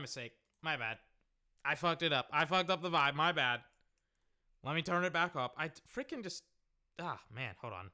Mistake. 0.00 0.32
My 0.62 0.76
bad. 0.76 0.98
I 1.64 1.74
fucked 1.74 2.02
it 2.02 2.12
up. 2.12 2.26
I 2.32 2.44
fucked 2.44 2.70
up 2.70 2.82
the 2.82 2.90
vibe. 2.90 3.14
My 3.14 3.32
bad. 3.32 3.60
Let 4.64 4.74
me 4.74 4.82
turn 4.82 5.04
it 5.04 5.12
back 5.12 5.36
up. 5.36 5.54
I 5.56 5.70
freaking 5.94 6.22
just. 6.22 6.44
Ah, 6.98 7.20
man, 7.34 7.54
hold 7.60 7.72
on. 7.72 7.90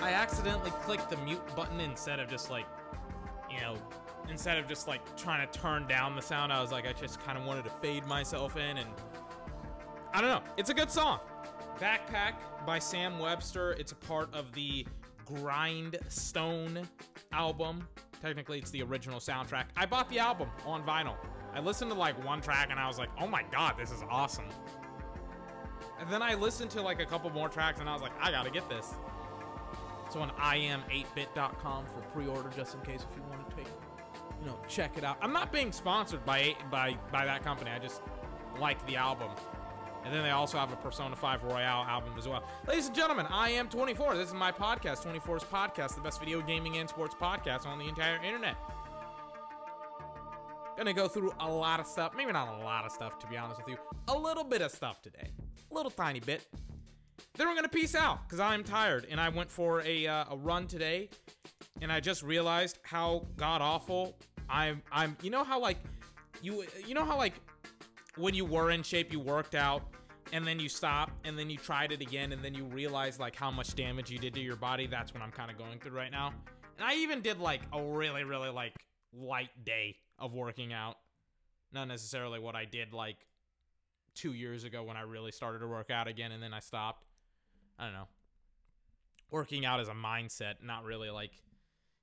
I 0.00 0.12
accidentally 0.12 0.70
clicked 0.82 1.10
the 1.10 1.16
mute 1.18 1.42
button 1.56 1.80
instead 1.80 2.20
of 2.20 2.28
just 2.28 2.50
like, 2.50 2.66
you 3.50 3.60
know, 3.60 3.76
instead 4.28 4.58
of 4.58 4.68
just 4.68 4.88
like 4.88 5.00
trying 5.16 5.48
to 5.48 5.58
turn 5.58 5.86
down 5.86 6.16
the 6.16 6.22
sound. 6.22 6.52
I 6.52 6.60
was 6.60 6.72
like, 6.72 6.86
I 6.86 6.92
just 6.92 7.20
kind 7.20 7.38
of 7.38 7.44
wanted 7.44 7.64
to 7.64 7.70
fade 7.70 8.06
myself 8.06 8.56
in 8.56 8.78
and. 8.78 8.88
I 10.14 10.20
don't 10.20 10.28
know. 10.28 10.42
It's 10.56 10.70
a 10.70 10.74
good 10.74 10.90
song. 10.90 11.20
Backpack 11.78 12.34
by 12.66 12.78
Sam 12.78 13.18
Webster. 13.18 13.72
It's 13.72 13.92
a 13.92 13.96
part 13.96 14.32
of 14.34 14.52
the 14.52 14.86
Grindstone 15.24 16.86
album. 17.32 17.88
Technically, 18.22 18.58
it's 18.58 18.70
the 18.70 18.82
original 18.84 19.18
soundtrack. 19.18 19.64
I 19.76 19.84
bought 19.84 20.08
the 20.08 20.20
album 20.20 20.48
on 20.64 20.84
vinyl. 20.84 21.16
I 21.52 21.58
listened 21.60 21.90
to 21.90 21.96
like 21.96 22.24
one 22.24 22.40
track 22.40 22.68
and 22.70 22.78
I 22.78 22.86
was 22.86 22.96
like, 22.96 23.10
oh 23.20 23.26
my 23.26 23.42
god, 23.50 23.74
this 23.76 23.90
is 23.90 24.04
awesome. 24.08 24.44
And 25.98 26.08
then 26.08 26.22
I 26.22 26.34
listened 26.34 26.70
to 26.70 26.82
like 26.82 27.00
a 27.00 27.04
couple 27.04 27.30
more 27.30 27.48
tracks 27.48 27.80
and 27.80 27.88
I 27.88 27.92
was 27.92 28.00
like, 28.00 28.12
I 28.20 28.30
gotta 28.30 28.50
get 28.50 28.68
this. 28.68 28.94
It's 30.06 30.14
on 30.14 30.30
im8bit.com 30.30 31.86
for 31.86 32.00
pre-order 32.12 32.50
just 32.56 32.74
in 32.74 32.80
case 32.82 33.04
if 33.10 33.16
you 33.16 33.22
want 33.28 33.50
to 33.50 33.56
take, 33.56 33.66
you 34.40 34.46
know, 34.46 34.58
check 34.68 34.96
it 34.96 35.02
out. 35.02 35.16
I'm 35.20 35.32
not 35.32 35.52
being 35.52 35.72
sponsored 35.72 36.24
by 36.24 36.54
by 36.70 36.96
by 37.10 37.24
that 37.24 37.42
company. 37.42 37.70
I 37.70 37.80
just 37.80 38.02
like 38.60 38.84
the 38.86 38.96
album. 38.96 39.30
And 40.04 40.12
then 40.12 40.24
they 40.24 40.30
also 40.30 40.58
have 40.58 40.72
a 40.72 40.76
Persona 40.76 41.14
5 41.14 41.44
Royal 41.44 41.84
album 41.84 42.14
as 42.18 42.26
well. 42.26 42.42
Ladies 42.66 42.86
and 42.86 42.96
gentlemen, 42.96 43.26
I 43.30 43.50
am 43.50 43.68
24. 43.68 44.16
This 44.16 44.28
is 44.28 44.34
my 44.34 44.50
podcast, 44.50 45.06
24's 45.06 45.44
podcast, 45.44 45.94
the 45.94 46.00
best 46.00 46.18
video 46.18 46.40
gaming 46.40 46.78
and 46.78 46.88
sports 46.88 47.14
podcast 47.14 47.66
on 47.66 47.78
the 47.78 47.86
entire 47.86 48.22
internet. 48.24 48.56
Gonna 50.76 50.92
go 50.92 51.06
through 51.06 51.32
a 51.38 51.48
lot 51.48 51.78
of 51.78 51.86
stuff. 51.86 52.14
Maybe 52.16 52.32
not 52.32 52.60
a 52.60 52.64
lot 52.64 52.84
of 52.84 52.90
stuff, 52.90 53.18
to 53.20 53.26
be 53.28 53.36
honest 53.36 53.60
with 53.60 53.68
you. 53.68 53.76
A 54.08 54.18
little 54.18 54.42
bit 54.42 54.60
of 54.60 54.72
stuff 54.72 55.00
today. 55.02 55.30
A 55.70 55.74
little 55.74 55.90
tiny 55.90 56.18
bit. 56.18 56.48
Then 57.34 57.46
we're 57.46 57.54
gonna 57.54 57.68
peace 57.68 57.94
out, 57.94 58.26
because 58.26 58.40
I'm 58.40 58.64
tired. 58.64 59.06
And 59.08 59.20
I 59.20 59.28
went 59.28 59.50
for 59.50 59.82
a, 59.82 60.06
uh, 60.06 60.24
a 60.30 60.36
run 60.36 60.66
today, 60.66 61.10
and 61.80 61.92
I 61.92 62.00
just 62.00 62.22
realized 62.22 62.78
how 62.82 63.26
god-awful 63.36 64.16
I'm, 64.48 64.82
I'm, 64.90 65.16
you 65.22 65.30
know 65.30 65.44
how, 65.44 65.60
like, 65.60 65.76
you, 66.42 66.64
you 66.86 66.94
know 66.94 67.04
how, 67.04 67.16
like, 67.16 67.34
when 68.16 68.34
you 68.34 68.44
were 68.44 68.70
in 68.70 68.82
shape, 68.82 69.12
you 69.12 69.20
worked 69.20 69.54
out, 69.54 69.82
and 70.32 70.46
then 70.46 70.60
you 70.60 70.68
stop, 70.68 71.10
and 71.24 71.38
then 71.38 71.50
you 71.50 71.56
tried 71.56 71.92
it 71.92 72.00
again, 72.00 72.32
and 72.32 72.44
then 72.44 72.54
you 72.54 72.64
realize 72.64 73.18
like 73.18 73.34
how 73.34 73.50
much 73.50 73.74
damage 73.74 74.10
you 74.10 74.18
did 74.18 74.34
to 74.34 74.40
your 74.40 74.56
body. 74.56 74.86
That's 74.86 75.12
what 75.12 75.22
I'm 75.22 75.32
kind 75.32 75.50
of 75.50 75.58
going 75.58 75.78
through 75.78 75.96
right 75.96 76.12
now. 76.12 76.32
And 76.78 76.86
I 76.86 76.94
even 76.96 77.20
did 77.20 77.38
like 77.38 77.60
a 77.72 77.82
really, 77.82 78.24
really 78.24 78.50
like 78.50 78.74
light 79.12 79.50
day 79.64 79.96
of 80.18 80.34
working 80.34 80.72
out. 80.72 80.96
Not 81.72 81.88
necessarily 81.88 82.38
what 82.38 82.54
I 82.54 82.64
did 82.64 82.92
like 82.92 83.16
two 84.14 84.32
years 84.32 84.64
ago 84.64 84.82
when 84.82 84.96
I 84.96 85.02
really 85.02 85.32
started 85.32 85.60
to 85.60 85.66
work 85.66 85.90
out 85.90 86.06
again, 86.06 86.32
and 86.32 86.42
then 86.42 86.52
I 86.52 86.60
stopped. 86.60 87.04
I 87.78 87.84
don't 87.84 87.94
know. 87.94 88.08
Working 89.30 89.64
out 89.64 89.80
is 89.80 89.88
a 89.88 89.94
mindset, 89.94 90.56
not 90.62 90.84
really 90.84 91.08
like, 91.08 91.30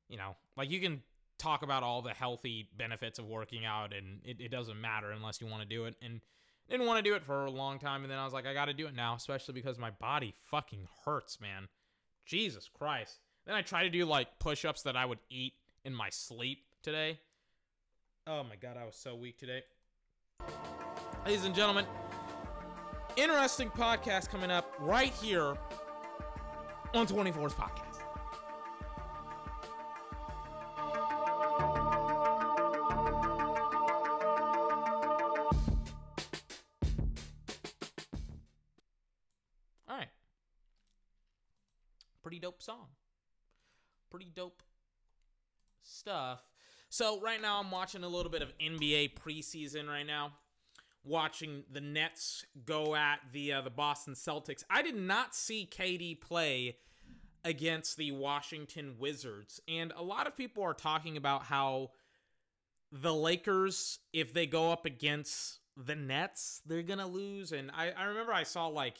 you 0.07 0.17
know, 0.17 0.35
like 0.57 0.71
you 0.71 0.79
can 0.79 1.03
talk 1.39 1.63
about 1.63 1.81
all 1.81 2.01
the 2.01 2.11
healthy 2.11 2.69
benefits 2.77 3.17
of 3.17 3.25
working 3.25 3.65
out 3.65 3.93
and 3.93 4.19
it, 4.23 4.39
it 4.39 4.51
doesn't 4.51 4.79
matter 4.79 5.11
unless 5.11 5.41
you 5.41 5.47
want 5.47 5.63
to 5.63 5.67
do 5.67 5.85
it 5.85 5.95
and 6.01 6.21
didn't 6.69 6.85
want 6.85 7.03
to 7.03 7.09
do 7.09 7.15
it 7.15 7.23
for 7.23 7.45
a 7.45 7.51
long 7.51 7.79
time 7.79 8.03
and 8.03 8.11
then 8.11 8.19
i 8.19 8.23
was 8.23 8.33
like 8.33 8.45
i 8.45 8.53
gotta 8.53 8.73
do 8.73 8.85
it 8.85 8.95
now 8.95 9.15
especially 9.15 9.53
because 9.53 9.79
my 9.79 9.89
body 9.89 10.35
fucking 10.51 10.87
hurts 11.05 11.41
man. 11.41 11.67
Jesus 12.25 12.69
christ. 12.77 13.19
Then 13.45 13.55
i 13.55 13.61
try 13.61 13.83
to 13.83 13.89
do 13.89 14.05
like 14.05 14.27
push-ups 14.39 14.83
that 14.83 14.95
i 14.95 15.05
would 15.05 15.19
eat 15.29 15.53
in 15.83 15.95
my 15.95 16.09
sleep 16.09 16.59
today. 16.83 17.19
Oh 18.27 18.43
my 18.43 18.55
god 18.55 18.77
i 18.77 18.85
was 18.85 18.95
so 18.95 19.15
weak 19.15 19.39
today. 19.39 19.63
Ladies 21.25 21.45
and 21.45 21.55
gentlemen 21.55 21.85
interesting 23.15 23.69
podcast 23.69 24.29
coming 24.29 24.51
up 24.51 24.73
right 24.79 25.13
here 25.13 25.57
on 26.93 27.05
24's 27.05 27.53
podcast 27.53 27.88
song. 42.69 42.85
Pretty 44.11 44.31
dope 44.35 44.61
stuff. 45.81 46.43
So 46.89 47.19
right 47.19 47.41
now 47.41 47.59
I'm 47.59 47.71
watching 47.71 48.03
a 48.03 48.07
little 48.07 48.31
bit 48.31 48.43
of 48.43 48.53
NBA 48.59 49.15
preseason 49.15 49.87
right 49.87 50.05
now. 50.05 50.33
Watching 51.03 51.63
the 51.71 51.81
Nets 51.81 52.45
go 52.65 52.93
at 52.93 53.21
the 53.31 53.53
uh, 53.53 53.61
the 53.61 53.71
Boston 53.71 54.13
Celtics. 54.13 54.63
I 54.69 54.83
did 54.83 54.95
not 54.95 55.33
see 55.33 55.67
KD 55.71 56.21
play 56.21 56.77
against 57.43 57.97
the 57.97 58.11
Washington 58.11 58.95
Wizards, 58.99 59.59
and 59.67 59.91
a 59.97 60.03
lot 60.03 60.27
of 60.27 60.37
people 60.37 60.61
are 60.61 60.73
talking 60.73 61.17
about 61.17 61.43
how 61.43 61.91
the 62.91 63.13
Lakers, 63.13 63.99
if 64.13 64.33
they 64.33 64.45
go 64.45 64.71
up 64.71 64.85
against 64.85 65.59
the 65.75 65.95
Nets, 65.95 66.61
they're 66.67 66.83
gonna 66.83 67.07
lose. 67.07 67.51
And 67.51 67.71
I, 67.71 67.91
I 67.97 68.03
remember 68.03 68.33
I 68.33 68.43
saw 68.43 68.67
like 68.67 68.97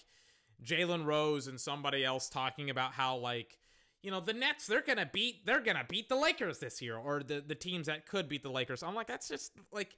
Jalen 0.64 1.06
Rose 1.06 1.48
and 1.48 1.60
somebody 1.60 2.04
else 2.04 2.30
talking 2.30 2.70
about 2.70 2.94
how 2.94 3.18
like 3.18 3.59
you 4.02 4.12
know 4.12 4.20
the 4.20 4.34
Nets 4.34 4.68
they're 4.68 4.82
gonna 4.82 5.10
beat 5.12 5.46
they're 5.46 5.62
gonna 5.62 5.86
beat 5.88 6.10
the 6.10 6.16
Lakers 6.16 6.60
this 6.60 6.82
year 6.82 6.98
or 6.98 7.22
the 7.22 7.44
the 7.46 7.56
teams 7.56 7.88
that 7.88 8.06
could 8.06 8.30
beat 8.30 8.44
the 8.44 8.52
Lakers. 8.52 8.84
I'm 8.84 8.96
like 8.96 9.08
that's 9.08 9.28
just 9.28 9.52
like 9.72 9.98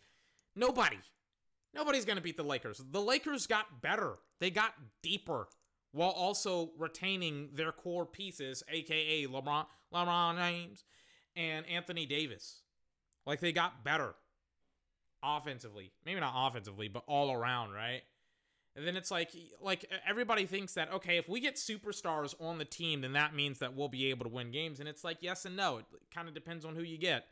nobody, 0.56 0.97
nobody's 1.73 2.06
gonna 2.06 2.22
beat 2.22 2.38
the 2.38 2.44
Lakers. 2.44 2.81
The 2.91 3.01
Lakers 3.01 3.47
got 3.47 3.81
better, 3.81 4.17
they 4.40 4.50
got 4.50 4.73
deeper 5.03 5.47
while 5.91 6.09
also 6.09 6.72
retaining 6.78 7.50
their 7.53 7.72
core 7.72 8.06
pieces, 8.06 8.63
aka 8.69 9.28
LeBron 9.28 9.66
LeBron 9.94 10.38
James 10.38 10.84
and 11.35 11.66
Anthony 11.67 12.06
Davis. 12.06 12.61
Like 13.25 13.40
they 13.40 13.51
got 13.51 13.84
better 13.84 14.16
offensively, 15.23 15.91
maybe 16.06 16.19
not 16.19 16.34
offensively, 16.35 16.88
but 16.88 17.03
all 17.07 17.31
around, 17.31 17.73
right? 17.73 18.01
And 18.76 18.88
then 18.88 18.96
it's 18.96 19.12
like 19.12 19.32
like 19.62 19.86
everybody 20.08 20.46
thinks 20.46 20.74
that 20.76 20.92
okay, 20.94 21.18
if 21.18 21.28
we 21.28 21.40
get 21.40 21.56
superstars 21.56 22.34
on 22.40 22.58
the 22.58 22.66
team, 22.66 23.02
then 23.02 23.14
that 23.14 23.36
means 23.36 23.59
that 23.59 23.76
we'll 23.76 23.90
be 23.90 24.09
able 24.09 24.26
to 24.26 24.32
win 24.32 24.52
games. 24.52 24.80
And 24.80 24.88
it's 24.88 25.04
like 25.04 25.18
yes 25.22 25.46
and 25.46 25.56
no. 25.56 25.78
It 25.78 25.86
kind 26.14 26.28
of 26.28 26.34
depends 26.34 26.64
on 26.64 26.76
who 26.76 26.84
you 26.84 26.98
get, 26.98 27.26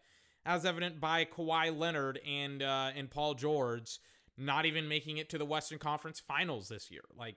as 0.45 0.65
evident 0.65 0.99
by 0.99 1.25
Kawhi 1.25 1.77
Leonard 1.77 2.19
and 2.27 2.61
uh, 2.61 2.91
and 2.95 3.09
Paul 3.09 3.35
George 3.35 3.99
not 4.37 4.65
even 4.65 4.87
making 4.87 5.17
it 5.17 5.29
to 5.29 5.37
the 5.37 5.45
Western 5.45 5.79
Conference 5.79 6.19
Finals 6.19 6.69
this 6.69 6.89
year. 6.89 7.03
Like 7.17 7.35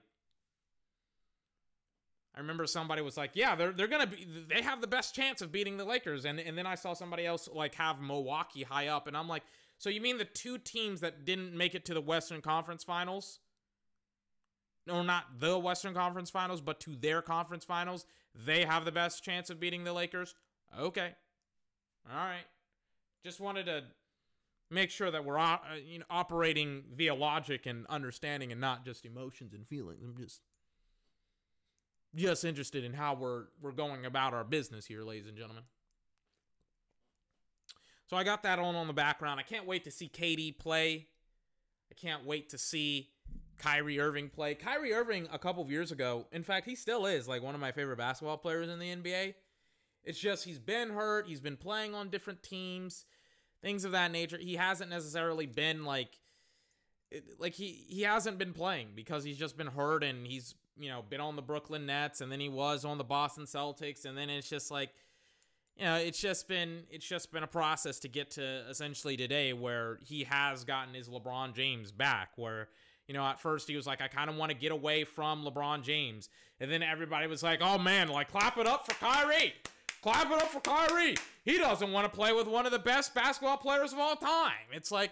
I 2.35 2.39
remember 2.39 2.65
somebody 2.65 3.01
was 3.01 3.15
like, 3.15 3.31
"Yeah, 3.35 3.55
they're 3.55 3.71
they're 3.71 3.87
gonna 3.87 4.07
be 4.07 4.27
they 4.49 4.61
have 4.61 4.81
the 4.81 4.87
best 4.87 5.13
chance 5.13 5.41
of 5.41 5.51
beating 5.51 5.77
the 5.77 5.85
Lakers," 5.85 6.25
and 6.25 6.39
and 6.39 6.57
then 6.57 6.65
I 6.65 6.75
saw 6.75 6.93
somebody 6.93 7.25
else 7.25 7.47
like 7.51 7.75
have 7.75 8.01
Milwaukee 8.01 8.63
high 8.63 8.87
up, 8.87 9.05
and 9.07 9.15
I'm 9.15 9.27
like, 9.27 9.43
"So 9.77 9.89
you 9.89 10.01
mean 10.01 10.17
the 10.17 10.25
two 10.25 10.57
teams 10.57 11.01
that 11.01 11.25
didn't 11.25 11.55
make 11.55 11.75
it 11.75 11.85
to 11.85 11.93
the 11.93 12.01
Western 12.01 12.41
Conference 12.41 12.83
Finals?" 12.83 13.39
Or 14.91 15.03
not 15.03 15.39
the 15.39 15.57
Western 15.57 15.93
Conference 15.93 16.29
Finals, 16.29 16.61
but 16.61 16.79
to 16.81 16.95
their 16.95 17.21
conference 17.21 17.63
finals, 17.63 18.05
they 18.33 18.65
have 18.65 18.85
the 18.85 18.91
best 18.91 19.23
chance 19.23 19.49
of 19.49 19.59
beating 19.59 19.83
the 19.83 19.93
Lakers? 19.93 20.35
Okay. 20.77 21.11
All 22.09 22.25
right. 22.25 22.45
Just 23.23 23.39
wanted 23.39 23.65
to 23.67 23.83
make 24.69 24.89
sure 24.89 25.11
that 25.11 25.23
we're 25.23 25.37
uh, 25.37 25.57
you 25.85 25.99
know, 25.99 26.05
operating 26.09 26.83
via 26.95 27.13
logic 27.13 27.65
and 27.65 27.85
understanding 27.87 28.51
and 28.51 28.59
not 28.59 28.83
just 28.83 29.05
emotions 29.05 29.53
and 29.53 29.67
feelings. 29.67 30.01
I'm 30.03 30.17
just 30.17 30.41
just 32.15 32.43
interested 32.43 32.83
in 32.83 32.93
how 32.93 33.15
we're 33.15 33.45
we're 33.61 33.71
going 33.71 34.05
about 34.05 34.33
our 34.33 34.43
business 34.43 34.85
here, 34.85 35.03
ladies 35.03 35.27
and 35.27 35.37
gentlemen. 35.37 35.63
So 38.07 38.17
I 38.17 38.23
got 38.23 38.43
that 38.43 38.59
on 38.59 38.75
on 38.75 38.87
the 38.87 38.93
background. 38.93 39.39
I 39.39 39.43
can't 39.43 39.65
wait 39.65 39.85
to 39.85 39.91
see 39.91 40.09
KD 40.09 40.57
play. 40.57 41.07
I 41.91 41.95
can't 41.95 42.25
wait 42.25 42.49
to 42.49 42.57
see 42.57 43.09
Kyrie 43.63 43.99
Irving 43.99 44.29
play. 44.29 44.55
Kyrie 44.55 44.93
Irving 44.93 45.27
a 45.31 45.39
couple 45.39 45.63
of 45.63 45.71
years 45.71 45.91
ago, 45.91 46.27
in 46.31 46.43
fact, 46.43 46.65
he 46.67 46.75
still 46.75 47.05
is 47.05 47.27
like 47.27 47.41
one 47.41 47.55
of 47.55 47.61
my 47.61 47.71
favorite 47.71 47.97
basketball 47.97 48.37
players 48.37 48.67
in 48.67 48.77
the 48.77 48.93
NBA. 48.93 49.35
It's 50.03 50.19
just 50.19 50.43
he's 50.43 50.59
been 50.59 50.89
hurt, 50.89 51.27
he's 51.27 51.39
been 51.39 51.55
playing 51.55 51.95
on 51.95 52.09
different 52.09 52.43
teams, 52.43 53.05
things 53.61 53.85
of 53.85 53.93
that 53.93 54.11
nature. 54.11 54.37
He 54.37 54.55
hasn't 54.55 54.89
necessarily 54.89 55.45
been 55.45 55.85
like 55.85 56.19
like 57.37 57.53
he 57.53 57.85
he 57.87 58.01
hasn't 58.01 58.37
been 58.37 58.53
playing 58.53 58.89
because 58.95 59.23
he's 59.23 59.37
just 59.37 59.55
been 59.55 59.67
hurt 59.67 60.03
and 60.03 60.27
he's, 60.27 60.55
you 60.77 60.89
know, 60.89 61.01
been 61.01 61.21
on 61.21 61.37
the 61.37 61.41
Brooklyn 61.41 61.85
Nets 61.85 62.19
and 62.19 62.29
then 62.29 62.41
he 62.41 62.49
was 62.49 62.83
on 62.83 62.97
the 62.97 63.03
Boston 63.05 63.45
Celtics 63.45 64.03
and 64.03 64.17
then 64.17 64.29
it's 64.29 64.49
just 64.49 64.71
like 64.71 64.89
you 65.77 65.85
know, 65.85 65.95
it's 65.95 66.19
just 66.19 66.49
been 66.49 66.83
it's 66.91 67.07
just 67.07 67.31
been 67.31 67.43
a 67.43 67.47
process 67.47 67.99
to 67.99 68.09
get 68.09 68.31
to 68.31 68.43
essentially 68.69 69.15
today 69.15 69.53
where 69.53 69.99
he 70.03 70.25
has 70.25 70.65
gotten 70.65 70.93
his 70.93 71.07
LeBron 71.07 71.55
James 71.55 71.93
back 71.93 72.31
where 72.35 72.67
you 73.07 73.13
know, 73.13 73.23
at 73.23 73.39
first 73.39 73.67
he 73.67 73.75
was 73.75 73.85
like, 73.85 74.01
I 74.01 74.07
kind 74.07 74.29
of 74.29 74.35
want 74.35 74.51
to 74.51 74.57
get 74.57 74.71
away 74.71 75.03
from 75.03 75.43
LeBron 75.43 75.83
James. 75.83 76.29
And 76.59 76.71
then 76.71 76.81
everybody 76.83 77.27
was 77.27 77.43
like, 77.43 77.59
oh 77.61 77.77
man, 77.77 78.07
like 78.07 78.31
clap 78.31 78.57
it 78.57 78.67
up 78.67 78.85
for 78.85 78.93
Kyrie. 78.93 79.53
clap 80.01 80.31
it 80.31 80.41
up 80.41 80.49
for 80.49 80.61
Kyrie. 80.61 81.15
He 81.43 81.57
doesn't 81.57 81.91
want 81.91 82.05
to 82.05 82.15
play 82.15 82.31
with 82.33 82.47
one 82.47 82.65
of 82.65 82.71
the 82.71 82.79
best 82.79 83.13
basketball 83.13 83.57
players 83.57 83.93
of 83.93 83.99
all 83.99 84.15
time. 84.15 84.67
It's 84.71 84.91
like, 84.91 85.11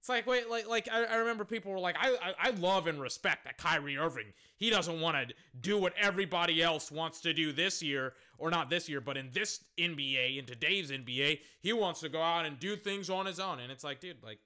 it's 0.00 0.08
like 0.10 0.26
wait, 0.26 0.50
like 0.50 0.68
like 0.68 0.86
I, 0.92 1.04
I 1.04 1.16
remember 1.16 1.46
people 1.46 1.72
were 1.72 1.78
like, 1.78 1.96
I, 1.98 2.10
I 2.10 2.48
I 2.48 2.50
love 2.50 2.86
and 2.86 3.00
respect 3.00 3.44
that 3.46 3.56
Kyrie 3.56 3.96
Irving. 3.96 4.34
He 4.58 4.68
doesn't 4.68 5.00
want 5.00 5.16
to 5.16 5.34
do 5.58 5.78
what 5.78 5.94
everybody 5.98 6.62
else 6.62 6.92
wants 6.92 7.22
to 7.22 7.32
do 7.32 7.52
this 7.52 7.82
year, 7.82 8.12
or 8.36 8.50
not 8.50 8.68
this 8.68 8.86
year, 8.86 9.00
but 9.00 9.16
in 9.16 9.30
this 9.32 9.60
NBA, 9.78 10.38
in 10.38 10.44
today's 10.44 10.90
NBA, 10.90 11.40
he 11.62 11.72
wants 11.72 12.00
to 12.00 12.10
go 12.10 12.20
out 12.20 12.44
and 12.44 12.58
do 12.58 12.76
things 12.76 13.08
on 13.08 13.24
his 13.24 13.40
own. 13.40 13.60
And 13.60 13.72
it's 13.72 13.82
like, 13.82 14.00
dude, 14.00 14.22
like 14.22 14.40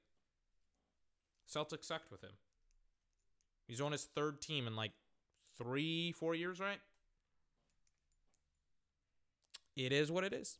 Celtics 1.52 1.86
sucked 1.86 2.12
with 2.12 2.22
him. 2.22 2.30
He's 3.68 3.82
on 3.82 3.92
his 3.92 4.04
third 4.04 4.40
team 4.40 4.66
in 4.66 4.74
like 4.74 4.92
three, 5.58 6.12
four 6.12 6.34
years, 6.34 6.58
right? 6.58 6.78
It 9.76 9.92
is 9.92 10.10
what 10.10 10.24
it 10.24 10.32
is. 10.32 10.58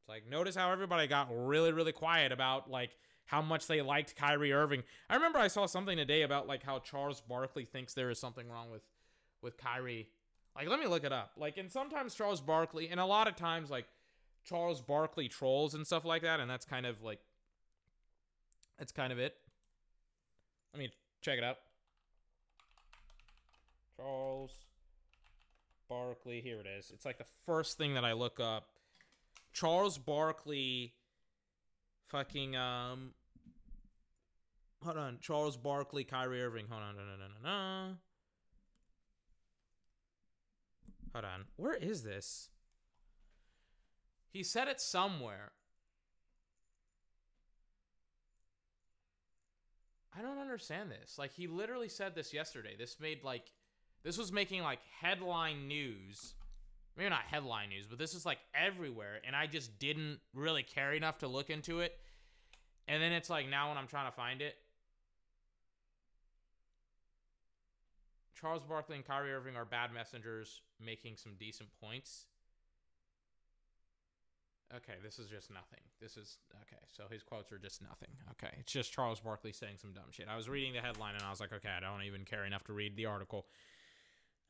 It's 0.00 0.08
like 0.08 0.28
notice 0.28 0.56
how 0.56 0.72
everybody 0.72 1.06
got 1.06 1.28
really, 1.30 1.72
really 1.72 1.92
quiet 1.92 2.32
about 2.32 2.70
like 2.70 2.96
how 3.26 3.42
much 3.42 3.66
they 3.66 3.82
liked 3.82 4.16
Kyrie 4.16 4.52
Irving. 4.52 4.82
I 5.10 5.14
remember 5.14 5.38
I 5.38 5.48
saw 5.48 5.66
something 5.66 5.96
today 5.96 6.22
about 6.22 6.48
like 6.48 6.62
how 6.62 6.78
Charles 6.78 7.20
Barkley 7.20 7.64
thinks 7.64 7.92
there 7.92 8.10
is 8.10 8.18
something 8.18 8.48
wrong 8.48 8.70
with 8.70 8.82
with 9.42 9.58
Kyrie. 9.58 10.08
Like 10.56 10.68
let 10.68 10.80
me 10.80 10.86
look 10.86 11.04
it 11.04 11.12
up. 11.12 11.32
Like 11.36 11.58
and 11.58 11.70
sometimes 11.70 12.14
Charles 12.14 12.40
Barkley 12.40 12.88
and 12.88 12.98
a 12.98 13.06
lot 13.06 13.28
of 13.28 13.36
times 13.36 13.70
like 13.70 13.86
Charles 14.44 14.80
Barkley 14.80 15.28
trolls 15.28 15.74
and 15.74 15.86
stuff 15.86 16.04
like 16.04 16.22
that 16.22 16.40
and 16.40 16.50
that's 16.50 16.64
kind 16.64 16.86
of 16.86 17.02
like 17.02 17.20
that's 18.78 18.92
kind 18.92 19.12
of 19.12 19.18
it. 19.18 19.34
Let 20.72 20.80
me 20.80 20.90
check 21.20 21.38
it 21.38 21.44
out. 21.44 21.58
Charles 23.96 24.52
Barkley, 25.88 26.40
here 26.40 26.60
it 26.60 26.66
is. 26.66 26.90
It's 26.92 27.04
like 27.04 27.18
the 27.18 27.26
first 27.44 27.78
thing 27.78 27.94
that 27.94 28.04
I 28.04 28.12
look 28.12 28.40
up. 28.40 28.68
Charles 29.52 29.98
Barkley 29.98 30.94
fucking 32.08 32.56
um 32.56 33.10
hold 34.82 34.96
on. 34.96 35.18
Charles 35.20 35.56
barkley 35.56 36.04
kyrie 36.04 36.42
irving. 36.42 36.66
Hold 36.70 36.82
on. 36.82 36.96
No 36.96 37.02
no 37.02 37.16
no 37.16 37.26
no 37.42 37.50
no. 37.50 37.94
Hold 41.12 41.24
on. 41.24 41.44
Where 41.56 41.74
is 41.74 42.02
this? 42.02 42.50
He 44.30 44.42
said 44.42 44.68
it 44.68 44.80
somewhere. 44.80 45.52
I 50.18 50.22
don't 50.22 50.38
understand 50.38 50.90
this. 50.90 51.18
Like 51.18 51.32
he 51.32 51.46
literally 51.46 51.88
said 51.88 52.14
this 52.14 52.32
yesterday. 52.32 52.74
This 52.78 52.96
made 53.00 53.22
like 53.24 53.52
this 54.06 54.16
was 54.16 54.32
making 54.32 54.62
like 54.62 54.78
headline 55.02 55.68
news 55.68 56.32
maybe 56.96 57.10
not 57.10 57.22
headline 57.30 57.68
news, 57.68 57.86
but 57.86 57.98
this 57.98 58.14
is 58.14 58.24
like 58.24 58.38
everywhere, 58.54 59.20
and 59.26 59.36
I 59.36 59.46
just 59.46 59.78
didn't 59.78 60.18
really 60.34 60.62
care 60.62 60.92
enough 60.92 61.18
to 61.18 61.28
look 61.28 61.50
into 61.50 61.80
it. 61.80 61.98
And 62.88 63.02
then 63.02 63.12
it's 63.12 63.28
like 63.28 63.48
now 63.48 63.68
when 63.68 63.78
I'm 63.78 63.86
trying 63.86 64.10
to 64.10 64.16
find 64.16 64.40
it, 64.40 64.56
Charles 68.40 68.62
Barkley 68.62 68.96
and 68.96 69.04
Kyrie 69.04 69.32
Irving 69.32 69.56
are 69.56 69.64
bad 69.64 69.92
messengers 69.92 70.60
making 70.84 71.16
some 71.16 71.32
decent 71.38 71.68
points. 71.80 72.26
Okay, 74.74 74.94
this 75.02 75.18
is 75.18 75.28
just 75.28 75.50
nothing. 75.50 75.80
This 76.00 76.16
is 76.16 76.38
okay. 76.62 76.82
So 76.88 77.04
his 77.10 77.22
quotes 77.22 77.52
are 77.52 77.58
just 77.58 77.82
nothing. 77.82 78.08
Okay, 78.32 78.54
it's 78.58 78.72
just 78.72 78.92
Charles 78.92 79.20
Barkley 79.20 79.52
saying 79.52 79.76
some 79.78 79.92
dumb 79.92 80.10
shit. 80.10 80.26
I 80.28 80.36
was 80.36 80.48
reading 80.48 80.72
the 80.72 80.80
headline 80.80 81.14
and 81.14 81.22
I 81.22 81.30
was 81.30 81.40
like, 81.40 81.52
okay, 81.52 81.68
I 81.76 81.80
don't 81.80 82.02
even 82.02 82.24
care 82.24 82.44
enough 82.44 82.64
to 82.64 82.72
read 82.72 82.96
the 82.96 83.06
article. 83.06 83.46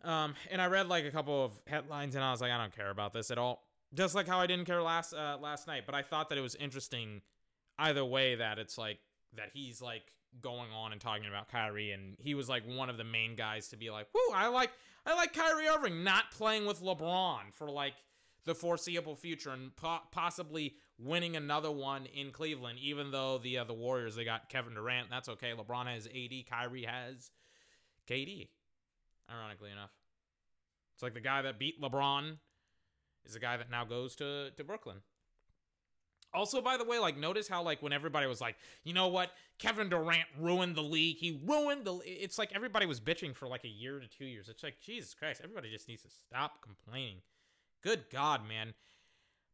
Um, 0.04 0.34
and 0.50 0.60
I 0.60 0.66
read 0.66 0.88
like 0.88 1.04
a 1.04 1.10
couple 1.10 1.44
of 1.44 1.52
headlines, 1.66 2.14
and 2.14 2.24
I 2.24 2.30
was 2.30 2.40
like, 2.40 2.52
I 2.52 2.58
don't 2.58 2.74
care 2.74 2.90
about 2.90 3.12
this 3.12 3.30
at 3.30 3.38
all. 3.38 3.62
Just 3.94 4.14
like 4.14 4.26
how 4.28 4.40
I 4.40 4.46
didn't 4.46 4.66
care 4.66 4.82
last 4.82 5.14
uh, 5.14 5.38
last 5.40 5.66
night, 5.66 5.84
but 5.86 5.94
I 5.94 6.02
thought 6.02 6.28
that 6.28 6.38
it 6.38 6.42
was 6.42 6.54
interesting 6.54 7.22
either 7.78 8.04
way 8.04 8.34
that 8.36 8.58
it's 8.58 8.76
like 8.76 8.98
that 9.36 9.50
he's 9.52 9.80
like 9.80 10.12
going 10.40 10.70
on 10.72 10.92
and 10.92 11.00
talking 11.00 11.26
about 11.26 11.48
Kyrie, 11.48 11.92
and 11.92 12.16
he 12.18 12.34
was 12.34 12.48
like 12.48 12.64
one 12.66 12.90
of 12.90 12.98
the 12.98 13.04
main 13.04 13.36
guys 13.36 13.68
to 13.68 13.76
be 13.76 13.90
like, 13.90 14.08
"Whoo, 14.14 14.34
I 14.34 14.48
like 14.48 14.70
I 15.06 15.14
like 15.14 15.32
Kyrie 15.32 15.68
Irving 15.68 16.04
not 16.04 16.30
playing 16.32 16.66
with 16.66 16.82
LeBron 16.82 17.52
for 17.54 17.70
like 17.70 17.94
the 18.44 18.54
foreseeable 18.54 19.16
future 19.16 19.50
and 19.50 19.74
po- 19.76 20.02
possibly 20.10 20.74
winning 20.98 21.36
another 21.36 21.70
one 21.70 22.06
in 22.06 22.30
Cleveland, 22.32 22.78
even 22.80 23.10
though 23.10 23.38
the 23.38 23.58
uh, 23.58 23.64
the 23.64 23.74
Warriors 23.74 24.16
they 24.16 24.24
got 24.24 24.48
Kevin 24.48 24.74
Durant. 24.74 25.10
That's 25.10 25.28
okay. 25.28 25.52
LeBron 25.56 25.86
has 25.86 26.06
AD. 26.06 26.46
Kyrie 26.50 26.84
has 26.84 27.30
KD 28.08 28.48
ironically 29.30 29.70
enough. 29.70 29.90
It's 30.94 31.02
like 31.02 31.14
the 31.14 31.20
guy 31.20 31.42
that 31.42 31.58
beat 31.58 31.80
LeBron 31.80 32.38
is 33.24 33.34
the 33.34 33.40
guy 33.40 33.56
that 33.56 33.70
now 33.70 33.84
goes 33.84 34.16
to, 34.16 34.50
to 34.56 34.64
Brooklyn. 34.64 34.98
Also, 36.34 36.60
by 36.60 36.76
the 36.76 36.84
way, 36.84 36.98
like 36.98 37.16
notice 37.16 37.48
how 37.48 37.62
like 37.62 37.82
when 37.82 37.92
everybody 37.92 38.26
was 38.26 38.40
like, 38.40 38.56
you 38.84 38.92
know 38.92 39.08
what, 39.08 39.30
Kevin 39.58 39.88
Durant 39.88 40.26
ruined 40.38 40.74
the 40.76 40.82
league. 40.82 41.16
He 41.16 41.40
ruined 41.46 41.84
the. 41.84 41.98
It's 42.04 42.38
like 42.38 42.52
everybody 42.54 42.84
was 42.84 43.00
bitching 43.00 43.34
for 43.34 43.48
like 43.48 43.64
a 43.64 43.68
year 43.68 43.98
to 44.00 44.06
two 44.06 44.26
years. 44.26 44.48
It's 44.48 44.62
like 44.62 44.80
Jesus 44.80 45.14
Christ, 45.14 45.40
everybody 45.42 45.70
just 45.70 45.88
needs 45.88 46.02
to 46.02 46.10
stop 46.10 46.60
complaining. 46.62 47.18
Good 47.82 48.10
God, 48.10 48.46
man. 48.46 48.74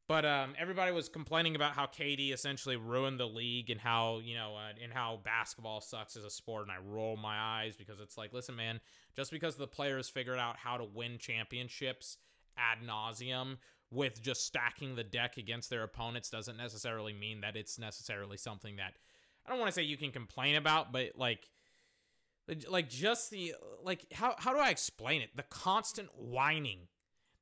But 0.09 0.25
um, 0.25 0.55
everybody 0.59 0.93
was 0.93 1.09
complaining 1.09 1.55
about 1.55 1.75
how 1.75 1.87
KD 1.87 2.33
essentially 2.33 2.77
ruined 2.77 3.21
the 3.21 3.27
league 3.27 3.71
and 3.71 3.81
how 3.81 4.19
you 4.19 4.35
know 4.35 4.57
uh, 4.57 4.73
and 4.83 4.93
how 4.93 5.21
basketball 5.25 5.81
sucks 5.81 6.17
as 6.17 6.25
a 6.25 6.31
sport. 6.31 6.63
And 6.63 6.73
I 6.73 6.77
roll 6.85 7.17
my 7.17 7.39
eyes 7.39 7.77
because 7.77 8.01
it's 8.01 8.19
like, 8.19 8.33
listen, 8.33 8.57
man, 8.57 8.81
just 9.15 9.31
because 9.31 9.57
the 9.57 9.69
players 9.69 10.09
figured 10.09 10.39
out 10.39 10.57
how 10.57 10.77
to 10.77 10.85
win 10.85 11.19
championships 11.19 12.19
ad 12.59 12.79
nauseum 12.87 13.59
with 13.91 14.23
just 14.23 14.47
stacking 14.47 14.97
the 14.97 15.05
deck 15.05 15.37
against 15.37 15.71
their 15.71 15.83
opponents 15.83 16.31
doesn't 16.31 16.57
necessarily 16.57 17.13
mean 17.13 17.43
that 17.43 17.57
it's 17.57 17.79
necessarily 17.79 18.37
something 18.37 18.77
that 18.77 18.95
I 19.47 19.51
don't 19.51 19.59
want 19.59 19.69
to 19.69 19.75
say 19.75 19.83
you 19.83 19.97
can 19.97 20.11
complain 20.13 20.57
about, 20.57 20.93
but 20.93 21.13
like 21.17 21.49
like 22.69 22.89
just 22.89 23.31
the 23.31 23.55
like 23.83 24.07
how 24.13 24.35
how 24.39 24.53
do 24.53 24.59
I 24.59 24.71
explain 24.71 25.23
it? 25.23 25.31
The 25.37 25.45
constant 25.45 26.09
whining 26.17 26.89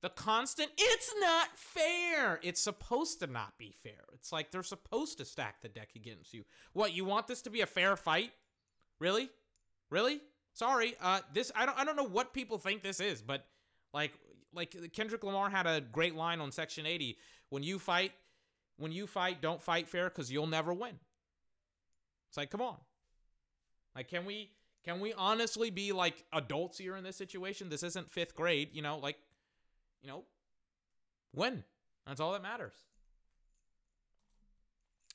the 0.03 0.09
constant, 0.09 0.71
it's 0.79 1.13
not 1.21 1.49
fair. 1.57 2.41
It's 2.43 2.61
supposed 2.61 3.21
to 3.21 3.27
not 3.27 3.59
be 3.59 3.75
fair. 3.83 4.05
It's 4.15 4.33
like 4.33 4.51
they're 4.51 4.63
supposed 4.63 5.19
to 5.19 5.25
stack 5.25 5.61
the 5.61 5.69
deck 5.69 5.91
against 5.95 6.33
you. 6.33 6.45
What, 6.73 6.95
you 6.95 7.05
want 7.05 7.27
this 7.27 7.43
to 7.43 7.51
be 7.51 7.61
a 7.61 7.67
fair 7.67 7.97
fight? 7.97 8.33
Really? 8.99 9.29
Really? 9.91 10.21
Sorry. 10.53 10.95
Uh 11.01 11.21
this 11.33 11.53
I 11.55 11.67
don't 11.67 11.79
I 11.79 11.85
don't 11.85 11.97
know 11.97 12.05
what 12.05 12.33
people 12.33 12.59
think 12.59 12.83
this 12.83 13.01
is, 13.01 13.23
but 13.23 13.47
like 13.93 14.13
like 14.55 14.75
Kendrick 14.93 15.23
Lamar 15.23 15.51
had 15.51 15.67
a 15.67 15.81
great 15.81 16.15
line 16.15 16.41
on 16.41 16.53
Section 16.53 16.87
80. 16.87 17.17
When 17.51 17.63
you 17.63 17.79
fight, 17.79 18.13
when 18.77 18.93
you 18.93 19.07
fight, 19.07 19.41
don't 19.41 19.63
fight 19.63 19.89
fair 19.89 20.11
cuz 20.11 20.31
you'll 20.31 20.47
never 20.47 20.73
win. 20.73 20.99
It's 22.29 22.37
like, 22.37 22.51
come 22.51 22.63
on. 22.63 22.77
Like 23.95 24.09
can 24.09 24.25
we 24.25 24.51
can 24.85 25.01
we 25.01 25.13
honestly 25.13 25.71
be 25.71 25.93
like 25.93 26.25
adults 26.33 26.79
here 26.79 26.97
in 26.97 27.05
this 27.05 27.17
situation? 27.17 27.69
This 27.69 27.83
isn't 27.83 28.11
5th 28.11 28.35
grade, 28.35 28.71
you 28.73 28.83
know, 28.83 28.99
like 28.99 29.17
you 30.03 30.09
know, 30.09 30.25
win. 31.35 31.65
That's 32.07 32.21
all 32.21 32.33
that 32.33 32.43
matters. 32.43 32.75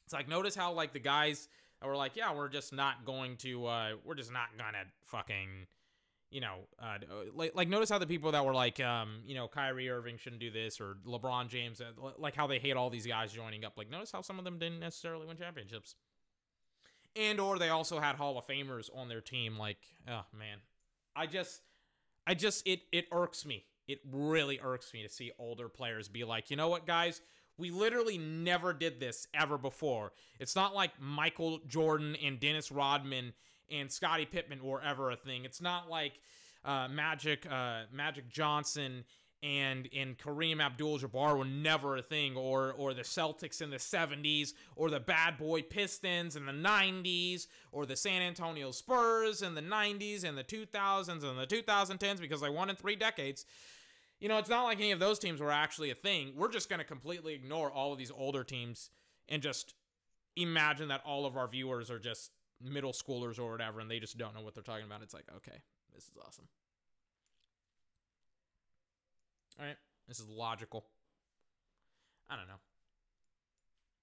It's 0.06 0.14
like 0.14 0.28
notice 0.28 0.56
how 0.56 0.74
like 0.74 0.94
the 0.94 1.00
guys 1.00 1.48
that 1.82 1.88
were 1.88 1.96
like, 1.96 2.16
yeah, 2.16 2.34
we're 2.34 2.50
just 2.50 2.74
not 2.74 3.06
going 3.06 3.38
to, 3.38 3.66
uh, 3.66 3.90
we're 4.04 4.16
just 4.16 4.32
not 4.32 4.50
gonna 4.58 4.84
fucking, 5.06 5.68
you 6.30 6.42
know, 6.42 6.60
uh, 6.80 6.98
like, 7.34 7.54
like 7.56 7.70
notice 7.70 7.90
how 7.90 7.98
the 7.98 8.08
people 8.08 8.32
that 8.32 8.46
were 8.46 8.54
like, 8.54 8.80
um, 8.80 9.22
you 9.26 9.36
know, 9.36 9.48
Kyrie 9.48 9.90
Irving 9.90 10.18
shouldn't 10.18 10.42
do 10.42 10.52
this 10.52 10.80
or 10.80 10.98
LeBron 11.08 11.48
James, 11.48 11.82
uh, 11.82 11.92
like 12.18 12.36
how 12.36 12.46
they 12.46 12.60
hate 12.60 12.78
all 12.78 12.90
these 12.90 13.08
guys 13.08 13.32
joining 13.32 13.66
up. 13.66 13.74
Like 13.78 13.90
notice 13.90 14.12
how 14.12 14.22
some 14.22 14.38
of 14.38 14.46
them 14.46 14.60
didn't 14.60 14.80
necessarily 14.80 15.26
win 15.26 15.38
championships, 15.38 15.96
and 17.16 17.40
or 17.40 17.58
they 17.58 17.70
also 17.70 18.00
had 18.00 18.16
Hall 18.16 18.38
of 18.38 18.46
Famers 18.46 18.90
on 18.96 19.10
their 19.10 19.22
team. 19.22 19.58
Like, 19.58 19.80
oh 20.08 20.26
man, 20.38 20.60
I 21.16 21.26
just, 21.26 21.62
I 22.28 22.36
just 22.36 22.68
it 22.68 22.82
it 22.92 23.08
irks 23.12 23.46
me 23.46 23.66
it 23.88 24.00
really 24.12 24.60
irks 24.64 24.94
me 24.94 25.04
to 25.04 25.10
see 25.10 25.32
older 25.38 25.70
players 25.70 26.08
be 26.08 26.24
like, 26.24 26.50
you 26.50 26.58
know 26.58 26.70
what, 26.70 26.88
guys? 26.88 27.22
We 27.58 27.72
literally 27.72 28.18
never 28.18 28.74
did 28.74 29.00
this 29.00 29.28
ever 29.34 29.58
before. 29.58 30.12
It's 30.40 30.56
not 30.56 30.76
like 30.76 30.92
Michael 31.00 31.60
Jordan 31.68 32.16
and 32.24 32.40
Dennis 32.40 32.72
Rodman 32.72 33.34
and 33.72 33.92
Scottie 33.92 34.26
Pippen 34.26 34.64
were 34.64 34.82
ever 34.82 35.12
a 35.12 35.16
thing. 35.16 35.46
It's 35.46 35.62
not 35.62 35.90
like 35.90 36.20
uh, 36.66 36.88
Magic 36.90 37.46
uh, 37.50 37.84
Magic 37.94 38.30
Johnson 38.30 39.06
and 39.44 39.88
and 39.96 40.18
Kareem 40.18 40.60
Abdul-Jabbar 40.60 41.38
were 41.38 41.46
never 41.46 41.98
a 41.98 42.02
thing, 42.02 42.36
or 42.36 42.74
or 42.74 42.94
the 42.94 43.04
Celtics 43.04 43.62
in 43.62 43.70
the 43.70 43.78
'70s, 43.78 44.54
or 44.76 44.90
the 44.90 45.00
Bad 45.00 45.38
Boy 45.38 45.62
Pistons 45.62 46.36
in 46.36 46.46
the 46.46 46.52
'90s, 46.52 47.48
or 47.72 47.86
the 47.86 47.96
San 47.96 48.22
Antonio 48.22 48.72
Spurs 48.72 49.42
in 49.42 49.54
the 49.54 49.62
'90s 49.62 50.24
and 50.24 50.38
the 50.38 50.44
2000s 50.44 51.24
and 51.24 51.38
the 51.38 51.48
2010s 51.48 52.20
because 52.20 52.42
they 52.42 52.50
won 52.50 52.70
in 52.70 52.76
three 52.76 52.96
decades 52.96 53.46
you 54.20 54.30
know, 54.30 54.38
it's 54.38 54.50
not 54.50 54.64
like 54.64 54.80
any 54.80 54.92
of 54.92 55.00
those 55.00 55.20
teams 55.20 55.42
were 55.42 55.52
actually 55.52 55.92
a 55.92 55.96
thing. 55.96 56.34
We're 56.36 56.52
just 56.52 56.70
going 56.70 56.80
to 56.80 56.86
completely 56.86 57.34
ignore 57.34 57.72
all 57.72 57.92
of 57.92 57.98
these 57.98 58.12
older 58.16 58.44
teams 58.44 58.90
and 59.28 59.42
just 59.42 59.76
imagine 60.36 60.88
that 60.90 61.02
all 61.06 61.26
of 61.26 61.38
our 61.38 61.48
viewers 61.48 61.92
are 61.92 62.00
just 62.00 62.32
middle 62.62 62.94
schoolers 62.94 63.40
or 63.40 63.52
whatever 63.52 63.80
and 63.80 63.92
they 63.92 64.00
just 64.00 64.18
don't 64.18 64.34
know 64.34 64.42
what 64.42 64.54
they're 64.54 64.64
talking 64.64 64.86
about. 64.86 65.02
It's 65.02 65.14
like, 65.14 65.26
okay, 65.38 65.58
this 65.94 66.06
is 66.06 66.14
awesome. 66.26 66.46
All 69.60 69.66
right, 69.66 69.78
this 70.08 70.20
is 70.20 70.28
logical. 70.28 70.86
I 72.30 72.36
don't 72.36 72.48
know. 72.48 72.60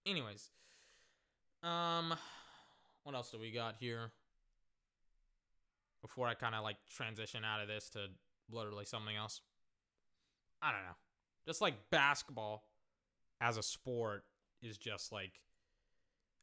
Anyways, 0.07 0.51
um, 1.63 2.15
what 3.05 3.15
else 3.15 3.31
do 3.31 3.39
we 3.39 3.51
got 3.51 3.77
here? 3.79 4.11
Before 6.01 6.27
I 6.27 6.35
kind 6.35 6.55
of 6.55 6.65
like 6.65 6.77
transition 6.97 7.45
out 7.45 7.61
of 7.61 7.69
this 7.69 7.89
to 7.91 8.07
literally 8.51 8.85
something 8.85 9.15
else. 9.15 9.41
I 10.63 10.71
don't 10.71 10.83
know. 10.83 10.97
Just 11.47 11.61
like 11.61 11.75
basketball 11.91 12.65
as 13.41 13.57
a 13.57 13.63
sport 13.63 14.25
is 14.63 14.79
just 14.79 15.13
like 15.13 15.33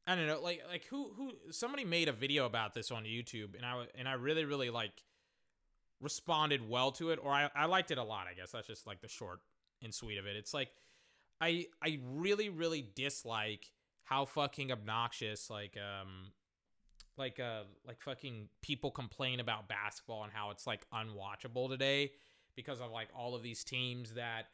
I 0.05 0.15
don't 0.15 0.27
know, 0.27 0.41
like 0.41 0.61
like 0.69 0.85
who 0.85 1.11
who 1.15 1.31
somebody 1.51 1.85
made 1.85 2.09
a 2.09 2.13
video 2.13 2.45
about 2.45 2.73
this 2.73 2.91
on 2.91 3.03
YouTube 3.03 3.55
and 3.55 3.65
I 3.65 3.85
and 3.95 4.07
I 4.07 4.13
really 4.13 4.43
really 4.43 4.69
like 4.69 5.03
responded 6.01 6.67
well 6.67 6.91
to 6.93 7.11
it 7.11 7.19
or 7.21 7.31
I 7.31 7.49
I 7.55 7.65
liked 7.65 7.91
it 7.91 7.97
a 7.97 8.03
lot, 8.03 8.27
I 8.29 8.33
guess. 8.33 8.51
That's 8.51 8.67
just 8.67 8.85
like 8.85 9.01
the 9.01 9.07
short 9.07 9.39
and 9.81 9.93
sweet 9.93 10.17
of 10.17 10.25
it. 10.25 10.35
It's 10.35 10.53
like 10.53 10.69
I 11.39 11.67
I 11.81 11.99
really 12.11 12.49
really 12.49 12.85
dislike 12.95 13.71
how 14.03 14.25
fucking 14.25 14.71
obnoxious 14.71 15.49
like 15.49 15.77
um 15.77 16.31
like 17.17 17.39
uh 17.39 17.63
like 17.85 18.01
fucking 18.01 18.49
people 18.61 18.91
complain 18.91 19.39
about 19.39 19.69
basketball 19.69 20.23
and 20.23 20.33
how 20.33 20.49
it's 20.49 20.65
like 20.65 20.81
unwatchable 20.91 21.69
today 21.69 22.11
because 22.59 22.81
of 22.81 22.91
like 22.91 23.07
all 23.17 23.35
of 23.35 23.41
these 23.41 23.63
teams 23.63 24.15
that 24.15 24.47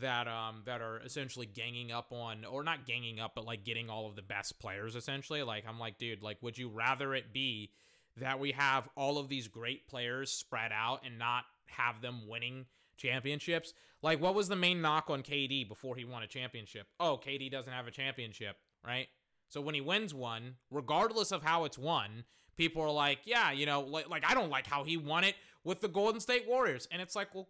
that 0.00 0.28
um 0.28 0.62
that 0.64 0.80
are 0.80 1.00
essentially 1.04 1.44
ganging 1.44 1.90
up 1.90 2.12
on 2.12 2.44
or 2.44 2.62
not 2.62 2.86
ganging 2.86 3.18
up 3.18 3.32
but 3.34 3.44
like 3.44 3.64
getting 3.64 3.90
all 3.90 4.06
of 4.06 4.14
the 4.14 4.22
best 4.22 4.60
players 4.60 4.94
essentially. 4.94 5.42
Like 5.42 5.64
I'm 5.68 5.80
like 5.80 5.98
dude 5.98 6.22
like 6.22 6.38
would 6.40 6.56
you 6.56 6.68
rather 6.68 7.14
it 7.14 7.32
be 7.32 7.72
that 8.16 8.38
we 8.38 8.52
have 8.52 8.88
all 8.96 9.18
of 9.18 9.28
these 9.28 9.48
great 9.48 9.88
players 9.88 10.30
spread 10.30 10.70
out 10.72 11.00
and 11.04 11.18
not 11.18 11.44
have 11.66 12.00
them 12.00 12.28
winning 12.28 12.66
championships? 12.96 13.74
Like 14.00 14.20
what 14.20 14.36
was 14.36 14.48
the 14.48 14.54
main 14.54 14.80
knock 14.80 15.10
on 15.10 15.22
KD 15.22 15.66
before 15.66 15.96
he 15.96 16.04
won 16.04 16.22
a 16.22 16.28
championship? 16.28 16.86
Oh 17.00 17.20
KD 17.20 17.50
doesn't 17.50 17.72
have 17.72 17.88
a 17.88 17.92
championship 17.92 18.56
right? 18.86 19.08
So 19.48 19.60
when 19.60 19.74
he 19.74 19.80
wins 19.80 20.14
one 20.14 20.56
regardless 20.70 21.32
of 21.32 21.42
how 21.42 21.64
it's 21.64 21.78
won 21.78 22.24
people 22.56 22.82
are 22.82 22.90
like 22.90 23.20
yeah 23.24 23.50
you 23.52 23.64
know 23.66 23.80
like, 23.80 24.08
like 24.08 24.24
I 24.28 24.34
don't 24.34 24.50
like 24.50 24.66
how 24.66 24.84
he 24.84 24.96
won 24.96 25.24
it 25.24 25.34
with 25.68 25.80
the 25.80 25.88
Golden 25.88 26.20
State 26.20 26.46
Warriors 26.48 26.88
and 26.90 27.00
it's 27.00 27.14
like 27.14 27.34
well 27.34 27.48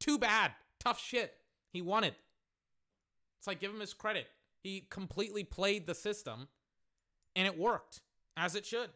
too 0.00 0.18
bad 0.18 0.52
tough 0.78 1.00
shit 1.00 1.34
he 1.72 1.82
won 1.82 2.04
it. 2.04 2.14
It's 3.38 3.46
like 3.46 3.60
give 3.60 3.70
him 3.70 3.80
his 3.80 3.94
credit. 3.94 4.26
He 4.62 4.86
completely 4.90 5.44
played 5.44 5.86
the 5.86 5.94
system 5.94 6.48
and 7.34 7.46
it 7.46 7.58
worked 7.58 8.00
as 8.36 8.54
it 8.54 8.66
should. 8.66 8.90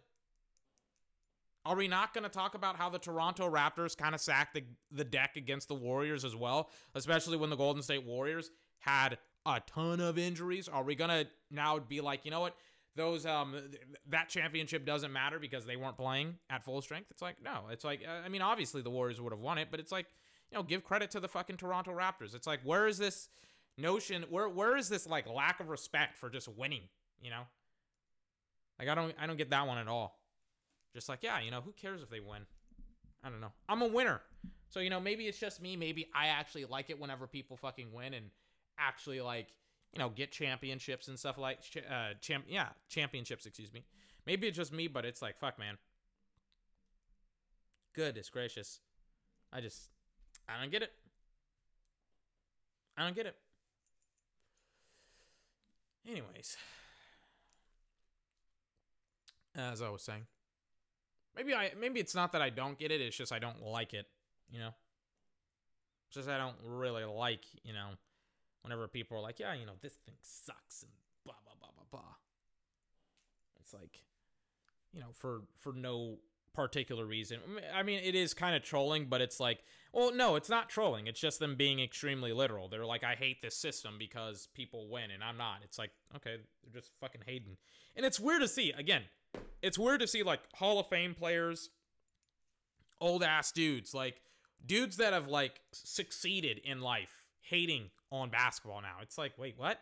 Are 1.65 1.77
we 1.77 1.89
not 1.89 2.13
going 2.13 2.25
to 2.25 2.31
talk 2.31 2.55
about 2.55 2.77
how 2.77 2.91
the 2.91 2.99
Toronto 2.99 3.51
Raptors 3.51 3.97
kind 3.97 4.15
of 4.15 4.21
sacked 4.21 4.53
the, 4.53 4.65
the 4.93 5.05
deck 5.05 5.37
against 5.37 5.69
the 5.69 5.75
Warriors 5.75 6.23
as 6.23 6.37
well, 6.37 6.69
especially 6.95 7.39
when 7.39 7.49
the 7.49 7.57
Golden 7.57 7.83
State 7.83 8.05
Warriors 8.05 8.51
had 8.81 9.17
a 9.47 9.63
ton 9.67 10.01
of 10.01 10.19
injuries? 10.19 10.69
Are 10.69 10.83
we 10.83 10.95
going 10.95 11.09
to 11.09 11.27
now 11.51 11.79
be 11.79 12.03
like, 12.03 12.27
you 12.27 12.31
know 12.31 12.41
what? 12.41 12.55
Those 12.97 13.27
um 13.27 13.57
that 14.09 14.29
championship 14.29 14.87
doesn't 14.87 15.13
matter 15.13 15.39
because 15.39 15.67
they 15.67 15.77
weren't 15.77 15.97
playing 15.97 16.37
at 16.49 16.63
full 16.65 16.81
strength. 16.81 17.11
It's 17.11 17.23
like 17.23 17.43
no, 17.43 17.65
it's 17.71 17.85
like 17.85 18.03
I 18.07 18.29
mean 18.29 18.43
obviously 18.43 18.83
the 18.83 18.91
Warriors 18.91 19.21
would 19.21 19.33
have 19.33 19.41
won 19.41 19.59
it, 19.59 19.69
but 19.71 19.81
it's 19.81 19.93
like 19.93 20.07
you 20.55 20.59
know, 20.59 20.63
give 20.63 20.85
credit 20.85 21.11
to 21.13 21.21
the 21.21 21.29
fucking 21.29 21.57
Toronto 21.57 21.91
Raptors. 21.91 22.35
It's 22.35 22.47
like, 22.47 22.61
where 22.63 22.87
is 22.87 22.97
this 22.99 23.29
notion? 23.77 24.25
Where 24.31 24.49
where 24.49 24.77
is 24.77 24.89
this 24.89 25.07
like 25.07 25.29
lack 25.29 25.61
of 25.61 25.69
respect 25.69 26.17
for 26.17 26.31
just 26.31 26.49
winning? 26.49 26.83
You 27.21 27.31
know, 27.31 27.43
like 28.79 28.89
I 28.89 28.95
don't 28.95 29.15
I 29.21 29.27
don't 29.27 29.37
get 29.37 29.51
that 29.51 29.67
one 29.67 29.79
at 29.79 29.89
all. 29.89 30.19
Just 30.95 31.09
like 31.09 31.23
yeah, 31.23 31.41
you 31.41 31.51
know, 31.51 31.61
who 31.61 31.73
cares 31.73 32.03
if 32.03 32.11
they 32.11 32.21
win? 32.21 32.43
I 33.25 33.31
don't 33.31 33.41
know. 33.41 33.53
I'm 33.69 33.83
a 33.83 33.89
winner, 33.89 34.21
so 34.69 34.81
you 34.81 34.91
know 34.91 35.01
maybe 35.01 35.27
it's 35.27 35.39
just 35.39 35.61
me. 35.61 35.77
Maybe 35.77 36.09
I 36.15 36.29
actually 36.29 36.67
like 36.67 36.91
it 36.91 37.01
whenever 37.01 37.27
people 37.27 37.57
fucking 37.57 37.93
win 37.93 38.15
and 38.15 38.27
actually 38.79 39.21
like 39.21 39.49
you 39.95 40.01
know 40.01 40.09
get 40.09 40.33
championships 40.33 41.09
and 41.09 41.19
stuff 41.19 41.39
like 41.39 41.61
uh 41.91 42.15
champ 42.21 42.45
yeah 42.49 42.69
championships. 42.89 43.47
Excuse 43.47 43.73
me. 43.73 43.85
Maybe 44.27 44.49
it's 44.49 44.57
just 44.57 44.73
me, 44.73 44.89
but 44.89 45.05
it's 45.05 45.23
like 45.23 45.39
fuck, 45.39 45.59
man. 45.59 45.77
Goodness 47.95 48.29
gracious. 48.29 48.81
I 49.53 49.61
just 49.61 49.91
I 50.49 50.61
don't 50.61 50.71
get 50.71 50.83
it. 50.83 50.93
I 52.97 53.05
don't 53.05 53.15
get 53.15 53.27
it. 53.27 53.37
Anyways, 56.09 56.57
as 59.57 59.81
I 59.81 59.89
was 59.89 60.03
saying, 60.03 60.27
maybe 61.37 61.55
I 61.55 61.73
maybe 61.81 62.01
it's 62.01 62.15
not 62.15 62.33
that 62.33 62.43
I 62.43 62.51
don't 62.51 62.79
get 62.79 62.91
it. 62.91 63.01
It's 63.01 63.17
just 63.17 63.33
I 63.33 63.39
don't 63.39 63.63
like 63.63 63.95
it. 63.95 64.07
You 64.51 64.59
know, 64.59 64.75
it's 66.09 66.17
just 66.17 66.29
I 66.29 66.37
don't 66.37 66.57
really 66.65 67.05
like. 67.05 67.45
You 67.63 67.73
know, 67.73 67.89
whenever 68.65 68.89
people 68.89 69.17
are 69.17 69.21
like, 69.21 69.39
yeah, 69.39 69.55
you 69.55 69.67
know, 69.67 69.75
this 69.81 69.93
thing 70.07 70.17
sucks 70.23 70.83
and 70.83 70.91
blah 71.25 71.35
blah 71.45 71.55
blah 71.61 71.69
blah 71.77 72.01
blah. 72.01 72.15
It's 73.61 73.73
like, 73.73 74.01
you 74.93 75.01
know, 75.01 75.13
for 75.13 75.43
for 75.55 75.73
no 75.73 76.17
particular 76.55 77.05
reason. 77.05 77.41
I 77.75 77.83
mean, 77.83 78.01
it 78.03 78.15
is 78.15 78.33
kind 78.33 78.57
of 78.57 78.63
trolling, 78.63 79.07
but 79.07 79.21
it's 79.21 79.41
like, 79.41 79.59
well, 79.93 80.15
no, 80.15 80.37
it's 80.37 80.49
not 80.49 80.71
trolling. 80.71 81.09
It's 81.09 81.21
just 81.21 81.41
them 81.41 81.57
being 81.57 81.81
extremely 81.81 82.33
literal. 82.33 82.69
They're 82.69 82.87
like, 82.87 83.03
I 83.05 83.17
hate 83.17 83.43
this 83.43 83.57
system 83.57 83.97
because 83.99 84.49
people 84.55 84.89
win 84.89 85.11
and 85.11 85.23
I'm 85.23 85.37
not. 85.37 85.59
It's 85.65 85.79
like, 85.79 85.91
okay, 86.17 86.37
they're 86.63 86.81
just 86.81 86.93
fucking 87.01 87.23
hating. 87.27 87.57
And 87.97 88.07
it's 88.07 88.21
weird 88.21 88.41
to 88.43 88.49
see. 88.49 88.71
Again, 88.71 89.03
it's 89.63 89.79
weird 89.79 90.01
to 90.01 90.07
see 90.07 90.23
like 90.23 90.41
Hall 90.55 90.79
of 90.79 90.89
Fame 90.89 91.15
players, 91.15 91.71
old 93.01 93.25
ass 93.25 93.51
dudes, 93.51 93.93
like 93.93 94.21
dudes 94.65 94.97
that 94.99 95.13
have 95.13 95.27
like 95.27 95.61
succeeded 95.73 96.61
in 96.65 96.81
life 96.81 97.24
hating 97.49 97.91
on 98.11 98.31
basketball 98.31 98.83
now. 98.83 98.97
It's 99.03 99.19
like, 99.19 99.39
wait, 99.39 99.55
what? 99.57 99.81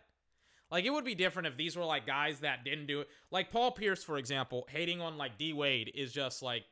Like 0.71 0.87
it 0.87 0.90
would 0.90 1.04
be 1.04 1.14
different 1.14 1.49
if 1.49 1.57
these 1.57 1.76
were 1.76 1.85
like 1.85 2.07
guys 2.07 2.40
that 2.40 2.64
didn't 2.64 2.87
do 2.87 3.02
it. 3.02 3.09
Like 3.31 3.50
Paul 3.50 3.73
Pierce, 3.73 4.02
for 4.02 4.16
example, 4.16 4.66
hating 4.71 5.02
on 5.02 5.19
like 5.19 5.37
D 5.37 5.52
Wade 5.52 5.92
is 5.95 6.12
just 6.12 6.42
like 6.42 6.64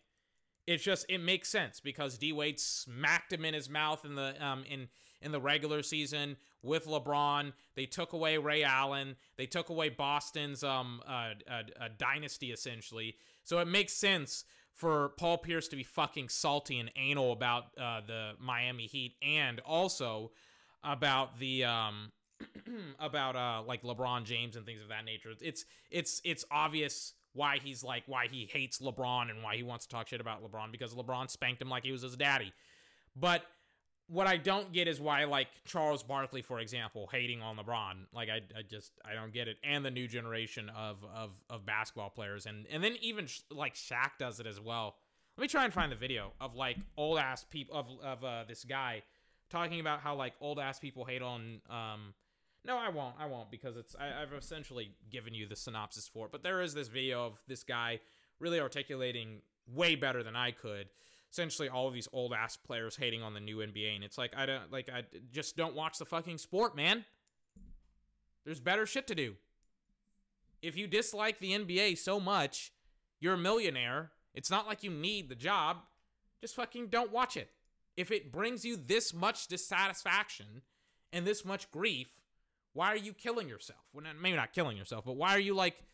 it's 0.67 0.83
just 0.83 1.05
it 1.11 1.19
makes 1.19 1.51
sense 1.51 1.81
because 1.81 2.17
D 2.17 2.33
Wade 2.33 2.59
smacked 2.59 3.33
him 3.33 3.45
in 3.45 3.53
his 3.53 3.69
mouth 3.69 4.05
in 4.07 4.15
the 4.15 4.43
um 4.45 4.65
in 4.69 4.89
in 5.21 5.33
the 5.33 5.41
regular 5.41 5.83
season 5.83 6.39
with 6.63 6.87
LeBron. 6.87 7.53
They 7.75 7.85
took 7.85 8.15
away 8.15 8.39
Ray 8.39 8.63
Allen. 8.65 9.17
They 9.37 9.47
took 9.47 9.69
away 9.69 9.91
Boston's 9.91 10.65
um 10.65 11.03
uh, 11.07 11.35
uh, 11.47 11.63
uh, 11.79 11.89
dynasty 11.99 12.53
essentially. 12.53 13.17
So 13.45 13.59
it 13.59 13.69
makes 13.69 13.93
sense 13.93 14.45
for 14.73 15.11
Paul 15.19 15.37
Pierce 15.37 15.69
to 15.69 15.77
be 15.77 15.83
fucking 15.83 16.31
salty 16.31 16.79
and 16.79 16.91
anal 16.97 17.33
about 17.33 17.65
uh, 17.79 18.01
the 18.07 18.33
Miami 18.41 18.87
Heat 18.87 19.17
and 19.21 19.61
also 19.61 20.31
about 20.85 21.39
the 21.39 21.65
um 21.65 22.13
about 22.99 23.37
uh 23.37 23.63
like 23.67 23.83
LeBron 23.83 24.25
James 24.25 24.57
and 24.57 24.65
things 24.65 24.83
of 24.83 24.89
that 24.89 25.05
nature. 25.05 25.31
It's 25.41 25.65
it's 25.91 26.21
it's 26.25 26.45
obvious 26.51 27.15
why 27.33 27.59
he's 27.63 27.85
like 27.85 28.05
why 28.07 28.27
he 28.29 28.49
hates 28.51 28.79
LeBron 28.79 29.31
and 29.31 29.43
why 29.43 29.57
he 29.57 29.63
wants 29.63 29.87
to 29.87 29.95
talk 29.95 30.09
shit 30.09 30.21
about 30.21 30.43
LeBron 30.43 30.73
because 30.73 30.95
LeBron 30.95 31.31
spanked 31.31 31.63
him 31.63 31.69
like 31.69 31.85
he 31.85 31.93
was 31.93 32.03
his 32.03 32.17
daddy. 32.17 32.53
But 33.15 33.43
what 34.09 34.27
I 34.27 34.37
don't 34.37 34.73
get 34.73 34.89
is 34.89 35.01
why 35.01 35.25
like 35.25 35.49
Charles 35.65 36.03
Barkley, 36.03 36.43
for 36.43 36.59
example, 36.59 37.09
hating 37.13 37.43
on 37.43 37.57
LeBron. 37.57 38.07
Like 38.13 38.29
I, 38.29 38.41
I 38.59 38.63
just 38.69 38.93
I 39.05 39.15
don't 39.15 39.33
get 39.33 39.47
it. 39.47 39.59
And 39.63 39.85
the 39.85 39.91
new 39.91 40.09
generation 40.09 40.69
of 40.71 41.05
of 41.15 41.31
of 41.49 41.65
basketball 41.65 42.11
players 42.11 42.47
and 42.47 42.67
and 42.71 42.83
then 42.83 42.97
even 43.01 43.27
like 43.51 43.75
Shaq 43.75 44.19
does 44.19 44.41
it 44.41 44.47
as 44.47 44.61
well. 44.61 44.97
Let 45.37 45.43
me 45.43 45.49
try 45.49 45.65
and 45.65 45.73
find 45.73 45.91
the 45.91 45.97
video 45.97 46.33
of 46.41 46.55
like 46.57 46.77
old 46.97 47.19
ass 47.19 47.45
people 47.49 47.77
of 47.77 47.87
of 48.03 48.25
uh, 48.25 48.45
this 48.49 48.65
guy 48.65 49.03
talking 49.51 49.81
about 49.81 50.01
how 50.01 50.15
like 50.15 50.35
old 50.41 50.59
ass 50.59 50.79
people 50.79 51.05
hate 51.05 51.23
on 51.23 51.61
um 51.69 52.15
no, 52.65 52.77
I 52.77 52.91
won't. 52.91 53.15
I 53.19 53.27
won't 53.27 53.51
because 53.51 53.77
it's 53.77 53.97
I, 53.99 54.21
have 54.21 54.33
essentially 54.37 54.93
given 55.11 55.33
you 55.33 55.47
the 55.47 55.57
synopsis 55.57 56.09
for 56.09 56.27
it. 56.27 56.33
But 56.33 56.43
there 56.43 56.61
is 56.61 56.75
this 56.75 56.89
video 56.89 57.27
of 57.27 57.41
this 57.49 57.63
guy 57.63 58.01
really 58.39 58.61
articulating 58.61 59.41
way 59.67 59.95
better 59.95 60.23
than 60.23 60.37
I 60.37 60.51
could. 60.51 60.89
Essentially, 61.31 61.69
all 61.69 61.89
of 61.89 61.95
these 61.95 62.09
old 62.13 62.33
ass 62.33 62.57
players 62.57 62.97
hating 62.97 63.23
on 63.23 63.35
the 63.35 63.41
new 63.41 63.59
NBA, 63.59 63.95
and 63.95 64.05
it's 64.05 64.19
like 64.19 64.33
I 64.37 64.47
don't 64.47 64.71
like 64.71 64.89
I 64.91 65.05
just 65.33 65.57
don't 65.57 65.75
watch 65.75 65.99
the 65.99 66.05
fucking 66.05 66.39
sport, 66.39 66.77
man. 66.77 67.05
There's 68.45 68.61
better 68.61 68.85
shit 68.85 69.07
to 69.07 69.15
do. 69.15 69.37
If 70.61 70.77
you 70.77 70.87
dislike 70.87 71.39
the 71.39 71.53
NBA 71.53 71.97
so 71.99 72.21
much, 72.21 72.73
you're 73.21 73.35
a 73.35 73.39
millionaire. 73.39 74.11
It's 74.35 74.51
not 74.51 74.67
like 74.67 74.83
you 74.83 74.91
need 74.91 75.29
the 75.29 75.35
job. 75.35 75.79
Just 76.41 76.57
fucking 76.57 76.89
don't 76.89 77.13
watch 77.13 77.37
it. 77.37 77.49
If 78.01 78.11
it 78.11 78.33
brings 78.33 78.65
you 78.65 78.79
this 78.79 79.13
much 79.13 79.47
dissatisfaction 79.47 80.63
and 81.13 81.27
this 81.27 81.45
much 81.45 81.71
grief, 81.71 82.09
why 82.73 82.89
are 82.89 82.97
you 82.97 83.13
killing 83.13 83.47
yourself? 83.47 83.81
Well, 83.93 84.07
maybe 84.19 84.37
not 84.37 84.55
killing 84.55 84.79
yourself, 84.79 85.05
but 85.05 85.17
why 85.17 85.33
are 85.33 85.39
you 85.39 85.55
like 85.55 85.85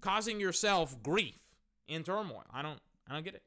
causing 0.00 0.38
yourself 0.38 1.02
grief 1.02 1.34
in 1.88 2.04
turmoil? 2.04 2.44
I 2.54 2.62
don't 2.62 2.78
I 3.10 3.14
don't 3.14 3.24
get 3.24 3.34
it. 3.34 3.42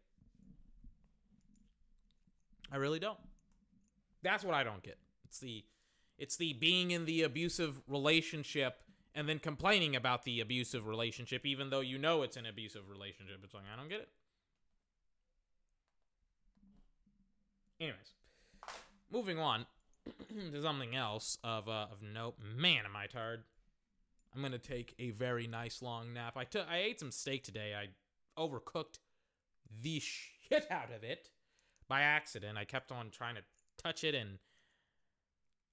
I 2.69 2.75
really 2.75 2.99
don't. 2.99 3.17
That's 4.23 4.43
what 4.43 4.55
I 4.55 4.65
don't 4.65 4.83
get. 4.83 4.97
It's 5.23 5.39
the 5.39 5.63
it's 6.17 6.35
the 6.35 6.51
being 6.51 6.91
in 6.91 7.05
the 7.05 7.23
abusive 7.23 7.79
relationship 7.87 8.83
and 9.15 9.29
then 9.29 9.39
complaining 9.39 9.95
about 9.95 10.23
the 10.23 10.41
abusive 10.41 10.85
relationship 10.85 11.45
even 11.45 11.69
though 11.69 11.79
you 11.79 11.97
know 11.97 12.23
it's 12.23 12.35
an 12.35 12.45
abusive 12.45 12.89
relationship. 12.89 13.39
It's 13.41 13.53
like 13.53 13.63
I 13.73 13.79
don't 13.79 13.87
get 13.87 14.01
it. 14.01 14.09
Anyways, 17.81 18.13
moving 19.11 19.39
on. 19.39 19.65
to 20.51 20.61
something 20.61 20.95
else 20.95 21.37
of 21.43 21.67
uh, 21.67 21.87
of 21.91 22.01
note. 22.01 22.35
Man, 22.55 22.85
am 22.85 22.95
I 22.95 23.07
tired. 23.07 23.43
I'm 24.33 24.41
gonna 24.41 24.59
take 24.59 24.93
a 24.99 25.09
very 25.11 25.47
nice 25.47 25.81
long 25.81 26.13
nap. 26.13 26.33
I 26.37 26.43
took 26.43 26.67
I 26.69 26.77
ate 26.77 26.99
some 26.99 27.11
steak 27.11 27.43
today. 27.43 27.73
I 27.75 27.89
overcooked 28.39 28.99
the 29.81 29.99
shit 29.99 30.65
out 30.69 30.91
of 30.95 31.03
it 31.03 31.29
by 31.87 32.01
accident. 32.01 32.57
I 32.57 32.65
kept 32.65 32.91
on 32.91 33.09
trying 33.09 33.35
to 33.35 33.41
touch 33.77 34.03
it 34.03 34.15
and 34.15 34.37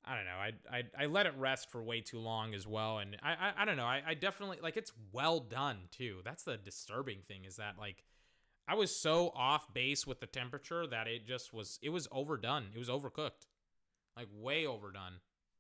I 0.05 0.17
don't 0.17 0.25
know. 0.25 0.31
I, 0.31 0.79
I 0.79 1.05
I 1.05 1.07
let 1.07 1.27
it 1.27 1.35
rest 1.37 1.71
for 1.71 1.83
way 1.83 2.01
too 2.01 2.19
long 2.19 2.55
as 2.55 2.67
well, 2.67 2.99
and 2.99 3.17
I 3.23 3.33
I, 3.33 3.63
I 3.63 3.65
don't 3.67 3.77
know. 3.77 3.85
I, 3.85 4.03
I 4.07 4.15
definitely 4.15 4.59
like 4.63 4.79
it's 4.79 4.93
well 5.13 5.41
done 5.41 5.89
too. 5.91 6.21
That's 6.25 6.45
the 6.45 6.57
disturbing 6.57 7.19
thing 7.29 7.45
is 7.45 7.57
that 7.57 7.75
like 7.79 8.05
I 8.69 8.75
was 8.75 8.95
so 8.95 9.33
off 9.35 9.73
base 9.73 10.07
with 10.07 10.21
the 10.21 10.27
temperature 10.27 10.87
that 10.87 11.07
it 11.07 11.27
just 11.27 11.55
was 11.55 11.79
it 11.83 11.89
was 11.89 12.07
overdone. 12.13 12.67
It 12.75 12.79
was 12.79 12.91
overcooked, 12.91 13.47
like 14.17 14.29
way 14.31 14.67
overdone. 14.67 15.15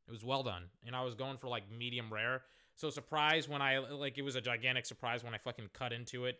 It 0.06 0.12
was 0.12 0.22
well 0.22 0.42
done, 0.42 0.64
and 0.86 0.94
I 0.94 1.02
was 1.02 1.14
going 1.14 1.38
for 1.38 1.48
like 1.48 1.64
medium 1.70 2.12
rare. 2.12 2.42
So 2.76 2.90
surprise 2.90 3.48
when 3.48 3.62
I 3.62 3.78
like 3.78 4.18
it 4.18 4.22
was 4.22 4.36
a 4.36 4.40
gigantic 4.42 4.84
surprise 4.84 5.24
when 5.24 5.34
I 5.34 5.38
fucking 5.38 5.70
cut 5.72 5.92
into 5.92 6.26
it, 6.26 6.36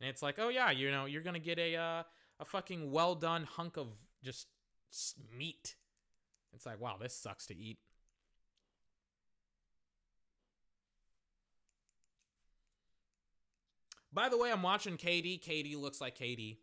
and 0.00 0.10
it's 0.10 0.20
like, 0.22 0.38
oh 0.38 0.48
yeah, 0.48 0.72
you 0.72 0.90
know, 0.90 1.06
you're 1.06 1.22
gonna 1.22 1.38
get 1.38 1.58
a 1.60 1.76
uh, 1.76 2.02
a 2.40 2.44
fucking 2.44 2.90
well 2.90 3.14
done 3.14 3.44
hunk 3.44 3.76
of 3.76 3.86
just 4.24 4.48
meat. 5.38 5.76
It's 6.52 6.66
like, 6.66 6.80
wow, 6.80 6.96
this 7.00 7.14
sucks 7.14 7.46
to 7.46 7.56
eat. 7.56 7.78
By 14.12 14.28
the 14.28 14.38
way, 14.38 14.50
I'm 14.50 14.62
watching 14.62 14.96
KD. 14.96 15.40
KD 15.42 15.80
looks 15.80 16.00
like 16.00 16.18
KD. 16.18 16.56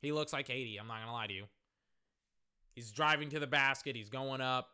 He 0.00 0.12
looks 0.12 0.32
like 0.32 0.48
KD. 0.48 0.78
I'm 0.80 0.86
not 0.86 1.00
gonna 1.00 1.12
lie 1.12 1.26
to 1.26 1.32
you. 1.32 1.44
He's 2.74 2.92
driving 2.92 3.30
to 3.30 3.40
the 3.40 3.46
basket. 3.46 3.96
He's 3.96 4.10
going 4.10 4.40
up. 4.40 4.68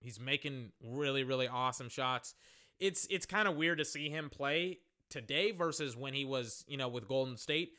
He's 0.00 0.20
making 0.20 0.72
really, 0.82 1.24
really 1.24 1.48
awesome 1.48 1.88
shots. 1.88 2.34
It's 2.78 3.06
it's 3.10 3.26
kind 3.26 3.48
of 3.48 3.56
weird 3.56 3.78
to 3.78 3.84
see 3.84 4.08
him 4.08 4.30
play 4.30 4.78
today 5.08 5.52
versus 5.52 5.96
when 5.96 6.14
he 6.14 6.24
was, 6.24 6.64
you 6.66 6.76
know, 6.76 6.88
with 6.88 7.06
Golden 7.08 7.36
State 7.36 7.72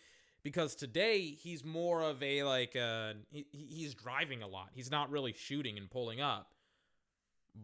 because 0.43 0.75
today 0.75 1.21
he's 1.21 1.63
more 1.63 2.01
of 2.01 2.21
a 2.21 2.43
like 2.43 2.75
uh 2.75 3.13
he, 3.31 3.45
he's 3.51 3.93
driving 3.93 4.41
a 4.43 4.47
lot. 4.47 4.69
He's 4.73 4.91
not 4.91 5.11
really 5.11 5.33
shooting 5.33 5.77
and 5.77 5.89
pulling 5.89 6.21
up. 6.21 6.53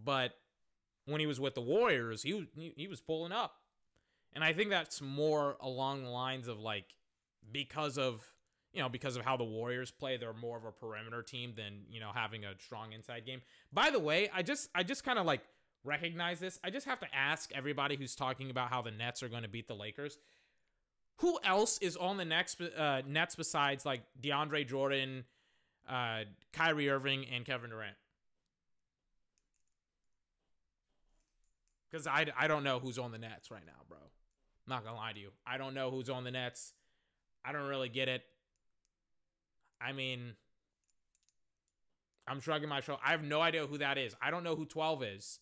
But 0.04 0.34
when 1.06 1.20
he 1.20 1.28
was 1.28 1.40
with 1.40 1.56
the 1.56 1.62
Warriors, 1.62 2.24
he 2.24 2.48
he, 2.56 2.74
he 2.76 2.88
was 2.88 3.02
pulling 3.02 3.32
up. 3.32 3.56
And 4.38 4.44
I 4.44 4.53
think 4.53 4.70
that's 4.70 5.01
more 5.01 5.58
along 5.62 6.03
the 6.03 6.12
lines 6.12 6.48
of 6.48 6.60
like 6.60 6.86
because 7.51 7.98
of 7.98 8.24
you 8.72 8.84
know, 8.84 8.88
because 8.88 9.15
of 9.17 9.25
how 9.25 9.36
the 9.36 9.44
Warriors 9.44 9.89
play, 9.89 10.17
they're 10.17 10.32
more 10.32 10.56
of 10.58 10.63
a 10.63 10.72
perimeter 10.72 11.24
team 11.24 11.53
than, 11.58 11.86
you 11.89 12.00
know, 12.00 12.12
having 12.13 12.46
a 12.46 12.51
strong 12.60 12.94
inside 12.94 13.25
game. 13.25 13.41
By 13.74 13.89
the 13.89 13.98
way, 13.98 14.29
I 14.32 14.44
just 14.44 14.70
I 14.75 14.84
just 14.84 15.03
kind 15.03 15.17
of 15.17 15.25
like 15.25 15.41
recognize 15.83 16.40
this. 16.40 16.59
I 16.64 16.70
just 16.70 16.85
have 16.85 17.00
to 17.00 17.07
ask 17.16 17.50
everybody 17.55 17.96
who's 17.96 18.16
talking 18.16 18.51
about 18.51 18.70
how 18.70 18.83
the 18.83 18.92
Nets 18.92 19.24
are 19.24 19.27
going 19.27 19.42
to 19.42 19.50
beat 19.50 19.68
the 19.68 19.74
Lakers. 19.74 20.20
Who 21.22 21.40
else 21.44 21.79
is 21.79 21.98
on 21.98 22.18
the 22.18 22.25
next 22.25 22.62
uh, 22.62 23.01
Nets 23.07 23.35
besides 23.35 23.88
like 23.88 24.03
DeAndre 24.22 24.68
Jordan, 24.68 25.25
uh, 25.90 26.25
Kyrie 26.53 26.92
Irving, 26.92 27.25
and 27.33 27.44
Kevin 27.44 27.72
Durant? 27.72 27.96
Because 31.90 32.05
I, 32.05 32.27
I 32.38 32.48
don't 32.48 32.64
know 32.64 32.77
who's 32.77 33.00
on 33.00 33.12
the 33.12 33.18
Nets 33.18 33.50
right 33.50 33.66
now, 33.66 33.81
bro. 33.90 33.98
I'm 34.68 34.75
not 34.75 34.84
gonna 34.84 34.98
lie 34.98 35.14
to 35.14 35.20
you. 35.20 35.30
I 35.46 35.58
don't 35.58 35.74
know 35.74 35.90
who's 35.92 36.10
on 36.10 36.24
the 36.24 36.32
Nets. 36.32 36.74
I 37.46 37.53
don't 37.53 37.68
really 37.68 37.90
get 37.90 38.10
it. 38.10 38.24
I 39.80 39.94
mean, 39.94 40.34
I'm 42.27 42.42
shrugging 42.42 42.68
my 42.68 42.82
shoulder. 42.82 43.01
I 43.06 43.12
have 43.12 43.24
no 43.24 43.42
idea 43.42 43.66
who 43.66 43.77
that 43.77 43.98
is. 43.98 44.16
I 44.22 44.32
don't 44.32 44.44
know 44.44 44.56
who 44.56 44.66
12 44.66 45.03
is. 45.03 45.40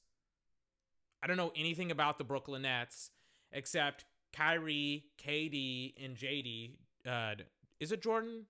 I 1.24 1.28
don't 1.28 1.38
know 1.38 1.52
anything 1.56 1.90
about 1.90 2.20
the 2.20 2.24
Brooklyn 2.24 2.62
Nets 2.62 3.10
except 3.52 4.06
Kyrie, 4.34 5.06
KD, 5.24 5.94
and 6.04 6.16
JD. 6.16 6.76
Uh, 7.08 7.44
is 7.80 7.92
it 7.92 8.04
Jordan? 8.04 8.46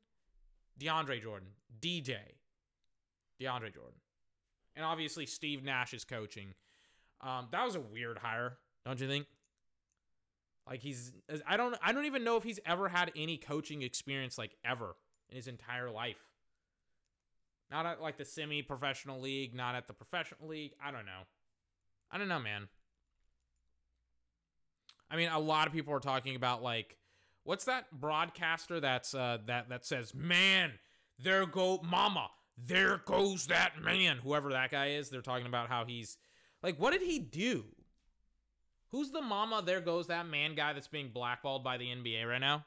DeAndre 0.80 1.22
Jordan. 1.22 1.50
DJ. 1.80 2.18
DeAndre 3.42 3.74
Jordan. 3.74 4.00
And 4.76 4.84
obviously 4.84 5.26
Steve 5.26 5.64
Nash 5.64 5.94
is 5.94 6.04
coaching. 6.04 6.54
Um, 7.22 7.48
that 7.52 7.64
was 7.64 7.76
a 7.76 7.80
weird 7.80 8.18
hire, 8.18 8.58
don't 8.86 9.00
you 9.00 9.08
think? 9.08 9.26
Like 10.68 10.82
he's 10.82 11.12
I 11.48 11.58
don't 11.58 11.76
I 11.84 11.92
don't 11.92 12.06
even 12.06 12.24
know 12.24 12.38
if 12.38 12.44
he's 12.44 12.60
ever 12.66 12.90
had 12.90 13.12
any 13.16 13.38
coaching 13.38 13.84
experience 13.84 14.38
like 14.38 14.56
ever 14.66 14.96
in 15.30 15.36
his 15.36 15.48
entire 15.48 15.92
life. 15.92 16.18
Not 17.70 17.86
at 17.86 18.02
like 18.02 18.18
the 18.18 18.26
semi-professional 18.26 19.20
league, 19.20 19.54
not 19.54 19.76
at 19.76 19.88
the 19.88 19.94
professional 19.94 20.48
league. 20.50 20.72
I 20.84 20.92
don't 20.92 21.06
know. 21.06 21.22
I 22.12 22.18
don't 22.18 22.28
know, 22.28 22.40
man. 22.40 22.68
I 25.10 25.18
mean, 25.18 25.30
a 25.30 25.40
lot 25.40 25.68
of 25.68 25.74
people 25.74 25.94
are 25.94 26.00
talking 26.00 26.36
about 26.36 26.64
like 26.64 26.98
what's 27.44 27.66
that 27.66 27.92
broadcaster 27.92 28.80
that's 28.80 29.14
uh 29.14 29.38
that 29.46 29.70
that 29.70 29.86
says, 29.86 30.16
"Man, 30.16 30.74
there 31.20 31.46
go 31.46 31.80
mama. 31.84 32.30
There 32.58 33.02
goes 33.06 33.48
that 33.48 33.82
man." 33.82 34.18
Whoever 34.18 34.50
that 34.52 34.72
guy 34.72 34.92
is, 34.92 35.10
they're 35.10 35.22
talking 35.22 35.46
about 35.46 35.70
how 35.70 35.86
he's 35.86 36.18
like 36.64 36.80
what 36.80 36.92
did 36.92 37.04
he 37.04 37.20
do? 37.20 37.66
Who's 38.92 39.12
the 39.12 39.22
mama 39.22 39.62
there 39.66 39.82
goes 39.82 40.08
that 40.08 40.28
man 40.28 40.56
guy 40.56 40.74
that's 40.74 40.88
being 40.88 41.10
blackballed 41.14 41.64
by 41.64 41.78
the 41.78 41.86
NBA 41.86 42.28
right 42.28 42.40
now? 42.40 42.66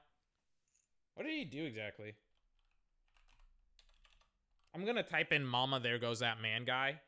What 1.14 1.26
did 1.26 1.34
he 1.34 1.44
do 1.44 1.64
exactly? 1.64 2.14
I'm 4.74 4.84
going 4.84 4.96
to 4.96 5.02
type 5.02 5.32
in 5.32 5.44
mama 5.44 5.80
there 5.80 5.98
goes 5.98 6.20
that 6.20 6.40
man 6.40 6.64
guy 6.64 7.00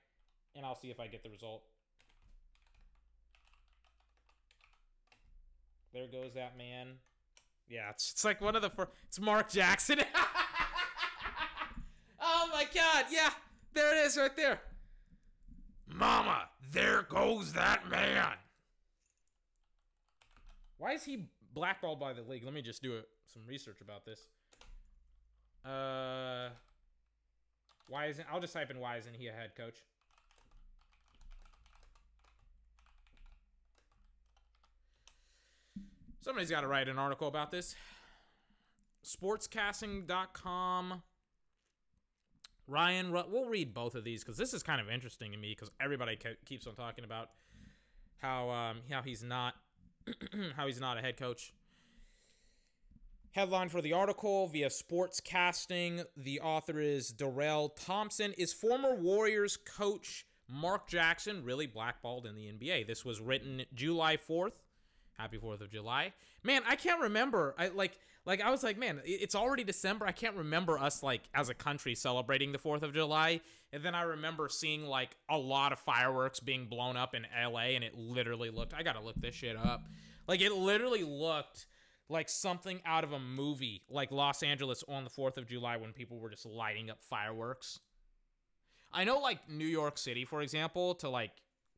and 0.57 0.65
I'll 0.65 0.79
see 0.79 0.91
if 0.91 1.01
I 1.01 1.07
get 1.07 1.23
the 1.23 1.31
result. 1.31 1.63
There 5.93 6.07
goes 6.07 6.35
that 6.35 6.57
man. 6.57 6.89
Yeah, 7.69 7.91
it's, 7.91 8.13
it's 8.13 8.25
like 8.25 8.41
one 8.41 8.57
of 8.57 8.63
the 8.63 8.71
first. 8.71 8.91
It's 9.09 9.21
Mark 9.21 9.51
Jackson. 9.51 10.01
oh 12.21 12.49
my 12.53 12.67
god, 12.75 13.07
yeah. 13.11 13.31
There 13.75 13.97
it 13.97 14.07
is 14.07 14.17
right 14.17 14.37
there. 14.37 14.61
Mama, 15.87 16.49
there 16.73 17.03
goes 17.03 17.53
that 17.53 17.89
man. 17.89 18.33
Why 20.81 20.95
is 20.95 21.05
he 21.05 21.27
blackballed 21.53 22.01
by 22.01 22.15
the 22.15 22.23
league? 22.23 22.43
Let 22.43 22.55
me 22.55 22.63
just 22.63 22.83
do 22.83 23.01
some 23.27 23.43
research 23.47 23.83
about 23.83 24.07
this. 24.07 24.29
Uh, 25.63 26.49
why 27.87 28.07
isn't? 28.07 28.27
I'll 28.33 28.41
just 28.41 28.55
type 28.55 28.71
in 28.71 28.81
why 28.81 28.97
isn't 28.97 29.15
he 29.15 29.29
a 29.29 29.33
head 29.33 29.51
coach? 29.55 29.77
Somebody's 36.23 36.51
got 36.51 36.63
to 36.63 36.67
write 36.67 36.89
an 36.89 36.99
article 36.99 37.29
about 37.29 37.51
this. 37.51 37.77
Sportscasting.com. 39.05 41.03
Ryan, 42.67 43.13
we'll 43.13 43.51
read 43.51 43.75
both 43.75 43.95
of 43.95 44.05
these 44.05 44.25
because 44.25 44.39
this 44.39 44.55
is 44.55 44.63
kind 44.63 44.81
of 44.81 44.89
interesting 44.89 45.33
to 45.33 45.37
me 45.37 45.51
because 45.51 45.71
everybody 45.79 46.19
keeps 46.47 46.67
on 46.67 46.75
talking 46.75 47.05
about 47.05 47.29
how 48.17 48.49
um, 48.49 48.79
how 48.91 49.03
he's 49.03 49.23
not 49.23 49.57
how 50.57 50.67
he's 50.67 50.81
not 50.81 50.99
a 50.99 51.01
head 51.01 51.17
coach. 51.17 51.53
Headline 53.33 53.69
for 53.69 53.81
the 53.81 53.93
article 53.93 54.49
via 54.49 54.69
Sportscasting. 54.69 56.05
The 56.17 56.41
author 56.41 56.81
is 56.81 57.11
Darrell 57.11 57.69
Thompson. 57.69 58.33
Is 58.37 58.53
former 58.53 58.97
Warriors 58.97 59.57
coach 59.57 60.27
Mark 60.49 60.89
Jackson 60.89 61.45
really 61.45 61.67
blackballed 61.67 62.27
in 62.27 62.35
the 62.35 62.47
NBA? 62.47 62.89
This 62.89 63.05
was 63.05 63.21
written 63.21 63.63
July 63.73 64.17
4th, 64.17 64.55
Happy 65.17 65.39
Fourth 65.39 65.61
of 65.61 65.71
July, 65.71 66.13
man. 66.43 66.63
I 66.67 66.75
can't 66.75 67.03
remember. 67.03 67.55
I 67.57 67.69
like, 67.69 67.99
like 68.31 68.41
I 68.41 68.51
was 68.51 68.63
like, 68.63 68.79
man, 68.79 69.01
it's 69.05 69.35
already 69.35 69.65
December. 69.65 70.07
I 70.07 70.13
can't 70.13 70.37
remember 70.37 70.79
us 70.79 71.03
like 71.03 71.23
as 71.35 71.49
a 71.49 71.55
country 71.55 71.97
celebrating 71.97 72.53
the 72.53 72.59
Fourth 72.59 72.85
of 72.85 72.95
July. 72.95 73.41
And 73.73 73.83
then 73.83 73.97
I 73.97 74.03
remember 74.03 74.49
seeing 74.49 74.87
like 74.87 75.17
a 75.29 75.37
lot 75.37 75.73
of 75.73 75.81
fireworks 75.81 76.39
being 76.39 76.67
blown 76.67 76.97
up 76.97 77.13
in 77.13 77.27
LA, 77.37 77.75
and 77.75 77.83
it 77.83 77.99
literally 77.99 78.51
looked. 78.51 78.73
I 78.73 78.85
gotta 78.85 79.01
look 79.01 79.17
this 79.21 79.35
shit 79.35 79.57
up. 79.57 79.83
Like 80.29 80.41
it 80.41 80.53
literally 80.53 81.03
looked 81.03 81.67
like 82.09 82.29
something 82.29 82.81
out 82.87 83.03
of 83.03 83.11
a 83.11 83.19
movie, 83.19 83.83
like 83.91 84.13
Los 84.13 84.45
Angeles 84.45 84.85
on 84.87 85.03
the 85.03 85.11
Fourth 85.11 85.37
of 85.37 85.49
July 85.49 85.77
when 85.77 85.93
people 85.93 86.21
were 86.21 86.31
just 86.31 86.47
lighting 86.47 86.89
up 86.89 87.03
fireworks. 87.03 87.81
I 88.93 89.03
know, 89.03 89.19
like 89.19 89.51
New 89.51 89.67
York 89.67 89.99
City, 89.99 90.25
for 90.25 90.41
example, 90.41 90.95
to 90.97 91.09
like 91.09 91.33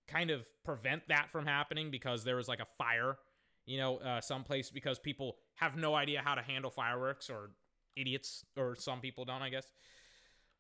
kind 0.07 0.31
of 0.31 0.47
prevent 0.65 1.09
that 1.09 1.31
from 1.33 1.47
happening 1.47 1.91
because 1.91 2.25
there 2.25 2.37
was 2.37 2.47
like 2.47 2.61
a 2.61 2.67
fire 2.77 3.17
you 3.73 3.79
know, 3.79 3.97
uh, 3.97 4.21
someplace 4.21 4.69
because 4.69 4.99
people 4.99 5.37
have 5.55 5.77
no 5.77 5.95
idea 5.95 6.21
how 6.23 6.35
to 6.35 6.43
handle 6.43 6.71
fireworks 6.71 7.31
or 7.31 7.53
idiots 7.97 8.45
or 8.55 8.77
some 8.77 9.01
people 9.01 9.25
don't, 9.25 9.41
I 9.41 9.49
guess. 9.49 9.73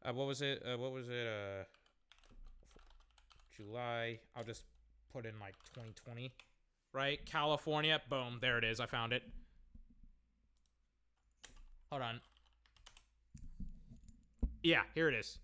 Uh, 0.02 0.14
what 0.14 0.26
was 0.26 0.40
it? 0.40 0.62
Uh, 0.64 0.78
what 0.78 0.92
was 0.92 1.10
it? 1.10 1.26
Uh, 1.26 1.64
July. 3.54 4.18
I'll 4.34 4.44
just 4.44 4.64
put 5.12 5.26
in 5.26 5.38
like 5.38 5.52
2020, 5.74 6.32
right? 6.94 7.24
California. 7.26 8.00
Boom. 8.08 8.38
There 8.40 8.56
it 8.56 8.64
is. 8.64 8.80
I 8.80 8.86
found 8.86 9.12
it. 9.12 9.22
Hold 11.90 12.00
on. 12.00 12.20
Yeah, 14.62 14.84
here 14.94 15.10
it 15.10 15.14
is. 15.14 15.38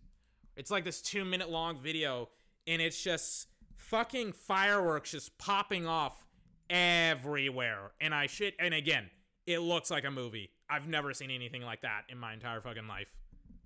It's 0.56 0.70
like 0.70 0.84
this 0.84 1.02
two 1.02 1.26
minute 1.26 1.50
long 1.50 1.78
video, 1.82 2.30
and 2.66 2.80
it's 2.80 3.02
just 3.02 3.48
fucking 3.76 4.32
fireworks 4.32 5.10
just 5.10 5.36
popping 5.36 5.86
off 5.86 6.24
everywhere. 6.70 7.92
And 8.00 8.14
I 8.14 8.26
shit, 8.26 8.54
and 8.58 8.74
again, 8.74 9.10
it 9.46 9.58
looks 9.60 9.90
like 9.90 10.04
a 10.04 10.10
movie. 10.10 10.50
I've 10.68 10.86
never 10.86 11.14
seen 11.14 11.30
anything 11.30 11.62
like 11.62 11.82
that 11.82 12.02
in 12.08 12.18
my 12.18 12.34
entire 12.34 12.60
fucking 12.60 12.86
life. 12.86 13.08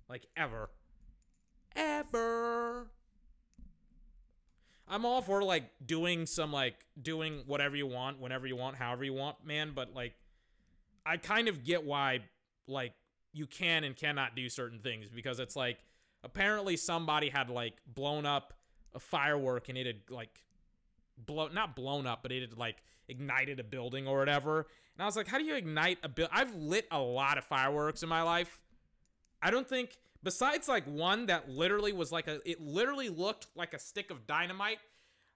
Like, 0.09 0.25
ever. 0.37 0.69
Ever. 1.75 2.87
I'm 4.87 5.05
all 5.05 5.21
for 5.21 5.43
like 5.43 5.63
doing 5.85 6.25
some 6.25 6.51
like 6.51 6.75
doing 7.01 7.43
whatever 7.47 7.75
you 7.75 7.87
want, 7.87 8.19
whenever 8.19 8.45
you 8.45 8.55
want, 8.55 8.75
however 8.75 9.03
you 9.03 9.13
want, 9.13 9.45
man. 9.45 9.71
But 9.73 9.93
like, 9.93 10.13
I 11.05 11.17
kind 11.17 11.47
of 11.47 11.63
get 11.63 11.83
why 11.83 12.19
like 12.67 12.93
you 13.31 13.47
can 13.47 13.83
and 13.83 13.95
cannot 13.95 14.35
do 14.35 14.49
certain 14.49 14.79
things 14.79 15.07
because 15.13 15.39
it's 15.39 15.55
like 15.55 15.79
apparently 16.23 16.77
somebody 16.77 17.29
had 17.29 17.49
like 17.49 17.73
blown 17.87 18.25
up 18.25 18.53
a 18.93 18.99
firework 18.99 19.69
and 19.69 19.77
it 19.77 19.87
had 19.87 20.01
like 20.09 20.43
blow 21.17 21.47
not 21.47 21.75
blown 21.75 22.07
up, 22.07 22.23
but 22.23 22.31
it 22.31 22.41
had 22.41 22.57
like 22.57 22.77
ignited 23.07 23.59
a 23.59 23.63
building 23.63 24.07
or 24.07 24.17
whatever. 24.17 24.67
And 24.95 25.03
I 25.03 25.05
was 25.05 25.15
like, 25.15 25.27
how 25.27 25.37
do 25.37 25.43
you 25.43 25.55
ignite 25.55 25.97
a 26.03 26.09
build? 26.09 26.29
I've 26.31 26.53
lit 26.55 26.87
a 26.91 26.99
lot 26.99 27.37
of 27.37 27.43
fireworks 27.43 28.03
in 28.03 28.09
my 28.09 28.21
life. 28.21 28.59
I 29.41 29.51
don't 29.51 29.67
think 29.67 29.97
besides 30.23 30.67
like 30.67 30.85
one 30.85 31.25
that 31.27 31.49
literally 31.49 31.93
was 31.93 32.11
like 32.11 32.27
a 32.27 32.39
it 32.49 32.61
literally 32.61 33.09
looked 33.09 33.47
like 33.55 33.73
a 33.73 33.79
stick 33.79 34.11
of 34.11 34.25
dynamite. 34.25 34.79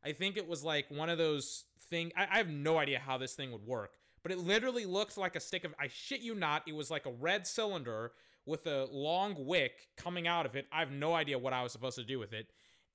I 0.04 0.14
think 0.14 0.38
it 0.38 0.48
was 0.48 0.64
like 0.64 0.90
one 0.90 1.10
of 1.10 1.18
those 1.18 1.66
thing. 1.90 2.12
I, 2.16 2.28
I 2.32 2.38
have 2.38 2.50
no 2.50 2.78
idea 2.78 3.00
how 3.00 3.18
this 3.18 3.34
thing 3.34 3.52
would 3.52 3.66
work, 3.66 3.94
but 4.24 4.32
it 4.32 4.38
literally 4.38 4.86
looked 4.86 5.18
like 5.18 5.36
a 5.36 5.40
stick 5.40 5.64
of. 5.66 5.74
I 5.80 5.88
shit 5.88 6.22
you 6.22 6.36
not. 6.36 6.64
It 6.68 6.76
was 6.76 6.90
like 6.90 7.06
a 7.06 7.12
red 7.12 7.46
cylinder 7.46 8.12
with 8.46 8.66
a 8.66 8.88
long 8.92 9.36
wick 9.46 9.90
coming 9.98 10.28
out 10.28 10.46
of 10.46 10.56
it. 10.56 10.68
I 10.72 10.80
have 10.80 10.92
no 10.92 11.14
idea 11.14 11.38
what 11.38 11.54
I 11.54 11.64
was 11.64 11.74
supposed 11.74 11.98
to 11.98 12.04
do 12.04 12.18
with 12.18 12.32
it. 12.32 12.48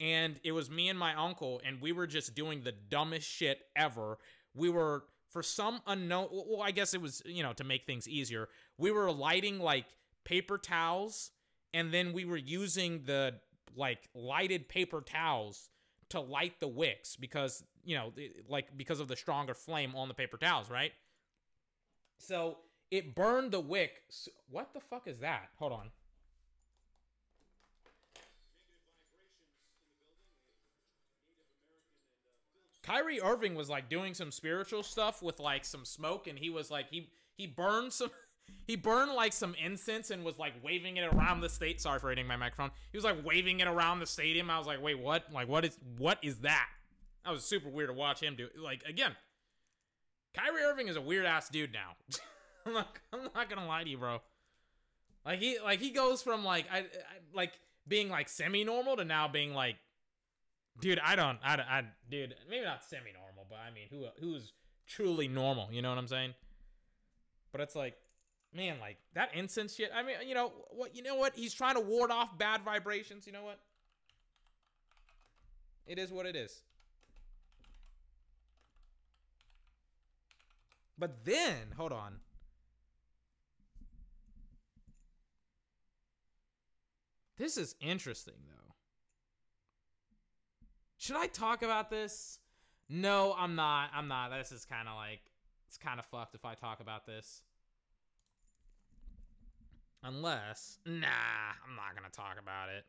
And 0.02 0.40
it 0.42 0.50
was 0.50 0.68
me 0.68 0.88
and 0.88 0.98
my 0.98 1.14
uncle, 1.14 1.60
and 1.64 1.80
we 1.80 1.92
were 1.92 2.08
just 2.08 2.34
doing 2.34 2.62
the 2.62 2.72
dumbest 2.72 3.28
shit 3.28 3.60
ever. 3.76 4.18
We 4.52 4.68
were, 4.68 5.04
for 5.30 5.44
some 5.44 5.80
unknown, 5.86 6.28
well, 6.32 6.60
I 6.60 6.72
guess 6.72 6.92
it 6.92 7.00
was, 7.00 7.22
you 7.24 7.44
know, 7.44 7.52
to 7.52 7.62
make 7.62 7.86
things 7.86 8.08
easier, 8.08 8.48
we 8.76 8.90
were 8.90 9.12
lighting 9.12 9.60
like 9.60 9.86
paper 10.24 10.58
towels, 10.58 11.30
and 11.72 11.94
then 11.94 12.12
we 12.12 12.24
were 12.24 12.36
using 12.36 13.04
the 13.04 13.34
like 13.76 14.08
lighted 14.12 14.68
paper 14.68 15.00
towels 15.00 15.70
to 16.10 16.20
light 16.20 16.58
the 16.58 16.68
wicks 16.68 17.14
because, 17.14 17.62
you 17.84 17.96
know, 17.96 18.12
like 18.48 18.76
because 18.76 18.98
of 18.98 19.06
the 19.06 19.16
stronger 19.16 19.54
flame 19.54 19.94
on 19.94 20.08
the 20.08 20.14
paper 20.14 20.36
towels, 20.36 20.68
right? 20.68 20.92
So 22.18 22.58
it 22.90 23.14
burned 23.14 23.52
the 23.52 23.60
wick. 23.60 24.02
What 24.50 24.74
the 24.74 24.80
fuck 24.80 25.06
is 25.06 25.20
that? 25.20 25.50
Hold 25.60 25.72
on. 25.72 25.90
Kyrie 32.82 33.20
Irving 33.20 33.54
was 33.54 33.68
like 33.68 33.88
doing 33.88 34.14
some 34.14 34.32
spiritual 34.32 34.82
stuff 34.82 35.22
with 35.22 35.38
like 35.38 35.64
some 35.64 35.84
smoke, 35.84 36.26
and 36.26 36.38
he 36.38 36.50
was 36.50 36.70
like 36.70 36.90
he 36.90 37.10
he 37.36 37.46
burned 37.46 37.92
some 37.92 38.10
he 38.66 38.76
burned 38.76 39.12
like 39.12 39.32
some 39.32 39.54
incense 39.62 40.10
and 40.10 40.24
was 40.24 40.38
like 40.38 40.54
waving 40.62 40.96
it 40.96 41.12
around 41.12 41.40
the 41.40 41.48
state. 41.48 41.80
Sorry 41.80 41.98
for 41.98 42.08
hitting 42.08 42.26
my 42.26 42.36
microphone. 42.36 42.70
He 42.90 42.98
was 42.98 43.04
like 43.04 43.24
waving 43.24 43.60
it 43.60 43.68
around 43.68 44.00
the 44.00 44.06
stadium. 44.06 44.50
I 44.50 44.58
was 44.58 44.66
like, 44.66 44.82
wait, 44.82 44.98
what? 44.98 45.24
Like, 45.32 45.48
what 45.48 45.64
is 45.64 45.78
what 45.98 46.18
is 46.22 46.38
that? 46.40 46.68
That 47.24 47.32
was 47.32 47.44
super 47.44 47.68
weird 47.68 47.88
to 47.88 47.94
watch 47.94 48.20
him 48.20 48.34
do. 48.34 48.48
Like 48.60 48.82
again, 48.84 49.14
Kyrie 50.34 50.62
Irving 50.62 50.88
is 50.88 50.96
a 50.96 51.00
weird 51.00 51.26
ass 51.26 51.48
dude 51.48 51.72
now. 51.72 51.96
I'm 52.66 52.72
not, 52.72 52.98
I'm 53.12 53.20
not 53.34 53.50
gonna 53.50 53.66
lie 53.66 53.84
to 53.84 53.90
you, 53.90 53.98
bro. 53.98 54.20
Like 55.24 55.38
he 55.38 55.58
like 55.60 55.80
he 55.80 55.90
goes 55.90 56.22
from 56.22 56.44
like 56.44 56.66
I, 56.72 56.78
I 56.78 56.84
like 57.32 57.52
being 57.86 58.08
like 58.08 58.28
semi 58.28 58.64
normal 58.64 58.96
to 58.96 59.04
now 59.04 59.28
being 59.28 59.54
like 59.54 59.76
dude, 60.80 60.98
I 60.98 61.16
don't, 61.16 61.38
I, 61.44 61.54
I, 61.54 61.82
dude, 62.10 62.34
maybe 62.48 62.64
not 62.64 62.82
semi-normal, 62.84 63.46
but 63.48 63.58
I 63.58 63.72
mean, 63.72 63.88
who, 63.90 64.06
who's 64.20 64.52
truly 64.86 65.28
normal? 65.28 65.68
You 65.72 65.82
know 65.82 65.90
what 65.90 65.98
I'm 65.98 66.08
saying? 66.08 66.34
But 67.52 67.60
it's 67.60 67.76
like, 67.76 67.96
man, 68.54 68.76
like 68.80 68.96
that 69.14 69.34
incense 69.34 69.74
shit. 69.74 69.90
I 69.94 70.02
mean, 70.02 70.16
you 70.26 70.34
know 70.34 70.52
what? 70.70 70.96
You 70.96 71.02
know 71.02 71.16
what? 71.16 71.34
He's 71.34 71.54
trying 71.54 71.74
to 71.74 71.80
ward 71.80 72.10
off 72.10 72.36
bad 72.38 72.62
vibrations. 72.62 73.26
You 73.26 73.32
know 73.32 73.44
what? 73.44 73.58
It 75.86 75.98
is 75.98 76.10
what 76.10 76.26
it 76.26 76.36
is. 76.36 76.62
But 80.98 81.24
then, 81.24 81.72
hold 81.76 81.92
on. 81.92 82.16
This 87.36 87.56
is 87.56 87.74
interesting, 87.80 88.34
though. 88.48 88.71
Should 91.02 91.16
I 91.16 91.26
talk 91.26 91.64
about 91.64 91.90
this? 91.90 92.38
No, 92.88 93.34
I'm 93.36 93.56
not. 93.56 93.90
I'm 93.92 94.06
not. 94.06 94.30
This 94.30 94.52
is 94.52 94.64
kind 94.64 94.86
of 94.86 94.94
like 94.94 95.18
it's 95.66 95.76
kind 95.76 95.98
of 95.98 96.06
fucked 96.06 96.36
if 96.36 96.44
I 96.44 96.54
talk 96.54 96.78
about 96.78 97.06
this. 97.06 97.42
Unless, 100.04 100.78
nah, 100.86 101.08
I'm 101.68 101.74
not 101.74 101.96
gonna 101.96 102.08
talk 102.12 102.36
about 102.40 102.68
it. 102.68 102.84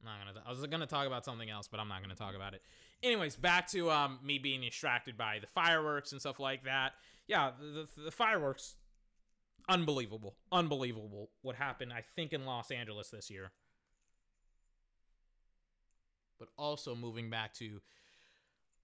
I'm 0.00 0.06
not 0.06 0.34
gonna. 0.34 0.44
I 0.44 0.50
was 0.50 0.66
gonna 0.66 0.88
talk 0.88 1.06
about 1.06 1.24
something 1.24 1.48
else, 1.50 1.68
but 1.68 1.78
I'm 1.78 1.86
not 1.86 2.02
gonna 2.02 2.16
talk 2.16 2.34
about 2.34 2.52
it. 2.54 2.62
Anyways, 3.00 3.36
back 3.36 3.68
to 3.68 3.92
um 3.92 4.18
me 4.24 4.38
being 4.38 4.62
distracted 4.62 5.16
by 5.16 5.38
the 5.40 5.46
fireworks 5.46 6.10
and 6.10 6.20
stuff 6.20 6.40
like 6.40 6.64
that. 6.64 6.94
Yeah, 7.28 7.52
the, 7.60 7.86
the, 7.94 8.02
the 8.06 8.10
fireworks, 8.10 8.74
unbelievable, 9.68 10.34
unbelievable. 10.50 11.30
What 11.42 11.54
happened? 11.54 11.92
I 11.92 12.02
think 12.16 12.32
in 12.32 12.44
Los 12.44 12.72
Angeles 12.72 13.10
this 13.10 13.30
year 13.30 13.52
but 16.38 16.48
also 16.56 16.94
moving 16.94 17.30
back 17.30 17.54
to 17.54 17.80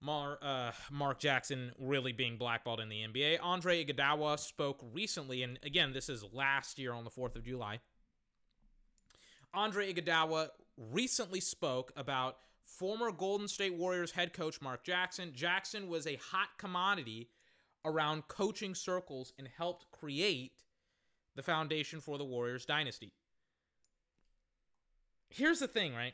Mar, 0.01 0.37
uh, 0.41 0.71
Mark 0.91 1.19
Jackson 1.19 1.71
really 1.77 2.13
being 2.13 2.37
blackballed 2.37 2.79
in 2.79 2.89
the 2.89 3.05
NBA. 3.05 3.39
Andre 3.41 3.83
Iguodala 3.83 4.39
spoke 4.39 4.83
recently, 4.93 5.43
and 5.43 5.59
again, 5.63 5.91
this 5.93 6.07
is 6.07 6.23
last 6.31 6.79
year 6.79 6.93
on 6.93 7.03
the 7.03 7.09
4th 7.09 7.35
of 7.35 7.43
July. 7.43 7.79
Andre 9.53 9.93
Iguodala 9.93 10.49
recently 10.77 11.41
spoke 11.41 11.91
about 11.97 12.37
former 12.63 13.11
Golden 13.11 13.47
State 13.47 13.73
Warriors 13.75 14.11
head 14.11 14.31
coach 14.31 14.61
Mark 14.61 14.83
Jackson. 14.83 15.31
Jackson 15.33 15.89
was 15.89 16.07
a 16.07 16.15
hot 16.15 16.49
commodity 16.57 17.29
around 17.83 18.27
coaching 18.27 18.75
circles 18.75 19.33
and 19.37 19.47
helped 19.47 19.91
create 19.91 20.63
the 21.35 21.43
foundation 21.43 21.99
for 21.99 22.17
the 22.17 22.25
Warriors 22.25 22.65
dynasty. 22.65 23.11
Here's 25.29 25.59
the 25.59 25.67
thing, 25.67 25.93
right? 25.93 26.13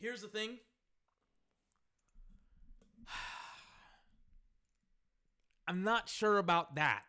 Here's 0.00 0.22
the 0.22 0.28
thing. 0.28 0.58
I'm 5.68 5.82
not 5.82 6.08
sure 6.08 6.38
about 6.38 6.76
that. 6.76 7.02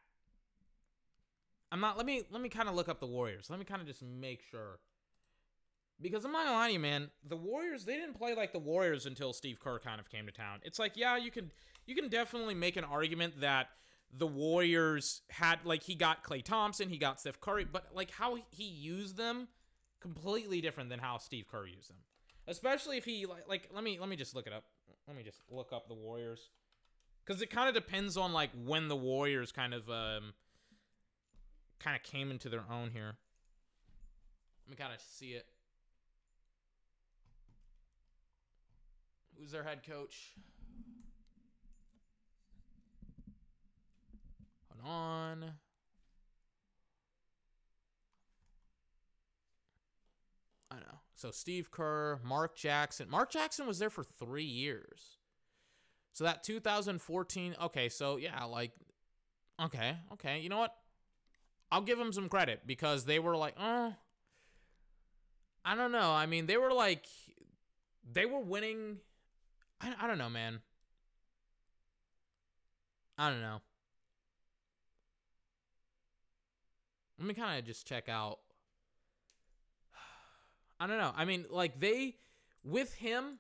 I'm 1.72 1.80
not 1.80 1.98
let 1.98 2.06
me 2.06 2.24
let 2.32 2.42
me 2.42 2.50
kind 2.50 2.68
of 2.68 2.76
look 2.76 2.90
up 2.90 3.00
the 3.00 3.06
Warriors. 3.06 3.50
Let 3.50 3.60
me 3.60 3.66
kind 3.66 3.82
of 3.82 3.88
just 3.88 4.02
make 4.02 4.42
sure. 4.50 4.80
Because 6.02 6.26
I'm 6.26 6.32
not 6.32 6.46
gonna 6.46 6.58
lie 6.58 6.68
to 6.68 6.74
you, 6.74 6.80
man, 6.80 7.12
the 7.28 7.36
Warriors, 7.36 7.86
they 7.86 7.96
didn't 7.96 8.16
play 8.16 8.34
like 8.34 8.54
the 8.54 8.60
Warriors 8.60 9.06
until 9.06 9.34
Steve 9.34 9.60
Kerr 9.60 9.80
kind 9.80 10.00
of 10.00 10.10
came 10.10 10.26
to 10.26 10.32
town. 10.32 10.60
It's 10.64 10.80
like, 10.80 10.94
yeah, 10.96 11.18
you 11.18 11.30
can 11.30 11.52
you 11.86 11.94
can 11.94 12.10
definitely 12.10 12.56
make 12.56 12.76
an 12.78 12.86
argument 12.86 13.42
that 13.42 13.68
the 14.12 14.26
Warriors 14.26 15.22
had 15.30 15.60
like 15.64 15.84
he 15.84 15.94
got 15.94 16.24
Klay 16.24 16.44
Thompson, 16.44 16.90
he 16.90 16.98
got 16.98 17.20
Steph 17.20 17.40
Curry, 17.40 17.66
but 17.66 17.90
like 17.94 18.10
how 18.12 18.38
he 18.50 18.64
used 18.64 19.18
them 19.18 19.48
completely 20.00 20.62
different 20.62 20.90
than 20.90 21.00
how 21.00 21.18
Steve 21.18 21.46
Kerr 21.52 21.68
used 21.68 21.90
them 21.90 21.98
especially 22.50 22.98
if 22.98 23.06
he 23.06 23.26
like, 23.26 23.48
like 23.48 23.70
let 23.74 23.84
me 23.84 23.98
let 24.00 24.10
me 24.10 24.16
just 24.16 24.36
look 24.36 24.48
it 24.48 24.54
up. 24.54 24.64
Let 25.08 25.16
me 25.16 25.24
just 25.24 25.40
look 25.50 25.72
up 25.72 25.88
the 25.88 25.94
Warriors 25.94 26.50
because 27.26 27.42
it 27.42 27.50
kind 27.50 27.70
of 27.70 27.76
depends 27.76 28.18
on 28.18 28.34
like 28.34 28.50
when 28.66 28.88
the 28.88 28.96
Warriors 28.96 29.52
kind 29.52 29.74
of 29.74 29.90
um 29.90 30.34
kind 31.80 31.96
of 31.96 32.04
came 32.04 32.32
into 32.32 32.50
their 32.50 32.64
own 32.72 32.90
here. 32.92 33.16
Let 34.68 34.72
me 34.72 34.76
kind 34.76 34.94
of 34.94 35.00
see 35.00 35.32
it. 35.32 35.46
Who's 39.38 39.52
their 39.52 39.64
head 39.64 39.80
coach? 39.88 40.34
Hold 44.82 44.94
on. 44.94 45.46
I 50.72 50.76
know. 50.76 51.00
So 51.20 51.32
Steve 51.32 51.70
Kerr, 51.70 52.18
Mark 52.24 52.56
Jackson. 52.56 53.10
Mark 53.10 53.30
Jackson 53.30 53.68
was 53.68 53.78
there 53.78 53.90
for 53.90 54.06
three 54.06 54.46
years. 54.46 55.18
So 56.14 56.24
that 56.24 56.46
2014. 56.46 57.58
Okay, 57.62 57.90
so 57.90 58.16
yeah, 58.16 58.42
like, 58.46 58.72
okay, 59.62 59.98
okay. 60.14 60.40
You 60.40 60.48
know 60.48 60.60
what? 60.60 60.74
I'll 61.74 61.82
give 61.82 61.98
them 61.98 62.14
some 62.14 62.30
credit 62.30 62.62
because 62.66 63.04
they 63.04 63.20
were 63.20 63.36
like, 63.36 63.56
oh, 63.60 63.94
I 65.66 65.76
don't 65.76 65.92
know. 65.92 66.10
I 66.10 66.26
mean, 66.26 66.46
they 66.46 66.56
were 66.56 66.72
like, 66.72 67.06
they 68.10 68.26
were 68.26 68.40
winning. 68.40 69.00
I, 69.82 69.94
I 70.00 70.08
don't 70.08 70.20
know, 70.20 70.30
man. 70.30 70.62
I 73.18 73.30
don't 73.30 73.42
know. 73.42 73.60
Let 77.18 77.28
me 77.28 77.34
kind 77.34 77.60
of 77.60 77.66
just 77.66 77.86
check 77.86 78.08
out 78.08 78.40
I 80.80 80.88
don't 80.88 80.98
know. 80.98 81.12
I 81.16 81.26
mean, 81.26 81.46
like 81.50 81.80
they 81.80 82.16
with 82.64 82.94
him, 82.96 83.40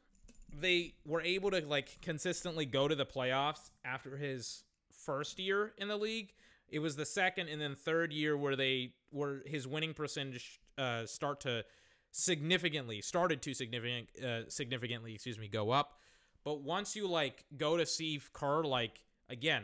they 0.53 0.93
were 1.05 1.21
able 1.21 1.51
to 1.51 1.61
like 1.61 2.01
consistently 2.01 2.65
go 2.65 2.87
to 2.87 2.95
the 2.95 3.05
playoffs 3.05 3.69
after 3.85 4.17
his 4.17 4.63
first 4.91 5.39
year 5.39 5.73
in 5.77 5.87
the 5.87 5.97
league. 5.97 6.33
It 6.67 6.79
was 6.79 6.95
the 6.95 7.05
second 7.05 7.49
and 7.49 7.59
then 7.59 7.75
third 7.75 8.11
year 8.13 8.37
where 8.37 8.55
they 8.55 8.93
where 9.11 9.41
his 9.45 9.67
winning 9.67 9.93
percentage 9.93 10.59
uh, 10.77 11.05
start 11.05 11.41
to 11.41 11.63
significantly 12.11 13.01
started 13.01 13.41
to 13.43 13.53
significant 13.53 14.07
uh, 14.23 14.49
significantly 14.49 15.13
excuse 15.13 15.39
me 15.39 15.47
go 15.47 15.71
up. 15.71 15.99
But 16.43 16.61
once 16.61 16.95
you 16.95 17.07
like 17.07 17.45
go 17.57 17.77
to 17.77 17.85
Steve 17.85 18.29
Kerr, 18.33 18.63
like 18.63 18.99
again, 19.29 19.63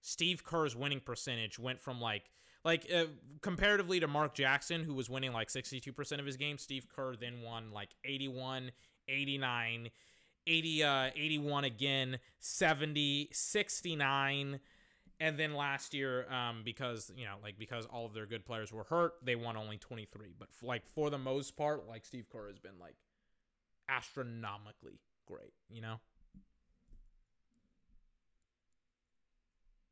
Steve 0.00 0.44
Kerr's 0.44 0.76
winning 0.76 1.00
percentage 1.00 1.58
went 1.58 1.80
from 1.80 2.00
like 2.00 2.30
like 2.64 2.90
uh, 2.94 3.04
comparatively 3.42 4.00
to 4.00 4.08
Mark 4.08 4.34
Jackson, 4.34 4.84
who 4.84 4.94
was 4.94 5.10
winning 5.10 5.32
like 5.32 5.48
62% 5.48 6.18
of 6.18 6.26
his 6.26 6.36
games, 6.36 6.62
Steve 6.62 6.86
Kerr 6.88 7.14
then 7.16 7.42
won 7.42 7.70
like 7.72 7.90
81, 8.04 8.70
89, 9.08 9.90
80, 10.46 10.84
uh, 10.84 11.10
81 11.14 11.64
again, 11.64 12.18
70, 12.40 13.28
69. 13.32 14.60
And 15.20 15.38
then 15.38 15.54
last 15.54 15.94
year, 15.94 16.30
um, 16.32 16.62
because 16.64 17.12
you 17.16 17.24
know, 17.24 17.36
like 17.42 17.58
because 17.58 17.86
all 17.86 18.04
of 18.04 18.14
their 18.14 18.26
good 18.26 18.44
players 18.44 18.72
were 18.72 18.84
hurt, 18.84 19.14
they 19.22 19.36
won 19.36 19.56
only 19.56 19.78
23. 19.78 20.34
But 20.38 20.48
f- 20.50 20.66
like 20.66 20.86
for 20.86 21.08
the 21.08 21.18
most 21.18 21.56
part, 21.56 21.86
like 21.86 22.04
Steve 22.04 22.26
Kerr 22.30 22.48
has 22.48 22.58
been 22.58 22.78
like 22.80 22.96
astronomically 23.88 25.00
great, 25.26 25.52
you 25.70 25.80
know. 25.80 26.00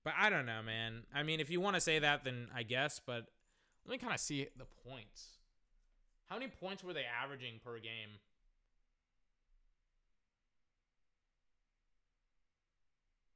But 0.05 0.15
I 0.19 0.31
don't 0.31 0.47
know, 0.47 0.63
man. 0.63 1.03
I 1.15 1.23
mean, 1.23 1.41
if 1.41 1.51
you 1.51 1.61
want 1.61 1.77
to 1.77 1.81
say 1.81 1.99
that, 1.99 2.25
then 2.25 2.49
I 2.55 2.63
guess. 2.63 3.01
But 3.05 3.27
let 3.87 3.93
me 3.93 3.99
kind 3.99 4.15
of 4.15 4.21
see 4.21 4.49
the 4.57 4.65
points. 4.89 5.39
How 6.27 6.39
many 6.39 6.51
points 6.51 6.83
were 6.83 6.93
they 6.93 7.05
averaging 7.23 7.61
per 7.65 7.79
game? 7.79 8.19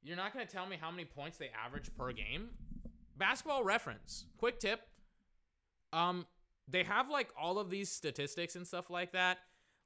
You're 0.02 0.16
not 0.16 0.32
going 0.32 0.46
to 0.46 0.52
tell 0.52 0.66
me 0.66 0.76
how 0.80 0.90
many 0.90 1.04
points 1.04 1.36
they 1.36 1.50
average 1.64 1.90
per 1.96 2.12
game? 2.12 2.50
Basketball 3.16 3.64
reference. 3.64 4.26
Quick 4.38 4.60
tip. 4.60 4.80
Um 5.92 6.26
they 6.68 6.82
have 6.82 7.08
like 7.08 7.28
all 7.40 7.58
of 7.58 7.70
these 7.70 7.90
statistics 7.90 8.56
and 8.56 8.66
stuff 8.66 8.90
like 8.90 9.12
that. 9.12 9.38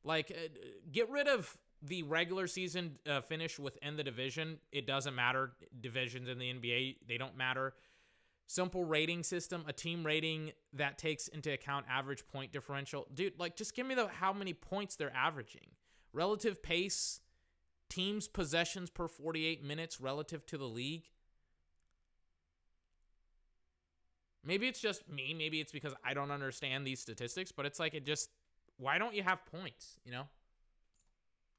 Like 0.03 0.31
uh, 0.31 0.49
get 0.90 1.11
rid 1.11 1.29
of 1.29 1.57
the 1.83 2.03
regular 2.03 2.47
season 2.47 2.99
uh, 3.09 3.21
finish 3.21 3.59
within 3.59 3.97
the 3.97 4.05
division. 4.05 4.59
It 4.73 4.87
doesn't 4.87 5.14
matter. 5.14 5.53
Divisions 5.81 6.29
in 6.29 6.38
the 6.38 6.53
NBA, 6.53 6.97
they 7.09 7.16
don't 7.16 7.37
matter. 7.37 7.75
Simple 8.47 8.85
rating 8.85 9.23
system, 9.23 9.64
a 9.69 9.73
team 9.73 10.05
rating 10.05 10.53
that 10.73 10.99
takes 10.99 11.29
into 11.29 11.53
account 11.53 11.87
average 11.88 12.27
point 12.27 12.53
differential. 12.53 13.07
Dude, 13.14 13.38
like 13.38 13.57
just 13.57 13.75
give 13.75 13.87
me 13.87 13.95
the 13.95 14.09
how 14.09 14.33
many 14.33 14.53
points 14.53 14.97
they're 14.97 15.14
averaging. 15.14 15.69
Relative 16.12 16.62
pace, 16.62 17.21
teams 17.88 18.27
possessions 18.27 18.90
per 18.90 19.07
48 19.07 19.62
minutes 19.62 20.01
relative 20.01 20.45
to 20.47 20.59
the 20.59 20.64
league. 20.64 21.05
Maybe 24.45 24.66
it's 24.66 24.81
just 24.81 25.09
me, 25.09 25.35
maybe 25.35 25.61
it's 25.61 25.71
because 25.71 25.95
I 26.05 26.14
don't 26.14 26.31
understand 26.31 26.87
these 26.87 26.99
statistics, 26.99 27.53
but 27.53 27.66
it's 27.66 27.79
like 27.79 27.95
it 27.95 28.05
just 28.05 28.31
why 28.79 28.99
don't 28.99 29.14
you 29.14 29.23
have 29.23 29.45
points, 29.47 29.99
you 30.05 30.11
know? 30.11 30.25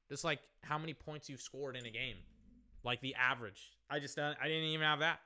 Just 0.08 0.24
like 0.24 0.40
how 0.62 0.78
many 0.78 0.94
points 0.94 1.28
you've 1.28 1.40
scored 1.40 1.76
in 1.76 1.86
a 1.86 1.90
game, 1.90 2.16
like 2.84 3.00
the 3.00 3.14
average. 3.14 3.72
I 3.88 3.98
just 3.98 4.18
uh, 4.18 4.34
I 4.40 4.48
didn't 4.48 4.64
even 4.64 4.86
have 4.86 5.00
that, 5.00 5.20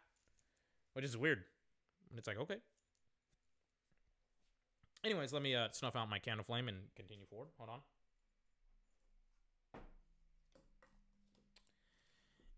which 0.92 1.04
is 1.04 1.16
weird. 1.16 1.42
And 2.10 2.18
it's 2.18 2.28
like 2.28 2.38
okay. 2.38 2.56
Anyways, 5.04 5.32
let 5.32 5.42
me 5.42 5.54
uh, 5.54 5.68
snuff 5.70 5.94
out 5.94 6.08
my 6.10 6.18
candle 6.18 6.44
flame 6.44 6.68
and 6.68 6.78
continue 6.96 7.26
forward. 7.26 7.48
Hold 7.58 7.70
on. 7.70 7.80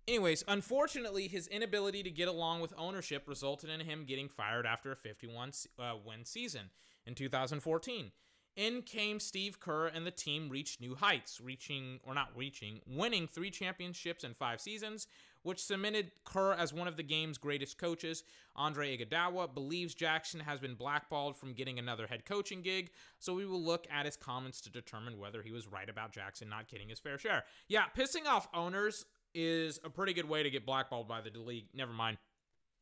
Anyways, 0.09 0.43
unfortunately, 0.49 1.29
his 1.29 1.47
inability 1.49 2.03
to 2.03 2.11
get 2.11 2.29
along 2.29 2.63
with 2.63 2.73
ownership 2.79 3.29
resulted 3.29 3.69
in 3.69 3.81
him 3.81 4.07
getting 4.07 4.31
fired 4.31 4.65
after 4.65 4.91
a 4.91 4.97
51 4.97 5.53
uh, 5.79 5.97
win 6.03 6.25
season 6.25 6.71
in 7.05 7.15
2014. 7.15 8.11
In 8.59 8.83
came 8.83 9.21
Steve 9.21 9.61
Kerr, 9.61 9.87
and 9.87 10.05
the 10.05 10.11
team 10.11 10.49
reached 10.49 10.81
new 10.81 10.97
heights, 10.97 11.41
reaching, 11.41 12.01
or 12.05 12.13
not 12.13 12.31
reaching, 12.35 12.81
winning 12.89 13.29
three 13.29 13.51
championships 13.51 14.25
in 14.25 14.35
five 14.35 14.61
seasons, 14.61 15.07
which 15.45 15.63
cemented 15.63 16.11
Kerr 16.25 16.55
as 16.55 16.73
one 16.73 16.89
of 16.89 16.97
the 16.97 17.05
game's 17.05 17.39
greatest 17.39 17.79
coaches. 17.79 18.25
Andre 18.57 18.99
Iguodala 18.99 19.55
believes 19.55 19.95
Jackson 19.95 20.41
has 20.41 20.59
been 20.59 20.75
blackballed 20.75 21.37
from 21.37 21.53
getting 21.53 21.79
another 21.79 22.09
head 22.09 22.25
coaching 22.25 22.61
gig, 22.61 22.91
so 23.21 23.33
we 23.33 23.47
will 23.47 23.63
look 23.63 23.87
at 23.93 24.07
his 24.07 24.17
comments 24.17 24.61
to 24.63 24.71
determine 24.71 25.21
whether 25.21 25.41
he 25.41 25.53
was 25.53 25.69
right 25.69 25.89
about 25.89 26.11
Jackson 26.11 26.49
not 26.49 26.67
getting 26.67 26.89
his 26.89 26.99
fair 26.99 27.17
share. 27.17 27.45
Yeah, 27.69 27.85
pissing 27.97 28.27
off 28.27 28.49
owners 28.53 29.05
is 29.35 29.79
a 29.85 29.89
pretty 29.89 30.15
good 30.15 30.29
way 30.29 30.43
to 30.43 30.51
get 30.51 30.67
blackballed 30.67 31.07
by 31.07 31.21
the 31.21 31.31
league. 31.39 31.67
Never 31.75 31.93
mind. 31.93 32.19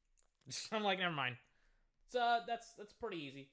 I'm 0.73 0.83
like, 0.83 1.01
never 1.01 1.15
mind. 1.15 1.37
So 2.09 2.21
uh, 2.21 2.41
that's 2.47 2.73
that's 2.79 2.95
pretty 2.95 3.19
easy. 3.19 3.51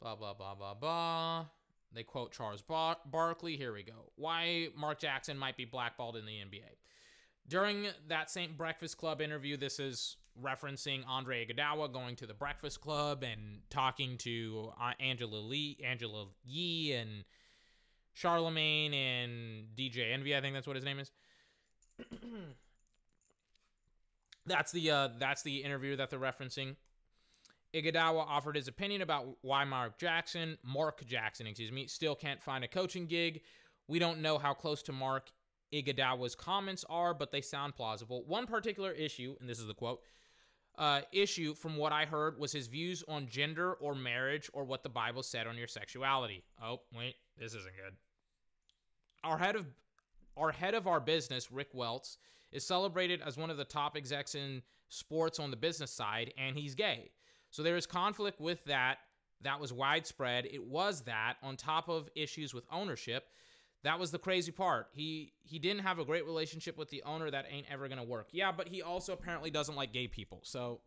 Blah 0.00 0.16
blah 0.16 0.34
blah 0.34 0.54
blah 0.54 0.74
blah. 0.74 1.46
They 1.94 2.02
quote 2.02 2.32
Charles 2.32 2.60
Bar- 2.60 2.98
Barkley. 3.06 3.56
Here 3.56 3.72
we 3.72 3.82
go. 3.82 4.12
Why 4.16 4.68
Mark 4.76 5.00
Jackson 5.00 5.38
might 5.38 5.56
be 5.56 5.64
blackballed 5.64 6.16
in 6.16 6.26
the 6.26 6.32
NBA. 6.32 6.76
During 7.48 7.86
that 8.08 8.30
St. 8.30 8.56
Breakfast 8.56 8.98
Club 8.98 9.22
interview, 9.22 9.56
this 9.56 9.78
is 9.78 10.16
referencing 10.42 11.04
Andre 11.06 11.46
Iguodala 11.46 11.92
going 11.92 12.16
to 12.16 12.26
the 12.26 12.34
Breakfast 12.34 12.80
Club 12.80 13.22
and 13.22 13.60
talking 13.70 14.18
to 14.18 14.72
uh, 14.80 14.92
Angela 15.00 15.38
Lee, 15.38 15.78
Angela 15.84 16.26
Yee, 16.44 16.92
and 16.92 17.24
Charlamagne 18.14 18.94
and 18.94 19.68
DJ 19.76 20.12
Envy. 20.12 20.36
I 20.36 20.40
think 20.40 20.54
that's 20.54 20.66
what 20.66 20.76
his 20.76 20.84
name 20.84 20.98
is. 20.98 21.10
that's 24.46 24.72
the 24.72 24.90
uh, 24.90 25.08
that's 25.18 25.42
the 25.42 25.62
interview 25.62 25.96
that 25.96 26.10
they're 26.10 26.18
referencing. 26.18 26.76
Iguodala 27.74 28.24
offered 28.28 28.54
his 28.54 28.68
opinion 28.68 29.02
about 29.02 29.26
why 29.42 29.64
Mark 29.64 29.98
Jackson, 29.98 30.56
Mark 30.62 31.04
Jackson, 31.06 31.46
excuse 31.46 31.72
me, 31.72 31.86
still 31.88 32.14
can't 32.14 32.40
find 32.40 32.62
a 32.62 32.68
coaching 32.68 33.06
gig. 33.06 33.40
We 33.88 33.98
don't 33.98 34.20
know 34.20 34.38
how 34.38 34.54
close 34.54 34.82
to 34.84 34.92
Mark 34.92 35.30
Iguodala's 35.72 36.36
comments 36.36 36.84
are, 36.88 37.12
but 37.12 37.32
they 37.32 37.40
sound 37.40 37.74
plausible. 37.74 38.24
One 38.26 38.46
particular 38.46 38.92
issue, 38.92 39.34
and 39.40 39.48
this 39.48 39.58
is 39.58 39.66
the 39.66 39.74
quote, 39.74 40.00
uh, 40.78 41.00
issue 41.12 41.54
from 41.54 41.76
what 41.76 41.92
I 41.92 42.04
heard 42.04 42.38
was 42.38 42.52
his 42.52 42.68
views 42.68 43.02
on 43.08 43.28
gender 43.28 43.74
or 43.74 43.94
marriage 43.94 44.50
or 44.52 44.64
what 44.64 44.82
the 44.82 44.88
Bible 44.88 45.22
said 45.22 45.46
on 45.46 45.56
your 45.56 45.68
sexuality. 45.68 46.44
Oh, 46.62 46.80
wait, 46.96 47.14
this 47.38 47.54
isn't 47.54 47.74
good. 47.76 47.94
Our 49.24 49.38
head 49.38 49.56
of 49.56 49.66
our 50.36 50.50
head 50.50 50.74
of 50.74 50.86
our 50.86 51.00
business, 51.00 51.52
Rick 51.52 51.68
Welts, 51.72 52.18
is 52.54 52.66
celebrated 52.66 53.20
as 53.24 53.36
one 53.36 53.50
of 53.50 53.56
the 53.56 53.64
top 53.64 53.96
execs 53.96 54.34
in 54.34 54.62
sports 54.88 55.38
on 55.38 55.50
the 55.50 55.56
business 55.56 55.90
side, 55.90 56.32
and 56.38 56.56
he's 56.56 56.74
gay. 56.74 57.10
So 57.50 57.62
there 57.62 57.76
is 57.76 57.86
conflict 57.86 58.40
with 58.40 58.64
that. 58.64 58.98
That 59.42 59.60
was 59.60 59.72
widespread. 59.72 60.46
It 60.46 60.64
was 60.64 61.02
that 61.02 61.34
on 61.42 61.56
top 61.56 61.88
of 61.88 62.08
issues 62.14 62.54
with 62.54 62.64
ownership. 62.72 63.26
That 63.82 63.98
was 63.98 64.10
the 64.10 64.18
crazy 64.18 64.50
part. 64.50 64.88
He 64.92 65.34
he 65.42 65.58
didn't 65.58 65.82
have 65.82 65.98
a 65.98 66.04
great 66.04 66.24
relationship 66.24 66.78
with 66.78 66.88
the 66.88 67.02
owner 67.02 67.30
that 67.30 67.44
ain't 67.50 67.66
ever 67.70 67.86
gonna 67.86 68.04
work. 68.04 68.28
Yeah, 68.32 68.50
but 68.50 68.68
he 68.68 68.80
also 68.80 69.12
apparently 69.12 69.50
doesn't 69.50 69.74
like 69.74 69.92
gay 69.92 70.08
people. 70.08 70.40
So 70.42 70.80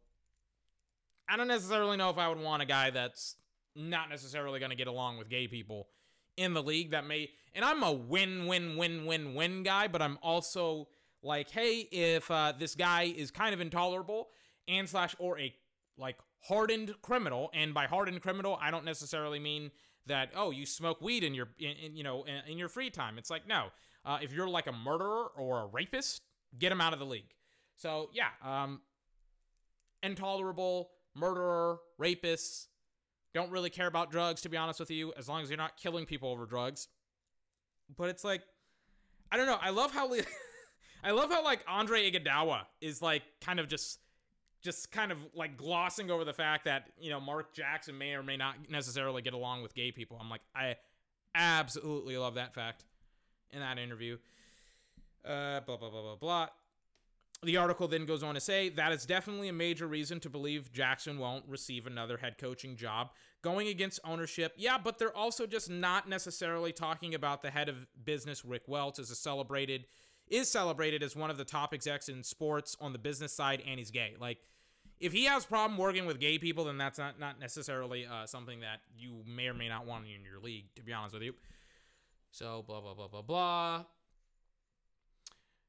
I 1.29 1.37
don't 1.37 1.47
necessarily 1.47 1.97
know 1.97 2.09
if 2.09 2.17
I 2.17 2.27
would 2.27 2.39
want 2.39 2.63
a 2.63 2.65
guy 2.65 2.89
that's 2.89 3.35
not 3.75 4.09
necessarily 4.09 4.59
gonna 4.59 4.75
get 4.75 4.87
along 4.87 5.19
with 5.19 5.29
gay 5.29 5.47
people 5.47 5.89
in 6.37 6.53
the 6.53 6.63
league 6.63 6.91
that 6.91 7.05
may 7.05 7.29
and 7.53 7.63
I'm 7.63 7.83
a 7.83 7.91
win 7.91 8.47
win 8.47 8.77
win 8.77 9.05
win 9.05 9.35
win 9.35 9.63
guy, 9.63 9.87
but 9.87 10.01
I'm 10.01 10.17
also 10.23 10.87
like, 11.27 11.51
hey, 11.51 11.87
if 11.91 12.31
uh, 12.31 12.53
this 12.57 12.73
guy 12.75 13.03
is 13.03 13.29
kind 13.29 13.53
of 13.53 13.61
intolerable 13.61 14.29
and 14.67 14.89
slash 14.89 15.15
or 15.19 15.39
a 15.39 15.53
like 15.97 16.17
hardened 16.41 16.95
criminal, 17.01 17.51
and 17.53 17.73
by 17.73 17.85
hardened 17.85 18.21
criminal, 18.21 18.57
I 18.61 18.71
don't 18.71 18.85
necessarily 18.85 19.39
mean 19.39 19.71
that 20.07 20.31
oh 20.35 20.51
you 20.51 20.65
smoke 20.65 21.01
weed 21.01 21.23
in 21.23 21.33
your 21.33 21.49
in, 21.59 21.71
in 21.71 21.95
you 21.95 22.03
know 22.03 22.23
in, 22.23 22.53
in, 22.53 22.57
your 22.57 22.69
free 22.69 22.89
time. 22.89 23.17
It's 23.17 23.29
like 23.29 23.47
no, 23.47 23.67
uh, 24.05 24.19
if 24.21 24.33
you're 24.33 24.47
like 24.47 24.67
a 24.67 24.71
murderer 24.71 25.27
or 25.37 25.61
a 25.61 25.65
rapist, 25.67 26.21
get 26.57 26.71
him 26.71 26.81
out 26.81 26.93
of 26.93 26.99
the 26.99 27.05
league. 27.05 27.35
So 27.75 28.09
yeah, 28.13 28.29
um, 28.43 28.81
intolerable 30.01 30.89
murderer, 31.15 31.79
rapists, 31.99 32.67
don't 33.33 33.51
really 33.51 33.69
care 33.69 33.87
about 33.87 34.11
drugs 34.11 34.41
to 34.41 34.49
be 34.49 34.57
honest 34.57 34.79
with 34.79 34.91
you, 34.91 35.13
as 35.17 35.27
long 35.27 35.43
as 35.43 35.49
you're 35.49 35.57
not 35.57 35.77
killing 35.77 36.05
people 36.05 36.29
over 36.29 36.45
drugs. 36.45 36.87
But 37.95 38.09
it's 38.09 38.23
like, 38.23 38.41
I 39.31 39.37
don't 39.37 39.45
know. 39.45 39.57
I 39.61 39.69
love 39.69 39.91
how, 39.91 40.09
I 41.03 41.11
love 41.11 41.31
how 41.31 41.43
like 41.43 41.63
Andre 41.67 42.09
Iguodala 42.11 42.61
is 42.81 43.01
like 43.01 43.23
kind 43.41 43.59
of 43.59 43.67
just 43.67 43.99
just 44.61 44.91
kind 44.91 45.11
of 45.11 45.17
like 45.33 45.55
glossing 45.57 46.09
over 46.11 46.25
the 46.25 46.33
fact 46.33 46.65
that 46.65 46.89
you 46.99 47.09
know 47.09 47.19
Mark 47.19 47.53
Jackson 47.53 47.97
may 47.97 48.13
or 48.13 48.23
may 48.23 48.37
not 48.37 48.55
necessarily 48.69 49.21
get 49.21 49.33
along 49.33 49.63
with 49.63 49.73
gay 49.73 49.91
people. 49.91 50.17
I'm 50.19 50.29
like, 50.29 50.41
I 50.55 50.75
absolutely 51.35 52.17
love 52.17 52.35
that 52.35 52.53
fact 52.53 52.83
in 53.51 53.59
that 53.59 53.77
interview. 53.77 54.17
Uh, 55.23 55.59
blah 55.61 55.77
blah 55.77 55.89
blah 55.89 56.01
blah 56.01 56.15
blah. 56.15 56.47
the 57.43 57.57
article 57.57 57.87
then 57.87 58.05
goes 58.05 58.23
on 58.23 58.33
to 58.33 58.41
say 58.41 58.69
that 58.69 58.91
is 58.91 59.05
definitely 59.05 59.47
a 59.47 59.53
major 59.53 59.87
reason 59.87 60.19
to 60.21 60.29
believe 60.29 60.71
Jackson 60.71 61.19
won't 61.19 61.45
receive 61.47 61.85
another 61.85 62.17
head 62.17 62.37
coaching 62.37 62.75
job. 62.75 63.11
Going 63.43 63.67
against 63.67 63.99
ownership, 64.03 64.53
yeah, 64.57 64.77
but 64.83 64.97
they're 64.97 65.15
also 65.15 65.45
just 65.45 65.69
not 65.69 66.09
necessarily 66.09 66.71
talking 66.71 67.13
about 67.13 67.41
the 67.41 67.51
head 67.51 67.69
of 67.69 67.85
business, 68.03 68.43
Rick 68.43 68.63
Welts, 68.67 68.99
as 68.99 69.11
a 69.11 69.15
celebrated 69.15 69.85
is 70.29 70.49
celebrated 70.49 71.03
as 71.03 71.15
one 71.15 71.29
of 71.29 71.37
the 71.37 71.45
top 71.45 71.73
execs 71.73 72.09
in 72.09 72.23
sports 72.23 72.75
on 72.81 72.93
the 72.93 72.99
business 72.99 73.33
side, 73.33 73.61
and 73.67 73.79
he's 73.79 73.91
gay. 73.91 74.15
Like, 74.19 74.39
if 74.99 75.13
he 75.13 75.25
has 75.25 75.45
problem 75.45 75.77
working 75.77 76.05
with 76.05 76.19
gay 76.19 76.37
people, 76.39 76.65
then 76.65 76.77
that's 76.77 76.97
not 76.97 77.19
not 77.19 77.39
necessarily 77.39 78.05
uh, 78.05 78.25
something 78.25 78.61
that 78.61 78.79
you 78.97 79.23
may 79.25 79.47
or 79.47 79.53
may 79.53 79.69
not 79.69 79.85
want 79.85 80.05
in 80.05 80.23
your 80.23 80.39
league. 80.41 80.65
To 80.75 80.81
be 80.81 80.93
honest 80.93 81.13
with 81.13 81.23
you. 81.23 81.33
So 82.31 82.63
blah 82.67 82.81
blah 82.81 82.93
blah 82.93 83.07
blah 83.07 83.21
blah. 83.21 83.83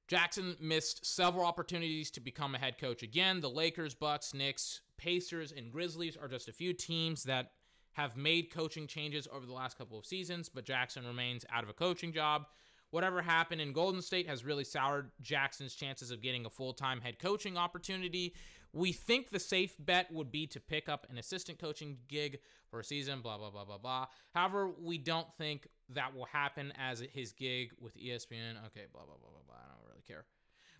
Jackson 0.08 0.56
missed 0.58 1.04
several 1.04 1.44
opportunities 1.44 2.10
to 2.12 2.20
become 2.20 2.54
a 2.54 2.58
head 2.58 2.78
coach 2.78 3.02
again. 3.02 3.40
The 3.40 3.50
Lakers, 3.50 3.94
Bucks, 3.94 4.32
Knicks, 4.32 4.80
Pacers, 4.96 5.52
and 5.52 5.70
Grizzlies 5.70 6.16
are 6.16 6.28
just 6.28 6.48
a 6.48 6.52
few 6.52 6.72
teams 6.72 7.24
that 7.24 7.52
have 7.92 8.16
made 8.16 8.50
coaching 8.50 8.86
changes 8.86 9.28
over 9.30 9.44
the 9.44 9.52
last 9.52 9.76
couple 9.76 9.98
of 9.98 10.06
seasons, 10.06 10.48
but 10.48 10.64
Jackson 10.64 11.04
remains 11.04 11.44
out 11.52 11.62
of 11.62 11.68
a 11.68 11.74
coaching 11.74 12.12
job. 12.12 12.46
Whatever 12.90 13.20
happened 13.20 13.60
in 13.60 13.72
Golden 13.72 14.00
State 14.00 14.28
has 14.28 14.44
really 14.44 14.64
soured 14.64 15.10
Jackson's 15.20 15.74
chances 15.74 16.10
of 16.10 16.22
getting 16.22 16.46
a 16.46 16.50
full 16.50 16.72
time 16.72 17.00
head 17.00 17.18
coaching 17.18 17.56
opportunity. 17.56 18.34
We 18.72 18.92
think 18.92 19.30
the 19.30 19.40
safe 19.40 19.74
bet 19.78 20.10
would 20.12 20.30
be 20.30 20.46
to 20.48 20.60
pick 20.60 20.88
up 20.88 21.06
an 21.10 21.18
assistant 21.18 21.58
coaching 21.58 21.98
gig 22.06 22.38
for 22.70 22.80
a 22.80 22.84
season, 22.84 23.20
blah, 23.20 23.38
blah, 23.38 23.50
blah, 23.50 23.64
blah, 23.64 23.78
blah. 23.78 24.06
However, 24.34 24.70
we 24.80 24.98
don't 24.98 25.26
think 25.38 25.68
that 25.90 26.14
will 26.14 26.26
happen 26.26 26.72
as 26.78 27.02
his 27.12 27.32
gig 27.32 27.72
with 27.80 27.96
ESPN. 27.96 28.56
Okay, 28.66 28.86
blah, 28.92 29.04
blah, 29.04 29.16
blah, 29.20 29.30
blah, 29.30 29.42
blah. 29.46 29.56
I 29.56 29.72
don't 29.72 29.88
really 29.88 30.02
care. 30.06 30.24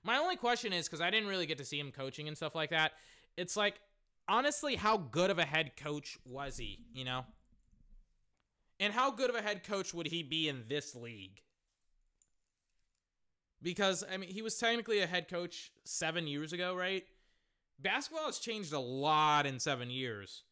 My 0.05 0.18
only 0.18 0.37
question 0.37 0.73
is 0.73 0.87
because 0.87 1.01
I 1.01 1.11
didn't 1.11 1.29
really 1.29 1.47
get 1.47 1.59
to 1.59 1.64
see 1.64 1.79
him 1.79 1.90
coaching 1.90 2.29
and 2.29 2.37
stuff 2.37 2.55
like 2.55 2.71
that. 2.71 2.92
It's 3.37 3.57
like, 3.57 3.81
honestly, 4.29 4.77
how 4.77 4.99
good 4.99 5.31
of 5.31 5.38
a 5.38 5.44
head 5.44 5.73
coach 5.77 6.18
was 6.25 6.57
he, 6.57 6.81
you 6.92 7.05
know? 7.05 7.25
And 8.81 8.92
how 8.92 9.11
good 9.11 9.31
of 9.31 9.37
a 9.37 9.42
head 9.42 9.64
coach 9.64 9.92
would 9.92 10.07
he 10.07 10.23
be 10.23 10.49
in 10.49 10.64
this 10.68 10.94
league? 10.94 11.42
Because, 13.62 14.05
I 14.11 14.16
mean, 14.16 14.31
he 14.31 14.42
was 14.42 14.57
technically 14.57 15.01
a 15.01 15.07
head 15.07 15.29
coach 15.29 15.73
seven 15.85 16.27
years 16.27 16.53
ago, 16.53 16.75
right? 16.75 17.05
Basketball 17.81 18.27
has 18.27 18.38
changed 18.38 18.73
a 18.73 18.79
lot 18.79 19.47
in 19.47 19.59
seven 19.59 19.90
years. 19.90 20.44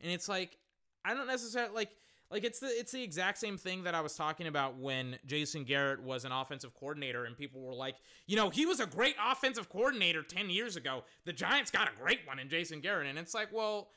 And 0.00 0.10
it's 0.12 0.28
like, 0.28 0.58
I 1.04 1.14
don't 1.14 1.26
necessarily 1.26 1.74
like 1.74 1.90
like 2.30 2.44
it's 2.44 2.60
the 2.60 2.66
it's 2.66 2.92
the 2.92 3.02
exact 3.02 3.38
same 3.38 3.56
thing 3.56 3.84
that 3.84 3.94
I 3.94 4.00
was 4.00 4.14
talking 4.14 4.46
about 4.46 4.78
when 4.78 5.18
Jason 5.26 5.64
Garrett 5.64 6.02
was 6.02 6.24
an 6.24 6.32
offensive 6.32 6.74
coordinator 6.74 7.24
and 7.24 7.36
people 7.36 7.62
were 7.62 7.74
like, 7.74 7.96
you 8.26 8.36
know, 8.36 8.50
he 8.50 8.66
was 8.66 8.80
a 8.80 8.86
great 8.86 9.16
offensive 9.24 9.68
coordinator 9.68 10.22
10 10.22 10.50
years 10.50 10.76
ago. 10.76 11.04
The 11.24 11.32
Giants 11.32 11.70
got 11.70 11.88
a 11.88 12.00
great 12.00 12.20
one 12.26 12.38
in 12.38 12.48
Jason 12.48 12.80
Garrett 12.80 13.08
and 13.08 13.18
it's 13.18 13.34
like, 13.34 13.48
well, 13.52 13.88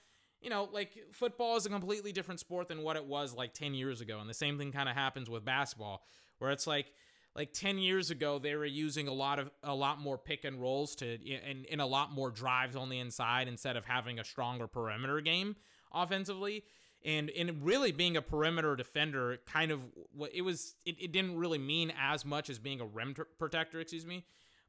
you 0.42 0.50
know, 0.50 0.70
like 0.72 0.92
football 1.12 1.58
is 1.58 1.66
a 1.66 1.70
completely 1.70 2.14
different 2.14 2.40
sport 2.40 2.70
than 2.70 2.84
what 2.84 2.96
it 2.96 3.06
was 3.06 3.34
like 3.34 3.54
10 3.54 3.74
years 3.74 4.00
ago 4.00 4.20
and 4.20 4.30
the 4.30 4.34
same 4.34 4.58
thing 4.58 4.72
kind 4.72 4.88
of 4.88 4.96
happens 4.96 5.30
with 5.30 5.44
basketball 5.44 6.04
where 6.40 6.52
it's 6.52 6.66
like 6.66 6.94
like 7.36 7.54
10 7.54 7.78
years 7.78 8.12
ago 8.12 8.40
they 8.40 8.56
were 8.56 8.66
using 8.66 9.08
a 9.08 9.14
lot 9.14 9.40
of 9.40 9.50
a 9.64 9.74
lot 9.74 10.00
more 10.00 10.18
pick 10.18 10.44
and 10.44 10.62
rolls 10.62 10.96
to 10.96 11.18
and, 11.48 11.66
and 11.72 11.82
a 11.82 11.86
lot 11.86 12.12
more 12.12 12.30
drives 12.30 12.76
on 12.76 12.90
the 12.90 13.00
inside 13.00 13.48
instead 13.48 13.78
of 13.78 13.86
having 13.86 14.20
a 14.20 14.24
stronger 14.24 14.68
perimeter 14.68 15.22
game 15.22 15.56
offensively. 15.94 16.64
And 17.04 17.32
and 17.32 17.64
really 17.64 17.92
being 17.92 18.16
a 18.16 18.22
perimeter 18.22 18.76
defender 18.76 19.40
kind 19.48 19.72
of 19.72 19.80
what 20.12 20.32
it 20.36 20.42
was 20.44 20.76
it, 20.86 20.98
it 21.00 21.12
didn't 21.12 21.36
really 21.36 21.58
mean 21.58 21.92
as 22.00 22.24
much 22.24 22.48
as 22.48 22.60
being 22.60 22.80
a 22.80 22.86
rim 22.86 23.16
protector 23.40 23.80
excuse 23.80 24.06
me. 24.06 24.26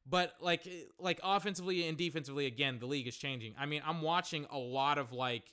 But 0.06 0.32
like 0.40 0.66
like 0.98 1.20
offensively 1.22 1.86
and 1.86 1.98
defensively 1.98 2.46
again 2.46 2.78
the 2.78 2.86
league 2.86 3.06
is 3.06 3.16
changing. 3.16 3.54
I 3.58 3.66
mean 3.66 3.82
i'm 3.84 4.00
watching 4.00 4.46
a 4.50 4.56
lot 4.56 4.96
of 4.96 5.12
like 5.12 5.52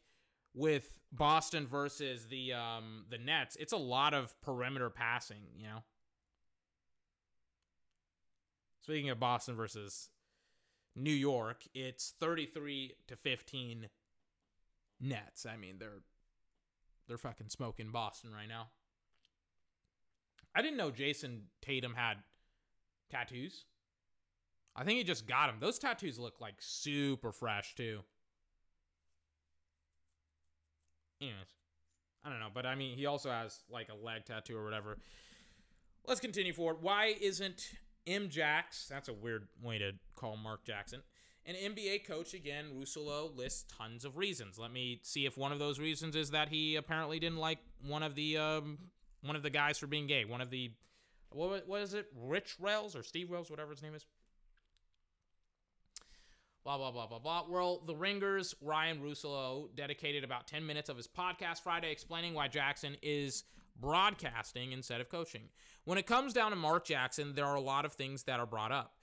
with 0.53 0.93
boston 1.11 1.67
versus 1.67 2.27
the 2.27 2.53
um 2.53 3.05
the 3.09 3.17
nets 3.17 3.57
it's 3.59 3.73
a 3.73 3.77
lot 3.77 4.13
of 4.13 4.39
perimeter 4.41 4.89
passing 4.89 5.41
you 5.55 5.65
know 5.65 5.83
Speaking 8.81 9.09
of 9.09 9.19
Boston 9.19 9.55
versus 9.55 10.09
New 10.95 11.11
York, 11.11 11.63
it's 11.73 12.13
33 12.19 12.93
to 13.07 13.15
15 13.15 13.87
Nets. 14.99 15.45
I 15.45 15.57
mean, 15.57 15.75
they're 15.79 16.01
they're 17.07 17.17
fucking 17.17 17.49
smoking 17.49 17.91
Boston 17.91 18.31
right 18.33 18.47
now. 18.47 18.67
I 20.55 20.61
didn't 20.61 20.77
know 20.77 20.91
Jayson 20.91 21.43
Tatum 21.61 21.93
had 21.95 22.17
tattoos. 23.09 23.65
I 24.75 24.83
think 24.83 24.97
he 24.97 25.03
just 25.03 25.27
got 25.27 25.47
them. 25.47 25.57
Those 25.59 25.79
tattoos 25.79 26.19
look 26.19 26.39
like 26.39 26.55
super 26.59 27.31
fresh 27.31 27.75
too. 27.75 28.01
Anyways, 31.21 31.47
I 32.23 32.29
don't 32.29 32.39
know, 32.39 32.49
but 32.53 32.65
I 32.65 32.75
mean, 32.75 32.97
he 32.97 33.05
also 33.05 33.29
has 33.29 33.59
like 33.69 33.89
a 33.89 34.05
leg 34.05 34.25
tattoo 34.25 34.57
or 34.57 34.63
whatever. 34.63 34.97
Let's 36.07 36.21
continue 36.21 36.53
forward. 36.53 36.77
Why 36.81 37.15
isn't 37.19 37.73
M. 38.09 38.29
Jax, 38.29 38.87
that's 38.89 39.07
a 39.07 39.13
weird 39.13 39.47
way 39.61 39.77
to 39.77 39.91
call 40.15 40.35
Mark 40.35 40.65
Jackson. 40.65 41.01
An 41.45 41.55
NBA 41.55 42.05
coach, 42.05 42.33
again, 42.33 42.65
Russillo 42.75 43.35
lists 43.35 43.65
tons 43.77 44.03
of 44.03 44.17
reasons. 44.17 44.59
Let 44.59 44.71
me 44.71 44.99
see 45.03 45.25
if 45.25 45.37
one 45.37 45.51
of 45.51 45.59
those 45.59 45.79
reasons 45.79 46.15
is 46.15 46.31
that 46.31 46.49
he 46.49 46.75
apparently 46.75 47.19
didn't 47.19 47.37
like 47.37 47.59
one 47.87 48.03
of 48.03 48.15
the 48.15 48.37
um, 48.37 48.77
one 49.21 49.35
of 49.35 49.43
the 49.43 49.49
guys 49.49 49.77
for 49.77 49.87
being 49.87 50.07
gay. 50.07 50.25
One 50.25 50.41
of 50.41 50.49
the 50.49 50.71
what 51.31 51.81
is 51.81 51.93
it? 51.93 52.07
Rich 52.15 52.55
Rails 52.59 52.95
or 52.95 53.03
Steve 53.03 53.29
Rails, 53.29 53.49
whatever 53.49 53.71
his 53.71 53.83
name 53.83 53.93
is. 53.93 54.05
Blah 56.63 56.77
blah 56.77 56.91
blah 56.91 57.07
blah 57.07 57.19
blah. 57.19 57.43
Well, 57.47 57.81
the 57.85 57.95
Ringers, 57.95 58.53
Ryan 58.61 58.99
Russillo 58.99 59.69
dedicated 59.75 60.23
about 60.23 60.47
10 60.47 60.65
minutes 60.65 60.89
of 60.89 60.97
his 60.97 61.07
podcast 61.07 61.61
Friday 61.61 61.91
explaining 61.91 62.33
why 62.33 62.47
Jackson 62.47 62.97
is 63.01 63.43
broadcasting 63.79 64.71
instead 64.71 65.01
of 65.01 65.09
coaching. 65.09 65.49
When 65.85 65.97
it 65.97 66.05
comes 66.05 66.33
down 66.33 66.51
to 66.51 66.57
Mark 66.57 66.85
Jackson, 66.85 67.33
there 67.33 67.45
are 67.45 67.55
a 67.55 67.61
lot 67.61 67.85
of 67.85 67.93
things 67.93 68.23
that 68.23 68.39
are 68.39 68.45
brought 68.45 68.71
up. 68.71 68.95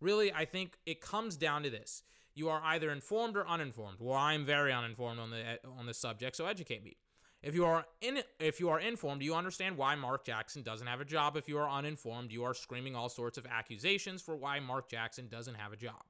Really, 0.00 0.32
I 0.32 0.44
think 0.44 0.78
it 0.86 1.00
comes 1.00 1.36
down 1.36 1.62
to 1.62 1.70
this. 1.70 2.02
You 2.34 2.48
are 2.48 2.60
either 2.64 2.90
informed 2.90 3.36
or 3.36 3.46
uninformed. 3.46 3.98
Well, 4.00 4.18
I'm 4.18 4.44
very 4.44 4.72
uninformed 4.72 5.20
on 5.20 5.30
the 5.30 5.60
on 5.78 5.86
this 5.86 5.98
subject, 5.98 6.36
so 6.36 6.46
educate 6.46 6.84
me. 6.84 6.96
If 7.42 7.54
you 7.54 7.64
are 7.64 7.84
in 8.00 8.22
if 8.40 8.58
you 8.58 8.70
are 8.70 8.80
informed, 8.80 9.22
you 9.22 9.34
understand 9.34 9.76
why 9.76 9.94
Mark 9.94 10.24
Jackson 10.24 10.62
doesn't 10.62 10.86
have 10.86 11.00
a 11.00 11.04
job. 11.04 11.36
If 11.36 11.48
you 11.48 11.58
are 11.58 11.68
uninformed, 11.68 12.32
you 12.32 12.42
are 12.44 12.54
screaming 12.54 12.96
all 12.96 13.08
sorts 13.08 13.38
of 13.38 13.46
accusations 13.46 14.22
for 14.22 14.34
why 14.34 14.60
Mark 14.60 14.88
Jackson 14.88 15.28
doesn't 15.28 15.54
have 15.54 15.72
a 15.72 15.76
job. 15.76 16.02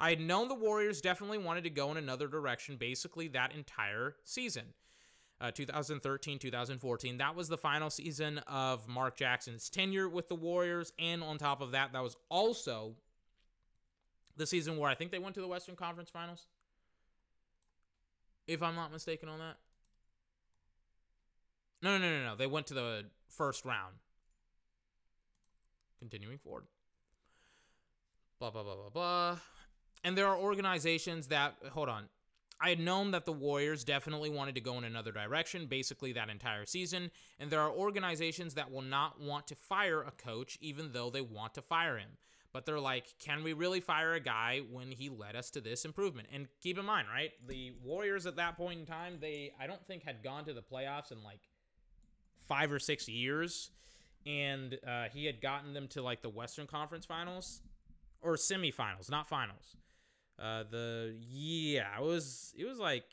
I 0.00 0.10
had 0.10 0.20
known 0.20 0.48
the 0.48 0.54
Warriors 0.54 1.00
definitely 1.00 1.38
wanted 1.38 1.64
to 1.64 1.70
go 1.70 1.90
in 1.90 1.96
another 1.96 2.28
direction 2.28 2.76
basically 2.76 3.28
that 3.28 3.54
entire 3.54 4.16
season 4.24 4.74
uh, 5.40 5.50
2013 5.50 6.38
2014. 6.38 7.18
That 7.18 7.34
was 7.34 7.48
the 7.48 7.58
final 7.58 7.90
season 7.90 8.38
of 8.46 8.88
Mark 8.88 9.16
Jackson's 9.16 9.68
tenure 9.68 10.08
with 10.08 10.28
the 10.28 10.34
Warriors. 10.34 10.92
And 10.98 11.22
on 11.22 11.38
top 11.38 11.60
of 11.60 11.72
that, 11.72 11.92
that 11.92 12.02
was 12.02 12.16
also 12.28 12.94
the 14.36 14.46
season 14.46 14.76
where 14.78 14.90
I 14.90 14.94
think 14.94 15.10
they 15.10 15.18
went 15.18 15.34
to 15.36 15.40
the 15.40 15.48
Western 15.48 15.76
Conference 15.76 16.10
Finals. 16.10 16.46
If 18.46 18.62
I'm 18.62 18.74
not 18.74 18.92
mistaken 18.92 19.28
on 19.28 19.38
that. 19.38 19.56
No, 21.82 21.96
no, 21.96 21.98
no, 21.98 22.18
no, 22.18 22.24
no. 22.30 22.36
They 22.36 22.46
went 22.46 22.66
to 22.68 22.74
the 22.74 23.04
first 23.28 23.64
round. 23.64 23.94
Continuing 26.00 26.38
forward. 26.38 26.64
Blah, 28.40 28.50
blah, 28.50 28.62
blah, 28.62 28.74
blah, 28.74 28.90
blah. 28.90 29.36
And 30.04 30.16
there 30.16 30.26
are 30.26 30.36
organizations 30.36 31.26
that, 31.28 31.56
hold 31.72 31.88
on, 31.88 32.04
I 32.60 32.70
had 32.70 32.80
known 32.80 33.12
that 33.12 33.24
the 33.24 33.32
Warriors 33.32 33.84
definitely 33.84 34.30
wanted 34.30 34.56
to 34.56 34.60
go 34.60 34.78
in 34.78 34.84
another 34.84 35.12
direction, 35.12 35.66
basically 35.66 36.12
that 36.12 36.28
entire 36.28 36.66
season, 36.66 37.10
and 37.38 37.50
there 37.50 37.60
are 37.60 37.70
organizations 37.70 38.54
that 38.54 38.72
will 38.72 38.82
not 38.82 39.20
want 39.20 39.46
to 39.48 39.54
fire 39.54 40.02
a 40.02 40.10
coach 40.10 40.58
even 40.60 40.92
though 40.92 41.10
they 41.10 41.20
want 41.20 41.54
to 41.54 41.62
fire 41.62 41.98
him. 41.98 42.10
But 42.52 42.66
they're 42.66 42.80
like, 42.80 43.14
can 43.20 43.44
we 43.44 43.52
really 43.52 43.80
fire 43.80 44.14
a 44.14 44.20
guy 44.20 44.62
when 44.72 44.90
he 44.90 45.10
led 45.10 45.36
us 45.36 45.50
to 45.50 45.60
this 45.60 45.84
improvement? 45.84 46.28
And 46.32 46.48
keep 46.60 46.78
in 46.78 46.84
mind, 46.84 47.06
right? 47.12 47.30
The 47.46 47.74
Warriors 47.84 48.26
at 48.26 48.36
that 48.36 48.56
point 48.56 48.80
in 48.80 48.86
time, 48.86 49.18
they 49.20 49.52
I 49.60 49.66
don't 49.66 49.86
think 49.86 50.02
had 50.02 50.24
gone 50.24 50.44
to 50.46 50.54
the 50.54 50.62
playoffs 50.62 51.12
in 51.12 51.22
like 51.22 51.40
five 52.48 52.72
or 52.72 52.78
six 52.78 53.06
years, 53.06 53.70
and 54.26 54.78
uh, 54.86 55.04
he 55.12 55.26
had 55.26 55.40
gotten 55.40 55.74
them 55.74 55.86
to 55.88 56.02
like 56.02 56.22
the 56.22 56.30
Western 56.30 56.66
Conference 56.66 57.04
Finals 57.04 57.60
or 58.22 58.34
semifinals, 58.34 59.10
not 59.10 59.28
finals. 59.28 59.76
Uh, 60.38 60.64
the 60.70 61.16
yeah, 61.28 61.98
it 61.98 62.04
was 62.04 62.54
it 62.56 62.64
was 62.64 62.78
like 62.78 63.04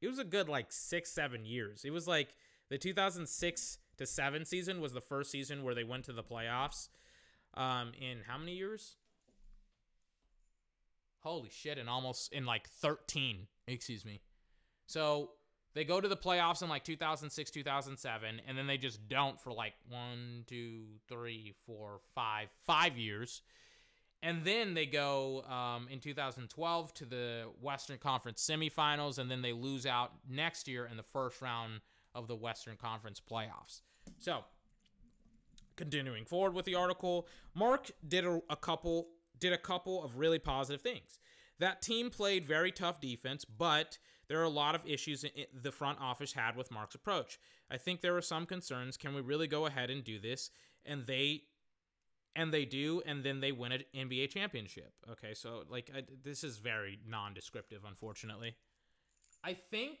it 0.00 0.08
was 0.08 0.18
a 0.18 0.24
good 0.24 0.48
like 0.48 0.72
six 0.72 1.10
seven 1.10 1.44
years. 1.44 1.84
It 1.84 1.90
was 1.90 2.08
like 2.08 2.34
the 2.68 2.78
2006 2.78 3.78
to 3.98 4.06
seven 4.06 4.44
season 4.44 4.80
was 4.80 4.92
the 4.92 5.00
first 5.00 5.30
season 5.30 5.62
where 5.62 5.74
they 5.74 5.84
went 5.84 6.04
to 6.06 6.12
the 6.12 6.22
playoffs. 6.22 6.88
Um, 7.54 7.92
in 8.00 8.18
how 8.26 8.38
many 8.38 8.54
years? 8.54 8.96
Holy 11.20 11.50
shit! 11.50 11.78
In 11.78 11.88
almost 11.88 12.32
in 12.32 12.44
like 12.44 12.68
13, 12.68 13.46
excuse 13.68 14.04
me. 14.04 14.20
So 14.86 15.30
they 15.74 15.84
go 15.84 16.00
to 16.00 16.08
the 16.08 16.16
playoffs 16.16 16.62
in 16.62 16.68
like 16.68 16.84
2006 16.84 17.50
2007 17.50 18.40
and 18.46 18.58
then 18.58 18.66
they 18.66 18.76
just 18.76 19.08
don't 19.08 19.40
for 19.40 19.52
like 19.52 19.74
one 19.88 20.44
two 20.46 20.82
three 21.08 21.54
four 21.66 22.00
five 22.14 22.48
five 22.66 22.98
years 22.98 23.42
and 24.22 24.44
then 24.44 24.74
they 24.74 24.86
go 24.86 25.42
um, 25.42 25.88
in 25.90 25.98
2012 25.98 26.94
to 26.94 27.04
the 27.04 27.44
Western 27.60 27.98
Conference 27.98 28.48
semifinals, 28.48 29.18
and 29.18 29.30
then 29.30 29.42
they 29.42 29.52
lose 29.52 29.84
out 29.84 30.12
next 30.28 30.68
year 30.68 30.86
in 30.86 30.96
the 30.96 31.02
first 31.02 31.42
round 31.42 31.80
of 32.14 32.28
the 32.28 32.36
Western 32.36 32.76
Conference 32.76 33.20
playoffs. 33.20 33.80
So, 34.20 34.44
continuing 35.76 36.24
forward 36.24 36.54
with 36.54 36.64
the 36.64 36.76
article, 36.76 37.26
Mark 37.54 37.90
did 38.06 38.24
a, 38.24 38.40
a 38.48 38.56
couple 38.56 39.08
did 39.38 39.52
a 39.52 39.58
couple 39.58 40.04
of 40.04 40.18
really 40.18 40.38
positive 40.38 40.80
things. 40.80 41.18
That 41.58 41.82
team 41.82 42.10
played 42.10 42.46
very 42.46 42.70
tough 42.70 43.00
defense, 43.00 43.44
but 43.44 43.98
there 44.28 44.38
are 44.40 44.44
a 44.44 44.48
lot 44.48 44.76
of 44.76 44.86
issues 44.86 45.24
the 45.52 45.72
front 45.72 46.00
office 46.00 46.32
had 46.32 46.56
with 46.56 46.70
Mark's 46.70 46.94
approach. 46.94 47.40
I 47.70 47.76
think 47.76 48.00
there 48.00 48.12
were 48.12 48.22
some 48.22 48.46
concerns. 48.46 48.96
Can 48.96 49.14
we 49.14 49.20
really 49.20 49.48
go 49.48 49.66
ahead 49.66 49.90
and 49.90 50.04
do 50.04 50.20
this? 50.20 50.50
And 50.86 51.06
they 51.06 51.42
and 52.34 52.52
they 52.52 52.64
do, 52.64 53.02
and 53.04 53.22
then 53.22 53.40
they 53.40 53.52
win 53.52 53.72
an 53.72 53.84
NBA 53.94 54.30
championship. 54.30 54.92
Okay, 55.10 55.34
so 55.34 55.64
like 55.68 55.90
I, 55.94 56.02
this 56.22 56.44
is 56.44 56.58
very 56.58 56.98
non-descriptive, 57.06 57.82
unfortunately. 57.86 58.56
I 59.44 59.54
think 59.54 59.98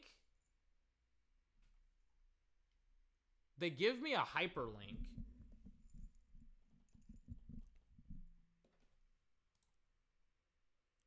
they 3.58 3.70
give 3.70 4.00
me 4.00 4.14
a 4.14 4.18
hyperlink. 4.20 4.96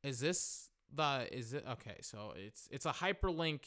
Is 0.03 0.19
this 0.19 0.69
the 0.93 1.27
is 1.31 1.53
it 1.53 1.65
okay? 1.67 1.97
So 2.01 2.33
it's 2.35 2.67
it's 2.71 2.85
a 2.85 2.91
hyperlink 2.91 3.61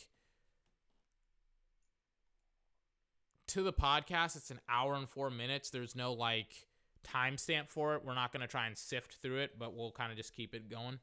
to 3.48 3.62
the 3.62 3.72
podcast. 3.72 4.36
It's 4.36 4.52
an 4.52 4.60
hour 4.68 4.94
and 4.94 5.08
four 5.08 5.30
minutes. 5.30 5.70
There's 5.70 5.96
no 5.96 6.12
like 6.12 6.67
timestamp 7.12 7.68
for 7.68 7.94
it. 7.94 8.04
We're 8.04 8.14
not 8.14 8.32
going 8.32 8.42
to 8.42 8.46
try 8.46 8.66
and 8.66 8.76
sift 8.76 9.18
through 9.22 9.38
it, 9.38 9.58
but 9.58 9.74
we'll 9.74 9.92
kind 9.92 10.10
of 10.10 10.16
just 10.16 10.34
keep 10.34 10.54
it 10.54 10.70
going. 10.70 10.98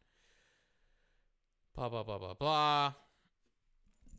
Blah, 1.76 1.90
blah, 1.90 2.04
blah, 2.04 2.18
blah, 2.18 2.34
blah. 2.34 2.94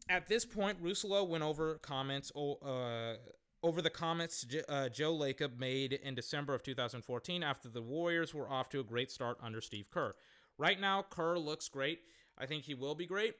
At 0.09 0.28
this 0.28 0.45
point, 0.45 0.82
Russillo 0.82 1.26
went 1.26 1.43
over 1.43 1.74
comments 1.76 2.30
uh, 2.37 3.16
over 3.62 3.82
the 3.82 3.91
comments 3.91 4.47
uh, 4.68 4.89
Joe 4.89 5.16
Lacob 5.16 5.59
made 5.59 5.95
in 5.95 6.14
December 6.14 6.55
of 6.55 6.62
2014 6.62 7.43
after 7.43 7.68
the 7.68 7.82
Warriors 7.82 8.32
were 8.32 8.49
off 8.49 8.68
to 8.70 8.80
a 8.80 8.84
great 8.84 9.11
start 9.11 9.39
under 9.43 9.61
Steve 9.61 9.91
Kerr. 9.91 10.14
Right 10.59 10.80
now, 10.80 11.05
Kerr 11.09 11.39
looks 11.39 11.68
great. 11.68 12.01
I 12.39 12.47
think 12.47 12.64
he 12.64 12.74
will 12.74 12.95
be 12.95 13.07
great. 13.07 13.34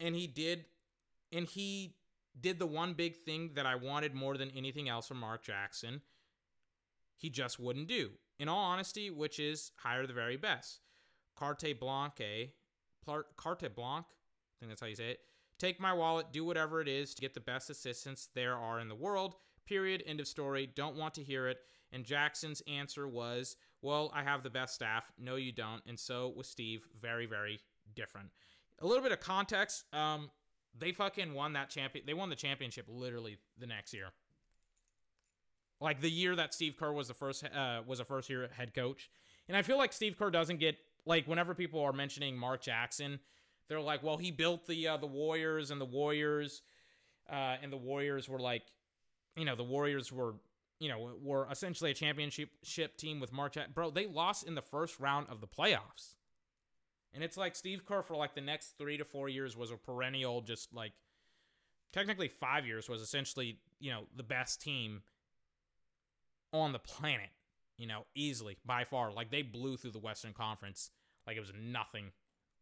And 0.00 0.14
he 0.14 0.26
did 0.26 0.64
and 1.32 1.46
he 1.46 1.94
did 2.40 2.58
the 2.58 2.66
one 2.66 2.94
big 2.94 3.16
thing 3.16 3.50
that 3.54 3.66
I 3.66 3.74
wanted 3.74 4.14
more 4.14 4.36
than 4.36 4.50
anything 4.56 4.88
else 4.88 5.08
from 5.08 5.18
Mark 5.18 5.42
Jackson 5.42 6.00
he 7.18 7.28
just 7.28 7.60
wouldn't 7.60 7.88
do. 7.88 8.12
In 8.38 8.48
all 8.48 8.64
honesty, 8.64 9.10
which 9.10 9.38
is 9.38 9.72
hire 9.76 10.06
the 10.06 10.12
very 10.12 10.36
best. 10.36 10.80
Carte 11.36 11.78
Blanche, 11.78 12.52
Carte 13.36 13.74
Blanc, 13.74 14.06
I 14.06 14.54
think 14.58 14.70
that's 14.70 14.80
how 14.80 14.86
you 14.86 14.96
say 14.96 15.10
it. 15.10 15.20
Take 15.58 15.80
my 15.80 15.92
wallet, 15.92 16.32
do 16.32 16.44
whatever 16.44 16.80
it 16.80 16.88
is 16.88 17.14
to 17.14 17.20
get 17.20 17.34
the 17.34 17.40
best 17.40 17.68
assistants 17.68 18.28
there 18.34 18.56
are 18.56 18.78
in 18.78 18.88
the 18.88 18.94
world. 18.94 19.34
Period. 19.66 20.02
End 20.06 20.20
of 20.20 20.26
story. 20.26 20.66
Don't 20.74 20.96
want 20.96 21.14
to 21.14 21.22
hear 21.22 21.46
it. 21.48 21.58
And 21.92 22.04
Jackson's 22.04 22.62
answer 22.66 23.06
was, 23.06 23.56
Well, 23.82 24.10
I 24.14 24.22
have 24.22 24.42
the 24.42 24.50
best 24.50 24.74
staff. 24.74 25.12
No, 25.18 25.36
you 25.36 25.52
don't. 25.52 25.82
And 25.86 25.98
so 25.98 26.32
was 26.34 26.48
Steve. 26.48 26.86
Very, 27.00 27.26
very 27.26 27.60
different. 27.94 28.28
A 28.80 28.86
little 28.86 29.02
bit 29.02 29.12
of 29.12 29.20
context. 29.20 29.84
Um, 29.92 30.30
they 30.78 30.92
fucking 30.92 31.34
won 31.34 31.52
that 31.54 31.70
champion. 31.70 32.06
They 32.06 32.14
won 32.14 32.30
the 32.30 32.36
championship 32.36 32.86
literally 32.88 33.38
the 33.58 33.66
next 33.66 33.92
year. 33.92 34.08
Like 35.80 36.00
the 36.00 36.10
year 36.10 36.34
that 36.36 36.54
Steve 36.54 36.76
Kerr 36.76 36.92
was 36.92 37.08
the 37.08 37.14
first 37.14 37.44
uh, 37.44 37.82
was 37.86 38.00
a 38.00 38.04
first 38.04 38.28
year 38.28 38.48
head 38.56 38.74
coach, 38.74 39.10
and 39.46 39.56
I 39.56 39.62
feel 39.62 39.78
like 39.78 39.92
Steve 39.92 40.18
Kerr 40.18 40.30
doesn't 40.30 40.58
get 40.58 40.76
like 41.06 41.26
whenever 41.26 41.54
people 41.54 41.80
are 41.80 41.92
mentioning 41.92 42.36
Mark 42.36 42.62
Jackson, 42.62 43.20
they're 43.68 43.80
like, 43.80 44.02
well, 44.02 44.16
he 44.16 44.30
built 44.30 44.66
the 44.66 44.88
uh, 44.88 44.96
the 44.96 45.06
Warriors, 45.06 45.70
and 45.70 45.80
the 45.80 45.86
Warriors, 45.86 46.62
uh, 47.30 47.56
and 47.62 47.72
the 47.72 47.76
Warriors 47.76 48.28
were 48.28 48.40
like, 48.40 48.62
you 49.36 49.44
know, 49.44 49.54
the 49.54 49.64
Warriors 49.64 50.10
were 50.10 50.34
you 50.80 50.88
know 50.88 51.10
were 51.22 51.46
essentially 51.50 51.90
a 51.90 51.94
championship 51.94 52.96
team 52.96 53.20
with 53.20 53.32
Mark 53.32 53.52
Jackson. 53.52 53.72
Bro, 53.72 53.90
they 53.90 54.06
lost 54.06 54.46
in 54.46 54.54
the 54.54 54.62
first 54.62 54.98
round 54.98 55.26
of 55.30 55.40
the 55.40 55.46
playoffs, 55.46 56.14
and 57.12 57.22
it's 57.22 57.36
like 57.36 57.54
Steve 57.54 57.84
Kerr 57.86 58.02
for 58.02 58.16
like 58.16 58.34
the 58.34 58.40
next 58.40 58.78
three 58.78 58.96
to 58.96 59.04
four 59.04 59.28
years 59.28 59.56
was 59.56 59.70
a 59.70 59.76
perennial, 59.76 60.40
just 60.40 60.74
like 60.74 60.92
technically 61.92 62.28
five 62.28 62.66
years 62.66 62.88
was 62.88 63.00
essentially 63.00 63.58
you 63.78 63.90
know 63.90 64.02
the 64.16 64.22
best 64.22 64.60
team 64.60 65.02
on 66.52 66.72
the 66.72 66.78
planet, 66.78 67.30
you 67.76 67.86
know, 67.86 68.06
easily 68.14 68.56
by 68.64 68.84
far. 68.84 69.12
Like 69.12 69.30
they 69.30 69.42
blew 69.42 69.76
through 69.76 69.92
the 69.92 69.98
Western 69.98 70.32
Conference 70.32 70.90
like 71.26 71.36
it 71.36 71.40
was 71.40 71.52
nothing. 71.58 72.06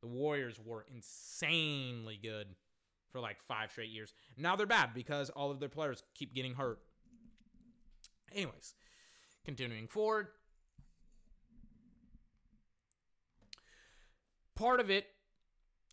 The 0.03 0.09
Warriors 0.09 0.61
were 0.64 0.87
insanely 0.95 2.18
good 2.22 2.49
for 3.11 3.20
like 3.20 3.39
five 3.47 3.70
straight 3.70 3.91
years. 3.91 4.12
Now 4.37 4.57
they're 4.57 4.66
bad 4.66 4.91
because 4.95 5.30
all 5.30 5.51
of 5.51 5.61
their 5.61 5.68
players 5.68 6.03
keep 6.14 6.34
getting 6.34 6.55
hurt. 6.55 6.80
Anyways, 8.34 8.74
continuing 9.45 9.87
forward. 9.87 10.28
Part 14.55 14.80
of 14.80 14.91
it 14.91 15.07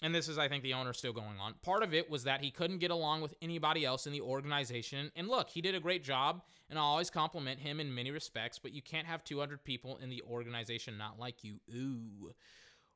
and 0.02 0.14
this 0.14 0.28
is, 0.28 0.38
I 0.38 0.48
think, 0.48 0.64
the 0.64 0.74
owner 0.74 0.94
still 0.94 1.14
going 1.14 1.40
on. 1.40 1.54
Part 1.62 1.84
of 1.84 1.94
it 1.94 2.10
was 2.10 2.24
that 2.24 2.42
he 2.42 2.52
couldn't 2.52 2.80
get 2.80 2.92
along 2.92 3.22
with 3.22 3.34
anybody 3.42 3.86
else 3.86 4.06
in 4.06 4.12
the 4.12 4.22
organization. 4.22 5.12
And 5.16 5.28
look, 5.28 5.50
he 5.50 5.62
did 5.62 5.76
a 5.76 5.80
great 5.80 6.04
job, 6.04 6.42
and 6.70 6.78
I 6.78 6.82
always 6.82 7.10
compliment 7.10 7.60
him 7.60 7.80
in 7.80 7.94
many 7.94 8.12
respects, 8.12 8.60
but 8.60 8.74
you 8.74 8.82
can't 8.82 9.08
have 9.08 9.24
200 9.24 9.64
people 9.64 9.98
in 10.02 10.10
the 10.10 10.22
organization 10.30 10.98
not 10.98 11.20
like 11.20 11.44
you. 11.44 11.60
Ooh. 11.74 12.32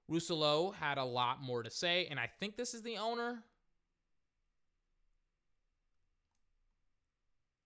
Russillo 0.10 0.74
had 0.76 0.98
a 0.98 1.04
lot 1.04 1.42
more 1.42 1.64
to 1.64 1.70
say, 1.70 2.08
and 2.10 2.20
I 2.20 2.30
think 2.40 2.56
this 2.56 2.74
is 2.74 2.82
the 2.82 2.98
owner. 2.98 3.44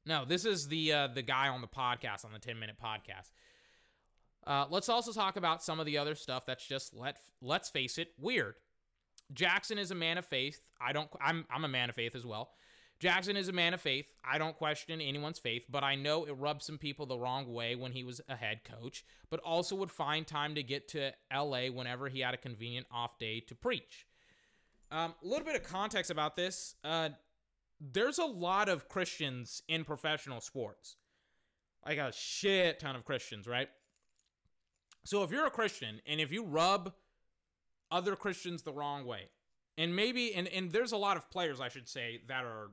No, 0.06 0.26
this 0.26 0.46
is 0.46 0.68
the 0.68 0.94
uh, 0.94 1.08
the 1.08 1.22
guy 1.22 1.48
on 1.48 1.62
the 1.62 1.68
podcast 1.68 2.26
on 2.26 2.34
the 2.34 2.40
10 2.40 2.60
minute 2.60 2.76
podcast. 2.84 3.32
Uh, 4.46 4.66
let's 4.70 4.90
also 4.90 5.12
talk 5.12 5.36
about 5.36 5.64
some 5.64 5.80
of 5.80 5.86
the 5.86 6.00
other 6.00 6.16
stuff 6.16 6.46
that's 6.46 6.66
just 6.66 6.96
let 6.96 7.18
let's 7.42 7.70
face 7.70 7.98
it 7.98 8.10
weird. 8.20 8.56
Jackson 9.34 9.78
is 9.78 9.92
a 9.92 9.96
man 9.96 10.18
of 10.18 10.26
faith. 10.26 10.62
I 10.80 10.94
don't 10.94 11.10
I'm 11.22 11.46
I'm 11.54 11.66
a 11.66 11.70
man 11.70 11.90
of 11.90 11.96
faith 11.96 12.16
as 12.16 12.26
well. 12.26 12.52
Jackson 13.00 13.36
is 13.36 13.48
a 13.48 13.54
man 13.54 13.74
of 13.74 13.82
faith. 13.82 14.06
I 14.24 14.38
don't 14.38 14.56
question 14.56 15.02
anyone's 15.02 15.40
faith, 15.40 15.66
but 15.68 15.84
I 15.84 15.96
know 15.96 16.26
it 16.26 16.34
rubbed 16.34 16.62
some 16.62 16.78
people 16.78 17.08
the 17.08 17.18
wrong 17.18 17.52
way 17.52 17.76
when 17.76 17.94
he 17.94 18.04
was 18.04 18.22
a 18.30 18.36
head 18.36 18.62
coach, 18.64 19.04
but 19.32 19.40
also 19.40 19.76
would 19.76 19.90
find 19.90 20.28
time 20.28 20.54
to 20.54 20.62
get 20.62 20.88
to 20.90 21.12
LA 21.34 21.68
whenever 21.74 22.10
he 22.10 22.20
had 22.20 22.36
a 22.36 22.38
convenient 22.38 22.86
off 22.92 23.18
day 23.18 23.40
to 23.48 23.56
preach. 23.56 24.06
Um, 24.92 25.16
a 25.24 25.28
little 25.28 25.46
bit 25.46 25.56
of 25.56 25.64
context 25.64 26.12
about 26.12 26.36
this. 26.36 26.76
Uh, 26.84 27.10
there's 27.80 28.20
a 28.20 28.26
lot 28.26 28.70
of 28.70 28.88
Christians 28.88 29.64
in 29.68 29.84
professional 29.84 30.40
sports. 30.40 30.98
Like 31.84 31.98
a 31.98 32.12
shit 32.12 32.80
ton 32.80 32.96
of 32.96 33.04
Christians, 33.04 33.48
right? 33.48 33.70
So 35.04 35.24
if 35.24 35.32
you're 35.32 35.48
a 35.48 35.52
Christian 35.52 36.02
and 36.06 36.22
if 36.22 36.32
you 36.32 36.44
rub 36.44 36.94
other 37.92 38.16
Christians 38.16 38.64
the 38.64 38.72
wrong 38.72 39.06
way. 39.06 39.30
And 39.78 39.96
maybe 39.96 40.34
and, 40.34 40.48
and 40.48 40.72
there's 40.72 40.92
a 40.92 40.98
lot 40.98 41.18
of 41.18 41.30
players 41.30 41.60
I 41.60 41.70
should 41.70 41.88
say 41.88 42.22
that 42.28 42.44
are 42.44 42.72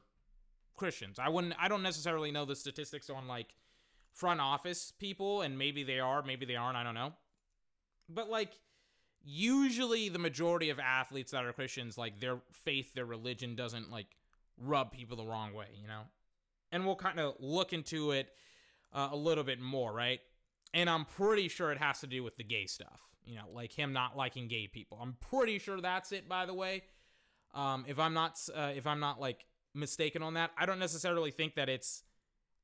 Christians. 0.77 1.19
I 1.19 1.29
wouldn't 1.29 1.55
I 1.59 1.69
don't 1.69 1.83
necessarily 1.83 2.31
know 2.31 2.45
the 2.45 2.57
statistics 2.57 3.11
on 3.11 3.29
like 3.29 3.55
front 4.13 4.41
office 4.41 4.93
people 4.99 5.43
and 5.43 5.57
maybe 5.57 5.85
they 5.85 6.01
are, 6.01 6.23
maybe 6.23 6.45
they 6.45 6.57
aren't, 6.57 6.77
I 6.77 6.83
don't 6.83 6.95
know. 6.95 7.13
But 8.09 8.29
like 8.29 8.53
usually 9.25 10.09
the 10.09 10.19
majority 10.19 10.71
of 10.71 10.79
athletes 10.79 11.33
that 11.33 11.45
are 11.45 11.53
Christians 11.53 11.99
like 11.99 12.21
their 12.21 12.39
faith, 12.53 12.95
their 12.95 13.07
religion 13.07 13.55
doesn't 13.55 13.91
like 13.91 14.07
rub 14.57 14.93
people 14.93 15.17
the 15.17 15.27
wrong 15.27 15.55
way, 15.55 15.67
you 15.81 15.87
know. 15.87 16.03
And 16.73 16.85
we'll 16.85 16.97
kind 16.97 17.19
of 17.19 17.35
look 17.39 17.73
into 17.73 18.11
it 18.11 18.29
uh, 18.93 19.09
a 19.13 19.17
little 19.17 19.45
bit 19.45 19.61
more, 19.61 19.93
right? 19.93 20.21
And 20.75 20.91
I'm 20.91 21.05
pretty 21.05 21.49
sure 21.49 21.73
it 21.73 21.79
has 21.79 22.01
to 22.01 22.07
do 22.07 22.23
with 22.23 22.37
the 22.37 22.45
gay 22.45 22.67
stuff 22.67 23.01
you 23.29 23.37
know, 23.37 23.45
like 23.53 23.73
him 23.73 23.93
not 23.93 24.17
liking 24.17 24.49
gay 24.49 24.67
people. 24.67 24.99
I'm 25.01 25.17
pretty 25.31 25.59
sure 25.59 25.81
that's 25.81 26.13
it. 26.13 26.29
By 26.29 26.47
the 26.47 26.55
way, 26.55 26.83
um, 27.55 27.85
if 27.87 27.99
I'm 27.99 28.15
not 28.15 28.41
uh, 28.55 28.73
if 28.75 28.87
I'm 28.87 29.01
not 29.01 29.21
like 29.21 29.45
mistaken 29.75 30.23
on 30.23 30.35
that, 30.35 30.51
I 30.57 30.65
don't 30.65 30.79
necessarily 30.79 31.31
think 31.31 31.57
that 31.57 31.69
it's 31.69 32.03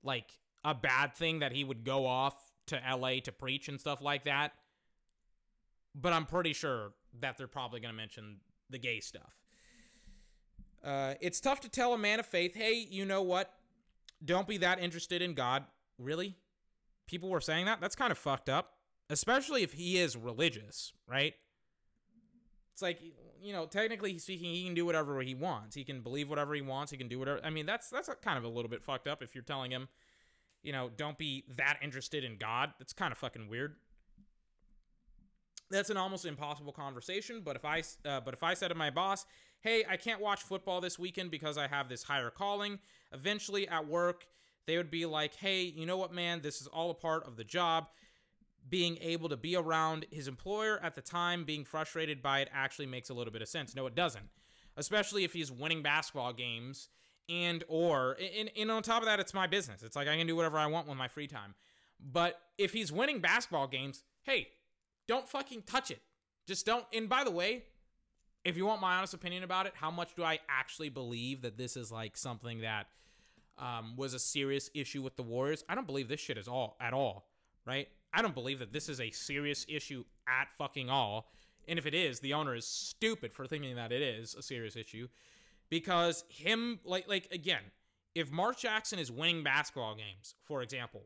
like 0.02 0.30
a 0.64 0.74
bad 0.74 1.14
thing 1.14 1.40
that 1.40 1.52
he 1.52 1.64
would 1.64 1.84
go 1.84 2.06
off 2.06 2.34
to 2.68 2.80
LA 2.96 3.20
to 3.24 3.30
preach 3.30 3.68
and 3.68 3.78
stuff 3.78 4.00
like 4.00 4.24
that. 4.24 4.52
But 5.94 6.14
I'm 6.14 6.24
pretty 6.24 6.54
sure 6.54 6.92
that 7.20 7.36
they're 7.36 7.46
probably 7.46 7.80
going 7.80 7.92
to 7.92 7.96
mention 7.96 8.38
the 8.70 8.78
gay 8.78 9.00
stuff. 9.00 9.36
Uh, 10.82 11.14
it's 11.20 11.40
tough 11.40 11.60
to 11.60 11.68
tell 11.68 11.92
a 11.92 11.98
man 11.98 12.20
of 12.20 12.26
faith, 12.26 12.54
hey, 12.54 12.86
you 12.90 13.04
know 13.04 13.22
what? 13.22 13.52
Don't 14.24 14.48
be 14.48 14.56
that 14.58 14.80
interested 14.80 15.20
in 15.20 15.34
God. 15.34 15.64
Really? 15.98 16.36
People 17.06 17.28
were 17.28 17.40
saying 17.40 17.66
that? 17.66 17.80
That's 17.80 17.94
kind 17.94 18.10
of 18.10 18.18
fucked 18.18 18.48
up 18.48 18.74
especially 19.10 19.62
if 19.62 19.72
he 19.74 19.98
is 19.98 20.16
religious, 20.16 20.92
right? 21.08 21.34
It's 22.72 22.82
like 22.82 23.00
you 23.40 23.52
know, 23.52 23.66
technically 23.66 24.18
speaking, 24.18 24.52
he 24.52 24.64
can 24.64 24.74
do 24.74 24.86
whatever 24.86 25.20
he 25.20 25.34
wants. 25.34 25.74
He 25.74 25.84
can 25.84 26.00
believe 26.00 26.30
whatever 26.30 26.54
he 26.54 26.62
wants. 26.62 26.90
He 26.90 26.96
can 26.98 27.08
do 27.08 27.18
whatever. 27.18 27.40
I 27.44 27.50
mean, 27.50 27.66
that's 27.66 27.90
that's 27.90 28.08
kind 28.22 28.38
of 28.38 28.44
a 28.44 28.48
little 28.48 28.70
bit 28.70 28.82
fucked 28.82 29.06
up 29.06 29.22
if 29.22 29.34
you're 29.34 29.44
telling 29.44 29.70
him, 29.70 29.88
you 30.62 30.72
know, 30.72 30.90
don't 30.96 31.18
be 31.18 31.44
that 31.56 31.78
interested 31.82 32.24
in 32.24 32.38
God. 32.38 32.72
That's 32.78 32.94
kind 32.94 33.12
of 33.12 33.18
fucking 33.18 33.48
weird. 33.48 33.76
that's 35.70 35.90
an 35.90 35.96
almost 35.96 36.24
impossible 36.24 36.72
conversation. 36.72 37.42
But 37.44 37.56
if 37.56 37.64
I 37.64 37.82
uh, 38.06 38.20
but 38.20 38.34
if 38.34 38.42
I 38.42 38.54
said 38.54 38.68
to 38.68 38.74
my 38.74 38.90
boss, 38.90 39.26
"Hey, 39.60 39.84
I 39.88 39.96
can't 39.96 40.20
watch 40.20 40.42
football 40.42 40.80
this 40.80 40.98
weekend 40.98 41.30
because 41.30 41.58
I 41.58 41.66
have 41.66 41.88
this 41.88 42.02
higher 42.04 42.30
calling," 42.30 42.78
eventually 43.12 43.68
at 43.68 43.86
work 43.86 44.26
they 44.66 44.78
would 44.78 44.90
be 44.90 45.04
like, 45.06 45.34
"Hey, 45.34 45.64
you 45.64 45.86
know 45.86 45.98
what, 45.98 46.12
man? 46.12 46.40
This 46.40 46.60
is 46.60 46.66
all 46.66 46.90
a 46.90 46.94
part 46.94 47.26
of 47.26 47.36
the 47.36 47.44
job." 47.44 47.88
Being 48.68 48.98
able 49.00 49.28
to 49.28 49.36
be 49.36 49.56
around 49.56 50.06
his 50.10 50.26
employer 50.26 50.80
at 50.82 50.94
the 50.94 51.02
time, 51.02 51.44
being 51.44 51.64
frustrated 51.64 52.22
by 52.22 52.40
it, 52.40 52.48
actually 52.52 52.86
makes 52.86 53.10
a 53.10 53.14
little 53.14 53.32
bit 53.32 53.42
of 53.42 53.48
sense. 53.48 53.74
No, 53.76 53.86
it 53.86 53.94
doesn't, 53.94 54.28
especially 54.76 55.24
if 55.24 55.32
he's 55.32 55.52
winning 55.52 55.82
basketball 55.82 56.32
games 56.32 56.88
and 57.28 57.64
or 57.68 58.16
and, 58.38 58.50
and 58.56 58.70
on 58.70 58.82
top 58.82 59.02
of 59.02 59.06
that, 59.06 59.20
it's 59.20 59.34
my 59.34 59.46
business. 59.46 59.82
It's 59.82 59.96
like 59.96 60.08
I 60.08 60.16
can 60.16 60.26
do 60.26 60.36
whatever 60.36 60.58
I 60.58 60.66
want 60.66 60.88
with 60.88 60.96
my 60.96 61.08
free 61.08 61.26
time. 61.26 61.54
But 62.00 62.38
if 62.58 62.72
he's 62.72 62.92
winning 62.92 63.20
basketball 63.20 63.66
games, 63.66 64.02
hey, 64.22 64.48
don't 65.06 65.28
fucking 65.28 65.62
touch 65.62 65.90
it. 65.90 66.00
Just 66.46 66.66
don't. 66.66 66.84
And 66.92 67.08
by 67.08 67.24
the 67.24 67.30
way, 67.30 67.64
if 68.44 68.56
you 68.56 68.66
want 68.66 68.80
my 68.80 68.96
honest 68.96 69.14
opinion 69.14 69.42
about 69.42 69.66
it, 69.66 69.72
how 69.74 69.90
much 69.90 70.14
do 70.14 70.22
I 70.22 70.38
actually 70.48 70.90
believe 70.90 71.42
that 71.42 71.56
this 71.56 71.76
is 71.76 71.90
like 71.90 72.16
something 72.16 72.60
that 72.60 72.86
um, 73.58 73.96
was 73.96 74.12
a 74.12 74.18
serious 74.18 74.68
issue 74.74 75.02
with 75.02 75.16
the 75.16 75.22
Warriors? 75.22 75.64
I 75.68 75.74
don't 75.74 75.86
believe 75.86 76.08
this 76.08 76.20
shit 76.20 76.36
is 76.36 76.48
all 76.48 76.76
at 76.80 76.92
all, 76.92 77.28
right? 77.66 77.88
I 78.14 78.22
don't 78.22 78.34
believe 78.34 78.60
that 78.60 78.72
this 78.72 78.88
is 78.88 79.00
a 79.00 79.10
serious 79.10 79.66
issue 79.68 80.04
at 80.28 80.48
fucking 80.56 80.88
all. 80.88 81.30
And 81.66 81.78
if 81.78 81.86
it 81.86 81.94
is, 81.94 82.20
the 82.20 82.34
owner 82.34 82.54
is 82.54 82.66
stupid 82.66 83.32
for 83.32 83.46
thinking 83.46 83.74
that 83.76 83.90
it 83.90 84.02
is 84.02 84.34
a 84.34 84.42
serious 84.42 84.76
issue 84.76 85.08
because 85.70 86.24
him 86.28 86.78
like 86.84 87.08
like 87.08 87.28
again, 87.32 87.62
if 88.14 88.30
Mark 88.30 88.58
Jackson 88.58 88.98
is 88.98 89.10
winning 89.10 89.42
basketball 89.42 89.94
games, 89.94 90.34
for 90.44 90.62
example, 90.62 91.02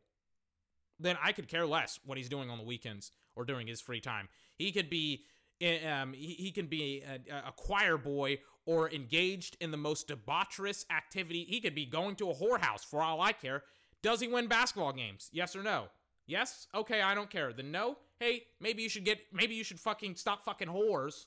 then 1.01 1.17
I 1.23 1.33
could 1.33 1.49
care 1.49 1.67
less 1.67 2.01
what 2.05 2.19
he's 2.19 2.29
doing 2.29 2.51
on 2.51 2.59
the 2.59 2.65
weekends 2.65 3.13
or 3.37 3.45
during 3.45 3.67
his 3.67 3.81
free 3.81 4.01
time. 4.01 4.29
He 4.57 4.73
could 4.73 4.91
be 4.91 5.25
eh, 5.61 5.89
um, 5.89 6.13
he, 6.13 6.35
he 6.35 6.51
can 6.51 6.67
be 6.67 7.03
a, 7.03 7.49
a, 7.49 7.53
choir 7.53 7.97
boy 7.97 8.39
or 8.67 8.91
engaged 8.91 9.57
in 9.61 9.71
the 9.71 9.77
most 9.77 10.09
debaucherous 10.09 10.85
activity. 10.91 11.45
He 11.49 11.61
could 11.61 11.75
be 11.75 11.87
going 11.87 12.17
to 12.17 12.31
a 12.31 12.35
whorehouse 12.35 12.85
for 12.85 13.01
all 13.01 13.21
I 13.21 13.33
care. 13.33 13.63
Does 14.03 14.21
he 14.21 14.29
win 14.29 14.49
basketball 14.49 14.93
games? 14.93 15.31
Yes 15.33 15.57
or 15.57 15.63
no? 15.63 15.87
Yes? 16.29 16.69
Okay, 16.75 17.01
I 17.01 17.15
don't 17.15 17.31
care. 17.31 17.53
Then 17.53 17.73
no? 17.73 17.97
Hey, 18.21 18.43
maybe 18.61 18.83
you 18.83 18.89
should 18.89 19.05
get 19.05 19.19
maybe 19.33 19.55
you 19.55 19.65
should 19.65 19.81
fucking 19.81 20.15
stop 20.15 20.45
fucking 20.45 20.69
whores 20.69 21.25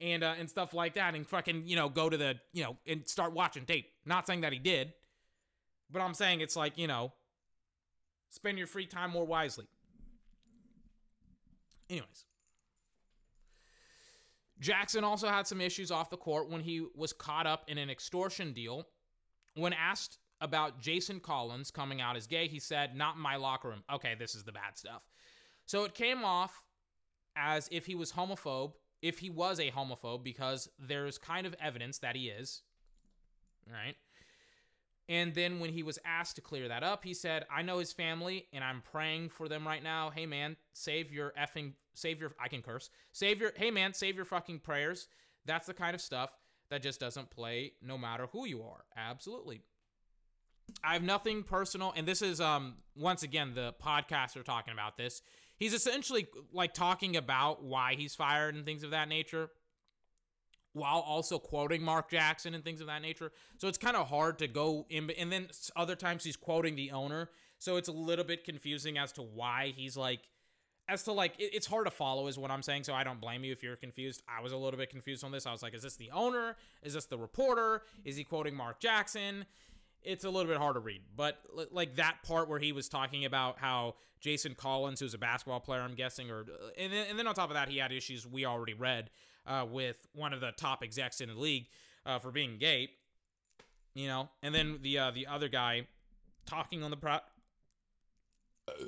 and 0.00 0.24
uh, 0.24 0.34
and 0.38 0.50
stuff 0.50 0.74
like 0.74 0.94
that 0.94 1.14
and 1.14 1.26
fucking, 1.26 1.62
you 1.66 1.76
know, 1.76 1.88
go 1.88 2.10
to 2.10 2.16
the, 2.16 2.34
you 2.52 2.64
know, 2.64 2.76
and 2.86 3.08
start 3.08 3.32
watching 3.32 3.64
tape. 3.64 3.92
Not 4.04 4.26
saying 4.26 4.40
that 4.40 4.52
he 4.52 4.58
did, 4.58 4.92
but 5.90 6.02
I'm 6.02 6.14
saying 6.14 6.40
it's 6.40 6.56
like, 6.56 6.76
you 6.76 6.88
know, 6.88 7.12
spend 8.28 8.58
your 8.58 8.66
free 8.66 8.86
time 8.86 9.10
more 9.10 9.24
wisely. 9.24 9.66
Anyways, 11.88 12.24
Jackson 14.58 15.04
also 15.04 15.28
had 15.28 15.46
some 15.46 15.60
issues 15.60 15.92
off 15.92 16.10
the 16.10 16.16
court 16.16 16.50
when 16.50 16.60
he 16.60 16.86
was 16.96 17.12
caught 17.12 17.46
up 17.46 17.64
in 17.68 17.78
an 17.78 17.88
extortion 17.88 18.52
deal. 18.52 18.88
When 19.54 19.72
asked 19.72 20.18
about 20.40 20.80
Jason 20.80 21.20
Collins 21.20 21.70
coming 21.70 22.00
out 22.00 22.16
as 22.16 22.26
gay, 22.26 22.48
he 22.48 22.58
said, 22.58 22.96
Not 22.96 23.16
in 23.16 23.22
my 23.22 23.36
locker 23.36 23.68
room. 23.68 23.82
Okay, 23.92 24.14
this 24.18 24.34
is 24.34 24.44
the 24.44 24.52
bad 24.52 24.76
stuff. 24.76 25.02
So 25.66 25.84
it 25.84 25.94
came 25.94 26.24
off 26.24 26.62
as 27.36 27.68
if 27.70 27.86
he 27.86 27.94
was 27.94 28.12
homophobe, 28.12 28.72
if 29.02 29.18
he 29.18 29.30
was 29.30 29.60
a 29.60 29.70
homophobe, 29.70 30.24
because 30.24 30.68
there's 30.78 31.18
kind 31.18 31.46
of 31.46 31.54
evidence 31.60 31.98
that 31.98 32.16
he 32.16 32.28
is. 32.28 32.62
Right. 33.70 33.94
And 35.08 35.34
then 35.34 35.58
when 35.58 35.72
he 35.72 35.82
was 35.82 35.98
asked 36.04 36.36
to 36.36 36.40
clear 36.40 36.68
that 36.68 36.84
up, 36.84 37.04
he 37.04 37.14
said, 37.14 37.44
I 37.50 37.62
know 37.62 37.78
his 37.78 37.92
family 37.92 38.46
and 38.52 38.62
I'm 38.62 38.80
praying 38.92 39.30
for 39.30 39.48
them 39.48 39.66
right 39.66 39.82
now. 39.82 40.10
Hey 40.10 40.24
man, 40.24 40.56
save 40.72 41.12
your 41.12 41.32
effing 41.32 41.72
save 41.94 42.20
your 42.20 42.32
I 42.40 42.46
can 42.46 42.62
curse. 42.62 42.90
Save 43.12 43.40
your 43.40 43.50
hey 43.56 43.72
man, 43.72 43.92
save 43.92 44.14
your 44.14 44.24
fucking 44.24 44.60
prayers. 44.60 45.08
That's 45.46 45.66
the 45.66 45.74
kind 45.74 45.96
of 45.96 46.00
stuff 46.00 46.30
that 46.70 46.82
just 46.82 47.00
doesn't 47.00 47.30
play 47.30 47.72
no 47.82 47.98
matter 47.98 48.28
who 48.30 48.46
you 48.46 48.62
are. 48.62 48.84
Absolutely. 48.96 49.62
I 50.82 50.94
have 50.94 51.02
nothing 51.02 51.42
personal, 51.42 51.92
and 51.96 52.06
this 52.06 52.22
is 52.22 52.40
um 52.40 52.74
once 52.96 53.22
again 53.22 53.54
the 53.54 53.74
podcaster 53.82 54.44
talking 54.44 54.72
about 54.72 54.96
this. 54.96 55.22
He's 55.56 55.74
essentially 55.74 56.26
like 56.52 56.72
talking 56.72 57.16
about 57.16 57.62
why 57.62 57.94
he's 57.94 58.14
fired 58.14 58.54
and 58.54 58.64
things 58.64 58.82
of 58.82 58.90
that 58.90 59.08
nature 59.08 59.50
while 60.72 61.00
also 61.00 61.38
quoting 61.38 61.82
Mark 61.82 62.10
Jackson 62.10 62.54
and 62.54 62.64
things 62.64 62.80
of 62.80 62.86
that 62.86 63.02
nature. 63.02 63.32
So 63.58 63.68
it's 63.68 63.78
kind 63.78 63.96
of 63.96 64.08
hard 64.08 64.38
to 64.38 64.48
go 64.48 64.86
in. 64.88 65.10
And 65.10 65.30
then 65.32 65.48
other 65.76 65.96
times 65.96 66.24
he's 66.24 66.36
quoting 66.36 66.76
the 66.76 66.92
owner. 66.92 67.30
So 67.58 67.76
it's 67.76 67.88
a 67.88 67.92
little 67.92 68.24
bit 68.24 68.44
confusing 68.44 68.96
as 68.96 69.12
to 69.12 69.22
why 69.22 69.74
he's 69.76 69.96
like, 69.96 70.20
as 70.88 71.02
to 71.04 71.12
like, 71.12 71.34
it's 71.38 71.66
hard 71.66 71.86
to 71.86 71.90
follow, 71.90 72.26
is 72.26 72.38
what 72.38 72.50
I'm 72.50 72.62
saying. 72.62 72.84
So 72.84 72.94
I 72.94 73.04
don't 73.04 73.20
blame 73.20 73.44
you 73.44 73.52
if 73.52 73.62
you're 73.62 73.76
confused. 73.76 74.22
I 74.28 74.42
was 74.42 74.52
a 74.52 74.56
little 74.56 74.78
bit 74.78 74.90
confused 74.90 75.24
on 75.24 75.30
this. 75.30 75.46
I 75.46 75.52
was 75.52 75.62
like, 75.62 75.74
is 75.74 75.82
this 75.82 75.96
the 75.96 76.10
owner? 76.10 76.56
Is 76.82 76.94
this 76.94 77.04
the 77.06 77.18
reporter? 77.18 77.82
Is 78.04 78.16
he 78.16 78.24
quoting 78.24 78.54
Mark 78.54 78.80
Jackson? 78.80 79.44
It's 80.02 80.24
a 80.24 80.30
little 80.30 80.50
bit 80.50 80.58
hard 80.58 80.74
to 80.76 80.80
read, 80.80 81.02
but 81.14 81.38
like 81.72 81.96
that 81.96 82.22
part 82.22 82.48
where 82.48 82.58
he 82.58 82.72
was 82.72 82.88
talking 82.88 83.26
about 83.26 83.58
how 83.58 83.96
Jason 84.20 84.54
Collins, 84.54 85.00
who's 85.00 85.12
a 85.14 85.18
basketball 85.18 85.60
player, 85.60 85.82
I'm 85.82 85.94
guessing, 85.94 86.30
or 86.30 86.46
and 86.78 86.92
then, 86.92 87.06
and 87.10 87.18
then 87.18 87.26
on 87.26 87.34
top 87.34 87.50
of 87.50 87.54
that, 87.54 87.68
he 87.68 87.78
had 87.78 87.92
issues 87.92 88.26
we 88.26 88.46
already 88.46 88.74
read 88.74 89.10
uh, 89.46 89.66
with 89.70 89.96
one 90.14 90.32
of 90.32 90.40
the 90.40 90.52
top 90.52 90.82
execs 90.82 91.20
in 91.20 91.28
the 91.28 91.34
league 91.34 91.66
uh, 92.06 92.18
for 92.18 92.30
being 92.30 92.56
gay. 92.58 92.88
You 93.94 94.06
know, 94.06 94.30
and 94.42 94.54
then 94.54 94.78
the 94.82 94.98
uh, 94.98 95.10
the 95.10 95.26
other 95.26 95.48
guy 95.48 95.86
talking 96.46 96.82
on 96.82 96.90
the 96.90 96.96
pro. 96.96 97.18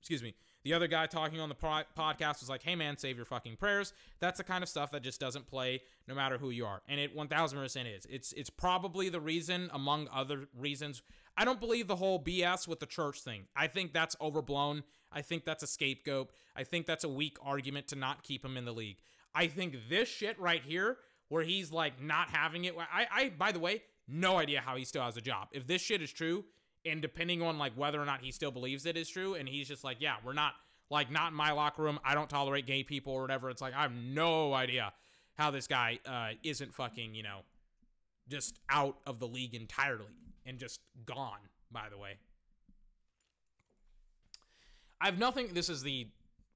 Excuse 0.00 0.22
me. 0.22 0.34
The 0.68 0.74
other 0.74 0.86
guy 0.86 1.06
talking 1.06 1.40
on 1.40 1.48
the 1.48 1.54
podcast 1.54 2.40
was 2.40 2.50
like, 2.50 2.62
"Hey 2.62 2.76
man, 2.76 2.98
save 2.98 3.16
your 3.16 3.24
fucking 3.24 3.56
prayers." 3.56 3.94
That's 4.20 4.36
the 4.36 4.44
kind 4.44 4.62
of 4.62 4.68
stuff 4.68 4.90
that 4.90 5.02
just 5.02 5.18
doesn't 5.18 5.46
play 5.46 5.80
no 6.06 6.14
matter 6.14 6.36
who 6.36 6.50
you 6.50 6.66
are, 6.66 6.82
and 6.86 7.00
it 7.00 7.16
1000% 7.16 7.96
is. 7.96 8.06
It's 8.10 8.34
it's 8.34 8.50
probably 8.50 9.08
the 9.08 9.18
reason, 9.18 9.70
among 9.72 10.08
other 10.12 10.46
reasons. 10.54 11.00
I 11.38 11.46
don't 11.46 11.58
believe 11.58 11.88
the 11.88 11.96
whole 11.96 12.22
BS 12.22 12.68
with 12.68 12.80
the 12.80 12.86
church 12.86 13.22
thing. 13.22 13.46
I 13.56 13.66
think 13.66 13.94
that's 13.94 14.14
overblown. 14.20 14.82
I 15.10 15.22
think 15.22 15.46
that's 15.46 15.62
a 15.62 15.66
scapegoat. 15.66 16.28
I 16.54 16.64
think 16.64 16.84
that's 16.84 17.04
a 17.04 17.08
weak 17.08 17.38
argument 17.40 17.88
to 17.88 17.96
not 17.96 18.22
keep 18.22 18.44
him 18.44 18.58
in 18.58 18.66
the 18.66 18.74
league. 18.74 18.98
I 19.34 19.46
think 19.46 19.74
this 19.88 20.10
shit 20.10 20.38
right 20.38 20.62
here, 20.62 20.98
where 21.30 21.44
he's 21.44 21.72
like 21.72 21.98
not 21.98 22.28
having 22.28 22.66
it. 22.66 22.74
I, 22.78 23.06
I, 23.10 23.28
by 23.30 23.52
the 23.52 23.58
way, 23.58 23.84
no 24.06 24.36
idea 24.36 24.60
how 24.60 24.76
he 24.76 24.84
still 24.84 25.02
has 25.02 25.16
a 25.16 25.22
job. 25.22 25.48
If 25.52 25.66
this 25.66 25.80
shit 25.80 26.02
is 26.02 26.12
true, 26.12 26.44
and 26.88 27.02
depending 27.02 27.42
on 27.42 27.58
like 27.58 27.72
whether 27.74 28.00
or 28.00 28.04
not 28.04 28.20
he 28.22 28.32
still 28.32 28.50
believes 28.50 28.86
it 28.86 28.96
is 28.96 29.08
true, 29.08 29.34
and 29.34 29.48
he's 29.48 29.68
just 29.68 29.84
like, 29.84 29.98
yeah, 30.00 30.16
we're 30.24 30.32
not 30.32 30.54
like 30.90 31.10
not 31.10 31.32
in 31.32 31.34
my 31.34 31.52
locker 31.52 31.82
room. 31.82 31.98
I 32.04 32.14
don't 32.14 32.30
tolerate 32.30 32.66
gay 32.66 32.82
people 32.82 33.12
or 33.12 33.22
whatever. 33.22 33.50
It's 33.50 33.62
like 33.62 33.74
I 33.74 33.82
have 33.82 33.92
no 33.92 34.54
idea 34.54 34.92
how 35.36 35.50
this 35.50 35.66
guy 35.66 35.98
uh, 36.06 36.30
isn't 36.42 36.74
fucking 36.74 37.14
you 37.14 37.22
know 37.22 37.40
just 38.28 38.58
out 38.68 38.96
of 39.06 39.18
the 39.18 39.26
league 39.26 39.54
entirely 39.54 40.04
and 40.46 40.58
just 40.58 40.80
gone. 41.06 41.38
By 41.70 41.88
the 41.90 41.98
way, 41.98 42.18
I 45.00 45.06
have 45.06 45.18
nothing. 45.18 45.48
This 45.52 45.68
is 45.68 45.82
the 45.82 46.08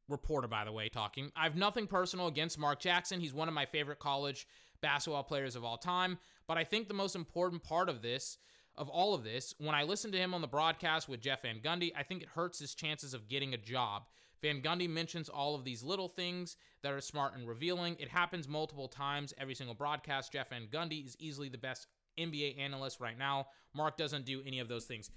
reporter, 0.09 0.49
by 0.49 0.64
the 0.64 0.72
way, 0.72 0.89
talking. 0.89 1.30
I 1.37 1.45
have 1.45 1.57
nothing 1.57 1.87
personal 1.87 2.26
against 2.26 2.59
Mark 2.59 2.80
Jackson. 2.80 3.20
He's 3.20 3.35
one 3.35 3.49
of 3.49 3.55
my 3.55 3.66
favorite 3.66 3.99
college 3.99 4.47
basketball 4.80 5.22
players 5.22 5.57
of 5.57 5.64
all 5.64 5.78
time. 5.78 6.18
But 6.47 6.59
I 6.59 6.64
think 6.64 6.89
the 6.89 6.95
most 6.95 7.14
important 7.14 7.62
part 7.62 7.89
of 7.89 8.03
this, 8.03 8.39
of 8.77 8.89
all 8.89 9.14
of 9.14 9.25
this, 9.25 9.55
when 9.59 9.75
I 9.75 9.83
listen 9.83 10.12
to 10.12 10.18
him 10.18 10.35
on 10.35 10.41
the 10.41 10.49
broadcast 10.49 11.09
with 11.09 11.20
Jeff 11.20 11.43
Van 11.43 11.61
Gundy, 11.61 11.93
I 11.97 12.03
think 12.03 12.23
it 12.23 12.29
hurts 12.29 12.59
his 12.59 12.75
chances 12.75 13.14
of 13.14 13.29
getting 13.29 13.55
a 13.55 13.59
job. 13.59 14.05
Van 14.41 14.61
Gundy 14.61 14.89
mentions 14.89 15.29
all 15.29 15.55
of 15.55 15.64
these 15.64 15.83
little 15.83 16.09
things 16.09 16.57
that 16.83 16.93
are 16.93 17.01
smart 17.01 17.37
and 17.37 17.47
revealing. 17.47 17.97
It 18.01 18.09
happens 18.09 18.49
multiple 18.49 18.89
times 18.89 19.33
every 19.39 19.55
single 19.55 19.75
broadcast. 19.75 20.33
Jeff 20.33 20.51
Van 20.51 20.66
Gundy 20.73 21.07
is 21.07 21.16
easily 21.20 21.49
the 21.49 21.59
best 21.59 21.87
NBA 22.18 22.59
analyst 22.59 22.99
right 22.99 23.16
now. 23.16 23.47
Mark 23.75 23.97
doesn't 23.97 24.25
do 24.25 24.43
any 24.45 24.59
of 24.59 24.68
those 24.68 24.85
things 24.85 25.11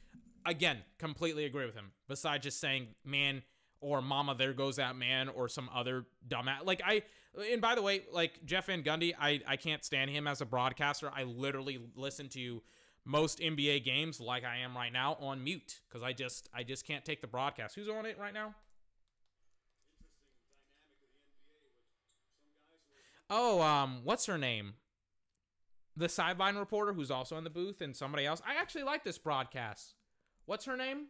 again, 0.45 0.77
completely 0.97 1.45
agree 1.45 1.65
with 1.65 1.75
him. 1.75 1.91
Besides 2.07 2.43
just 2.43 2.59
saying, 2.59 2.87
man, 3.03 3.43
or 3.81 4.01
mama, 4.01 4.35
there 4.35 4.53
goes 4.53 4.77
that 4.77 4.95
man, 4.95 5.29
or 5.29 5.47
some 5.47 5.69
other 5.73 6.05
dumbass. 6.27 6.63
Like, 6.65 6.81
I, 6.85 7.03
and 7.51 7.61
by 7.61 7.75
the 7.75 7.81
way, 7.81 8.03
like 8.11 8.45
Jeff 8.45 8.67
Van 8.67 8.83
Gundy, 8.83 9.13
I, 9.19 9.41
I 9.47 9.57
can't 9.57 9.83
stand 9.83 10.11
him 10.11 10.27
as 10.27 10.41
a 10.41 10.45
broadcaster. 10.45 11.11
I 11.13 11.23
literally 11.23 11.79
listen 11.95 12.29
to 12.29 12.61
most 13.05 13.39
NBA 13.39 13.85
games 13.85 14.19
like 14.19 14.43
I 14.43 14.57
am 14.57 14.75
right 14.75 14.91
now 14.91 15.15
on 15.21 15.43
mute 15.43 15.79
because 15.87 16.03
I 16.03 16.11
just, 16.11 16.49
I 16.53 16.63
just 16.63 16.85
can't 16.85 17.05
take 17.05 17.21
the 17.21 17.27
broadcast. 17.27 17.75
Who's 17.75 17.87
on 17.87 18.05
it 18.05 18.17
right 18.19 18.33
now? 18.33 18.55
Oh, 23.29 23.61
um, 23.61 24.01
what's 24.03 24.25
her 24.25 24.37
name? 24.37 24.73
The 25.95 26.09
sideline 26.09 26.57
reporter 26.57 26.93
who's 26.93 27.11
also 27.11 27.37
in 27.37 27.43
the 27.43 27.49
booth 27.49 27.81
and 27.81 27.95
somebody 27.95 28.25
else. 28.25 28.41
I 28.45 28.59
actually 28.59 28.83
like 28.83 29.03
this 29.03 29.17
broadcast. 29.17 29.93
What's 30.45 30.65
her 30.65 30.75
name? 30.75 31.05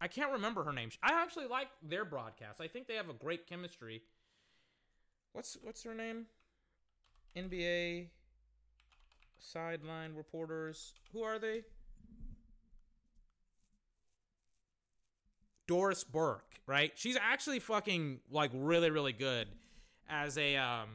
I 0.00 0.08
can't 0.08 0.32
remember 0.32 0.64
her 0.64 0.72
name. 0.72 0.90
I 1.02 1.20
actually 1.20 1.46
like 1.46 1.68
their 1.82 2.04
broadcast. 2.04 2.60
I 2.60 2.68
think 2.68 2.86
they 2.86 2.94
have 2.94 3.08
a 3.08 3.14
great 3.14 3.46
chemistry. 3.46 4.02
What's 5.32 5.56
what's 5.62 5.82
her 5.82 5.94
name? 5.94 6.26
NBA 7.36 8.08
sideline 9.38 10.14
reporters. 10.14 10.94
Who 11.12 11.22
are 11.22 11.38
they? 11.38 11.62
Doris 15.66 16.02
Burke, 16.02 16.60
right? 16.66 16.92
She's 16.94 17.16
actually 17.16 17.60
fucking 17.60 18.20
like 18.30 18.50
really 18.54 18.90
really 18.90 19.12
good 19.12 19.48
as 20.08 20.36
a 20.38 20.56
um 20.56 20.88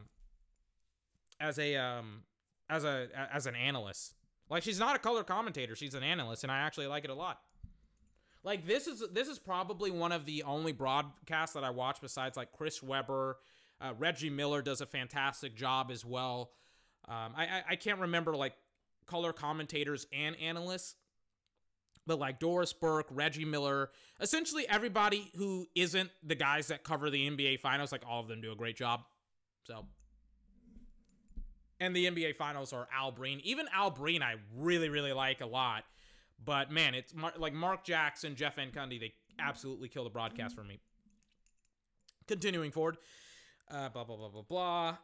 as 1.39 1.59
a 1.59 1.75
um 1.75 2.23
as 2.69 2.83
a 2.83 3.07
as 3.31 3.45
an 3.45 3.55
analyst. 3.55 4.15
Like 4.49 4.63
she's 4.63 4.79
not 4.79 4.95
a 4.95 4.99
color 4.99 5.23
commentator, 5.23 5.75
she's 5.75 5.93
an 5.93 6.03
analyst 6.03 6.43
and 6.43 6.51
I 6.51 6.59
actually 6.59 6.87
like 6.87 7.03
it 7.03 7.09
a 7.09 7.15
lot. 7.15 7.39
Like 8.43 8.67
this 8.67 8.87
is 8.87 9.03
this 9.13 9.27
is 9.27 9.39
probably 9.39 9.91
one 9.91 10.11
of 10.11 10.25
the 10.25 10.43
only 10.43 10.73
broadcasts 10.73 11.53
that 11.53 11.63
I 11.63 11.69
watch 11.69 12.01
besides 12.01 12.35
like 12.35 12.51
Chris 12.51 12.83
Webber, 12.83 13.37
uh, 13.79 13.93
Reggie 13.97 14.29
Miller 14.29 14.61
does 14.61 14.81
a 14.81 14.85
fantastic 14.85 15.55
job 15.55 15.91
as 15.91 16.03
well. 16.03 16.51
Um, 17.07 17.33
I, 17.35 17.43
I 17.43 17.63
I 17.71 17.75
can't 17.75 17.99
remember 17.99 18.35
like 18.35 18.53
color 19.05 19.33
commentators 19.33 20.07
and 20.13 20.35
analysts, 20.37 20.95
but 22.07 22.19
like 22.19 22.39
Doris 22.39 22.73
Burke, 22.73 23.07
Reggie 23.11 23.45
Miller, 23.45 23.91
essentially 24.19 24.67
everybody 24.67 25.31
who 25.35 25.67
isn't 25.75 26.09
the 26.23 26.35
guys 26.35 26.67
that 26.67 26.83
cover 26.83 27.09
the 27.09 27.29
NBA 27.29 27.59
finals, 27.59 27.91
like 27.91 28.03
all 28.07 28.21
of 28.21 28.27
them 28.27 28.41
do 28.41 28.51
a 28.51 28.55
great 28.55 28.77
job. 28.77 29.01
So, 29.63 29.85
and 31.79 31.95
the 31.95 32.05
NBA 32.05 32.35
finals 32.35 32.73
are 32.73 32.87
Al 32.93 33.11
Breen. 33.11 33.41
Even 33.43 33.67
Al 33.73 33.91
Breen, 33.91 34.21
I 34.21 34.35
really, 34.57 34.89
really 34.89 35.13
like 35.13 35.41
a 35.41 35.45
lot. 35.45 35.83
But 36.43 36.71
man, 36.71 36.93
it's 36.93 37.13
Mar- 37.13 37.33
like 37.37 37.53
Mark 37.53 37.85
Jackson, 37.85 38.35
Jeff 38.35 38.55
Van 38.55 38.71
Gundy, 38.71 38.99
they 38.99 39.13
absolutely 39.39 39.87
kill 39.87 40.03
the 40.03 40.09
broadcast 40.09 40.55
for 40.55 40.63
me. 40.63 40.79
Continuing 42.27 42.71
forward, 42.71 42.97
uh, 43.69 43.89
blah, 43.89 44.03
blah, 44.03 44.15
blah, 44.15 44.29
blah, 44.29 44.41
blah. 44.41 44.97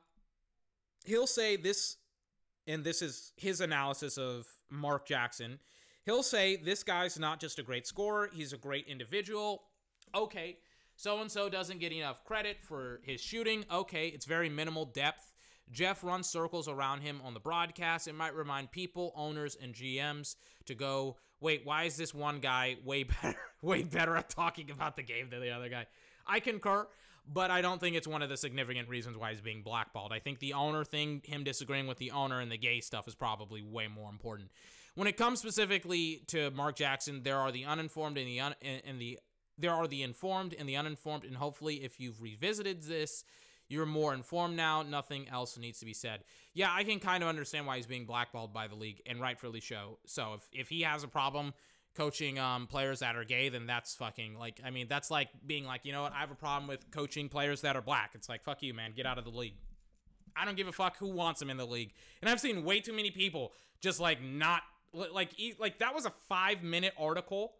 He'll 1.06 1.28
say 1.28 1.56
this, 1.56 1.97
and 2.68 2.84
this 2.84 3.02
is 3.02 3.32
his 3.36 3.62
analysis 3.62 4.18
of 4.18 4.47
Mark 4.70 5.08
Jackson. 5.08 5.60
He'll 6.06 6.24
say 6.24 6.56
this 6.56 6.84
guy's 6.84 7.20
not 7.20 7.39
just 7.39 7.60
a 7.60 7.64
great 7.64 7.86
scorer, 7.86 8.30
he's 8.34 8.54
a 8.54 8.58
great 8.58 8.88
individual. 8.88 9.64
Okay, 10.16 10.58
so 10.95 11.22
and 11.22 11.32
so 11.32 11.50
doesn't 11.50 11.80
get 11.80 11.91
enough 11.91 12.24
credit 12.24 12.58
for 12.62 13.02
his 13.04 13.22
shooting. 13.22 13.66
Okay, 13.72 14.08
it's 14.08 14.26
very 14.26 14.50
minimal 14.50 14.86
depth. 14.86 15.34
Jeff 15.72 16.04
runs 16.04 16.28
circles 16.28 16.68
around 16.68 17.02
him 17.02 17.22
on 17.24 17.34
the 17.34 17.39
broadcast. 17.39 18.08
It 18.08 18.16
might 18.16 18.36
remind 18.36 18.72
people, 18.72 19.14
owners, 19.16 19.56
and 19.62 19.74
GMs 19.74 20.36
to 20.66 20.74
go, 20.74 21.18
wait, 21.39 21.62
why 21.64 21.84
is 21.84 21.95
this 21.95 22.14
one 22.14 22.39
guy 22.39 22.78
way 22.84 23.04
better, 23.22 23.38
way 23.62 23.84
better 23.84 24.16
at 24.16 24.30
talking 24.30 24.72
about 24.72 24.95
the 24.95 25.04
game 25.04 25.30
than 25.30 25.41
the 25.41 25.52
other 25.52 25.70
guy? 25.70 25.86
I 26.26 26.39
concur, 26.39 26.88
but 27.32 27.52
I 27.52 27.62
don't 27.62 27.80
think 27.80 27.96
it's 27.96 28.08
one 28.08 28.22
of 28.22 28.30
the 28.30 28.38
significant 28.38 28.90
reasons 28.90 29.16
why 29.18 29.32
he's 29.32 29.42
being 29.42 29.62
blackballed. 29.62 30.12
I 30.12 30.20
think 30.20 30.40
the 30.40 30.54
owner 30.54 30.84
thing, 30.84 31.22
him 31.24 31.44
disagreeing 31.44 31.86
with 31.86 31.98
the 31.98 32.12
owner 32.12 32.40
and 32.40 32.52
the 32.52 32.58
gay 32.58 32.82
stuff, 32.82 33.08
is 33.08 33.16
probably 33.16 33.62
way 33.62 33.88
more 33.88 34.10
important. 34.10 34.50
When 34.96 35.08
it 35.08 35.16
comes 35.16 35.40
specifically 35.40 36.24
to 36.28 36.50
Mark 36.52 36.76
Jackson, 36.76 37.22
there 37.24 37.38
are 37.38 37.52
the 37.52 37.66
uninformed 37.66 38.18
and 38.18 38.28
the 38.28 38.40
un- 38.40 38.56
and 38.62 39.00
the 39.00 39.20
there 39.58 39.74
are 39.74 39.88
the 39.88 40.04
informed 40.04 40.56
and 40.58 40.68
the 40.68 40.78
uninformed, 40.78 41.26
and 41.26 41.36
hopefully, 41.36 41.84
if 41.84 42.00
you've 42.00 42.22
revisited 42.22 42.84
this, 42.84 43.26
you're 43.68 43.86
more 43.86 44.14
informed 44.14 44.56
now. 44.56 44.82
Nothing 44.82 45.28
else 45.30 45.58
needs 45.58 45.80
to 45.80 45.86
be 45.86 45.94
said. 45.94 46.24
Yeah, 46.54 46.70
I 46.74 46.84
can 46.84 47.00
kind 47.00 47.22
of 47.22 47.30
understand 47.30 47.68
why 47.68 47.76
he's 47.76 47.86
being 47.86 48.06
blackballed 48.06 48.54
by 48.54 48.68
the 48.68 48.76
league, 48.76 49.02
and 49.06 49.22
rightfully 49.22 49.62
so. 49.62 50.00
So 50.06 50.34
if 50.34 50.50
if 50.52 50.70
he 50.70 50.82
has 50.82 51.04
a 51.04 51.08
problem 51.08 51.54
coaching 52.00 52.39
um 52.39 52.66
players 52.66 53.00
that 53.00 53.18
are 53.18 53.26
gay, 53.26 53.50
then 53.50 53.68
that's 53.68 53.93
fucking 53.95 54.38
like 54.38 54.62
I 54.66 54.70
mean 54.70 54.88
that's 54.88 55.12
like 55.12 55.28
being 55.45 55.66
like 55.66 55.82
you 55.84 55.91
know 55.91 56.04
what 56.04 56.14
I 56.14 56.20
have 56.20 56.32
a 56.32 56.36
problem 56.36 56.68
with 56.68 56.89
coaching 56.91 57.28
players 57.28 57.62
that 57.62 57.76
are 57.76 57.82
black. 57.82 58.12
It's 58.14 58.30
like 58.30 58.41
fuck 58.43 58.64
you, 58.64 58.74
man, 58.74 58.93
get 58.95 59.06
out 59.06 59.18
of 59.18 59.26
the 59.26 59.32
league. 59.32 59.56
I 60.36 60.45
don't 60.45 60.56
give 60.56 60.68
a 60.68 60.72
fuck 60.72 60.97
who 60.97 61.10
wants 61.10 61.41
him 61.41 61.50
in 61.50 61.58
the 61.58 61.68
league. 61.68 61.91
And 62.22 62.30
I've 62.30 62.39
seen 62.39 62.64
way 62.64 62.80
too 62.80 62.93
many 62.93 63.12
people 63.12 63.52
just 63.82 64.00
like 64.00 64.24
not 64.24 64.62
like 64.93 65.36
like 65.60 65.80
that 65.80 65.93
was 65.93 66.06
a 66.06 66.14
five 66.30 66.64
minute 66.64 66.93
article 66.97 67.54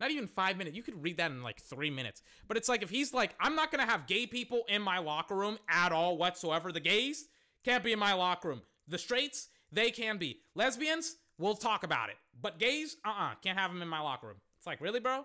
not 0.00 0.12
even 0.12 0.28
five 0.28 0.56
minutes. 0.56 0.76
You 0.76 0.82
could 0.82 1.02
read 1.02 1.16
that 1.16 1.30
in 1.30 1.42
like 1.42 1.60
three 1.60 1.90
minutes. 1.90 2.22
But 2.46 2.56
it's 2.56 2.68
like 2.68 2.82
if 2.82 2.90
he's 2.90 3.12
like, 3.12 3.34
I'm 3.40 3.56
not 3.56 3.70
gonna 3.70 3.86
have 3.86 4.06
gay 4.06 4.26
people 4.26 4.62
in 4.68 4.80
my 4.80 4.98
locker 4.98 5.34
room 5.34 5.58
at 5.68 5.90
all 5.90 6.16
whatsoever. 6.16 6.70
The 6.70 6.80
gays 6.80 7.26
can't 7.64 7.82
be 7.82 7.92
in 7.92 7.98
my 7.98 8.12
locker 8.12 8.48
room. 8.48 8.62
The 8.86 8.98
straights, 8.98 9.48
they 9.72 9.90
can 9.90 10.16
be. 10.16 10.40
Lesbians, 10.54 11.16
we'll 11.38 11.54
talk 11.54 11.84
about 11.84 12.10
it. 12.10 12.16
But 12.40 12.58
gays, 12.58 12.96
uh-uh, 13.04 13.34
can't 13.42 13.58
have 13.58 13.72
them 13.72 13.82
in 13.82 13.88
my 13.88 14.00
locker 14.00 14.26
room. 14.28 14.36
It's 14.58 14.66
like, 14.66 14.80
really, 14.80 15.00
bro? 15.00 15.24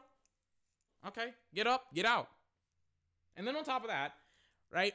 Okay, 1.07 1.33
get 1.53 1.67
up, 1.67 1.85
get 1.93 2.05
out. 2.05 2.29
And 3.35 3.45
then 3.45 3.55
on 3.55 3.63
top 3.63 3.83
of 3.83 3.89
that, 3.89 4.13
right? 4.71 4.93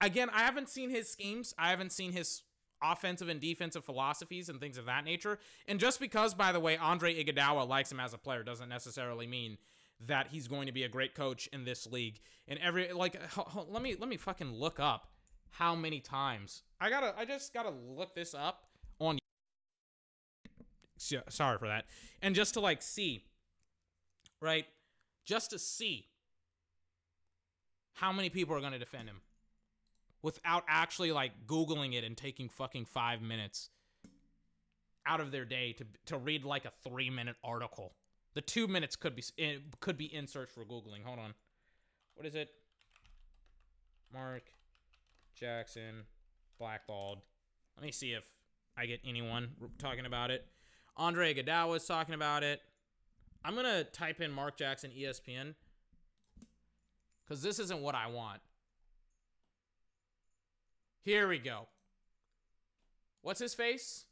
Again, 0.00 0.28
I 0.32 0.40
haven't 0.40 0.68
seen 0.68 0.90
his 0.90 1.08
schemes. 1.08 1.54
I 1.56 1.70
haven't 1.70 1.92
seen 1.92 2.12
his 2.12 2.42
offensive 2.82 3.28
and 3.28 3.40
defensive 3.40 3.84
philosophies 3.84 4.48
and 4.48 4.60
things 4.60 4.76
of 4.76 4.86
that 4.86 5.04
nature. 5.04 5.38
And 5.66 5.80
just 5.80 5.98
because, 6.00 6.34
by 6.34 6.52
the 6.52 6.60
way, 6.60 6.76
Andre 6.76 7.22
Iguodala 7.22 7.66
likes 7.66 7.90
him 7.90 8.00
as 8.00 8.12
a 8.12 8.18
player 8.18 8.42
doesn't 8.42 8.68
necessarily 8.68 9.26
mean 9.26 9.56
that 10.06 10.28
he's 10.28 10.46
going 10.46 10.66
to 10.66 10.72
be 10.72 10.82
a 10.82 10.88
great 10.88 11.14
coach 11.14 11.48
in 11.52 11.64
this 11.64 11.86
league. 11.86 12.20
And 12.48 12.58
every 12.58 12.92
like, 12.92 13.18
let 13.68 13.82
me 13.82 13.96
let 13.98 14.08
me 14.08 14.16
fucking 14.16 14.52
look 14.52 14.78
up 14.78 15.08
how 15.50 15.74
many 15.74 16.00
times 16.00 16.62
I 16.80 16.90
gotta. 16.90 17.14
I 17.16 17.24
just 17.24 17.54
gotta 17.54 17.70
look 17.70 18.14
this 18.14 18.34
up. 18.34 18.65
Sorry 20.98 21.58
for 21.58 21.68
that. 21.68 21.84
And 22.22 22.34
just 22.34 22.54
to 22.54 22.60
like 22.60 22.82
see, 22.82 23.24
right? 24.40 24.66
Just 25.24 25.50
to 25.50 25.58
see 25.58 26.06
how 27.94 28.12
many 28.12 28.30
people 28.30 28.54
are 28.54 28.60
going 28.60 28.72
to 28.72 28.78
defend 28.78 29.08
him 29.08 29.20
without 30.22 30.64
actually 30.68 31.12
like 31.12 31.46
googling 31.46 31.94
it 31.94 32.04
and 32.04 32.16
taking 32.16 32.48
fucking 32.48 32.84
5 32.84 33.22
minutes 33.22 33.70
out 35.06 35.20
of 35.20 35.30
their 35.30 35.44
day 35.44 35.72
to 35.72 35.84
to 36.06 36.18
read 36.18 36.44
like 36.44 36.64
a 36.64 36.72
3 36.82 37.10
minute 37.10 37.36
article. 37.44 37.92
The 38.34 38.40
2 38.42 38.68
minutes 38.68 38.96
could 38.96 39.14
be 39.14 39.22
eh, 39.38 39.58
could 39.80 39.96
be 39.96 40.12
in 40.12 40.26
search 40.26 40.50
for 40.50 40.64
googling. 40.64 41.04
Hold 41.04 41.18
on. 41.18 41.34
What 42.14 42.26
is 42.26 42.34
it? 42.34 42.50
Mark 44.12 44.44
Jackson 45.34 46.04
blackballed. 46.58 47.18
Let 47.76 47.84
me 47.84 47.92
see 47.92 48.12
if 48.12 48.24
I 48.76 48.86
get 48.86 49.00
anyone 49.04 49.50
talking 49.78 50.06
about 50.06 50.30
it. 50.30 50.46
Andre 50.96 51.34
Iguodala 51.34 51.76
is 51.76 51.86
talking 51.86 52.14
about 52.14 52.42
it. 52.42 52.62
I'm 53.44 53.54
gonna 53.54 53.84
type 53.84 54.20
in 54.20 54.32
Mark 54.32 54.56
Jackson 54.56 54.90
ESPN 54.90 55.54
because 57.24 57.42
this 57.42 57.58
isn't 57.58 57.80
what 57.80 57.94
I 57.94 58.06
want. 58.06 58.40
Here 61.04 61.28
we 61.28 61.38
go. 61.38 61.68
What's 63.22 63.40
his 63.40 63.54
face? 63.54 64.04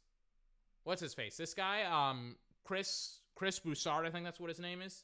What's 0.83 1.01
his 1.01 1.13
face? 1.13 1.35
This 1.35 1.53
guy, 1.53 1.83
um, 1.83 2.35
Chris 2.63 3.19
Chris 3.35 3.59
Broussard, 3.59 4.05
I 4.05 4.09
think 4.11 4.23
that's 4.23 4.39
what 4.39 4.49
his 4.49 4.59
name 4.59 4.81
is. 4.81 5.03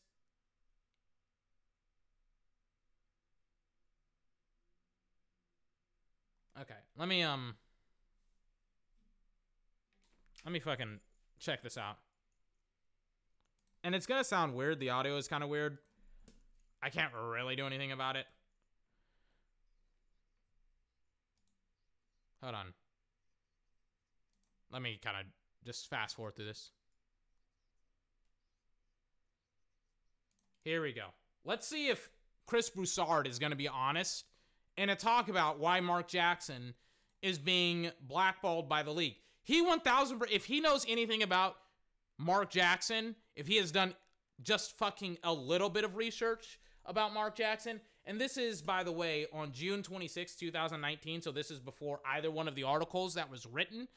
Okay, 6.62 6.76
let 6.98 7.08
me 7.08 7.24
um, 7.24 7.56
let 10.46 10.52
me 10.52 10.60
fucking 10.60 11.00
check 11.42 11.62
this 11.64 11.78
out. 11.78 11.98
And 13.84 13.96
it's 13.96 14.06
gonna 14.06 14.24
sound 14.24 14.54
weird. 14.54 14.80
The 14.80 14.92
audio 14.92 15.18
is 15.18 15.28
kind 15.28 15.44
of 15.44 15.50
weird. 15.50 15.80
I 16.82 16.89
can't 16.89 17.12
really 17.14 17.56
do 17.56 17.66
anything 17.66 17.92
about 17.92 18.16
it. 18.16 18.26
Hold 22.42 22.56
on. 22.56 22.74
Let 24.72 24.82
me 24.82 25.00
kind 25.04 25.18
of 25.18 25.26
just 25.66 25.89
fast 25.89 26.16
forward 26.16 26.36
through 26.36 26.46
this. 26.46 26.72
Here 30.64 30.82
we 30.82 30.94
go. 30.94 31.08
Let's 31.44 31.68
see 31.68 31.89
if 31.89 32.10
Chris 32.48 32.70
Broussard 32.70 33.28
is 33.28 33.39
going 33.39 33.52
to 33.52 33.58
be 33.58 33.68
honest 33.68 34.26
and 34.78 34.89
a 34.89 34.96
talk 34.96 35.28
about 35.28 35.60
why 35.60 35.80
Mark 35.80 36.08
Jackson 36.08 36.74
is 37.22 37.38
being 37.38 37.92
blackballed 38.02 38.70
by 38.70 38.84
the 38.84 38.92
league. 38.92 39.18
He 39.44 39.62
1000 39.62 40.22
if 40.32 40.46
he 40.46 40.60
knows 40.60 40.86
anything 40.88 41.24
about 41.24 41.56
Mark 42.18 42.52
Jackson, 42.52 43.16
if 43.36 43.48
he 43.48 43.58
has 43.58 43.72
done 43.72 43.96
just 44.42 44.78
fucking 44.78 45.18
a 45.24 45.34
little 45.34 45.70
bit 45.70 45.84
of 45.84 45.96
research 45.96 46.60
about 46.86 47.14
Mark 47.14 47.36
Jackson, 47.36 47.80
and 48.06 48.20
this 48.20 48.38
is, 48.38 48.62
by 48.62 48.84
the 48.84 48.92
way, 48.92 49.28
on 49.32 49.52
June 49.52 49.84
26, 49.84 50.36
2019. 50.36 51.22
So 51.22 51.32
this 51.32 51.52
is 51.52 51.60
before 51.60 52.00
either 52.06 52.32
one 52.32 52.48
of 52.48 52.56
the 52.56 52.64
articles 52.64 53.14
that 53.14 53.30
was 53.30 53.46
written 53.46 53.88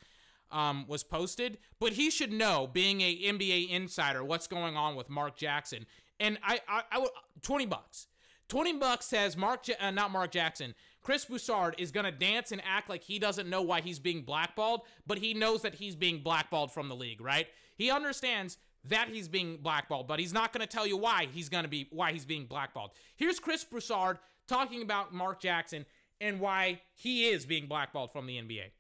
um, 0.51 0.85
was 0.89 1.03
posted. 1.03 1.59
But 1.81 1.93
he 1.95 2.11
should 2.11 2.33
know, 2.33 2.69
being 2.71 3.01
a 3.01 3.17
NBA 3.17 3.71
insider, 3.71 4.23
what's 4.23 4.47
going 4.47 4.77
on 4.77 4.95
with 4.95 5.09
Mark 5.09 5.37
Jackson. 5.37 5.87
And 6.21 6.39
I, 6.43 6.61
I, 6.69 6.83
I 6.93 6.99
would 6.99 7.11
20 7.43 7.67
bucks. 7.67 8.09
20 8.49 8.75
bucks 8.75 9.07
says 9.07 9.37
Mark, 9.37 9.65
uh, 9.81 9.91
not 9.91 10.11
Mark 10.11 10.31
Jackson. 10.31 10.75
Chris 11.05 11.27
Broussard 11.27 11.75
is 11.79 11.93
going 11.93 12.07
to 12.07 12.11
dance 12.11 12.51
and 12.51 12.63
act 12.65 12.89
like 12.89 13.05
he 13.05 13.19
doesn't 13.19 13.49
know 13.49 13.61
why 13.61 13.83
he's 13.83 13.99
being 13.99 14.23
blackballed, 14.23 14.81
but 15.07 15.19
he 15.19 15.35
knows 15.35 15.63
that 15.63 15.75
he's 15.75 15.95
being 15.95 16.23
blackballed 16.23 16.73
from 16.73 16.89
the 16.89 16.97
league, 16.97 17.21
right? 17.21 17.47
He 17.77 17.91
understands 17.91 18.57
that 18.89 19.09
he's 19.09 19.29
being 19.29 19.59
blackballed, 19.59 20.09
but 20.09 20.19
he's 20.19 20.33
not 20.33 20.53
going 20.53 20.63
to 20.63 20.67
tell 20.67 20.87
you 20.87 20.97
why 20.97 21.29
he's 21.31 21.51
going 21.51 21.65
to 21.65 21.69
be 21.69 21.89
why 21.91 22.13
he's 22.13 22.25
being 22.25 22.47
blackballed. 22.47 22.91
Here's 23.17 23.39
Chris 23.39 23.65
Broussard 23.65 24.19
talking 24.49 24.83
about 24.83 25.13
Mark 25.13 25.41
Jackson 25.41 25.85
and 26.21 26.41
why 26.41 26.81
he 26.95 27.29
is 27.29 27.45
being 27.45 27.67
blackballed 27.67 28.11
from 28.11 28.27
the 28.27 28.37
NBA. 28.37 28.73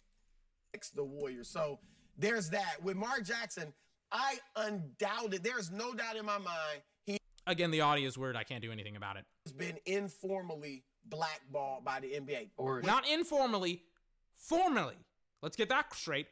The 0.95 1.05
Warriors. 1.05 1.49
So 1.49 1.79
there's 2.17 2.51
that. 2.51 2.83
With 2.83 2.97
Mark 2.97 3.25
Jackson, 3.25 3.73
I 4.11 4.39
undoubted 4.57 5.45
there's 5.45 5.71
no 5.71 5.95
doubt 5.95 6.17
in 6.17 6.25
my 6.25 6.39
mind 6.39 6.83
he 7.05 7.19
Again, 7.47 7.71
the 7.71 7.83
audio 7.83 8.09
is 8.09 8.17
weird. 8.17 8.35
I 8.35 8.45
can't 8.45 8.63
do 8.63 8.73
anything 8.73 8.97
about 8.97 9.17
it. 9.17 9.25
Has 9.47 9.53
been 9.53 9.77
informally 9.85 10.85
blackballed 11.09 11.85
by 11.85 12.01
the 12.01 12.09
NBA. 12.09 12.51
Or 12.57 12.83
Not 12.83 13.09
informally, 13.09 13.83
formally. 14.37 14.97
Let's 15.43 15.57
get 15.57 15.69
that 15.69 15.95
straight. 15.95 16.27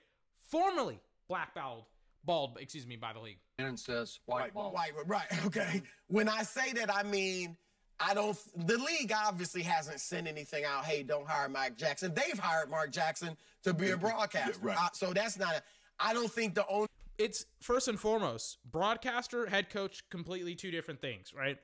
Formally 0.51 1.01
blackballed, 1.29 1.85
balled, 2.25 2.59
excuse 2.61 2.87
me, 2.87 2.97
by 2.97 3.13
the 3.13 3.21
league. 3.21 3.39
Shannon 3.59 3.77
says 3.77 4.21
white 4.27 4.53
ball. 4.55 4.73
White, 4.73 4.93
right, 5.07 5.27
okay. 5.47 5.83
When 6.09 6.29
I 6.29 6.43
say 6.43 6.73
that, 6.75 6.95
I 6.95 7.03
mean 7.03 7.57
I 8.05 8.15
don't. 8.15 8.37
The 8.67 8.79
league 8.79 9.13
obviously 9.15 9.63
hasn't 9.63 10.01
sent 10.01 10.27
anything 10.27 10.65
out. 10.65 10.85
Hey, 10.85 11.03
don't 11.03 11.27
hire 11.27 11.49
Mike 11.49 11.77
Jackson. 11.77 12.13
They've 12.15 12.39
hired 12.39 12.71
Mark 12.71 12.91
Jackson 12.91 13.37
to 13.63 13.73
be 13.73 13.91
a 13.91 13.97
broadcaster. 13.97 14.59
Yeah, 14.63 14.69
right. 14.69 14.79
Uh, 14.79 14.89
so 14.93 15.13
that's 15.13 15.39
not. 15.39 15.55
A, 15.55 15.63
I 16.01 16.13
don't 16.13 16.31
think 16.31 16.55
the 16.55 16.67
only. 16.67 16.89
It's 17.19 17.45
first 17.61 17.89
and 17.89 18.01
foremost, 18.01 18.59
broadcaster, 18.69 19.47
head 19.47 19.71
coach, 19.71 20.03
completely 20.11 20.55
two 20.55 20.71
different 20.71 21.01
things, 21.01 21.33
right? 21.37 21.59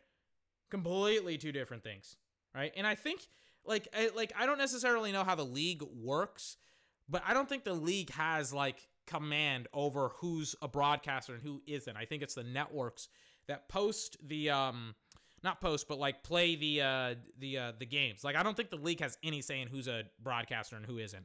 Completely 0.71 1.39
two 1.39 1.51
different 1.51 1.83
things, 1.83 2.17
right? 2.55 2.73
And 2.77 2.87
I 2.87 2.95
think, 2.95 3.21
like, 3.65 3.89
I, 3.97 4.11
like 4.15 4.33
I 4.39 4.47
don't 4.47 4.59
necessarily 4.59 5.13
know 5.13 5.25
how 5.25 5.35
the 5.35 5.45
league 5.45 5.83
works, 5.83 6.57
but 7.09 7.23
I 7.27 7.35
don't 7.35 7.49
think 7.49 7.65
the 7.65 7.75
league 7.75 8.11
has 8.11 8.53
like 8.53 8.89
command 9.07 9.69
over 9.73 10.11
who's 10.21 10.55
a 10.61 10.69
broadcaster 10.69 11.35
and 11.35 11.43
who 11.43 11.63
isn't. 11.67 11.97
I 11.97 12.05
think 12.05 12.23
it's 12.23 12.35
the 12.35 12.45
networks 12.45 13.09
that 13.47 13.69
post 13.69 14.17
the 14.27 14.51
um 14.51 14.95
not 15.43 15.61
post 15.61 15.89
but 15.89 15.99
like 15.99 16.23
play 16.23 16.57
the 16.57 16.83
uh 16.83 17.15
the 17.39 17.59
uh 17.59 17.73
the 17.79 17.87
games. 17.87 18.23
Like 18.23 18.37
I 18.37 18.43
don't 18.43 18.57
think 18.57 18.71
the 18.71 18.77
league 18.77 19.01
has 19.01 19.17
any 19.23 19.41
say 19.41 19.61
in 19.61 19.69
who's 19.69 19.89
a 19.89 20.03
broadcaster 20.23 20.77
and 20.77 20.85
who 20.85 20.99
isn't. 20.99 21.25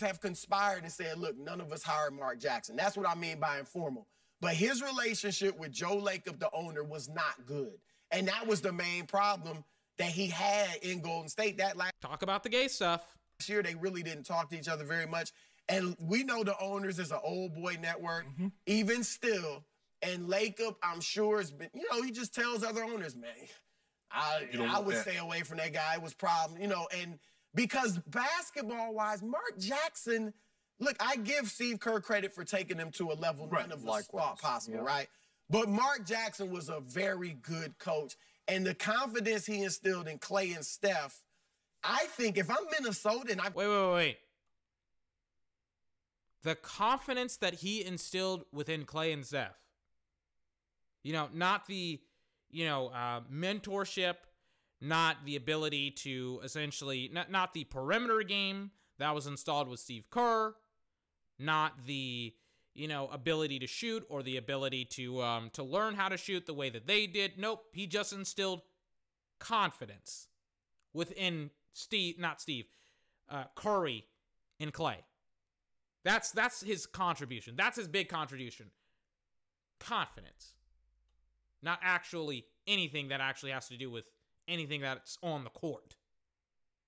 have 0.00 0.20
conspired 0.20 0.82
and 0.82 0.90
said, 0.92 1.18
look, 1.18 1.36
none 1.38 1.60
of 1.60 1.70
us 1.72 1.82
hired 1.82 2.14
Mark 2.14 2.40
Jackson. 2.40 2.74
That's 2.76 2.96
what 2.96 3.08
I 3.08 3.14
mean 3.14 3.38
by 3.38 3.58
informal. 3.58 4.06
But 4.40 4.54
his 4.54 4.82
relationship 4.82 5.58
with 5.58 5.72
Joe 5.72 5.98
Lacob, 5.98 6.38
the 6.40 6.48
owner, 6.54 6.82
was 6.82 7.10
not 7.10 7.44
good. 7.44 7.74
And 8.10 8.26
that 8.28 8.46
was 8.46 8.62
the 8.62 8.72
main 8.72 9.04
problem 9.04 9.64
that 10.00 10.08
he 10.08 10.28
had 10.28 10.76
in 10.82 11.00
Golden 11.00 11.28
State. 11.28 11.58
That 11.58 11.76
last 11.76 11.92
Talk 12.00 12.22
about 12.22 12.42
the 12.42 12.48
gay 12.48 12.68
stuff. 12.68 13.06
This 13.38 13.48
year, 13.48 13.62
they 13.62 13.74
really 13.74 14.02
didn't 14.02 14.24
talk 14.24 14.50
to 14.50 14.58
each 14.58 14.68
other 14.68 14.84
very 14.84 15.06
much. 15.06 15.30
And 15.68 15.94
we 16.00 16.24
know 16.24 16.42
the 16.42 16.58
owners 16.58 16.98
is 16.98 17.12
an 17.12 17.20
old 17.22 17.54
boy 17.54 17.76
network, 17.80 18.26
mm-hmm. 18.26 18.48
even 18.66 19.04
still. 19.04 19.64
And 20.02 20.26
Lacob, 20.26 20.76
I'm 20.82 21.00
sure, 21.00 21.38
has 21.38 21.52
been, 21.52 21.68
you 21.74 21.86
know, 21.92 22.02
he 22.02 22.10
just 22.10 22.34
tells 22.34 22.64
other 22.64 22.82
owners, 22.82 23.14
man, 23.14 23.30
I, 24.10 24.48
You 24.50 24.58
don't 24.58 24.70
I 24.70 24.80
would 24.80 24.96
that. 24.96 25.02
stay 25.02 25.18
away 25.18 25.42
from 25.42 25.58
that 25.58 25.72
guy. 25.74 25.94
It 25.94 26.02
was 26.02 26.14
problem, 26.14 26.60
you 26.60 26.66
know, 26.66 26.88
and 26.98 27.18
because 27.54 27.98
basketball 28.06 28.94
wise, 28.94 29.22
Mark 29.22 29.58
Jackson, 29.58 30.32
look, 30.78 30.96
I 30.98 31.16
give 31.16 31.48
Steve 31.48 31.78
Kerr 31.78 32.00
credit 32.00 32.32
for 32.32 32.42
taking 32.42 32.78
him 32.78 32.90
to 32.92 33.12
a 33.12 33.14
level 33.14 33.46
Right, 33.46 33.68
none 33.68 33.78
of 33.78 33.86
us 33.86 34.06
thought 34.06 34.40
possible, 34.40 34.78
yeah. 34.78 34.84
right? 34.84 35.08
But 35.50 35.68
Mark 35.68 36.06
Jackson 36.06 36.50
was 36.50 36.68
a 36.68 36.80
very 36.80 37.36
good 37.42 37.78
coach. 37.78 38.16
And 38.50 38.66
the 38.66 38.74
confidence 38.74 39.46
he 39.46 39.62
instilled 39.62 40.08
in 40.08 40.18
Klay 40.18 40.56
and 40.56 40.66
Steph, 40.66 41.22
I 41.84 42.06
think 42.16 42.36
if 42.36 42.50
I'm 42.50 42.66
Minnesota 42.78 43.30
and 43.30 43.40
I 43.40 43.44
Wait, 43.44 43.68
wait, 43.68 43.68
wait, 43.68 43.94
wait. 43.94 44.18
The 46.42 46.56
confidence 46.56 47.36
that 47.36 47.54
he 47.54 47.84
instilled 47.84 48.44
within 48.52 48.86
Klay 48.86 49.12
and 49.12 49.24
Steph. 49.24 49.56
You 51.04 51.12
know, 51.12 51.28
not 51.32 51.68
the, 51.68 52.00
you 52.50 52.64
know, 52.66 52.88
uh, 52.88 53.20
mentorship, 53.32 54.16
not 54.80 55.18
the 55.24 55.36
ability 55.36 55.92
to 55.92 56.40
essentially, 56.42 57.08
not, 57.12 57.30
not 57.30 57.54
the 57.54 57.64
perimeter 57.64 58.22
game 58.24 58.72
that 58.98 59.14
was 59.14 59.28
installed 59.28 59.68
with 59.68 59.78
Steve 59.78 60.10
Kerr, 60.10 60.56
not 61.38 61.86
the, 61.86 62.34
you 62.74 62.88
know, 62.88 63.08
ability 63.08 63.58
to 63.58 63.66
shoot 63.66 64.04
or 64.08 64.22
the 64.22 64.36
ability 64.36 64.84
to 64.84 65.22
um, 65.22 65.50
to 65.52 65.62
learn 65.62 65.94
how 65.94 66.08
to 66.08 66.16
shoot 66.16 66.46
the 66.46 66.54
way 66.54 66.70
that 66.70 66.86
they 66.86 67.06
did. 67.06 67.32
Nope, 67.36 67.64
he 67.72 67.86
just 67.86 68.12
instilled 68.12 68.62
confidence 69.38 70.28
within 70.92 71.50
Steve, 71.72 72.18
not 72.18 72.40
Steve, 72.40 72.66
uh, 73.28 73.44
Curry 73.54 74.06
and 74.58 74.72
Klay. 74.72 74.96
That's 76.04 76.30
that's 76.30 76.62
his 76.62 76.86
contribution. 76.86 77.54
That's 77.56 77.76
his 77.76 77.88
big 77.88 78.08
contribution. 78.08 78.66
Confidence, 79.78 80.54
not 81.62 81.78
actually 81.82 82.44
anything 82.66 83.08
that 83.08 83.20
actually 83.20 83.50
has 83.52 83.68
to 83.68 83.76
do 83.76 83.90
with 83.90 84.04
anything 84.46 84.80
that's 84.80 85.18
on 85.22 85.44
the 85.44 85.50
court. 85.50 85.96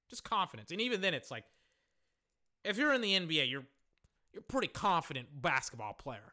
Just 0.08 0.24
confidence, 0.24 0.70
and 0.70 0.80
even 0.80 1.00
then, 1.00 1.14
it's 1.14 1.30
like 1.30 1.44
if 2.64 2.78
you're 2.78 2.92
in 2.92 3.00
the 3.00 3.18
NBA, 3.18 3.50
you're 3.50 3.64
you're 4.32 4.40
a 4.40 4.44
pretty 4.44 4.68
confident 4.68 5.28
basketball 5.40 5.94
player. 5.94 6.32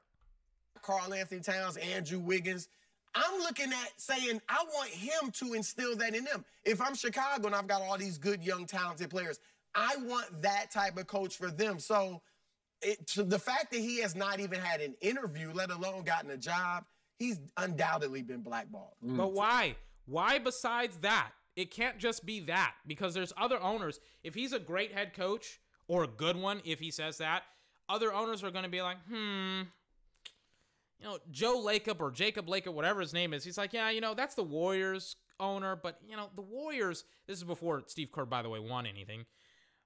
Karl-Anthony 0.81 1.41
Towns, 1.41 1.77
Andrew 1.77 2.19
Wiggins. 2.19 2.69
I'm 3.15 3.39
looking 3.39 3.71
at 3.71 3.91
saying 3.97 4.41
I 4.47 4.63
want 4.73 4.89
him 4.89 5.31
to 5.31 5.53
instill 5.53 5.95
that 5.97 6.15
in 6.15 6.23
them. 6.23 6.45
If 6.63 6.81
I'm 6.81 6.95
Chicago 6.95 7.47
and 7.47 7.55
I've 7.55 7.67
got 7.67 7.81
all 7.81 7.97
these 7.97 8.17
good, 8.17 8.43
young, 8.43 8.65
talented 8.65 9.09
players, 9.09 9.39
I 9.75 9.95
want 10.03 10.41
that 10.41 10.71
type 10.71 10.97
of 10.97 11.07
coach 11.07 11.35
for 11.35 11.49
them. 11.49 11.79
So 11.79 12.21
it, 12.81 13.07
to 13.07 13.23
the 13.23 13.39
fact 13.39 13.71
that 13.71 13.79
he 13.79 13.99
has 14.01 14.15
not 14.15 14.39
even 14.39 14.59
had 14.59 14.81
an 14.81 14.95
interview, 15.01 15.51
let 15.53 15.71
alone 15.71 16.03
gotten 16.03 16.29
a 16.31 16.37
job, 16.37 16.85
he's 17.17 17.39
undoubtedly 17.57 18.21
been 18.21 18.41
blackballed. 18.41 18.93
Mm. 19.05 19.17
But 19.17 19.33
why? 19.33 19.75
Why 20.05 20.39
besides 20.39 20.97
that? 20.99 21.31
It 21.55 21.71
can't 21.71 21.97
just 21.97 22.25
be 22.25 22.39
that 22.41 22.75
because 22.87 23.13
there's 23.13 23.33
other 23.35 23.61
owners. 23.61 23.99
If 24.23 24.33
he's 24.33 24.53
a 24.53 24.59
great 24.59 24.93
head 24.93 25.13
coach 25.13 25.59
or 25.87 26.03
a 26.03 26.07
good 26.07 26.37
one, 26.37 26.61
if 26.63 26.79
he 26.79 26.89
says 26.89 27.17
that, 27.17 27.43
other 27.89 28.13
owners 28.13 28.43
are 28.43 28.51
going 28.51 28.63
to 28.63 28.69
be 28.69 28.81
like, 28.81 28.97
hmm, 29.09 29.61
you 30.99 31.05
know, 31.05 31.17
Joe 31.31 31.61
Lacob 31.61 31.99
or 31.99 32.11
Jacob 32.11 32.47
Lacob, 32.47 32.73
whatever 32.73 33.01
his 33.01 33.13
name 33.13 33.33
is. 33.33 33.43
He's 33.43 33.57
like, 33.57 33.73
yeah, 33.73 33.89
you 33.89 33.99
know, 33.99 34.13
that's 34.13 34.35
the 34.35 34.43
Warriors 34.43 35.15
owner, 35.39 35.75
but 35.75 35.99
you 36.07 36.15
know, 36.15 36.29
the 36.35 36.41
Warriors. 36.41 37.05
This 37.27 37.37
is 37.37 37.43
before 37.43 37.83
Steve 37.87 38.11
Kerr, 38.11 38.25
by 38.25 38.41
the 38.41 38.49
way, 38.49 38.59
won 38.59 38.85
anything. 38.85 39.25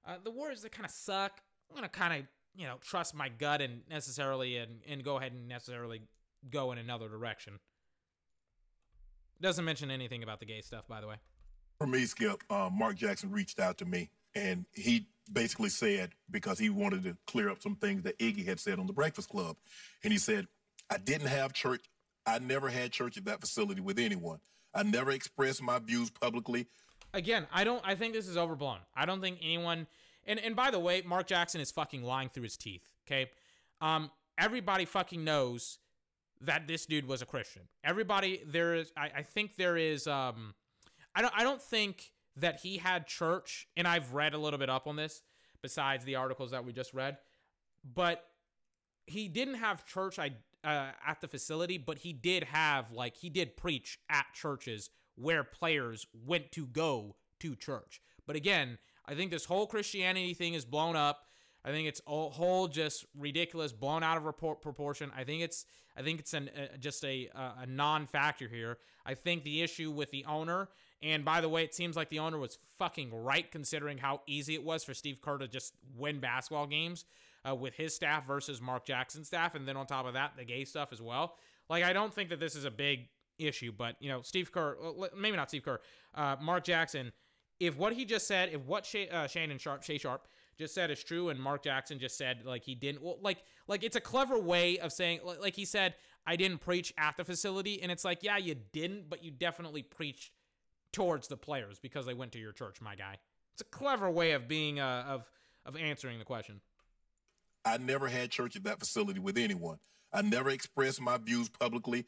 Uh, 0.06 0.16
the 0.22 0.30
Warriors 0.30 0.62
they 0.62 0.68
kind 0.68 0.84
of 0.84 0.90
suck. 0.90 1.40
I'm 1.70 1.76
gonna 1.76 1.88
kind 1.88 2.20
of 2.20 2.26
you 2.56 2.66
know 2.66 2.76
trust 2.80 3.14
my 3.14 3.28
gut 3.28 3.60
and 3.60 3.82
necessarily 3.88 4.58
and 4.58 4.80
and 4.88 5.02
go 5.02 5.16
ahead 5.16 5.32
and 5.32 5.48
necessarily 5.48 6.02
go 6.50 6.72
in 6.72 6.78
another 6.78 7.08
direction. 7.08 7.58
Doesn't 9.40 9.64
mention 9.64 9.90
anything 9.90 10.22
about 10.22 10.40
the 10.40 10.46
gay 10.46 10.60
stuff, 10.60 10.86
by 10.88 11.00
the 11.00 11.06
way. 11.06 11.16
For 11.78 11.86
me, 11.86 12.04
Skip, 12.06 12.42
uh, 12.50 12.70
Mark 12.72 12.96
Jackson 12.96 13.30
reached 13.30 13.58
out 13.58 13.78
to 13.78 13.84
me 13.84 14.10
and 14.34 14.64
he 14.72 15.08
basically 15.32 15.70
said, 15.70 16.12
because 16.30 16.58
he 16.58 16.70
wanted 16.70 17.04
to 17.04 17.16
clear 17.26 17.48
up 17.48 17.62
some 17.62 17.76
things 17.76 18.02
that 18.02 18.18
Iggy 18.18 18.46
had 18.46 18.60
said 18.60 18.78
on 18.78 18.86
the 18.86 18.92
Breakfast 18.92 19.28
Club. 19.28 19.56
And 20.02 20.12
he 20.12 20.18
said, 20.18 20.46
I 20.90 20.98
didn't 20.98 21.28
have 21.28 21.52
church. 21.52 21.84
I 22.26 22.38
never 22.38 22.68
had 22.68 22.92
church 22.92 23.16
at 23.16 23.24
that 23.26 23.40
facility 23.40 23.80
with 23.80 23.98
anyone. 23.98 24.38
I 24.74 24.82
never 24.82 25.10
expressed 25.10 25.62
my 25.62 25.78
views 25.78 26.10
publicly. 26.10 26.66
Again, 27.12 27.46
I 27.52 27.64
don't. 27.64 27.82
I 27.86 27.94
think 27.94 28.12
this 28.12 28.26
is 28.26 28.36
overblown. 28.36 28.78
I 28.96 29.06
don't 29.06 29.20
think 29.20 29.38
anyone. 29.40 29.86
And 30.26 30.40
and 30.40 30.56
by 30.56 30.70
the 30.70 30.80
way, 30.80 31.02
Mark 31.06 31.28
Jackson 31.28 31.60
is 31.60 31.70
fucking 31.70 32.02
lying 32.02 32.28
through 32.28 32.42
his 32.42 32.56
teeth. 32.56 32.82
Okay, 33.06 33.30
um, 33.80 34.10
everybody 34.36 34.84
fucking 34.84 35.22
knows 35.22 35.78
that 36.40 36.66
this 36.66 36.86
dude 36.86 37.06
was 37.06 37.22
a 37.22 37.26
Christian. 37.26 37.62
Everybody 37.84 38.42
there 38.44 38.74
is. 38.74 38.90
I, 38.96 39.10
I 39.18 39.22
think 39.22 39.54
there 39.56 39.76
is. 39.76 40.08
Um, 40.08 40.54
I 41.14 41.22
don't. 41.22 41.34
I 41.36 41.44
don't 41.44 41.62
think 41.62 42.10
that 42.36 42.60
he 42.60 42.78
had 42.78 43.06
church. 43.06 43.66
And 43.76 43.86
I've 43.86 44.12
read 44.12 44.34
a 44.34 44.38
little 44.38 44.58
bit 44.58 44.70
up 44.70 44.86
on 44.86 44.96
this, 44.96 45.22
besides 45.62 46.04
the 46.04 46.16
articles 46.16 46.50
that 46.50 46.64
we 46.64 46.72
just 46.72 46.94
read. 46.94 47.18
But 47.84 48.24
he 49.06 49.28
didn't 49.28 49.54
have 49.54 49.86
church. 49.86 50.18
I 50.18 50.32
uh, 50.64 50.92
at 51.06 51.20
the 51.20 51.28
facility, 51.28 51.76
but 51.78 51.98
he 51.98 52.12
did 52.12 52.44
have 52.44 52.90
like 52.90 53.16
he 53.16 53.28
did 53.28 53.56
preach 53.56 53.98
at 54.08 54.24
churches 54.34 54.90
where 55.14 55.44
players 55.44 56.06
went 56.12 56.50
to 56.52 56.66
go 56.66 57.16
to 57.40 57.54
church. 57.54 58.00
But 58.26 58.36
again, 58.36 58.78
I 59.06 59.14
think 59.14 59.30
this 59.30 59.44
whole 59.44 59.66
Christianity 59.66 60.34
thing 60.34 60.54
is 60.54 60.64
blown 60.64 60.96
up. 60.96 61.26
I 61.64 61.70
think 61.70 61.88
it's 61.88 62.00
a 62.06 62.28
whole 62.30 62.68
just 62.68 63.06
ridiculous, 63.16 63.72
blown 63.72 64.02
out 64.02 64.16
of 64.16 64.24
report 64.24 64.60
proportion. 64.62 65.10
I 65.16 65.24
think 65.24 65.42
it's 65.42 65.66
I 65.96 66.02
think 66.02 66.20
it's 66.20 66.34
an 66.34 66.50
uh, 66.56 66.76
just 66.78 67.04
a 67.04 67.28
uh, 67.34 67.62
a 67.62 67.66
non-factor 67.66 68.48
here. 68.48 68.78
I 69.06 69.14
think 69.14 69.44
the 69.44 69.62
issue 69.62 69.90
with 69.90 70.10
the 70.10 70.24
owner, 70.24 70.70
and 71.04 71.24
by 71.24 71.42
the 71.42 71.48
way, 71.48 71.64
it 71.64 71.74
seems 71.74 71.96
like 71.96 72.08
the 72.08 72.18
owner 72.18 72.38
was 72.38 72.58
fucking 72.78 73.12
right 73.12 73.50
considering 73.50 73.98
how 73.98 74.22
easy 74.26 74.54
it 74.54 74.64
was 74.64 74.82
for 74.84 74.94
Steve 74.94 75.20
Kerr 75.20 75.36
to 75.38 75.46
just 75.46 75.74
win 75.94 76.18
basketball 76.18 76.66
games 76.66 77.04
uh, 77.48 77.54
with 77.54 77.74
his 77.74 77.94
staff 77.94 78.26
versus 78.26 78.60
Mark 78.60 78.86
Jackson's 78.86 79.26
staff, 79.26 79.54
and 79.54 79.68
then 79.68 79.76
on 79.76 79.86
top 79.86 80.06
of 80.06 80.14
that, 80.14 80.32
the 80.36 80.44
gay 80.44 80.64
stuff 80.64 80.92
as 80.92 81.02
well. 81.02 81.36
Like 81.68 81.84
I 81.84 81.92
don't 81.92 82.12
think 82.12 82.30
that 82.30 82.40
this 82.40 82.56
is 82.56 82.64
a 82.64 82.70
big 82.70 83.08
issue, 83.38 83.70
but 83.70 83.96
you 84.00 84.08
know, 84.08 84.22
Steve 84.22 84.50
Kerr, 84.50 84.76
maybe 85.16 85.36
not 85.36 85.50
Steve 85.50 85.64
Kerr, 85.64 85.80
uh, 86.14 86.36
Mark 86.40 86.64
Jackson. 86.64 87.12
If 87.60 87.76
what 87.76 87.92
he 87.92 88.04
just 88.04 88.26
said, 88.26 88.50
if 88.52 88.62
what 88.62 88.86
Shay, 88.86 89.08
uh, 89.08 89.26
Shannon 89.26 89.58
Sharpe, 89.58 89.82
Shay 89.82 89.98
Sharp 89.98 90.26
just 90.58 90.74
said 90.74 90.90
is 90.90 91.04
true, 91.04 91.28
and 91.28 91.38
Mark 91.38 91.62
Jackson 91.62 91.98
just 91.98 92.16
said 92.16 92.42
like 92.44 92.64
he 92.64 92.74
didn't, 92.74 93.02
well, 93.02 93.18
like 93.20 93.42
like 93.68 93.84
it's 93.84 93.96
a 93.96 94.00
clever 94.00 94.38
way 94.38 94.78
of 94.78 94.90
saying 94.90 95.20
like, 95.22 95.40
like 95.40 95.56
he 95.56 95.66
said 95.66 95.94
I 96.26 96.36
didn't 96.36 96.58
preach 96.58 96.94
at 96.96 97.16
the 97.18 97.24
facility, 97.24 97.82
and 97.82 97.92
it's 97.92 98.04
like 98.06 98.22
yeah 98.22 98.38
you 98.38 98.56
didn't, 98.72 99.10
but 99.10 99.22
you 99.22 99.30
definitely 99.30 99.82
preached 99.82 100.30
towards 100.94 101.28
the 101.28 101.36
players 101.36 101.78
because 101.78 102.06
they 102.06 102.14
went 102.14 102.32
to 102.32 102.38
your 102.38 102.52
church, 102.52 102.80
my 102.80 102.94
guy. 102.94 103.18
It's 103.52 103.62
a 103.62 103.64
clever 103.64 104.10
way 104.10 104.32
of 104.32 104.48
being 104.48 104.80
uh, 104.80 105.04
of 105.08 105.30
of 105.66 105.76
answering 105.76 106.18
the 106.18 106.24
question. 106.24 106.60
I 107.64 107.78
never 107.78 108.08
had 108.08 108.30
church 108.30 108.56
at 108.56 108.64
that 108.64 108.78
facility 108.78 109.20
with 109.20 109.38
anyone. 109.38 109.78
I 110.12 110.22
never 110.22 110.50
expressed 110.50 111.00
my 111.00 111.18
views 111.18 111.48
publicly 111.48 112.06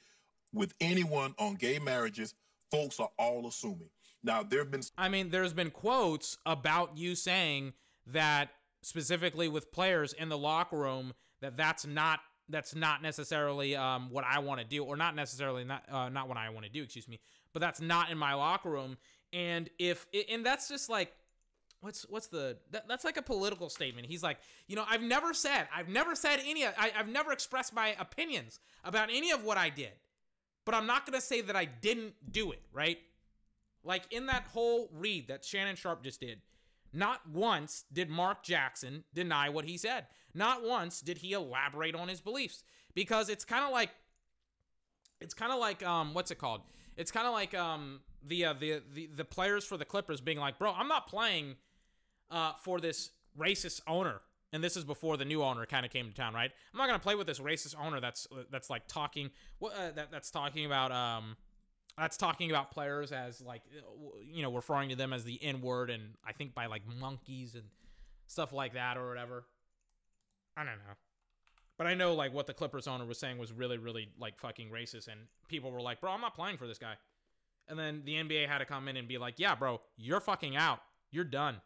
with 0.52 0.74
anyone 0.80 1.34
on 1.38 1.54
gay 1.54 1.78
marriages. 1.78 2.34
Folks 2.70 3.00
are 3.00 3.10
all 3.18 3.46
assuming. 3.46 3.88
Now, 4.22 4.42
there 4.42 4.60
have 4.60 4.70
been. 4.70 4.82
I 4.98 5.08
mean, 5.08 5.30
there's 5.30 5.52
been 5.52 5.70
quotes 5.70 6.36
about 6.44 6.96
you 6.98 7.14
saying 7.14 7.72
that 8.08 8.50
specifically 8.82 9.48
with 9.48 9.72
players 9.72 10.12
in 10.12 10.28
the 10.28 10.38
locker 10.38 10.76
room 10.76 11.14
that 11.40 11.56
that's 11.56 11.86
not 11.86 12.20
that's 12.48 12.74
not 12.74 13.02
necessarily 13.02 13.74
um, 13.74 14.08
what 14.10 14.24
I 14.24 14.38
want 14.38 14.60
to 14.60 14.66
do, 14.66 14.84
or 14.84 14.96
not 14.96 15.14
necessarily 15.16 15.64
not 15.64 15.82
uh, 15.90 16.08
not 16.08 16.28
what 16.28 16.36
I 16.36 16.50
want 16.50 16.66
to 16.66 16.70
do. 16.70 16.82
Excuse 16.82 17.08
me, 17.08 17.20
but 17.56 17.60
that's 17.60 17.80
not 17.80 18.10
in 18.10 18.18
my 18.18 18.34
locker 18.34 18.68
room. 18.68 18.98
And 19.32 19.70
if 19.78 20.06
and 20.30 20.44
that's 20.44 20.68
just 20.68 20.90
like 20.90 21.10
what's 21.80 22.02
what's 22.10 22.26
the 22.26 22.58
that, 22.72 22.86
that's 22.86 23.02
like 23.02 23.16
a 23.16 23.22
political 23.22 23.70
statement. 23.70 24.06
He's 24.06 24.22
like, 24.22 24.36
you 24.66 24.76
know, 24.76 24.84
I've 24.86 25.00
never 25.00 25.32
said 25.32 25.66
I've 25.74 25.88
never 25.88 26.14
said 26.14 26.40
any 26.46 26.66
I, 26.66 26.92
I've 26.94 27.08
never 27.08 27.32
expressed 27.32 27.72
my 27.72 27.96
opinions 27.98 28.60
about 28.84 29.08
any 29.10 29.30
of 29.30 29.42
what 29.42 29.56
I 29.56 29.70
did, 29.70 29.92
but 30.66 30.74
I'm 30.74 30.86
not 30.86 31.06
gonna 31.06 31.22
say 31.22 31.40
that 31.40 31.56
I 31.56 31.64
didn't 31.64 32.12
do 32.30 32.52
it. 32.52 32.60
Right? 32.74 32.98
Like 33.82 34.02
in 34.10 34.26
that 34.26 34.48
whole 34.52 34.90
read 34.92 35.28
that 35.28 35.42
Shannon 35.42 35.76
Sharpe 35.76 36.04
just 36.04 36.20
did, 36.20 36.42
not 36.92 37.26
once 37.26 37.84
did 37.90 38.10
Mark 38.10 38.42
Jackson 38.42 39.04
deny 39.14 39.48
what 39.48 39.64
he 39.64 39.78
said. 39.78 40.08
Not 40.34 40.62
once 40.62 41.00
did 41.00 41.16
he 41.16 41.32
elaborate 41.32 41.94
on 41.94 42.08
his 42.08 42.20
beliefs 42.20 42.64
because 42.94 43.30
it's 43.30 43.46
kind 43.46 43.64
of 43.64 43.72
like 43.72 43.92
it's 45.22 45.32
kind 45.32 45.52
of 45.52 45.58
like 45.58 45.82
um 45.82 46.12
what's 46.12 46.30
it 46.30 46.36
called? 46.36 46.60
It's 46.96 47.10
kind 47.10 47.26
of 47.26 47.32
like 47.32 47.54
um 47.54 48.00
the, 48.26 48.46
uh, 48.46 48.54
the 48.54 48.82
the 48.92 49.08
the 49.14 49.24
players 49.24 49.64
for 49.64 49.76
the 49.76 49.84
Clippers 49.84 50.20
being 50.20 50.38
like, 50.38 50.58
"Bro, 50.58 50.72
I'm 50.72 50.88
not 50.88 51.06
playing 51.08 51.56
uh 52.30 52.52
for 52.62 52.80
this 52.80 53.10
racist 53.38 53.80
owner." 53.86 54.20
And 54.52 54.62
this 54.64 54.76
is 54.76 54.84
before 54.84 55.16
the 55.16 55.24
new 55.24 55.42
owner 55.42 55.66
kind 55.66 55.84
of 55.84 55.92
came 55.92 56.08
to 56.08 56.14
town, 56.14 56.32
right? 56.32 56.50
I'm 56.72 56.78
not 56.78 56.86
gonna 56.86 56.98
play 56.98 57.14
with 57.14 57.26
this 57.26 57.40
racist 57.40 57.74
owner 57.78 58.00
that's 58.00 58.26
that's 58.50 58.70
like 58.70 58.86
talking 58.86 59.30
uh, 59.62 59.90
that 59.94 60.10
that's 60.10 60.30
talking 60.30 60.64
about 60.66 60.92
um 60.92 61.36
that's 61.98 62.16
talking 62.16 62.50
about 62.50 62.70
players 62.70 63.12
as 63.12 63.40
like 63.40 63.62
you 64.24 64.42
know 64.42 64.52
referring 64.52 64.88
to 64.90 64.96
them 64.96 65.12
as 65.12 65.24
the 65.24 65.42
n 65.42 65.60
word 65.60 65.90
and 65.90 66.02
i 66.26 66.32
think 66.32 66.54
by 66.54 66.66
like 66.66 66.82
monkeys 67.00 67.54
and 67.54 67.64
stuff 68.26 68.52
like 68.52 68.74
that 68.74 68.96
or 68.96 69.08
whatever 69.08 69.44
i 70.56 70.64
don't 70.64 70.76
know 70.76 70.94
but 71.78 71.86
i 71.86 71.94
know 71.94 72.14
like 72.14 72.32
what 72.32 72.46
the 72.46 72.54
clippers 72.54 72.86
owner 72.86 73.04
was 73.04 73.18
saying 73.18 73.38
was 73.38 73.52
really 73.52 73.78
really 73.78 74.08
like 74.18 74.38
fucking 74.38 74.70
racist 74.70 75.08
and 75.08 75.20
people 75.48 75.70
were 75.70 75.80
like 75.80 76.00
bro 76.00 76.10
i'm 76.10 76.20
not 76.20 76.34
playing 76.34 76.56
for 76.56 76.66
this 76.66 76.78
guy 76.78 76.94
and 77.68 77.78
then 77.78 78.02
the 78.04 78.14
nba 78.14 78.46
had 78.46 78.58
to 78.58 78.64
come 78.64 78.88
in 78.88 78.96
and 78.96 79.08
be 79.08 79.18
like 79.18 79.34
yeah 79.38 79.54
bro 79.54 79.80
you're 79.96 80.20
fucking 80.20 80.56
out 80.56 80.80
you're 81.10 81.24
done 81.24 81.56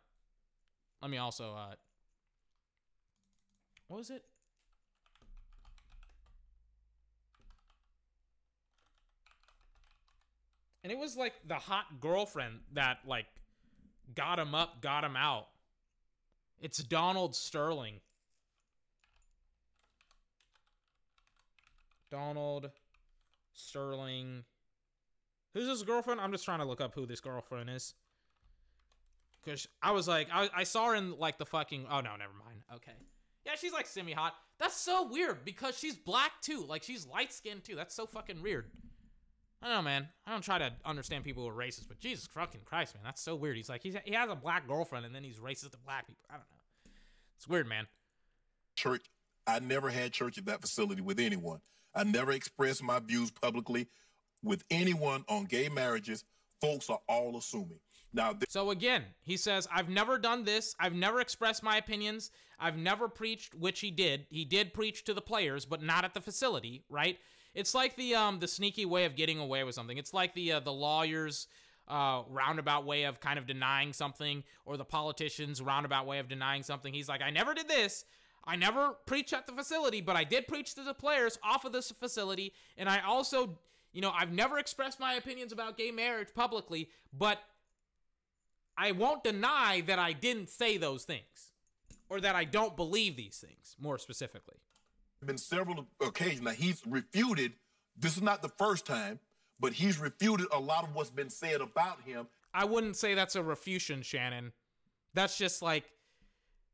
let 1.02 1.11
me 1.11 1.18
also 1.18 1.54
uh 1.54 1.74
what 3.88 3.98
was 3.98 4.11
it 4.11 4.24
And 10.82 10.90
it 10.92 10.98
was 10.98 11.16
like 11.16 11.34
the 11.46 11.54
hot 11.54 12.00
girlfriend 12.00 12.61
that 12.72 12.98
like 13.06 13.26
got 14.14 14.38
him 14.38 14.54
up, 14.54 14.80
got 14.80 15.04
him 15.04 15.16
out. 15.16 15.48
It's 16.61 16.78
Donald 16.78 17.34
Sterling. 17.34 18.00
Donald 22.11 22.70
Sterling. 23.52 24.44
Who's 25.54 25.68
his 25.68 25.82
girlfriend? 25.82 26.20
I'm 26.20 26.32
just 26.32 26.44
trying 26.44 26.61
to 26.61 26.64
look 26.64 26.80
up 26.80 26.94
who 26.94 27.06
this 27.06 27.20
girlfriend 27.20 27.70
is. 27.70 27.94
Cause 29.44 29.66
I 29.82 29.92
was 29.92 30.06
like, 30.06 30.28
I, 30.30 30.50
I 30.54 30.64
saw 30.64 30.88
her 30.88 30.94
in 30.94 31.18
like 31.18 31.38
the 31.38 31.46
fucking. 31.46 31.86
Oh 31.90 32.00
no, 32.00 32.11
never 32.16 32.34
mind. 32.44 32.61
Okay, 32.74 32.92
yeah, 33.46 33.52
she's 33.58 33.72
like 33.72 33.86
semi 33.86 34.12
hot. 34.12 34.34
That's 34.58 34.76
so 34.76 35.08
weird 35.11 35.44
because 35.46 35.78
she's 35.78 35.96
black 35.96 36.32
too. 36.42 36.64
Like 36.68 36.82
she's 36.82 37.06
light 37.06 37.32
skinned 37.32 37.64
too. 37.64 37.74
That's 37.74 37.94
so 37.94 38.04
fucking 38.04 38.42
weird. 38.42 38.66
I 39.62 39.66
don't 39.66 39.76
know, 39.76 39.82
man. 39.82 40.08
I 40.26 40.32
don't 40.32 40.42
try 40.42 40.58
to 40.58 40.72
understand 40.84 41.24
people 41.24 41.42
who 41.42 41.48
are 41.50 41.54
racist, 41.54 41.88
but 41.88 42.00
Jesus 42.00 42.26
fucking 42.26 42.62
Christ, 42.64 42.94
man, 42.94 43.04
that's 43.04 43.20
so 43.20 43.34
weird. 43.34 43.56
He's 43.56 43.68
like, 43.68 43.82
he's, 43.82 43.94
he 44.04 44.14
has 44.14 44.30
a 44.30 44.34
black 44.34 44.66
girlfriend, 44.66 45.04
and 45.04 45.14
then 45.14 45.22
he's 45.22 45.38
racist 45.38 45.72
to 45.72 45.78
black 45.84 46.06
people. 46.06 46.24
I 46.30 46.34
don't 46.34 46.46
know. 46.50 46.92
It's 47.36 47.46
weird, 47.46 47.68
man. 47.68 47.86
Church. 48.74 49.04
I 49.46 49.58
never 49.58 49.90
had 49.90 50.12
church 50.12 50.38
at 50.38 50.46
that 50.46 50.62
facility 50.62 51.02
with 51.02 51.20
anyone. 51.20 51.61
I 51.95 52.05
never 52.05 52.32
expressed 52.32 52.82
my 52.82 52.99
views 52.99 53.30
publicly 53.30 53.88
with 54.43 54.64
anyone 54.70 55.24
on 55.28 55.45
gay 55.45 55.68
marriages. 55.68 56.24
Folks 56.61 56.91
are 56.91 57.01
all 57.09 57.36
assuming. 57.36 57.80
Now, 58.12 58.32
th- 58.32 58.45
so 58.49 58.70
again, 58.70 59.05
he 59.22 59.36
says, 59.36 59.68
I've 59.72 59.88
never 59.88 60.18
done 60.18 60.45
this. 60.45 60.74
I've 60.80 60.95
never 60.95 61.20
expressed 61.20 61.62
my 61.62 61.76
opinions. 61.76 62.30
I've 62.59 62.76
never 62.76 63.09
preached, 63.09 63.55
which 63.55 63.80
he 63.80 63.91
did. 63.91 64.26
He 64.30 64.45
did 64.45 64.74
preach 64.74 65.05
to 65.05 65.14
the 65.14 65.20
players, 65.20 65.64
but 65.64 65.82
not 65.82 66.05
at 66.05 66.14
the 66.14 66.20
facility, 66.20 66.84
right? 66.88 67.18
It's 67.55 67.74
like 67.74 67.97
the 67.97 68.14
um 68.14 68.38
the 68.38 68.49
sneaky 68.49 68.84
way 68.84 69.05
of 69.05 69.16
getting 69.16 69.38
away 69.38 69.64
with 69.64 69.74
something. 69.74 69.99
It's 69.99 70.14
like 70.14 70.34
the 70.34 70.53
uh, 70.53 70.61
the 70.61 70.72
lawyers 70.72 71.49
uh, 71.88 72.22
roundabout 72.28 72.84
way 72.84 73.05
of 73.05 73.20
kind 73.20 73.38
of 73.38 73.47
denying 73.47 73.93
something, 73.93 74.45
or 74.64 74.76
the 74.76 74.84
politicians' 74.84 75.61
roundabout 75.61 76.07
way 76.07 76.20
of 76.20 76.28
denying 76.28 76.62
something. 76.62 76.95
He's 76.95 77.09
like, 77.09 77.22
I 77.22 77.30
never 77.30 77.55
did 77.55 77.68
this. 77.68 78.05
I 78.45 78.57
never 78.57 78.95
preach 79.07 79.32
at 79.32 79.47
the 79.47 79.53
facility, 79.53 80.01
but 80.01 80.16
I 80.16 80.24
did 80.24 80.49
preach 80.49 80.74
to 80.74 80.82
the 80.82 80.95
players 80.95 81.38
off 81.43 81.64
of 81.64 81.72
this 81.72 81.91
facility. 81.91 82.53
And 82.76 82.88
I 82.88 83.01
also, 83.01 83.59
you 83.93 84.01
know, 84.01 84.11
I've 84.11 84.32
never 84.32 84.59
expressed 84.59 84.99
my 84.99 85.14
opinions 85.14 85.53
about 85.53 85.76
gay 85.76 85.91
marriage 85.91 86.28
publicly, 86.34 86.88
but 87.16 87.38
I 88.76 88.93
won't 88.93 89.22
deny 89.22 89.82
that 89.86 89.99
I 89.99 90.12
didn't 90.12 90.49
say 90.49 90.78
those 90.78 91.05
things 91.05 91.53
or 92.09 92.20
that 92.20 92.34
I 92.34 92.45
don't 92.45 92.76
believe 92.76 93.16
these 93.16 93.36
things 93.38 93.76
more 93.78 93.99
specifically 93.99 94.57
been 95.26 95.38
several 95.38 95.86
occasions. 96.01 96.43
Now 96.43 96.51
he's 96.51 96.82
refuted. 96.86 97.53
This 97.99 98.16
is 98.16 98.22
not 98.22 98.43
the 98.43 98.49
first 98.49 98.86
time, 98.86 99.18
but 99.59 99.72
he's 99.72 99.99
refuted 99.99 100.47
a 100.53 100.59
lot 100.59 100.84
of 100.84 100.95
what's 100.95 101.11
been 101.11 101.30
said 101.30 101.61
about 101.61 102.01
him. 102.03 102.26
I 102.55 102.64
wouldn't 102.64 102.97
say 102.97 103.14
that's 103.14 103.36
a 103.36 103.43
refutation, 103.43 104.03
Shannon. 104.03 104.53
That's 105.14 105.36
just 105.36 105.62
like 105.62 105.84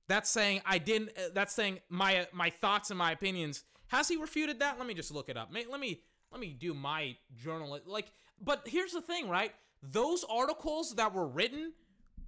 that's 0.08 0.30
saying 0.30 0.62
I 0.64 0.78
didn't. 0.78 1.10
Uh, 1.16 1.28
that's 1.34 1.54
saying 1.54 1.80
my 1.88 2.26
my 2.32 2.50
thoughts 2.50 2.90
and 2.90 2.98
my 2.98 3.12
opinions. 3.12 3.64
Has 3.88 4.08
he 4.08 4.16
refuted 4.16 4.60
that? 4.60 4.78
Let 4.78 4.86
me 4.86 4.94
just 4.94 5.10
look 5.10 5.28
it 5.28 5.36
up. 5.36 5.50
Let 5.52 5.80
me 5.80 6.00
let 6.30 6.40
me 6.40 6.56
do 6.58 6.74
my 6.74 7.16
journal. 7.34 7.78
Like, 7.86 8.06
but 8.40 8.66
here's 8.66 8.92
the 8.92 9.00
thing, 9.00 9.28
right? 9.28 9.52
Those 9.82 10.24
articles 10.24 10.94
that 10.96 11.14
were 11.14 11.26
written 11.26 11.72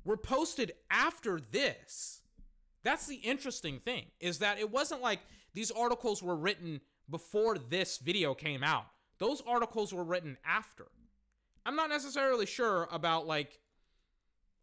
were 0.05 0.17
posted 0.17 0.73
after 0.91 1.41
this. 1.41 2.23
That's 2.85 3.07
the 3.07 3.17
interesting 3.17 3.81
thing 3.81 4.07
is 4.21 4.39
that 4.39 4.59
it 4.59 4.71
wasn't 4.71 5.03
like 5.03 5.21
these 5.55 5.71
articles 5.71 6.23
were 6.23 6.37
written 6.37 6.81
before 7.11 7.59
this 7.59 7.99
video 7.99 8.35
came 8.35 8.63
out. 8.63 8.87
Those 9.19 9.43
articles 9.47 9.93
were 9.93 10.05
written 10.05 10.37
after. 10.47 10.87
I'm 11.67 11.77
not 11.77 11.91
necessarily 11.91 12.47
sure 12.47 12.89
about 12.91 13.27
like 13.27 13.59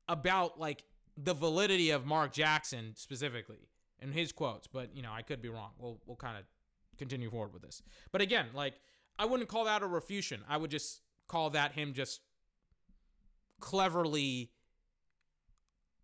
about 0.07 0.59
like 0.59 0.83
the 1.17 1.33
validity 1.33 1.91
of 1.91 2.05
Mark 2.05 2.33
Jackson 2.33 2.93
specifically 2.95 3.69
and 3.99 4.13
his 4.13 4.31
quotes, 4.31 4.67
but 4.67 4.95
you 4.95 5.01
know, 5.01 5.11
I 5.11 5.21
could 5.21 5.41
be 5.41 5.49
wrong. 5.49 5.71
We'll 5.79 5.99
we'll 6.05 6.17
kind 6.17 6.37
of 6.37 6.43
continue 6.97 7.29
forward 7.29 7.53
with 7.53 7.61
this. 7.61 7.81
But 8.11 8.21
again, 8.21 8.47
like 8.53 8.73
I 9.17 9.25
wouldn't 9.25 9.49
call 9.49 9.65
that 9.65 9.81
a 9.81 9.87
refutation. 9.87 10.41
I 10.47 10.57
would 10.57 10.71
just 10.71 11.01
call 11.27 11.49
that 11.51 11.73
him 11.73 11.93
just 11.93 12.21
cleverly 13.59 14.51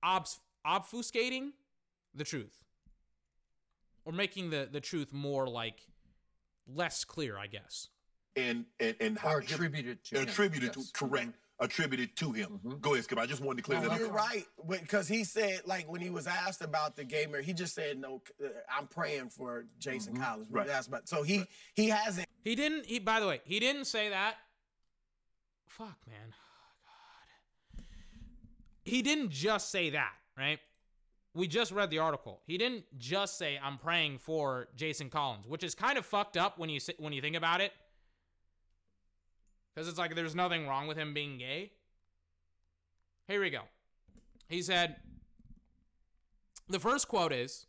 obf- 0.03 0.39
obfuscating 0.65 1.49
the 2.15 2.23
truth 2.23 2.63
or 4.05 4.13
making 4.13 4.49
the 4.49 4.67
the 4.71 4.81
truth 4.81 5.13
more 5.13 5.47
like 5.47 5.81
less 6.67 7.03
clear, 7.03 7.37
I 7.37 7.47
guess. 7.47 7.89
And 8.35 8.65
and 8.79 8.95
and 9.01 9.19
how 9.19 9.35
or 9.35 9.39
attributed 9.39 10.03
to 10.05 10.21
attributed 10.21 10.75
him. 10.75 10.83
to 10.83 10.91
correct. 10.93 11.35
Attributed 11.61 12.15
to 12.17 12.31
him. 12.31 12.59
Mm-hmm. 12.65 12.79
Go 12.79 12.93
ahead, 12.93 13.03
Skip. 13.03 13.19
I 13.19 13.25
just 13.25 13.41
wanted 13.41 13.57
to 13.57 13.63
clear 13.63 13.79
no, 13.79 13.89
that 13.89 13.99
you're 13.99 14.07
up. 14.19 14.33
You're 14.33 14.43
right, 14.67 14.81
because 14.81 15.07
he 15.07 15.23
said 15.23 15.61
like 15.65 15.89
when 15.89 16.01
he 16.01 16.09
was 16.09 16.27
asked 16.27 16.61
about 16.61 16.95
the 16.95 17.03
gamer, 17.03 17.41
he 17.41 17.53
just 17.53 17.75
said 17.75 17.99
no. 17.99 18.21
Uh, 18.43 18.47
I'm 18.75 18.87
praying 18.87 19.29
for 19.29 19.65
Jason 19.79 20.13
mm-hmm. 20.13 20.23
Collins. 20.23 20.47
Right. 20.49 20.67
Asked 20.67 20.87
about, 20.89 21.07
so 21.07 21.23
he 21.23 21.39
right. 21.39 21.47
he 21.73 21.89
hasn't. 21.89 22.27
He 22.43 22.55
didn't. 22.55 22.87
He 22.87 22.99
by 22.99 23.19
the 23.19 23.27
way, 23.27 23.41
he 23.45 23.59
didn't 23.59 23.85
say 23.85 24.09
that. 24.09 24.35
Fuck, 25.67 25.97
man. 26.07 26.33
Oh, 26.33 27.77
God. 27.77 27.85
He 28.83 29.01
didn't 29.01 29.29
just 29.29 29.69
say 29.69 29.91
that, 29.91 30.13
right? 30.37 30.59
we 31.33 31.47
just 31.47 31.71
read 31.71 31.89
the 31.89 31.99
article. 31.99 32.41
He 32.45 32.57
didn't 32.57 32.83
just 32.97 33.37
say 33.37 33.59
I'm 33.61 33.77
praying 33.77 34.19
for 34.19 34.67
Jason 34.75 35.09
Collins, 35.09 35.47
which 35.47 35.63
is 35.63 35.73
kind 35.75 35.97
of 35.97 36.05
fucked 36.05 36.37
up 36.37 36.59
when 36.59 36.69
you 36.69 36.79
when 36.97 37.13
you 37.13 37.21
think 37.21 37.35
about 37.35 37.61
it. 37.61 37.71
Cuz 39.75 39.87
it's 39.87 39.97
like 39.97 40.15
there's 40.15 40.35
nothing 40.35 40.67
wrong 40.67 40.87
with 40.87 40.97
him 40.97 41.13
being 41.13 41.37
gay. 41.37 41.73
Here 43.27 43.39
we 43.39 43.49
go. 43.49 43.63
He 44.47 44.61
said 44.61 44.97
the 46.67 46.79
first 46.79 47.07
quote 47.07 47.33
is 47.33 47.67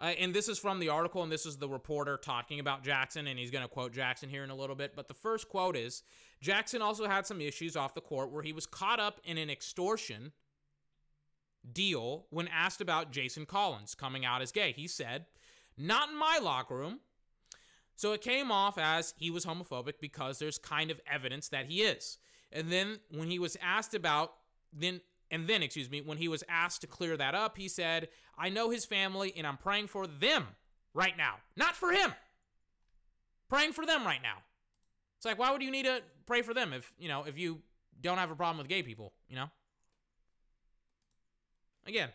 uh, 0.00 0.14
and 0.18 0.32
this 0.32 0.48
is 0.48 0.58
from 0.58 0.78
the 0.78 0.88
article, 0.88 1.22
and 1.22 1.30
this 1.30 1.44
is 1.44 1.58
the 1.58 1.68
reporter 1.68 2.16
talking 2.16 2.58
about 2.58 2.82
Jackson, 2.82 3.26
and 3.26 3.38
he's 3.38 3.50
going 3.50 3.62
to 3.62 3.68
quote 3.68 3.92
Jackson 3.92 4.30
here 4.30 4.42
in 4.42 4.48
a 4.48 4.54
little 4.54 4.74
bit. 4.74 4.96
But 4.96 5.08
the 5.08 5.14
first 5.14 5.48
quote 5.48 5.76
is 5.76 6.02
Jackson 6.40 6.80
also 6.80 7.06
had 7.06 7.26
some 7.26 7.40
issues 7.40 7.76
off 7.76 7.94
the 7.94 8.00
court 8.00 8.32
where 8.32 8.42
he 8.42 8.54
was 8.54 8.64
caught 8.64 8.98
up 8.98 9.20
in 9.24 9.36
an 9.36 9.50
extortion 9.50 10.32
deal 11.70 12.24
when 12.30 12.48
asked 12.48 12.80
about 12.80 13.12
Jason 13.12 13.44
Collins 13.44 13.94
coming 13.94 14.24
out 14.24 14.40
as 14.40 14.52
gay. 14.52 14.72
He 14.72 14.88
said, 14.88 15.26
Not 15.76 16.08
in 16.08 16.16
my 16.16 16.38
locker 16.40 16.76
room. 16.76 17.00
So 18.00 18.14
it 18.14 18.22
came 18.22 18.50
off 18.50 18.78
as 18.78 19.12
he 19.18 19.30
was 19.30 19.44
homophobic 19.44 20.00
because 20.00 20.38
there's 20.38 20.56
kind 20.56 20.90
of 20.90 21.02
evidence 21.06 21.50
that 21.50 21.66
he 21.66 21.82
is. 21.82 22.16
And 22.50 22.72
then 22.72 23.00
when 23.10 23.28
he 23.28 23.38
was 23.38 23.58
asked 23.60 23.92
about 23.92 24.32
then 24.72 25.02
and 25.30 25.46
then 25.46 25.62
excuse 25.62 25.90
me, 25.90 26.00
when 26.00 26.16
he 26.16 26.26
was 26.26 26.42
asked 26.48 26.80
to 26.80 26.86
clear 26.86 27.14
that 27.18 27.34
up, 27.34 27.58
he 27.58 27.68
said, 27.68 28.08
"I 28.38 28.48
know 28.48 28.70
his 28.70 28.86
family 28.86 29.34
and 29.36 29.46
I'm 29.46 29.58
praying 29.58 29.88
for 29.88 30.06
them 30.06 30.46
right 30.94 31.14
now, 31.14 31.34
not 31.56 31.76
for 31.76 31.92
him. 31.92 32.14
Praying 33.50 33.74
for 33.74 33.84
them 33.84 34.06
right 34.06 34.22
now." 34.22 34.38
It's 35.18 35.26
like, 35.26 35.38
why 35.38 35.52
would 35.52 35.60
you 35.60 35.70
need 35.70 35.84
to 35.84 36.02
pray 36.24 36.40
for 36.40 36.54
them 36.54 36.72
if, 36.72 36.90
you 36.98 37.08
know, 37.08 37.24
if 37.24 37.36
you 37.36 37.60
don't 38.00 38.16
have 38.16 38.30
a 38.30 38.34
problem 38.34 38.56
with 38.56 38.68
gay 38.68 38.82
people, 38.82 39.12
you 39.28 39.36
know? 39.36 39.50
Again, 41.86 42.08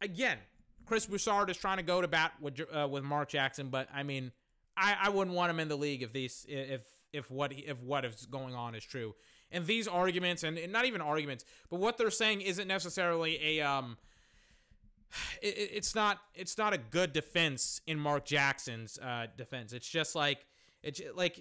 again, 0.00 0.38
Chris 0.84 1.06
Broussard 1.06 1.48
is 1.48 1.56
trying 1.56 1.76
to 1.76 1.84
go 1.84 2.00
to 2.00 2.08
bat 2.08 2.32
with 2.40 2.60
uh, 2.74 2.88
with 2.90 3.04
Mark 3.04 3.28
Jackson, 3.28 3.68
but 3.68 3.88
I 3.94 4.02
mean, 4.02 4.32
I, 4.76 4.96
I 5.02 5.08
wouldn't 5.10 5.36
want 5.36 5.50
him 5.50 5.60
in 5.60 5.68
the 5.68 5.76
league 5.76 6.02
if 6.02 6.12
these 6.12 6.46
if 6.48 6.82
if 7.12 7.30
what 7.30 7.52
if 7.52 7.78
what 7.80 8.04
is 8.04 8.26
going 8.26 8.54
on 8.54 8.74
is 8.74 8.84
true. 8.84 9.14
And 9.50 9.66
these 9.66 9.86
arguments, 9.86 10.44
and, 10.44 10.56
and 10.56 10.72
not 10.72 10.86
even 10.86 11.02
arguments, 11.02 11.44
but 11.68 11.78
what 11.78 11.98
they're 11.98 12.10
saying 12.10 12.40
isn't 12.40 12.68
necessarily 12.68 13.58
a 13.58 13.66
um. 13.66 13.96
It, 15.42 15.70
it's 15.74 15.94
not 15.94 16.20
it's 16.34 16.56
not 16.56 16.72
a 16.72 16.78
good 16.78 17.12
defense 17.12 17.82
in 17.86 17.98
Mark 17.98 18.24
Jackson's 18.24 18.98
uh, 18.98 19.26
defense. 19.36 19.74
It's 19.74 19.88
just 19.88 20.14
like 20.14 20.46
it's 20.82 21.02
like 21.14 21.38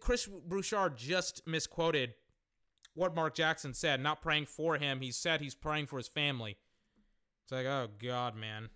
Chris 0.00 0.26
Broussard 0.26 0.96
just 0.96 1.46
misquoted 1.46 2.14
what 2.94 3.14
Mark 3.14 3.36
Jackson 3.36 3.74
said. 3.74 4.00
Not 4.00 4.20
praying 4.20 4.46
for 4.46 4.76
him. 4.76 5.00
He 5.00 5.12
said 5.12 5.40
he's 5.40 5.54
praying 5.54 5.86
for 5.86 5.98
his 5.98 6.08
family. 6.08 6.56
It's 7.44 7.52
like, 7.52 7.66
oh 7.66 7.88
God, 8.02 8.34
man. 8.34 8.70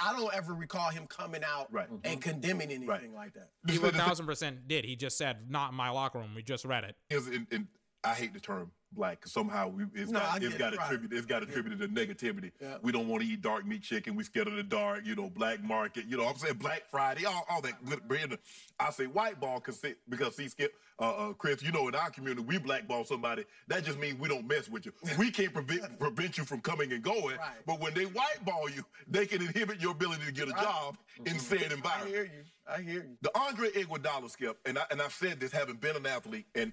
I 0.00 0.12
don't 0.16 0.34
ever 0.34 0.54
recall 0.54 0.90
him 0.90 1.06
coming 1.06 1.42
out 1.44 1.72
Right. 1.72 1.88
and 1.88 2.02
mm-hmm. 2.02 2.18
condemning 2.18 2.68
anything 2.70 2.86
Right. 2.86 3.12
like 3.12 3.34
that. 3.34 3.50
He 3.70 3.78
one 3.78 3.92
thousand 3.92 4.26
percent 4.26 4.66
did. 4.68 4.84
He 4.84 4.96
just 4.96 5.18
said, 5.18 5.50
"Not 5.50 5.70
in 5.70 5.76
my 5.76 5.90
locker 5.90 6.18
room." 6.18 6.34
We 6.34 6.42
just 6.42 6.64
read 6.64 6.84
it. 6.84 6.96
is 7.10 7.26
and, 7.26 7.46
and 7.50 7.66
I 8.04 8.14
hate 8.14 8.32
the 8.32 8.40
term 8.40 8.70
black 8.96 9.20
'cause 9.20 9.32
somehow 9.32 9.68
we, 9.68 9.84
it's 9.94 10.10
No, 10.10 10.18
got 10.20 10.42
it's 10.42 10.54
it, 10.54 10.58
got 10.58 10.76
right. 10.76 10.98
it's 11.10 11.26
got 11.26 11.42
attributed 11.42 11.78
to 11.80 11.88
negativity. 11.88 12.50
Yeah. 12.60 12.78
We 12.82 12.90
don't 12.90 13.06
want 13.08 13.22
to 13.22 13.28
eat 13.28 13.42
dark 13.42 13.66
meat 13.66 13.82
chicken. 13.82 14.16
We 14.16 14.24
scared 14.24 14.48
of 14.48 14.56
the 14.56 14.62
dark. 14.62 15.04
You 15.04 15.14
know, 15.14 15.30
black 15.30 15.62
market. 15.62 16.06
You 16.06 16.16
know, 16.16 16.26
I'm 16.26 16.36
saying 16.36 16.54
Black 16.56 16.88
Friday. 16.90 17.24
All, 17.26 17.46
all 17.48 17.60
that 17.60 17.84
good 17.84 18.08
bread. 18.08 18.38
I 18.80 18.90
say 18.90 19.06
white 19.06 19.38
ball 19.38 19.60
cause, 19.60 19.84
because 20.08 20.34
see, 20.36 20.48
Skip, 20.48 20.72
uh, 20.98 21.10
uh, 21.28 21.32
Chris, 21.34 21.62
you 21.62 21.72
know, 21.72 21.88
in 21.88 21.94
our 21.94 22.10
community, 22.10 22.42
we 22.46 22.58
blackball 22.58 23.04
somebody. 23.04 23.44
That 23.68 23.84
just 23.84 23.98
means 23.98 24.18
we 24.18 24.28
don't 24.28 24.46
mess 24.48 24.68
with 24.68 24.86
you. 24.86 24.92
We 25.18 25.30
can't 25.30 25.52
prevent 25.52 25.98
prevent 25.98 26.36
you 26.38 26.44
from 26.44 26.60
coming 26.60 26.92
and 26.92 27.02
going. 27.02 27.36
Right. 27.36 27.50
But 27.66 27.80
when 27.80 27.94
they 27.94 28.06
white 28.06 28.44
ball 28.44 28.68
you, 28.68 28.84
they 29.06 29.26
can 29.26 29.42
inhibit 29.42 29.80
your 29.80 29.92
ability 29.92 30.24
to 30.26 30.32
get 30.32 30.48
a 30.48 30.52
job 30.52 30.96
in 31.24 31.38
said 31.38 31.70
environment. 31.72 31.84
I 32.02 32.08
hear 32.08 32.24
you. 32.24 32.44
I 32.68 32.80
hear 32.82 33.02
you. 33.04 33.16
The 33.22 33.30
Andre 33.38 33.70
Iguodala 33.70 34.28
skip, 34.30 34.58
and 34.66 34.78
I, 34.78 34.82
and 34.90 35.00
I've 35.00 35.12
said 35.12 35.38
this 35.38 35.52
having 35.52 35.76
been 35.76 35.96
an 35.96 36.06
athlete, 36.06 36.46
and 36.54 36.72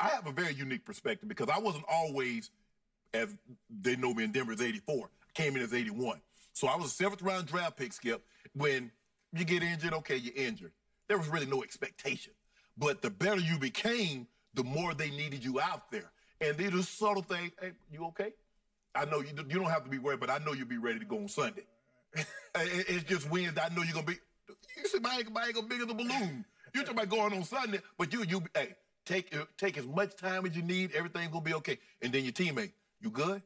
I 0.00 0.08
have 0.08 0.26
a 0.26 0.32
very 0.32 0.54
unique 0.54 0.84
perspective 0.84 1.28
because 1.28 1.48
I 1.48 1.58
wasn't 1.58 1.84
always, 1.88 2.50
as 3.14 3.34
they 3.82 3.96
know 3.96 4.12
me 4.14 4.24
in 4.24 4.32
Denver 4.32 4.52
as 4.52 4.60
84. 4.60 5.06
I 5.06 5.32
came 5.40 5.56
in 5.56 5.62
as 5.62 5.72
81. 5.72 6.20
So 6.52 6.66
I 6.68 6.76
was 6.76 6.86
a 6.86 6.90
seventh 6.90 7.22
round 7.22 7.46
draft 7.46 7.76
pick 7.76 7.92
skip. 7.92 8.24
When 8.54 8.90
you 9.32 9.44
get 9.44 9.62
injured, 9.62 9.94
okay, 9.94 10.16
you're 10.16 10.34
injured. 10.34 10.72
There 11.08 11.18
was 11.18 11.28
really 11.28 11.46
no 11.46 11.62
expectation. 11.62 12.32
But 12.76 13.02
the 13.02 13.10
better 13.10 13.40
you 13.40 13.58
became, 13.58 14.26
the 14.54 14.64
more 14.64 14.94
they 14.94 15.10
needed 15.10 15.44
you 15.44 15.60
out 15.60 15.90
there. 15.90 16.10
And 16.40 16.56
these 16.56 16.74
are 16.74 16.82
subtle 16.82 17.22
things. 17.22 17.52
Hey, 17.60 17.72
you 17.92 18.04
okay? 18.06 18.32
I 18.94 19.04
know 19.06 19.20
you, 19.20 19.28
you 19.48 19.58
don't 19.58 19.70
have 19.70 19.84
to 19.84 19.90
be 19.90 19.98
worried, 19.98 20.20
but 20.20 20.28
I 20.30 20.38
know 20.38 20.52
you'll 20.52 20.66
be 20.68 20.76
ready 20.78 20.98
to 20.98 21.04
go 21.04 21.18
on 21.18 21.28
Sunday. 21.28 21.64
It- 22.16 22.26
it- 22.54 22.86
it's 22.90 23.04
just 23.04 23.30
Wednesday. 23.30 23.62
I 23.62 23.74
know 23.74 23.82
you're 23.82 23.94
gonna 23.94 24.04
be. 24.06 24.18
You 24.76 24.84
see, 24.86 24.98
my 24.98 25.14
ankle, 25.16 25.32
my 25.32 25.44
ankle 25.46 25.62
bigger 25.62 25.86
than 25.86 25.98
a 25.98 26.04
balloon. 26.04 26.44
You're 26.74 26.84
talking 26.84 26.98
about 26.98 27.08
going 27.08 27.32
on 27.32 27.44
Sunday, 27.44 27.80
but 27.96 28.12
you, 28.12 28.24
you, 28.24 28.42
hey, 28.54 28.74
take 29.04 29.34
uh, 29.36 29.44
take 29.56 29.78
as 29.78 29.86
much 29.86 30.16
time 30.16 30.46
as 30.46 30.56
you 30.56 30.62
need. 30.62 30.92
Everything's 30.92 31.32
gonna 31.32 31.44
be 31.44 31.54
okay. 31.54 31.78
And 32.00 32.12
then 32.12 32.24
your 32.24 32.32
teammate, 32.32 32.72
you 33.00 33.10
good? 33.10 33.42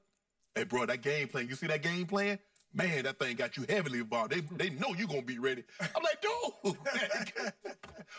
Hey, 0.55 0.65
bro, 0.65 0.87
that 0.87 1.03
game 1.03 1.29
plan. 1.29 1.49
You 1.49 1.55
see 1.55 1.67
that 1.67 1.83
game 1.83 2.07
plan? 2.07 2.39
Man, 2.75 3.05
that 3.05 3.19
thing 3.19 3.37
got 3.37 3.57
you 3.57 3.65
heavily 3.69 4.01
involved. 4.01 4.33
They 4.33 4.41
they 4.41 4.71
know 4.71 4.95
you're 4.97 5.09
gonna 5.09 5.23
be 5.23 5.39
ready. 5.39 5.65
I'm 5.81 6.03
like, 6.03 6.21
dude. 6.21 6.77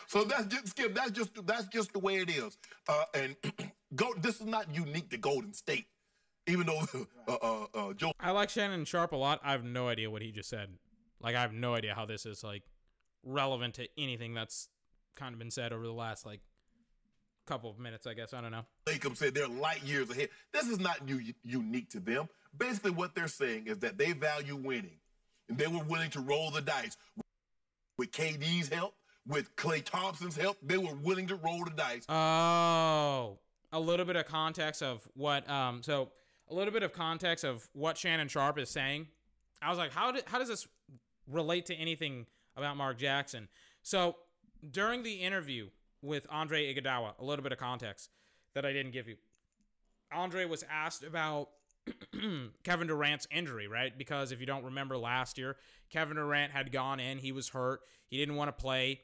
so 0.06 0.24
that's 0.24 0.46
just 0.46 0.68
Skip. 0.68 0.94
That's 0.94 1.12
just 1.12 1.46
that's 1.46 1.68
just 1.68 1.92
the 1.92 1.98
way 1.98 2.16
it 2.16 2.30
is. 2.30 2.58
Uh, 2.88 3.04
and 3.14 3.36
go. 3.94 4.12
This 4.20 4.40
is 4.40 4.46
not 4.46 4.74
unique 4.74 5.10
to 5.10 5.18
Golden 5.18 5.52
State, 5.52 5.86
even 6.46 6.66
though 6.66 6.82
uh, 7.28 7.32
uh, 7.40 7.66
uh, 7.74 7.92
Joe 7.94 8.12
I 8.18 8.32
like 8.32 8.50
Shannon 8.50 8.84
Sharpe 8.84 9.12
a 9.12 9.16
lot. 9.16 9.40
I 9.44 9.52
have 9.52 9.64
no 9.64 9.88
idea 9.88 10.10
what 10.10 10.22
he 10.22 10.32
just 10.32 10.48
said. 10.48 10.70
Like, 11.20 11.34
I 11.34 11.40
have 11.40 11.52
no 11.52 11.74
idea 11.74 11.94
how 11.94 12.06
this 12.06 12.26
is 12.26 12.42
like 12.42 12.62
relevant 13.24 13.74
to 13.74 13.88
anything 13.96 14.34
that's 14.34 14.68
kind 15.16 15.32
of 15.32 15.38
been 15.38 15.50
said 15.50 15.72
over 15.72 15.84
the 15.84 15.92
last 15.92 16.24
like 16.24 16.40
couple 17.48 17.70
of 17.70 17.78
minutes. 17.78 18.06
I 18.06 18.14
guess 18.14 18.34
I 18.34 18.40
don't 18.40 18.52
know. 18.52 18.64
Latham 18.86 19.14
said 19.14 19.34
they're 19.34 19.48
light 19.48 19.82
years 19.82 20.10
ahead. 20.10 20.28
This 20.52 20.66
is 20.68 20.78
not 20.78 21.08
u- 21.08 21.34
unique 21.42 21.88
to 21.90 22.00
them. 22.00 22.28
Basically, 22.56 22.90
what 22.90 23.14
they're 23.14 23.28
saying 23.28 23.66
is 23.66 23.78
that 23.78 23.98
they 23.98 24.12
value 24.12 24.56
winning, 24.56 24.98
and 25.48 25.56
they 25.58 25.66
were 25.66 25.82
willing 25.84 26.10
to 26.10 26.20
roll 26.20 26.50
the 26.50 26.60
dice 26.60 26.96
with 27.96 28.10
KD's 28.12 28.68
help, 28.68 28.94
with 29.26 29.54
Klay 29.56 29.82
Thompson's 29.82 30.36
help. 30.36 30.58
They 30.62 30.78
were 30.78 30.94
willing 30.94 31.26
to 31.28 31.36
roll 31.36 31.64
the 31.64 31.70
dice. 31.70 32.04
Oh, 32.08 33.38
a 33.72 33.80
little 33.80 34.06
bit 34.06 34.16
of 34.16 34.26
context 34.26 34.82
of 34.82 35.06
what. 35.14 35.48
Um, 35.48 35.82
so 35.82 36.10
a 36.50 36.54
little 36.54 36.72
bit 36.72 36.82
of 36.82 36.92
context 36.92 37.44
of 37.44 37.68
what 37.72 37.96
Shannon 37.98 38.28
Sharpe 38.28 38.58
is 38.58 38.70
saying. 38.70 39.08
I 39.62 39.70
was 39.70 39.78
like, 39.78 39.92
how 39.92 40.12
did 40.12 40.24
how 40.26 40.38
does 40.38 40.48
this 40.48 40.68
relate 41.26 41.66
to 41.66 41.74
anything 41.74 42.26
about 42.56 42.76
Mark 42.76 42.98
Jackson? 42.98 43.48
So 43.82 44.16
during 44.70 45.02
the 45.02 45.14
interview 45.14 45.68
with 46.02 46.26
Andre 46.30 46.72
Iguodala, 46.74 47.12
a 47.18 47.24
little 47.24 47.42
bit 47.42 47.52
of 47.52 47.58
context 47.58 48.10
that 48.54 48.64
I 48.64 48.72
didn't 48.72 48.92
give 48.92 49.08
you. 49.08 49.16
Andre 50.12 50.44
was 50.44 50.64
asked 50.70 51.04
about 51.04 51.50
Kevin 52.64 52.86
Durant's 52.86 53.26
injury, 53.30 53.68
right? 53.68 53.96
Because 53.96 54.32
if 54.32 54.40
you 54.40 54.46
don't 54.46 54.64
remember 54.64 54.96
last 54.96 55.38
year, 55.38 55.56
Kevin 55.90 56.16
Durant 56.16 56.52
had 56.52 56.72
gone 56.72 57.00
in, 57.00 57.18
he 57.18 57.32
was 57.32 57.48
hurt, 57.48 57.80
he 58.06 58.16
didn't 58.16 58.36
want 58.36 58.48
to 58.48 58.60
play. 58.60 59.00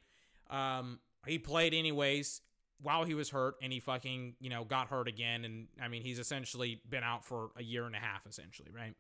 Um, 0.51 1.01
he 1.26 1.38
played 1.38 1.74
anyways 1.74 2.40
while 2.82 3.05
he 3.05 3.14
was 3.14 3.30
hurt, 3.30 3.55
and 3.62 3.72
he 3.72 3.80
fucking 3.80 4.34
you 4.40 4.51
know 4.51 4.64
got 4.64 4.88
hurt 4.88 5.09
again, 5.09 5.45
and 5.45 5.68
I 5.80 5.88
mean 5.88 6.03
he's 6.03 6.18
essentially 6.18 6.80
been 6.88 7.03
out 7.03 7.24
for 7.24 7.51
a 7.57 7.62
year 7.62 7.84
and 7.84 7.95
a 7.95 7.99
half, 7.99 8.26
essentially, 8.26 8.68
right? 8.74 8.95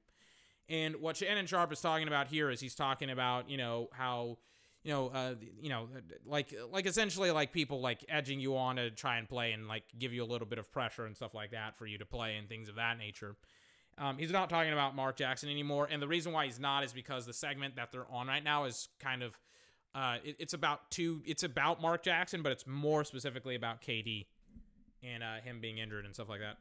And 0.68 0.96
what 0.96 1.18
Shannon 1.18 1.46
Sharpe 1.46 1.72
is 1.72 1.80
talking 1.80 2.08
about 2.08 2.28
here 2.28 2.50
is 2.50 2.60
he's 2.60 2.74
talking 2.74 3.10
about 3.10 3.50
you 3.50 3.58
know 3.58 3.88
how 3.92 4.38
you 4.84 4.92
know 4.92 5.08
uh, 5.08 5.34
you 5.60 5.70
know 5.70 5.88
like 6.26 6.54
like 6.70 6.86
essentially 6.86 7.30
like 7.32 7.52
people 7.52 7.80
like 7.80 8.04
edging 8.08 8.38
you 8.38 8.56
on 8.56 8.76
to 8.76 8.90
try 8.90 9.16
and 9.18 9.28
play 9.28 9.50
and 9.52 9.66
like 9.66 9.82
give 9.98 10.12
you 10.12 10.22
a 10.22 10.26
little 10.26 10.46
bit 10.46 10.58
of 10.58 10.70
pressure 10.70 11.06
and 11.06 11.16
stuff 11.16 11.34
like 11.34 11.50
that 11.50 11.76
for 11.76 11.86
you 11.86 11.98
to 11.98 12.06
play 12.06 12.36
and 12.36 12.48
things 12.48 12.68
of 12.68 12.76
that 12.76 12.96
nature. 12.98 13.34
Um, 13.96 14.18
he's 14.18 14.30
not 14.32 14.50
talking 14.50 14.72
about 14.72 14.94
Mark 14.96 15.16
Jackson 15.16 15.48
anymore, 15.48 15.88
and 15.90 16.02
the 16.02 16.08
reason 16.08 16.32
why 16.32 16.46
he's 16.46 16.58
not 16.60 16.84
is 16.84 16.92
because 16.92 17.26
the 17.26 17.32
segment 17.32 17.76
that 17.76 17.92
they're 17.92 18.10
on 18.10 18.26
right 18.26 18.42
now 18.44 18.64
is 18.64 18.88
kind 19.00 19.22
of 19.22 19.38
uh, 19.94 20.16
it- 20.24 20.36
it's 20.40 20.52
about 20.54 20.90
two. 20.90 21.22
It's 21.24 21.44
about 21.44 21.80
Mark 21.80 22.02
Jackson, 22.02 22.42
but 22.42 22.50
it's 22.52 22.66
more 22.66 23.04
specifically 23.04 23.54
about 23.54 23.80
KD 23.80 24.26
and 25.04 25.22
uh, 25.22 25.36
him 25.44 25.60
being 25.60 25.78
injured 25.78 26.04
and 26.04 26.12
stuff 26.12 26.28
like 26.28 26.40
that. 26.40 26.56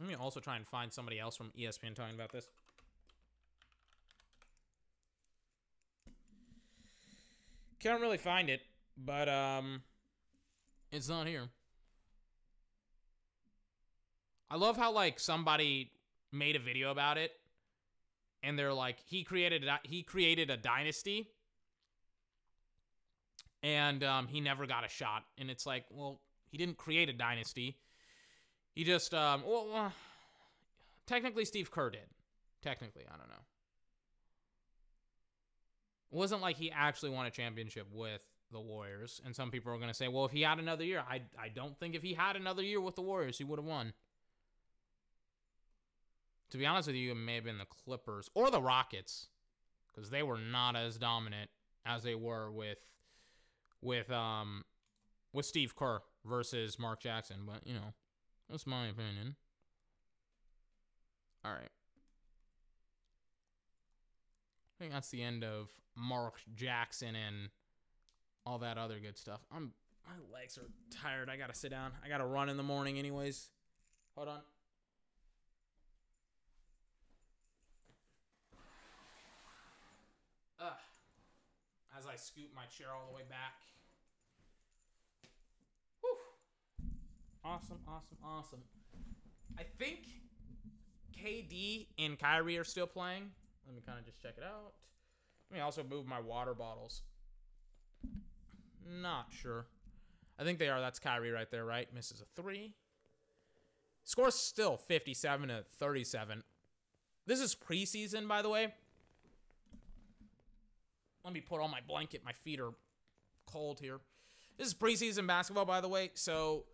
Let 0.00 0.08
me 0.08 0.14
also 0.14 0.40
try 0.40 0.56
and 0.56 0.66
find 0.66 0.90
somebody 0.92 1.20
else 1.20 1.36
from 1.36 1.52
ESPN 1.58 1.94
talking 1.94 2.14
about 2.14 2.32
this. 2.32 2.48
Can't 7.82 8.00
really 8.00 8.18
find 8.18 8.48
it, 8.48 8.60
but 8.96 9.28
um, 9.28 9.82
it's 10.92 11.08
not 11.08 11.26
here. 11.26 11.48
I 14.48 14.56
love 14.56 14.76
how 14.76 14.92
like 14.92 15.18
somebody 15.18 15.90
made 16.30 16.54
a 16.54 16.60
video 16.60 16.92
about 16.92 17.18
it, 17.18 17.32
and 18.44 18.56
they're 18.56 18.72
like, 18.72 18.98
he 19.04 19.24
created 19.24 19.64
a, 19.64 19.80
he 19.82 20.04
created 20.04 20.48
a 20.48 20.56
dynasty, 20.56 21.30
and 23.64 24.04
um, 24.04 24.28
he 24.28 24.40
never 24.40 24.64
got 24.64 24.84
a 24.84 24.88
shot. 24.88 25.24
And 25.36 25.50
it's 25.50 25.66
like, 25.66 25.84
well, 25.90 26.20
he 26.50 26.58
didn't 26.58 26.76
create 26.76 27.08
a 27.08 27.12
dynasty. 27.12 27.78
He 28.76 28.84
just 28.84 29.12
um, 29.12 29.42
well, 29.44 29.66
uh, 29.74 29.90
technically 31.08 31.44
Steve 31.44 31.72
Kerr 31.72 31.90
did. 31.90 32.06
Technically, 32.62 33.02
I 33.12 33.16
don't 33.16 33.28
know. 33.28 33.42
It 36.12 36.16
wasn't 36.16 36.42
like 36.42 36.56
he 36.56 36.70
actually 36.70 37.10
won 37.10 37.26
a 37.26 37.30
championship 37.30 37.86
with 37.92 38.20
the 38.52 38.60
Warriors. 38.60 39.20
And 39.24 39.34
some 39.34 39.50
people 39.50 39.72
are 39.72 39.76
going 39.76 39.88
to 39.88 39.94
say, 39.94 40.08
well, 40.08 40.26
if 40.26 40.32
he 40.32 40.42
had 40.42 40.58
another 40.58 40.84
year, 40.84 41.02
I, 41.08 41.22
I 41.40 41.48
don't 41.48 41.78
think 41.78 41.94
if 41.94 42.02
he 42.02 42.12
had 42.12 42.36
another 42.36 42.62
year 42.62 42.80
with 42.80 42.96
the 42.96 43.02
Warriors, 43.02 43.38
he 43.38 43.44
would 43.44 43.58
have 43.58 43.66
won. 43.66 43.94
To 46.50 46.58
be 46.58 46.66
honest 46.66 46.86
with 46.86 46.96
you, 46.96 47.12
it 47.12 47.14
may 47.14 47.36
have 47.36 47.44
been 47.44 47.56
the 47.56 47.64
Clippers 47.64 48.28
or 48.34 48.50
the 48.50 48.60
Rockets 48.60 49.28
because 49.88 50.10
they 50.10 50.22
were 50.22 50.38
not 50.38 50.76
as 50.76 50.98
dominant 50.98 51.48
as 51.86 52.02
they 52.02 52.14
were 52.14 52.50
with 52.50 52.78
with 53.80 54.10
um 54.10 54.64
with 55.32 55.46
Steve 55.46 55.74
Kerr 55.74 56.00
versus 56.24 56.78
Mark 56.78 57.00
Jackson. 57.00 57.38
But 57.46 57.66
you 57.66 57.74
know, 57.74 57.94
that's 58.50 58.66
my 58.66 58.86
opinion. 58.88 59.36
All 61.44 61.52
right. 61.52 61.70
I 64.82 64.84
think 64.84 64.94
that's 64.94 65.10
the 65.10 65.22
end 65.22 65.44
of 65.44 65.70
Mark 65.94 66.40
Jackson 66.56 67.14
and 67.14 67.50
all 68.44 68.58
that 68.58 68.78
other 68.78 68.98
good 68.98 69.16
stuff. 69.16 69.38
I'm 69.54 69.70
my 70.04 70.14
legs 70.36 70.58
are 70.58 70.66
tired. 70.90 71.30
I 71.30 71.36
gotta 71.36 71.54
sit 71.54 71.70
down. 71.70 71.92
I 72.04 72.08
gotta 72.08 72.26
run 72.26 72.48
in 72.48 72.56
the 72.56 72.64
morning, 72.64 72.98
anyways. 72.98 73.50
Hold 74.16 74.26
on. 74.26 74.40
Ugh. 80.60 80.72
As 81.96 82.04
I 82.08 82.16
scoop 82.16 82.50
my 82.52 82.64
chair 82.64 82.88
all 82.92 83.06
the 83.08 83.14
way 83.14 83.22
back. 83.28 83.60
Whew. 86.00 86.16
Awesome, 87.44 87.78
awesome, 87.86 88.18
awesome. 88.24 88.62
I 89.56 89.62
think 89.78 90.00
KD 91.16 91.86
and 92.00 92.18
Kyrie 92.18 92.58
are 92.58 92.64
still 92.64 92.88
playing. 92.88 93.30
Let 93.66 93.74
me 93.74 93.82
kind 93.86 93.98
of 93.98 94.04
just 94.04 94.20
check 94.20 94.34
it 94.36 94.44
out. 94.44 94.72
Let 95.50 95.56
me 95.56 95.62
also 95.62 95.82
move 95.82 96.06
my 96.06 96.20
water 96.20 96.54
bottles. 96.54 97.02
Not 98.88 99.26
sure. 99.30 99.66
I 100.38 100.44
think 100.44 100.58
they 100.58 100.68
are. 100.68 100.80
That's 100.80 100.98
Kyrie 100.98 101.30
right 101.30 101.50
there, 101.50 101.64
right? 101.64 101.92
Misses 101.94 102.20
a 102.20 102.40
three. 102.40 102.74
Score's 104.04 104.34
still 104.34 104.76
57 104.76 105.48
to 105.48 105.64
37. 105.78 106.42
This 107.26 107.40
is 107.40 107.54
preseason, 107.54 108.26
by 108.26 108.42
the 108.42 108.48
way. 108.48 108.74
Let 111.24 111.32
me 111.32 111.40
put 111.40 111.60
on 111.60 111.70
my 111.70 111.80
blanket. 111.86 112.22
My 112.24 112.32
feet 112.32 112.60
are 112.60 112.72
cold 113.46 113.78
here. 113.78 114.00
This 114.58 114.66
is 114.66 114.74
preseason 114.74 115.26
basketball, 115.26 115.64
by 115.64 115.80
the 115.80 115.88
way. 115.88 116.10
So, 116.14 116.64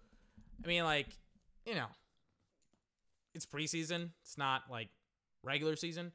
I 0.64 0.66
mean, 0.66 0.84
like, 0.84 1.08
you 1.66 1.74
know, 1.74 1.86
it's 3.34 3.44
preseason. 3.46 4.10
It's 4.22 4.38
not 4.38 4.62
like 4.70 4.88
regular 5.42 5.76
season. 5.76 6.12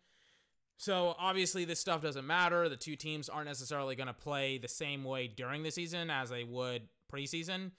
So 0.84 1.16
obviously 1.18 1.64
this 1.64 1.80
stuff 1.80 2.02
doesn't 2.02 2.28
matter. 2.28 2.68
The 2.68 2.76
two 2.76 2.98
teams 2.98 3.30
aren't 3.30 3.48
necessarily 3.48 3.96
going 3.96 4.08
to 4.08 4.14
play 4.14 4.58
the 4.58 4.68
same 4.68 5.06
way 5.06 5.28
during 5.28 5.64
the 5.64 5.72
season 5.72 6.10
as 6.10 6.30
they 6.30 6.44
would 6.44 6.90
preseason. 7.10 7.72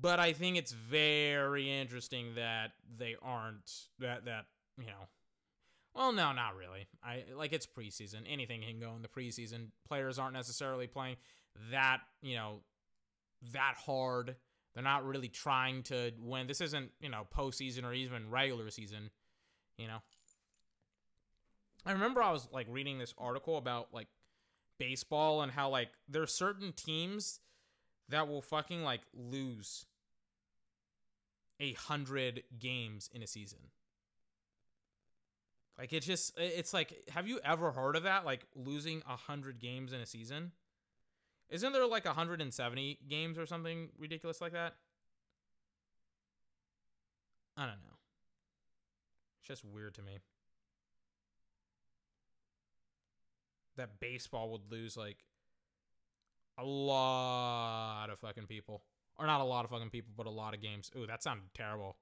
But 0.00 0.18
I 0.18 0.32
think 0.32 0.56
it's 0.56 0.72
very 0.72 1.70
interesting 1.70 2.36
that 2.36 2.70
they 2.96 3.14
aren't 3.20 3.70
that 3.98 4.24
that, 4.24 4.46
you 4.78 4.86
know, 4.86 5.06
well, 5.94 6.12
no, 6.12 6.32
not 6.32 6.56
really. 6.56 6.86
I 7.04 7.24
like 7.36 7.52
it's 7.52 7.66
preseason. 7.66 8.22
Anything 8.26 8.62
can 8.62 8.80
go 8.80 8.94
in 8.96 9.02
the 9.02 9.08
preseason. 9.08 9.66
Players 9.86 10.18
aren't 10.18 10.32
necessarily 10.32 10.86
playing 10.86 11.16
that, 11.72 11.98
you 12.22 12.36
know, 12.36 12.60
that 13.52 13.74
hard. 13.84 14.36
They're 14.72 14.82
not 14.82 15.04
really 15.04 15.28
trying 15.28 15.82
to 15.84 16.12
win. 16.18 16.46
This 16.46 16.62
isn't, 16.62 16.90
you 17.02 17.10
know, 17.10 17.26
postseason 17.36 17.84
or 17.84 17.92
even 17.92 18.30
regular 18.30 18.70
season, 18.70 19.10
you 19.76 19.88
know. 19.88 19.98
I 21.84 21.92
remember 21.92 22.22
I 22.22 22.32
was 22.32 22.48
like 22.52 22.66
reading 22.70 22.98
this 22.98 23.14
article 23.18 23.56
about 23.56 23.88
like 23.92 24.08
baseball 24.78 25.42
and 25.42 25.50
how 25.50 25.68
like 25.68 25.90
there 26.08 26.22
are 26.22 26.28
certain 26.28 26.72
teams 26.72 27.40
that 28.08 28.28
will 28.28 28.42
fucking 28.42 28.82
like 28.82 29.00
lose 29.14 29.86
a 31.60 31.72
hundred 31.72 32.42
games 32.58 33.10
in 33.12 33.22
a 33.22 33.26
season. 33.26 33.58
Like 35.78 35.92
it's 35.92 36.06
just 36.06 36.34
it's 36.36 36.72
like 36.72 37.08
have 37.08 37.26
you 37.26 37.40
ever 37.44 37.72
heard 37.72 37.96
of 37.96 38.04
that? 38.04 38.24
Like 38.24 38.46
losing 38.54 39.02
a 39.08 39.16
hundred 39.16 39.58
games 39.58 39.92
in 39.92 40.00
a 40.00 40.06
season? 40.06 40.52
Isn't 41.48 41.72
there 41.72 41.86
like 41.86 42.04
170 42.06 42.98
games 43.08 43.38
or 43.38 43.44
something 43.44 43.90
ridiculous 43.98 44.40
like 44.40 44.52
that? 44.52 44.74
I 47.56 47.66
don't 47.66 47.82
know. 47.82 47.98
It's 49.40 49.48
just 49.48 49.64
weird 49.64 49.94
to 49.96 50.02
me. 50.02 50.18
That 53.76 54.00
baseball 54.00 54.50
would 54.50 54.70
lose 54.70 54.96
like 54.96 55.18
a 56.58 56.64
lot 56.64 58.08
of 58.10 58.18
fucking 58.18 58.46
people. 58.46 58.82
Or 59.18 59.26
not 59.26 59.40
a 59.40 59.44
lot 59.44 59.64
of 59.64 59.70
fucking 59.70 59.90
people, 59.90 60.12
but 60.16 60.26
a 60.26 60.30
lot 60.30 60.54
of 60.54 60.62
games. 60.62 60.90
Ooh, 60.96 61.06
that 61.06 61.22
sounded 61.22 61.44
terrible. 61.54 61.96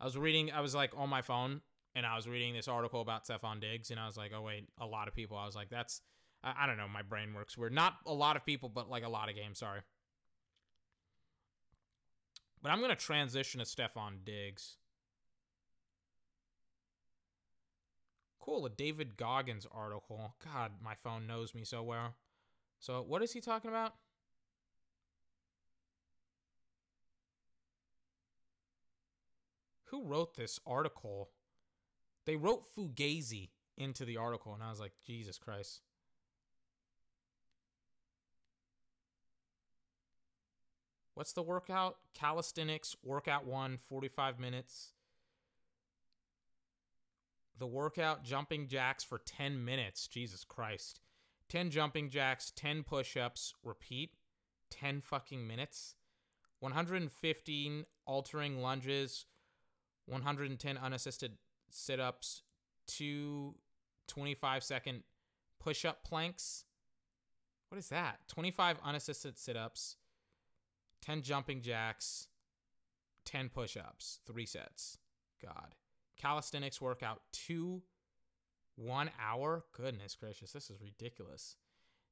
I 0.00 0.04
was 0.04 0.16
reading, 0.16 0.52
I 0.52 0.60
was 0.60 0.74
like 0.74 0.92
on 0.96 1.08
my 1.08 1.22
phone 1.22 1.60
and 1.94 2.04
I 2.04 2.16
was 2.16 2.28
reading 2.28 2.52
this 2.52 2.68
article 2.68 3.00
about 3.00 3.26
Stefon 3.26 3.60
Diggs 3.60 3.90
and 3.90 3.98
I 3.98 4.06
was 4.06 4.16
like, 4.16 4.32
oh 4.36 4.42
wait, 4.42 4.68
a 4.78 4.86
lot 4.86 5.08
of 5.08 5.14
people. 5.14 5.36
I 5.36 5.46
was 5.46 5.54
like, 5.54 5.70
that's, 5.70 6.02
I, 6.44 6.52
I 6.60 6.66
don't 6.66 6.76
know, 6.76 6.88
my 6.88 7.02
brain 7.02 7.32
works 7.32 7.56
weird. 7.56 7.72
Not 7.72 7.94
a 8.06 8.12
lot 8.12 8.36
of 8.36 8.44
people, 8.44 8.68
but 8.68 8.90
like 8.90 9.04
a 9.04 9.08
lot 9.08 9.28
of 9.28 9.34
games, 9.34 9.58
sorry. 9.58 9.80
But 12.62 12.72
I'm 12.72 12.78
going 12.78 12.90
to 12.90 12.96
transition 12.96 13.60
to 13.60 13.66
Stefon 13.66 14.24
Diggs. 14.24 14.76
Cool, 18.46 18.64
a 18.64 18.70
David 18.70 19.16
Goggins 19.16 19.66
article. 19.72 20.32
God, 20.44 20.70
my 20.80 20.94
phone 21.02 21.26
knows 21.26 21.52
me 21.52 21.64
so 21.64 21.82
well. 21.82 22.14
So, 22.78 23.04
what 23.04 23.20
is 23.20 23.32
he 23.32 23.40
talking 23.40 23.70
about? 23.70 23.94
Who 29.86 30.04
wrote 30.04 30.36
this 30.36 30.60
article? 30.64 31.30
They 32.24 32.36
wrote 32.36 32.64
Fugazi 32.72 33.48
into 33.76 34.04
the 34.04 34.16
article, 34.16 34.54
and 34.54 34.62
I 34.62 34.70
was 34.70 34.78
like, 34.78 34.92
Jesus 35.04 35.38
Christ. 35.38 35.80
What's 41.14 41.32
the 41.32 41.42
workout? 41.42 41.96
Calisthenics, 42.14 42.94
workout 43.02 43.44
one, 43.44 43.78
45 43.88 44.38
minutes. 44.38 44.92
The 47.58 47.66
workout, 47.66 48.22
jumping 48.22 48.68
jacks 48.68 49.02
for 49.02 49.18
10 49.18 49.64
minutes. 49.64 50.06
Jesus 50.06 50.44
Christ. 50.44 51.00
10 51.48 51.70
jumping 51.70 52.10
jacks, 52.10 52.52
10 52.56 52.82
push 52.82 53.16
ups, 53.16 53.54
repeat, 53.62 54.10
10 54.70 55.00
fucking 55.00 55.46
minutes. 55.46 55.94
115 56.60 57.84
altering 58.06 58.60
lunges, 58.62 59.26
110 60.06 60.78
unassisted 60.78 61.32
sit 61.70 62.00
ups, 62.00 62.42
two 62.86 63.54
25 64.08 64.64
second 64.64 65.02
push 65.60 65.84
up 65.84 66.04
planks. 66.04 66.64
What 67.68 67.78
is 67.78 67.88
that? 67.88 68.20
25 68.28 68.78
unassisted 68.84 69.38
sit 69.38 69.56
ups, 69.56 69.96
10 71.02 71.22
jumping 71.22 71.60
jacks, 71.60 72.28
10 73.24 73.48
push 73.50 73.76
ups, 73.76 74.20
three 74.26 74.46
sets. 74.46 74.98
God. 75.42 75.74
Calisthenics 76.16 76.80
workout, 76.80 77.20
two, 77.32 77.82
one 78.76 79.10
hour? 79.20 79.64
Goodness 79.72 80.16
gracious, 80.16 80.52
this 80.52 80.70
is 80.70 80.80
ridiculous. 80.80 81.56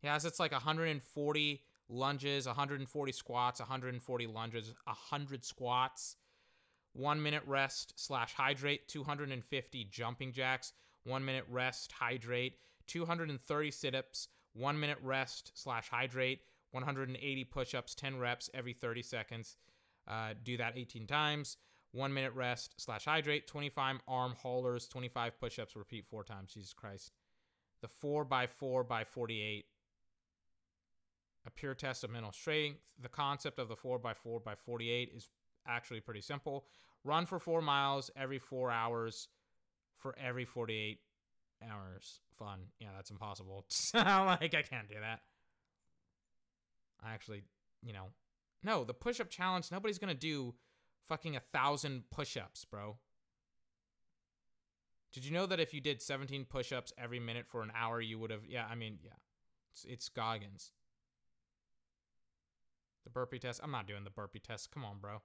Yeah, 0.02 0.18
so 0.18 0.28
it's 0.28 0.40
like 0.40 0.52
140 0.52 1.62
lunges, 1.88 2.46
140 2.46 3.12
squats, 3.12 3.60
140 3.60 4.26
lunges, 4.26 4.74
100 4.84 5.44
squats, 5.44 6.16
one 6.92 7.22
minute 7.22 7.42
rest 7.46 7.94
slash 7.96 8.34
hydrate, 8.34 8.88
250 8.88 9.84
jumping 9.90 10.32
jacks, 10.32 10.72
one 11.04 11.24
minute 11.24 11.44
rest, 11.50 11.92
hydrate, 11.92 12.58
230 12.86 13.70
sit 13.70 13.94
ups, 13.94 14.28
one 14.52 14.78
minute 14.78 14.98
rest 15.02 15.52
slash 15.54 15.88
hydrate, 15.88 16.40
180 16.70 17.44
push 17.44 17.74
ups, 17.74 17.94
10 17.94 18.18
reps 18.18 18.50
every 18.54 18.72
30 18.72 19.02
seconds. 19.02 19.56
Uh, 20.06 20.34
do 20.42 20.56
that 20.56 20.76
18 20.76 21.06
times. 21.06 21.56
One 21.94 22.12
minute 22.12 22.32
rest 22.34 22.74
slash 22.76 23.04
hydrate, 23.04 23.46
25 23.46 24.00
arm 24.08 24.34
haulers, 24.42 24.88
25 24.88 25.38
push 25.38 25.60
ups, 25.60 25.76
repeat 25.76 26.04
four 26.10 26.24
times. 26.24 26.52
Jesus 26.52 26.72
Christ. 26.72 27.12
The 27.82 27.88
4 27.88 28.24
by 28.24 28.48
4 28.48 28.82
by 28.82 29.04
48 29.04 29.66
a 31.46 31.50
pure 31.50 31.74
test 31.74 32.02
of 32.02 32.10
mental 32.10 32.32
strength. 32.32 32.80
The 33.00 33.08
concept 33.08 33.60
of 33.60 33.68
the 33.68 33.76
4 33.76 33.98
by 34.00 34.14
4 34.14 34.40
by 34.40 34.56
48 34.56 35.12
is 35.14 35.28
actually 35.68 36.00
pretty 36.00 36.20
simple. 36.20 36.64
Run 37.04 37.26
for 37.26 37.38
four 37.38 37.60
miles 37.60 38.10
every 38.16 38.38
four 38.38 38.70
hours 38.70 39.28
for 39.98 40.16
every 40.18 40.44
48 40.44 40.98
hours. 41.70 42.20
Fun. 42.38 42.60
Yeah, 42.80 42.88
that's 42.96 43.10
impossible. 43.10 43.66
like, 43.94 44.54
I 44.54 44.62
can't 44.62 44.88
do 44.88 44.96
that. 45.00 45.20
I 47.04 47.12
actually, 47.12 47.42
you 47.84 47.92
know, 47.92 48.06
no, 48.64 48.82
the 48.82 48.94
push 48.94 49.20
up 49.20 49.28
challenge, 49.28 49.70
nobody's 49.70 49.98
going 49.98 50.12
to 50.12 50.18
do 50.18 50.54
fucking 51.08 51.36
a 51.36 51.40
thousand 51.40 52.04
push 52.10 52.36
ups, 52.36 52.64
bro. 52.64 52.96
Did 55.12 55.24
you 55.24 55.32
know 55.32 55.46
that 55.46 55.60
if 55.60 55.72
you 55.72 55.80
did 55.80 56.02
17 56.02 56.44
push 56.46 56.72
ups 56.72 56.92
every 56.98 57.20
minute 57.20 57.46
for 57.46 57.62
an 57.62 57.70
hour, 57.74 58.00
you 58.00 58.18
would 58.18 58.30
have, 58.30 58.44
yeah, 58.48 58.66
I 58.68 58.74
mean, 58.74 58.98
yeah, 59.02 59.12
it's, 59.72 59.84
it's 59.84 60.08
Goggins. 60.08 60.72
The 63.04 63.10
burpee 63.10 63.38
test. 63.38 63.60
I'm 63.62 63.70
not 63.70 63.86
doing 63.86 64.04
the 64.04 64.10
burpee 64.10 64.40
test. 64.40 64.72
Come 64.72 64.84
on, 64.84 64.98
bro. 65.00 65.22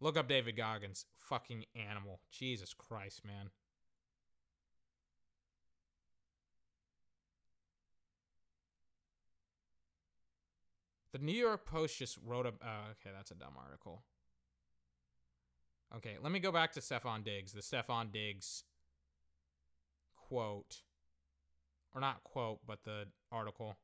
Look 0.00 0.16
up 0.16 0.28
David 0.28 0.56
Goggins. 0.56 1.06
Fucking 1.16 1.64
animal. 1.74 2.20
Jesus 2.30 2.74
Christ, 2.74 3.24
man. 3.24 3.50
The 11.12 11.18
New 11.18 11.32
York 11.32 11.64
Post 11.66 11.98
just 11.98 12.18
wrote 12.24 12.46
a. 12.46 12.50
Uh, 12.50 12.90
okay, 12.92 13.10
that's 13.14 13.30
a 13.30 13.34
dumb 13.34 13.54
article. 13.62 14.02
Okay, 15.94 16.16
let 16.20 16.32
me 16.32 16.40
go 16.40 16.50
back 16.50 16.72
to 16.72 16.80
Stefon 16.80 17.24
Diggs. 17.24 17.52
The 17.52 17.60
Stefon 17.60 18.12
Diggs 18.12 18.64
quote, 20.28 20.82
or 21.94 22.00
not 22.00 22.24
quote, 22.24 22.58
but 22.66 22.84
the 22.84 23.04
article. 23.30 23.76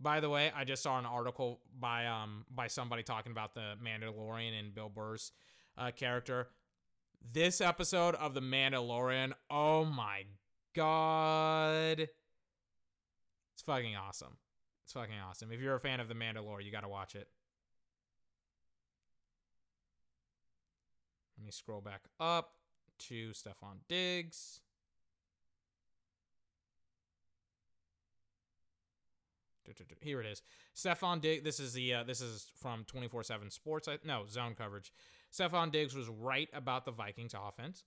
By 0.00 0.20
the 0.20 0.30
way, 0.30 0.50
I 0.56 0.64
just 0.64 0.82
saw 0.82 0.98
an 0.98 1.06
article 1.06 1.60
by 1.78 2.06
um 2.06 2.46
by 2.50 2.66
somebody 2.66 3.02
talking 3.02 3.32
about 3.32 3.54
the 3.54 3.74
Mandalorian 3.84 4.58
and 4.58 4.74
Bill 4.74 4.88
Burr's 4.88 5.32
uh, 5.76 5.90
character. 5.90 6.48
This 7.32 7.60
episode 7.60 8.16
of 8.16 8.34
the 8.34 8.40
Mandalorian, 8.40 9.32
oh 9.48 9.84
my 9.84 10.24
god, 10.74 12.08
it's 13.52 13.62
fucking 13.64 13.94
awesome. 13.94 14.38
It's 14.84 14.92
fucking 14.92 15.14
awesome. 15.28 15.52
If 15.52 15.60
you're 15.60 15.76
a 15.76 15.80
fan 15.80 16.00
of 16.00 16.08
the 16.08 16.14
Mandalorian, 16.14 16.64
you 16.64 16.72
got 16.72 16.80
to 16.80 16.88
watch 16.88 17.14
it. 17.14 17.28
Let 21.42 21.46
me 21.46 21.50
scroll 21.50 21.80
back 21.80 22.02
up 22.20 22.52
to 23.08 23.30
Stefon 23.30 23.80
Diggs. 23.88 24.60
Here 30.00 30.20
it 30.20 30.26
is. 30.26 30.42
Stefon 30.76 31.20
Diggs. 31.20 31.42
This 31.42 31.58
is 31.58 31.72
the 31.72 31.94
uh, 31.94 32.04
this 32.04 32.20
is 32.20 32.46
from 32.54 32.84
24/7 32.84 33.50
Sports. 33.50 33.88
No 34.04 34.24
zone 34.28 34.54
coverage. 34.54 34.92
Stefon 35.32 35.72
Diggs 35.72 35.96
was 35.96 36.08
right 36.08 36.48
about 36.54 36.84
the 36.84 36.92
Vikings 36.92 37.34
offense. 37.34 37.82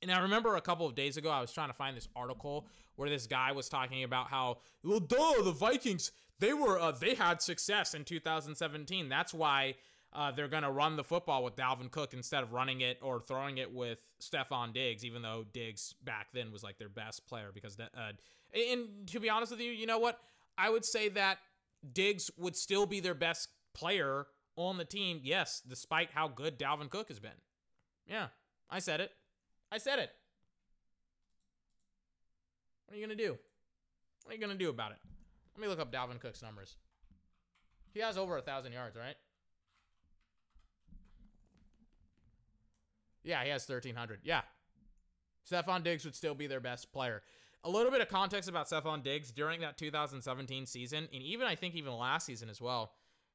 And 0.00 0.10
I 0.10 0.20
remember 0.20 0.56
a 0.56 0.62
couple 0.62 0.86
of 0.86 0.94
days 0.94 1.18
ago, 1.18 1.28
I 1.28 1.42
was 1.42 1.52
trying 1.52 1.68
to 1.68 1.74
find 1.74 1.94
this 1.94 2.08
article 2.16 2.66
where 2.96 3.10
this 3.10 3.26
guy 3.26 3.52
was 3.52 3.68
talking 3.68 4.04
about 4.04 4.28
how, 4.28 4.60
well, 4.82 5.00
duh, 5.00 5.42
the 5.42 5.52
Vikings 5.52 6.12
they 6.38 6.54
were 6.54 6.80
uh, 6.80 6.92
they 6.92 7.14
had 7.14 7.42
success 7.42 7.92
in 7.92 8.04
2017. 8.04 9.10
That's 9.10 9.34
why 9.34 9.74
uh, 10.18 10.32
they're 10.32 10.48
going 10.48 10.64
to 10.64 10.70
run 10.70 10.96
the 10.96 11.04
football 11.04 11.44
with 11.44 11.54
Dalvin 11.54 11.92
Cook 11.92 12.12
instead 12.12 12.42
of 12.42 12.52
running 12.52 12.80
it 12.80 12.98
or 13.02 13.20
throwing 13.20 13.58
it 13.58 13.72
with 13.72 14.00
Stefon 14.20 14.74
Diggs, 14.74 15.04
even 15.04 15.22
though 15.22 15.44
Diggs 15.52 15.94
back 16.02 16.26
then 16.34 16.50
was 16.50 16.64
like 16.64 16.76
their 16.76 16.88
best 16.88 17.24
player. 17.28 17.52
Because 17.54 17.76
that, 17.76 17.90
uh, 17.96 18.10
and 18.52 19.06
to 19.06 19.20
be 19.20 19.30
honest 19.30 19.52
with 19.52 19.60
you, 19.60 19.70
you 19.70 19.86
know 19.86 20.00
what? 20.00 20.18
I 20.58 20.70
would 20.70 20.84
say 20.84 21.08
that 21.10 21.38
Diggs 21.92 22.32
would 22.36 22.56
still 22.56 22.84
be 22.84 22.98
their 22.98 23.14
best 23.14 23.48
player 23.74 24.26
on 24.56 24.76
the 24.76 24.84
team. 24.84 25.20
Yes, 25.22 25.62
despite 25.64 26.10
how 26.10 26.26
good 26.26 26.58
Dalvin 26.58 26.90
Cook 26.90 27.06
has 27.08 27.20
been. 27.20 27.30
Yeah, 28.04 28.26
I 28.68 28.80
said 28.80 29.00
it. 29.00 29.12
I 29.70 29.78
said 29.78 30.00
it. 30.00 30.10
What 32.86 32.96
are 32.96 32.98
you 32.98 33.06
going 33.06 33.16
to 33.16 33.24
do? 33.24 33.38
What 34.24 34.32
are 34.32 34.34
you 34.34 34.40
going 34.40 34.58
to 34.58 34.64
do 34.64 34.68
about 34.68 34.90
it? 34.90 34.98
Let 35.56 35.62
me 35.62 35.68
look 35.68 35.78
up 35.78 35.92
Dalvin 35.92 36.18
Cook's 36.18 36.42
numbers. 36.42 36.74
He 37.94 38.00
has 38.00 38.18
over 38.18 38.36
a 38.36 38.42
thousand 38.42 38.72
yards, 38.72 38.96
right? 38.96 39.14
Yeah, 43.24 43.42
he 43.44 43.50
has 43.50 43.68
1,300. 43.68 44.20
Yeah. 44.22 44.42
Stefon 45.50 45.82
Diggs 45.82 46.04
would 46.04 46.14
still 46.14 46.34
be 46.34 46.46
their 46.46 46.60
best 46.60 46.92
player. 46.92 47.22
A 47.64 47.70
little 47.70 47.90
bit 47.90 48.00
of 48.00 48.08
context 48.08 48.48
about 48.48 48.68
Stefon 48.68 49.02
Diggs 49.02 49.32
during 49.32 49.60
that 49.60 49.76
2017 49.78 50.66
season, 50.66 51.08
and 51.12 51.22
even 51.22 51.46
I 51.46 51.54
think 51.54 51.74
even 51.74 51.92
last 51.92 52.26
season 52.26 52.48
as 52.48 52.60
well. 52.60 52.92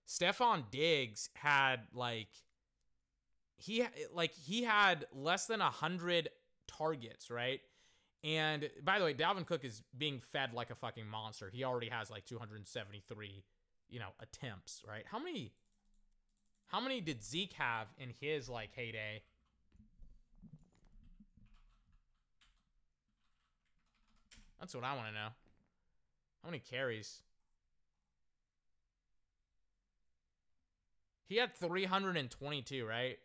Stefon 0.08 0.64
Diggs 0.72 1.30
had 1.36 1.82
like 1.94 2.30
he 3.58 3.86
like 4.14 4.34
he 4.34 4.64
had 4.64 5.06
less 5.14 5.46
than 5.46 5.62
a 5.62 5.70
hundred 5.70 6.30
targets, 6.68 7.30
right? 7.30 7.62
And 8.24 8.70
by 8.84 9.00
the 9.00 9.06
way, 9.06 9.14
Dalvin 9.14 9.46
Cook 9.46 9.66
is 9.66 9.82
being 9.98 10.22
fed 10.22 10.54
like 10.54 10.70
a 10.70 10.76
fucking 10.76 11.08
monster. 11.08 11.50
He 11.54 11.64
already 11.64 11.90
has 11.90 12.10
like 12.10 12.26
273, 12.26 13.44
you 13.90 14.00
know, 14.00 14.10
attempts, 14.22 14.82
right? 14.88 15.04
How 15.06 15.20
many 15.20 15.54
how 16.68 16.80
many 16.80 17.02
did 17.02 17.24
Zeke 17.24 17.54
have 17.54 17.88
in 17.98 18.10
his 18.20 18.50
like 18.50 18.72
heyday? 18.74 19.22
That's 24.64 24.74
what 24.76 24.86
I 24.86 24.96
want 24.96 25.08
to 25.10 25.14
know. 25.14 25.28
How 26.42 26.50
many 26.50 26.60
carries? 26.60 27.22
He 31.26 31.36
had 31.36 31.54
322, 31.54 32.86
right? 32.86 33.18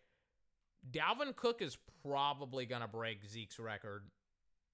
Dalvin 0.90 1.36
Cook 1.36 1.62
is 1.62 1.78
probably 2.02 2.66
going 2.66 2.82
to 2.82 2.88
break 2.88 3.24
Zeke's 3.24 3.60
record. 3.60 4.02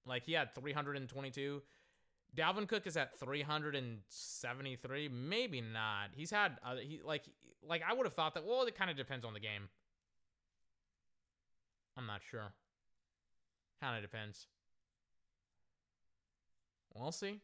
Like 0.07 0.25
he 0.25 0.33
had 0.33 0.55
322. 0.55 1.61
Dalvin 2.35 2.67
Cook 2.67 2.87
is 2.87 2.97
at 2.97 3.19
373. 3.19 5.09
Maybe 5.09 5.61
not. 5.61 6.09
He's 6.15 6.31
had 6.31 6.57
uh, 6.65 6.77
he 6.77 6.99
like 7.05 7.25
like 7.61 7.83
I 7.87 7.93
would 7.93 8.07
have 8.07 8.15
thought 8.15 8.33
that 8.33 8.43
well 8.43 8.63
it 8.63 8.75
kind 8.75 8.89
of 8.89 8.97
depends 8.97 9.23
on 9.23 9.35
the 9.35 9.39
game. 9.39 9.69
I'm 11.95 12.07
not 12.07 12.21
sure. 12.27 12.53
Kind 13.79 13.97
of 13.97 14.01
depends. 14.01 14.47
We'll 16.95 17.11
see. 17.11 17.41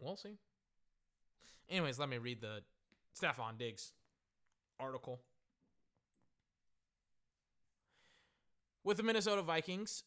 We'll 0.00 0.16
see. 0.16 0.36
Anyways, 1.70 1.98
let 1.98 2.08
me 2.08 2.18
read 2.18 2.40
the 2.40 2.62
Stefon 3.18 3.56
Diggs 3.56 3.92
article. 4.80 5.20
With 8.84 8.96
the 8.96 9.04
Minnesota 9.04 9.42
Vikings 9.42 10.02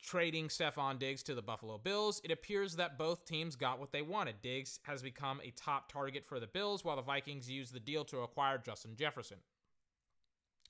trading 0.00 0.48
Stefon 0.48 0.98
Diggs 0.98 1.22
to 1.24 1.34
the 1.34 1.42
Buffalo 1.42 1.78
Bills, 1.78 2.20
it 2.24 2.30
appears 2.30 2.76
that 2.76 2.96
both 2.96 3.24
teams 3.24 3.56
got 3.56 3.80
what 3.80 3.92
they 3.92 4.02
wanted. 4.02 4.40
Diggs 4.40 4.78
has 4.84 5.02
become 5.02 5.40
a 5.42 5.50
top 5.50 5.90
target 5.90 6.24
for 6.24 6.38
the 6.38 6.46
Bills, 6.46 6.84
while 6.84 6.96
the 6.96 7.02
Vikings 7.02 7.50
used 7.50 7.74
the 7.74 7.80
deal 7.80 8.04
to 8.04 8.20
acquire 8.20 8.58
Justin 8.58 8.94
Jefferson 8.96 9.38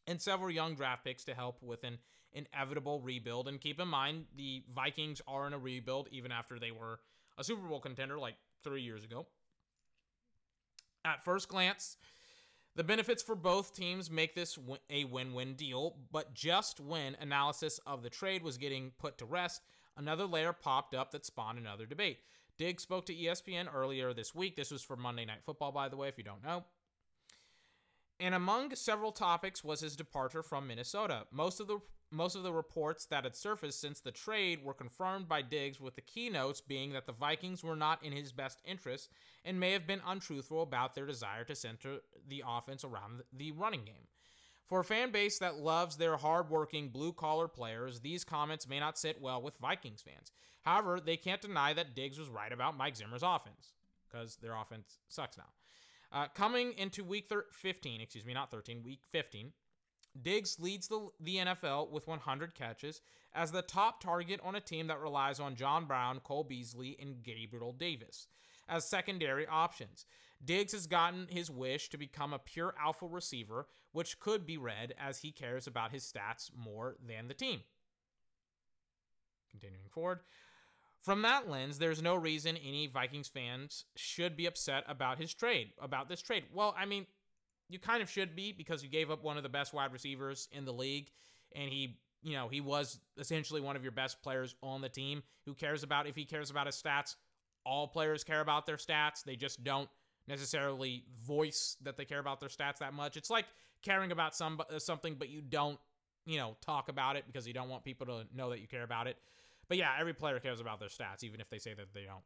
and 0.06 0.20
several 0.20 0.50
young 0.50 0.74
draft 0.74 1.04
picks 1.04 1.24
to 1.24 1.34
help 1.34 1.62
with 1.62 1.84
an 1.84 1.98
inevitable 2.32 3.00
rebuild. 3.00 3.48
And 3.48 3.60
keep 3.60 3.80
in 3.80 3.88
mind, 3.88 4.24
the 4.36 4.62
Vikings 4.74 5.20
are 5.26 5.46
in 5.46 5.52
a 5.52 5.58
rebuild 5.58 6.08
even 6.10 6.32
after 6.32 6.58
they 6.58 6.70
were 6.70 7.00
a 7.38 7.44
Super 7.44 7.66
Bowl 7.66 7.80
contender 7.80 8.18
like 8.18 8.36
three 8.62 8.82
years 8.82 9.04
ago. 9.04 9.26
At 11.04 11.24
first 11.24 11.48
glance, 11.48 11.96
the 12.74 12.84
benefits 12.84 13.22
for 13.22 13.34
both 13.34 13.74
teams 13.74 14.10
make 14.10 14.34
this 14.34 14.58
a 14.88 15.04
win 15.04 15.34
win 15.34 15.54
deal, 15.54 15.96
but 16.10 16.32
just 16.32 16.80
when 16.80 17.16
analysis 17.20 17.80
of 17.86 18.02
the 18.02 18.10
trade 18.10 18.42
was 18.42 18.56
getting 18.56 18.92
put 18.98 19.18
to 19.18 19.24
rest, 19.24 19.62
another 19.96 20.26
layer 20.26 20.52
popped 20.52 20.94
up 20.94 21.10
that 21.10 21.26
spawned 21.26 21.58
another 21.58 21.86
debate. 21.86 22.20
Diggs 22.58 22.82
spoke 22.82 23.06
to 23.06 23.14
ESPN 23.14 23.66
earlier 23.74 24.14
this 24.14 24.34
week. 24.34 24.56
This 24.56 24.70
was 24.70 24.82
for 24.82 24.96
Monday 24.96 25.24
Night 25.24 25.42
Football, 25.44 25.72
by 25.72 25.88
the 25.88 25.96
way, 25.96 26.08
if 26.08 26.18
you 26.18 26.24
don't 26.24 26.42
know. 26.44 26.64
And 28.20 28.34
among 28.34 28.74
several 28.76 29.12
topics 29.12 29.64
was 29.64 29.80
his 29.80 29.96
departure 29.96 30.42
from 30.42 30.66
Minnesota. 30.66 31.26
Most 31.32 31.60
of 31.60 31.66
the 31.66 31.80
most 32.12 32.36
of 32.36 32.42
the 32.42 32.52
reports 32.52 33.06
that 33.06 33.24
had 33.24 33.34
surfaced 33.34 33.80
since 33.80 34.00
the 34.00 34.12
trade 34.12 34.62
were 34.62 34.74
confirmed 34.74 35.28
by 35.28 35.40
Diggs, 35.40 35.80
with 35.80 35.94
the 35.94 36.02
keynotes 36.02 36.60
being 36.60 36.92
that 36.92 37.06
the 37.06 37.12
Vikings 37.12 37.64
were 37.64 37.74
not 37.74 38.04
in 38.04 38.12
his 38.12 38.32
best 38.32 38.60
interest 38.66 39.08
and 39.46 39.58
may 39.58 39.72
have 39.72 39.86
been 39.86 40.02
untruthful 40.06 40.62
about 40.62 40.94
their 40.94 41.06
desire 41.06 41.42
to 41.44 41.54
center 41.54 42.00
the 42.28 42.44
offense 42.46 42.84
around 42.84 43.22
the 43.32 43.50
running 43.52 43.84
game. 43.84 44.06
For 44.66 44.80
a 44.80 44.84
fan 44.84 45.10
base 45.10 45.38
that 45.38 45.56
loves 45.56 45.96
their 45.96 46.16
hardworking 46.16 46.90
blue 46.90 47.12
collar 47.12 47.48
players, 47.48 48.00
these 48.00 48.24
comments 48.24 48.68
may 48.68 48.78
not 48.78 48.98
sit 48.98 49.20
well 49.20 49.42
with 49.42 49.56
Vikings 49.56 50.02
fans. 50.02 50.32
However, 50.62 51.00
they 51.00 51.16
can't 51.16 51.42
deny 51.42 51.72
that 51.72 51.94
Diggs 51.94 52.18
was 52.18 52.28
right 52.28 52.52
about 52.52 52.76
Mike 52.76 52.96
Zimmer's 52.96 53.22
offense 53.22 53.72
because 54.06 54.36
their 54.36 54.54
offense 54.54 54.98
sucks 55.08 55.36
now. 55.36 55.44
Uh, 56.12 56.26
coming 56.34 56.72
into 56.76 57.04
week 57.04 57.28
thir- 57.28 57.46
15, 57.52 58.00
excuse 58.00 58.24
me, 58.24 58.34
not 58.34 58.50
13, 58.50 58.82
week 58.82 59.00
15, 59.10 59.52
Diggs 60.20 60.58
leads 60.60 60.88
the, 60.88 61.08
the 61.20 61.36
NFL 61.36 61.90
with 61.90 62.06
100 62.06 62.54
catches 62.54 63.00
as 63.34 63.50
the 63.50 63.62
top 63.62 64.02
target 64.02 64.40
on 64.44 64.54
a 64.54 64.60
team 64.60 64.88
that 64.88 65.00
relies 65.00 65.40
on 65.40 65.56
John 65.56 65.86
Brown, 65.86 66.20
Cole 66.20 66.44
Beasley, 66.44 66.98
and 67.00 67.22
Gabriel 67.22 67.72
Davis 67.72 68.28
as 68.68 68.84
secondary 68.84 69.46
options. 69.46 70.04
Diggs 70.44 70.72
has 70.72 70.86
gotten 70.86 71.28
his 71.30 71.50
wish 71.50 71.88
to 71.88 71.96
become 71.96 72.32
a 72.32 72.38
pure 72.38 72.74
alpha 72.80 73.06
receiver, 73.06 73.66
which 73.92 74.20
could 74.20 74.44
be 74.44 74.58
read 74.58 74.94
as 74.98 75.18
he 75.18 75.30
cares 75.30 75.66
about 75.66 75.92
his 75.92 76.04
stats 76.04 76.50
more 76.54 76.96
than 77.06 77.28
the 77.28 77.34
team. 77.34 77.60
Continuing 79.50 79.88
forward. 79.88 80.20
From 81.02 81.22
that 81.22 81.50
lens, 81.50 81.78
there's 81.78 82.00
no 82.00 82.14
reason 82.14 82.56
any 82.56 82.86
Vikings 82.86 83.26
fans 83.28 83.84
should 83.96 84.36
be 84.36 84.46
upset 84.46 84.84
about 84.86 85.18
his 85.18 85.34
trade, 85.34 85.72
about 85.80 86.08
this 86.08 86.22
trade. 86.22 86.44
Well, 86.54 86.74
I 86.78 86.86
mean, 86.86 87.06
you 87.68 87.80
kind 87.80 88.02
of 88.02 88.08
should 88.10 88.36
be 88.36 88.52
because 88.52 88.84
you 88.84 88.88
gave 88.88 89.10
up 89.10 89.24
one 89.24 89.36
of 89.36 89.42
the 89.42 89.48
best 89.48 89.74
wide 89.74 89.92
receivers 89.92 90.48
in 90.52 90.64
the 90.64 90.72
league 90.72 91.10
and 91.56 91.68
he, 91.68 91.98
you 92.22 92.34
know, 92.34 92.48
he 92.48 92.60
was 92.60 93.00
essentially 93.18 93.60
one 93.60 93.74
of 93.74 93.82
your 93.82 93.92
best 93.92 94.22
players 94.22 94.54
on 94.62 94.80
the 94.80 94.88
team. 94.88 95.24
Who 95.44 95.54
cares 95.54 95.82
about 95.82 96.06
if 96.06 96.14
he 96.14 96.24
cares 96.24 96.50
about 96.50 96.66
his 96.66 96.80
stats? 96.80 97.16
All 97.66 97.88
players 97.88 98.22
care 98.22 98.40
about 98.40 98.66
their 98.66 98.76
stats. 98.76 99.24
They 99.24 99.36
just 99.36 99.64
don't 99.64 99.88
necessarily 100.28 101.04
voice 101.24 101.76
that 101.82 101.96
they 101.96 102.04
care 102.04 102.20
about 102.20 102.38
their 102.38 102.48
stats 102.48 102.78
that 102.78 102.94
much. 102.94 103.16
It's 103.16 103.30
like 103.30 103.46
caring 103.82 104.12
about 104.12 104.36
some 104.36 104.60
something 104.78 105.16
but 105.18 105.28
you 105.28 105.40
don't, 105.40 105.78
you 106.26 106.36
know, 106.36 106.56
talk 106.64 106.88
about 106.88 107.16
it 107.16 107.24
because 107.26 107.46
you 107.48 107.52
don't 107.52 107.68
want 107.68 107.82
people 107.82 108.06
to 108.06 108.24
know 108.36 108.50
that 108.50 108.60
you 108.60 108.68
care 108.68 108.84
about 108.84 109.08
it. 109.08 109.16
But 109.72 109.78
yeah, 109.78 109.92
every 109.98 110.12
player 110.12 110.38
cares 110.38 110.60
about 110.60 110.80
their 110.80 110.90
stats, 110.90 111.24
even 111.24 111.40
if 111.40 111.48
they 111.48 111.58
say 111.58 111.72
that 111.72 111.94
they 111.94 112.02
don't. 112.02 112.20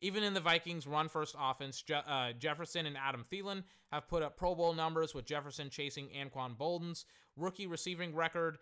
Even 0.00 0.24
in 0.24 0.34
the 0.34 0.40
Vikings' 0.40 0.84
run 0.84 1.08
first 1.08 1.36
offense, 1.38 1.80
Je- 1.80 1.94
uh, 1.94 2.32
Jefferson 2.32 2.86
and 2.86 2.96
Adam 2.96 3.24
Thielen 3.30 3.62
have 3.92 4.08
put 4.08 4.20
up 4.24 4.36
Pro 4.36 4.56
Bowl 4.56 4.74
numbers, 4.74 5.14
with 5.14 5.26
Jefferson 5.26 5.70
chasing 5.70 6.08
Anquan 6.08 6.58
Boldin's 6.58 7.04
rookie 7.36 7.68
receiving 7.68 8.16
record 8.16 8.58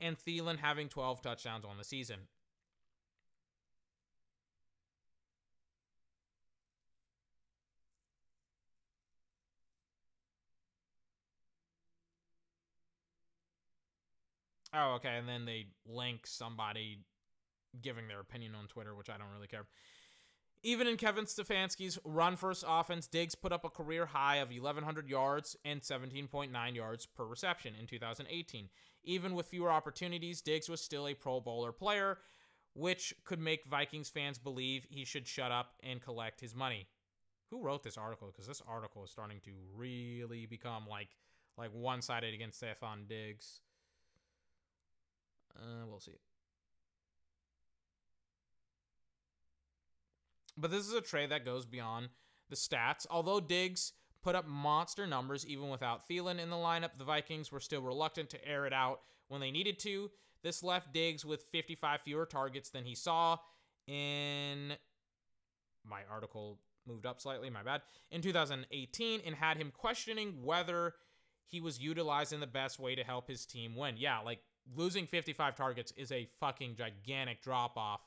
and 0.00 0.18
Thielen 0.18 0.58
having 0.58 0.90
12 0.90 1.22
touchdowns 1.22 1.64
on 1.64 1.78
the 1.78 1.82
season. 1.82 2.18
Oh, 14.76 14.94
okay. 14.96 15.16
And 15.16 15.28
then 15.28 15.44
they 15.46 15.66
link 15.86 16.26
somebody 16.26 16.98
giving 17.80 18.08
their 18.08 18.20
opinion 18.20 18.54
on 18.54 18.66
Twitter, 18.66 18.94
which 18.94 19.08
I 19.08 19.16
don't 19.16 19.32
really 19.34 19.46
care. 19.46 19.66
Even 20.62 20.86
in 20.86 20.96
Kevin 20.96 21.26
Stefanski's 21.26 21.98
run 22.04 22.36
first 22.36 22.64
offense, 22.66 23.06
Diggs 23.06 23.34
put 23.34 23.52
up 23.52 23.64
a 23.64 23.70
career 23.70 24.06
high 24.06 24.36
of 24.36 24.48
1,100 24.48 25.08
yards 25.08 25.56
and 25.64 25.80
17.9 25.80 26.74
yards 26.74 27.06
per 27.06 27.24
reception 27.24 27.74
in 27.78 27.86
2018. 27.86 28.68
Even 29.04 29.34
with 29.34 29.46
fewer 29.46 29.70
opportunities, 29.70 30.40
Diggs 30.40 30.68
was 30.68 30.80
still 30.80 31.06
a 31.06 31.14
Pro 31.14 31.40
Bowler 31.40 31.72
player, 31.72 32.18
which 32.74 33.14
could 33.24 33.38
make 33.38 33.64
Vikings 33.66 34.08
fans 34.08 34.38
believe 34.38 34.86
he 34.90 35.04
should 35.04 35.28
shut 35.28 35.52
up 35.52 35.74
and 35.82 36.02
collect 36.02 36.40
his 36.40 36.54
money. 36.54 36.88
Who 37.50 37.62
wrote 37.62 37.84
this 37.84 37.96
article? 37.96 38.28
Because 38.32 38.48
this 38.48 38.62
article 38.66 39.04
is 39.04 39.10
starting 39.10 39.40
to 39.44 39.52
really 39.76 40.46
become 40.46 40.86
like 40.88 41.10
like 41.56 41.70
one 41.72 42.02
sided 42.02 42.34
against 42.34 42.60
Stefon 42.60 43.08
Diggs. 43.08 43.60
Uh, 45.56 45.86
we'll 45.86 46.00
see. 46.00 46.12
But 50.56 50.70
this 50.70 50.86
is 50.86 50.94
a 50.94 51.00
trade 51.00 51.30
that 51.30 51.44
goes 51.44 51.66
beyond 51.66 52.08
the 52.48 52.56
stats. 52.56 53.06
Although 53.10 53.40
Diggs 53.40 53.92
put 54.22 54.34
up 54.34 54.46
monster 54.46 55.06
numbers 55.06 55.46
even 55.46 55.68
without 55.68 56.08
Thielen 56.08 56.40
in 56.40 56.50
the 56.50 56.56
lineup, 56.56 56.98
the 56.98 57.04
Vikings 57.04 57.52
were 57.52 57.60
still 57.60 57.82
reluctant 57.82 58.30
to 58.30 58.48
air 58.48 58.66
it 58.66 58.72
out 58.72 59.00
when 59.28 59.40
they 59.40 59.50
needed 59.50 59.78
to. 59.80 60.10
This 60.42 60.62
left 60.62 60.92
Diggs 60.92 61.24
with 61.24 61.42
55 61.42 62.00
fewer 62.02 62.26
targets 62.26 62.70
than 62.70 62.84
he 62.84 62.94
saw 62.94 63.38
in 63.86 64.72
my 65.84 66.00
article 66.10 66.58
moved 66.86 67.06
up 67.06 67.20
slightly, 67.20 67.50
my 67.50 67.62
bad, 67.62 67.82
in 68.10 68.22
2018 68.22 69.20
and 69.24 69.34
had 69.34 69.56
him 69.56 69.72
questioning 69.76 70.42
whether 70.42 70.94
he 71.44 71.60
was 71.60 71.80
utilizing 71.80 72.40
the 72.40 72.46
best 72.46 72.78
way 72.78 72.94
to 72.94 73.04
help 73.04 73.28
his 73.28 73.46
team 73.46 73.76
win. 73.76 73.96
Yeah, 73.96 74.20
like 74.20 74.40
losing 74.74 75.06
55 75.06 75.56
targets 75.56 75.92
is 75.96 76.10
a 76.12 76.28
fucking 76.40 76.76
gigantic 76.76 77.42
drop 77.42 77.76
off 77.76 78.00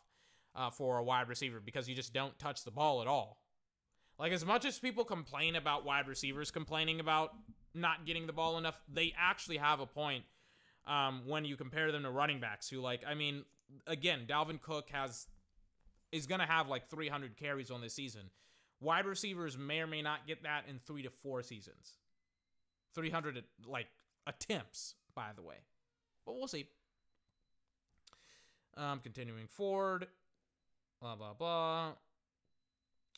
uh, 0.55 0.69
for 0.69 0.97
a 0.97 1.03
wide 1.03 1.29
receiver 1.29 1.59
because 1.63 1.87
you 1.87 1.95
just 1.95 2.13
don't 2.13 2.37
touch 2.39 2.63
the 2.63 2.71
ball 2.71 3.01
at 3.01 3.07
all. 3.07 3.41
Like 4.17 4.33
as 4.33 4.45
much 4.45 4.65
as 4.65 4.77
people 4.77 5.05
complain 5.05 5.55
about 5.55 5.85
wide 5.85 6.07
receivers 6.07 6.51
complaining 6.51 6.99
about 6.99 7.33
not 7.73 8.05
getting 8.05 8.27
the 8.27 8.33
ball 8.33 8.57
enough, 8.57 8.79
they 8.91 9.13
actually 9.17 9.57
have 9.57 9.79
a 9.79 9.85
point 9.85 10.23
um, 10.85 11.21
when 11.25 11.45
you 11.45 11.55
compare 11.55 11.91
them 11.91 12.03
to 12.03 12.09
running 12.09 12.39
backs 12.39 12.69
who 12.69 12.81
like 12.81 13.01
I 13.07 13.13
mean 13.13 13.45
again, 13.87 14.25
Dalvin 14.27 14.61
Cook 14.61 14.89
has 14.91 15.27
is 16.11 16.25
going 16.25 16.39
to 16.39 16.47
have 16.47 16.67
like 16.67 16.89
300 16.89 17.37
carries 17.37 17.71
on 17.71 17.81
this 17.81 17.93
season. 17.93 18.29
Wide 18.81 19.05
receivers 19.05 19.57
may 19.57 19.79
or 19.79 19.87
may 19.87 20.01
not 20.01 20.25
get 20.25 20.43
that 20.43 20.63
in 20.67 20.79
3 20.85 21.03
to 21.03 21.09
4 21.09 21.43
seasons. 21.43 21.97
300 22.95 23.43
like 23.67 23.87
attempts, 24.25 24.95
by 25.15 25.27
the 25.35 25.41
way. 25.41 25.57
But 26.29 26.37
we'll 26.37 26.47
see. 26.47 26.67
Um, 28.77 28.99
continuing 28.99 29.47
forward, 29.47 30.05
blah 31.01 31.15
blah 31.15 31.33
blah. 31.33 31.93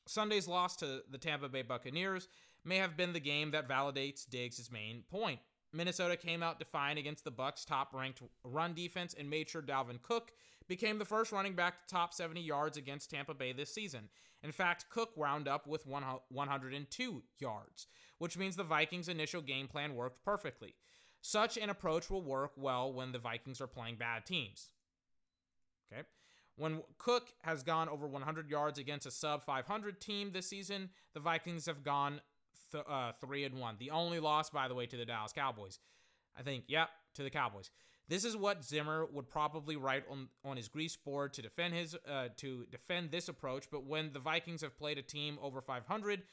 Sunday's 0.08 0.48
loss 0.48 0.78
to 0.78 1.02
the 1.12 1.18
Tampa 1.18 1.50
Bay 1.50 1.62
Buccaneers 1.62 2.30
may 2.64 2.78
have 2.78 2.96
been 2.96 3.12
the 3.12 3.20
game 3.20 3.52
that 3.52 3.68
validates 3.68 4.28
Diggs' 4.28 4.72
main 4.72 5.04
point. 5.12 5.42
Minnesota 5.74 6.16
came 6.16 6.42
out 6.42 6.58
defiant 6.58 7.00
against 7.00 7.26
the 7.26 7.34
Bucs' 7.34 7.66
top-ranked 7.66 8.22
run 8.46 8.74
defense 8.74 9.14
and 9.18 9.30
made 9.30 9.50
sure 9.50 9.62
Dalvin 9.62 10.02
Cook 10.02 10.32
became 10.70 10.98
the 10.98 11.04
first 11.04 11.34
running 11.34 11.54
back 11.54 11.86
to 11.86 11.94
top 11.94 12.14
70 12.14 12.40
yards 12.40 12.78
against 12.78 13.12
Tampa 13.12 13.34
Bay 13.34 13.52
this 13.52 13.74
season. 13.74 14.08
In 14.42 14.54
fact, 14.54 14.86
Cook 14.90 15.18
wound 15.18 15.50
up 15.50 15.68
with 15.68 15.86
102 15.86 17.24
yards, 17.40 17.88
which 18.20 18.38
means 18.38 18.56
the 18.56 18.64
Vikings' 18.64 19.10
initial 19.10 19.42
game 19.42 19.68
plan 19.68 19.96
worked 19.96 20.24
perfectly. 20.24 20.76
Such 21.22 21.58
an 21.58 21.70
approach 21.70 22.10
will 22.10 22.24
work 22.24 22.52
well 22.58 22.92
when 22.92 23.12
the 23.12 23.20
Vikings 23.20 23.62
are 23.62 23.68
playing 23.68 23.96
bad 23.96 24.26
teams. 24.26 24.70
Okay. 25.92 26.04
When 26.58 26.82
Cook 26.98 27.34
has 27.44 27.64
gone 27.64 27.90
over 27.90 28.08
100 28.08 28.50
yards 28.50 28.80
against 28.80 29.06
a 29.06 29.12
sub 29.12 29.44
500 29.44 30.02
team 30.02 30.32
this 30.32 30.48
season, 30.48 30.90
the 31.14 31.20
Vikings 31.20 31.68
have 31.68 31.84
gone 31.84 32.22
th- 32.72 32.84
uh, 32.88 33.12
3 33.22 33.46
and 33.46 33.60
1. 33.60 33.76
The 33.80 33.92
only 33.92 34.20
loss, 34.20 34.50
by 34.50 34.68
the 34.68 34.76
way, 34.76 34.86
to 34.88 34.98
the 34.98 35.06
Dallas 35.06 35.32
Cowboys. 35.32 35.80
I 36.38 36.42
think, 36.42 36.66
yep, 36.68 36.90
to 37.16 37.24
the 37.24 37.30
Cowboys. 37.30 37.70
This 38.08 38.26
is 38.26 38.36
what 38.36 38.64
Zimmer 38.64 39.06
would 39.06 39.30
probably 39.30 39.76
write 39.76 40.04
on, 40.10 40.28
on 40.44 40.58
his 40.58 40.68
grease 40.68 40.98
board 40.98 41.34
to 41.34 41.42
defend 41.42 41.74
his 41.74 41.96
uh, 42.10 42.28
to 42.38 42.66
defend 42.70 43.12
this 43.12 43.30
approach. 43.30 43.68
But 43.72 43.86
when 43.86 44.12
the 44.12 44.20
Vikings 44.20 44.62
have 44.62 44.78
played 44.78 44.98
a 44.98 45.02
team 45.02 45.38
over 45.42 45.62
500, 45.62 46.24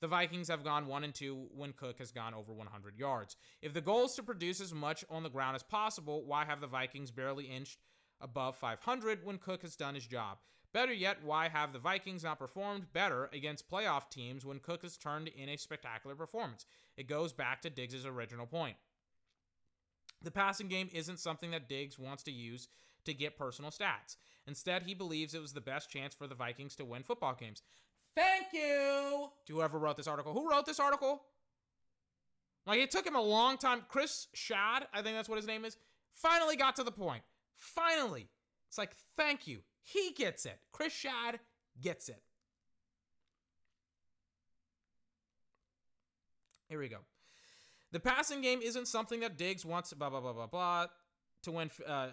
the 0.00 0.08
Vikings 0.08 0.48
have 0.48 0.64
gone 0.64 0.86
1 0.86 1.04
and 1.04 1.14
2 1.14 1.48
when 1.54 1.72
Cook 1.72 1.98
has 1.98 2.12
gone 2.12 2.34
over 2.34 2.52
100 2.52 2.98
yards. 2.98 3.36
If 3.62 3.74
the 3.74 3.80
goal 3.80 4.04
is 4.04 4.14
to 4.14 4.22
produce 4.22 4.60
as 4.60 4.72
much 4.72 5.04
on 5.10 5.22
the 5.22 5.30
ground 5.30 5.56
as 5.56 5.62
possible, 5.62 6.24
why 6.24 6.44
have 6.44 6.60
the 6.60 6.66
Vikings 6.66 7.10
barely 7.10 7.46
inched 7.46 7.78
above 8.20 8.56
500 8.56 9.24
when 9.24 9.38
Cook 9.38 9.62
has 9.62 9.76
done 9.76 9.94
his 9.94 10.06
job? 10.06 10.38
Better 10.72 10.92
yet, 10.92 11.24
why 11.24 11.48
have 11.48 11.72
the 11.72 11.78
Vikings 11.78 12.24
not 12.24 12.38
performed 12.38 12.92
better 12.92 13.30
against 13.32 13.70
playoff 13.70 14.10
teams 14.10 14.44
when 14.44 14.58
Cook 14.58 14.82
has 14.82 14.98
turned 14.98 15.28
in 15.28 15.48
a 15.48 15.56
spectacular 15.56 16.14
performance? 16.14 16.66
It 16.96 17.08
goes 17.08 17.32
back 17.32 17.62
to 17.62 17.70
Diggs' 17.70 18.04
original 18.04 18.46
point. 18.46 18.76
The 20.22 20.30
passing 20.30 20.68
game 20.68 20.90
isn't 20.92 21.20
something 21.20 21.52
that 21.52 21.68
Diggs 21.68 21.98
wants 21.98 22.22
to 22.24 22.32
use 22.32 22.68
to 23.04 23.14
get 23.14 23.38
personal 23.38 23.70
stats. 23.70 24.16
Instead, 24.46 24.82
he 24.82 24.94
believes 24.94 25.32
it 25.32 25.40
was 25.40 25.52
the 25.52 25.60
best 25.60 25.90
chance 25.90 26.14
for 26.14 26.26
the 26.26 26.34
Vikings 26.34 26.76
to 26.76 26.84
win 26.84 27.02
football 27.02 27.34
games. 27.38 27.62
Thank 28.16 28.46
you 28.52 29.30
to 29.46 29.54
whoever 29.54 29.78
wrote 29.78 29.96
this 29.96 30.08
article. 30.08 30.32
Who 30.32 30.50
wrote 30.50 30.66
this 30.66 30.80
article? 30.80 31.22
Like, 32.66 32.80
it 32.80 32.90
took 32.90 33.06
him 33.06 33.14
a 33.14 33.22
long 33.22 33.56
time. 33.56 33.82
Chris 33.88 34.26
Schad, 34.36 34.82
I 34.92 35.02
think 35.02 35.16
that's 35.16 35.28
what 35.28 35.36
his 35.36 35.46
name 35.46 35.64
is, 35.64 35.76
finally 36.14 36.56
got 36.56 36.76
to 36.76 36.82
the 36.82 36.92
point. 36.92 37.22
Finally. 37.56 38.28
It's 38.68 38.76
like, 38.76 38.90
thank 39.16 39.46
you. 39.46 39.60
He 39.82 40.12
gets 40.16 40.44
it. 40.44 40.58
Chris 40.70 40.92
Schad 40.92 41.38
gets 41.80 42.08
it. 42.08 42.20
Here 46.68 46.78
we 46.78 46.88
go. 46.88 46.98
The 47.92 48.00
passing 48.00 48.42
game 48.42 48.60
isn't 48.62 48.86
something 48.86 49.20
that 49.20 49.38
Diggs 49.38 49.64
wants, 49.64 49.94
blah, 49.94 50.10
blah, 50.10 50.20
blah, 50.20 50.34
blah, 50.34 50.46
blah, 50.46 50.86
to 51.44 51.50
win. 51.50 51.70
Uh, 51.86 51.90
uh, 51.90 52.10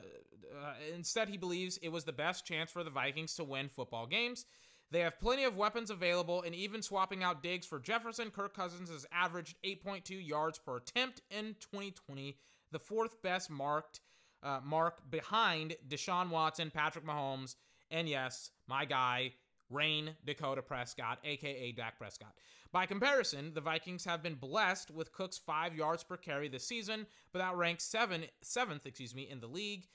instead, 0.96 1.28
he 1.28 1.38
believes 1.38 1.78
it 1.82 1.90
was 1.90 2.06
the 2.06 2.14
best 2.14 2.46
chance 2.46 2.72
for 2.72 2.84
the 2.84 2.90
Vikings 2.90 3.36
to 3.36 3.44
win 3.44 3.68
football 3.68 4.08
games. 4.08 4.46
They 4.92 5.00
have 5.00 5.20
plenty 5.20 5.44
of 5.44 5.58
weapons 5.58 5.90
available, 5.90 6.44
and 6.44 6.54
even 6.54 6.82
swapping 6.82 7.24
out 7.24 7.44
Diggs 7.44 7.66
for 7.66 7.80
Jefferson, 7.80 8.30
Kirk 8.30 8.56
Cousins 8.56 8.90
has 8.90 9.06
averaged 9.12 9.58
8.2 9.64 10.26
yards 10.26 10.60
per 10.60 10.78
attempt 10.78 11.22
in 11.30 11.56
2020, 11.60 12.38
the 12.72 12.80
fourth 12.80 13.22
best 13.22 13.50
marked 13.50 14.02
uh, 14.44 14.60
mark 14.64 15.10
behind 15.10 15.76
Deshaun 15.88 16.30
Watson, 16.30 16.72
Patrick 16.72 17.06
Mahomes, 17.06 17.56
and 17.90 18.08
yes, 18.08 18.52
my 18.68 18.86
guy, 18.86 19.34
Rayne 19.70 20.16
Dakota 20.24 20.62
Prescott, 20.62 21.20
aka 21.24 21.72
Dak 21.72 21.98
Prescott. 21.98 22.34
By 22.72 22.86
comparison, 22.86 23.54
the 23.54 23.62
Vikings 23.62 24.06
have 24.06 24.22
been 24.22 24.36
blessed 24.36 24.92
with 24.92 25.14
Cook's 25.14 25.38
five 25.38 25.76
yards 25.76 26.04
per 26.04 26.18
carry 26.18 26.48
this 26.48 26.68
season, 26.68 27.08
but 27.32 27.40
that 27.40 27.56
ranks 27.56 27.86
seven, 27.86 28.26
seventh, 28.42 28.86
excuse 28.86 29.16
me, 29.16 29.30
in 29.30 29.40
the 29.40 29.48
league. 29.48 29.88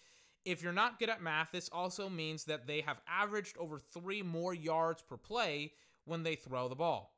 If 0.45 0.63
you're 0.63 0.73
not 0.73 0.99
good 0.99 1.11
at 1.11 1.23
math, 1.23 1.53
this 1.53 1.69
also 1.71 2.09
means 2.09 2.45
that 2.45 2.67
they 2.67 2.81
have 2.81 3.01
averaged 3.07 3.57
over 3.59 3.79
three 3.79 4.23
more 4.23 4.55
yards 4.55 5.03
per 5.03 5.17
play 5.17 5.73
when 6.05 6.23
they 6.23 6.35
throw 6.35 6.69
the 6.69 6.75
ball. 6.75 7.15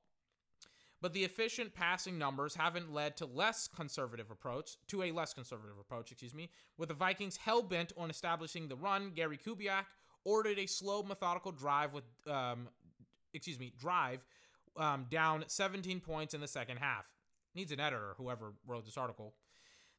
But 1.00 1.12
the 1.12 1.24
efficient 1.24 1.74
passing 1.74 2.16
numbers 2.16 2.54
haven't 2.54 2.92
led 2.92 3.16
to 3.16 3.26
less 3.26 3.68
conservative 3.68 4.30
approach, 4.30 4.76
to 4.86 5.02
a 5.02 5.10
less 5.10 5.34
conservative 5.34 5.76
approach, 5.80 6.12
excuse 6.12 6.32
me, 6.32 6.50
with 6.78 6.90
the 6.90 6.94
Vikings 6.94 7.36
hell 7.36 7.60
bent 7.60 7.92
on 7.96 8.08
establishing 8.08 8.68
the 8.68 8.76
run. 8.76 9.10
Gary 9.10 9.36
Kubiak 9.36 9.86
ordered 10.24 10.60
a 10.60 10.66
slow, 10.66 11.02
methodical 11.02 11.50
drive 11.50 11.92
with, 11.92 12.04
um, 12.28 12.68
excuse 13.34 13.58
me, 13.58 13.72
drive 13.80 14.24
um, 14.76 15.06
down 15.10 15.44
17 15.48 15.98
points 15.98 16.34
in 16.34 16.40
the 16.40 16.46
second 16.46 16.76
half. 16.76 17.04
Needs 17.54 17.72
an 17.72 17.80
editor, 17.80 18.14
whoever 18.16 18.52
wrote 18.66 18.84
this 18.84 18.96
article. 18.96 19.34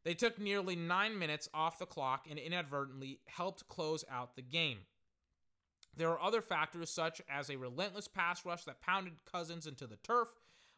They 0.04 0.14
took 0.14 0.38
nearly 0.38 0.76
nine 0.76 1.18
minutes 1.18 1.48
off 1.54 1.80
the 1.80 1.86
clock 1.86 2.28
and 2.30 2.38
inadvertently 2.38 3.20
helped 3.26 3.68
close 3.68 4.04
out 4.12 4.36
the 4.36 4.42
game. 4.42 4.80
There 5.96 6.10
are 6.10 6.22
other 6.22 6.42
factors, 6.42 6.90
such 6.90 7.22
as 7.30 7.50
a 7.50 7.56
relentless 7.56 8.08
pass 8.08 8.46
rush 8.46 8.64
that 8.66 8.82
pounded 8.82 9.14
Cousins 9.32 9.68
into 9.68 9.88
the 9.88 9.98
turf, 9.98 10.28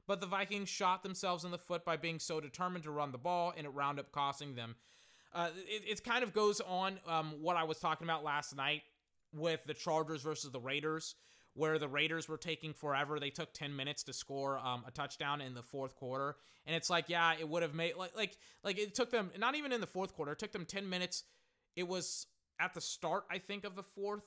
but 0.08 0.20
the 0.20 0.28
Vikings 0.28 0.70
shot 0.70 1.04
themselves 1.04 1.46
in 1.46 1.52
the 1.52 1.58
foot 1.58 1.86
by 1.86 1.98
being 1.98 2.20
so 2.20 2.40
determined 2.40 2.84
to 2.84 2.92
run 2.92 3.12
the 3.12 3.18
ball, 3.18 3.54
and 3.56 3.66
it 3.66 3.74
wound 3.74 4.00
up 4.00 4.12
costing 4.12 4.56
them. 4.56 4.76
Uh, 5.34 5.50
it, 5.68 5.84
it, 5.86 6.04
kind 6.04 6.24
of 6.24 6.34
goes 6.34 6.62
on 6.62 7.00
um, 7.08 7.34
what 7.42 7.58
I 7.58 7.64
was 7.64 7.80
talking 7.80 8.08
about 8.08 8.24
last 8.24 8.56
night 8.56 8.84
with 9.34 9.60
the 9.66 9.74
Chargers 9.74 10.22
versus 10.22 10.52
the 10.52 10.60
Raiders, 10.60 11.16
where 11.56 11.80
the 11.80 11.88
Raiders 11.88 12.28
were 12.28 12.38
taking 12.38 12.74
forever. 12.74 13.20
They 13.20 13.30
took 13.30 13.54
10 13.54 13.76
minutes 13.76 14.04
to 14.04 14.14
score 14.14 14.60
um, 14.60 14.84
a 14.86 14.92
touchdown 14.92 15.42
in 15.42 15.54
the 15.54 15.64
fourth 15.64 15.96
quarter. 15.96 16.36
And 16.68 16.76
it's 16.76 16.90
like, 16.90 17.06
yeah, 17.08 17.34
it 17.40 17.48
would 17.48 17.64
have 17.64 17.74
made 17.74 17.96
like 17.96 18.16
like 18.16 18.38
like 18.64 18.78
it 18.78 18.94
took 18.94 19.10
them 19.10 19.32
not 19.40 19.56
even 19.56 19.72
in 19.72 19.82
the 19.82 19.88
fourth 19.88 20.14
quarter, 20.14 20.34
it 20.34 20.40
took 20.40 20.52
them 20.52 20.66
10 20.66 20.88
minutes. 20.90 21.24
It 21.76 21.88
was 21.88 22.28
at 22.60 22.74
the 22.74 22.82
start, 22.82 23.26
I 23.32 23.40
think, 23.40 23.66
of 23.66 23.76
the 23.76 23.84
fourth. 23.84 24.24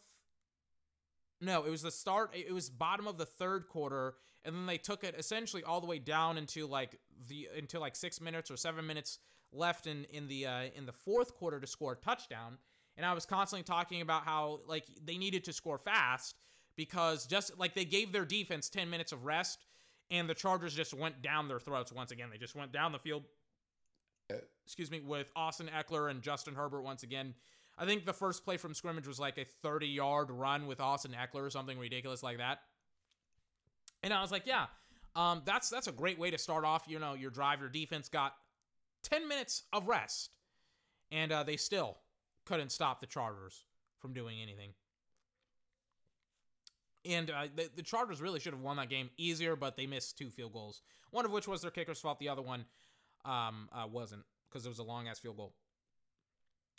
No, 1.40 1.64
it 1.64 1.70
was 1.70 1.82
the 1.82 1.90
start. 1.90 2.30
It 2.34 2.52
was 2.52 2.68
bottom 2.68 3.06
of 3.06 3.16
the 3.16 3.26
third 3.26 3.68
quarter, 3.68 4.14
and 4.44 4.54
then 4.54 4.66
they 4.66 4.78
took 4.78 5.04
it 5.04 5.14
essentially 5.16 5.62
all 5.62 5.80
the 5.80 5.86
way 5.86 5.98
down 5.98 6.36
into 6.36 6.66
like 6.66 6.98
the 7.28 7.48
into 7.56 7.78
like 7.78 7.94
six 7.94 8.20
minutes 8.20 8.50
or 8.50 8.56
seven 8.56 8.86
minutes 8.86 9.18
left 9.52 9.86
in 9.86 10.04
in 10.12 10.26
the 10.28 10.46
uh, 10.46 10.62
in 10.74 10.86
the 10.86 10.92
fourth 10.92 11.34
quarter 11.36 11.60
to 11.60 11.66
score 11.66 11.92
a 11.92 11.96
touchdown, 11.96 12.58
and 12.96 13.06
I 13.06 13.12
was 13.12 13.24
constantly 13.24 13.62
talking 13.62 14.00
about 14.00 14.24
how 14.24 14.60
like 14.66 14.84
they 15.04 15.16
needed 15.16 15.44
to 15.44 15.52
score 15.52 15.78
fast 15.78 16.34
because 16.78 17.26
just 17.26 17.58
like 17.58 17.74
they 17.74 17.84
gave 17.84 18.12
their 18.12 18.24
defense 18.24 18.70
10 18.70 18.88
minutes 18.88 19.12
of 19.12 19.26
rest 19.26 19.66
and 20.10 20.30
the 20.30 20.34
Chargers 20.34 20.74
just 20.74 20.94
went 20.94 21.20
down 21.20 21.48
their 21.48 21.58
throats 21.58 21.92
once 21.92 22.12
again. 22.12 22.28
They 22.30 22.38
just 22.38 22.54
went 22.54 22.72
down 22.72 22.92
the 22.92 22.98
field 22.98 23.24
excuse 24.64 24.90
me 24.90 25.00
with 25.00 25.30
Austin 25.34 25.68
Ekeler 25.74 26.10
and 26.10 26.22
Justin 26.22 26.54
Herbert 26.54 26.82
once 26.82 27.02
again. 27.02 27.34
I 27.78 27.84
think 27.86 28.04
the 28.04 28.12
first 28.12 28.44
play 28.44 28.56
from 28.56 28.74
scrimmage 28.74 29.06
was 29.06 29.18
like 29.18 29.38
a 29.38 29.46
30-yard 29.66 30.30
run 30.30 30.66
with 30.66 30.80
Austin 30.80 31.12
Ekeler 31.12 31.46
or 31.46 31.50
something 31.50 31.78
ridiculous 31.78 32.22
like 32.22 32.38
that. 32.38 32.60
And 34.02 34.12
I 34.12 34.20
was 34.20 34.30
like, 34.30 34.46
yeah, 34.46 34.66
um, 35.16 35.42
that's 35.44 35.70
that's 35.70 35.86
a 35.86 35.92
great 35.92 36.18
way 36.18 36.30
to 36.30 36.38
start 36.38 36.64
off. 36.64 36.84
You 36.86 36.98
know, 36.98 37.14
your 37.14 37.30
drive, 37.30 37.60
your 37.60 37.68
defense 37.68 38.08
got 38.08 38.34
10 39.04 39.26
minutes 39.26 39.64
of 39.72 39.88
rest, 39.88 40.36
and 41.10 41.32
uh, 41.32 41.42
they 41.42 41.56
still 41.56 41.96
couldn't 42.44 42.70
stop 42.70 43.00
the 43.00 43.06
Chargers 43.06 43.64
from 43.98 44.12
doing 44.12 44.40
anything. 44.40 44.70
And 47.04 47.30
uh, 47.30 47.44
the, 47.54 47.70
the 47.76 47.82
Chargers 47.82 48.20
really 48.20 48.40
should 48.40 48.52
have 48.52 48.62
won 48.62 48.76
that 48.76 48.88
game 48.88 49.10
easier, 49.16 49.56
but 49.56 49.76
they 49.76 49.86
missed 49.86 50.18
two 50.18 50.30
field 50.30 50.52
goals. 50.52 50.82
One 51.10 51.24
of 51.24 51.30
which 51.30 51.48
was 51.48 51.62
their 51.62 51.70
kicker's 51.70 52.00
fault. 52.00 52.18
The 52.18 52.28
other 52.28 52.42
one 52.42 52.64
um, 53.24 53.68
uh, 53.72 53.86
wasn't 53.90 54.22
because 54.48 54.66
it 54.66 54.68
was 54.68 54.78
a 54.78 54.84
long 54.84 55.08
ass 55.08 55.18
field 55.18 55.36
goal. 55.36 55.54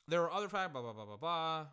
There 0.07 0.21
were 0.21 0.31
other 0.31 0.49
factors, 0.49 0.73
blah, 0.73 0.81
blah, 0.81 0.93
blah, 0.93 1.05
blah, 1.05 1.17
blah. 1.17 1.65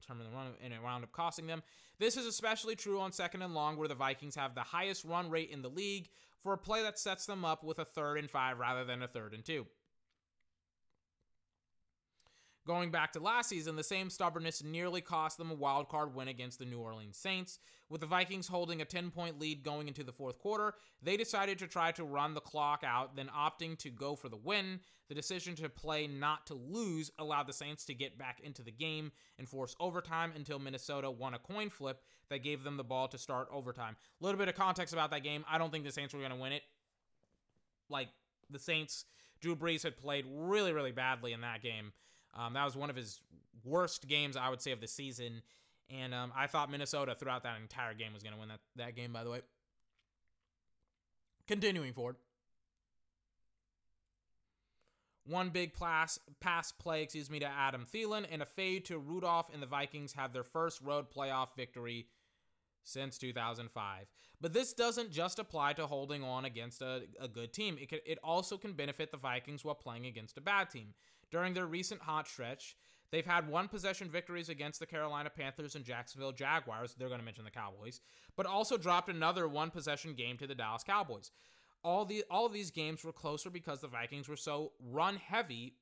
Determine 0.00 0.26
the 0.30 0.36
run, 0.36 0.46
and 0.62 0.72
it 0.72 0.82
wound 0.82 1.04
up 1.04 1.12
costing 1.12 1.46
them. 1.46 1.62
This 1.98 2.16
is 2.16 2.26
especially 2.26 2.76
true 2.76 3.00
on 3.00 3.12
second 3.12 3.42
and 3.42 3.54
long, 3.54 3.76
where 3.76 3.88
the 3.88 3.94
Vikings 3.94 4.36
have 4.36 4.54
the 4.54 4.62
highest 4.62 5.04
run 5.04 5.28
rate 5.28 5.50
in 5.50 5.62
the 5.62 5.68
league 5.68 6.08
for 6.42 6.52
a 6.52 6.58
play 6.58 6.82
that 6.82 6.98
sets 6.98 7.26
them 7.26 7.44
up 7.44 7.64
with 7.64 7.78
a 7.78 7.84
third 7.84 8.18
and 8.18 8.30
five 8.30 8.58
rather 8.58 8.84
than 8.84 9.02
a 9.02 9.08
third 9.08 9.34
and 9.34 9.44
two. 9.44 9.66
Going 12.68 12.90
back 12.90 13.12
to 13.12 13.20
last 13.20 13.48
season, 13.48 13.76
the 13.76 13.82
same 13.82 14.10
stubbornness 14.10 14.62
nearly 14.62 15.00
cost 15.00 15.38
them 15.38 15.50
a 15.50 15.54
wild 15.54 15.88
card 15.88 16.14
win 16.14 16.28
against 16.28 16.58
the 16.58 16.66
New 16.66 16.80
Orleans 16.80 17.16
Saints. 17.16 17.60
With 17.88 18.02
the 18.02 18.06
Vikings 18.06 18.46
holding 18.46 18.82
a 18.82 18.84
10 18.84 19.10
point 19.10 19.40
lead 19.40 19.62
going 19.62 19.88
into 19.88 20.04
the 20.04 20.12
fourth 20.12 20.38
quarter, 20.38 20.74
they 21.02 21.16
decided 21.16 21.58
to 21.60 21.66
try 21.66 21.92
to 21.92 22.04
run 22.04 22.34
the 22.34 22.42
clock 22.42 22.84
out, 22.84 23.16
then 23.16 23.30
opting 23.34 23.78
to 23.78 23.88
go 23.88 24.14
for 24.14 24.28
the 24.28 24.36
win. 24.36 24.80
The 25.08 25.14
decision 25.14 25.54
to 25.56 25.70
play 25.70 26.06
not 26.06 26.46
to 26.48 26.54
lose 26.54 27.10
allowed 27.18 27.46
the 27.46 27.54
Saints 27.54 27.86
to 27.86 27.94
get 27.94 28.18
back 28.18 28.40
into 28.44 28.62
the 28.62 28.70
game 28.70 29.12
and 29.38 29.48
force 29.48 29.74
overtime 29.80 30.34
until 30.36 30.58
Minnesota 30.58 31.10
won 31.10 31.32
a 31.32 31.38
coin 31.38 31.70
flip 31.70 32.02
that 32.28 32.44
gave 32.44 32.64
them 32.64 32.76
the 32.76 32.84
ball 32.84 33.08
to 33.08 33.16
start 33.16 33.48
overtime. 33.50 33.96
A 34.20 34.24
little 34.26 34.38
bit 34.38 34.48
of 34.48 34.54
context 34.56 34.92
about 34.92 35.10
that 35.12 35.24
game. 35.24 35.42
I 35.50 35.56
don't 35.56 35.72
think 35.72 35.86
the 35.86 35.92
Saints 35.92 36.12
were 36.12 36.20
going 36.20 36.32
to 36.32 36.36
win 36.36 36.52
it. 36.52 36.64
Like, 37.88 38.08
the 38.50 38.58
Saints, 38.58 39.06
Drew 39.40 39.56
Brees 39.56 39.84
had 39.84 39.96
played 39.96 40.26
really, 40.30 40.74
really 40.74 40.92
badly 40.92 41.32
in 41.32 41.40
that 41.40 41.62
game. 41.62 41.92
Um, 42.38 42.52
that 42.54 42.64
was 42.64 42.76
one 42.76 42.88
of 42.88 42.96
his 42.96 43.20
worst 43.64 44.06
games, 44.06 44.36
I 44.36 44.48
would 44.48 44.62
say, 44.62 44.70
of 44.70 44.80
the 44.80 44.86
season. 44.86 45.42
And 45.90 46.14
um, 46.14 46.32
I 46.36 46.46
thought 46.46 46.70
Minnesota 46.70 47.16
throughout 47.18 47.42
that 47.42 47.60
entire 47.60 47.94
game 47.94 48.12
was 48.12 48.22
going 48.22 48.34
to 48.34 48.38
win 48.38 48.48
that, 48.48 48.60
that 48.76 48.94
game, 48.94 49.12
by 49.12 49.24
the 49.24 49.30
way. 49.30 49.40
Continuing 51.46 51.92
forward. 51.92 52.16
One 55.26 55.50
big 55.50 55.74
pass, 55.74 56.18
pass 56.40 56.72
play, 56.72 57.02
excuse 57.02 57.28
me, 57.28 57.38
to 57.40 57.46
Adam 57.46 57.86
Thielen 57.92 58.26
and 58.30 58.40
a 58.40 58.46
fade 58.46 58.86
to 58.86 58.98
Rudolph, 58.98 59.50
and 59.52 59.62
the 59.62 59.66
Vikings 59.66 60.14
have 60.14 60.32
their 60.32 60.44
first 60.44 60.80
road 60.80 61.06
playoff 61.14 61.54
victory 61.54 62.06
since 62.84 63.18
2005. 63.18 64.06
But 64.40 64.52
this 64.52 64.72
doesn't 64.72 65.10
just 65.10 65.38
apply 65.38 65.74
to 65.74 65.86
holding 65.86 66.22
on 66.22 66.44
against 66.44 66.80
a, 66.80 67.02
a 67.20 67.28
good 67.28 67.52
team. 67.52 67.76
It, 67.80 67.88
can, 67.88 67.98
it 68.06 68.18
also 68.22 68.56
can 68.56 68.72
benefit 68.72 69.10
the 69.10 69.18
Vikings 69.18 69.64
while 69.64 69.74
playing 69.74 70.06
against 70.06 70.38
a 70.38 70.40
bad 70.40 70.70
team. 70.70 70.94
During 71.30 71.54
their 71.54 71.66
recent 71.66 72.00
hot 72.02 72.26
stretch, 72.28 72.76
they've 73.10 73.26
had 73.26 73.48
one 73.48 73.68
possession 73.68 74.10
victories 74.10 74.48
against 74.48 74.80
the 74.80 74.86
Carolina 74.86 75.30
Panthers 75.30 75.74
and 75.74 75.84
Jacksonville 75.84 76.32
Jaguars. 76.32 76.94
They're 76.94 77.08
going 77.08 77.20
to 77.20 77.24
mention 77.24 77.44
the 77.44 77.50
Cowboys, 77.50 78.00
but 78.36 78.46
also 78.46 78.76
dropped 78.76 79.08
another 79.08 79.48
one 79.48 79.70
possession 79.70 80.14
game 80.14 80.36
to 80.38 80.46
the 80.46 80.54
Dallas 80.54 80.84
Cowboys. 80.84 81.30
All 81.84 82.04
the 82.04 82.24
all 82.30 82.46
of 82.46 82.52
these 82.52 82.70
games 82.70 83.04
were 83.04 83.12
closer 83.12 83.50
because 83.50 83.80
the 83.80 83.88
Vikings 83.88 84.28
were 84.28 84.36
so 84.36 84.72
run 84.80 85.16
heavy 85.16 85.74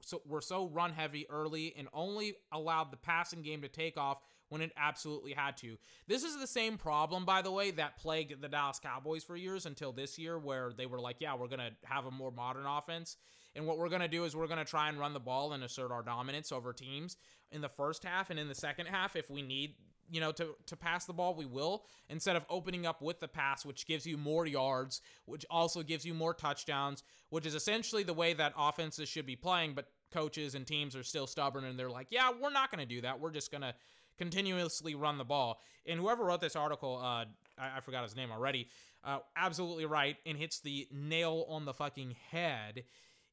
so 0.00 0.22
were 0.26 0.40
so 0.40 0.68
run 0.68 0.92
heavy 0.92 1.26
early 1.28 1.74
and 1.76 1.88
only 1.92 2.34
allowed 2.52 2.90
the 2.90 2.96
passing 2.96 3.42
game 3.42 3.62
to 3.62 3.68
take 3.68 3.96
off 3.96 4.18
when 4.48 4.60
it 4.60 4.72
absolutely 4.76 5.32
had 5.32 5.56
to. 5.56 5.76
This 6.06 6.22
is 6.22 6.38
the 6.38 6.46
same 6.46 6.76
problem, 6.76 7.24
by 7.24 7.42
the 7.42 7.50
way, 7.50 7.70
that 7.72 7.96
plagued 7.96 8.40
the 8.40 8.48
Dallas 8.48 8.78
Cowboys 8.78 9.24
for 9.24 9.36
years 9.36 9.66
until 9.66 9.92
this 9.92 10.18
year, 10.18 10.38
where 10.38 10.72
they 10.76 10.86
were 10.86 11.00
like, 11.00 11.16
yeah, 11.20 11.34
we're 11.34 11.48
going 11.48 11.60
to 11.60 11.72
have 11.84 12.06
a 12.06 12.10
more 12.10 12.30
modern 12.30 12.66
offense. 12.66 13.16
And 13.54 13.66
what 13.66 13.78
we're 13.78 13.88
going 13.88 14.00
to 14.00 14.08
do 14.08 14.24
is 14.24 14.34
we're 14.34 14.46
going 14.46 14.58
to 14.58 14.64
try 14.64 14.88
and 14.88 14.98
run 14.98 15.12
the 15.12 15.20
ball 15.20 15.52
and 15.52 15.62
assert 15.62 15.90
our 15.90 16.02
dominance 16.02 16.52
over 16.52 16.72
teams 16.72 17.16
in 17.50 17.60
the 17.60 17.68
first 17.68 18.04
half. 18.04 18.30
And 18.30 18.38
in 18.38 18.48
the 18.48 18.54
second 18.54 18.86
half 18.86 19.16
if 19.16 19.30
we 19.30 19.42
need 19.42 19.74
you 20.10 20.20
know 20.20 20.32
to 20.32 20.54
to 20.66 20.76
pass 20.76 21.04
the 21.06 21.12
ball 21.12 21.34
we 21.34 21.46
will 21.46 21.84
instead 22.08 22.36
of 22.36 22.44
opening 22.50 22.86
up 22.86 23.02
with 23.02 23.20
the 23.20 23.28
pass 23.28 23.64
which 23.64 23.86
gives 23.86 24.06
you 24.06 24.16
more 24.16 24.46
yards 24.46 25.00
which 25.24 25.46
also 25.50 25.82
gives 25.82 26.04
you 26.04 26.12
more 26.12 26.34
touchdowns 26.34 27.02
which 27.30 27.46
is 27.46 27.54
essentially 27.54 28.02
the 28.02 28.12
way 28.12 28.34
that 28.34 28.52
offenses 28.56 29.08
should 29.08 29.26
be 29.26 29.36
playing 29.36 29.72
but 29.74 29.86
coaches 30.12 30.54
and 30.54 30.66
teams 30.66 30.94
are 30.94 31.02
still 31.02 31.26
stubborn 31.26 31.64
and 31.64 31.78
they're 31.78 31.90
like 31.90 32.08
yeah 32.10 32.30
we're 32.40 32.50
not 32.50 32.70
going 32.70 32.86
to 32.86 32.94
do 32.94 33.00
that. 33.00 33.18
We're 33.18 33.30
just 33.30 33.50
going 33.50 33.62
to 33.62 33.74
continuously 34.18 34.94
run 34.94 35.16
the 35.18 35.24
ball. 35.24 35.60
And 35.86 35.98
whoever 35.98 36.24
wrote 36.24 36.40
this 36.40 36.56
article 36.56 36.98
uh 37.02 37.24
I, 37.58 37.78
I 37.78 37.80
forgot 37.80 38.02
his 38.02 38.14
name 38.14 38.30
already 38.30 38.68
uh 39.04 39.18
absolutely 39.36 39.86
right 39.86 40.16
and 40.26 40.36
hits 40.36 40.60
the 40.60 40.88
nail 40.92 41.46
on 41.48 41.64
the 41.64 41.72
fucking 41.72 42.16
head 42.30 42.84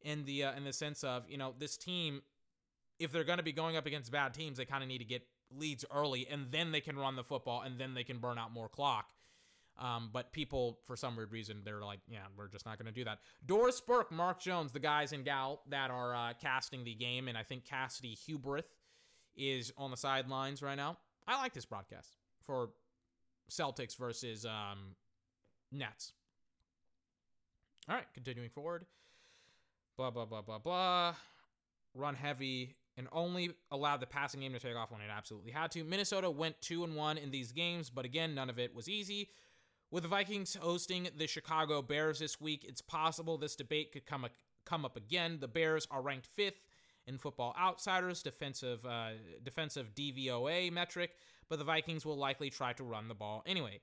in 0.01 0.25
the 0.25 0.43
uh, 0.43 0.55
in 0.55 0.63
the 0.63 0.73
sense 0.73 1.03
of 1.03 1.29
you 1.29 1.37
know 1.37 1.53
this 1.57 1.77
team 1.77 2.21
if 2.99 3.11
they're 3.11 3.23
going 3.23 3.37
to 3.37 3.43
be 3.43 3.51
going 3.51 3.77
up 3.77 3.85
against 3.85 4.11
bad 4.11 4.33
teams 4.33 4.57
they 4.57 4.65
kind 4.65 4.83
of 4.83 4.89
need 4.89 4.99
to 4.99 5.05
get 5.05 5.23
leads 5.57 5.85
early 5.93 6.27
and 6.29 6.47
then 6.51 6.71
they 6.71 6.81
can 6.81 6.97
run 6.97 7.15
the 7.15 7.23
football 7.23 7.61
and 7.61 7.79
then 7.79 7.93
they 7.93 8.03
can 8.03 8.19
burn 8.19 8.37
out 8.37 8.51
more 8.51 8.69
clock. 8.69 9.07
Um, 9.79 10.09
but 10.11 10.33
people 10.33 10.79
for 10.83 10.97
some 10.97 11.15
weird 11.15 11.31
reason 11.31 11.61
they're 11.63 11.81
like 11.81 12.01
yeah 12.09 12.25
we're 12.37 12.49
just 12.49 12.65
not 12.65 12.77
going 12.77 12.87
to 12.87 12.91
do 12.91 13.05
that. 13.05 13.19
Doris 13.45 13.79
burke 13.79 14.11
mark 14.11 14.41
jones 14.41 14.71
the 14.71 14.79
guys 14.79 15.13
and 15.13 15.23
gal 15.23 15.61
that 15.69 15.89
are 15.89 16.13
uh, 16.13 16.33
casting 16.41 16.83
the 16.83 16.93
game 16.93 17.27
and 17.29 17.37
i 17.37 17.43
think 17.43 17.63
cassidy 17.63 18.17
hubbarth 18.27 18.67
is 19.37 19.71
on 19.77 19.91
the 19.91 19.97
sidelines 19.97 20.61
right 20.61 20.75
now. 20.75 20.97
I 21.27 21.37
like 21.37 21.53
this 21.53 21.65
broadcast 21.65 22.17
for 22.43 22.71
celtics 23.49 23.95
versus 23.97 24.45
um, 24.45 24.95
nets. 25.71 26.11
All 27.87 27.95
right 27.95 28.05
continuing 28.13 28.49
forward 28.49 28.85
blah 29.99 30.09
blah 30.09 30.23
blah 30.23 30.41
blah 30.41 30.57
blah. 30.57 31.13
Run 31.93 32.15
heavy 32.15 32.77
and 32.95 33.09
only 33.11 33.51
allowed 33.69 33.99
the 33.99 34.05
passing 34.05 34.39
game 34.39 34.53
to 34.53 34.59
take 34.59 34.75
off 34.75 34.91
when 34.91 35.01
it 35.01 35.09
absolutely 35.11 35.51
had 35.51 35.71
to. 35.71 35.83
Minnesota 35.83 36.31
went 36.31 36.61
2 36.61 36.85
and 36.85 36.95
1 36.95 37.17
in 37.17 37.31
these 37.31 37.51
games, 37.51 37.89
but 37.89 38.05
again, 38.05 38.33
none 38.33 38.49
of 38.49 38.59
it 38.59 38.73
was 38.73 38.87
easy. 38.87 39.29
With 39.91 40.03
the 40.03 40.09
Vikings 40.09 40.55
hosting 40.55 41.09
the 41.17 41.27
Chicago 41.27 41.81
Bears 41.81 42.19
this 42.19 42.39
week, 42.39 42.63
it's 42.65 42.81
possible 42.81 43.37
this 43.37 43.57
debate 43.57 43.91
could 43.91 44.05
come 44.05 44.25
come 44.63 44.85
up 44.85 44.95
again. 44.95 45.39
The 45.41 45.49
Bears 45.49 45.85
are 45.91 46.01
ranked 46.01 46.27
5th 46.37 46.61
in 47.05 47.17
Football 47.17 47.53
Outsiders 47.59 48.23
defensive 48.23 48.85
uh, 48.85 49.09
defensive 49.43 49.93
DVOA 49.93 50.71
metric, 50.71 51.11
but 51.49 51.59
the 51.59 51.65
Vikings 51.65 52.05
will 52.05 52.17
likely 52.17 52.49
try 52.49 52.71
to 52.71 52.85
run 52.85 53.09
the 53.09 53.15
ball 53.15 53.43
anyway 53.45 53.81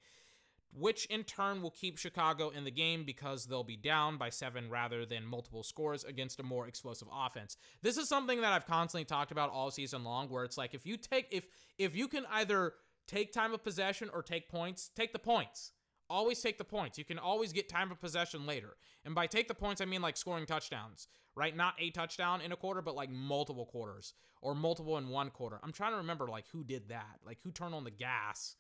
which 0.73 1.07
in 1.07 1.25
turn 1.25 1.63
will 1.63 1.71
keep 1.71 1.99
Chicago 1.99 2.51
in 2.51 2.65
the 2.65 2.71
game 2.71 3.05
because 3.05 3.47
they'll 3.47 3.65
be 3.65 3.77
down 3.77 4.19
by 4.19 4.29
seven 4.29 4.69
rather 4.69 5.07
than 5.07 5.25
multiple 5.25 5.63
scores 5.63 6.05
against 6.05 6.41
a 6.41 6.43
more 6.43 6.69
explosive 6.69 7.09
offense. 7.13 7.57
This 7.83 7.97
is 7.97 8.09
something 8.09 8.41
that 8.43 8.53
I've 8.53 8.67
constantly 8.67 9.05
talked 9.05 9.33
about 9.33 9.51
all 9.51 9.71
season 9.71 10.05
long, 10.05 10.29
where 10.29 10.45
it's 10.45 10.59
like 10.59 10.75
if 10.75 10.87
you 10.87 10.97
take 10.97 11.29
if 11.31 11.47
if 11.79 11.97
you 11.97 12.09
can 12.09 12.25
either 12.31 12.75
take 13.07 13.33
time 13.33 13.55
of 13.55 13.63
possession 13.63 14.11
or 14.13 14.23
take 14.23 14.49
points, 14.49 14.91
take 14.95 15.13
the 15.13 15.19
points. 15.19 15.73
Always 16.09 16.41
take 16.41 16.57
the 16.57 16.65
points. 16.65 16.99
You 16.99 17.05
can 17.05 17.19
always 17.19 17.53
get 17.53 17.69
time 17.69 17.91
of 17.91 18.01
possession 18.01 18.47
later. 18.47 18.77
And 19.05 19.13
by 19.13 19.27
take 19.27 19.49
the 19.49 19.55
points, 19.55 19.81
I 19.81 19.87
mean 19.87 20.03
like 20.03 20.17
scoring 20.17 20.47
touchdowns, 20.47 21.09
right? 21.35 21.57
Not 21.57 21.75
a 21.81 21.91
touchdown 21.91 22.41
in 22.41 22.53
a 22.53 22.57
quarter, 22.57 22.81
but 22.81 22.95
like 22.95 23.11
multiple 23.11 23.67
quarters 23.67 24.15
or 24.41 24.55
multiple 24.55 24.99
in 24.99 25.09
one 25.09 25.31
quarter. 25.31 25.59
I'm 25.65 25.73
trying 25.73 25.93
to 25.93 25.99
remember 25.99 26.29
like 26.29 26.45
who 26.53 26.63
did 26.63 26.91
that, 26.91 27.19
like 27.25 27.39
who 27.43 27.51
turned 27.51 27.75
on 27.75 27.83
the 27.83 27.91
gas 27.91 28.55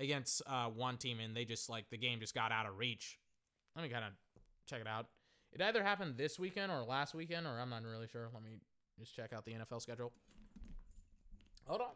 against 0.00 0.42
uh, 0.46 0.66
one 0.66 0.96
team 0.96 1.20
and 1.20 1.36
they 1.36 1.44
just 1.44 1.68
like 1.68 1.88
the 1.90 1.98
game 1.98 2.18
just 2.18 2.34
got 2.34 2.50
out 2.50 2.66
of 2.66 2.78
reach. 2.78 3.18
Let 3.76 3.82
me 3.82 3.88
kind 3.88 4.04
of 4.04 4.12
check 4.66 4.80
it 4.80 4.86
out. 4.86 5.06
It 5.52 5.60
either 5.60 5.82
happened 5.82 6.16
this 6.16 6.38
weekend 6.38 6.72
or 6.72 6.82
last 6.82 7.14
weekend, 7.14 7.46
or 7.46 7.58
I'm 7.60 7.70
not 7.70 7.82
really 7.84 8.06
sure. 8.06 8.28
Let 8.32 8.42
me 8.42 8.60
just 8.98 9.14
check 9.14 9.32
out 9.32 9.44
the 9.44 9.52
NFL 9.52 9.82
schedule. 9.82 10.12
Hold 11.66 11.80
on. 11.80 11.88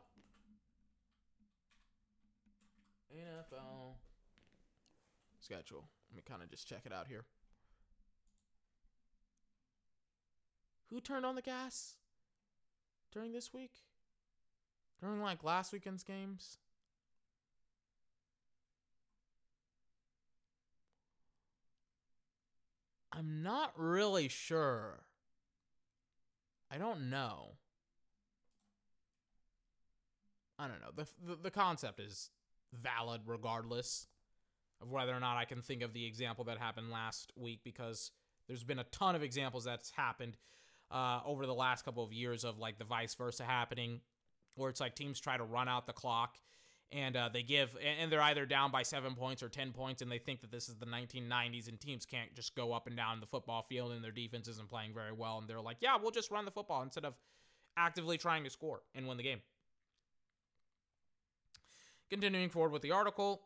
NFL 3.16 3.94
schedule. 5.40 5.84
Let 6.10 6.16
me 6.16 6.22
kind 6.28 6.42
of 6.42 6.50
just 6.50 6.68
check 6.68 6.82
it 6.84 6.92
out 6.92 7.06
here. 7.06 7.24
Who 10.90 11.00
turned 11.00 11.24
on 11.24 11.34
the 11.34 11.42
gas 11.42 11.94
during 13.12 13.32
this 13.32 13.52
week? 13.52 13.72
During 15.00 15.20
like 15.20 15.44
last 15.44 15.72
weekend's 15.72 16.02
games? 16.02 16.58
I'm 23.16 23.42
not 23.42 23.72
really 23.76 24.28
sure. 24.28 25.04
I 26.70 26.78
don't 26.78 27.10
know. 27.10 27.52
I 30.58 30.66
don't 30.66 30.80
know. 30.80 30.90
The, 30.94 31.32
the 31.32 31.42
the 31.44 31.50
concept 31.50 32.00
is 32.00 32.30
valid 32.72 33.22
regardless 33.26 34.06
of 34.80 34.90
whether 34.90 35.14
or 35.14 35.20
not 35.20 35.36
I 35.36 35.44
can 35.44 35.62
think 35.62 35.82
of 35.82 35.92
the 35.92 36.04
example 36.04 36.44
that 36.44 36.58
happened 36.58 36.90
last 36.90 37.32
week 37.36 37.60
because 37.64 38.10
there's 38.48 38.64
been 38.64 38.78
a 38.78 38.84
ton 38.84 39.14
of 39.14 39.22
examples 39.22 39.64
that's 39.64 39.90
happened 39.90 40.36
uh, 40.90 41.20
over 41.24 41.46
the 41.46 41.54
last 41.54 41.84
couple 41.84 42.04
of 42.04 42.12
years 42.12 42.44
of 42.44 42.58
like 42.58 42.78
the 42.78 42.84
vice 42.84 43.14
versa 43.14 43.44
happening, 43.44 44.00
where 44.56 44.70
it's 44.70 44.80
like 44.80 44.94
teams 44.94 45.20
try 45.20 45.36
to 45.36 45.44
run 45.44 45.68
out 45.68 45.86
the 45.86 45.92
clock 45.92 46.36
and 46.92 47.16
uh, 47.16 47.28
they 47.32 47.42
give 47.42 47.70
and 47.82 48.10
they're 48.10 48.22
either 48.22 48.46
down 48.46 48.70
by 48.70 48.82
seven 48.82 49.14
points 49.14 49.42
or 49.42 49.48
ten 49.48 49.72
points 49.72 50.02
and 50.02 50.10
they 50.10 50.18
think 50.18 50.40
that 50.40 50.50
this 50.50 50.68
is 50.68 50.76
the 50.76 50.86
1990s 50.86 51.68
and 51.68 51.80
teams 51.80 52.06
can't 52.06 52.34
just 52.34 52.54
go 52.54 52.72
up 52.72 52.86
and 52.86 52.96
down 52.96 53.20
the 53.20 53.26
football 53.26 53.62
field 53.62 53.92
and 53.92 54.04
their 54.04 54.12
defense 54.12 54.48
isn't 54.48 54.68
playing 54.68 54.94
very 54.94 55.12
well 55.12 55.38
and 55.38 55.48
they're 55.48 55.60
like 55.60 55.78
yeah 55.80 55.96
we'll 56.00 56.10
just 56.10 56.30
run 56.30 56.44
the 56.44 56.50
football 56.50 56.82
instead 56.82 57.04
of 57.04 57.14
actively 57.76 58.18
trying 58.18 58.44
to 58.44 58.50
score 58.50 58.82
and 58.94 59.06
win 59.06 59.16
the 59.16 59.22
game. 59.22 59.40
Continuing 62.10 62.48
forward 62.48 62.72
with 62.72 62.82
the 62.82 62.92
article 62.92 63.42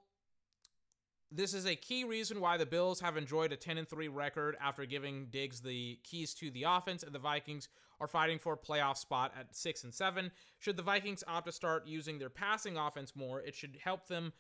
this 1.31 1.53
is 1.53 1.67
a 1.67 1.77
key 1.77 2.05
reason 2.05 2.41
why 2.41 2.57
the 2.57 2.67
Bills 2.67 3.01
have 3.01 3.17
enjoyed 3.17 3.53
a 3.53 3.57
10 3.57 3.79
and 3.79 3.89
3 3.89 4.09
record 4.09 4.57
after 4.61 4.87
giving 4.87 5.27
Diggs 5.27 5.61
the 5.61 5.99
keys 6.03 6.33
to 6.35 6.51
the 6.51 6.65
offense, 6.65 7.03
and 7.03 7.15
the 7.15 7.19
Vikings 7.19 7.69
are 8.01 8.07
fighting 8.07 8.39
for 8.39 8.55
a 8.55 8.57
playoff 8.57 8.97
spot 8.97 9.33
at 9.39 9.55
6 9.55 9.85
and 9.85 9.95
7. 9.95 10.31
Should 10.59 10.77
the 10.77 10.83
Vikings 10.83 11.25
opt 11.27 11.47
to 11.47 11.53
start 11.53 11.87
using 11.87 12.19
their 12.19 12.31
passing 12.31 12.77
offense 12.77 13.15
more, 13.15 13.41
it 13.41 13.55
should 13.55 13.79
help 13.83 14.07
them 14.07 14.33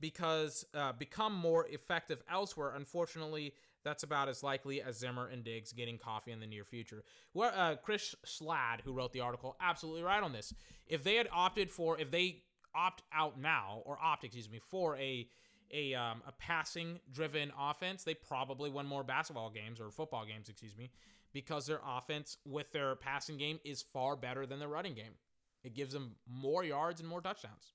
because 0.00 0.66
uh, 0.74 0.92
become 0.92 1.34
more 1.34 1.66
effective 1.68 2.22
elsewhere. 2.30 2.74
Unfortunately, 2.76 3.54
that's 3.84 4.02
about 4.02 4.28
as 4.28 4.42
likely 4.42 4.82
as 4.82 4.98
Zimmer 4.98 5.28
and 5.28 5.44
Diggs 5.44 5.72
getting 5.72 5.98
coffee 5.98 6.32
in 6.32 6.40
the 6.40 6.46
near 6.46 6.64
future. 6.64 7.04
Well, 7.32 7.52
uh, 7.54 7.76
Chris 7.76 8.14
Schad, 8.26 8.80
who 8.84 8.92
wrote 8.92 9.12
the 9.12 9.20
article, 9.20 9.56
absolutely 9.60 10.02
right 10.02 10.22
on 10.22 10.32
this. 10.32 10.52
If 10.86 11.04
they 11.04 11.14
had 11.14 11.28
opted 11.32 11.70
for, 11.70 11.98
if 11.98 12.10
they 12.10 12.42
opt 12.74 13.02
out 13.14 13.40
now, 13.40 13.82
or 13.84 13.98
opt, 14.02 14.24
excuse 14.24 14.50
me, 14.50 14.58
for 14.58 14.96
a 14.96 15.28
a 15.72 15.94
um, 15.94 16.22
a 16.26 16.32
passing 16.32 17.00
driven 17.12 17.52
offense, 17.58 18.04
they 18.04 18.14
probably 18.14 18.70
win 18.70 18.86
more 18.86 19.04
basketball 19.04 19.50
games 19.50 19.80
or 19.80 19.90
football 19.90 20.24
games, 20.24 20.48
excuse 20.48 20.76
me, 20.76 20.90
because 21.32 21.66
their 21.66 21.80
offense 21.86 22.38
with 22.44 22.72
their 22.72 22.96
passing 22.96 23.36
game 23.36 23.58
is 23.64 23.82
far 23.82 24.16
better 24.16 24.46
than 24.46 24.58
their 24.58 24.68
running 24.68 24.94
game. 24.94 25.14
It 25.62 25.74
gives 25.74 25.92
them 25.92 26.16
more 26.26 26.62
yards 26.62 27.00
and 27.00 27.08
more 27.08 27.20
touchdowns. 27.20 27.72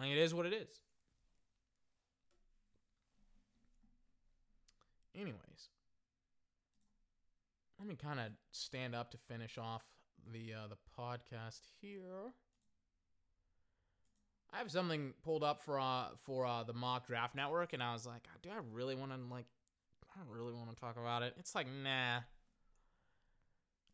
Mean, 0.00 0.12
it 0.12 0.18
is 0.18 0.32
what 0.32 0.46
it 0.46 0.54
is. 0.54 0.80
Anyways, 5.14 5.68
let 7.78 7.86
me 7.86 7.96
kind 7.96 8.18
of 8.18 8.26
stand 8.52 8.94
up 8.94 9.10
to 9.10 9.18
finish 9.18 9.58
off 9.58 9.82
the 10.32 10.54
uh, 10.54 10.68
the 10.68 10.76
podcast 10.98 11.60
here. 11.82 12.32
I 14.52 14.58
have 14.58 14.70
something 14.70 15.14
pulled 15.22 15.44
up 15.44 15.62
for 15.62 15.78
uh 15.78 16.08
for 16.24 16.46
uh 16.46 16.64
the 16.64 16.72
mock 16.72 17.06
draft 17.06 17.34
network, 17.34 17.72
and 17.72 17.82
I 17.82 17.92
was 17.92 18.06
like, 18.06 18.26
do 18.42 18.50
I 18.50 18.58
really 18.72 18.94
want 18.94 19.12
to 19.12 19.18
like? 19.32 19.46
I 20.14 20.18
don't 20.18 20.36
really 20.36 20.52
want 20.52 20.70
to 20.70 20.76
talk 20.76 20.96
about 20.96 21.22
it. 21.22 21.34
It's 21.38 21.54
like, 21.54 21.68
nah, 21.68 22.20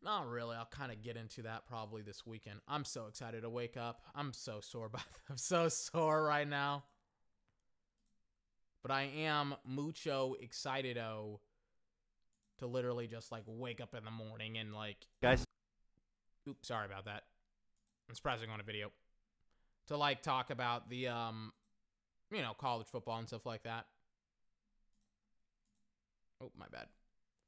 not 0.03 0.27
really. 0.27 0.55
I'll 0.55 0.65
kind 0.65 0.91
of 0.91 1.03
get 1.03 1.15
into 1.15 1.43
that 1.43 1.67
probably 1.67 2.01
this 2.01 2.25
weekend. 2.25 2.59
I'm 2.67 2.83
so 2.85 3.05
excited 3.05 3.41
to 3.41 3.49
wake 3.49 3.77
up. 3.77 4.01
I'm 4.15 4.33
so 4.33 4.59
sore, 4.59 4.89
but 4.91 5.03
I'm 5.29 5.37
so 5.37 5.69
sore 5.69 6.23
right 6.23 6.47
now. 6.47 6.85
But 8.81 8.91
I 8.91 9.03
am 9.17 9.55
mucho 9.65 10.35
excitado 10.43 11.39
to 12.59 12.67
literally 12.67 13.07
just 13.07 13.31
like 13.31 13.43
wake 13.45 13.81
up 13.81 13.93
in 13.93 14.05
the 14.05 14.11
morning 14.11 14.57
and 14.57 14.73
like, 14.73 14.97
Guys. 15.21 15.43
oops, 16.47 16.67
sorry 16.67 16.85
about 16.85 17.05
that. 17.05 17.23
I'm 18.09 18.15
surprising 18.15 18.49
on 18.49 18.59
a 18.59 18.63
video 18.63 18.91
to 19.87 19.97
like 19.97 20.21
talk 20.21 20.49
about 20.49 20.89
the 20.89 21.07
um 21.07 21.51
you 22.31 22.41
know 22.41 22.53
college 22.57 22.87
football 22.87 23.17
and 23.17 23.27
stuff 23.27 23.45
like 23.45 23.63
that. 23.63 23.85
Oh 26.41 26.51
my 26.57 26.65
bad. 26.71 26.87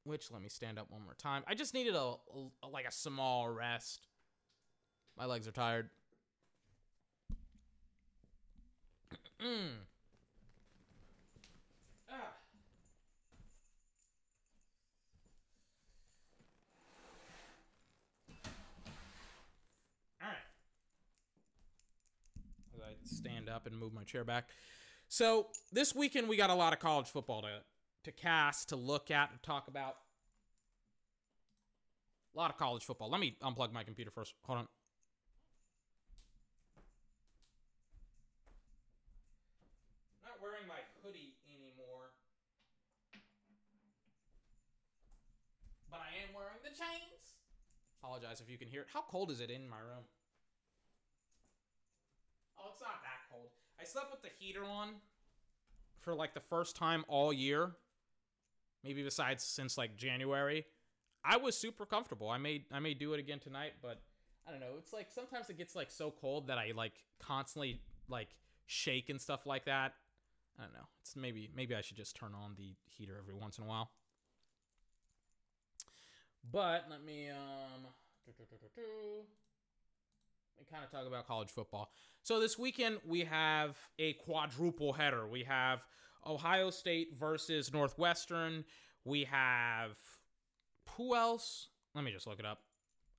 Which 0.04 0.30
let 0.30 0.42
me 0.42 0.48
stand 0.48 0.78
up 0.78 0.86
one 0.90 1.02
more 1.04 1.14
time. 1.14 1.42
I 1.46 1.54
just 1.54 1.74
needed 1.74 1.94
a, 1.94 2.14
a 2.62 2.68
like 2.68 2.86
a 2.86 2.92
small 2.92 3.48
rest. 3.48 4.06
My 5.16 5.26
legs 5.26 5.46
are 5.46 5.52
tired 5.52 5.90
mm. 9.42 9.70
ah. 12.10 12.14
all 20.22 20.30
right 20.30 20.46
as 22.74 22.80
I 22.82 22.99
stand 23.10 23.48
up 23.48 23.66
and 23.66 23.76
move 23.76 23.92
my 23.92 24.04
chair 24.04 24.24
back. 24.24 24.48
So 25.08 25.48
this 25.72 25.94
weekend 25.94 26.28
we 26.28 26.36
got 26.36 26.50
a 26.50 26.54
lot 26.54 26.72
of 26.72 26.78
college 26.78 27.08
football 27.08 27.42
to 27.42 27.62
to 28.04 28.12
cast, 28.12 28.70
to 28.70 28.76
look 28.76 29.10
at, 29.10 29.30
and 29.30 29.42
talk 29.42 29.68
about. 29.68 29.96
A 32.34 32.38
lot 32.38 32.50
of 32.50 32.56
college 32.56 32.84
football. 32.84 33.10
Let 33.10 33.20
me 33.20 33.36
unplug 33.42 33.72
my 33.72 33.82
computer 33.82 34.10
first. 34.10 34.34
Hold 34.44 34.60
on. 34.60 34.68
Not 40.22 40.40
wearing 40.40 40.66
my 40.68 40.78
hoodie 41.02 41.34
anymore. 41.48 42.12
But 45.90 45.98
I 45.98 46.22
am 46.22 46.34
wearing 46.34 46.62
the 46.62 46.70
chains. 46.70 47.34
Apologize 48.00 48.40
if 48.40 48.48
you 48.48 48.56
can 48.56 48.68
hear 48.68 48.82
it. 48.82 48.86
How 48.92 49.02
cold 49.02 49.32
is 49.32 49.40
it 49.40 49.50
in 49.50 49.68
my 49.68 49.78
room? 49.78 50.04
Oh, 52.62 52.70
it's 52.72 52.82
not 52.82 53.02
that 53.02 53.30
cold. 53.30 53.48
I 53.80 53.84
slept 53.84 54.10
with 54.10 54.22
the 54.22 54.28
heater 54.38 54.64
on 54.64 54.94
for 56.00 56.14
like 56.14 56.34
the 56.34 56.40
first 56.40 56.76
time 56.76 57.04
all 57.08 57.32
year. 57.32 57.72
Maybe 58.84 59.02
besides 59.02 59.42
since 59.44 59.76
like 59.76 59.96
January. 59.96 60.64
I 61.24 61.36
was 61.36 61.56
super 61.56 61.84
comfortable. 61.84 62.30
I 62.30 62.38
may 62.38 62.64
I 62.72 62.80
may 62.80 62.94
do 62.94 63.12
it 63.12 63.20
again 63.20 63.40
tonight, 63.40 63.72
but 63.82 64.00
I 64.46 64.50
don't 64.50 64.60
know. 64.60 64.76
It's 64.78 64.92
like 64.92 65.08
sometimes 65.10 65.50
it 65.50 65.58
gets 65.58 65.76
like 65.76 65.90
so 65.90 66.10
cold 66.10 66.46
that 66.48 66.58
I 66.58 66.72
like 66.74 66.94
constantly 67.18 67.80
like 68.08 68.28
shake 68.66 69.10
and 69.10 69.20
stuff 69.20 69.46
like 69.46 69.66
that. 69.66 69.94
I 70.58 70.64
don't 70.64 70.72
know. 70.72 70.88
It's 71.02 71.16
maybe 71.16 71.50
maybe 71.54 71.74
I 71.74 71.82
should 71.82 71.96
just 71.96 72.16
turn 72.16 72.32
on 72.34 72.54
the 72.56 72.74
heater 72.86 73.16
every 73.18 73.34
once 73.34 73.58
in 73.58 73.64
a 73.64 73.66
while. 73.66 73.90
But 76.50 76.86
let 76.90 77.04
me 77.04 77.28
um 77.28 77.86
we 80.60 80.66
kind 80.70 80.84
of 80.84 80.90
talk 80.90 81.06
about 81.06 81.26
college 81.26 81.48
football. 81.48 81.90
So 82.22 82.38
this 82.38 82.58
weekend 82.58 82.98
we 83.06 83.24
have 83.24 83.78
a 83.98 84.12
quadruple 84.14 84.92
header. 84.92 85.26
We 85.26 85.44
have 85.44 85.82
Ohio 86.26 86.68
State 86.70 87.14
versus 87.18 87.72
Northwestern. 87.72 88.64
We 89.04 89.24
have 89.24 89.96
who 90.96 91.16
else? 91.16 91.68
Let 91.94 92.04
me 92.04 92.12
just 92.12 92.26
look 92.26 92.38
it 92.38 92.44
up. 92.44 92.58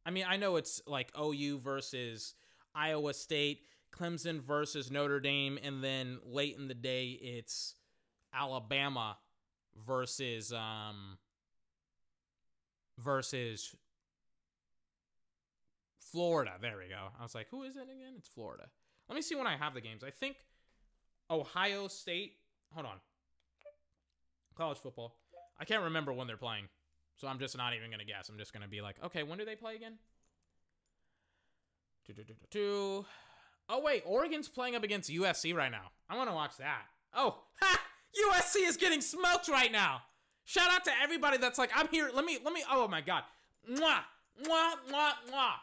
I 0.06 0.12
mean, 0.12 0.26
I 0.28 0.38
know 0.38 0.56
it's 0.56 0.82
like 0.86 1.12
OU 1.20 1.60
versus 1.60 2.36
Iowa 2.76 3.14
State, 3.14 3.62
Clemson 3.92 4.40
versus 4.40 4.92
Notre 4.92 5.20
Dame, 5.20 5.58
and 5.64 5.84
then 5.84 6.20
late 6.24 6.58
in 6.58 6.68
the 6.68 6.76
day 6.76 7.18
it's 7.22 7.76
Alabama 8.34 9.18
versus 9.88 10.54
um 10.54 11.18
versus 13.00 13.76
Florida. 16.12 16.52
There 16.62 16.78
we 16.78 16.90
go. 16.90 17.08
I 17.20 17.24
was 17.24 17.34
like, 17.34 17.48
who 17.50 17.64
is 17.64 17.76
it 17.76 17.84
again? 17.84 18.14
It's 18.18 18.28
Florida. 18.28 18.66
Let 19.08 19.16
me 19.16 19.22
see 19.22 19.36
when 19.36 19.48
I 19.48 19.56
have 19.56 19.74
the 19.74 19.82
games. 19.82 20.04
I 20.04 20.10
think 20.10 20.38
Ohio 21.30 21.88
State. 21.88 22.34
Hold 22.74 22.86
on. 22.86 22.98
College 24.56 24.78
football. 24.80 25.16
I 25.60 25.66
can't 25.66 25.84
remember 25.84 26.14
when 26.14 26.28
they're 26.28 26.38
playing. 26.38 26.66
So 27.16 27.28
I'm 27.28 27.40
just 27.40 27.56
not 27.56 27.74
even 27.74 27.88
going 27.90 28.00
to 28.00 28.06
guess. 28.06 28.30
I'm 28.30 28.38
just 28.38 28.54
going 28.54 28.64
to 28.64 28.70
be 28.70 28.82
like, 28.82 28.96
okay, 29.06 29.24
when 29.24 29.38
do 29.38 29.46
they 29.46 29.56
play 29.56 29.76
again? 29.76 29.94
Do-do-do-do-do. 32.08 33.06
Oh, 33.70 33.82
wait. 33.82 34.04
Oregon's 34.06 34.50
playing 34.50 34.76
up 34.76 34.84
against 34.84 35.10
USC 35.10 35.56
right 35.56 35.72
now. 35.72 35.92
I 36.10 36.18
want 36.18 36.30
to 36.30 36.36
watch 36.36 36.58
that. 36.58 36.84
Oh, 37.14 37.38
ha! 37.62 37.80
USC 38.34 38.68
is 38.68 38.76
getting 38.76 39.02
smoked 39.02 39.48
right 39.48 39.72
now. 39.72 40.02
Shout 40.46 40.72
out 40.72 40.84
to 40.86 40.92
everybody 41.02 41.38
that's 41.38 41.60
like, 41.60 41.70
I'm 41.76 41.88
here. 41.90 42.10
Let 42.14 42.26
me, 42.26 42.40
let 42.44 42.54
me, 42.54 42.64
oh 42.70 42.88
my 42.88 43.02
God. 43.02 43.24
Mwah, 43.70 44.00
mwah, 44.44 44.72
mwah, 44.90 45.12
mwah 45.32 45.54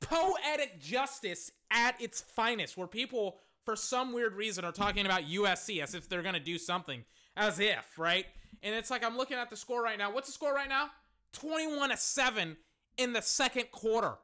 poetic 0.00 0.80
justice 0.80 1.52
at 1.70 2.00
its 2.00 2.20
finest, 2.20 2.76
where 2.76 2.86
people, 2.86 3.38
for 3.64 3.76
some 3.76 4.12
weird 4.12 4.34
reason, 4.34 4.64
are 4.64 4.72
talking 4.72 5.06
about 5.06 5.22
USC 5.22 5.82
as 5.82 5.94
if 5.94 6.08
they're 6.08 6.22
going 6.22 6.34
to 6.34 6.40
do 6.40 6.58
something. 6.58 7.04
As 7.36 7.60
if, 7.60 7.98
right? 7.98 8.26
And 8.62 8.74
it's 8.74 8.90
like 8.90 9.04
I'm 9.04 9.16
looking 9.16 9.36
at 9.36 9.50
the 9.50 9.56
score 9.56 9.82
right 9.82 9.98
now. 9.98 10.12
What's 10.12 10.26
the 10.26 10.32
score 10.32 10.54
right 10.54 10.68
now? 10.68 10.90
21 11.32 11.90
to 11.90 11.96
7 11.96 12.56
in 12.96 13.12
the 13.12 13.22
second 13.22 13.70
quarter. 13.70 14.14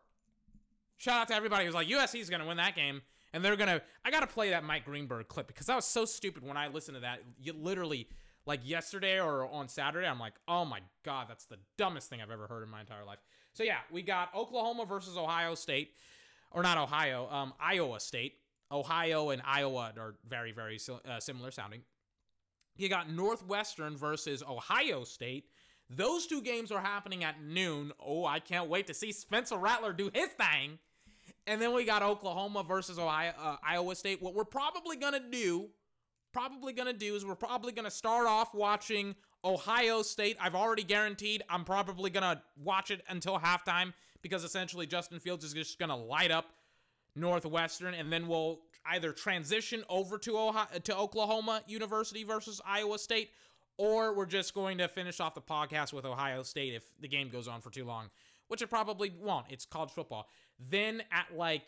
Shout 0.97 1.23
out 1.23 1.29
to 1.29 1.35
everybody 1.35 1.67
who's 1.67 1.75
like, 1.75 1.89
USC 1.89 2.21
is 2.21 2.31
going 2.31 2.41
to 2.41 2.47
win 2.47 2.57
that 2.57 2.75
game. 2.75 3.03
And 3.33 3.45
they're 3.45 3.57
going 3.57 3.69
to. 3.69 3.83
I 4.05 4.11
got 4.11 4.21
to 4.21 4.27
play 4.27 4.51
that 4.51 4.65
Mike 4.65 4.87
Greenberg 4.87 5.29
clip 5.29 5.47
because 5.47 5.67
that 5.67 5.77
was 5.77 5.85
so 5.85 6.05
stupid 6.05 6.43
when 6.43 6.57
I 6.57 6.69
listened 6.69 6.97
to 6.97 7.01
that. 7.03 7.21
You 7.39 7.53
literally, 7.53 8.09
like 8.47 8.61
yesterday 8.65 9.21
or 9.21 9.51
on 9.51 9.69
Saturday, 9.69 10.07
I'm 10.07 10.19
like, 10.19 10.35
oh 10.49 10.65
my 10.65 10.81
god, 11.05 11.27
that's 11.29 11.45
the 11.45 11.59
dumbest 11.77 12.09
thing 12.09 12.23
I've 12.23 12.31
ever 12.31 12.47
heard 12.47 12.63
in 12.63 12.71
my 12.71 12.81
entire 12.81 13.05
life. 13.05 13.19
So 13.57 13.63
yeah, 13.63 13.79
we 13.91 14.03
got 14.03 14.35
Oklahoma 14.35 14.85
versus 14.85 15.17
Ohio 15.17 15.55
State, 15.55 15.95
or 16.51 16.63
not 16.63 16.77
Ohio, 16.77 17.27
um, 17.31 17.55
Iowa 17.59 18.01
State. 18.01 18.35
Ohio 18.71 19.31
and 19.31 19.41
Iowa 19.47 19.95
are 19.99 20.17
very 20.29 20.53
very 20.53 20.79
uh, 21.09 21.19
similar 21.21 21.51
sounding. 21.51 21.81
You 22.77 22.91
got 22.91 23.11
Northwestern 23.11 23.97
versus 23.97 24.43
Ohio 24.47 25.05
State. 25.05 25.47
Those 25.89 26.27
two 26.27 26.43
games 26.43 26.71
are 26.71 26.83
happening 26.83 27.25
at 27.25 27.43
noon. 27.43 27.93
Oh, 28.05 28.27
I 28.27 28.41
can't 28.41 28.69
wait 28.69 28.89
to 28.89 28.95
see 28.95 29.11
Spencer 29.11 29.57
Rattler 29.57 29.95
do 29.95 30.11
his 30.13 30.29
thing. 30.31 30.79
And 31.47 31.63
then 31.63 31.73
we 31.73 31.85
got 31.85 32.03
Oklahoma 32.03 32.63
versus 32.63 32.99
Ohio, 32.99 33.33
uh, 33.41 33.57
Iowa 33.67 33.95
State. 33.95 34.21
What 34.21 34.35
we're 34.35 34.45
probably 34.45 34.97
gonna 34.97 35.31
do, 35.31 35.69
probably 36.31 36.75
gonna 36.75 36.93
do 36.93 37.15
is 37.15 37.25
we're 37.25 37.37
probably 37.37 37.73
gonna 37.73 37.91
start 37.91 38.27
off 38.27 38.53
watching 38.53 39.15
Ohio 39.47 40.03
State. 40.03 40.37
I've 40.41 40.55
already 40.55 40.83
guaranteed 40.83 41.43
I'm 41.49 41.65
probably 41.65 42.11
gonna 42.11 42.43
watch 42.63 42.91
it 42.91 43.03
until 43.09 43.39
halftime 43.39 43.95
because 44.21 44.45
essentially 44.45 44.87
Justin 44.87 45.21
Fields 45.21 45.45
is 45.45 45.55
just 45.55 45.79
gonna 45.79 45.97
light 45.97 46.31
up 46.31 46.47
Northwestern, 47.15 47.95
and 47.95 48.13
then 48.13 48.29
we'll 48.29 48.61
either 48.87 49.13
transition 49.13 49.85
over 49.89 50.19
to 50.19 50.39
Ohio, 50.39 50.67
to 50.85 50.97
Oklahoma 50.97 51.63
University 51.67 52.25
versus 52.25 52.61
Iowa 52.65 52.99
State, 52.99 53.31
or 53.79 54.15
we're 54.15 54.27
just 54.27 54.55
going 54.55 54.79
to 54.79 54.89
finish 54.89 55.21
off 55.21 55.35
the 55.35 55.41
podcast 55.41 55.93
with 55.93 56.05
Ohio 56.05 56.43
State 56.43 56.75
if 56.75 56.85
the 57.01 57.09
game 57.09 57.29
goes 57.29 57.49
on 57.49 57.61
for 57.61 57.71
too 57.71 57.85
long, 57.85 58.11
which 58.49 58.63
it 58.63 58.69
probably 58.69 59.13
won't. 59.21 59.47
It's 59.51 59.65
college 59.65 59.91
football. 59.91 60.29
Then 60.59 61.03
at 61.11 61.37
like 61.37 61.67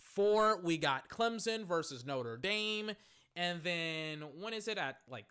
four, 0.00 0.60
we 0.62 0.78
got 0.78 1.08
Clemson 1.08 1.64
versus 1.64 2.04
Notre 2.04 2.36
Dame. 2.36 2.92
And 3.34 3.62
then 3.62 4.24
when 4.38 4.52
is 4.52 4.68
it 4.68 4.78
at 4.78 4.98
like 5.08 5.26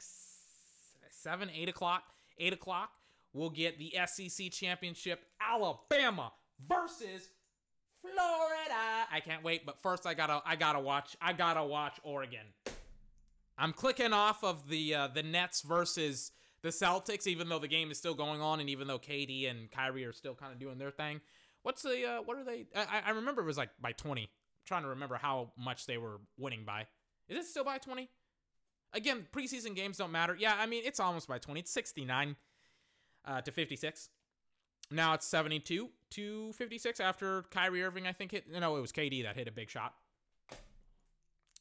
seven, 1.21 1.49
eight 1.53 1.69
o'clock? 1.69 2.03
Eight 2.37 2.53
o'clock, 2.53 2.91
we'll 3.33 3.49
get 3.49 3.77
the 3.77 3.93
SEC 4.07 4.51
championship, 4.51 5.23
Alabama 5.39 6.31
versus 6.67 7.29
Florida. 8.01 9.07
I 9.11 9.19
can't 9.23 9.43
wait, 9.43 9.65
but 9.65 9.79
first 9.81 10.07
I 10.07 10.13
gotta 10.13 10.41
I 10.45 10.55
gotta 10.55 10.79
watch 10.79 11.15
I 11.21 11.33
gotta 11.33 11.63
watch 11.63 11.99
Oregon. 12.03 12.47
I'm 13.57 13.73
clicking 13.73 14.13
off 14.13 14.43
of 14.43 14.67
the 14.69 14.95
uh, 14.95 15.07
the 15.07 15.21
Nets 15.23 15.61
versus 15.61 16.31
the 16.63 16.69
Celtics, 16.69 17.27
even 17.27 17.49
though 17.49 17.59
the 17.59 17.67
game 17.67 17.91
is 17.91 17.97
still 17.97 18.15
going 18.15 18.41
on, 18.41 18.59
and 18.59 18.69
even 18.69 18.87
though 18.87 18.99
KD 18.99 19.49
and 19.49 19.69
Kyrie 19.71 20.05
are 20.05 20.13
still 20.13 20.33
kind 20.33 20.51
of 20.51 20.59
doing 20.59 20.77
their 20.77 20.91
thing. 20.91 21.21
What's 21.63 21.83
the 21.83 22.07
uh, 22.07 22.21
what 22.23 22.37
are 22.37 22.43
they? 22.43 22.65
I, 22.75 23.03
I 23.07 23.09
remember 23.11 23.43
it 23.43 23.45
was 23.45 23.57
like 23.57 23.69
by 23.79 23.91
20. 23.91 24.21
I'm 24.23 24.27
trying 24.65 24.83
to 24.83 24.89
remember 24.89 25.15
how 25.15 25.51
much 25.57 25.85
they 25.85 25.97
were 25.97 26.21
winning 26.37 26.65
by. 26.65 26.87
Is 27.29 27.37
it 27.37 27.45
still 27.45 27.63
by 27.63 27.77
20? 27.77 28.09
Again, 28.93 29.25
preseason 29.31 29.75
games 29.75 29.97
don't 29.97 30.11
matter. 30.11 30.35
Yeah, 30.37 30.55
I 30.59 30.65
mean 30.65 30.83
it's 30.85 30.99
almost 30.99 31.27
by 31.27 31.37
20. 31.37 31.61
It's 31.61 31.71
69 31.71 32.35
uh, 33.25 33.41
to 33.41 33.51
56. 33.51 34.09
Now 34.89 35.13
it's 35.13 35.25
72 35.27 35.89
to 36.11 36.53
56 36.53 36.99
after 36.99 37.43
Kyrie 37.43 37.83
Irving, 37.83 38.07
I 38.07 38.11
think 38.11 38.31
hit. 38.31 38.51
No, 38.51 38.75
it 38.75 38.81
was 38.81 38.91
KD 38.91 39.23
that 39.23 39.37
hit 39.37 39.47
a 39.47 39.51
big 39.51 39.69
shot. 39.69 39.93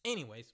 Anyways, 0.05 0.53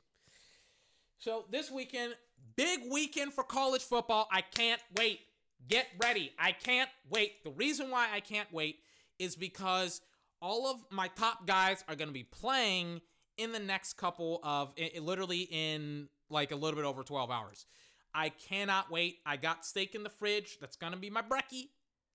so 1.18 1.46
this 1.50 1.70
weekend, 1.70 2.14
big 2.56 2.80
weekend 2.90 3.32
for 3.32 3.44
college 3.44 3.82
football. 3.82 4.28
I 4.30 4.42
can't 4.42 4.80
wait. 4.96 5.20
Get 5.68 5.86
ready. 6.02 6.32
I 6.38 6.52
can't 6.52 6.90
wait. 7.08 7.42
The 7.44 7.50
reason 7.50 7.90
why 7.90 8.08
I 8.12 8.20
can't 8.20 8.52
wait 8.52 8.80
is 9.18 9.36
because 9.36 10.02
all 10.42 10.66
of 10.66 10.84
my 10.90 11.08
top 11.08 11.46
guys 11.46 11.82
are 11.88 11.96
going 11.96 12.08
to 12.08 12.14
be 12.14 12.24
playing 12.24 13.00
in 13.38 13.52
the 13.52 13.58
next 13.58 13.94
couple 13.94 14.40
of 14.42 14.74
literally 15.00 15.48
in 15.50 16.08
like 16.30 16.52
a 16.52 16.56
little 16.56 16.76
bit 16.76 16.86
over 16.86 17.02
12 17.02 17.30
hours. 17.30 17.66
I 18.14 18.30
cannot 18.30 18.90
wait. 18.90 19.18
I 19.26 19.36
got 19.36 19.64
steak 19.66 19.94
in 19.94 20.02
the 20.02 20.10
fridge. 20.10 20.58
That's 20.60 20.76
to 20.92 20.98
be 20.98 21.10
my 21.10 21.22
brekkie. 21.22 21.68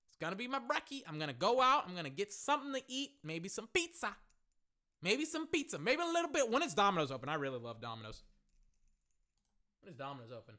It's 0.10 0.18
to 0.32 0.36
be 0.36 0.48
my 0.48 0.60
brekkie. 0.60 1.04
I'm 1.08 1.18
to 1.30 1.36
go 1.36 1.62
out. 1.62 1.84
I'm 1.88 1.94
to 2.06 2.12
get 2.12 2.34
something 2.34 2.74
to 2.74 2.82
eat. 2.88 3.12
Maybe 3.24 3.50
some 3.50 3.68
pizza. 3.74 4.16
Maybe 5.02 5.26
some 5.26 5.48
pizza. 5.48 5.80
Maybe 5.80 6.02
a 6.02 6.06
little 6.06 6.32
bit. 6.32 6.50
When 6.50 6.64
is 6.64 6.74
Domino's 6.74 7.12
open? 7.12 7.30
I 7.30 7.36
really 7.36 7.60
love 7.60 7.82
Domino's. 7.82 8.24
When 9.82 9.92
is 9.92 9.98
Domino's 9.98 10.32
open? 10.32 10.56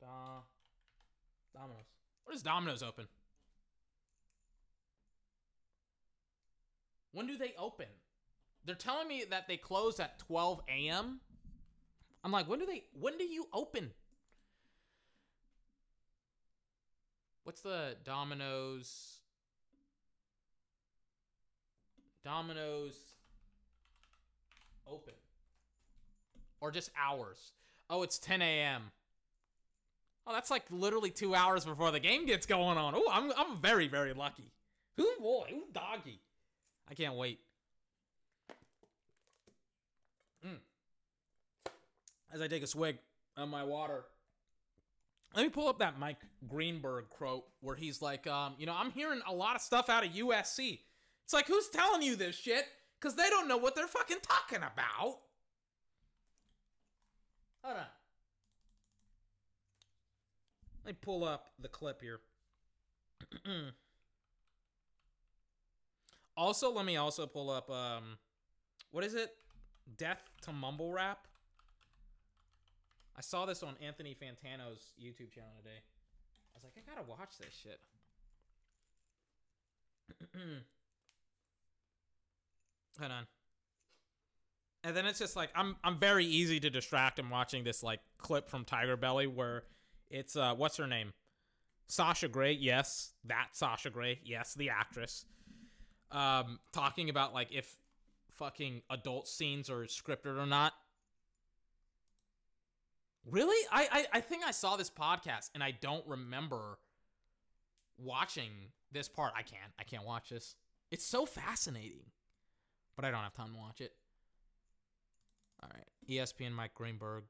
Da. 0.00 0.40
Domino's. 1.54 1.86
When 2.24 2.36
is 2.36 2.42
Domino's 2.42 2.82
open? 2.82 3.06
When 7.12 7.26
do 7.26 7.38
they 7.38 7.54
open? 7.58 7.86
They're 8.66 8.74
telling 8.74 9.06
me 9.06 9.24
that 9.30 9.46
they 9.46 9.56
close 9.56 10.00
at 10.00 10.18
12 10.18 10.60
a.m. 10.68 11.20
I'm 12.24 12.32
like, 12.32 12.48
when 12.48 12.58
do 12.58 12.66
they 12.66 12.82
when 12.98 13.16
do 13.16 13.24
you 13.24 13.46
open? 13.52 13.92
What's 17.44 17.60
the 17.60 17.96
Domino's 18.04 19.20
Domino's 22.24 22.98
open? 24.84 25.14
Or 26.60 26.72
just 26.72 26.90
hours? 27.00 27.52
Oh, 27.88 28.02
it's 28.02 28.18
10 28.18 28.42
a.m. 28.42 28.82
Oh, 30.26 30.32
that's 30.32 30.50
like 30.50 30.64
literally 30.70 31.10
two 31.10 31.36
hours 31.36 31.64
before 31.64 31.92
the 31.92 32.00
game 32.00 32.26
gets 32.26 32.46
going 32.46 32.78
on. 32.78 32.94
Oh, 32.96 33.08
I'm 33.12 33.30
I'm 33.38 33.58
very 33.58 33.86
very 33.86 34.12
lucky. 34.12 34.50
Ooh 35.00 35.14
boy, 35.20 35.50
ooh 35.52 35.66
doggy. 35.72 36.18
I 36.90 36.94
can't 36.94 37.14
wait. 37.14 37.38
Mm. 40.44 40.58
As 42.32 42.40
I 42.40 42.48
take 42.48 42.62
a 42.62 42.66
swig 42.66 42.98
of 43.36 43.48
my 43.48 43.64
water, 43.64 44.04
let 45.34 45.42
me 45.42 45.48
pull 45.48 45.68
up 45.68 45.78
that 45.78 45.98
Mike 45.98 46.18
Greenberg 46.48 47.08
quote 47.10 47.44
where 47.60 47.76
he's 47.76 48.00
like, 48.00 48.26
um, 48.26 48.54
you 48.58 48.66
know, 48.66 48.74
I'm 48.76 48.90
hearing 48.90 49.20
a 49.26 49.32
lot 49.34 49.54
of 49.54 49.62
stuff 49.62 49.88
out 49.88 50.04
of 50.04 50.12
USC. 50.12 50.80
It's 51.24 51.32
like, 51.32 51.46
who's 51.46 51.68
telling 51.68 52.02
you 52.02 52.16
this 52.16 52.36
shit? 52.36 52.64
Because 52.98 53.16
they 53.16 53.28
don't 53.28 53.48
know 53.48 53.56
what 53.56 53.74
they're 53.74 53.86
fucking 53.86 54.18
talking 54.22 54.58
about. 54.58 55.18
Hold 57.62 57.78
on. 57.78 57.86
Let 60.84 60.94
me 60.94 60.98
pull 61.00 61.24
up 61.24 61.50
the 61.58 61.68
clip 61.68 62.00
here. 62.00 62.20
also, 66.36 66.72
let 66.72 66.86
me 66.86 66.96
also 66.96 67.26
pull 67.26 67.50
up 67.50 67.68
um 67.70 68.18
what 68.92 69.04
is 69.04 69.14
it? 69.14 69.34
Death 69.98 70.22
to 70.42 70.52
Mumble 70.52 70.92
Rap. 70.92 71.26
I 73.16 73.22
saw 73.22 73.46
this 73.46 73.62
on 73.62 73.74
Anthony 73.84 74.14
Fantano's 74.14 74.92
YouTube 75.00 75.32
channel 75.32 75.52
today. 75.58 75.80
I 76.54 76.58
was 76.58 76.64
like, 76.64 76.74
I 76.76 76.82
gotta 76.94 77.08
watch 77.08 77.38
this 77.38 77.54
shit. 77.62 77.80
Hold 83.00 83.12
on. 83.12 83.26
And 84.84 84.96
then 84.96 85.06
it's 85.06 85.18
just 85.18 85.34
like 85.34 85.50
I'm 85.54 85.76
I'm 85.82 85.98
very 85.98 86.24
easy 86.24 86.60
to 86.60 86.70
distract. 86.70 87.18
I'm 87.18 87.30
watching 87.30 87.64
this 87.64 87.82
like 87.82 88.00
clip 88.18 88.48
from 88.48 88.64
Tigerbelly 88.64 89.26
where 89.32 89.64
it's 90.10 90.36
uh, 90.36 90.54
what's 90.54 90.76
her 90.76 90.86
name? 90.86 91.12
Sasha 91.88 92.28
Grey. 92.28 92.52
Yes, 92.52 93.12
that 93.24 93.48
Sasha 93.52 93.90
Grey. 93.90 94.20
Yes, 94.24 94.54
the 94.54 94.70
actress. 94.70 95.24
Um, 96.12 96.60
talking 96.72 97.10
about 97.10 97.34
like 97.34 97.48
if 97.52 97.76
fucking 98.30 98.82
adult 98.90 99.26
scenes 99.26 99.70
are 99.70 99.84
scripted 99.86 100.38
or 100.38 100.46
not. 100.46 100.72
Really? 103.28 103.66
I, 103.72 103.88
I 103.90 104.18
I 104.18 104.20
think 104.20 104.44
I 104.44 104.52
saw 104.52 104.76
this 104.76 104.90
podcast 104.90 105.50
and 105.54 105.62
I 105.62 105.72
don't 105.72 106.06
remember 106.06 106.78
watching 107.98 108.50
this 108.92 109.08
part. 109.08 109.32
I 109.36 109.42
can't. 109.42 109.72
I 109.78 109.84
can't 109.84 110.04
watch 110.04 110.28
this. 110.30 110.54
It's 110.90 111.04
so 111.04 111.26
fascinating. 111.26 112.04
But 112.94 113.04
I 113.04 113.10
don't 113.10 113.20
have 113.20 113.34
time 113.34 113.52
to 113.52 113.58
watch 113.58 113.80
it. 113.80 113.92
All 115.62 115.68
right. 115.74 115.86
ESPN 116.08 116.52
Mike 116.52 116.74
Greenberg. 116.74 117.24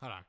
Hold 0.00 0.12
on. 0.12 0.24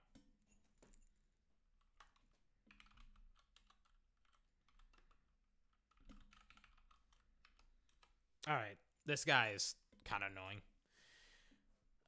All 8.47 8.55
right, 8.55 8.77
this 9.05 9.26
guy 9.26 9.51
is 9.53 9.76
kind 10.05 10.23
of 10.23 10.31
annoying. 10.31 10.61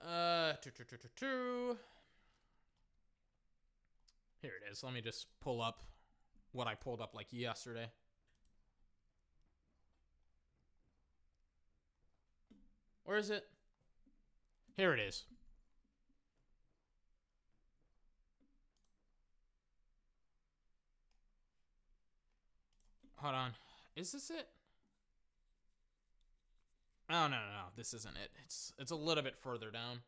Uh, 0.01 0.53
Here 4.41 4.51
it 4.55 4.71
is. 4.71 4.83
Let 4.83 4.93
me 4.93 5.01
just 5.01 5.27
pull 5.41 5.61
up 5.61 5.83
what 6.51 6.67
I 6.67 6.75
pulled 6.75 7.01
up 7.01 7.13
like 7.13 7.27
yesterday. 7.31 7.89
Where 13.03 13.17
is 13.17 13.29
it? 13.29 13.45
Here 14.77 14.93
it 14.93 14.99
is. 14.99 15.25
Hold 23.15 23.35
on. 23.35 23.51
Is 23.97 24.13
this 24.13 24.29
it? 24.29 24.47
Oh 27.09 27.27
no, 27.27 27.27
no, 27.27 27.37
no. 27.37 27.63
This 27.75 27.93
isn't 27.93 28.15
it. 28.17 28.29
It's 28.45 28.71
it's 28.77 28.91
a 28.91 28.95
little 28.95 29.23
bit 29.23 29.35
further 29.37 29.71
down. 29.71 30.01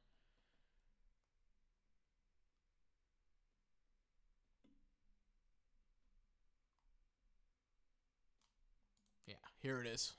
Yeah, 9.28 9.36
here 9.62 9.80
it 9.82 9.88
is. 9.88 10.14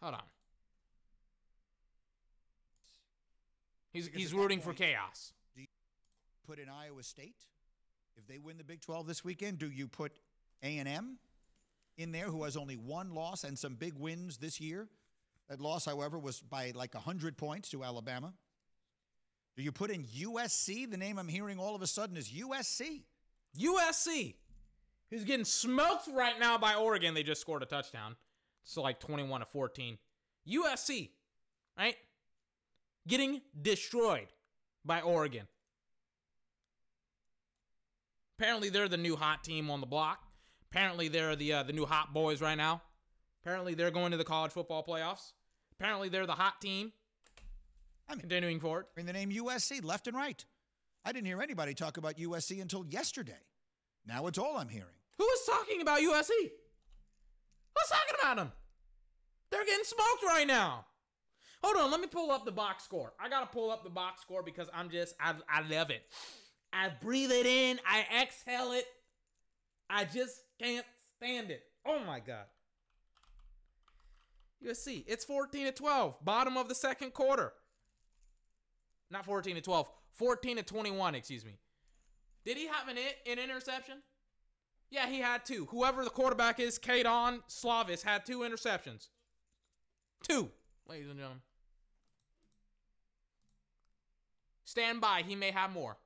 Hold 0.00 0.14
on. 0.14 0.22
He's 3.92 4.06
Because 4.06 4.20
he's 4.22 4.34
rooting 4.34 4.60
for 4.60 4.66
point- 4.66 4.78
chaos. 4.78 5.32
Put 6.46 6.58
in 6.58 6.68
Iowa 6.68 7.02
State 7.04 7.44
if 8.16 8.26
they 8.26 8.38
win 8.38 8.58
the 8.58 8.64
Big 8.64 8.80
12 8.80 9.06
this 9.06 9.24
weekend. 9.24 9.58
Do 9.58 9.70
you 9.70 9.86
put 9.86 10.18
A&M 10.64 11.18
in 12.00 12.12
there, 12.12 12.26
who 12.26 12.44
has 12.44 12.56
only 12.56 12.76
one 12.76 13.14
loss 13.14 13.44
and 13.44 13.58
some 13.58 13.74
big 13.74 13.98
wins 13.98 14.38
this 14.38 14.60
year? 14.60 14.88
That 15.48 15.60
loss, 15.60 15.84
however, 15.84 16.18
was 16.18 16.40
by 16.40 16.72
like 16.74 16.94
100 16.94 17.36
points 17.36 17.70
to 17.70 17.84
Alabama. 17.84 18.32
Do 19.56 19.62
you 19.62 19.72
put 19.72 19.90
in 19.90 20.04
USC? 20.04 20.90
The 20.90 20.96
name 20.96 21.18
I'm 21.18 21.28
hearing 21.28 21.58
all 21.58 21.74
of 21.74 21.82
a 21.82 21.86
sudden 21.86 22.16
is 22.16 22.30
USC. 22.30 23.02
USC, 23.58 24.34
who's 25.10 25.24
getting 25.24 25.44
smoked 25.44 26.08
right 26.14 26.38
now 26.38 26.56
by 26.56 26.74
Oregon. 26.74 27.14
They 27.14 27.22
just 27.22 27.40
scored 27.40 27.62
a 27.62 27.66
touchdown. 27.66 28.16
It's 28.62 28.76
like 28.76 29.00
21 29.00 29.40
to 29.40 29.46
14. 29.46 29.98
USC, 30.48 31.10
right? 31.76 31.96
Getting 33.08 33.40
destroyed 33.60 34.28
by 34.84 35.00
Oregon. 35.00 35.46
Apparently, 38.38 38.70
they're 38.70 38.88
the 38.88 38.96
new 38.96 39.16
hot 39.16 39.44
team 39.44 39.70
on 39.70 39.80
the 39.80 39.86
block. 39.86 40.29
Apparently, 40.72 41.08
they're 41.08 41.36
the 41.36 41.52
uh, 41.52 41.62
the 41.62 41.72
new 41.72 41.86
hot 41.86 42.12
boys 42.14 42.40
right 42.40 42.56
now. 42.56 42.82
Apparently, 43.42 43.74
they're 43.74 43.90
going 43.90 44.10
to 44.12 44.16
the 44.16 44.24
college 44.24 44.52
football 44.52 44.84
playoffs. 44.84 45.32
Apparently, 45.78 46.08
they're 46.08 46.26
the 46.26 46.34
hot 46.34 46.60
team. 46.60 46.92
I 48.08 48.12
mean- 48.14 48.20
Continuing 48.20 48.60
forward. 48.60 48.86
Bring 48.94 49.06
the 49.06 49.12
name 49.12 49.30
USC 49.30 49.82
left 49.84 50.06
and 50.06 50.16
right. 50.16 50.44
I 51.04 51.12
didn't 51.12 51.26
hear 51.26 51.40
anybody 51.40 51.74
talk 51.74 51.96
about 51.96 52.16
USC 52.16 52.60
until 52.60 52.84
yesterday. 52.86 53.40
Now 54.06 54.26
it's 54.26 54.38
all 54.38 54.58
I'm 54.58 54.68
hearing. 54.68 54.88
Who 55.18 55.24
is 55.24 55.40
talking 55.46 55.80
about 55.80 56.00
USC? 56.00 56.30
Who's 56.30 57.88
talking 57.88 58.14
about 58.20 58.36
them? 58.36 58.52
They're 59.50 59.64
getting 59.64 59.84
smoked 59.84 60.22
right 60.24 60.46
now. 60.46 60.84
Hold 61.62 61.76
on, 61.76 61.90
let 61.90 62.00
me 62.00 62.06
pull 62.06 62.30
up 62.30 62.44
the 62.44 62.52
box 62.52 62.84
score. 62.84 63.12
I 63.20 63.28
gotta 63.28 63.46
pull 63.46 63.70
up 63.70 63.84
the 63.84 63.90
box 63.90 64.20
score 64.22 64.42
because 64.42 64.68
I'm 64.74 64.90
just 64.90 65.14
I 65.20 65.34
I 65.48 65.60
love 65.68 65.90
it. 65.90 66.02
I 66.72 66.90
breathe 67.02 67.32
it 67.32 67.46
in, 67.46 67.80
I 67.86 68.22
exhale 68.22 68.72
it. 68.72 68.84
I 69.88 70.04
just 70.04 70.40
can't 70.60 70.86
stand 71.16 71.50
it. 71.50 71.62
Oh 71.86 72.00
my 72.04 72.20
god. 72.20 72.44
USC, 74.64 75.04
it's 75.06 75.24
14 75.24 75.66
to 75.66 75.72
12, 75.72 76.22
bottom 76.22 76.56
of 76.58 76.68
the 76.68 76.74
second 76.74 77.14
quarter. 77.14 77.52
Not 79.10 79.24
14 79.24 79.54
to 79.54 79.60
12, 79.60 79.88
14 80.12 80.56
to 80.58 80.62
21, 80.62 81.14
excuse 81.14 81.44
me. 81.44 81.56
Did 82.44 82.56
he 82.56 82.66
have 82.66 82.88
an 82.88 82.96
an 83.26 83.38
interception? 83.38 83.98
Yeah, 84.90 85.08
he 85.08 85.18
had 85.20 85.44
two. 85.44 85.66
Whoever 85.70 86.04
the 86.04 86.10
quarterback 86.10 86.58
is, 86.60 86.78
Kedon 86.78 87.42
Slovis, 87.48 88.02
had 88.02 88.26
two 88.26 88.40
interceptions. 88.40 89.08
Two, 90.28 90.50
ladies 90.86 91.08
and 91.08 91.16
gentlemen. 91.16 91.42
Stand 94.64 95.00
by. 95.00 95.22
He 95.26 95.34
may 95.34 95.50
have 95.52 95.72
more. 95.72 95.96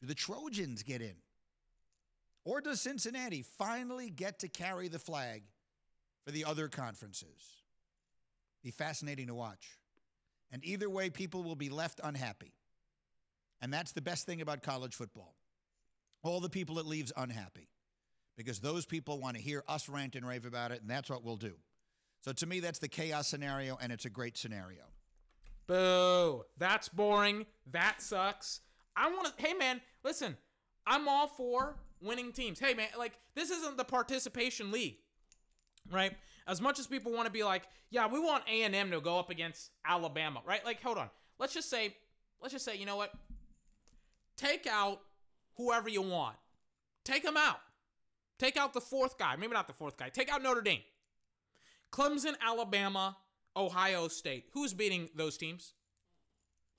Do 0.00 0.06
the 0.06 0.14
Trojans 0.14 0.82
get 0.82 1.02
in? 1.02 1.14
Or 2.44 2.60
does 2.60 2.80
Cincinnati 2.80 3.42
finally 3.42 4.10
get 4.10 4.40
to 4.40 4.48
carry 4.48 4.88
the 4.88 4.98
flag 4.98 5.44
for 6.24 6.32
the 6.32 6.44
other 6.44 6.68
conferences? 6.68 7.62
Be 8.62 8.70
fascinating 8.70 9.28
to 9.28 9.34
watch. 9.34 9.78
And 10.50 10.64
either 10.64 10.90
way, 10.90 11.08
people 11.08 11.42
will 11.42 11.56
be 11.56 11.70
left 11.70 12.00
unhappy. 12.02 12.52
And 13.60 13.72
that's 13.72 13.92
the 13.92 14.02
best 14.02 14.26
thing 14.26 14.40
about 14.40 14.62
college 14.62 14.94
football. 14.94 15.34
All 16.22 16.40
the 16.40 16.50
people 16.50 16.78
it 16.78 16.86
leaves 16.86 17.12
unhappy 17.16 17.68
because 18.36 18.58
those 18.58 18.86
people 18.86 19.18
want 19.18 19.36
to 19.36 19.42
hear 19.42 19.62
us 19.68 19.88
rant 19.88 20.14
and 20.16 20.26
rave 20.26 20.44
about 20.44 20.72
it, 20.72 20.80
and 20.80 20.90
that's 20.90 21.10
what 21.10 21.24
we'll 21.24 21.36
do. 21.36 21.54
So 22.20 22.32
to 22.32 22.46
me, 22.46 22.60
that's 22.60 22.78
the 22.78 22.88
chaos 22.88 23.28
scenario, 23.28 23.78
and 23.80 23.92
it's 23.92 24.04
a 24.04 24.10
great 24.10 24.36
scenario. 24.36 24.82
Boo. 25.66 26.44
That's 26.58 26.88
boring. 26.88 27.46
That 27.70 28.00
sucks. 28.00 28.60
I 28.96 29.10
want 29.10 29.36
to. 29.36 29.42
Hey, 29.42 29.54
man, 29.54 29.80
listen. 30.04 30.36
I'm 30.86 31.08
all 31.08 31.28
for 31.28 31.76
winning 32.02 32.32
teams. 32.32 32.58
Hey, 32.58 32.74
man, 32.74 32.88
like, 32.98 33.12
this 33.34 33.50
isn't 33.50 33.76
the 33.76 33.84
participation 33.84 34.70
league, 34.70 34.96
right? 35.90 36.12
As 36.46 36.60
much 36.60 36.78
as 36.78 36.86
people 36.86 37.12
want 37.12 37.26
to 37.26 37.32
be 37.32 37.44
like, 37.44 37.62
yeah, 37.90 38.06
we 38.06 38.18
want 38.18 38.44
A&M 38.50 38.90
to 38.90 39.00
go 39.00 39.18
up 39.18 39.30
against 39.30 39.70
Alabama, 39.86 40.40
right? 40.44 40.64
Like, 40.64 40.82
hold 40.82 40.98
on. 40.98 41.08
Let's 41.38 41.54
just 41.54 41.70
say, 41.70 41.94
let's 42.40 42.52
just 42.52 42.64
say, 42.64 42.76
you 42.76 42.86
know 42.86 42.96
what? 42.96 43.12
Take 44.36 44.66
out 44.66 45.00
whoever 45.56 45.88
you 45.88 46.02
want. 46.02 46.36
Take 47.04 47.22
them 47.22 47.36
out. 47.36 47.60
Take 48.38 48.56
out 48.56 48.72
the 48.72 48.80
fourth 48.80 49.18
guy. 49.18 49.36
Maybe 49.36 49.52
not 49.52 49.66
the 49.66 49.72
fourth 49.72 49.96
guy. 49.96 50.08
Take 50.08 50.32
out 50.32 50.42
Notre 50.42 50.62
Dame. 50.62 50.80
Clemson, 51.92 52.34
Alabama, 52.44 53.16
Ohio 53.56 54.08
State. 54.08 54.46
Who's 54.52 54.72
beating 54.72 55.10
those 55.14 55.36
teams? 55.36 55.74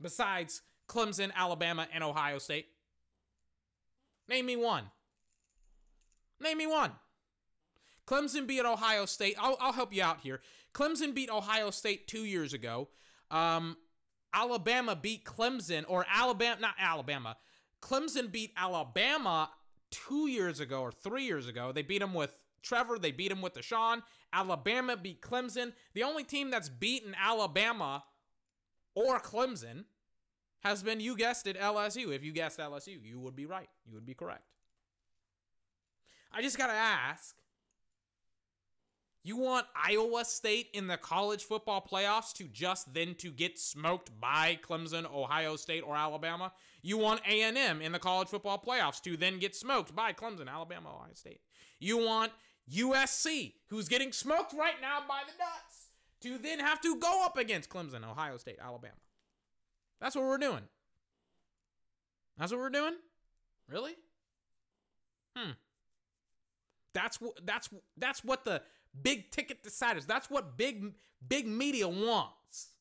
Besides 0.01 0.61
Clemson, 0.89 1.31
Alabama, 1.35 1.87
and 1.93 2.03
Ohio 2.03 2.39
State. 2.39 2.65
Name 4.27 4.45
me 4.45 4.55
one. 4.55 4.85
Name 6.43 6.57
me 6.57 6.67
one. 6.67 6.91
Clemson 8.05 8.45
beat 8.45 8.65
Ohio 8.65 9.05
State. 9.05 9.35
I'll, 9.39 9.57
I'll 9.59 9.71
help 9.71 9.93
you 9.93 10.03
out 10.03 10.19
here. 10.21 10.41
Clemson 10.73 11.15
beat 11.15 11.29
Ohio 11.29 11.71
State 11.71 12.07
two 12.07 12.25
years 12.25 12.53
ago. 12.53 12.89
Um, 13.31 13.77
Alabama 14.33 14.95
beat 14.95 15.23
Clemson, 15.23 15.85
or 15.87 16.05
Alabama, 16.11 16.59
not 16.59 16.75
Alabama. 16.79 17.37
Clemson 17.81 18.31
beat 18.31 18.51
Alabama 18.57 19.49
two 19.91 20.27
years 20.27 20.59
ago 20.59 20.81
or 20.81 20.91
three 20.91 21.23
years 21.23 21.47
ago. 21.47 21.71
They 21.71 21.83
beat 21.83 21.99
them 21.99 22.13
with 22.13 22.35
Trevor. 22.61 22.97
They 22.97 23.11
beat 23.11 23.31
him 23.31 23.41
with 23.41 23.53
Deshaun. 23.53 24.01
Alabama 24.31 24.97
beat 24.97 25.21
Clemson. 25.21 25.73
The 25.93 26.03
only 26.03 26.23
team 26.23 26.49
that's 26.49 26.69
beaten 26.69 27.15
Alabama 27.21 28.03
or 28.95 29.19
Clemson 29.19 29.85
has 30.61 30.81
been, 30.81 30.99
you 30.99 31.15
guessed 31.15 31.45
it, 31.45 31.59
LSU. 31.59 32.13
If 32.13 32.23
you 32.23 32.31
guessed 32.31 32.57
LSU, 32.57 32.97
you 33.03 33.19
would 33.19 33.35
be 33.35 33.45
right. 33.45 33.69
You 33.85 33.93
would 33.93 34.05
be 34.05 34.13
correct. 34.13 34.52
I 36.33 36.41
just 36.41 36.57
got 36.57 36.67
to 36.67 36.73
ask 36.73 37.35
you 39.25 39.37
want 39.37 39.67
Iowa 39.73 40.25
State 40.25 40.67
in 40.73 40.87
the 40.87 40.97
college 40.97 41.45
football 41.45 41.85
playoffs 41.89 42.33
to 42.33 42.43
just 42.43 42.93
then 42.93 43.15
to 43.15 43.31
get 43.31 43.57
smoked 43.57 44.11
by 44.19 44.59
Clemson, 44.61 45.09
Ohio 45.13 45.55
State, 45.55 45.83
or 45.87 45.95
Alabama? 45.95 46.51
You 46.81 46.97
want 46.97 47.21
A&M 47.25 47.81
in 47.81 47.93
the 47.93 47.99
college 47.99 48.27
football 48.27 48.61
playoffs 48.61 49.01
to 49.03 49.15
then 49.15 49.39
get 49.39 49.55
smoked 49.55 49.95
by 49.95 50.11
Clemson, 50.11 50.49
Alabama, 50.49 50.89
Ohio 50.89 51.13
State? 51.13 51.39
You 51.79 51.99
want 51.99 52.33
USC, 52.69 53.53
who's 53.69 53.87
getting 53.87 54.11
smoked 54.11 54.51
right 54.53 54.81
now 54.81 54.99
by 55.07 55.21
the 55.25 55.33
Ducks, 55.37 55.91
to 56.21 56.37
then 56.37 56.59
have 56.59 56.81
to 56.81 56.97
go 56.97 57.23
up 57.23 57.37
against 57.37 57.69
Clemson, 57.69 58.03
Ohio 58.03 58.35
State, 58.35 58.57
Alabama? 58.61 58.93
That's 60.01 60.17
what 60.17 60.25
we're 60.25 60.37
doing. 60.37 60.63
That's 62.37 62.51
what 62.51 62.59
we're 62.59 62.69
doing? 62.69 62.95
Really? 63.69 63.93
Hmm. 65.37 65.51
That's 66.93 67.19
what 67.19 67.45
that's 67.45 67.69
that's 67.97 68.23
what 68.23 68.45
the 68.45 68.61
big 69.01 69.31
ticket 69.31 69.63
deciders. 69.63 70.05
That's 70.05 70.29
what 70.29 70.57
big 70.57 70.93
big 71.27 71.47
media 71.47 71.87
wants. 71.87 72.73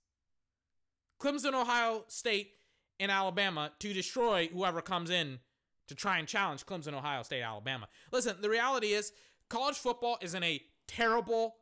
Clemson, 1.20 1.54
Ohio 1.54 2.04
State, 2.08 2.52
and 2.98 3.10
Alabama 3.10 3.72
to 3.78 3.92
destroy 3.92 4.48
whoever 4.52 4.82
comes 4.82 5.10
in 5.10 5.38
to 5.88 5.94
try 5.94 6.18
and 6.18 6.28
challenge 6.28 6.66
Clemson, 6.66 6.94
Ohio 6.94 7.22
State, 7.22 7.42
Alabama. 7.42 7.88
Listen, 8.12 8.36
the 8.40 8.50
reality 8.50 8.88
is 8.88 9.12
college 9.48 9.76
football 9.76 10.18
is 10.20 10.34
in 10.34 10.42
a 10.42 10.60
terrible, 10.86 11.56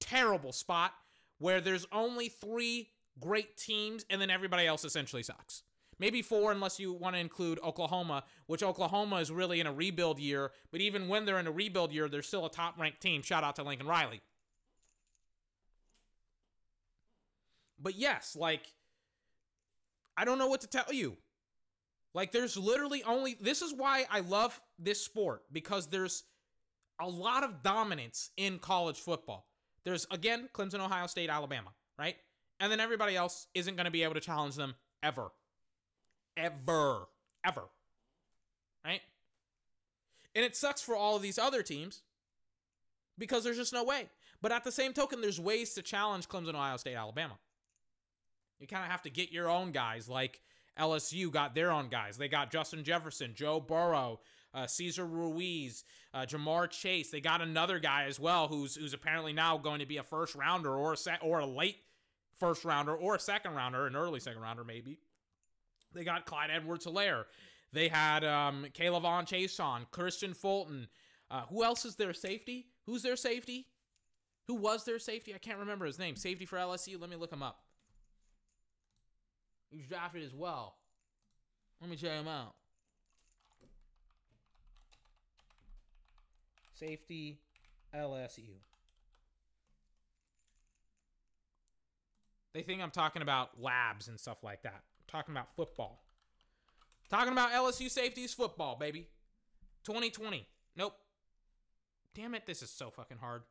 terrible 0.00 0.52
spot 0.52 0.92
where 1.38 1.60
there's 1.60 1.86
only 1.92 2.28
three 2.28 2.90
great 3.20 3.56
teams 3.56 4.04
and 4.10 4.20
then 4.20 4.30
everybody 4.30 4.66
else 4.66 4.84
essentially 4.84 5.22
sucks. 5.22 5.62
Maybe 5.98 6.22
four, 6.22 6.52
unless 6.52 6.78
you 6.78 6.92
want 6.92 7.16
to 7.16 7.20
include 7.20 7.58
Oklahoma, 7.62 8.24
which 8.46 8.62
Oklahoma 8.62 9.16
is 9.16 9.32
really 9.32 9.58
in 9.58 9.66
a 9.66 9.72
rebuild 9.72 10.20
year. 10.20 10.52
But 10.70 10.80
even 10.80 11.08
when 11.08 11.24
they're 11.24 11.40
in 11.40 11.46
a 11.46 11.52
rebuild 11.52 11.92
year, 11.92 12.08
they're 12.08 12.22
still 12.22 12.46
a 12.46 12.50
top 12.50 12.78
ranked 12.78 13.00
team. 13.00 13.22
Shout 13.22 13.42
out 13.42 13.56
to 13.56 13.64
Lincoln 13.64 13.86
Riley. 13.86 14.20
But 17.80 17.96
yes, 17.96 18.36
like, 18.38 18.72
I 20.16 20.24
don't 20.24 20.38
know 20.38 20.48
what 20.48 20.60
to 20.60 20.68
tell 20.68 20.92
you. 20.92 21.16
Like, 22.14 22.32
there's 22.32 22.56
literally 22.56 23.02
only, 23.04 23.36
this 23.40 23.62
is 23.62 23.72
why 23.72 24.06
I 24.10 24.20
love 24.20 24.60
this 24.78 25.04
sport 25.04 25.42
because 25.52 25.88
there's 25.88 26.24
a 27.00 27.08
lot 27.08 27.44
of 27.44 27.62
dominance 27.62 28.30
in 28.36 28.58
college 28.58 28.98
football. 28.98 29.46
There's, 29.84 30.06
again, 30.10 30.48
Clemson, 30.52 30.80
Ohio 30.80 31.06
State, 31.06 31.30
Alabama, 31.30 31.70
right? 31.98 32.16
And 32.60 32.72
then 32.72 32.80
everybody 32.80 33.16
else 33.16 33.46
isn't 33.54 33.76
going 33.76 33.84
to 33.84 33.90
be 33.90 34.02
able 34.02 34.14
to 34.14 34.20
challenge 34.20 34.56
them 34.56 34.74
ever 35.02 35.30
ever, 36.38 37.08
ever. 37.44 37.64
Right? 38.84 39.00
And 40.34 40.44
it 40.44 40.56
sucks 40.56 40.80
for 40.80 40.96
all 40.96 41.16
of 41.16 41.22
these 41.22 41.38
other 41.38 41.62
teams 41.62 42.02
because 43.18 43.44
there's 43.44 43.56
just 43.56 43.72
no 43.72 43.84
way. 43.84 44.08
But 44.40 44.52
at 44.52 44.64
the 44.64 44.72
same 44.72 44.92
token, 44.92 45.20
there's 45.20 45.40
ways 45.40 45.74
to 45.74 45.82
challenge 45.82 46.28
Clemson, 46.28 46.54
Ohio 46.54 46.76
State, 46.76 46.94
Alabama. 46.94 47.38
You 48.60 48.66
kind 48.66 48.84
of 48.84 48.90
have 48.90 49.02
to 49.02 49.10
get 49.10 49.32
your 49.32 49.48
own 49.48 49.72
guys, 49.72 50.08
like 50.08 50.40
LSU 50.78 51.30
got 51.30 51.54
their 51.54 51.70
own 51.70 51.88
guys. 51.88 52.16
They 52.16 52.28
got 52.28 52.50
Justin 52.50 52.84
Jefferson, 52.84 53.32
Joe 53.34 53.60
Burrow, 53.60 54.20
uh, 54.54 54.66
Cesar 54.66 55.06
Ruiz, 55.06 55.84
uh, 56.14 56.20
Ja'Marr 56.22 56.70
Chase. 56.70 57.10
They 57.10 57.20
got 57.20 57.40
another 57.40 57.78
guy 57.78 58.04
as 58.04 58.18
well, 58.18 58.48
who's 58.48 58.76
who's 58.76 58.94
apparently 58.94 59.32
now 59.32 59.58
going 59.58 59.80
to 59.80 59.86
be 59.86 59.96
a 59.96 60.02
first 60.02 60.34
rounder 60.34 60.74
or 60.74 60.92
a 60.92 60.96
set 60.96 61.20
or 61.22 61.40
a 61.40 61.46
late 61.46 61.78
first 62.38 62.64
rounder 62.64 62.94
or 62.94 63.14
a 63.16 63.20
second 63.20 63.54
rounder, 63.54 63.86
an 63.86 63.96
early 63.96 64.20
second 64.20 64.40
rounder 64.40 64.64
maybe. 64.64 64.98
They 65.94 66.04
got 66.04 66.26
Clyde 66.26 66.50
Edwards 66.50 66.86
Helaire. 66.86 67.24
They 67.72 67.88
had 67.88 68.24
um, 68.24 68.66
K'Lavon 68.74 69.26
Chaisson, 69.26 69.86
Kristian 69.92 70.36
Fulton. 70.36 70.88
Uh, 71.30 71.42
who 71.50 71.62
else 71.64 71.84
is 71.84 71.96
their 71.96 72.14
safety? 72.14 72.66
Who's 72.86 73.02
their 73.02 73.16
safety? 73.16 73.66
Who 74.46 74.54
was 74.54 74.84
their 74.84 74.98
safety? 74.98 75.34
I 75.34 75.38
can't 75.38 75.58
remember 75.58 75.84
his 75.84 75.98
name. 75.98 76.16
Safety 76.16 76.46
for 76.46 76.56
LSU. 76.56 76.98
Let 76.98 77.10
me 77.10 77.16
look 77.16 77.32
him 77.32 77.42
up. 77.42 77.60
He 79.70 79.76
was 79.76 79.86
drafted 79.86 80.24
as 80.24 80.34
well. 80.34 80.76
Let 81.80 81.90
me 81.90 81.96
check 81.96 82.12
him 82.12 82.28
out. 82.28 82.54
Safety 86.74 87.38
LSU. 87.94 88.54
They 92.54 92.62
think 92.62 92.80
I'm 92.80 92.90
talking 92.90 93.20
about 93.20 93.60
labs 93.60 94.08
and 94.08 94.18
stuff 94.18 94.42
like 94.42 94.62
that. 94.62 94.82
Talking 95.08 95.34
about 95.34 95.54
football. 95.56 96.04
Talking 97.08 97.32
about 97.32 97.52
LSU 97.52 97.90
safeties 97.90 98.34
football, 98.34 98.76
baby. 98.76 99.08
2020. 99.84 100.46
Nope. 100.76 100.94
Damn 102.14 102.34
it, 102.34 102.46
this 102.46 102.62
is 102.62 102.70
so 102.70 102.90
fucking 102.90 103.16
hard. 103.18 103.42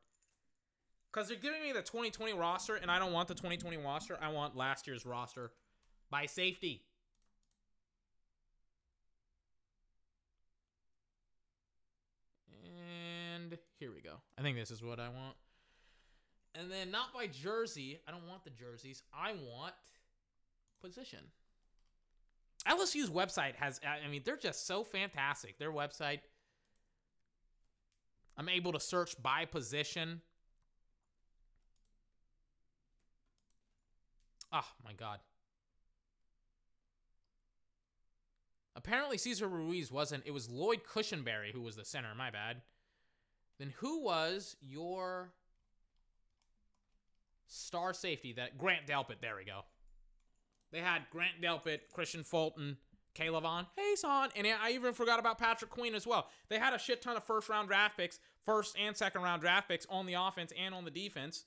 Because 1.12 1.30
they're 1.30 1.38
giving 1.38 1.64
me 1.64 1.72
the 1.72 1.82
2020 1.82 2.34
roster, 2.34 2.76
and 2.76 2.92
I 2.92 3.00
don't 3.00 3.12
want 3.12 3.28
the 3.28 3.34
2020 3.34 3.78
roster. 3.78 4.18
I 4.22 4.32
want 4.32 4.56
last 4.56 4.86
year's 4.86 5.06
roster 5.06 5.52
by 6.12 6.28
safety. 6.28 6.84
And 12.64 13.58
here 13.80 13.92
we 13.94 14.02
go. 14.02 14.18
I 14.38 14.42
think 14.44 14.58
this 14.58 14.70
is 14.70 14.84
what 14.84 15.00
I 15.00 15.10
want. 15.10 15.36
And 16.54 16.72
then 16.72 16.92
not 16.92 17.14
by 17.14 17.28
jersey. 17.28 18.00
I 18.08 18.12
don't 18.12 18.28
want 18.28 18.44
the 18.44 18.50
jerseys. 18.50 19.02
I 19.14 19.34
want 19.34 19.74
position. 20.82 21.20
LSU's 22.68 23.10
website 23.10 23.56
has, 23.56 23.80
I 23.86 24.08
mean, 24.10 24.22
they're 24.26 24.38
just 24.38 24.68
so 24.68 24.84
fantastic. 24.84 25.58
Their 25.58 25.72
website, 25.72 26.20
I'm 28.38 28.50
able 28.50 28.74
to 28.74 28.80
search 28.80 29.16
by 29.22 29.46
position. 29.46 30.22
Oh 34.52 34.68
my 34.84 34.94
God. 34.94 35.20
Apparently, 38.76 39.18
Cesar 39.18 39.48
Ruiz 39.48 39.92
wasn't. 39.92 40.24
It 40.26 40.32
was 40.32 40.50
Lloyd 40.50 40.82
Cushenberry 40.84 41.52
who 41.52 41.62
was 41.62 41.76
the 41.76 41.84
center. 41.84 42.14
My 42.16 42.30
bad. 42.30 42.62
Then 43.60 43.74
who 43.78 44.04
was 44.04 44.56
your 44.62 45.34
star 47.48 47.94
safety? 47.94 48.34
That 48.34 48.58
Grant 48.58 48.86
Delpit. 48.86 49.20
There 49.20 49.36
we 49.36 49.46
go. 49.46 49.62
They 50.72 50.80
had 50.80 51.04
Grant 51.12 51.42
Delpit, 51.42 51.80
Kristian 51.96 52.26
Fulton, 52.26 52.78
K'Lavon, 53.16 53.66
Chaisson, 53.78 54.30
and 54.36 54.48
I 54.62 54.72
even 54.72 54.94
forgot 54.94 55.20
about 55.20 55.38
Patrick 55.40 55.72
Queen 55.72 55.96
as 55.96 56.06
well. 56.06 56.28
They 56.50 56.60
had 56.60 56.74
a 56.74 56.80
shit 56.80 57.02
ton 57.02 57.18
of 57.18 57.24
first 57.24 57.50
round 57.50 57.68
draft 57.68 57.98
picks, 57.98 58.20
first 58.46 58.78
and 58.78 58.96
second 58.96 59.22
round 59.22 59.42
draft 59.42 59.68
picks 59.68 59.86
on 59.90 60.06
the 60.06 60.14
offense 60.14 60.54
and 60.58 60.76
on 60.76 60.86
the 60.86 60.92
defense. 60.92 61.46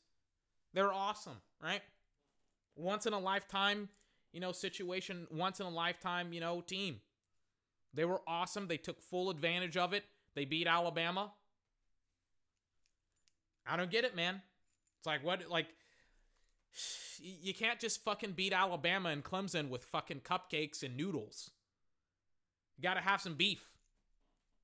They're 0.72 0.92
awesome, 0.92 1.36
right? 1.62 1.82
Once 2.76 3.06
in 3.06 3.12
a 3.12 3.18
lifetime, 3.18 3.88
you 4.32 4.40
know, 4.40 4.52
situation, 4.52 5.26
once 5.30 5.60
in 5.60 5.66
a 5.66 5.70
lifetime, 5.70 6.32
you 6.32 6.40
know, 6.40 6.60
team. 6.60 7.00
They 7.92 8.04
were 8.04 8.20
awesome. 8.26 8.68
They 8.68 8.76
took 8.76 9.02
full 9.02 9.30
advantage 9.30 9.76
of 9.76 9.92
it. 9.92 10.04
They 10.34 10.44
beat 10.44 10.66
Alabama. 10.66 11.32
I 13.66 13.76
don't 13.76 13.90
get 13.90 14.04
it, 14.04 14.14
man. 14.14 14.42
It's 14.98 15.06
like 15.06 15.24
what 15.24 15.48
like 15.48 15.66
you 17.20 17.54
can't 17.54 17.80
just 17.80 18.02
fucking 18.02 18.32
beat 18.32 18.52
Alabama 18.52 19.10
and 19.10 19.24
Clemson 19.24 19.68
with 19.68 19.84
fucking 19.84 20.20
cupcakes 20.20 20.82
and 20.82 20.96
noodles. 20.96 21.50
You 22.76 22.82
got 22.82 22.94
to 22.94 23.00
have 23.00 23.20
some 23.20 23.34
beef. 23.34 23.62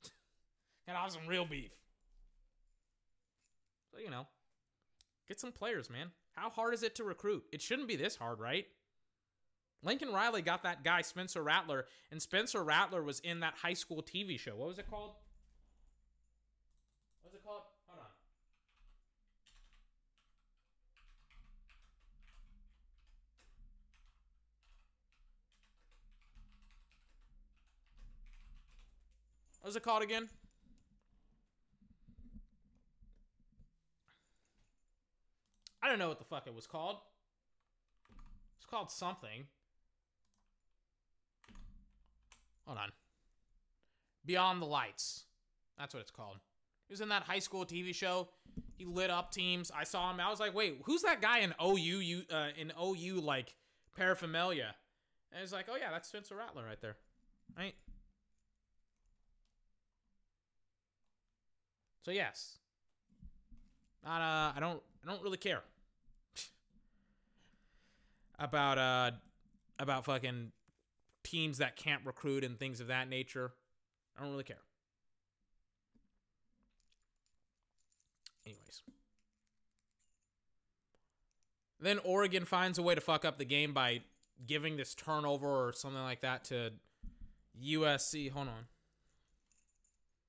got 0.86 0.94
to 0.94 0.98
have 0.98 1.12
some 1.12 1.26
real 1.26 1.44
beef. 1.44 1.72
So, 3.92 3.98
you 4.00 4.10
know, 4.10 4.26
get 5.28 5.40
some 5.40 5.52
players, 5.52 5.90
man. 5.90 6.10
How 6.32 6.50
hard 6.50 6.74
is 6.74 6.82
it 6.82 6.94
to 6.96 7.04
recruit? 7.04 7.44
It 7.52 7.62
shouldn't 7.62 7.88
be 7.88 7.96
this 7.96 8.16
hard, 8.16 8.40
right? 8.40 8.66
Lincoln 9.82 10.12
Riley 10.12 10.42
got 10.42 10.62
that 10.64 10.84
guy, 10.84 11.02
Spencer 11.02 11.42
Rattler, 11.42 11.86
and 12.10 12.20
Spencer 12.20 12.62
Rattler 12.62 13.02
was 13.02 13.20
in 13.20 13.40
that 13.40 13.54
high 13.54 13.74
school 13.74 14.02
TV 14.02 14.38
show. 14.38 14.56
What 14.56 14.68
was 14.68 14.78
it 14.78 14.90
called? 14.90 15.12
What 17.22 17.32
was 17.32 17.34
it 17.34 17.44
called? 17.44 17.62
Hold 17.86 18.00
on. 18.00 18.06
What 29.66 29.70
was 29.70 29.76
it 29.78 29.82
called 29.82 30.04
again? 30.04 30.28
I 35.82 35.88
don't 35.88 35.98
know 35.98 36.06
what 36.06 36.20
the 36.20 36.24
fuck 36.24 36.46
it 36.46 36.54
was 36.54 36.68
called. 36.68 36.98
It's 38.58 38.64
called 38.64 38.92
something. 38.92 39.48
Hold 42.64 42.78
on. 42.78 42.92
Beyond 44.24 44.62
the 44.62 44.66
Lights. 44.66 45.24
That's 45.76 45.92
what 45.92 46.00
it's 46.00 46.12
called. 46.12 46.36
He 46.86 46.92
was 46.92 47.00
in 47.00 47.08
that 47.08 47.24
high 47.24 47.40
school 47.40 47.66
TV 47.66 47.92
show. 47.92 48.28
He 48.78 48.84
lit 48.84 49.10
up 49.10 49.32
teams. 49.32 49.72
I 49.76 49.82
saw 49.82 50.12
him. 50.12 50.20
I 50.20 50.30
was 50.30 50.38
like, 50.38 50.54
wait, 50.54 50.80
who's 50.84 51.02
that 51.02 51.20
guy 51.20 51.40
in 51.40 51.52
OU? 51.60 51.74
You 51.74 52.22
uh, 52.32 52.50
in 52.56 52.72
OU 52.80 53.20
like 53.20 53.56
paraphernalia? 53.96 54.76
And 55.32 55.42
it's 55.42 55.52
like, 55.52 55.66
oh 55.68 55.74
yeah, 55.76 55.90
that's 55.90 56.08
Spencer 56.08 56.36
Rattler 56.36 56.64
right 56.64 56.80
there, 56.80 56.94
right? 57.58 57.74
So 62.06 62.12
yes, 62.12 62.58
not 64.04 64.20
uh, 64.20 64.52
I 64.56 64.60
don't 64.60 64.80
I 65.02 65.10
don't 65.10 65.20
really 65.24 65.38
care 65.38 65.64
about 68.38 68.78
uh 68.78 69.10
about 69.80 70.04
fucking 70.04 70.52
teams 71.24 71.58
that 71.58 71.74
can't 71.74 72.06
recruit 72.06 72.44
and 72.44 72.60
things 72.60 72.78
of 72.78 72.86
that 72.86 73.08
nature. 73.08 73.54
I 74.16 74.22
don't 74.22 74.30
really 74.30 74.44
care. 74.44 74.62
Anyways. 78.44 78.82
Then 81.80 81.98
Oregon 82.04 82.44
finds 82.44 82.78
a 82.78 82.82
way 82.82 82.94
to 82.94 83.00
fuck 83.00 83.24
up 83.24 83.36
the 83.36 83.44
game 83.44 83.74
by 83.74 84.02
giving 84.46 84.76
this 84.76 84.94
turnover 84.94 85.48
or 85.48 85.72
something 85.72 86.02
like 86.02 86.20
that 86.20 86.44
to 86.44 86.70
USC. 87.60 88.30
Hold 88.30 88.46
on. 88.46 88.75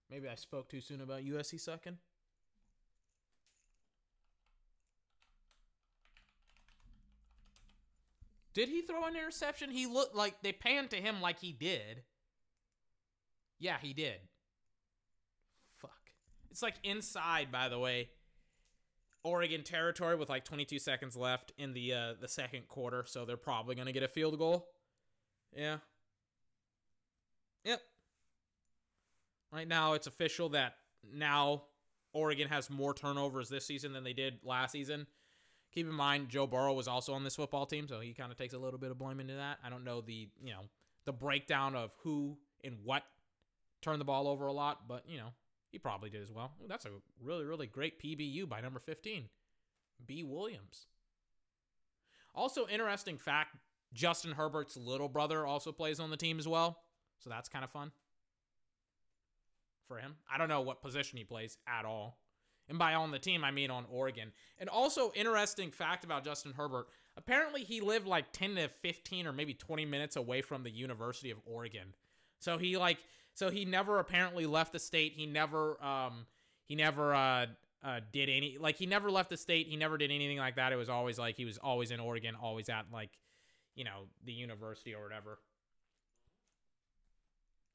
Maybe 0.09 0.27
I 0.29 0.35
spoke 0.35 0.69
too 0.69 0.81
soon 0.81 1.01
about 1.01 1.23
USC 1.23 1.59
sucking. 1.59 1.97
Did 8.53 8.69
he 8.69 8.81
throw 8.81 9.05
an 9.05 9.15
interception? 9.15 9.69
He 9.69 9.85
looked 9.85 10.15
like 10.15 10.41
they 10.41 10.51
panned 10.51 10.89
to 10.89 10.95
him 10.95 11.21
like 11.21 11.39
he 11.39 11.51
did. 11.51 12.01
Yeah, 13.59 13.77
he 13.79 13.93
did. 13.93 14.19
Fuck. 15.79 15.91
It's 16.49 16.63
like 16.63 16.75
inside, 16.83 17.51
by 17.51 17.69
the 17.69 17.77
way. 17.77 18.09
Oregon 19.23 19.61
territory 19.63 20.15
with 20.15 20.29
like 20.29 20.43
22 20.43 20.79
seconds 20.79 21.15
left 21.15 21.51
in 21.57 21.73
the 21.73 21.93
uh, 21.93 22.13
the 22.19 22.27
second 22.27 22.67
quarter, 22.67 23.03
so 23.05 23.25
they're 23.25 23.37
probably 23.37 23.75
gonna 23.75 23.91
get 23.91 24.01
a 24.01 24.07
field 24.07 24.39
goal. 24.39 24.69
Yeah. 25.55 25.77
Yep. 27.63 27.81
Right 29.51 29.67
now, 29.67 29.93
it's 29.93 30.07
official 30.07 30.49
that 30.49 30.75
now 31.13 31.63
Oregon 32.13 32.47
has 32.49 32.69
more 32.69 32.93
turnovers 32.93 33.49
this 33.49 33.65
season 33.65 33.93
than 33.93 34.03
they 34.03 34.13
did 34.13 34.39
last 34.43 34.71
season. 34.71 35.07
Keep 35.73 35.87
in 35.87 35.93
mind, 35.93 36.29
Joe 36.29 36.47
Burrow 36.47 36.73
was 36.73 36.87
also 36.87 37.13
on 37.13 37.23
this 37.23 37.35
football 37.35 37.65
team, 37.65 37.87
so 37.87 37.99
he 37.99 38.13
kind 38.13 38.31
of 38.31 38.37
takes 38.37 38.53
a 38.53 38.57
little 38.57 38.79
bit 38.79 38.91
of 38.91 38.97
blame 38.97 39.19
into 39.19 39.35
that. 39.35 39.59
I 39.63 39.69
don't 39.69 39.83
know 39.83 40.01
the 40.01 40.27
you 40.43 40.51
know 40.51 40.61
the 41.05 41.13
breakdown 41.13 41.75
of 41.75 41.91
who 42.03 42.37
and 42.63 42.77
what 42.83 43.03
turned 43.81 44.01
the 44.01 44.05
ball 44.05 44.27
over 44.27 44.47
a 44.47 44.53
lot, 44.53 44.87
but 44.87 45.03
you 45.07 45.17
know 45.17 45.33
he 45.71 45.77
probably 45.77 46.09
did 46.09 46.23
as 46.23 46.31
well. 46.31 46.51
Ooh, 46.63 46.67
that's 46.67 46.85
a 46.85 46.91
really 47.21 47.45
really 47.45 47.67
great 47.67 48.01
PBU 48.01 48.49
by 48.49 48.61
number 48.61 48.79
fifteen, 48.79 49.25
B 50.05 50.23
Williams. 50.23 50.87
Also, 52.33 52.67
interesting 52.67 53.17
fact: 53.17 53.55
Justin 53.93 54.31
Herbert's 54.31 54.77
little 54.77 55.09
brother 55.09 55.45
also 55.45 55.71
plays 55.71 55.99
on 55.99 56.09
the 56.09 56.17
team 56.17 56.39
as 56.39 56.47
well, 56.47 56.79
so 57.19 57.29
that's 57.29 57.49
kind 57.49 57.63
of 57.63 57.69
fun 57.69 57.91
for 59.87 59.97
him. 59.97 60.15
I 60.31 60.37
don't 60.37 60.49
know 60.49 60.61
what 60.61 60.81
position 60.81 61.17
he 61.17 61.23
plays 61.23 61.57
at 61.67 61.85
all. 61.85 62.19
And 62.69 62.77
by 62.77 62.95
on 62.95 63.11
the 63.11 63.19
team, 63.19 63.43
I 63.43 63.51
mean 63.51 63.71
on 63.71 63.85
Oregon. 63.89 64.31
And 64.59 64.69
also, 64.69 65.11
interesting 65.15 65.71
fact 65.71 66.03
about 66.03 66.25
Justin 66.25 66.53
Herbert 66.53 66.87
apparently, 67.17 67.63
he 67.63 67.81
lived 67.81 68.07
like 68.07 68.31
10 68.31 68.55
to 68.55 68.69
15 68.69 69.27
or 69.27 69.33
maybe 69.33 69.53
20 69.53 69.85
minutes 69.85 70.15
away 70.15 70.41
from 70.41 70.63
the 70.63 70.69
University 70.69 71.31
of 71.31 71.39
Oregon. 71.45 71.93
So 72.39 72.57
he, 72.57 72.77
like, 72.77 72.99
so 73.33 73.49
he 73.49 73.65
never 73.65 73.99
apparently 73.99 74.45
left 74.45 74.71
the 74.71 74.79
state. 74.79 75.13
He 75.15 75.25
never, 75.25 75.83
um, 75.83 76.27
he 76.65 76.75
never, 76.75 77.13
uh, 77.13 77.47
uh, 77.83 77.99
did 78.11 78.29
any, 78.29 78.57
like, 78.59 78.77
he 78.77 78.85
never 78.85 79.11
left 79.11 79.29
the 79.29 79.37
state. 79.37 79.67
He 79.67 79.75
never 79.75 79.97
did 79.97 80.11
anything 80.11 80.37
like 80.37 80.55
that. 80.55 80.71
It 80.71 80.75
was 80.75 80.89
always 80.89 81.17
like 81.17 81.35
he 81.35 81.45
was 81.45 81.57
always 81.57 81.91
in 81.91 81.99
Oregon, 81.99 82.35
always 82.35 82.69
at, 82.69 82.85
like, 82.93 83.11
you 83.75 83.83
know, 83.83 84.05
the 84.23 84.33
university 84.33 84.93
or 84.93 85.03
whatever. 85.03 85.39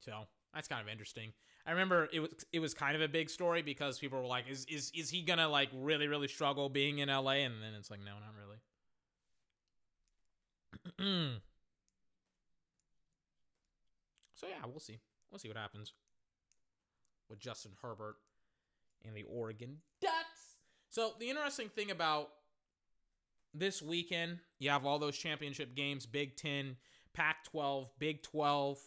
So 0.00 0.12
that's 0.54 0.68
kind 0.68 0.80
of 0.80 0.88
interesting. 0.88 1.32
I 1.64 1.70
remember 1.70 2.08
it 2.12 2.20
was 2.20 2.30
it 2.52 2.58
was 2.58 2.74
kind 2.74 2.96
of 2.96 3.02
a 3.02 3.08
big 3.08 3.30
story 3.30 3.62
because 3.62 3.98
people 3.98 4.20
were 4.20 4.26
like, 4.26 4.48
"Is 4.48 4.64
is 4.68 4.90
is 4.94 5.10
he 5.10 5.22
gonna 5.22 5.48
like 5.48 5.68
really 5.72 6.08
really 6.08 6.26
struggle 6.26 6.68
being 6.68 6.98
in 6.98 7.08
LA?" 7.08 7.44
And 7.44 7.62
then 7.62 7.74
it's 7.78 7.90
like, 7.90 8.00
no, 8.00 8.12
not 8.14 8.34
really. 8.36 8.58
so 14.34 14.46
yeah, 14.48 14.66
we'll 14.66 14.80
see. 14.80 14.98
We'll 15.30 15.38
see 15.38 15.48
what 15.48 15.56
happens 15.56 15.92
with 17.30 17.38
Justin 17.38 17.72
Herbert 17.80 18.16
and 19.04 19.14
the 19.16 19.22
Oregon 19.22 19.78
Ducks. 20.00 20.56
So 20.90 21.12
the 21.20 21.30
interesting 21.30 21.68
thing 21.68 21.92
about 21.92 22.30
this 23.54 23.80
weekend, 23.80 24.40
you 24.58 24.70
have 24.70 24.84
all 24.84 24.98
those 24.98 25.16
championship 25.16 25.76
games: 25.76 26.06
Big 26.06 26.36
Ten, 26.36 26.76
Pac-12, 27.14 27.88
Big 28.00 28.22
12 28.24 28.80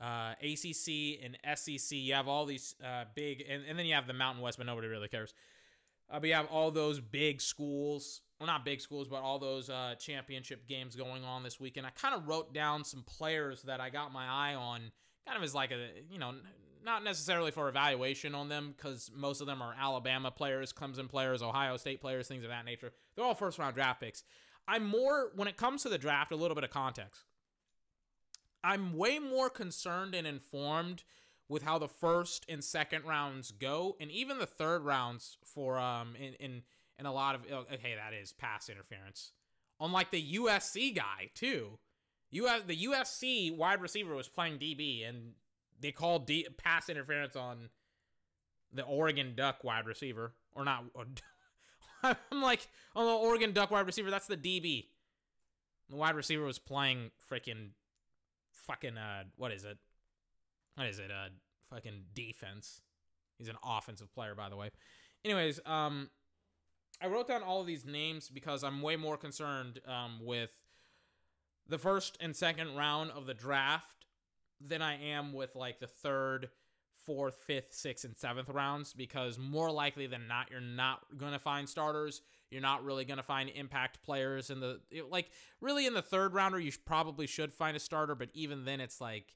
uh, 0.00 0.34
ACC 0.42 1.20
and 1.22 1.38
SEC. 1.56 1.96
You 1.96 2.14
have 2.14 2.28
all 2.28 2.46
these 2.46 2.74
uh, 2.84 3.04
big, 3.14 3.44
and, 3.48 3.62
and 3.68 3.78
then 3.78 3.86
you 3.86 3.94
have 3.94 4.06
the 4.06 4.12
Mountain 4.12 4.42
West, 4.42 4.58
but 4.58 4.66
nobody 4.66 4.88
really 4.88 5.08
cares. 5.08 5.34
Uh, 6.10 6.20
but 6.20 6.28
you 6.28 6.34
have 6.34 6.46
all 6.46 6.70
those 6.70 7.00
big 7.00 7.40
schools, 7.40 8.20
well, 8.38 8.46
not 8.46 8.64
big 8.64 8.80
schools, 8.80 9.08
but 9.08 9.22
all 9.22 9.38
those 9.38 9.70
uh, 9.70 9.94
championship 9.98 10.68
games 10.68 10.96
going 10.96 11.24
on 11.24 11.42
this 11.42 11.58
weekend. 11.58 11.86
I 11.86 11.90
kind 11.90 12.14
of 12.14 12.28
wrote 12.28 12.52
down 12.52 12.84
some 12.84 13.02
players 13.02 13.62
that 13.62 13.80
I 13.80 13.90
got 13.90 14.12
my 14.12 14.26
eye 14.26 14.54
on, 14.54 14.92
kind 15.26 15.36
of 15.36 15.42
as 15.42 15.54
like 15.54 15.70
a, 15.70 15.88
you 16.10 16.18
know, 16.18 16.34
not 16.84 17.02
necessarily 17.02 17.50
for 17.50 17.68
evaluation 17.70 18.34
on 18.34 18.50
them, 18.50 18.74
because 18.76 19.10
most 19.14 19.40
of 19.40 19.46
them 19.46 19.62
are 19.62 19.74
Alabama 19.78 20.30
players, 20.30 20.72
Clemson 20.72 21.08
players, 21.08 21.42
Ohio 21.42 21.78
State 21.78 22.00
players, 22.02 22.28
things 22.28 22.44
of 22.44 22.50
that 22.50 22.66
nature. 22.66 22.92
They're 23.16 23.24
all 23.24 23.34
first 23.34 23.58
round 23.58 23.74
draft 23.74 24.00
picks. 24.00 24.24
I'm 24.68 24.86
more, 24.86 25.30
when 25.34 25.48
it 25.48 25.56
comes 25.56 25.82
to 25.82 25.88
the 25.88 25.98
draft, 25.98 26.32
a 26.32 26.36
little 26.36 26.54
bit 26.54 26.64
of 26.64 26.70
context. 26.70 27.24
I'm 28.64 28.96
way 28.96 29.18
more 29.18 29.50
concerned 29.50 30.14
and 30.14 30.26
informed 30.26 31.04
with 31.48 31.62
how 31.62 31.78
the 31.78 31.88
first 31.88 32.46
and 32.48 32.64
second 32.64 33.04
rounds 33.04 33.52
go, 33.52 33.96
and 34.00 34.10
even 34.10 34.38
the 34.38 34.46
third 34.46 34.82
rounds 34.84 35.36
for 35.44 35.78
um 35.78 36.16
in 36.16 36.34
in, 36.34 36.62
in 36.98 37.06
a 37.06 37.12
lot 37.12 37.34
of 37.34 37.42
okay 37.52 37.94
that 37.94 38.14
is 38.14 38.32
pass 38.32 38.68
interference. 38.68 39.32
Unlike 39.80 40.10
the 40.10 40.34
USC 40.36 40.94
guy 40.96 41.30
too, 41.34 41.78
you 42.30 42.46
have 42.46 42.66
the 42.66 42.84
USC 42.84 43.54
wide 43.54 43.80
receiver 43.80 44.14
was 44.14 44.28
playing 44.28 44.58
DB 44.58 45.06
and 45.08 45.32
they 45.80 45.92
called 45.92 46.26
D, 46.26 46.46
pass 46.56 46.88
interference 46.88 47.36
on 47.36 47.68
the 48.72 48.82
Oregon 48.82 49.34
Duck 49.36 49.62
wide 49.62 49.86
receiver 49.86 50.32
or 50.54 50.64
not. 50.64 50.84
Or, 50.94 51.04
I'm 52.02 52.42
like 52.42 52.68
on 52.96 53.04
the 53.04 53.12
Oregon 53.12 53.52
Duck 53.52 53.70
wide 53.70 53.86
receiver. 53.86 54.10
That's 54.10 54.26
the 54.26 54.36
DB. 54.36 54.86
The 55.90 55.96
wide 55.96 56.14
receiver 56.14 56.44
was 56.44 56.58
playing 56.58 57.10
freaking 57.30 57.70
fucking 58.66 58.96
uh 58.96 59.24
what 59.36 59.52
is 59.52 59.64
it? 59.64 59.78
What 60.74 60.86
is 60.86 60.98
it? 60.98 61.10
Uh 61.10 61.28
fucking 61.72 62.04
defense. 62.14 62.80
He's 63.38 63.48
an 63.48 63.56
offensive 63.64 64.12
player 64.14 64.34
by 64.34 64.48
the 64.48 64.56
way. 64.56 64.70
Anyways, 65.24 65.60
um 65.66 66.10
I 67.02 67.08
wrote 67.08 67.28
down 67.28 67.42
all 67.42 67.60
of 67.60 67.66
these 67.66 67.84
names 67.84 68.28
because 68.28 68.62
I'm 68.62 68.80
way 68.82 68.96
more 68.96 69.16
concerned 69.16 69.80
um 69.86 70.20
with 70.22 70.50
the 71.68 71.78
first 71.78 72.18
and 72.20 72.34
second 72.36 72.76
round 72.76 73.10
of 73.10 73.26
the 73.26 73.34
draft 73.34 74.06
than 74.60 74.82
I 74.82 75.02
am 75.02 75.32
with 75.32 75.56
like 75.56 75.80
the 75.80 75.86
third, 75.86 76.50
fourth, 77.04 77.36
fifth, 77.46 77.72
sixth, 77.72 78.04
and 78.04 78.16
seventh 78.16 78.48
rounds 78.48 78.92
because 78.92 79.38
more 79.38 79.70
likely 79.70 80.06
than 80.06 80.26
not, 80.28 80.50
you're 80.50 80.60
not 80.60 81.00
gonna 81.16 81.38
find 81.38 81.68
starters. 81.68 82.22
You're 82.54 82.62
not 82.62 82.84
really 82.84 83.04
gonna 83.04 83.24
find 83.24 83.50
impact 83.50 84.00
players 84.04 84.48
in 84.48 84.60
the 84.60 84.78
like 85.10 85.28
really 85.60 85.86
in 85.86 85.92
the 85.92 86.02
third 86.02 86.34
rounder. 86.34 86.60
You 86.60 86.70
probably 86.84 87.26
should 87.26 87.52
find 87.52 87.76
a 87.76 87.80
starter, 87.80 88.14
but 88.14 88.28
even 88.32 88.64
then, 88.64 88.80
it's 88.80 89.00
like 89.00 89.34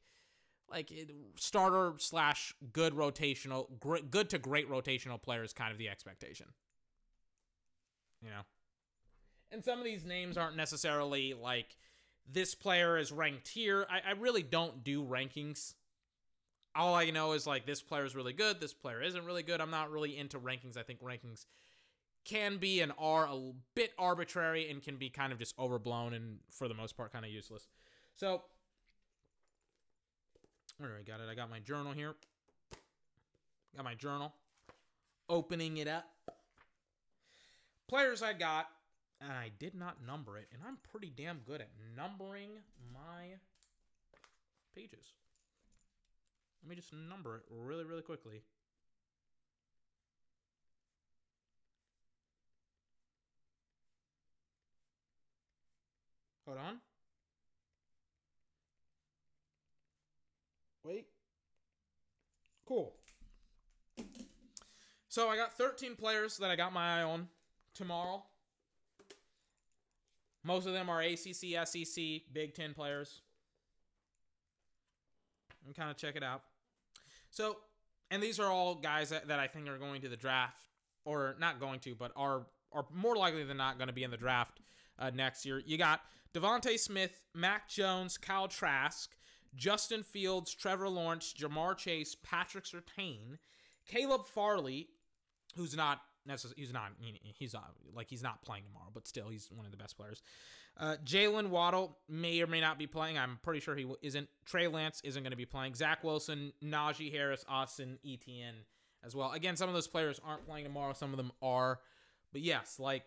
like 0.71 0.93
it, 0.93 1.11
starter 1.35 1.95
slash 1.99 2.55
good 2.73 2.93
rotational, 2.93 3.67
great, 3.81 4.13
good 4.13 4.31
to 4.31 4.39
great 4.39 4.71
rotational 4.71 5.21
players, 5.21 5.53
kind 5.53 5.73
of 5.73 5.79
the 5.79 5.89
expectation. 5.89 6.47
You 8.23 8.31
know, 8.31 8.43
and 9.51 9.65
some 9.65 9.81
of 9.81 9.85
these 9.85 10.05
names 10.05 10.37
aren't 10.37 10.57
necessarily 10.57 11.35
like 11.35 11.77
this 12.31 12.55
player 12.55 12.97
is 12.97 13.11
ranked 13.11 13.49
here. 13.49 13.85
I, 13.91 14.11
I 14.11 14.13
really 14.13 14.45
don't 14.45 14.85
do 14.85 15.03
rankings 15.03 15.75
all 16.77 16.95
I 16.95 17.11
know 17.11 17.33
is 17.33 17.47
like 17.47 17.67
this 17.67 17.83
player 17.83 18.05
is 18.05 18.15
really 18.15 18.33
good, 18.33 18.61
this 18.61 18.73
player 18.73 19.03
isn't 19.03 19.25
really 19.25 19.43
good. 19.43 19.61
I'm 19.61 19.71
not 19.73 19.91
really 19.91 20.17
into 20.17 20.39
rankings. 20.39 20.77
I 20.77 20.85
think 20.85 21.03
rankings 21.03 21.47
can 22.25 22.59
be 22.59 22.81
and 22.81 22.93
are 22.99 23.27
a 23.27 23.53
bit 23.75 23.93
arbitrary 23.99 24.71
and 24.71 24.83
can 24.83 24.97
be 24.97 25.09
kind 25.09 25.33
of 25.33 25.39
just 25.39 25.59
overblown 25.59 26.13
and 26.13 26.39
for 26.51 26.69
the 26.69 26.75
most 26.75 26.97
part 26.97 27.13
kind 27.13 27.25
of 27.25 27.31
useless. 27.31 27.69
So, 28.17 28.43
where 30.79 30.97
I 30.99 31.03
got 31.03 31.21
it? 31.21 31.29
I 31.31 31.35
got 31.35 31.51
my 31.51 31.61
journal 31.61 31.93
here. 31.93 32.15
Got 33.75 33.85
my 33.85 33.95
journal. 33.95 34.33
Opening 35.29 35.79
it 35.79 35.89
up. 35.89 36.05
Players 37.89 38.23
I 38.23 38.33
got, 38.33 38.67
and 39.21 39.33
I 39.33 39.51
did 39.59 39.75
not 39.75 39.97
number 40.07 40.37
it, 40.37 40.49
and 40.53 40.63
I'm 40.67 40.79
pretty 40.91 41.13
damn 41.15 41.39
good 41.39 41.61
at 41.61 41.71
numbering 41.97 42.51
my 42.93 43.37
pages. 44.75 45.13
Let 46.63 46.71
me 46.71 46.77
just 46.77 46.93
number 46.93 47.37
it 47.37 47.43
really, 47.51 47.85
really 47.85 48.03
quickly. 48.03 48.43
Hold 56.49 56.61
on. 56.61 56.79
Wait. 60.83 61.07
Cool. 62.65 62.95
So 65.11 65.29
I 65.29 65.37
got 65.37 65.53
13 65.53 65.95
players 65.95 66.39
that 66.39 66.51
I 66.51 66.57
got 66.57 66.73
my 66.73 67.01
eye 67.01 67.03
on 67.03 67.29
tomorrow. 67.75 68.25
Most 70.43 70.67
of 70.67 70.73
them 70.73 70.89
are 70.89 71.03
ACC, 71.03 71.67
SEC, 71.67 72.05
Big 72.33 72.55
Ten 72.55 72.73
players 72.73 73.21
and 75.67 75.77
kind 75.77 75.91
of 75.91 75.99
check 75.99 76.17
it 76.17 76.23
out. 76.23 76.45
So, 77.31 77.59
and 78.11 78.23
these 78.23 78.41
are 78.41 78.51
all 78.51 78.75
guys 78.75 79.11
that, 79.11 79.29
that 79.29 79.39
I 79.39 79.49
think 79.49 79.69
are 79.69 79.77
going 79.77 80.01
to 80.01 80.09
the 80.09 80.17
draft, 80.17 80.63
or 81.05 81.37
not 81.39 81.61
going 81.61 81.81
to, 81.81 81.95
but 81.95 82.11
are 82.17 82.47
are 82.73 82.87
more 82.95 83.17
likely 83.17 83.45
than 83.45 83.59
not 83.59 83.77
going 83.77 83.89
to 83.89 83.95
be 83.95 84.05
in 84.05 84.11
the 84.11 84.17
draft 84.17 84.61
uh, 84.99 85.11
next 85.15 85.45
year. 85.45 85.63
You 85.67 85.77
got 85.77 86.01
DeVonta 86.35 86.79
Smith, 86.79 87.21
Mac 87.35 87.69
Jones, 87.69 88.19
Kyle 88.19 88.49
Trask, 88.49 89.11
Justin 89.55 90.03
Fields, 90.03 90.55
Trevor 90.55 90.89
Lawrence, 90.89 91.35
Ja'Marr 91.39 91.77
Chase, 91.77 92.17
Patrick 92.23 92.65
Surtain, 92.65 93.39
Caleb 93.87 94.27
Farley, 94.27 94.89
who's 95.57 95.77
not 95.77 96.01
necessarily 96.27 96.61
he's 96.61 96.73
not 96.73 96.93
he's 97.35 97.55
not 97.55 97.73
like 97.95 98.09
he's 98.09 98.23
not 98.23 98.43
playing 98.43 98.65
tomorrow, 98.65 98.91
but 98.93 99.09
still 99.09 99.29
he's 99.29 99.49
one 99.51 99.65
of 99.65 99.73
the 99.73 99.79
best 99.79 99.97
players. 99.97 100.23
Uh, 100.77 100.97
Jaylen 101.05 101.49
Waddle 101.49 101.99
may 102.09 102.41
or 102.41 102.47
may 102.47 102.61
not 102.61 102.79
be 102.79 102.87
playing. 102.87 103.19
I'm 103.19 103.39
pretty 103.43 103.61
sure 103.61 103.75
he 103.75 103.87
isn't. 104.03 104.29
Trey 104.45 104.69
Lance 104.69 105.01
isn't 105.03 105.23
going 105.23 105.33
to 105.33 105.37
be 105.37 105.47
playing. 105.47 105.75
Zach 105.75 106.05
Wilson, 106.05 106.53
Najee 106.63 107.11
Harris, 107.11 107.45
Austin 107.49 107.99
Etienne 108.07 108.55
as 109.05 109.17
well. 109.17 109.33
Again, 109.33 109.57
some 109.57 109.69
of 109.69 109.75
those 109.75 109.89
players 109.89 110.21
aren't 110.25 110.47
playing 110.47 110.65
tomorrow. 110.65 110.93
Some 110.93 111.11
of 111.13 111.17
them 111.17 111.33
are. 111.43 111.81
But 112.33 112.43
yes, 112.43 112.79
like 112.79 113.05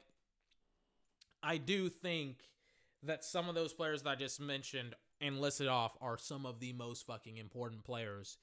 I 1.41 1.57
do 1.57 1.87
think 1.87 2.37
that 3.03 3.23
some 3.23 3.49
of 3.49 3.55
those 3.55 3.73
players 3.73 4.03
that 4.03 4.09
I 4.09 4.15
just 4.15 4.39
mentioned 4.39 4.95
and 5.19 5.39
listed 5.39 5.67
off 5.67 5.97
are 6.01 6.17
some 6.17 6.45
of 6.45 6.59
the 6.59 6.73
most 6.73 7.05
fucking 7.05 7.37
important 7.37 7.83
players 7.83 8.37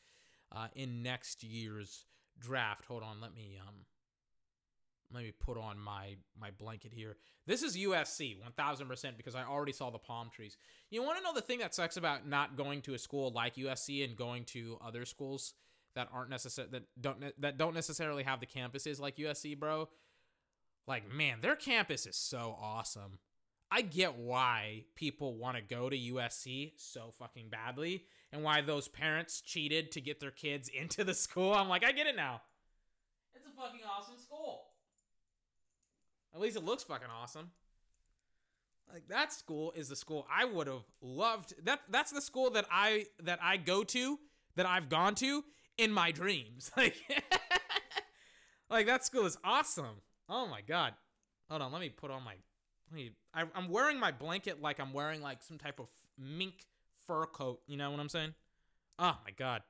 uh, 0.54 0.68
in 0.74 1.02
next 1.02 1.42
year's 1.42 2.06
draft. 2.38 2.86
Hold 2.86 3.02
on, 3.02 3.20
let 3.20 3.34
me 3.34 3.58
um 3.60 3.74
let 5.12 5.24
me 5.24 5.32
put 5.32 5.56
on 5.56 5.78
my 5.78 6.16
my 6.38 6.50
blanket 6.50 6.92
here. 6.92 7.16
This 7.46 7.62
is 7.62 7.76
USC, 7.76 8.36
1000% 8.58 9.16
because 9.16 9.34
I 9.34 9.44
already 9.44 9.72
saw 9.72 9.90
the 9.90 9.98
palm 9.98 10.28
trees. 10.30 10.56
You 10.90 11.02
want 11.02 11.18
to 11.18 11.24
know 11.24 11.32
the 11.32 11.40
thing 11.40 11.60
that 11.60 11.74
sucks 11.74 11.96
about 11.96 12.28
not 12.28 12.56
going 12.56 12.82
to 12.82 12.94
a 12.94 12.98
school 12.98 13.30
like 13.30 13.56
USC 13.56 14.04
and 14.04 14.16
going 14.16 14.44
to 14.46 14.78
other 14.84 15.04
schools 15.04 15.54
that 15.94 16.08
aren't 16.12 16.30
necessary 16.30 16.68
that 16.72 16.82
don't 17.00 17.24
that 17.40 17.58
don't 17.58 17.74
necessarily 17.74 18.22
have 18.22 18.40
the 18.40 18.46
campuses 18.46 19.00
like 19.00 19.16
USC, 19.16 19.58
bro? 19.58 19.88
Like, 20.86 21.10
man, 21.12 21.40
their 21.42 21.56
campus 21.56 22.06
is 22.06 22.16
so 22.16 22.56
awesome. 22.58 23.18
I 23.70 23.82
get 23.82 24.16
why 24.16 24.84
people 24.94 25.36
want 25.36 25.56
to 25.56 25.62
go 25.62 25.90
to 25.90 25.96
USC 25.96 26.72
so 26.76 27.12
fucking 27.18 27.50
badly 27.50 28.04
and 28.32 28.42
why 28.42 28.62
those 28.62 28.88
parents 28.88 29.40
cheated 29.40 29.92
to 29.92 30.00
get 30.00 30.20
their 30.20 30.30
kids 30.30 30.68
into 30.74 31.04
the 31.04 31.14
school. 31.14 31.52
I'm 31.52 31.68
like, 31.68 31.84
I 31.84 31.92
get 31.92 32.06
it 32.06 32.16
now. 32.16 32.42
It's 33.34 33.46
a 33.46 33.60
fucking 33.60 33.80
awesome 33.86 34.18
school. 34.18 34.66
At 36.34 36.40
least 36.40 36.56
it 36.56 36.64
looks 36.64 36.84
fucking 36.84 37.08
awesome. 37.10 37.50
Like 38.92 39.08
that 39.08 39.32
school 39.32 39.72
is 39.76 39.88
the 39.88 39.96
school 39.96 40.26
I 40.34 40.44
would 40.44 40.66
have 40.66 40.84
loved. 41.02 41.54
That 41.64 41.80
that's 41.90 42.10
the 42.10 42.22
school 42.22 42.50
that 42.50 42.64
I 42.70 43.06
that 43.22 43.38
I 43.42 43.58
go 43.58 43.84
to 43.84 44.18
that 44.56 44.66
I've 44.66 44.88
gone 44.88 45.14
to 45.16 45.44
in 45.76 45.92
my 45.92 46.10
dreams. 46.10 46.70
Like 46.76 46.96
like 48.70 48.86
that 48.86 49.04
school 49.04 49.26
is 49.26 49.36
awesome. 49.44 50.02
Oh 50.28 50.46
my 50.46 50.60
god. 50.62 50.94
Hold 51.48 51.62
on, 51.62 51.72
let 51.72 51.80
me 51.80 51.88
put 51.88 52.10
on 52.10 52.22
my. 52.22 52.34
I, 53.34 53.44
I'm 53.54 53.68
wearing 53.68 53.98
my 53.98 54.12
blanket 54.12 54.60
like 54.62 54.80
I'm 54.80 54.92
wearing 54.92 55.22
like 55.22 55.42
some 55.42 55.58
type 55.58 55.80
of 55.80 55.88
mink 56.18 56.66
fur 57.06 57.26
coat. 57.26 57.60
You 57.66 57.76
know 57.76 57.90
what 57.90 58.00
I'm 58.00 58.08
saying? 58.08 58.34
Oh 58.98 59.16
my 59.24 59.30
god. 59.36 59.62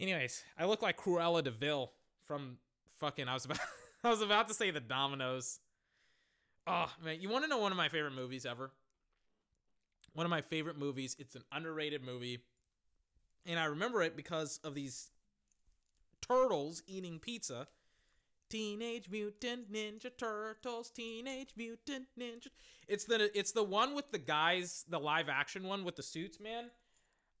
Anyways, 0.00 0.42
I 0.58 0.64
look 0.64 0.82
like 0.82 0.96
Cruella 0.96 1.44
de 1.44 1.50
Vil 1.50 1.92
from 2.26 2.56
fucking. 2.98 3.28
I 3.28 3.34
was 3.34 3.44
about. 3.44 3.58
I 4.04 4.10
was 4.10 4.20
about 4.20 4.48
to 4.48 4.54
say 4.54 4.72
the 4.72 4.80
Dominoes. 4.80 5.60
Oh 6.66 6.90
man, 7.04 7.20
you 7.20 7.28
want 7.28 7.44
to 7.44 7.48
know 7.48 7.58
one 7.58 7.72
of 7.72 7.78
my 7.78 7.88
favorite 7.88 8.14
movies 8.14 8.44
ever? 8.44 8.72
One 10.14 10.26
of 10.26 10.30
my 10.30 10.40
favorite 10.40 10.76
movies. 10.76 11.16
It's 11.18 11.36
an 11.36 11.42
underrated 11.52 12.04
movie, 12.04 12.40
and 13.46 13.60
I 13.60 13.66
remember 13.66 14.02
it 14.02 14.16
because 14.16 14.58
of 14.64 14.74
these 14.74 15.10
turtles 16.20 16.82
eating 16.86 17.18
pizza. 17.18 17.68
Teenage 18.52 19.08
Mutant 19.08 19.72
Ninja 19.72 20.10
Turtles, 20.14 20.90
Teenage 20.90 21.54
Mutant 21.56 22.04
Ninja. 22.20 22.48
It's 22.86 23.06
the 23.06 23.30
it's 23.36 23.52
the 23.52 23.62
one 23.62 23.94
with 23.94 24.10
the 24.10 24.18
guys, 24.18 24.84
the 24.90 25.00
live 25.00 25.30
action 25.30 25.62
one 25.66 25.84
with 25.84 25.96
the 25.96 26.02
suits, 26.02 26.38
man. 26.38 26.64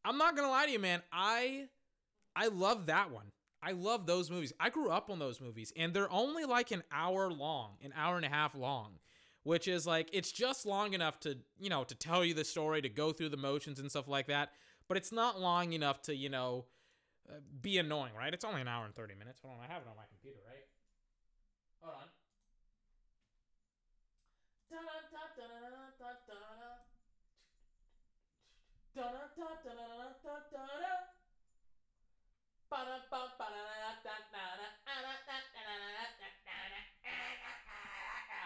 I'm 0.06 0.16
not 0.16 0.34
gonna 0.34 0.48
lie 0.48 0.64
to 0.64 0.72
you, 0.72 0.78
man. 0.78 1.02
I 1.12 1.68
I 2.34 2.46
love 2.46 2.86
that 2.86 3.10
one. 3.10 3.26
I 3.62 3.72
love 3.72 4.06
those 4.06 4.30
movies. 4.30 4.54
I 4.58 4.70
grew 4.70 4.88
up 4.88 5.10
on 5.10 5.18
those 5.18 5.38
movies, 5.38 5.70
and 5.76 5.92
they're 5.92 6.10
only 6.10 6.46
like 6.46 6.70
an 6.70 6.82
hour 6.90 7.30
long, 7.30 7.72
an 7.84 7.92
hour 7.94 8.16
and 8.16 8.24
a 8.24 8.30
half 8.30 8.54
long, 8.54 8.92
which 9.42 9.68
is 9.68 9.86
like 9.86 10.08
it's 10.14 10.32
just 10.32 10.64
long 10.64 10.94
enough 10.94 11.20
to 11.20 11.36
you 11.58 11.68
know 11.68 11.84
to 11.84 11.94
tell 11.94 12.24
you 12.24 12.32
the 12.32 12.42
story, 12.42 12.80
to 12.80 12.88
go 12.88 13.12
through 13.12 13.28
the 13.28 13.36
motions 13.36 13.78
and 13.78 13.90
stuff 13.90 14.08
like 14.08 14.28
that. 14.28 14.52
But 14.88 14.96
it's 14.96 15.12
not 15.12 15.38
long 15.38 15.74
enough 15.74 16.00
to 16.04 16.16
you 16.16 16.30
know 16.30 16.64
uh, 17.28 17.34
be 17.60 17.76
annoying, 17.76 18.14
right? 18.16 18.32
It's 18.32 18.46
only 18.46 18.62
an 18.62 18.68
hour 18.68 18.86
and 18.86 18.94
thirty 18.94 19.14
minutes. 19.14 19.40
Hold 19.42 19.58
on, 19.58 19.60
I 19.62 19.70
have 19.70 19.82
it 19.82 19.88
on 19.90 19.96
my 19.96 20.04
computer, 20.08 20.38
right? 20.48 20.64
Hold 21.82 21.94
on. 21.94 22.08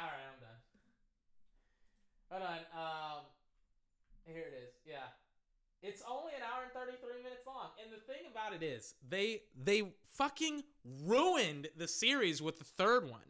All 0.00 0.08
right, 0.08 0.26
I'm 0.28 0.38
done. 0.40 0.60
Hold 2.30 2.42
on. 2.42 2.62
Um, 2.72 3.22
here 4.26 4.46
it 4.46 4.54
is. 4.54 4.70
Yeah, 4.84 5.08
it's 5.86 6.02
only 6.08 6.32
an 6.34 6.42
hour 6.42 6.64
and 6.64 6.72
thirty 6.72 6.96
three 7.00 7.22
minutes 7.22 7.46
long. 7.46 7.68
And 7.82 7.92
the 7.92 8.02
thing 8.12 8.22
about 8.30 8.54
it 8.54 8.62
is, 8.62 8.94
they 9.08 9.42
they 9.56 9.82
fucking 10.04 10.64
ruined 11.04 11.68
the 11.76 11.88
series 11.88 12.42
with 12.42 12.58
the 12.58 12.64
third 12.64 13.08
one. 13.08 13.20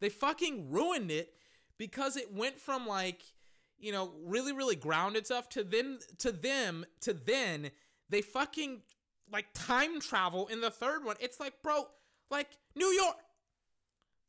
They 0.00 0.08
fucking 0.08 0.70
ruined 0.70 1.10
it 1.10 1.34
because 1.76 2.16
it 2.16 2.32
went 2.32 2.60
from 2.60 2.86
like 2.86 3.22
you 3.78 3.92
know 3.92 4.12
really 4.24 4.52
really 4.52 4.76
grounded 4.76 5.26
stuff 5.26 5.48
to 5.50 5.64
then 5.64 5.98
to 6.18 6.32
them 6.32 6.84
to 7.02 7.12
then 7.12 7.70
they 8.08 8.22
fucking 8.22 8.82
like 9.32 9.46
time 9.54 10.00
travel 10.00 10.46
in 10.48 10.60
the 10.60 10.70
third 10.70 11.04
one. 11.04 11.16
It's 11.20 11.40
like, 11.40 11.54
bro, 11.62 11.86
like 12.30 12.48
New 12.74 12.86
York. 12.86 13.16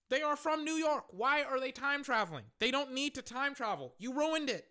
They 0.10 0.22
are 0.22 0.36
from 0.36 0.66
New 0.66 0.74
York. 0.74 1.06
Why 1.12 1.44
are 1.44 1.60
they 1.60 1.72
time 1.72 2.04
traveling? 2.04 2.46
They 2.60 2.72
don't 2.72 2.94
need 2.94 3.16
to 3.16 3.22
time 3.22 3.54
travel. 3.54 3.94
You 4.00 4.14
ruined 4.14 4.50
it. 4.50 4.66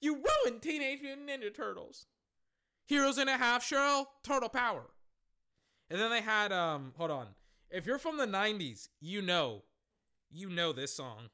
You 0.00 0.14
ruined 0.14 0.62
Teenage 0.62 1.00
Mutant 1.02 1.28
Ninja 1.28 1.54
Turtles. 1.54 2.06
Heroes 2.86 3.18
in 3.18 3.28
a 3.28 3.36
Half 3.36 3.64
Shell, 3.64 4.08
Turtle 4.22 4.48
Power. 4.48 4.84
And 5.90 6.00
then 6.00 6.10
they 6.10 6.20
had 6.20 6.52
um 6.52 6.92
hold 6.96 7.10
on. 7.10 7.28
If 7.70 7.86
you're 7.86 7.98
from 7.98 8.16
the 8.16 8.26
90s, 8.26 8.88
you 9.00 9.22
know. 9.22 9.62
You 10.30 10.50
know 10.50 10.72
this 10.72 10.94
song. 10.94 11.30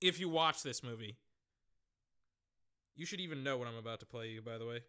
If 0.00 0.20
you 0.20 0.28
watch 0.28 0.62
this 0.62 0.82
movie. 0.82 1.16
You 2.96 3.06
should 3.06 3.20
even 3.20 3.44
know 3.44 3.56
what 3.56 3.68
I'm 3.68 3.76
about 3.76 4.00
to 4.00 4.06
play 4.06 4.28
you, 4.28 4.42
by 4.42 4.58
the 4.58 4.66
way. 4.66 4.80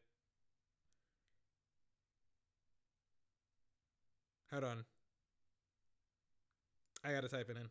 Hold 4.52 4.64
on. 4.64 4.86
I 7.03 7.11
gotta 7.14 7.27
type 7.27 7.49
it 7.49 7.57
in. 7.57 7.69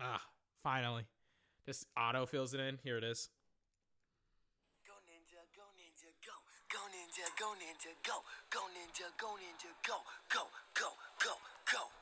Ah, 0.00 0.22
finally. 0.62 1.04
Just 1.66 1.84
auto 1.96 2.24
fills 2.24 2.54
it 2.54 2.60
in. 2.60 2.78
Here 2.82 2.96
it 2.96 3.04
is. 3.04 3.28
Go 4.88 4.94
ninja, 5.04 5.44
go 5.54 5.68
ninja, 5.76 6.08
go. 6.24 6.32
Go 6.72 6.80
ninja, 6.88 7.28
go 7.38 7.52
ninja, 7.60 7.92
go. 8.02 8.16
Go 8.48 8.60
ninja, 8.72 9.12
go 9.20 9.36
ninja, 9.36 9.70
go. 9.86 9.96
Go, 10.32 10.48
go, 10.74 10.88
go, 11.22 11.32
go. 11.70 11.99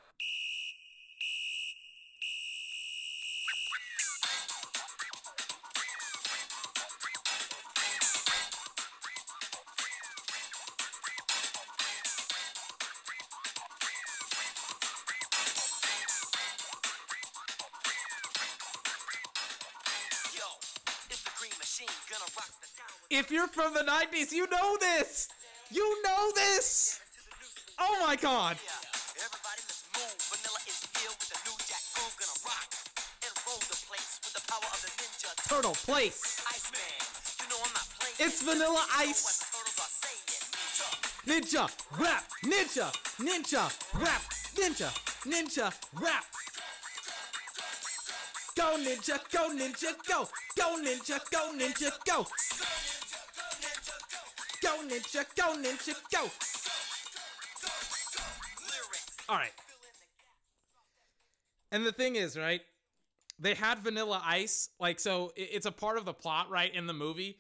If 23.11 23.31
you're 23.31 23.49
from 23.49 23.75
the 23.75 23.81
90s, 23.81 24.33
you 24.33 24.47
know 24.51 24.77
this. 24.79 25.29
You 25.71 26.03
know 26.03 26.33
this. 26.35 27.01
Oh 27.79 28.05
my 28.07 28.17
god. 28.17 28.57
Everybody 29.17 29.61
let's 29.65 29.85
move. 29.97 30.17
Vanilla 30.29 30.61
is 30.69 30.79
filled 30.93 31.17
with 31.17 31.31
the 31.33 31.41
new 31.49 31.57
jack 31.65 31.85
groove. 31.97 32.15
Gonna 32.21 32.39
rock 32.45 32.71
and 33.25 33.33
roll 33.49 33.61
the 33.69 33.79
place 33.89 34.21
with 34.25 34.35
the 34.37 34.45
power 34.45 34.69
of 34.69 34.81
the 34.85 34.93
ninja 35.01 35.31
Turtle 35.49 35.77
place. 35.89 36.41
Iceman. 36.49 36.81
You 37.41 37.47
know 37.49 37.61
I'm 37.65 37.73
not 37.73 37.89
playing. 37.97 38.17
It's 38.21 38.43
Vanilla 38.43 38.85
Ice. 38.99 39.25
what 39.25 39.37
the 39.41 39.49
turtles 39.57 39.79
are 39.81 39.95
saying. 40.05 40.25
Ninja. 40.53 40.89
Ninja, 41.29 41.65
rap, 41.99 42.25
ninja, 42.45 42.89
ninja, 43.21 43.65
rap, 44.01 44.23
ninja, 44.57 44.91
ninja, 45.25 45.73
rap. 46.01 46.25
Go 48.59 48.77
ninja, 48.77 49.19
go 49.31 49.51
ninja, 49.55 49.95
go. 50.09 50.29
Go 50.57 50.83
ninja, 50.83 51.21
go 51.31 51.53
ninja, 51.57 51.93
go. 52.05 52.27
Go 54.61 54.83
ninja, 54.85 55.25
go 55.37 55.57
ninja, 55.57 55.95
go. 56.13 56.29
All 59.29 59.37
right. 59.37 59.53
And 61.71 61.87
the 61.87 61.93
thing 61.93 62.17
is, 62.17 62.37
right? 62.37 62.63
They 63.39 63.55
had 63.55 63.79
Vanilla 63.79 64.21
Ice, 64.27 64.71
like 64.81 64.99
so. 64.99 65.31
It's 65.37 65.67
a 65.67 65.71
part 65.71 65.97
of 65.97 66.05
the 66.05 66.13
plot, 66.13 66.51
right, 66.51 66.75
in 66.75 66.89
the 66.89 66.93
movie 66.93 67.39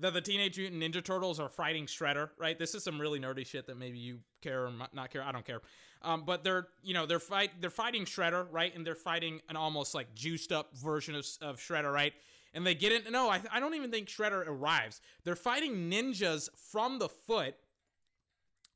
that 0.00 0.14
the 0.14 0.20
Teenage 0.20 0.58
Mutant 0.58 0.82
Ninja 0.82 1.04
Turtles 1.04 1.38
are 1.38 1.48
fighting 1.48 1.86
Shredder, 1.86 2.30
right? 2.38 2.58
This 2.58 2.74
is 2.74 2.82
some 2.82 3.00
really 3.00 3.20
nerdy 3.20 3.46
shit 3.46 3.66
that 3.66 3.78
maybe 3.78 3.98
you 3.98 4.18
care 4.40 4.66
or 4.66 4.72
not 4.92 5.10
care. 5.10 5.22
I 5.22 5.32
don't 5.32 5.44
care. 5.44 5.60
Um, 6.02 6.24
but 6.24 6.42
they're 6.42 6.68
you 6.82 6.94
know 6.94 7.06
they're 7.06 7.18
fight 7.18 7.50
they're 7.60 7.70
fighting 7.70 8.04
Shredder, 8.04 8.46
right? 8.50 8.74
And 8.74 8.86
they're 8.86 8.94
fighting 8.94 9.40
an 9.48 9.56
almost 9.56 9.94
like 9.94 10.14
juiced 10.14 10.52
up 10.52 10.76
version 10.76 11.14
of, 11.14 11.26
of 11.42 11.58
Shredder, 11.58 11.92
right? 11.92 12.14
And 12.54 12.66
they 12.66 12.74
get 12.74 12.92
it. 12.92 13.10
No, 13.10 13.28
I, 13.28 13.40
I 13.52 13.60
don't 13.60 13.74
even 13.74 13.90
think 13.90 14.08
Shredder 14.08 14.46
arrives. 14.46 15.00
They're 15.24 15.36
fighting 15.36 15.90
ninjas 15.90 16.48
from 16.56 16.98
the 16.98 17.08
Foot, 17.08 17.54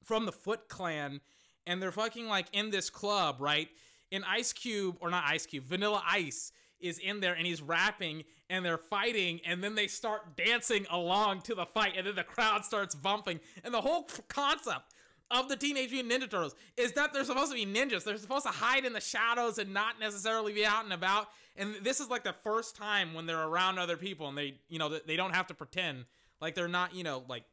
from 0.04 0.26
the 0.26 0.32
Foot 0.32 0.68
Clan, 0.68 1.20
and 1.66 1.82
they're 1.82 1.90
fucking 1.90 2.28
like 2.28 2.46
in 2.52 2.70
this 2.70 2.90
club, 2.90 3.36
right? 3.40 3.68
And 4.12 4.24
Ice 4.28 4.52
Cube 4.52 4.96
or 5.00 5.10
not 5.10 5.24
Ice 5.26 5.46
Cube, 5.46 5.64
Vanilla 5.64 6.02
Ice 6.08 6.52
is 6.78 6.98
in 6.98 7.20
there 7.20 7.34
and 7.34 7.46
he's 7.46 7.62
rapping 7.62 8.24
and 8.50 8.64
they're 8.64 8.78
fighting 8.78 9.40
and 9.46 9.62
then 9.62 9.74
they 9.74 9.86
start 9.86 10.36
dancing 10.36 10.86
along 10.90 11.42
to 11.42 11.54
the 11.54 11.66
fight 11.66 11.94
and 11.96 12.06
then 12.06 12.14
the 12.14 12.24
crowd 12.24 12.64
starts 12.64 12.94
bumping 12.94 13.40
and 13.62 13.72
the 13.72 13.80
whole 13.80 14.08
concept 14.28 14.94
of 15.30 15.48
the 15.48 15.56
Teenage 15.56 15.90
Mutant 15.90 16.12
Ninja 16.12 16.30
Turtles 16.30 16.54
is 16.76 16.92
that 16.92 17.12
they're 17.12 17.24
supposed 17.24 17.50
to 17.50 17.56
be 17.56 17.66
ninjas. 17.66 18.04
They're 18.04 18.18
supposed 18.18 18.46
to 18.46 18.52
hide 18.52 18.84
in 18.84 18.92
the 18.92 19.00
shadows 19.00 19.58
and 19.58 19.72
not 19.72 19.98
necessarily 19.98 20.52
be 20.52 20.66
out 20.66 20.84
and 20.84 20.92
about. 20.92 21.28
And 21.56 21.76
this 21.82 22.00
is 22.00 22.08
like 22.08 22.24
the 22.24 22.34
first 22.44 22.76
time 22.76 23.14
when 23.14 23.26
they're 23.26 23.42
around 23.42 23.78
other 23.78 23.96
people 23.96 24.28
and 24.28 24.36
they, 24.36 24.54
you 24.68 24.78
know, 24.78 24.98
they 25.06 25.16
don't 25.16 25.34
have 25.34 25.46
to 25.48 25.54
pretend 25.54 26.04
like 26.40 26.54
they're 26.54 26.68
not, 26.68 26.94
you 26.94 27.04
know, 27.04 27.24
like 27.28 27.44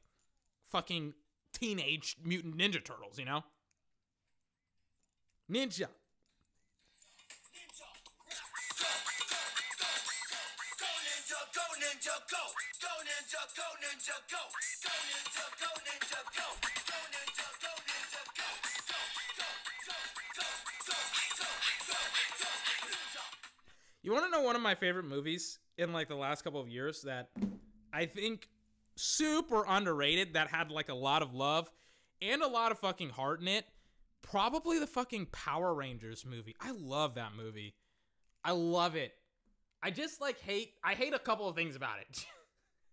fucking 0.69 1.13
teenage 1.53 2.17
mutant 2.23 2.57
ninja 2.57 2.83
turtles, 2.83 3.17
you 3.17 3.25
know? 3.25 3.43
Ninja. 5.51 5.87
Ninja, 12.01 12.17
go. 12.31 12.37
Go 12.81 12.87
ninja, 13.05 13.41
go 13.55 13.63
ninja, 13.77 14.17
go. 14.29 14.41
Go 14.81 14.89
ninja, 15.05 15.45
go 15.59 15.69
ninja, 15.85 16.21
go. 16.35 16.47
Go 16.89 16.97
ninja, 17.13 17.47
go 17.61 17.71
ninja, 17.85 18.21
go. 18.37 18.49
Go, 19.37 19.45
go, 19.77 19.99
go, 20.35 20.37
go, 20.37 20.47
go, 20.87 20.97
go, 20.97 21.49
go, 21.49 22.01
go, 22.39 22.51
ninja. 22.89 23.23
You 24.01 24.11
want 24.13 24.25
to 24.25 24.31
know 24.31 24.41
one 24.41 24.55
of 24.55 24.61
my 24.61 24.75
favorite 24.75 25.05
movies 25.05 25.59
in 25.77 25.93
like 25.93 26.07
the 26.07 26.15
last 26.15 26.43
couple 26.43 26.59
of 26.59 26.69
years 26.69 27.03
that 27.03 27.29
I 27.93 28.07
think 28.07 28.47
super 28.95 29.63
underrated 29.67 30.33
that 30.33 30.47
had 30.47 30.71
like 30.71 30.89
a 30.89 30.95
lot 30.95 31.21
of 31.21 31.33
love 31.35 31.69
and 32.21 32.41
a 32.41 32.47
lot 32.47 32.71
of 32.71 32.79
fucking 32.79 33.09
heart 33.09 33.41
in 33.41 33.47
it? 33.47 33.65
Probably 34.23 34.79
the 34.79 34.87
fucking 34.87 35.27
Power 35.27 35.73
Rangers 35.73 36.25
movie. 36.25 36.55
I 36.59 36.71
love 36.71 37.15
that 37.15 37.35
movie. 37.35 37.75
I 38.43 38.51
love 38.51 38.95
it. 38.95 39.13
I 39.83 39.91
just 39.91 40.21
like 40.21 40.39
hate 40.39 40.73
I 40.83 40.93
hate 40.93 41.13
a 41.13 41.19
couple 41.19 41.47
of 41.47 41.55
things 41.55 41.75
about 41.75 41.99
it. 41.99 42.25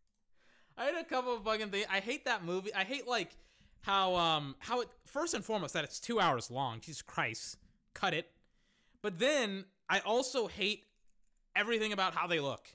I 0.79 0.87
hate 0.87 1.01
a 1.01 1.05
couple 1.05 1.35
of 1.35 1.45
fucking 1.45 1.71
things. 1.71 1.87
I 1.91 2.01
hate 2.01 2.25
that 2.27 2.45
movie. 2.45 2.73
I 2.75 2.85
hate 2.85 3.07
like 3.07 3.37
how 3.83 4.17
um 4.17 4.57
how 4.59 4.81
it 4.81 4.89
first 5.07 5.35
and 5.35 5.45
foremost 5.45 5.75
that 5.75 5.85
it's 5.85 6.01
2 6.01 6.21
hours 6.21 6.51
long. 6.51 6.81
Jesus 6.81 7.03
Christ. 7.03 7.57
Cut 7.95 8.15
it. 8.15 8.31
But 9.03 9.19
then 9.19 9.65
I 9.89 10.01
also 10.01 10.47
hate 10.47 10.85
everything 11.55 11.93
about 11.93 12.15
how 12.15 12.27
they 12.27 12.41
look. 12.41 12.67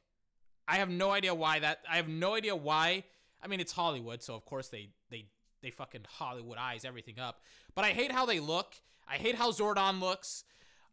I 0.68 0.78
have 0.78 0.90
no 0.90 1.12
idea 1.12 1.34
why 1.34 1.60
that. 1.60 1.80
I 1.90 1.98
have 1.98 2.08
no 2.08 2.36
idea 2.36 2.56
why. 2.56 3.04
I 3.42 3.48
mean, 3.48 3.60
it's 3.60 3.74
Hollywood, 3.74 4.22
so 4.22 4.36
of 4.36 4.46
course 4.46 4.70
they 4.70 4.90
they 5.10 5.26
they 5.62 5.72
fucking 5.72 6.06
Hollywood 6.08 6.58
eyes 6.58 6.86
everything 6.86 7.20
up. 7.20 7.42
But 7.76 7.86
I 7.86 7.90
hate 7.90 8.12
how 8.12 8.26
they 8.26 8.40
look. 8.40 8.76
I 9.08 9.16
hate 9.16 9.36
how 9.36 9.52
Zordon 9.52 10.00
looks. 10.00 10.44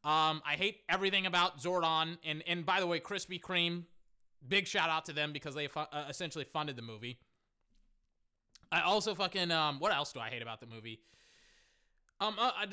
Um, 0.02 0.42
I 0.46 0.54
hate 0.56 0.80
everything 0.88 1.26
about 1.26 1.60
Zordon. 1.60 2.16
And 2.24 2.42
and 2.46 2.64
by 2.64 2.80
the 2.80 2.86
way, 2.86 3.00
Krispy 3.00 3.40
Kreme, 3.40 3.84
big 4.46 4.66
shout 4.66 4.88
out 4.88 5.04
to 5.06 5.12
them 5.12 5.32
because 5.32 5.54
they 5.54 5.66
fu- 5.66 5.80
uh, 5.80 6.06
essentially 6.08 6.44
funded 6.44 6.76
the 6.76 6.82
movie. 6.82 7.18
I 8.72 8.82
also 8.82 9.14
fucking 9.14 9.50
um, 9.50 9.78
what 9.78 9.92
else 9.92 10.12
do 10.12 10.20
I 10.20 10.30
hate 10.30 10.42
about 10.42 10.60
the 10.60 10.66
movie? 10.66 11.00
Um, 12.20 12.36
uh, 12.38 12.66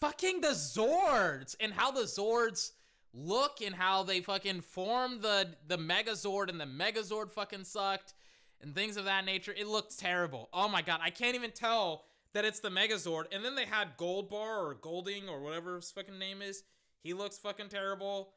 fucking 0.00 0.40
the 0.40 0.48
Zords 0.48 1.56
and 1.60 1.72
how 1.72 1.90
the 1.90 2.02
Zords 2.02 2.72
look 3.12 3.60
and 3.64 3.74
how 3.74 4.02
they 4.02 4.20
fucking 4.20 4.60
form 4.60 5.20
the 5.22 5.54
the 5.66 5.78
Megazord 5.78 6.50
and 6.50 6.60
the 6.60 6.66
Megazord 6.66 7.30
fucking 7.30 7.64
sucked 7.64 8.14
and 8.60 8.74
things 8.74 8.96
of 8.96 9.06
that 9.06 9.24
nature. 9.24 9.54
It 9.56 9.66
looked 9.66 9.98
terrible. 9.98 10.48
Oh 10.52 10.68
my 10.68 10.82
god, 10.82 11.00
I 11.02 11.10
can't 11.10 11.34
even 11.34 11.50
tell 11.50 12.04
that 12.36 12.44
it's 12.44 12.60
the 12.60 12.68
Megazord. 12.68 13.24
And 13.32 13.42
then 13.42 13.54
they 13.54 13.64
had 13.64 13.96
Gold 13.96 14.28
Bar 14.28 14.66
or 14.66 14.74
Golding 14.74 15.26
or 15.26 15.40
whatever 15.40 15.76
his 15.76 15.90
fucking 15.90 16.18
name 16.18 16.42
is. 16.42 16.64
He 17.02 17.14
looks 17.14 17.38
fucking 17.38 17.70
terrible. 17.70 18.34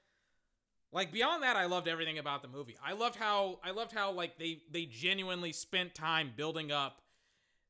Like 0.93 1.11
beyond 1.11 1.43
that, 1.43 1.57
I 1.57 1.65
loved 1.65 1.89
everything 1.89 2.17
about 2.17 2.41
the 2.41 2.47
movie. 2.47 2.77
I 2.81 2.93
loved 2.93 3.17
how 3.17 3.59
I 3.61 3.71
loved 3.71 3.91
how 3.91 4.13
like 4.13 4.39
they 4.39 4.61
they 4.71 4.85
genuinely 4.85 5.51
spent 5.51 5.95
time 5.95 6.31
building 6.33 6.71
up 6.71 7.01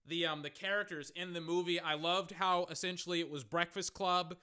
the 0.05 0.27
um 0.27 0.43
the 0.43 0.51
characters 0.51 1.11
in 1.15 1.33
the 1.33 1.41
movie. 1.41 1.79
I 1.79 1.95
loved 1.95 2.31
how 2.31 2.67
essentially 2.69 3.21
it 3.21 3.29
was 3.31 3.43
Breakfast 3.43 3.95
Club, 3.95 4.37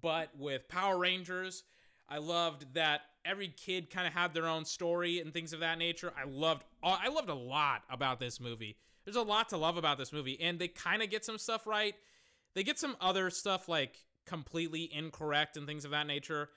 but 0.00 0.30
with 0.38 0.68
Power 0.68 0.96
Rangers. 0.96 1.64
I 2.08 2.18
loved 2.18 2.72
that 2.74 3.02
every 3.26 3.48
kid 3.48 3.90
kind 3.90 4.06
of 4.06 4.14
had 4.14 4.32
their 4.32 4.46
own 4.46 4.64
story 4.64 5.20
and 5.20 5.34
things 5.34 5.52
of 5.52 5.60
that 5.60 5.76
nature. 5.76 6.14
I 6.18 6.24
loved 6.26 6.64
I 6.82 7.08
loved 7.08 7.28
a 7.28 7.34
lot 7.34 7.82
about 7.90 8.20
this 8.20 8.40
movie. 8.40 8.78
There's 9.06 9.16
a 9.16 9.22
lot 9.22 9.48
to 9.50 9.56
love 9.56 9.76
about 9.76 9.98
this 9.98 10.12
movie, 10.12 10.38
and 10.40 10.58
they 10.58 10.68
kind 10.68 11.00
of 11.00 11.10
get 11.10 11.24
some 11.24 11.38
stuff 11.38 11.66
right. 11.66 11.94
They 12.54 12.64
get 12.64 12.78
some 12.78 12.96
other 13.00 13.30
stuff 13.30 13.68
like 13.68 14.04
completely 14.26 14.90
incorrect 14.92 15.56
and 15.56 15.66
things 15.66 15.84
of 15.84 15.92
that 15.92 16.08
nature. 16.08 16.50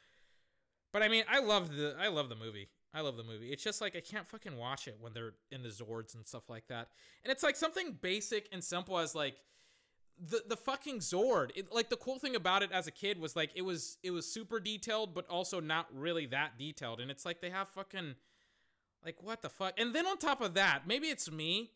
But 0.91 1.03
I 1.03 1.07
mean, 1.07 1.23
I 1.29 1.39
love 1.39 1.75
the 1.75 1.95
I 1.97 2.07
love 2.07 2.27
the 2.27 2.35
movie. 2.35 2.69
I 2.91 3.01
love 3.01 3.17
the 3.17 3.23
movie. 3.23 3.51
It's 3.51 3.63
just 3.63 3.81
like 3.81 3.95
I 3.95 3.99
can't 3.99 4.27
fucking 4.27 4.57
watch 4.57 4.87
it 4.87 4.97
when 4.99 5.13
they're 5.13 5.33
in 5.51 5.61
the 5.61 5.69
Zords 5.69 6.15
and 6.15 6.25
stuff 6.25 6.49
like 6.49 6.67
that. 6.69 6.87
And 7.23 7.31
it's 7.31 7.43
like 7.43 7.55
something 7.55 7.97
basic 8.01 8.49
and 8.51 8.63
simple 8.63 8.97
as 8.97 9.13
like 9.13 9.35
the 10.19 10.41
the 10.47 10.57
fucking 10.57 10.99
Zord. 10.99 11.51
It, 11.55 11.71
like 11.71 11.89
the 11.89 11.97
cool 11.97 12.17
thing 12.17 12.35
about 12.35 12.63
it 12.63 12.71
as 12.71 12.87
a 12.87 12.91
kid 12.91 13.19
was 13.19 13.35
like 13.35 13.51
it 13.53 13.61
was 13.61 13.99
it 14.01 14.09
was 14.09 14.25
super 14.25 14.59
detailed, 14.59 15.13
but 15.13 15.27
also 15.29 15.59
not 15.59 15.85
really 15.93 16.25
that 16.27 16.57
detailed. 16.57 16.99
And 16.99 17.11
it's 17.11 17.25
like 17.25 17.41
they 17.41 17.51
have 17.51 17.69
fucking 17.69 18.15
like 19.05 19.21
what 19.21 19.43
the 19.43 19.49
fuck. 19.49 19.79
And 19.79 19.93
then 19.93 20.07
on 20.07 20.17
top 20.17 20.41
of 20.41 20.55
that, 20.55 20.83
maybe 20.87 21.07
it's 21.07 21.31
me, 21.31 21.71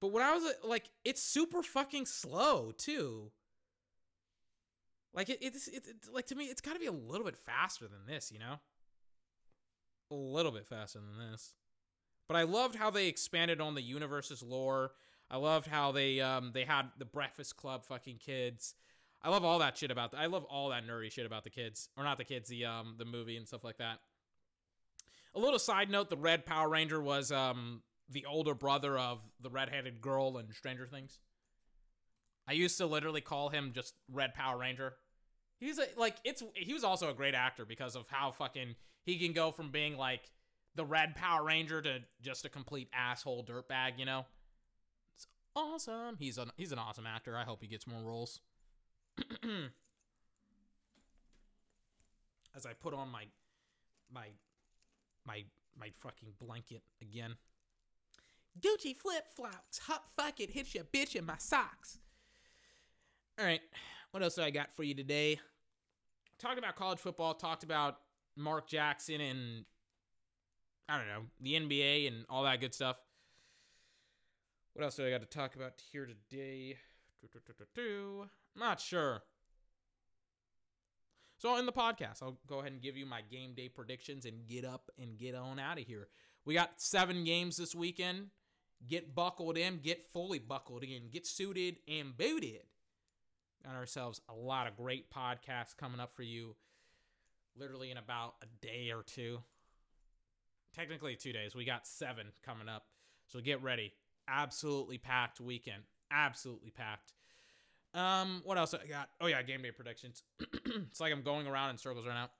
but 0.00 0.12
when 0.12 0.22
I 0.22 0.34
was 0.34 0.44
uh, 0.44 0.66
like, 0.66 0.90
it's 1.04 1.22
super 1.22 1.62
fucking 1.62 2.06
slow 2.06 2.72
too. 2.76 3.32
Like 5.14 5.30
it, 5.30 5.38
it's 5.40 5.66
it, 5.66 5.86
it 5.86 5.96
like 6.12 6.26
to 6.26 6.34
me, 6.34 6.44
it's 6.44 6.60
got 6.60 6.74
to 6.74 6.78
be 6.78 6.86
a 6.86 6.92
little 6.92 7.24
bit 7.24 7.36
faster 7.36 7.86
than 7.88 8.06
this, 8.06 8.30
you 8.30 8.38
know. 8.38 8.60
A 10.10 10.14
little 10.14 10.52
bit 10.52 10.66
faster 10.66 11.00
than 11.00 11.30
this. 11.30 11.54
But 12.28 12.36
I 12.36 12.42
loved 12.44 12.76
how 12.76 12.90
they 12.90 13.08
expanded 13.08 13.60
on 13.60 13.74
the 13.74 13.82
universe's 13.82 14.42
lore. 14.42 14.92
I 15.30 15.36
loved 15.38 15.66
how 15.66 15.92
they 15.92 16.20
um 16.20 16.52
they 16.54 16.64
had 16.64 16.90
the 16.98 17.04
Breakfast 17.04 17.56
Club 17.56 17.84
fucking 17.84 18.18
kids. 18.18 18.74
I 19.22 19.30
love 19.30 19.44
all 19.44 19.58
that 19.58 19.76
shit 19.76 19.90
about 19.90 20.12
the, 20.12 20.18
I 20.18 20.26
love 20.26 20.44
all 20.44 20.68
that 20.68 20.86
nerdy 20.86 21.10
shit 21.10 21.26
about 21.26 21.42
the 21.42 21.50
kids 21.50 21.88
or 21.96 22.04
not 22.04 22.18
the 22.18 22.24
kids 22.24 22.48
the 22.48 22.66
um 22.66 22.94
the 22.98 23.04
movie 23.04 23.36
and 23.36 23.48
stuff 23.48 23.64
like 23.64 23.78
that. 23.78 23.98
A 25.34 25.38
little 25.38 25.58
side 25.58 25.90
note: 25.90 26.10
the 26.10 26.16
Red 26.16 26.46
Power 26.46 26.68
Ranger 26.68 27.00
was 27.00 27.32
um 27.32 27.82
the 28.10 28.24
older 28.26 28.54
brother 28.54 28.98
of 28.98 29.20
the 29.40 29.50
redheaded 29.50 30.00
girl 30.00 30.38
in 30.38 30.52
Stranger 30.52 30.86
Things. 30.86 31.18
I 32.48 32.52
used 32.52 32.78
to 32.78 32.86
literally 32.86 33.20
call 33.20 33.50
him 33.50 33.72
just 33.74 33.94
Red 34.10 34.34
Power 34.34 34.58
Ranger. 34.58 34.94
He's 35.58 35.78
a, 35.78 35.84
like 35.96 36.16
it's 36.24 36.42
he 36.54 36.72
was 36.72 36.84
also 36.84 37.10
a 37.10 37.14
great 37.14 37.34
actor 37.34 37.64
because 37.66 37.96
of 37.96 38.08
how 38.08 38.30
fucking 38.30 38.74
he 39.04 39.18
can 39.18 39.32
go 39.32 39.50
from 39.50 39.70
being 39.70 39.96
like 39.96 40.30
the 40.74 40.84
Red 40.84 41.14
Power 41.14 41.44
Ranger 41.44 41.82
to 41.82 41.98
just 42.22 42.44
a 42.44 42.48
complete 42.48 42.88
asshole 42.94 43.44
dirtbag, 43.44 43.98
you 43.98 44.04
know. 44.06 44.24
It's 45.16 45.26
awesome. 45.54 46.16
He's 46.18 46.38
an 46.38 46.50
he's 46.56 46.72
an 46.72 46.78
awesome 46.78 47.06
actor. 47.06 47.36
I 47.36 47.44
hope 47.44 47.60
he 47.60 47.68
gets 47.68 47.86
more 47.86 48.02
roles. 48.02 48.40
As 52.56 52.64
I 52.64 52.72
put 52.72 52.94
on 52.94 53.10
my 53.10 53.24
my 54.12 54.28
my 55.26 55.44
my 55.78 55.90
fucking 56.00 56.30
blanket 56.40 56.82
again. 57.02 57.34
Gucci 58.60 58.96
flip 58.96 59.24
flops, 59.34 59.78
hot 59.78 60.04
fuck 60.16 60.40
it, 60.40 60.50
Hit 60.50 60.74
your 60.74 60.84
bitch 60.84 61.14
in 61.14 61.24
my 61.24 61.36
socks. 61.38 61.98
All 63.38 63.44
right, 63.44 63.60
what 64.10 64.22
else 64.22 64.34
do 64.34 64.42
I 64.42 64.50
got 64.50 64.74
for 64.74 64.82
you 64.82 64.94
today? 64.94 65.38
Talked 66.38 66.58
about 66.58 66.76
college 66.76 66.98
football. 66.98 67.34
Talked 67.34 67.64
about 67.64 67.98
Mark 68.36 68.68
Jackson 68.68 69.20
and 69.20 69.64
I 70.88 70.96
don't 70.96 71.06
know 71.08 71.22
the 71.40 71.54
NBA 71.54 72.08
and 72.08 72.24
all 72.30 72.44
that 72.44 72.60
good 72.60 72.74
stuff. 72.74 72.96
What 74.72 74.84
else 74.84 74.96
do 74.96 75.06
I 75.06 75.10
got 75.10 75.20
to 75.20 75.26
talk 75.26 75.56
about 75.56 75.72
here 75.92 76.06
today? 76.06 76.76
Not 78.56 78.80
sure. 78.80 79.22
So 81.38 81.56
in 81.56 81.66
the 81.66 81.72
podcast, 81.72 82.22
I'll 82.22 82.38
go 82.46 82.60
ahead 82.60 82.72
and 82.72 82.80
give 82.80 82.96
you 82.96 83.06
my 83.06 83.20
game 83.20 83.54
day 83.54 83.68
predictions 83.68 84.24
and 84.24 84.46
get 84.46 84.64
up 84.64 84.90
and 85.00 85.18
get 85.18 85.34
on 85.34 85.58
out 85.58 85.78
of 85.78 85.84
here. 85.84 86.08
We 86.44 86.54
got 86.54 86.80
seven 86.80 87.24
games 87.24 87.56
this 87.56 87.74
weekend. 87.74 88.28
Get 88.86 89.14
buckled 89.14 89.58
in, 89.58 89.78
get 89.78 90.06
fully 90.12 90.38
buckled 90.38 90.84
in, 90.84 91.08
get 91.10 91.26
suited 91.26 91.78
and 91.88 92.16
booted. 92.16 92.62
Got 93.64 93.74
ourselves 93.74 94.20
a 94.28 94.34
lot 94.34 94.66
of 94.68 94.76
great 94.76 95.10
podcasts 95.10 95.76
coming 95.76 96.00
up 96.00 96.14
for 96.14 96.22
you 96.22 96.54
literally 97.56 97.90
in 97.90 97.96
about 97.96 98.34
a 98.42 98.46
day 98.64 98.90
or 98.94 99.02
two. 99.02 99.40
Technically, 100.74 101.16
two 101.16 101.32
days. 101.32 101.54
We 101.54 101.64
got 101.64 101.86
seven 101.86 102.26
coming 102.44 102.68
up. 102.68 102.84
So 103.26 103.40
get 103.40 103.62
ready. 103.62 103.94
Absolutely 104.28 104.98
packed 104.98 105.40
weekend. 105.40 105.82
Absolutely 106.10 106.70
packed. 106.70 107.14
Um, 107.94 108.42
what 108.44 108.58
else 108.58 108.74
I 108.74 108.86
got? 108.86 109.08
Oh 109.20 109.26
yeah, 109.26 109.42
game 109.42 109.62
day 109.62 109.70
predictions. 109.70 110.22
it's 110.64 111.00
like 111.00 111.12
I'm 111.12 111.22
going 111.22 111.46
around 111.46 111.70
in 111.70 111.78
circles 111.78 112.06
right 112.06 112.14
now. 112.14 112.30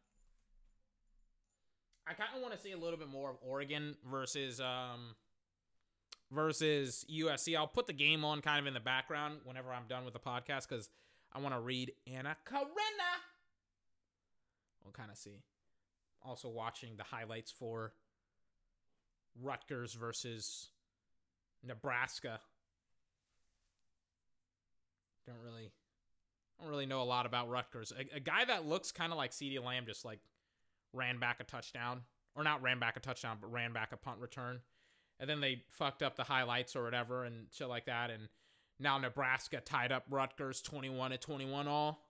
I 2.07 2.15
kind 2.15 2.31
of 2.35 2.41
want 2.43 2.55
to 2.55 2.61
see 2.61 2.73
a 2.73 2.79
little 2.79 2.99
bit 2.99 3.09
more 3.09 3.31
of 3.31 3.37
Oregon 3.43 3.97
versus 4.11 4.61
um 4.61 5.15
versus 6.31 7.05
USC. 7.11 7.57
I'll 7.57 7.67
put 7.67 7.87
the 7.87 7.93
game 7.93 8.25
on 8.25 8.41
kind 8.41 8.61
of 8.61 8.67
in 8.67 8.75
the 8.75 8.81
background 8.81 9.39
whenever 9.45 9.73
I'm 9.73 9.87
done 9.89 10.05
with 10.05 10.15
the 10.15 10.21
podcast 10.21 10.69
because 10.69 10.91
I 11.33 11.41
want 11.41 11.55
to 11.55 11.61
read 11.61 11.93
Anna 12.07 12.37
Karenina. 12.45 12.69
We'll 14.85 14.93
kind 14.93 15.11
of 15.11 15.17
see. 15.17 15.43
Also 16.23 16.49
watching 16.49 16.97
the 16.97 17.05
highlights 17.05 17.51
for 17.51 17.93
Rutgers 19.41 19.95
versus 19.95 20.69
Nebraska. 21.65 22.41
Don't 25.27 25.37
really, 25.45 25.71
don't 26.61 26.71
really 26.71 26.87
know 26.87 27.03
a 27.03 27.05
lot 27.05 27.27
about 27.27 27.49
Rutgers. 27.51 27.93
A, 27.93 28.17
a 28.17 28.21
guy 28.21 28.45
that 28.47 28.67
looks 28.67 28.93
kind 28.93 29.13
of 29.13 29.19
like 29.19 29.31
CeeDee 29.31 29.63
Lamb 29.63 29.85
just 29.87 30.05
like 30.05 30.21
ran 30.93 31.19
back 31.19 31.41
a 31.41 31.45
touchdown, 31.45 32.03
or 32.35 32.43
not 32.43 32.63
ran 32.63 32.79
back 32.79 32.97
a 32.97 33.01
touchdown, 33.01 33.37
but 33.41 33.53
ran 33.53 33.73
back 33.73 33.93
a 33.93 33.97
punt 33.97 34.19
return, 34.21 34.61
and 35.21 35.29
then 35.29 35.41
they 35.41 35.63
fucked 35.71 36.03
up 36.03 36.17
the 36.17 36.25
highlights 36.25 36.77
or 36.77 36.83
whatever 36.83 37.25
and 37.25 37.47
shit 37.53 37.69
like 37.69 37.87
that, 37.87 38.11
and 38.11 38.29
now 38.79 38.99
Nebraska 38.99 39.61
tied 39.61 39.93
up 39.93 40.05
Rutgers 40.11 40.63
twenty-one 40.63 41.11
to 41.11 41.19
twenty-one 41.19 41.69
all. 41.69 42.05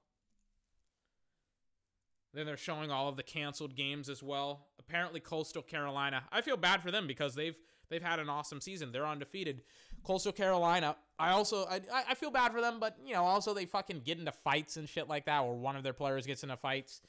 Then 2.34 2.46
they're 2.46 2.56
showing 2.56 2.90
all 2.90 3.08
of 3.08 3.16
the 3.16 3.22
canceled 3.22 3.74
games 3.74 4.08
as 4.08 4.22
well. 4.22 4.66
Apparently, 4.78 5.20
Coastal 5.20 5.62
Carolina. 5.62 6.24
I 6.30 6.42
feel 6.42 6.56
bad 6.58 6.82
for 6.82 6.90
them 6.90 7.06
because 7.06 7.34
they've 7.34 7.58
they've 7.88 8.02
had 8.02 8.18
an 8.18 8.28
awesome 8.28 8.60
season. 8.60 8.92
They're 8.92 9.06
undefeated. 9.06 9.62
Coastal 10.04 10.32
Carolina. 10.32 10.96
I 11.18 11.30
also 11.30 11.64
I 11.64 11.80
I 11.92 12.04
I 12.10 12.14
feel 12.14 12.30
bad 12.30 12.52
for 12.52 12.60
them, 12.60 12.78
but 12.80 12.96
you 13.04 13.14
know 13.14 13.24
also 13.24 13.54
they 13.54 13.64
fucking 13.64 14.02
get 14.04 14.18
into 14.18 14.32
fights 14.32 14.76
and 14.76 14.88
shit 14.88 15.08
like 15.08 15.24
that, 15.26 15.40
or 15.40 15.56
one 15.56 15.76
of 15.76 15.82
their 15.82 15.92
players 15.94 16.26
gets 16.26 16.42
into 16.42 16.56
fights 16.56 17.00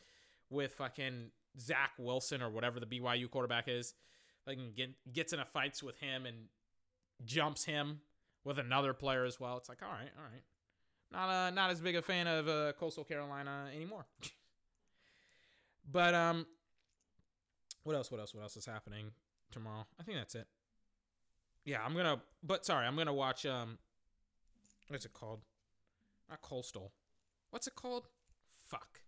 with 0.50 0.74
fucking 0.74 1.32
Zach 1.60 1.92
Wilson 1.98 2.42
or 2.42 2.50
whatever 2.50 2.80
the 2.80 2.86
BYU 2.86 3.30
quarterback 3.30 3.68
is. 3.68 3.94
Fucking 4.50 4.72
get, 4.76 4.90
gets 5.14 5.32
into 5.32 5.46
fights 5.46 5.84
with 5.84 6.00
him 6.00 6.26
and 6.26 6.36
jumps 7.24 7.66
him 7.66 8.02
with 8.44 8.58
another 8.58 8.94
player 8.94 9.24
as 9.24 9.40
well. 9.40 9.58
It's 9.58 9.70
like 9.70 9.84
all 9.84 9.90
right, 9.90 10.10
all 10.18 10.24
right. 10.24 10.44
Not 11.12 11.30
uh 11.30 11.50
not 11.52 11.70
as 11.70 11.80
big 11.80 11.96
a 11.96 12.02
fan 12.02 12.26
of 12.26 12.48
uh, 12.48 12.74
Coastal 12.80 13.04
Carolina 13.04 13.68
anymore. 13.76 14.06
but 15.92 16.16
um, 16.16 16.48
what 17.84 17.96
else? 17.96 18.10
What 18.10 18.20
else? 18.20 18.34
What 18.34 18.42
else 18.42 18.58
is 18.58 18.66
happening 18.66 19.12
tomorrow? 19.52 19.86
I 20.00 20.04
think 20.04 20.18
that's 20.18 20.34
it. 20.34 20.48
Yeah, 21.64 21.82
I'm 21.86 21.96
gonna. 21.96 22.20
But 22.42 22.66
sorry, 22.66 22.88
I'm 22.88 22.96
gonna 22.96 23.14
watch. 23.14 23.46
Um, 23.46 23.78
what's 24.88 25.06
it 25.06 25.14
called? 25.14 25.42
Not 26.28 26.42
Coastal. 26.42 26.92
What's 27.52 27.68
it 27.68 27.76
called? 27.76 28.08
Fuck. 28.68 29.02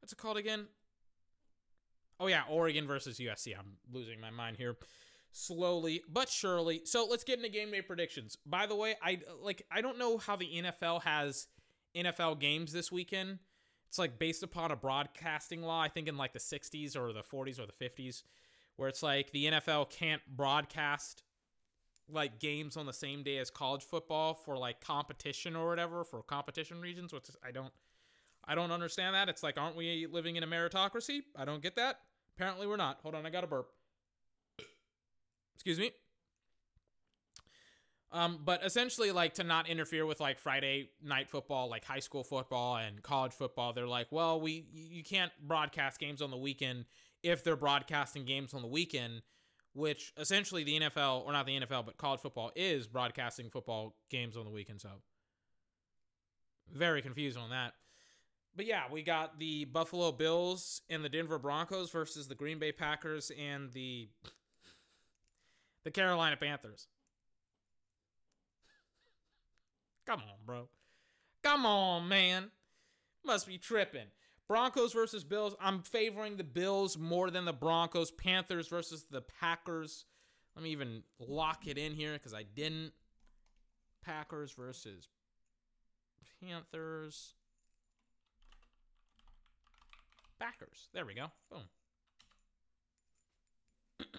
What's 0.00 0.12
it 0.12 0.16
called 0.18 0.36
again? 0.36 0.66
Oh 2.18 2.26
yeah, 2.26 2.42
Oregon 2.48 2.86
versus 2.86 3.18
USC. 3.18 3.56
I'm 3.58 3.76
losing 3.92 4.20
my 4.20 4.30
mind 4.30 4.56
here. 4.56 4.76
Slowly 5.32 6.02
but 6.08 6.28
surely. 6.28 6.82
So 6.84 7.06
let's 7.10 7.24
get 7.24 7.38
into 7.38 7.50
game 7.50 7.70
day 7.70 7.82
predictions. 7.82 8.38
By 8.46 8.66
the 8.66 8.74
way, 8.74 8.94
I 9.02 9.20
like 9.42 9.66
I 9.70 9.80
don't 9.80 9.98
know 9.98 10.18
how 10.18 10.36
the 10.36 10.46
NFL 10.46 11.02
has 11.02 11.48
NFL 11.94 12.40
games 12.40 12.72
this 12.72 12.90
weekend. 12.90 13.38
It's 13.88 13.98
like 13.98 14.18
based 14.18 14.42
upon 14.42 14.70
a 14.70 14.76
broadcasting 14.76 15.62
law, 15.62 15.80
I 15.80 15.88
think 15.88 16.08
in 16.08 16.16
like 16.16 16.32
the 16.32 16.38
60s 16.38 16.96
or 16.96 17.12
the 17.12 17.22
40s 17.22 17.58
or 17.58 17.66
the 17.66 17.72
50s, 17.72 18.22
where 18.76 18.88
it's 18.88 19.02
like 19.02 19.30
the 19.30 19.46
NFL 19.46 19.90
can't 19.90 20.22
broadcast 20.28 21.22
like 22.08 22.38
games 22.38 22.76
on 22.76 22.86
the 22.86 22.92
same 22.92 23.22
day 23.22 23.38
as 23.38 23.50
college 23.50 23.82
football 23.82 24.34
for 24.34 24.56
like 24.56 24.80
competition 24.80 25.56
or 25.56 25.68
whatever 25.68 26.04
for 26.04 26.22
competition 26.22 26.80
regions, 26.80 27.12
which 27.12 27.26
I 27.44 27.50
don't 27.50 27.72
I 28.44 28.54
don't 28.54 28.70
understand 28.70 29.14
that. 29.14 29.28
It's 29.28 29.42
like 29.42 29.58
aren't 29.58 29.76
we 29.76 30.06
living 30.10 30.36
in 30.36 30.42
a 30.42 30.46
meritocracy? 30.46 31.22
I 31.36 31.44
don't 31.44 31.62
get 31.62 31.76
that. 31.76 32.00
Apparently 32.36 32.66
we're 32.66 32.76
not. 32.76 32.98
Hold 33.02 33.14
on, 33.14 33.24
I 33.24 33.30
got 33.30 33.44
a 33.44 33.46
burp. 33.46 33.68
Excuse 35.54 35.78
me. 35.78 35.92
Um, 38.12 38.38
but 38.44 38.64
essentially, 38.64 39.10
like 39.10 39.34
to 39.34 39.44
not 39.44 39.68
interfere 39.68 40.06
with 40.06 40.20
like 40.20 40.38
Friday 40.38 40.90
night 41.02 41.28
football, 41.28 41.68
like 41.68 41.84
high 41.84 41.98
school 41.98 42.22
football 42.22 42.76
and 42.76 43.02
college 43.02 43.32
football, 43.32 43.72
they're 43.72 43.86
like, 43.86 44.06
well, 44.10 44.40
we 44.40 44.66
you 44.72 45.02
can't 45.02 45.32
broadcast 45.42 45.98
games 45.98 46.22
on 46.22 46.30
the 46.30 46.36
weekend 46.36 46.84
if 47.22 47.42
they're 47.42 47.56
broadcasting 47.56 48.24
games 48.24 48.54
on 48.54 48.62
the 48.62 48.68
weekend, 48.68 49.22
which 49.74 50.12
essentially 50.16 50.62
the 50.62 50.80
NFL 50.80 51.26
or 51.26 51.32
not 51.32 51.46
the 51.46 51.60
NFL, 51.60 51.84
but 51.84 51.96
college 51.96 52.20
football 52.20 52.52
is 52.54 52.86
broadcasting 52.86 53.50
football 53.50 53.96
games 54.08 54.36
on 54.36 54.44
the 54.44 54.50
weekend. 54.50 54.80
So 54.80 54.90
very 56.72 57.02
confused 57.02 57.36
on 57.36 57.50
that. 57.50 57.74
But 58.56 58.66
yeah, 58.66 58.84
we 58.90 59.02
got 59.02 59.38
the 59.38 59.66
Buffalo 59.66 60.12
Bills 60.12 60.80
and 60.88 61.04
the 61.04 61.10
Denver 61.10 61.38
Broncos 61.38 61.90
versus 61.90 62.26
the 62.26 62.34
Green 62.34 62.58
Bay 62.58 62.72
Packers 62.72 63.30
and 63.38 63.70
the 63.72 64.08
the 65.84 65.90
Carolina 65.90 66.36
Panthers. 66.36 66.88
Come 70.06 70.20
on, 70.20 70.36
bro. 70.44 70.68
Come 71.42 71.66
on, 71.66 72.08
man. 72.08 72.50
Must 73.24 73.46
be 73.46 73.58
tripping. 73.58 74.06
Broncos 74.48 74.92
versus 74.92 75.22
Bills. 75.22 75.54
I'm 75.60 75.82
favoring 75.82 76.36
the 76.36 76.44
Bills 76.44 76.96
more 76.96 77.30
than 77.30 77.44
the 77.44 77.52
Broncos. 77.52 78.10
Panthers 78.10 78.68
versus 78.68 79.06
the 79.10 79.20
Packers. 79.20 80.06
Let 80.54 80.64
me 80.64 80.70
even 80.70 81.02
lock 81.18 81.66
it 81.66 81.76
in 81.76 81.92
here 81.92 82.14
because 82.14 82.32
I 82.32 82.44
didn't. 82.44 82.92
Packers 84.02 84.52
versus 84.52 85.08
Panthers. 86.40 87.34
Packers. 90.38 90.88
There 90.92 91.06
we 91.06 91.14
go. 91.14 91.26
Boom. 91.50 91.62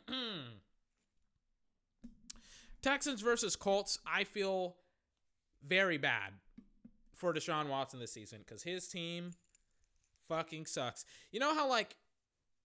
Texans 2.81 3.22
versus 3.22 3.56
Colts. 3.56 3.99
I 4.06 4.23
feel 4.23 4.76
very 5.65 5.98
bad 5.98 6.34
for 7.14 7.34
Deshaun 7.34 7.68
Watson 7.68 7.99
this 7.99 8.14
season 8.14 8.39
because 8.45 8.64
his 8.64 8.88
team 8.88 9.31
fucking 10.27 10.65
sucks. 10.65 11.06
You 11.31 11.39
know 11.39 11.53
how 11.53 11.68
like 11.69 11.95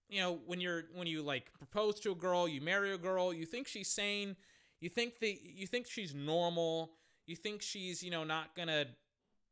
you 0.08 0.20
know 0.20 0.40
when 0.46 0.60
you're 0.60 0.84
when 0.94 1.06
you 1.06 1.22
like 1.22 1.50
propose 1.58 1.98
to 2.00 2.12
a 2.12 2.14
girl, 2.14 2.46
you 2.46 2.60
marry 2.60 2.92
a 2.92 2.98
girl, 2.98 3.32
you 3.32 3.46
think 3.46 3.66
she's 3.66 3.88
sane, 3.88 4.36
you 4.80 4.88
think 4.88 5.18
that 5.20 5.42
you 5.42 5.66
think 5.66 5.86
she's 5.86 6.14
normal, 6.14 6.92
you 7.26 7.36
think 7.36 7.62
she's 7.62 8.02
you 8.02 8.10
know 8.10 8.24
not 8.24 8.54
gonna 8.54 8.86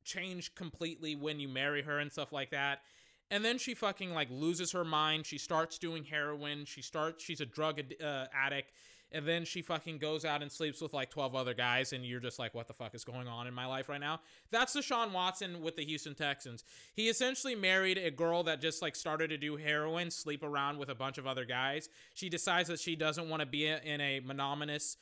change 0.05 0.55
completely 0.55 1.15
when 1.15 1.41
you 1.41 1.49
marry 1.49 1.83
her 1.83 1.99
and 1.99 2.13
stuff 2.13 2.33
like 2.33 2.51
that. 2.51 2.81
And 3.31 3.45
then 3.45 3.59
she 3.59 3.75
fucking 3.75 4.13
like 4.13 4.29
loses 4.31 4.73
her 4.73 4.85
mind. 4.85 5.27
She 5.27 5.39
starts 5.39 5.79
doing 5.79 6.05
heroin. 6.05 6.65
She 6.65 6.83
starts. 6.83 7.23
She's 7.23 7.41
a 7.41 7.47
drug 7.47 7.81
uh, 8.03 8.27
addict. 8.35 8.73
And 9.13 9.27
then 9.27 9.45
she 9.45 9.61
fucking 9.61 9.99
goes 9.99 10.25
out 10.25 10.41
and 10.41 10.53
sleeps 10.53 10.81
with 10.81 10.95
like 10.95 11.11
12 11.11 11.35
other 11.35 11.53
guys, 11.53 11.93
and 11.93 12.05
you're 12.05 12.21
just 12.21 12.39
like, 12.39 12.55
what 12.55 12.69
the 12.69 12.75
fuck 12.75 12.95
is 12.95 13.03
going 13.03 13.27
on 13.27 13.49
in 13.49 13.55
my 13.55 13.67
life 13.67 13.89
right 13.89 14.01
now? 14.01 14.21
That's 14.53 14.77
Deshaun 14.77 15.13
Watson 15.13 15.63
with 15.63 15.75
the 15.75 15.85
Houston 15.85 16.15
Texans. 16.15 16.63
He 16.95 17.09
essentially 17.09 17.57
married 17.57 17.99
a 17.99 18.13
girl 18.13 18.45
that 18.45 18.61
just 18.61 18.83
like 18.83 18.95
started 18.95 19.31
to 19.31 19.37
do 19.37 19.57
heroin, 19.57 20.13
sleep 20.13 20.45
around 20.45 20.79
with 20.79 20.91
a 20.91 20.95
bunch 20.95 21.19
of 21.19 21.27
other 21.27 21.45
guys. 21.45 21.89
She 22.15 22.29
decides 22.29 22.69
that 22.69 22.79
she 22.79 22.95
doesn't 22.95 23.29
want 23.29 23.41
to 23.41 23.47
be 23.47 23.67
in 23.67 24.01
a 24.01 24.21
monogamous, 24.21 24.97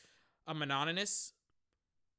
a 0.47 0.55
monotonous, 0.55 1.35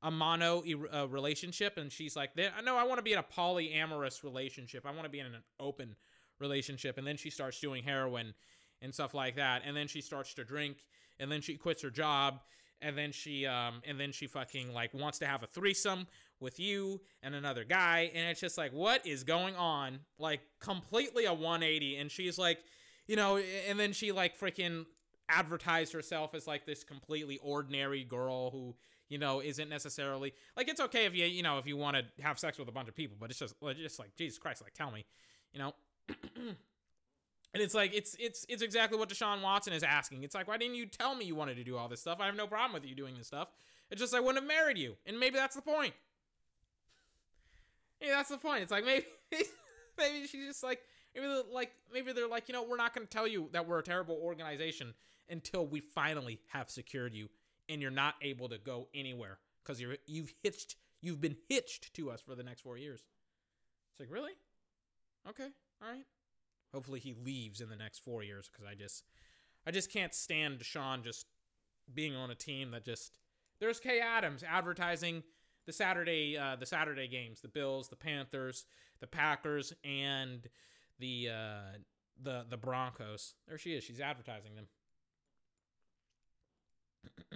a 0.02 0.10
mono 0.10 0.64
uh, 0.94 1.08
relationship, 1.08 1.78
and 1.78 1.92
she's 1.92 2.16
like, 2.16 2.32
no, 2.36 2.78
I 2.78 2.84
want 2.84 3.00
to 3.00 3.04
be 3.04 3.14
in 3.14 3.20
a 3.20 3.24
polyamorous 3.24 4.24
relationship. 4.24 4.86
I 4.86 4.92
want 4.92 5.04
to 5.04 5.10
be 5.10 5.20
in 5.20 5.26
an 5.26 5.44
open 5.60 5.96
relationship. 6.40 6.98
And 6.98 7.06
then 7.06 7.18
she 7.18 7.30
starts 7.30 7.60
doing 7.60 7.84
heroin 7.84 8.34
and 8.82 8.94
stuff 8.94 9.14
like 9.14 9.36
that. 9.36 9.64
And 9.66 9.76
then 9.76 9.88
she 9.88 10.02
starts 10.02 10.34
to 10.36 10.44
drink 10.44 10.78
and 11.20 11.32
then 11.32 11.42
she 11.42 11.56
quits 11.56 11.82
her 11.84 11.90
job 11.90 12.40
and 12.82 12.98
then 12.98 13.12
she 13.12 13.46
um 13.46 13.82
and 13.86 14.00
then 14.00 14.12
she 14.12 14.28
fucking 14.28 14.74
like 14.74 14.94
wants 14.94 15.20
to 15.20 15.26
have 15.26 15.44
a 15.44 15.48
threesome 15.48 16.08
with 16.40 16.60
you 16.60 17.02
and 17.22 17.36
another 17.36 17.66
guy 17.66 18.10
and 18.14 18.30
it's 18.30 18.40
just 18.40 18.58
like 18.58 18.72
what 18.72 19.06
is 19.06 19.24
going 19.24 19.56
on 19.56 20.00
like 20.18 20.40
completely 20.60 21.26
a 21.26 21.34
180 21.34 21.98
and 21.98 22.10
she's 22.10 22.38
like 22.38 22.60
you 23.08 23.16
know 23.16 23.38
and 23.68 23.78
then 23.80 23.92
she 23.92 24.12
like 24.12 24.40
freaking 24.40 24.86
advertised 25.28 25.92
herself 25.92 26.34
as 26.34 26.48
like 26.48 26.66
this 26.66 26.84
completely 26.84 27.38
ordinary 27.44 28.04
girl 28.04 28.50
who 28.52 28.74
you 29.10 29.18
know 29.18 29.42
isn't 29.42 29.70
necessarily 29.70 30.34
like 30.56 30.70
it's 30.70 30.80
okay 30.80 31.06
if 31.06 31.16
you 31.16 31.26
you 31.26 31.44
know 31.44 31.58
if 31.58 31.66
you 31.66 31.76
want 31.76 31.98
to 31.98 32.24
have 32.24 32.40
sex 32.40 32.58
with 32.58 32.70
a 32.70 32.72
bunch 32.72 32.88
of 32.88 32.96
people 32.96 33.18
but 33.20 33.30
it's 33.30 33.40
just 33.40 33.56
it's 33.62 33.80
just 33.80 34.00
like 34.00 34.16
jesus 34.16 34.38
christ 34.38 34.62
like 34.62 34.74
tell 34.74 34.92
me 34.92 35.06
you 35.52 35.60
know 35.60 35.74
And 37.54 37.64
it's 37.64 37.74
like 37.74 37.94
it's 37.96 38.16
it's 38.20 38.46
it's 38.48 38.62
exactly 38.62 38.98
what 38.98 39.10
Deshaun 39.10 39.42
Watson 39.42 39.74
is 39.74 39.82
asking. 39.82 40.24
It's 40.24 40.36
like, 40.36 40.48
why 40.48 40.58
didn't 40.58 40.76
you 40.76 40.86
tell 40.86 41.16
me 41.16 41.26
you 41.26 41.34
wanted 41.34 41.58
to 41.58 41.64
do 41.64 41.78
all 41.78 41.88
this 41.88 42.02
stuff? 42.02 42.20
I 42.22 42.28
have 42.28 42.36
no 42.36 42.46
problem 42.46 42.74
with 42.74 42.88
you 42.88 42.96
doing 42.96 43.18
this 43.18 43.28
stuff. 43.28 43.48
It's 43.90 44.00
just 44.00 44.14
I 44.14 44.20
wouldn't 44.20 44.38
have 44.38 44.48
married 44.48 44.78
you, 44.78 44.98
and 45.08 45.20
maybe 45.20 45.36
that's 45.36 45.56
the 45.56 45.64
point. 45.64 45.94
Yeah, 48.00 48.10
that's 48.18 48.30
the 48.30 48.38
point. 48.38 48.62
It's 48.62 48.72
like 48.72 48.86
maybe 48.86 49.06
maybe 49.98 50.28
she's 50.28 50.46
just 50.46 50.64
like 50.64 50.82
maybe 51.16 51.28
like 51.52 51.72
maybe 51.92 52.14
they're 52.14 52.28
like 52.28 52.48
you 52.48 52.54
know 52.54 52.64
we're 52.64 52.78
not 52.78 52.94
going 52.94 53.08
to 53.08 53.12
tell 53.12 53.28
you 53.28 53.50
that 53.52 53.68
we're 53.68 53.80
a 53.80 53.84
terrible 53.84 54.20
organization 54.22 54.94
until 55.28 55.66
we 55.66 55.80
finally 55.80 56.40
have 56.50 56.70
secured 56.70 57.16
you 57.16 57.30
and 57.70 57.82
you're 57.82 57.92
not 57.92 58.16
able 58.22 58.50
to 58.50 58.58
go 58.58 58.88
anywhere 58.94 59.38
because 59.64 59.80
you're 59.80 59.98
you've 60.08 60.34
hitched 60.44 60.76
you've 61.02 61.22
been 61.22 61.38
hitched 61.48 61.94
to 61.94 62.10
us 62.10 62.22
for 62.22 62.36
the 62.36 62.44
next 62.44 62.62
four 62.62 62.78
years. 62.78 63.04
It's 63.92 64.00
like 64.00 64.12
really, 64.12 64.34
okay, 65.30 65.48
all 65.82 65.90
right. 65.90 66.06
Hopefully 66.74 67.00
he 67.00 67.14
leaves 67.14 67.62
in 67.62 67.70
the 67.70 67.76
next 67.76 68.00
four 68.00 68.24
years 68.24 68.50
because 68.52 68.66
I 68.70 68.76
just 68.76 69.04
I 69.66 69.72
just 69.72 69.92
can't 69.92 70.14
stand 70.14 70.60
Deshaun 70.60 71.04
just 71.04 71.28
being 71.94 72.16
on 72.16 72.30
a 72.32 72.36
team 72.36 72.72
that 72.72 72.86
just 72.86 73.18
there's 73.60 73.80
Kay 73.80 74.00
Adams 74.00 74.44
advertising 74.44 75.24
the 75.66 75.74
Saturday 75.74 76.38
uh, 76.38 76.56
the 76.56 76.66
Saturday 76.66 77.08
games, 77.08 77.42
the 77.42 77.48
Bills, 77.48 77.90
the 77.90 77.96
Panthers, 77.96 78.66
the 79.00 79.08
Packers, 79.08 79.74
and 79.84 80.48
the 81.00 81.30
uh, 81.30 81.78
the 82.22 82.46
the 82.50 82.58
Broncos. 82.58 83.36
There 83.48 83.58
she 83.58 83.74
is. 83.74 83.84
She's 83.84 84.00
advertising 84.00 84.56
them. 84.56 84.68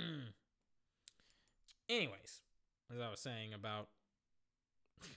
Anyways, 1.90 2.41
as 2.94 3.02
I 3.02 3.10
was 3.10 3.19
saying 3.19 3.53
about 3.53 3.90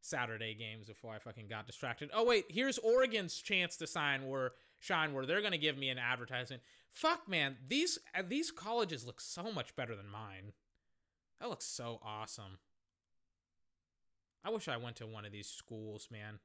Saturday 0.00 0.54
games 0.54 0.86
before 0.88 1.14
I 1.14 1.18
fucking 1.18 1.48
got 1.48 1.66
distracted. 1.66 2.10
Oh 2.12 2.24
wait, 2.24 2.46
here's 2.48 2.78
Oregon's 2.78 3.36
chance 3.36 3.76
to 3.78 3.86
sign 3.86 4.26
where 4.28 4.52
shine 4.78 5.12
where 5.12 5.26
they're 5.26 5.42
gonna 5.42 5.58
give 5.58 5.78
me 5.78 5.88
an 5.88 5.98
advertisement. 5.98 6.62
Fuck 6.90 7.28
man, 7.28 7.56
these 7.68 7.98
uh, 8.16 8.22
these 8.26 8.50
colleges 8.50 9.06
look 9.06 9.20
so 9.20 9.52
much 9.52 9.74
better 9.76 9.94
than 9.94 10.08
mine. 10.08 10.52
That 11.40 11.48
looks 11.48 11.66
so 11.66 12.00
awesome. 12.04 12.58
I 14.44 14.50
wish 14.50 14.68
I 14.68 14.76
went 14.76 14.96
to 14.96 15.06
one 15.06 15.24
of 15.24 15.32
these 15.32 15.48
schools, 15.48 16.08
man. 16.10 16.40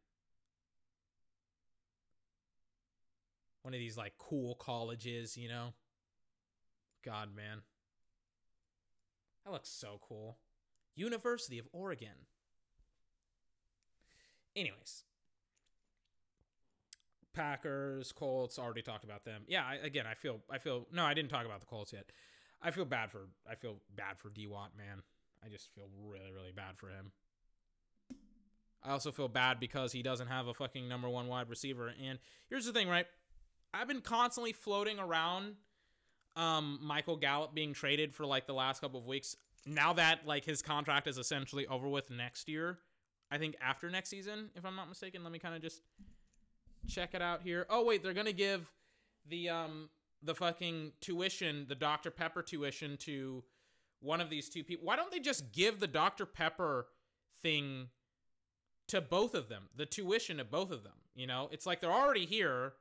one 3.66 3.74
of 3.74 3.80
these 3.80 3.98
like 3.98 4.14
cool 4.20 4.54
colleges, 4.56 5.36
you 5.36 5.50
know. 5.50 5.74
God, 7.06 7.36
man. 7.36 7.62
That 9.46 9.52
looks 9.52 9.70
so 9.70 10.00
cool. 10.02 10.38
University 10.96 11.60
of 11.60 11.68
Oregon. 11.72 12.28
Anyways, 14.56 15.04
Packers, 17.34 18.12
Colts, 18.12 18.58
already 18.58 18.82
talked 18.82 19.04
about 19.04 19.26
them. 19.26 19.44
Yeah, 19.48 19.64
I, 19.64 19.76
again, 19.86 20.06
I 20.10 20.14
feel, 20.14 20.40
I 20.50 20.58
feel. 20.58 20.88
No, 20.92 21.04
I 21.04 21.14
didn't 21.14 21.30
talk 21.30 21.46
about 21.46 21.60
the 21.60 21.66
Colts 21.66 21.94
yet. 21.94 22.06
I 22.62 22.72
feel 22.72 22.86
bad 22.86 23.12
for, 23.12 23.28
I 23.50 23.56
feel 23.56 23.76
bad 23.96 24.18
for 24.18 24.30
D 24.30 24.48
Watt, 24.48 24.72
man. 24.78 25.04
I 25.46 25.50
just 25.50 25.70
feel 25.76 25.90
really, 26.08 26.32
really 26.32 26.54
bad 26.56 26.78
for 26.78 26.88
him. 26.88 27.12
I 28.82 28.92
also 28.92 29.12
feel 29.12 29.28
bad 29.28 29.60
because 29.60 29.92
he 29.92 30.02
doesn't 30.02 30.28
have 30.28 30.48
a 30.48 30.54
fucking 30.54 30.88
number 30.88 31.10
one 31.10 31.28
wide 31.28 31.50
receiver. 31.50 31.92
And 32.04 32.20
here's 32.50 32.66
the 32.66 32.74
thing, 32.74 32.88
right? 32.88 33.08
I've 33.74 33.88
been 33.88 34.02
constantly 34.02 34.54
floating 34.54 35.00
around 35.00 35.56
um, 36.36 36.80
Michael 36.82 37.18
Gallup 37.18 37.54
being 37.54 37.74
traded 37.74 38.14
for 38.14 38.26
like 38.26 38.48
the 38.48 38.54
last 38.54 38.82
couple 38.82 39.00
of 39.00 39.06
weeks. 39.06 39.36
Now 39.66 39.94
that 39.94 40.26
like 40.26 40.46
his 40.46 40.62
contract 40.62 41.08
is 41.08 41.18
essentially 41.18 41.66
over 41.68 41.88
with 41.88 42.10
next 42.12 42.50
year, 42.50 42.80
I 43.32 43.38
think 43.38 43.56
after 43.62 43.90
next 43.90 44.10
season, 44.10 44.50
if 44.56 44.66
I'm 44.66 44.76
not 44.76 44.90
mistaken. 44.90 45.24
Let 45.24 45.32
me 45.32 45.40
kind 45.40 45.56
of 45.56 45.62
just 45.62 45.82
check 46.88 47.14
it 47.14 47.22
out 47.22 47.42
here. 47.42 47.66
Oh 47.70 47.84
wait, 47.84 48.04
they're 48.04 48.14
gonna 48.14 48.32
give 48.32 48.72
the 49.28 49.50
um 49.50 49.90
the 50.22 50.36
fucking 50.36 50.94
tuition, 51.02 51.66
the 51.68 51.76
Dr 51.76 52.12
Pepper 52.12 52.42
tuition 52.42 52.98
to 52.98 53.44
one 54.02 54.22
of 54.22 54.30
these 54.30 54.50
two 54.50 54.64
people. 54.64 54.86
Why 54.86 54.96
don't 54.96 55.12
they 55.12 55.20
just 55.20 55.52
give 55.52 55.80
the 55.80 55.88
Dr 55.88 56.26
Pepper 56.26 56.88
thing 57.42 57.90
to 58.88 59.02
both 59.02 59.34
of 59.34 59.50
them? 59.50 59.70
The 59.76 59.86
tuition 59.86 60.38
to 60.38 60.44
both 60.44 60.72
of 60.72 60.84
them. 60.84 60.94
You 61.16 61.28
know, 61.28 61.50
it's 61.52 61.66
like 61.66 61.82
they're 61.82 61.92
already 61.92 62.26
here. 62.26 62.74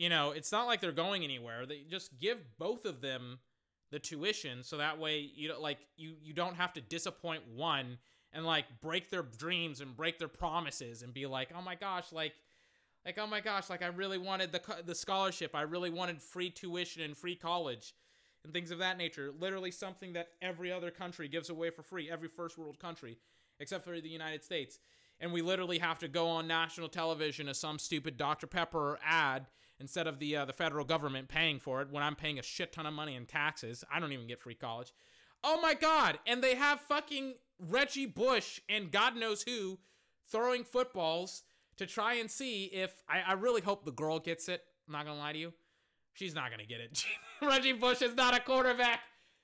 You 0.00 0.08
know, 0.08 0.30
it's 0.30 0.50
not 0.50 0.66
like 0.66 0.80
they're 0.80 0.92
going 0.92 1.24
anywhere. 1.24 1.66
They 1.66 1.82
just 1.86 2.18
give 2.18 2.38
both 2.58 2.86
of 2.86 3.02
them 3.02 3.38
the 3.90 3.98
tuition 3.98 4.62
so 4.62 4.78
that 4.78 4.98
way 4.98 5.18
you 5.18 5.46
don't 5.46 5.60
like 5.60 5.76
you 5.98 6.14
you 6.22 6.32
don't 6.32 6.54
have 6.54 6.72
to 6.72 6.80
disappoint 6.80 7.42
one 7.54 7.98
and 8.32 8.46
like 8.46 8.64
break 8.80 9.10
their 9.10 9.22
dreams 9.22 9.82
and 9.82 9.94
break 9.94 10.18
their 10.18 10.26
promises 10.26 11.02
and 11.02 11.12
be 11.12 11.26
like, 11.26 11.50
"Oh 11.54 11.60
my 11.60 11.74
gosh, 11.74 12.12
like 12.12 12.32
like 13.04 13.18
oh 13.18 13.26
my 13.26 13.42
gosh, 13.42 13.68
like 13.68 13.82
I 13.82 13.88
really 13.88 14.16
wanted 14.16 14.52
the 14.52 14.62
the 14.86 14.94
scholarship. 14.94 15.54
I 15.54 15.62
really 15.62 15.90
wanted 15.90 16.22
free 16.22 16.48
tuition 16.48 17.02
and 17.02 17.14
free 17.14 17.36
college." 17.36 17.92
And 18.42 18.54
things 18.54 18.70
of 18.70 18.78
that 18.78 18.96
nature. 18.96 19.30
Literally 19.38 19.70
something 19.70 20.14
that 20.14 20.28
every 20.40 20.72
other 20.72 20.90
country 20.90 21.28
gives 21.28 21.50
away 21.50 21.68
for 21.68 21.82
free, 21.82 22.10
every 22.10 22.28
first 22.28 22.56
world 22.56 22.78
country, 22.78 23.18
except 23.58 23.84
for 23.84 24.00
the 24.00 24.08
United 24.08 24.44
States. 24.44 24.78
And 25.20 25.30
we 25.30 25.42
literally 25.42 25.78
have 25.78 25.98
to 25.98 26.08
go 26.08 26.26
on 26.26 26.46
national 26.46 26.88
television 26.88 27.50
as 27.50 27.60
some 27.60 27.78
stupid 27.78 28.16
Dr. 28.16 28.46
Pepper 28.46 28.98
ad 29.04 29.46
instead 29.80 30.06
of 30.06 30.18
the 30.18 30.36
uh, 30.36 30.44
the 30.44 30.52
federal 30.52 30.84
government 30.84 31.28
paying 31.28 31.58
for 31.58 31.80
it 31.82 31.88
when 31.90 32.02
I'm 32.02 32.14
paying 32.14 32.38
a 32.38 32.42
shit 32.42 32.72
ton 32.72 32.86
of 32.86 32.92
money 32.94 33.16
in 33.16 33.26
taxes. 33.26 33.84
I 33.92 33.98
don't 33.98 34.12
even 34.12 34.26
get 34.26 34.40
free 34.40 34.54
college. 34.54 34.92
Oh 35.42 35.60
my 35.60 35.74
god! 35.74 36.18
And 36.26 36.42
they 36.42 36.54
have 36.54 36.80
fucking 36.80 37.34
Reggie 37.58 38.06
Bush 38.06 38.60
and 38.68 38.92
God 38.92 39.16
knows 39.16 39.42
who 39.42 39.78
throwing 40.30 40.64
footballs 40.64 41.42
to 41.76 41.86
try 41.86 42.14
and 42.14 42.30
see 42.30 42.66
if 42.66 43.02
I, 43.08 43.20
I 43.26 43.32
really 43.32 43.62
hope 43.62 43.84
the 43.84 43.92
girl 43.92 44.18
gets 44.18 44.48
it. 44.48 44.62
I'm 44.86 44.92
not 44.92 45.06
gonna 45.06 45.18
lie 45.18 45.32
to 45.32 45.38
you. 45.38 45.52
She's 46.12 46.34
not 46.34 46.50
gonna 46.50 46.66
get 46.66 46.80
it. 46.80 47.04
Reggie 47.42 47.72
Bush 47.72 48.02
is 48.02 48.14
not 48.14 48.36
a 48.36 48.40
quarterback. 48.40 49.00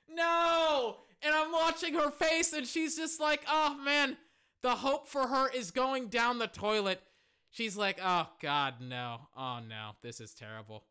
No! 0.08 0.98
And 1.22 1.34
I'm 1.34 1.50
watching 1.50 1.94
her 1.94 2.10
face 2.10 2.52
and 2.52 2.66
she's 2.66 2.96
just 2.96 3.20
like, 3.20 3.42
oh 3.48 3.78
man, 3.82 4.16
the 4.62 4.70
hope 4.76 5.08
for 5.08 5.28
her 5.28 5.48
is 5.48 5.70
going 5.70 6.08
down 6.08 6.38
the 6.38 6.46
toilet. 6.46 7.00
She's 7.56 7.74
like, 7.74 7.98
oh 8.04 8.28
god, 8.42 8.82
no. 8.82 9.28
Oh 9.34 9.60
no, 9.66 9.92
this 10.02 10.20
is 10.20 10.34
terrible. 10.34 10.84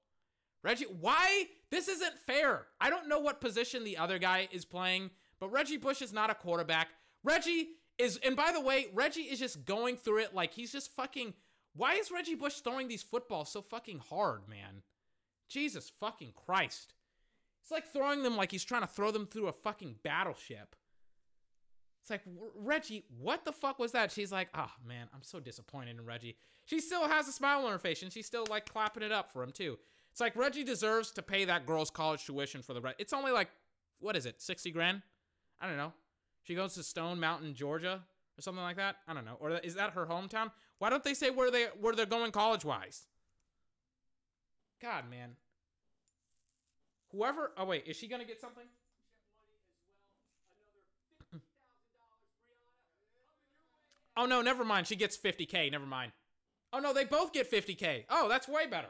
Reggie, 0.63 0.87
why? 0.99 1.45
This 1.69 1.87
isn't 1.87 2.17
fair. 2.17 2.65
I 2.81 2.89
don't 2.89 3.07
know 3.07 3.19
what 3.19 3.39
position 3.39 3.83
the 3.83 3.97
other 3.97 4.17
guy 4.17 4.47
is 4.51 4.65
playing, 4.65 5.11
but 5.39 5.51
Reggie 5.51 5.77
Bush 5.77 6.01
is 6.01 6.11
not 6.11 6.31
a 6.31 6.33
quarterback. 6.35 6.87
Reggie 7.23 7.67
is, 7.99 8.19
and 8.25 8.35
by 8.35 8.51
the 8.51 8.61
way, 8.61 8.87
Reggie 8.95 9.21
is 9.21 9.37
just 9.37 9.63
going 9.63 9.95
through 9.95 10.23
it 10.23 10.33
like 10.33 10.55
he's 10.55 10.71
just 10.71 10.89
fucking. 10.95 11.35
Why 11.75 11.93
is 11.93 12.09
Reggie 12.09 12.33
Bush 12.33 12.55
throwing 12.55 12.87
these 12.87 13.03
footballs 13.03 13.51
so 13.51 13.61
fucking 13.61 14.01
hard, 14.09 14.49
man? 14.49 14.81
Jesus 15.47 15.91
fucking 15.99 16.33
Christ. 16.47 16.95
It's 17.61 17.69
like 17.69 17.93
throwing 17.93 18.23
them 18.23 18.35
like 18.35 18.49
he's 18.49 18.65
trying 18.65 18.81
to 18.81 18.87
throw 18.87 19.11
them 19.11 19.27
through 19.27 19.49
a 19.49 19.53
fucking 19.53 19.97
battleship. 20.03 20.75
It's 22.05 22.11
like, 22.11 22.21
Reggie, 22.55 23.03
what 23.19 23.45
the 23.45 23.51
fuck 23.51 23.79
was 23.79 23.93
that? 23.93 24.11
She's 24.11 24.31
like, 24.31 24.49
oh 24.53 24.69
man, 24.87 25.07
I'm 25.11 25.23
so 25.23 25.39
disappointed 25.39 25.97
in 25.97 26.05
Reggie. 26.05 26.37
She 26.65 26.79
still 26.79 27.07
has 27.07 27.27
a 27.27 27.31
smile 27.31 27.65
on 27.65 27.71
her 27.71 27.79
face 27.79 28.03
and 28.03 28.13
she's 28.13 28.27
still 28.27 28.45
like 28.47 28.71
clapping 28.71 29.01
it 29.01 29.11
up 29.11 29.31
for 29.31 29.41
him 29.41 29.51
too. 29.51 29.79
It's 30.11 30.21
like 30.21 30.35
Reggie 30.35 30.63
deserves 30.63 31.09
to 31.13 31.23
pay 31.23 31.45
that 31.45 31.65
girl's 31.65 31.89
college 31.89 32.23
tuition 32.23 32.61
for 32.61 32.75
the 32.75 32.81
rest. 32.81 32.97
It's 32.99 33.11
only 33.11 33.31
like, 33.31 33.49
what 33.97 34.15
is 34.15 34.27
it, 34.27 34.39
60 34.39 34.69
grand? 34.69 35.01
I 35.59 35.65
don't 35.65 35.77
know. 35.77 35.93
She 36.43 36.53
goes 36.53 36.75
to 36.75 36.83
Stone 36.83 37.19
Mountain, 37.19 37.55
Georgia 37.55 38.03
or 38.37 38.41
something 38.43 38.63
like 38.63 38.75
that. 38.75 38.97
I 39.07 39.15
don't 39.15 39.25
know. 39.25 39.37
Or 39.39 39.49
is 39.57 39.73
that 39.73 39.93
her 39.93 40.05
hometown? 40.05 40.51
Why 40.77 40.91
don't 40.91 41.03
they 41.03 41.15
say 41.15 41.31
where 41.31 41.49
they 41.49 41.69
where 41.81 41.95
they're 41.95 42.05
going 42.05 42.31
college 42.31 42.63
wise? 42.63 43.07
God, 44.79 45.09
man. 45.09 45.37
Whoever. 47.11 47.51
Oh 47.57 47.65
wait, 47.65 47.87
is 47.87 47.97
she 47.97 48.07
gonna 48.07 48.25
get 48.25 48.39
something? 48.39 48.65
Oh 54.17 54.25
no, 54.25 54.41
never 54.41 54.63
mind. 54.63 54.87
She 54.87 54.95
gets 54.95 55.17
50k. 55.17 55.71
Never 55.71 55.85
mind. 55.85 56.11
Oh 56.71 56.79
no, 56.79 56.93
they 56.93 57.05
both 57.05 57.33
get 57.33 57.51
50k. 57.51 58.05
Oh, 58.09 58.27
that's 58.29 58.47
way 58.47 58.65
better. 58.67 58.89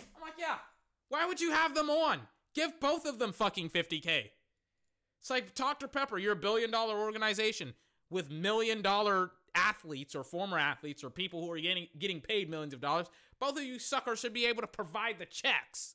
I'm 0.00 0.22
like, 0.22 0.34
yeah. 0.38 0.56
Why 1.08 1.26
would 1.26 1.40
you 1.40 1.52
have 1.52 1.74
them 1.74 1.90
on? 1.90 2.20
Give 2.54 2.78
both 2.80 3.06
of 3.06 3.18
them 3.18 3.32
fucking 3.32 3.70
50k. 3.70 4.30
It's 5.20 5.30
like 5.30 5.54
Dr. 5.54 5.88
Pepper, 5.88 6.18
you're 6.18 6.32
a 6.32 6.36
billion 6.36 6.70
dollar 6.70 6.98
organization 6.98 7.74
with 8.10 8.30
million 8.30 8.82
dollar 8.82 9.30
athletes 9.54 10.14
or 10.14 10.24
former 10.24 10.58
athletes 10.58 11.04
or 11.04 11.10
people 11.10 11.44
who 11.44 11.50
are 11.52 11.60
getting 11.60 11.86
getting 11.98 12.20
paid 12.20 12.50
millions 12.50 12.74
of 12.74 12.80
dollars. 12.80 13.06
Both 13.38 13.56
of 13.56 13.64
you 13.64 13.78
suckers 13.78 14.20
should 14.20 14.32
be 14.32 14.46
able 14.46 14.62
to 14.62 14.68
provide 14.68 15.18
the 15.18 15.26
checks. 15.26 15.94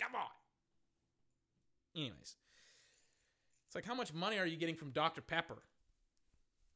Come 0.00 0.14
on. 0.14 0.28
Anyways, 1.96 2.36
it's 3.66 3.74
like 3.74 3.86
how 3.86 3.94
much 3.94 4.12
money 4.12 4.38
are 4.38 4.46
you 4.46 4.56
getting 4.56 4.74
from 4.74 4.90
Dr. 4.90 5.20
Pepper? 5.20 5.62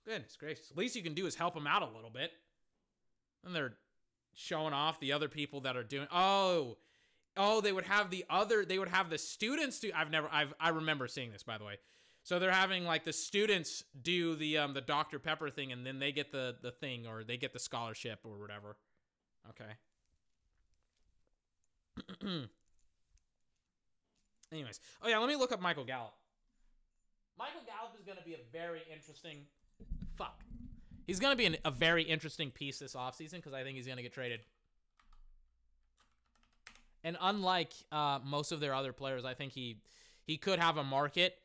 Goodness 0.09 0.36
gracious. 0.36 0.70
At 0.70 0.78
least 0.78 0.97
you 0.97 1.02
can 1.02 1.12
do 1.12 1.26
is 1.26 1.35
help 1.35 1.52
them 1.52 1.66
out 1.66 1.82
a 1.82 1.94
little 1.94 2.09
bit. 2.09 2.30
And 3.44 3.55
they're 3.55 3.74
showing 4.32 4.72
off 4.72 4.98
the 5.01 5.12
other 5.12 5.28
people 5.28 5.60
that 5.60 5.76
are 5.76 5.82
doing. 5.82 6.06
Oh, 6.10 6.78
oh, 7.36 7.60
they 7.60 7.72
would 7.72 7.85
have 7.85 8.09
the 8.09 8.24
other. 8.30 8.64
They 8.64 8.78
would 8.78 8.89
have 8.89 9.10
the 9.10 9.18
students 9.18 9.80
do. 9.80 9.90
I've 9.94 10.10
never. 10.10 10.26
I've. 10.32 10.55
I 10.59 10.70
remember 10.70 11.09
seeing 11.09 11.30
this 11.30 11.43
by 11.43 11.59
the 11.59 11.64
way. 11.64 11.76
So 12.22 12.39
they're 12.39 12.51
having 12.51 12.86
like 12.86 13.05
the 13.05 13.12
students 13.12 13.85
do 14.01 14.35
the 14.35 14.56
um 14.56 14.72
the 14.72 14.80
Dr 14.80 15.18
Pepper 15.18 15.51
thing, 15.51 15.72
and 15.72 15.85
then 15.85 15.98
they 15.98 16.10
get 16.10 16.32
the 16.32 16.56
the 16.62 16.70
thing, 16.70 17.06
or 17.06 17.22
they 17.22 17.36
get 17.36 17.52
the 17.52 17.59
scholarship 17.59 18.20
or 18.24 18.39
whatever. 18.39 18.78
Okay. 19.51 19.76
Anyways, 24.51 24.80
oh 25.02 25.09
yeah, 25.09 25.18
let 25.18 25.28
me 25.28 25.36
look 25.36 25.52
up 25.52 25.60
Michael 25.60 25.85
Gallup. 25.85 26.14
Michael 27.39 27.60
Gallup 27.66 27.94
is 27.98 28.05
going 28.05 28.16
to 28.16 28.24
be 28.24 28.32
a 28.35 28.40
very 28.52 28.80
interesting. 28.90 29.44
Fuck. 30.16 30.40
He's 31.06 31.20
going 31.20 31.32
to 31.32 31.36
be 31.36 31.46
an, 31.46 31.56
a 31.64 31.70
very 31.70 32.02
interesting 32.02 32.50
piece 32.50 32.78
this 32.78 32.94
offseason 32.94 33.36
because 33.36 33.55
I 33.55 33.62
think 33.62 33.76
he's 33.76 33.86
going 33.86 33.96
to 33.96 34.02
get 34.02 34.12
traded. 34.12 34.40
And 37.05 37.16
unlike 37.20 37.72
uh, 37.92 38.18
most 38.24 38.52
of 38.52 38.60
their 38.60 38.74
other 38.74 38.92
players, 38.92 39.24
I 39.24 39.34
think 39.34 39.52
he 39.52 39.80
he 40.24 40.36
could 40.36 40.59
have 40.59 40.76
a 40.76 40.84
market. 40.84 41.36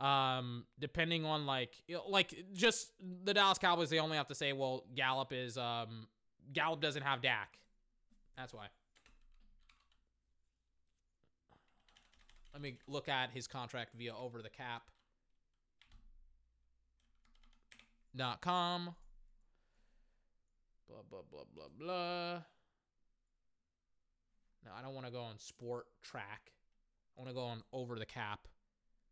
Um, 0.00 0.64
depending 0.78 1.24
on 1.24 1.46
like 1.46 1.74
like 2.08 2.34
just 2.54 2.90
the 3.24 3.34
Dallas 3.34 3.58
Cowboys, 3.58 3.90
they 3.90 3.98
only 3.98 4.16
have 4.16 4.28
to 4.28 4.34
say, 4.34 4.52
well, 4.52 4.84
Gallup 4.94 5.32
is 5.32 5.56
um 5.56 6.06
Gallup 6.52 6.80
doesn't 6.80 7.02
have 7.02 7.22
Dak. 7.22 7.58
That's 8.36 8.52
why. 8.52 8.66
Let 12.52 12.62
me 12.62 12.78
look 12.88 13.08
at 13.08 13.30
his 13.30 13.46
contract 13.46 13.94
via 13.96 14.14
over 14.14 14.42
the 14.42 14.48
cap. 14.48 14.82
Dot 18.16 18.40
com. 18.40 18.94
Blah 20.88 21.02
blah 21.08 21.20
blah 21.30 21.44
blah 21.54 21.68
blah. 21.78 22.42
No, 24.64 24.70
I 24.76 24.82
don't 24.82 24.94
want 24.94 25.06
to 25.06 25.12
go 25.12 25.22
on 25.22 25.38
sport 25.38 25.86
track. 26.02 26.52
I 27.16 27.20
want 27.20 27.30
to 27.30 27.34
go 27.34 27.44
on 27.44 27.62
over 27.72 27.98
the 27.98 28.06
cap. 28.06 28.48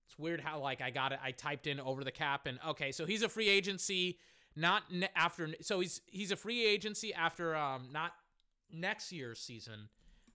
It's 0.06 0.18
weird 0.18 0.40
how 0.40 0.60
like 0.60 0.80
I 0.80 0.90
got 0.90 1.12
it. 1.12 1.20
I 1.22 1.30
typed 1.30 1.66
in 1.66 1.80
over 1.80 2.02
the 2.02 2.10
cap 2.12 2.46
and 2.46 2.58
okay, 2.66 2.92
so 2.92 3.06
he's 3.06 3.22
a 3.22 3.28
free 3.28 3.48
agency 3.48 4.18
not 4.56 4.90
ne- 4.90 5.10
after 5.14 5.48
so 5.60 5.80
he's 5.80 6.00
he's 6.06 6.32
a 6.32 6.36
free 6.36 6.66
agency 6.66 7.14
after 7.14 7.54
um 7.54 7.88
not 7.92 8.12
next 8.72 9.12
year's 9.12 9.38
season, 9.38 9.88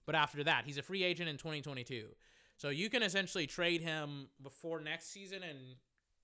but 0.06 0.14
after 0.14 0.44
that. 0.44 0.64
He's 0.64 0.78
a 0.78 0.82
free 0.82 1.04
agent 1.04 1.28
in 1.28 1.36
2022. 1.36 2.06
So 2.56 2.68
you 2.68 2.88
can 2.88 3.02
essentially 3.02 3.46
trade 3.46 3.80
him 3.80 4.28
before 4.42 4.80
next 4.80 5.12
season 5.12 5.42
and 5.42 5.58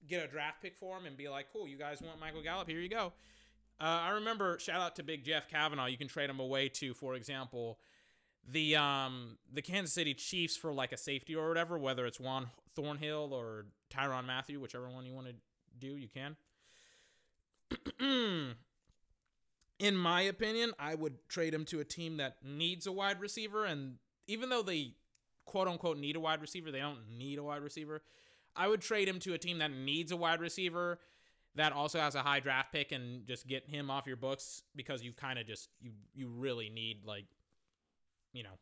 get 0.09 0.25
a 0.25 0.29
draft 0.29 0.63
pick 0.63 0.77
for 0.77 0.97
him 0.97 1.07
and 1.07 1.17
be 1.17 1.29
like, 1.29 1.47
"Cool, 1.53 1.69
you 1.69 1.77
guys 1.77 2.01
want 2.03 2.21
Michael 2.21 2.43
Gallup? 2.43 2.69
Here 2.69 2.81
you 2.81 2.89
go." 2.89 3.13
Uh, 3.81 3.85
I 3.85 4.11
remember 4.11 4.59
shout 4.59 4.81
out 4.81 4.97
to 4.97 5.03
Big 5.03 5.25
Jeff 5.25 5.49
Kavanaugh. 5.49 5.87
You 5.87 5.97
can 5.97 6.09
trade 6.09 6.29
him 6.29 6.41
away 6.41 6.69
to, 6.69 6.93
for 6.93 7.15
example, 7.15 7.79
the 8.47 8.77
um 8.77 9.39
the 9.53 9.63
Kansas 9.63 9.95
City 9.95 10.15
Chiefs 10.15 10.57
for 10.57 10.73
like 10.73 10.93
a 10.93 10.97
safety 10.97 11.35
or 11.35 11.49
whatever, 11.49 11.79
whether 11.79 12.07
it's 12.07 12.21
Juan 12.21 12.51
Thornhill 12.75 13.33
or 13.33 13.67
Tyrann 13.91 14.27
Mathieu, 14.27 14.61
whichever 14.61 14.89
one 14.89 15.07
you 15.07 15.15
want 15.15 15.29
to 15.29 15.35
do, 15.79 15.97
you 15.97 16.09
can. 16.09 16.37
In 19.79 19.97
my 19.97 20.21
opinion, 20.23 20.73
I 20.79 20.95
would 20.95 21.27
trade 21.29 21.55
him 21.55 21.65
to 21.67 21.81
a 21.81 21.85
team 21.85 22.19
that 22.19 22.37
needs 22.45 22.87
a 22.87 22.93
wide 22.93 23.19
receiver, 23.19 23.65
and 23.65 23.95
even 24.27 24.51
though 24.51 24.63
they 24.63 24.93
quote 25.47 25.69
unquote 25.69 25.97
need 25.97 26.17
a 26.17 26.21
wide 26.21 26.41
receiver, 26.43 26.71
they 26.71 26.81
don't 26.81 27.09
need 27.17 27.39
a 27.39 27.43
wide 27.43 27.63
receiver. 27.63 28.03
I 28.57 28.69
would 28.69 28.81
trade 28.81 29.09
him 29.09 29.19
to 29.21 29.35
a 29.35 29.39
team 29.39 29.59
that 29.59 29.71
needs 29.71 30.13
a 30.13 30.17
wide 30.17 30.41
receiver 30.41 30.99
that 31.57 31.73
also 31.73 31.99
has 31.99 32.15
a 32.15 32.23
high 32.23 32.41
draft 32.41 32.73
pick 32.73 32.93
and 32.93 33.27
just 33.27 33.47
get 33.47 33.69
him 33.69 33.91
off 33.91 34.07
your 34.07 34.17
books 34.17 34.63
because 34.77 35.03
you 35.03 35.13
kind 35.13 35.39
of 35.39 35.47
just 35.47 35.69
you 35.81 35.93
you 36.15 36.29
really 36.29 36.69
need 36.69 37.05
like 37.05 37.27
you 38.33 38.43
know 38.43 38.59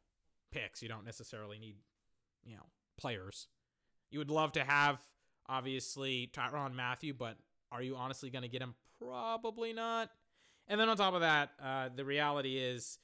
picks. 0.50 0.82
You 0.82 0.88
don't 0.88 1.04
necessarily 1.04 1.58
need 1.58 1.76
you 2.44 2.56
know 2.56 2.66
players. 2.96 3.48
You 4.10 4.18
would 4.18 4.30
love 4.30 4.52
to 4.52 4.64
have 4.64 4.98
obviously 5.48 6.30
Tyrann 6.32 6.74
Mathieu, 6.74 7.14
but 7.14 7.36
are 7.70 7.82
you 7.82 7.96
honestly 7.96 8.30
going 8.30 8.42
to 8.42 8.48
get 8.48 8.62
him? 8.62 8.74
Probably 8.98 9.72
not. 9.72 10.10
And 10.66 10.80
then 10.80 10.88
on 10.88 10.96
top 10.96 11.14
of 11.14 11.20
that, 11.20 11.50
uh, 11.62 11.88
the 11.94 12.04
reality 12.04 12.58
is 12.58 12.98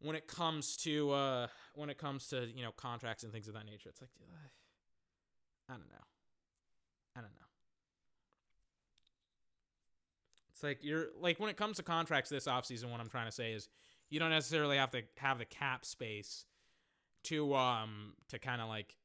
when 0.00 0.16
it 0.16 0.26
comes 0.26 0.76
to 0.78 1.10
uh, 1.12 1.46
when 1.74 1.90
it 1.90 1.98
comes 1.98 2.28
to 2.28 2.46
you 2.54 2.62
know 2.62 2.72
contracts 2.72 3.24
and 3.24 3.32
things 3.32 3.48
of 3.48 3.54
that 3.54 3.66
nature, 3.66 3.88
it's 3.88 4.00
like 4.00 4.10
I 5.68 5.72
don't 5.72 5.88
know, 5.88 6.04
I 7.16 7.20
don't 7.20 7.30
know. 7.30 7.44
It's 10.50 10.62
like 10.62 10.84
you're 10.84 11.06
like 11.20 11.40
when 11.40 11.50
it 11.50 11.56
comes 11.56 11.76
to 11.78 11.82
contracts 11.82 12.30
this 12.30 12.46
offseason, 12.46 12.90
what 12.90 13.00
I'm 13.00 13.08
trying 13.08 13.26
to 13.26 13.32
say 13.32 13.52
is 13.52 13.68
you 14.08 14.20
don't 14.20 14.30
necessarily 14.30 14.76
have 14.76 14.90
to 14.92 15.02
have 15.16 15.38
the 15.38 15.44
cap 15.44 15.84
space 15.84 16.44
to 17.24 17.54
um 17.54 18.14
to 18.28 18.38
kind 18.38 18.60
of 18.60 18.68
like 18.68 18.96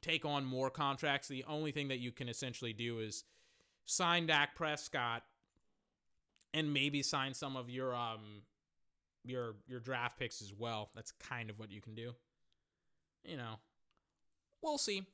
take 0.00 0.24
on 0.24 0.44
more 0.44 0.70
contracts. 0.70 1.28
The 1.28 1.44
only 1.46 1.72
thing 1.72 1.88
that 1.88 1.98
you 1.98 2.10
can 2.10 2.28
essentially 2.28 2.72
do 2.72 2.98
is 2.98 3.24
sign 3.84 4.26
Dak 4.26 4.54
Prescott 4.54 5.22
and 6.52 6.72
maybe 6.72 7.02
sign 7.02 7.34
some 7.34 7.56
of 7.56 7.70
your 7.70 7.94
um 7.94 8.42
your 9.24 9.56
your 9.68 9.80
draft 9.80 10.18
picks 10.18 10.42
as 10.42 10.52
well. 10.52 10.90
That's 10.94 11.12
kind 11.12 11.50
of 11.50 11.58
what 11.58 11.70
you 11.70 11.80
can 11.80 11.94
do. 11.94 12.14
You 13.24 13.36
know, 13.36 13.56
we'll 14.62 14.78
see. 14.78 15.04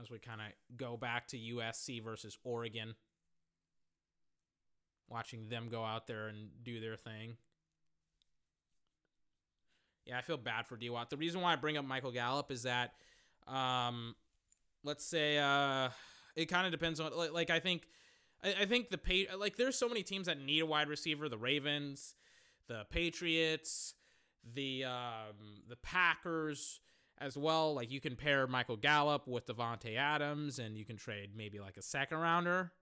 As 0.00 0.10
we 0.10 0.18
kind 0.18 0.40
of 0.40 0.76
go 0.76 0.96
back 0.96 1.28
to 1.28 1.36
USC 1.36 2.02
versus 2.02 2.36
Oregon, 2.42 2.94
watching 5.08 5.48
them 5.48 5.68
go 5.70 5.84
out 5.84 6.06
there 6.06 6.26
and 6.26 6.48
do 6.62 6.80
their 6.80 6.96
thing. 6.96 7.36
Yeah, 10.04 10.18
I 10.18 10.22
feel 10.22 10.36
bad 10.36 10.66
for 10.66 10.76
D 10.76 10.90
Watt. 10.90 11.10
The 11.10 11.16
reason 11.16 11.40
why 11.40 11.52
I 11.52 11.56
bring 11.56 11.76
up 11.76 11.84
Michael 11.84 12.12
Gallup 12.12 12.50
is 12.50 12.64
that, 12.64 12.92
um, 13.46 14.14
let's 14.82 15.04
say, 15.04 15.38
uh, 15.38 15.88
it 16.36 16.46
kind 16.46 16.66
of 16.66 16.72
depends 16.72 17.00
on 17.00 17.16
like, 17.16 17.32
like 17.32 17.50
I 17.50 17.60
think, 17.60 17.86
I, 18.42 18.54
I 18.62 18.64
think 18.66 18.90
the 18.90 18.98
pay 18.98 19.28
like 19.36 19.56
there's 19.56 19.76
so 19.76 19.88
many 19.88 20.02
teams 20.02 20.26
that 20.26 20.40
need 20.40 20.60
a 20.60 20.66
wide 20.66 20.88
receiver. 20.88 21.28
The 21.28 21.38
Ravens, 21.38 22.14
the 22.68 22.84
Patriots, 22.90 23.94
the 24.54 24.84
um, 24.84 25.62
the 25.68 25.76
Packers 25.76 26.80
as 27.18 27.36
well. 27.36 27.74
Like 27.74 27.90
you 27.90 28.00
can 28.00 28.16
pair 28.16 28.46
Michael 28.46 28.76
Gallup 28.76 29.26
with 29.26 29.46
Davante 29.46 29.96
Adams, 29.96 30.58
and 30.58 30.76
you 30.76 30.84
can 30.84 30.96
trade 30.96 31.30
maybe 31.36 31.60
like 31.60 31.76
a 31.76 31.82
second 31.82 32.18
rounder. 32.18 32.72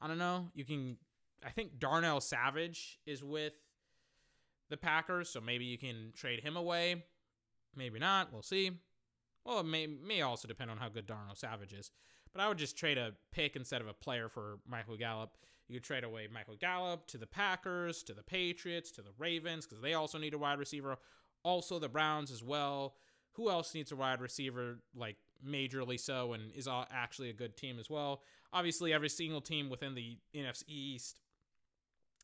I 0.00 0.06
don't 0.06 0.18
know. 0.18 0.50
You 0.54 0.64
can. 0.64 0.96
I 1.44 1.50
think 1.50 1.78
Darnell 1.78 2.20
Savage 2.20 2.98
is 3.06 3.22
with 3.22 3.52
the 4.70 4.76
Packers, 4.76 5.28
so 5.28 5.40
maybe 5.40 5.64
you 5.64 5.78
can 5.78 6.12
trade 6.14 6.40
him 6.40 6.56
away. 6.56 7.04
Maybe 7.76 7.98
not. 7.98 8.32
We'll 8.32 8.42
see. 8.42 8.70
Well, 9.44 9.60
it 9.60 9.66
may 9.66 9.86
may 9.86 10.22
also 10.22 10.48
depend 10.48 10.70
on 10.70 10.78
how 10.78 10.88
good 10.88 11.06
Darnell 11.06 11.34
Savage 11.34 11.72
is. 11.72 11.90
But 12.32 12.42
I 12.42 12.48
would 12.48 12.58
just 12.58 12.76
trade 12.76 12.98
a 12.98 13.12
pick 13.30 13.54
instead 13.54 13.80
of 13.80 13.86
a 13.86 13.92
player 13.92 14.28
for 14.28 14.58
Michael 14.68 14.96
Gallup. 14.96 15.36
You 15.68 15.76
could 15.76 15.84
trade 15.84 16.04
away 16.04 16.28
Michael 16.32 16.56
Gallup 16.56 17.06
to 17.08 17.18
the 17.18 17.26
Packers, 17.26 18.02
to 18.04 18.12
the 18.14 18.22
Patriots, 18.22 18.90
to 18.92 19.02
the 19.02 19.12
Ravens, 19.18 19.66
because 19.66 19.80
they 19.80 19.94
also 19.94 20.18
need 20.18 20.34
a 20.34 20.38
wide 20.38 20.58
receiver. 20.58 20.98
Also 21.42 21.78
the 21.78 21.88
Browns 21.88 22.30
as 22.30 22.42
well. 22.42 22.96
Who 23.34 23.50
else 23.50 23.74
needs 23.74 23.92
a 23.92 23.96
wide 23.96 24.20
receiver 24.20 24.78
like 24.96 25.16
majorly 25.46 25.98
so 25.98 26.32
and 26.32 26.52
is 26.54 26.68
actually 26.68 27.30
a 27.30 27.34
good 27.34 27.56
team 27.56 27.78
as 27.78 27.90
well? 27.90 28.22
Obviously, 28.52 28.92
every 28.92 29.08
single 29.08 29.40
team 29.40 29.68
within 29.68 29.94
the 29.94 30.18
NFC 30.34 30.62
East. 30.68 31.20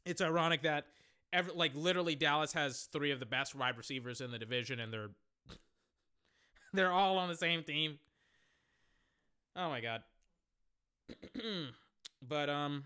It's 0.07 0.21
ironic 0.23 0.63
that 0.63 0.87
every, 1.33 1.53
like 1.55 1.73
literally 1.75 2.15
Dallas 2.15 2.53
has 2.53 2.89
three 2.93 3.11
of 3.11 3.21
the 3.21 3.27
best 3.27 3.55
wide 3.55 3.77
receivers 3.77 4.21
in 4.21 4.31
the 4.31 4.39
division, 4.39 4.81
and 4.81 4.93
they're 4.93 5.11
they're 6.73 6.93
all 6.93 7.19
on 7.19 7.29
the 7.29 7.37
same 7.37 7.63
team. 7.63 7.99
Oh 9.57 9.69
my 9.69 9.81
god. 9.81 10.03
but 12.23 12.49
um 12.49 12.85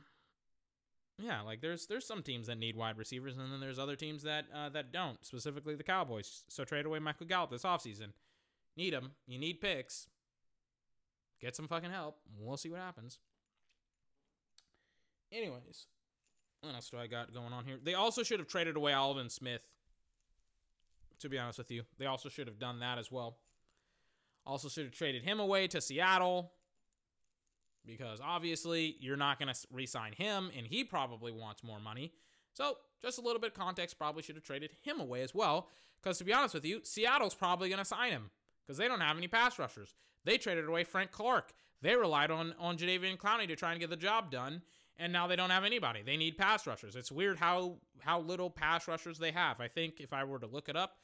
yeah, 1.19 1.43
like 1.43 1.61
there's 1.61 1.87
there's 1.87 2.07
some 2.07 2.23
teams 2.23 2.49
that 2.49 2.59
need 2.59 2.77
wide 2.77 2.99
receivers 2.99 3.37
and 3.37 3.53
then 3.53 3.61
there's 3.61 3.79
other 3.79 3.97
teams 3.97 4.23
that 4.23 4.47
uh, 4.55 4.69
that 4.71 4.93
don't, 4.93 5.25
specifically 5.25 5.75
the 5.75 5.85
Cowboys. 5.85 6.45
So 6.49 6.65
trade 6.65 6.87
away 6.87 6.99
Michael 6.99 7.27
Gallup 7.27 7.51
this 7.51 7.63
offseason. 7.63 8.09
Need 8.77 8.93
him. 8.93 9.13
You 9.27 9.39
need 9.39 9.61
picks. 9.61 10.09
Get 11.41 11.55
some 11.55 11.69
fucking 11.69 11.91
help. 11.91 12.19
We'll 12.39 12.57
see 12.57 12.71
what 12.71 12.81
happens. 12.81 13.19
Anyways, 15.31 15.87
what 16.61 16.75
else 16.75 16.91
do 16.91 16.99
I 16.99 17.07
got 17.07 17.33
going 17.33 17.53
on 17.53 17.65
here? 17.65 17.79
They 17.83 17.95
also 17.95 18.23
should 18.23 18.39
have 18.39 18.49
traded 18.49 18.77
away 18.77 18.93
Aldon 18.93 19.31
Smith. 19.31 19.67
To 21.21 21.29
be 21.29 21.39
honest 21.39 21.59
with 21.59 21.71
you, 21.71 21.83
they 21.99 22.07
also 22.07 22.29
should 22.29 22.49
have 22.49 22.59
done 22.59 22.81
that 22.81 22.99
as 22.99 23.11
well. 23.11 23.39
Also, 24.47 24.69
should 24.69 24.85
have 24.85 24.93
traded 24.93 25.23
him 25.23 25.41
away 25.41 25.67
to 25.69 25.81
Seattle 25.81 26.53
because 27.87 28.21
obviously 28.25 28.97
you're 29.01 29.17
not 29.17 29.39
going 29.39 29.53
to 29.53 29.61
re 29.73 29.87
sign 29.87 30.13
him, 30.13 30.51
and 30.57 30.67
he 30.67 30.85
probably 30.85 31.33
wants 31.33 31.63
more 31.63 31.81
money. 31.81 32.13
So, 32.53 32.77
just 33.03 33.19
a 33.19 33.21
little 33.21 33.41
bit 33.41 33.53
of 33.53 33.59
context, 33.59 33.99
probably 33.99 34.23
should 34.23 34.37
have 34.37 34.45
traded 34.45 34.71
him 34.83 35.01
away 35.01 35.23
as 35.23 35.35
well. 35.35 35.69
Because 36.03 36.19
to 36.19 36.25
be 36.25 36.33
honest 36.33 36.55
with 36.55 36.65
you, 36.65 36.81
Seattle's 36.85 37.35
probably 37.35 37.69
going 37.69 37.79
to 37.79 37.85
sign 37.85 38.13
him 38.13 38.31
because 38.65 38.79
they 38.79 38.89
don't 38.89 39.01
have 39.01 39.17
any 39.17 39.29
pass 39.29 39.59
rushers. 39.59 39.95
They 40.25 40.39
traded 40.39 40.67
away 40.67 40.85
Frank 40.85 41.11
Clark. 41.11 41.53
They 41.83 41.97
relied 41.97 42.31
on 42.31 42.55
on 42.59 42.79
Jadeveon 42.79 43.19
Clowney 43.19 43.49
to 43.49 43.57
try 43.57 43.73
and 43.73 43.81
get 43.81 43.91
the 43.91 43.97
job 43.97 44.31
done, 44.31 44.63
and 44.99 45.13
now 45.13 45.27
they 45.27 45.37
don't 45.37 45.51
have 45.51 45.65
anybody. 45.65 46.03
They 46.03 46.17
need 46.17 46.39
pass 46.39 46.67
rushers. 46.67 46.97
It's 46.97 47.13
weird 47.13 47.39
how 47.39 47.77
how 48.01 48.21
little 48.21 48.51
pass 48.51 48.89
rushers 48.89 49.19
they 49.19 49.33
have. 49.33 49.61
I 49.61 49.69
think 49.69 50.01
if 50.01 50.13
I 50.13 50.25
were 50.25 50.39
to 50.39 50.47
look 50.47 50.69
it 50.69 50.77
up, 50.77 50.97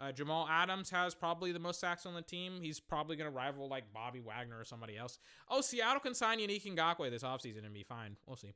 uh, 0.00 0.12
Jamal 0.12 0.48
Adams 0.48 0.90
has 0.90 1.14
probably 1.14 1.52
the 1.52 1.58
most 1.58 1.78
sacks 1.78 2.06
on 2.06 2.14
the 2.14 2.22
team. 2.22 2.60
He's 2.62 2.80
probably 2.80 3.16
going 3.16 3.30
to 3.30 3.36
rival 3.36 3.68
like 3.68 3.92
Bobby 3.92 4.20
Wagner 4.20 4.58
or 4.58 4.64
somebody 4.64 4.96
else. 4.96 5.18
Oh, 5.48 5.60
Seattle 5.60 6.00
can 6.00 6.14
sign 6.14 6.38
Unique 6.40 6.64
Ngakoue 6.64 7.10
this 7.10 7.22
offseason 7.22 7.64
and 7.64 7.74
be 7.74 7.82
fine. 7.82 8.16
We'll 8.26 8.36
see. 8.36 8.54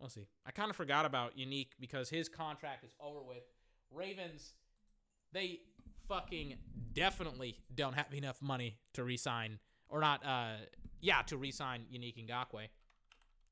We'll 0.00 0.08
see. 0.08 0.26
I 0.44 0.50
kind 0.50 0.68
of 0.68 0.76
forgot 0.76 1.06
about 1.06 1.38
Unique 1.38 1.74
because 1.78 2.10
his 2.10 2.28
contract 2.28 2.84
is 2.84 2.90
over 3.00 3.22
with. 3.22 3.44
Ravens, 3.92 4.54
they 5.32 5.60
fucking 6.08 6.56
definitely 6.92 7.58
don't 7.74 7.94
have 7.94 8.12
enough 8.12 8.42
money 8.42 8.78
to 8.94 9.04
re-sign 9.04 9.58
or 9.88 10.00
not. 10.00 10.24
Uh, 10.26 10.54
yeah, 11.00 11.22
to 11.22 11.36
re-sign 11.36 11.84
Unique 11.90 12.16
Ngakoue. 12.16 12.68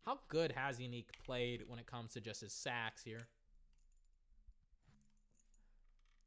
How 0.04 0.18
good 0.28 0.52
has 0.52 0.80
Unique 0.80 1.10
played 1.24 1.62
when 1.68 1.78
it 1.78 1.86
comes 1.86 2.14
to 2.14 2.20
just 2.20 2.40
his 2.40 2.52
sacks 2.52 3.04
here? 3.04 3.28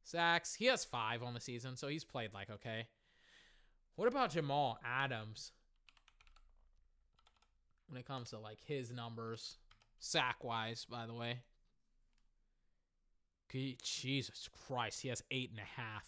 Sacks. 0.04 0.54
He 0.54 0.66
has 0.66 0.84
five 0.84 1.22
on 1.22 1.34
the 1.34 1.40
season, 1.40 1.76
so 1.76 1.88
he's 1.88 2.04
played 2.04 2.32
like 2.32 2.50
okay. 2.50 2.86
What 3.96 4.08
about 4.08 4.30
Jamal 4.30 4.78
Adams? 4.84 5.52
When 7.88 7.98
it 7.98 8.06
comes 8.06 8.30
to 8.30 8.38
like 8.38 8.58
his 8.64 8.92
numbers, 8.92 9.56
sack 9.98 10.44
wise, 10.44 10.86
by 10.88 11.06
the 11.06 11.14
way. 11.14 11.40
Jesus 13.82 14.48
Christ, 14.66 15.00
he 15.00 15.08
has 15.08 15.22
eight 15.30 15.50
and 15.50 15.60
a 15.60 15.80
half. 15.80 16.04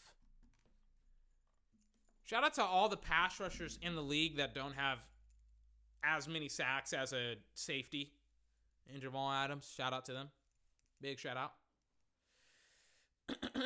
Shout 2.24 2.42
out 2.42 2.54
to 2.54 2.64
all 2.64 2.88
the 2.88 2.96
pass 2.96 3.38
rushers 3.38 3.78
in 3.80 3.94
the 3.94 4.02
league 4.02 4.38
that 4.38 4.52
don't 4.52 4.74
have 4.74 5.06
as 6.02 6.26
many 6.26 6.48
sacks 6.48 6.92
as 6.92 7.12
a 7.12 7.36
safety. 7.54 8.10
And 8.92 9.00
Jamal 9.00 9.30
Adams, 9.30 9.72
shout 9.76 9.92
out 9.92 10.06
to 10.06 10.12
them. 10.12 10.30
Big 11.00 11.20
shout 11.20 11.36
out. 11.36 11.52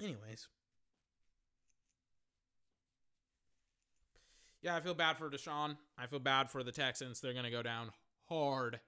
Anyways. 0.00 0.48
Yeah, 4.62 4.76
I 4.76 4.80
feel 4.80 4.94
bad 4.94 5.16
for 5.16 5.28
Deshaun. 5.28 5.76
I 5.98 6.06
feel 6.06 6.20
bad 6.20 6.48
for 6.48 6.62
the 6.62 6.70
Texans. 6.70 7.20
They're 7.20 7.32
going 7.32 7.44
to 7.44 7.50
go 7.50 7.62
down 7.62 7.90
hard 8.28 8.78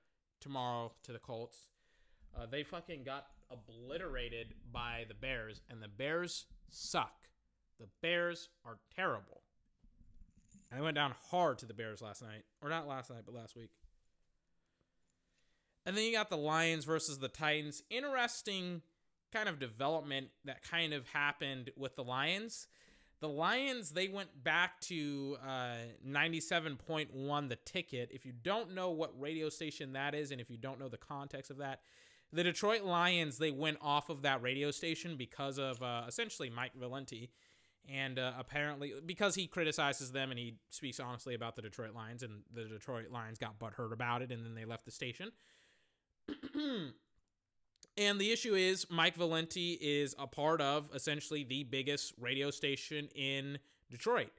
tomorrow 0.41 0.93
to 1.03 1.13
the 1.13 1.19
Colts. 1.19 1.69
Uh, 2.37 2.47
they 2.47 2.63
fucking 2.63 3.03
got 3.05 3.27
obliterated 3.51 4.55
by 4.73 5.05
the 5.09 5.15
Bears, 5.15 5.61
and 5.69 5.83
the 5.83 5.89
Bears 5.89 6.47
suck. 6.71 7.13
The 7.81 7.89
Bears 8.03 8.51
are 8.65 8.79
terrible. 8.95 9.43
They 10.73 10.81
went 10.81 10.97
down 10.97 11.15
hard 11.31 11.59
to 11.59 11.67
the 11.67 11.75
Bears 11.75 12.03
last 12.03 12.23
night. 12.23 12.45
Or 12.63 12.69
not 12.69 12.89
last 12.89 13.11
night, 13.11 13.23
but 13.25 13.35
last 13.35 13.57
week. 13.57 13.71
And 15.87 15.97
then 15.97 16.05
you 16.05 16.13
got 16.13 16.31
the 16.31 16.37
Lions 16.37 16.85
versus 16.85 17.19
the 17.19 17.29
Titans. 17.29 17.83
Interesting 17.91 18.83
kind 19.33 19.49
of 19.49 19.59
development 19.59 20.29
that 20.45 20.63
kind 20.63 20.95
of 20.95 21.09
happened 21.09 21.71
with 21.77 21.97
the 21.97 22.05
Lions. 22.05 22.69
The 23.21 23.29
Lions, 23.29 23.91
they 23.91 24.09
went 24.09 24.43
back 24.43 24.81
to 24.83 25.37
uh, 25.47 25.77
97.1 26.07 27.49
the 27.49 27.57
ticket. 27.57 28.11
If 28.13 28.25
you 28.25 28.33
don't 28.33 28.75
know 28.75 28.91
what 28.91 29.19
radio 29.19 29.49
station 29.49 29.95
that 29.95 30.15
is, 30.15 30.31
and 30.31 30.41
if 30.41 30.51
you 30.51 30.57
don't 30.57 30.79
know 30.79 30.89
the 30.89 30.99
context 30.99 31.51
of 31.51 31.59
that, 31.59 31.81
the 32.33 32.43
Detroit 32.43 32.83
Lions, 32.83 33.39
they 33.39 33.51
went 33.51 33.79
off 33.81 34.09
of 34.09 34.23
that 34.23 34.43
radio 34.43 34.71
station 34.71 35.17
because 35.17 35.59
of 35.59 35.83
uh, 35.83 36.03
essentially 36.09 36.51
Mike 36.51 36.73
Valenti. 36.79 37.31
And 37.89 38.19
uh, 38.19 38.33
apparently, 38.39 38.95
because 39.05 39.35
he 39.35 39.47
criticizes 39.47 40.13
them 40.13 40.31
and 40.31 40.39
he 40.39 40.57
speaks 40.71 40.99
honestly 40.99 41.35
about 41.35 41.55
the 41.55 41.63
Detroit 41.63 41.95
Lions, 41.95 42.23
and 42.23 42.43
the 42.53 42.65
Detroit 42.65 43.11
Lions 43.11 43.39
got 43.39 43.59
butthurt 43.59 43.93
about 43.93 44.23
it, 44.23 44.33
and 44.33 44.45
then 44.45 44.55
they 44.55 44.65
left 44.65 44.87
the 44.87 44.91
station. 44.91 45.33
and 47.97 48.21
the 48.21 48.33
issue 48.33 48.55
is, 48.55 48.87
Mike 48.91 49.17
Valenti 49.17 49.73
is 49.81 50.15
a 50.19 50.27
part 50.27 50.61
of 50.61 50.89
essentially 50.95 51.45
the 51.45 51.65
biggest 51.65 52.13
radio 52.19 52.51
station 52.51 53.09
in 53.15 53.59
Detroit. 53.91 54.33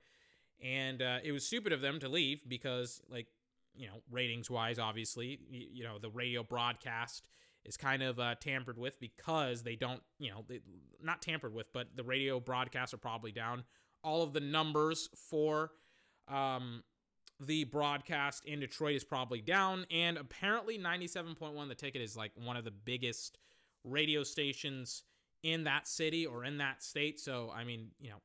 And 0.63 1.01
uh, 1.01 1.19
it 1.23 1.31
was 1.31 1.45
stupid 1.45 1.73
of 1.73 1.81
them 1.81 1.99
to 1.99 2.09
leave 2.09 2.47
because, 2.47 3.01
like, 3.09 3.27
you 3.75 3.87
know, 3.87 4.01
ratings 4.09 4.49
wise, 4.49 4.79
obviously, 4.79 5.39
you, 5.49 5.67
you 5.73 5.83
know, 5.83 5.99
the 5.99 6.09
radio 6.09 6.43
broadcast 6.43 7.27
is 7.65 7.77
kind 7.77 8.03
of 8.03 8.19
uh, 8.19 8.35
tampered 8.39 8.77
with 8.77 8.99
because 8.99 9.63
they 9.63 9.75
don't, 9.75 10.01
you 10.19 10.29
know, 10.29 10.45
they, 10.47 10.61
not 11.03 11.21
tampered 11.21 11.53
with, 11.53 11.73
but 11.73 11.95
the 11.95 12.03
radio 12.03 12.39
broadcasts 12.39 12.93
are 12.93 12.97
probably 12.97 13.31
down. 13.31 13.63
All 14.03 14.21
of 14.21 14.33
the 14.33 14.39
numbers 14.39 15.09
for 15.29 15.71
um, 16.27 16.83
the 17.39 17.65
broadcast 17.65 18.45
in 18.45 18.59
Detroit 18.59 18.95
is 18.95 19.03
probably 19.03 19.41
down, 19.41 19.85
and 19.91 20.17
apparently 20.17 20.77
97.1 20.77 21.67
the 21.67 21.75
ticket 21.75 22.01
is 22.01 22.15
like 22.15 22.31
one 22.35 22.57
of 22.57 22.63
the 22.63 22.71
biggest 22.71 23.37
radio 23.83 24.23
stations 24.23 25.03
in 25.43 25.65
that 25.65 25.87
city 25.87 26.25
or 26.25 26.43
in 26.43 26.57
that 26.57 26.81
state. 26.81 27.19
So, 27.19 27.51
I 27.55 27.63
mean, 27.63 27.91
you 27.99 28.09
know, 28.09 28.21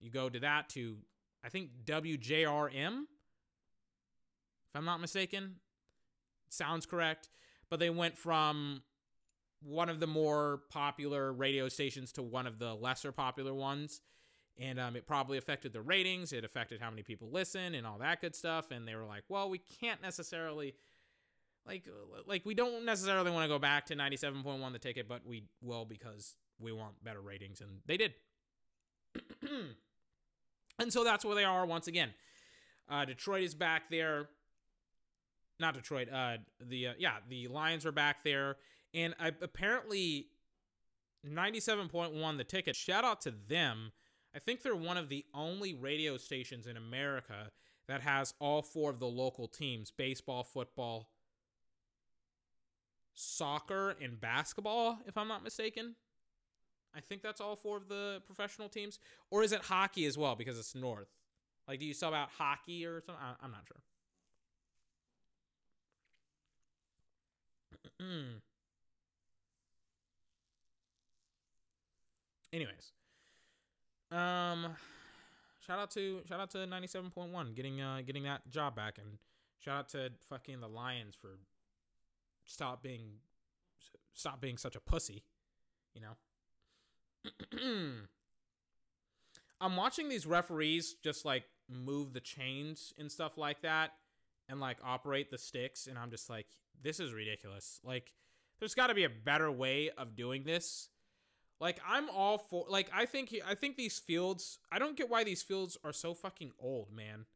you 0.00 0.10
go 0.10 0.28
to 0.28 0.40
that 0.40 0.68
to, 0.70 0.96
I 1.44 1.48
think 1.48 1.70
WJRM, 1.84 3.02
if 4.68 4.76
I'm 4.76 4.84
not 4.84 5.00
mistaken, 5.00 5.56
sounds 6.48 6.86
correct. 6.86 7.30
But 7.70 7.80
they 7.80 7.90
went 7.90 8.16
from 8.16 8.82
one 9.62 9.88
of 9.88 10.00
the 10.00 10.06
more 10.06 10.62
popular 10.70 11.32
radio 11.32 11.68
stations 11.68 12.12
to 12.12 12.22
one 12.22 12.46
of 12.46 12.58
the 12.58 12.74
lesser 12.74 13.12
popular 13.12 13.54
ones. 13.54 14.00
And 14.58 14.80
um, 14.80 14.96
it 14.96 15.06
probably 15.06 15.38
affected 15.38 15.72
the 15.72 15.80
ratings. 15.80 16.32
It 16.32 16.44
affected 16.44 16.80
how 16.80 16.90
many 16.90 17.02
people 17.02 17.28
listen 17.30 17.74
and 17.74 17.86
all 17.86 17.98
that 17.98 18.20
good 18.20 18.34
stuff. 18.34 18.72
And 18.72 18.88
they 18.88 18.96
were 18.96 19.04
like, 19.04 19.22
well, 19.28 19.48
we 19.48 19.58
can't 19.58 20.02
necessarily 20.02 20.74
like 21.68 21.86
like 22.26 22.44
we 22.44 22.54
don't 22.54 22.84
necessarily 22.84 23.30
want 23.30 23.44
to 23.44 23.48
go 23.48 23.58
back 23.58 23.86
to 23.86 23.94
97.1 23.94 24.72
the 24.72 24.78
ticket 24.78 25.06
but 25.08 25.24
we 25.26 25.44
will 25.62 25.84
because 25.84 26.36
we 26.58 26.72
want 26.72 27.02
better 27.04 27.20
ratings 27.20 27.60
and 27.60 27.70
they 27.86 27.96
did 27.96 28.14
and 30.78 30.92
so 30.92 31.04
that's 31.04 31.24
where 31.24 31.34
they 31.34 31.44
are 31.44 31.66
once 31.66 31.86
again 31.86 32.10
uh, 32.88 33.04
detroit 33.04 33.42
is 33.42 33.54
back 33.54 33.90
there 33.90 34.28
not 35.60 35.74
detroit 35.74 36.08
uh, 36.12 36.38
the 36.60 36.88
uh, 36.88 36.92
yeah 36.98 37.16
the 37.28 37.46
lions 37.48 37.84
are 37.84 37.92
back 37.92 38.24
there 38.24 38.56
and 38.94 39.14
I, 39.20 39.32
apparently 39.42 40.28
97.1 41.26 42.36
the 42.38 42.44
ticket 42.44 42.76
shout 42.76 43.04
out 43.04 43.20
to 43.22 43.34
them 43.48 43.92
i 44.34 44.38
think 44.38 44.62
they're 44.62 44.76
one 44.76 44.96
of 44.96 45.08
the 45.08 45.24
only 45.34 45.74
radio 45.74 46.16
stations 46.16 46.66
in 46.66 46.76
america 46.76 47.50
that 47.86 48.02
has 48.02 48.34
all 48.38 48.62
four 48.62 48.90
of 48.90 48.98
the 49.00 49.06
local 49.06 49.48
teams 49.48 49.90
baseball 49.90 50.44
football 50.44 51.08
soccer 53.14 53.96
and 54.00 54.20
basketball, 54.20 54.98
if 55.06 55.16
I'm 55.18 55.28
not 55.28 55.42
mistaken. 55.42 55.96
I 56.94 57.00
think 57.00 57.22
that's 57.22 57.40
all 57.40 57.56
four 57.56 57.76
of 57.76 57.88
the 57.88 58.22
professional 58.26 58.68
teams. 58.68 58.98
Or 59.30 59.42
is 59.42 59.52
it 59.52 59.62
hockey 59.62 60.06
as 60.06 60.16
well 60.16 60.36
because 60.36 60.58
it's 60.58 60.74
North? 60.74 61.08
Like, 61.66 61.80
do 61.80 61.86
you 61.86 61.94
sub 61.94 62.14
out 62.14 62.30
hockey 62.38 62.86
or 62.86 63.00
something? 63.02 63.22
I- 63.22 63.44
I'm 63.44 63.50
not 63.52 63.64
sure. 63.66 63.82
Anyways, 72.52 72.92
um, 74.10 74.76
shout 75.66 75.78
out 75.78 75.90
to 75.92 76.20
shout 76.28 76.40
out 76.40 76.50
to 76.50 76.58
97.1 76.58 77.54
getting 77.54 77.80
uh 77.80 78.02
getting 78.06 78.24
that 78.24 78.48
job 78.50 78.74
back, 78.74 78.98
and 78.98 79.18
shout 79.58 79.78
out 79.78 79.88
to 79.90 80.10
fucking 80.28 80.60
the 80.60 80.68
Lions 80.68 81.14
for 81.14 81.38
stop 82.44 82.82
being 82.82 83.20
stop 84.14 84.40
being 84.40 84.56
such 84.56 84.76
a 84.76 84.80
pussy, 84.80 85.22
you 85.94 86.00
know. 86.00 86.16
I'm 89.60 89.76
watching 89.76 90.08
these 90.08 90.26
referees 90.26 90.94
just 91.02 91.24
like 91.24 91.44
move 91.68 92.12
the 92.12 92.20
chains 92.20 92.94
and 92.98 93.10
stuff 93.10 93.36
like 93.36 93.62
that 93.62 93.90
and 94.48 94.60
like 94.60 94.78
operate 94.84 95.30
the 95.30 95.38
sticks 95.38 95.86
and 95.86 95.98
I'm 95.98 96.10
just 96.10 96.30
like 96.30 96.46
this 96.82 97.00
is 97.00 97.12
ridiculous. 97.12 97.80
Like 97.84 98.12
there's 98.58 98.74
got 98.74 98.88
to 98.88 98.94
be 98.94 99.04
a 99.04 99.10
better 99.10 99.50
way 99.50 99.90
of 99.96 100.16
doing 100.16 100.44
this. 100.44 100.88
Like 101.60 101.80
I'm 101.86 102.08
all 102.10 102.38
for 102.38 102.66
like 102.68 102.88
I 102.94 103.04
think 103.04 103.34
I 103.46 103.54
think 103.54 103.76
these 103.76 103.98
fields 103.98 104.58
I 104.70 104.78
don't 104.78 104.96
get 104.96 105.10
why 105.10 105.24
these 105.24 105.42
fields 105.42 105.76
are 105.82 105.92
so 105.92 106.14
fucking 106.14 106.52
old, 106.58 106.92
man. 106.94 107.26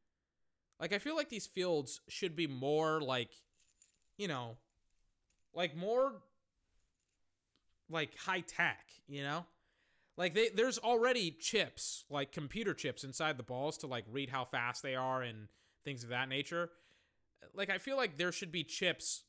Like 0.81 0.92
I 0.92 0.99
feel 0.99 1.17
like 1.17 1.28
these 1.28 1.47
fields 1.47 2.01
should 2.09 2.36
be 2.36 2.47
more 2.47 3.01
like 3.01 3.31
you 4.17 4.28
know, 4.28 4.57
like 5.55 5.76
more 5.76 6.23
like 7.91 8.17
high 8.17 8.41
tech, 8.41 8.86
you 9.09 9.23
know? 9.25 9.44
Like 10.17 10.34
they 10.34 10.51
there's 10.51 10.78
already 10.78 11.33
chips, 11.33 12.05
like 12.09 12.31
computer 12.31 12.75
chips 12.75 13.02
inside 13.02 13.39
the 13.39 13.42
balls 13.42 13.78
to 13.78 13.89
like 13.89 14.05
read 14.10 14.28
how 14.31 14.44
fast 14.44 14.83
they 14.83 14.94
are 14.94 15.23
and 15.23 15.49
things 15.84 16.05
of 16.05 16.10
that 16.10 16.28
nature. 16.28 16.70
Like 17.55 17.70
I 17.70 17.78
feel 17.78 17.97
like 17.97 18.18
there 18.18 18.31
should 18.31 18.52
be 18.52 18.62
chips 18.62 19.25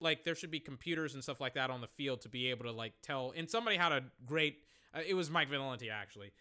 like 0.00 0.24
there 0.24 0.34
should 0.34 0.50
be 0.50 0.60
computers 0.60 1.14
and 1.14 1.22
stuff 1.22 1.40
like 1.40 1.54
that 1.54 1.70
on 1.70 1.80
the 1.80 1.86
field 1.86 2.20
to 2.22 2.28
be 2.28 2.50
able 2.50 2.64
to 2.64 2.72
like 2.72 2.92
tell 3.02 3.32
and 3.36 3.50
somebody 3.50 3.76
had 3.76 3.92
a 3.92 4.02
great 4.24 4.58
uh, 4.94 5.00
it 5.06 5.14
was 5.14 5.30
Mike 5.30 5.48
Valenti 5.48 5.90
actually. 5.90 6.32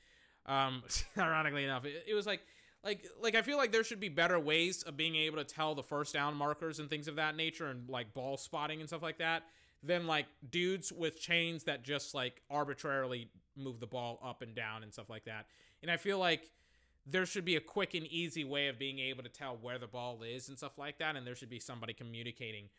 Um 0.46 0.84
ironically 1.18 1.64
enough, 1.64 1.86
it, 1.86 2.06
it 2.08 2.14
was 2.14 2.26
like 2.26 2.42
like 2.84 3.06
like 3.22 3.36
I 3.36 3.42
feel 3.42 3.58
like 3.58 3.72
there 3.72 3.84
should 3.84 4.00
be 4.00 4.10
better 4.10 4.40
ways 4.40 4.84
of 4.84 4.96
being 4.98 5.16
able 5.16 5.38
to 5.38 5.44
tell 5.44 5.76
the 5.76 5.84
first 5.84 6.14
down 6.14 6.36
markers 6.36 6.80
and 6.80 6.90
things 6.90 7.08
of 7.08 7.16
that 7.16 7.36
nature 7.36 7.68
and 7.68 7.90
like 7.90 8.14
ball 8.14 8.38
spotting 8.38 8.80
and 8.80 8.88
stuff 8.90 9.02
like 9.02 9.18
that 9.18 9.44
than 9.84 10.08
like 10.08 10.26
dudes 10.50 10.92
with 10.92 11.20
chains 11.20 11.64
that 11.66 11.84
just 11.84 12.14
like 12.14 12.42
arbitrarily 12.50 13.30
move 13.56 13.80
the 13.80 13.88
ball 13.88 14.20
up 14.24 14.42
and 14.42 14.56
down 14.56 14.84
and 14.84 14.92
stuff 14.94 15.10
like 15.10 15.26
that. 15.26 15.46
And 15.82 15.92
I 15.92 15.98
feel 15.98 16.20
like 16.20 16.50
there 17.06 17.26
should 17.26 17.46
be 17.46 17.56
a 17.56 17.62
quick 17.62 17.94
and 17.94 18.08
easy 18.08 18.44
way 18.44 18.68
of 18.68 18.80
being 18.80 19.00
able 19.00 19.24
to 19.24 19.30
tell 19.30 19.58
where 19.62 19.78
the 19.78 19.88
ball 19.88 20.24
is 20.24 20.50
and 20.50 20.58
stuff 20.58 20.78
like 20.78 20.98
that 20.98 21.16
and 21.16 21.26
there 21.26 21.36
should 21.36 21.50
be 21.50 21.60
somebody 21.60 21.94
communicating 21.94 22.70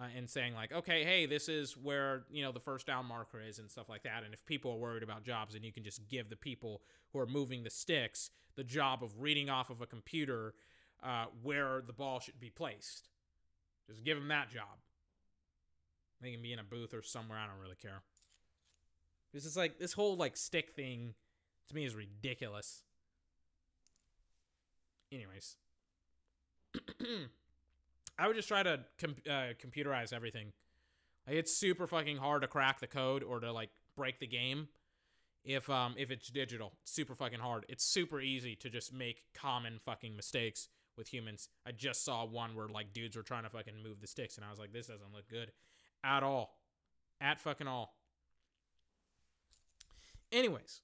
uh, 0.00 0.06
and 0.16 0.28
saying 0.28 0.54
like 0.54 0.72
okay 0.72 1.04
hey 1.04 1.26
this 1.26 1.48
is 1.48 1.76
where 1.76 2.24
you 2.30 2.42
know 2.42 2.52
the 2.52 2.60
first 2.60 2.86
down 2.86 3.06
marker 3.06 3.40
is 3.40 3.58
and 3.58 3.70
stuff 3.70 3.88
like 3.88 4.02
that. 4.02 4.24
And 4.24 4.34
if 4.34 4.44
people 4.46 4.72
are 4.72 4.76
worried 4.76 5.02
about 5.02 5.24
jobs 5.24 5.54
then 5.54 5.62
you 5.62 5.72
can 5.72 5.84
just 5.84 6.08
give 6.08 6.28
the 6.28 6.36
people 6.36 6.82
who 7.12 7.18
are 7.18 7.26
moving 7.26 7.64
the 7.64 7.70
sticks 7.70 8.30
the 8.56 8.64
job 8.64 9.02
of 9.02 9.20
reading 9.20 9.50
off 9.50 9.70
of 9.70 9.80
a 9.80 9.86
computer 9.86 10.54
uh, 11.02 11.26
where 11.42 11.82
the 11.86 11.92
ball 11.92 12.20
should 12.20 12.40
be 12.40 12.50
placed. 12.50 13.08
Just 13.88 14.04
give 14.04 14.16
them 14.16 14.28
that 14.28 14.50
job. 14.50 14.78
They 16.20 16.32
can 16.32 16.42
be 16.42 16.52
in 16.52 16.58
a 16.58 16.64
booth 16.64 16.94
or 16.94 17.02
somewhere 17.02 17.38
i 17.38 17.46
don't 17.46 17.60
really 17.60 17.76
care. 17.80 18.02
This 19.32 19.44
is 19.44 19.56
like 19.56 19.78
this 19.78 19.92
whole 19.92 20.16
like 20.16 20.36
stick 20.36 20.74
thing 20.74 21.14
to 21.68 21.74
me 21.74 21.84
is 21.84 21.94
ridiculous. 21.94 22.82
Anyways 25.12 25.56
I 28.18 28.26
would 28.26 28.36
just 28.36 28.48
try 28.48 28.62
to 28.62 28.80
com- 28.98 29.16
uh, 29.28 29.54
computerize 29.64 30.12
everything. 30.12 30.52
Like, 31.26 31.36
it's 31.36 31.56
super 31.56 31.86
fucking 31.86 32.18
hard 32.18 32.42
to 32.42 32.48
crack 32.48 32.80
the 32.80 32.86
code 32.86 33.22
or 33.22 33.40
to 33.40 33.52
like 33.52 33.70
break 33.96 34.20
the 34.20 34.26
game 34.26 34.68
if 35.44 35.68
um 35.68 35.94
if 35.98 36.10
it's 36.10 36.28
digital. 36.28 36.72
It's 36.82 36.92
super 36.92 37.14
fucking 37.14 37.40
hard. 37.40 37.66
It's 37.68 37.84
super 37.84 38.20
easy 38.20 38.56
to 38.56 38.70
just 38.70 38.92
make 38.92 39.22
common 39.34 39.78
fucking 39.84 40.16
mistakes 40.16 40.68
with 40.96 41.12
humans. 41.12 41.48
I 41.66 41.72
just 41.72 42.04
saw 42.04 42.24
one 42.24 42.54
where 42.54 42.68
like 42.68 42.92
dudes 42.92 43.16
were 43.16 43.22
trying 43.22 43.44
to 43.44 43.50
fucking 43.50 43.82
move 43.82 44.00
the 44.00 44.06
sticks 44.06 44.36
and 44.36 44.44
I 44.44 44.50
was 44.50 44.58
like 44.58 44.72
this 44.72 44.86
doesn't 44.86 45.12
look 45.12 45.28
good 45.28 45.52
at 46.02 46.22
all. 46.22 46.58
At 47.20 47.40
fucking 47.40 47.66
all. 47.66 47.94
Anyways, 50.32 50.80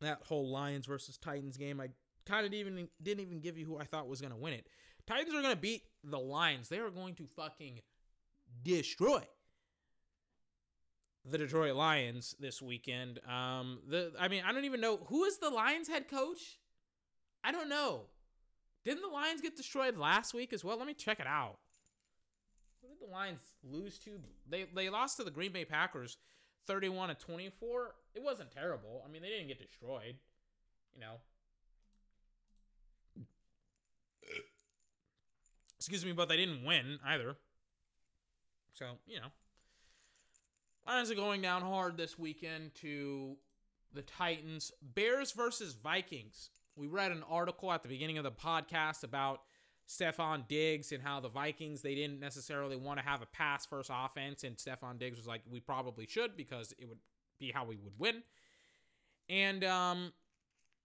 that 0.00 0.22
whole 0.26 0.48
Lions 0.48 0.86
versus 0.86 1.16
Titans 1.16 1.56
game, 1.56 1.80
I 1.80 1.88
kind 2.26 2.44
of 2.44 2.52
even 2.52 2.88
didn't 3.00 3.20
even 3.20 3.40
give 3.40 3.56
you 3.56 3.64
who 3.64 3.78
I 3.78 3.84
thought 3.84 4.08
was 4.08 4.20
going 4.20 4.32
to 4.32 4.38
win 4.38 4.54
it. 4.54 4.66
Titans 5.06 5.34
are 5.34 5.42
going 5.42 5.54
to 5.54 5.60
beat 5.60 5.82
the 6.04 6.18
Lions. 6.18 6.68
They 6.68 6.78
are 6.78 6.90
going 6.90 7.14
to 7.16 7.26
fucking 7.26 7.80
destroy 8.62 9.22
the 11.24 11.38
Detroit 11.38 11.74
Lions 11.74 12.34
this 12.40 12.60
weekend. 12.60 13.20
Um, 13.28 13.80
the 13.88 14.12
I 14.18 14.28
mean, 14.28 14.42
I 14.46 14.52
don't 14.52 14.64
even 14.64 14.80
know 14.80 14.98
who 15.06 15.24
is 15.24 15.38
the 15.38 15.50
Lions 15.50 15.88
head 15.88 16.08
coach. 16.08 16.58
I 17.44 17.52
don't 17.52 17.68
know. 17.68 18.06
Didn't 18.84 19.02
the 19.02 19.08
Lions 19.08 19.40
get 19.40 19.56
destroyed 19.56 19.96
last 19.96 20.34
week 20.34 20.52
as 20.52 20.64
well? 20.64 20.76
Let 20.76 20.86
me 20.86 20.94
check 20.94 21.20
it 21.20 21.26
out. 21.26 21.58
What 22.80 22.90
did 22.98 23.08
the 23.08 23.12
Lions 23.12 23.40
lose 23.62 23.98
to? 24.00 24.10
They 24.48 24.66
they 24.74 24.90
lost 24.90 25.16
to 25.18 25.24
the 25.24 25.30
Green 25.30 25.52
Bay 25.52 25.64
Packers, 25.64 26.16
thirty-one 26.66 27.08
to 27.08 27.14
twenty-four. 27.14 27.94
It 28.14 28.22
wasn't 28.22 28.50
terrible. 28.50 29.02
I 29.06 29.10
mean, 29.10 29.22
they 29.22 29.28
didn't 29.28 29.48
get 29.48 29.58
destroyed. 29.58 30.16
You 30.94 31.00
know. 31.00 31.14
Excuse 35.82 36.04
me, 36.04 36.12
but 36.12 36.28
they 36.28 36.36
didn't 36.36 36.64
win 36.64 37.00
either. 37.04 37.36
So 38.72 38.86
you 39.06 39.20
know, 39.20 39.26
Lions 40.86 41.10
are 41.10 41.16
going 41.16 41.42
down 41.42 41.62
hard 41.62 41.96
this 41.96 42.16
weekend 42.16 42.74
to 42.76 43.36
the 43.92 44.02
Titans. 44.02 44.70
Bears 44.80 45.32
versus 45.32 45.74
Vikings. 45.74 46.50
We 46.76 46.86
read 46.86 47.10
an 47.10 47.24
article 47.28 47.72
at 47.72 47.82
the 47.82 47.88
beginning 47.88 48.16
of 48.16 48.24
the 48.24 48.30
podcast 48.30 49.02
about 49.02 49.40
Stefon 49.88 50.46
Diggs 50.46 50.92
and 50.92 51.02
how 51.02 51.18
the 51.18 51.28
Vikings 51.28 51.82
they 51.82 51.96
didn't 51.96 52.20
necessarily 52.20 52.76
want 52.76 53.00
to 53.00 53.04
have 53.04 53.20
a 53.20 53.26
pass 53.26 53.66
first 53.66 53.90
offense, 53.92 54.44
and 54.44 54.56
Stefon 54.56 55.00
Diggs 55.00 55.18
was 55.18 55.26
like, 55.26 55.42
"We 55.50 55.58
probably 55.58 56.06
should 56.06 56.36
because 56.36 56.72
it 56.78 56.88
would 56.88 56.98
be 57.40 57.50
how 57.50 57.64
we 57.64 57.76
would 57.76 57.98
win." 57.98 58.22
And 59.28 59.64
um, 59.64 60.12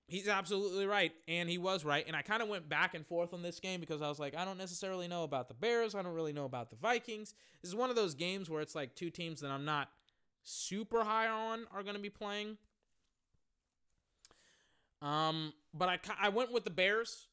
he's 0.07 0.27
absolutely 0.27 0.85
right, 0.85 1.11
and 1.27 1.49
he 1.49 1.57
was 1.57 1.85
right. 1.85 2.05
And 2.07 2.15
I 2.15 2.21
kind 2.21 2.41
of 2.41 2.47
went 2.47 2.67
back 2.69 2.93
and 2.93 3.05
forth 3.05 3.33
on 3.33 3.41
this 3.41 3.59
game 3.59 3.79
because 3.79 4.01
I 4.01 4.09
was 4.09 4.19
like, 4.19 4.35
I 4.35 4.45
don't 4.45 4.57
necessarily 4.57 5.07
know 5.07 5.23
about 5.23 5.47
the 5.47 5.53
Bears, 5.53 5.95
I 5.95 6.01
don't 6.01 6.13
really 6.13 6.33
know 6.33 6.45
about 6.45 6.69
the 6.69 6.75
Vikings. 6.77 7.33
This 7.61 7.69
is 7.69 7.75
one 7.75 7.89
of 7.89 7.95
those 7.95 8.15
games 8.15 8.49
where 8.49 8.61
it's 8.61 8.75
like 8.75 8.95
two 8.95 9.09
teams 9.09 9.41
that 9.41 9.51
I'm 9.51 9.65
not 9.65 9.89
super 10.43 11.03
high 11.03 11.27
on 11.27 11.67
are 11.73 11.83
going 11.83 11.95
to 11.95 12.01
be 12.01 12.09
playing. 12.09 12.57
Um, 15.01 15.53
but 15.73 15.89
I 15.89 15.99
I 16.19 16.29
went 16.29 16.51
with 16.51 16.63
the 16.63 16.71
Bears, 16.71 17.27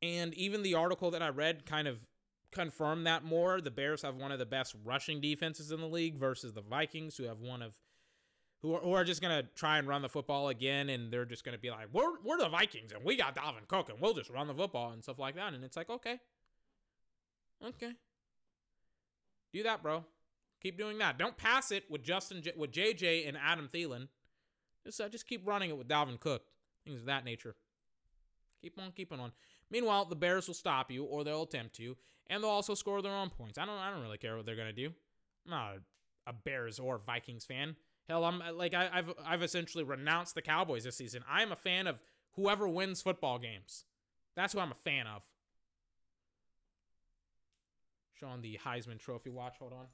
and 0.00 0.32
even 0.34 0.62
the 0.62 0.74
article 0.74 1.10
that 1.10 1.22
I 1.22 1.28
read 1.28 1.66
kind 1.66 1.86
of 1.86 2.06
confirmed 2.50 3.06
that 3.06 3.24
more. 3.24 3.60
The 3.60 3.70
Bears 3.70 4.02
have 4.02 4.16
one 4.16 4.32
of 4.32 4.38
the 4.38 4.46
best 4.46 4.74
rushing 4.84 5.20
defenses 5.20 5.70
in 5.70 5.80
the 5.80 5.86
league 5.86 6.16
versus 6.16 6.54
the 6.54 6.62
Vikings, 6.62 7.16
who 7.16 7.24
have 7.24 7.40
one 7.40 7.60
of 7.60 7.74
who 8.62 8.74
are, 8.74 8.80
who 8.80 8.92
are 8.92 9.04
just 9.04 9.22
gonna 9.22 9.44
try 9.54 9.78
and 9.78 9.86
run 9.86 10.02
the 10.02 10.08
football 10.08 10.48
again, 10.48 10.88
and 10.88 11.12
they're 11.12 11.24
just 11.24 11.44
gonna 11.44 11.58
be 11.58 11.70
like, 11.70 11.88
"We're 11.92 12.20
we're 12.24 12.38
the 12.38 12.48
Vikings, 12.48 12.92
and 12.92 13.04
we 13.04 13.16
got 13.16 13.36
Dalvin 13.36 13.68
Cook, 13.68 13.88
and 13.88 14.00
we'll 14.00 14.14
just 14.14 14.30
run 14.30 14.48
the 14.48 14.54
football 14.54 14.90
and 14.90 15.02
stuff 15.02 15.18
like 15.18 15.36
that." 15.36 15.54
And 15.54 15.64
it's 15.64 15.76
like, 15.76 15.90
okay, 15.90 16.18
okay, 17.64 17.92
do 19.52 19.62
that, 19.62 19.82
bro. 19.82 20.04
Keep 20.60 20.76
doing 20.76 20.98
that. 20.98 21.18
Don't 21.18 21.36
pass 21.36 21.70
it 21.70 21.84
with 21.88 22.02
Justin, 22.02 22.42
J- 22.42 22.54
with 22.56 22.72
JJ 22.72 23.28
and 23.28 23.36
Adam 23.36 23.68
Thielen. 23.72 24.08
Just 24.84 25.00
uh, 25.00 25.08
just 25.08 25.26
keep 25.26 25.46
running 25.46 25.70
it 25.70 25.78
with 25.78 25.88
Dalvin 25.88 26.18
Cook. 26.18 26.42
Things 26.84 27.00
of 27.00 27.06
that 27.06 27.24
nature. 27.24 27.54
Keep 28.60 28.80
on 28.80 28.90
keeping 28.92 29.20
on. 29.20 29.32
Meanwhile, 29.70 30.06
the 30.06 30.16
Bears 30.16 30.48
will 30.48 30.54
stop 30.54 30.90
you, 30.90 31.04
or 31.04 31.22
they'll 31.22 31.42
attempt 31.42 31.76
to, 31.76 31.96
and 32.26 32.42
they'll 32.42 32.50
also 32.50 32.74
score 32.74 33.02
their 33.02 33.12
own 33.12 33.30
points. 33.30 33.58
I 33.58 33.66
don't 33.66 33.78
I 33.78 33.90
don't 33.90 34.02
really 34.02 34.18
care 34.18 34.36
what 34.36 34.46
they're 34.46 34.56
gonna 34.56 34.72
do. 34.72 34.92
I'm 35.46 35.50
not 35.50 35.76
a, 36.26 36.30
a 36.30 36.32
Bears 36.32 36.80
or 36.80 36.98
Vikings 36.98 37.44
fan. 37.44 37.76
Hell, 38.08 38.24
I'm 38.24 38.42
like 38.56 38.72
I, 38.72 38.88
I've 38.92 39.12
I've 39.24 39.42
essentially 39.42 39.84
renounced 39.84 40.34
the 40.34 40.42
Cowboys 40.42 40.84
this 40.84 40.96
season. 40.96 41.22
I 41.30 41.42
am 41.42 41.52
a 41.52 41.56
fan 41.56 41.86
of 41.86 42.02
whoever 42.32 42.66
wins 42.66 43.02
football 43.02 43.38
games. 43.38 43.84
That's 44.34 44.54
who 44.54 44.60
I'm 44.60 44.72
a 44.72 44.76
fan 44.76 45.06
of. 45.06 45.22
Showing 48.18 48.40
the 48.40 48.58
Heisman 48.64 48.98
Trophy 48.98 49.30
watch. 49.30 49.56
Hold 49.58 49.72
on. 49.72 49.86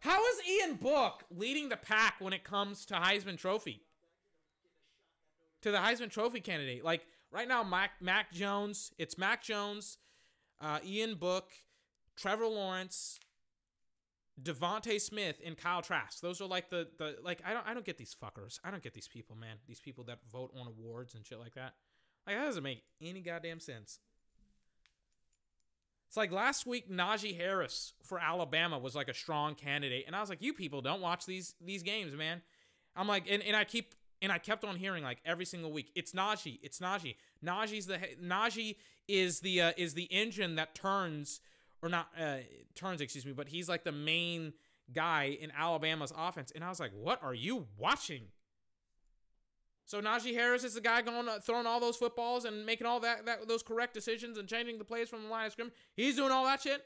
How 0.00 0.24
is 0.24 0.40
Ian 0.48 0.76
Book 0.76 1.24
leading 1.30 1.68
the 1.68 1.76
pack 1.76 2.16
when 2.20 2.32
it 2.32 2.44
comes 2.44 2.86
to 2.86 2.94
Heisman 2.94 3.36
Trophy? 3.36 3.82
To 5.62 5.70
the 5.70 5.78
Heisman 5.78 6.10
Trophy 6.10 6.40
candidate. 6.40 6.84
Like 6.84 7.06
right 7.30 7.48
now, 7.48 7.62
Mac, 7.64 7.90
Mac 8.00 8.32
Jones, 8.32 8.92
it's 8.96 9.18
Mac 9.18 9.42
Jones, 9.42 9.98
uh, 10.60 10.78
Ian 10.86 11.16
Book, 11.16 11.50
Trevor 12.18 12.48
Lawrence, 12.48 13.20
DeVonta 14.42 15.00
Smith, 15.00 15.40
and 15.44 15.56
Kyle 15.56 15.82
Trask. 15.82 16.20
Those 16.20 16.40
are 16.40 16.46
like 16.46 16.68
the 16.68 16.88
the 16.98 17.16
like 17.22 17.40
I 17.46 17.54
don't 17.54 17.66
I 17.66 17.74
don't 17.74 17.86
get 17.86 17.96
these 17.96 18.14
fuckers. 18.20 18.58
I 18.64 18.70
don't 18.70 18.82
get 18.82 18.92
these 18.92 19.08
people, 19.08 19.36
man. 19.36 19.56
These 19.66 19.80
people 19.80 20.04
that 20.04 20.18
vote 20.30 20.50
on 20.58 20.66
awards 20.66 21.14
and 21.14 21.24
shit 21.24 21.38
like 21.38 21.54
that. 21.54 21.74
Like 22.26 22.36
that 22.36 22.44
doesn't 22.44 22.62
make 22.62 22.82
any 23.00 23.20
goddamn 23.20 23.60
sense. 23.60 24.00
It's 26.08 26.16
like 26.16 26.32
last 26.32 26.66
week 26.66 26.90
Najee 26.90 27.36
Harris 27.36 27.92
for 28.02 28.18
Alabama 28.18 28.78
was 28.78 28.96
like 28.96 29.08
a 29.08 29.14
strong 29.14 29.54
candidate, 29.54 30.04
and 30.06 30.16
I 30.16 30.20
was 30.20 30.28
like, 30.28 30.42
you 30.42 30.52
people 30.52 30.80
don't 30.80 31.00
watch 31.00 31.24
these 31.24 31.54
these 31.60 31.82
games, 31.82 32.14
man. 32.14 32.42
I'm 32.96 33.06
like, 33.06 33.30
and, 33.30 33.42
and 33.44 33.54
I 33.54 33.62
keep 33.62 33.94
and 34.20 34.32
I 34.32 34.38
kept 34.38 34.64
on 34.64 34.74
hearing 34.74 35.04
like 35.04 35.18
every 35.24 35.44
single 35.44 35.70
week, 35.70 35.92
it's 35.94 36.12
Najee, 36.12 36.58
it's 36.62 36.80
Najee. 36.80 37.14
Najee's 37.44 37.86
the 37.86 37.98
Najee 38.20 38.76
is 39.06 39.40
the 39.40 39.60
uh, 39.60 39.72
is 39.76 39.94
the 39.94 40.04
engine 40.04 40.56
that 40.56 40.74
turns 40.74 41.40
or 41.82 41.88
not 41.88 42.08
uh, 42.20 42.38
turns, 42.74 43.00
excuse 43.00 43.26
me, 43.26 43.32
but 43.32 43.48
he's 43.48 43.68
like 43.68 43.84
the 43.84 43.92
main 43.92 44.52
guy 44.92 45.36
in 45.40 45.50
Alabama's 45.56 46.12
offense, 46.16 46.52
and 46.54 46.64
I 46.64 46.68
was 46.68 46.80
like, 46.80 46.92
what 46.94 47.22
are 47.22 47.34
you 47.34 47.66
watching? 47.76 48.22
So 49.88 50.02
Najee 50.02 50.34
Harris 50.34 50.64
is 50.64 50.74
the 50.74 50.82
guy 50.82 51.00
going 51.00 51.28
uh, 51.28 51.38
throwing 51.38 51.66
all 51.66 51.80
those 51.80 51.96
footballs 51.96 52.44
and 52.44 52.66
making 52.66 52.86
all 52.86 53.00
that, 53.00 53.24
that 53.24 53.48
those 53.48 53.62
correct 53.62 53.94
decisions 53.94 54.36
and 54.36 54.46
changing 54.46 54.76
the 54.76 54.84
plays 54.84 55.08
from 55.08 55.22
the 55.22 55.30
line 55.30 55.46
of 55.46 55.52
scrimmage. 55.52 55.72
He's 55.96 56.16
doing 56.16 56.30
all 56.30 56.44
that 56.44 56.60
shit. 56.60 56.82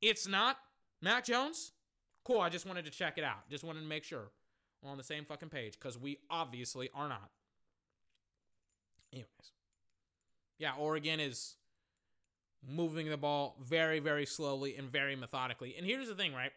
It's 0.00 0.28
not 0.28 0.56
Mac 1.02 1.24
Jones. 1.24 1.72
Cool. 2.24 2.40
I 2.40 2.48
just 2.48 2.64
wanted 2.64 2.84
to 2.84 2.92
check 2.92 3.18
it 3.18 3.24
out. 3.24 3.50
Just 3.50 3.64
wanted 3.64 3.80
to 3.80 3.86
make 3.86 4.04
sure 4.04 4.30
we're 4.80 4.90
on 4.92 4.98
the 4.98 5.02
same 5.02 5.24
fucking 5.24 5.48
page 5.48 5.72
because 5.72 5.98
we 5.98 6.18
obviously 6.30 6.88
are 6.94 7.08
not. 7.08 7.28
Anyways, 9.12 9.26
yeah, 10.58 10.74
Oregon 10.78 11.18
is 11.18 11.56
moving 12.68 13.08
the 13.08 13.16
ball 13.16 13.56
very, 13.60 13.98
very 13.98 14.26
slowly 14.26 14.76
and 14.76 14.90
very 14.90 15.16
methodically. 15.16 15.74
And 15.76 15.86
here's 15.86 16.08
the 16.08 16.14
thing, 16.14 16.34
right? 16.34 16.52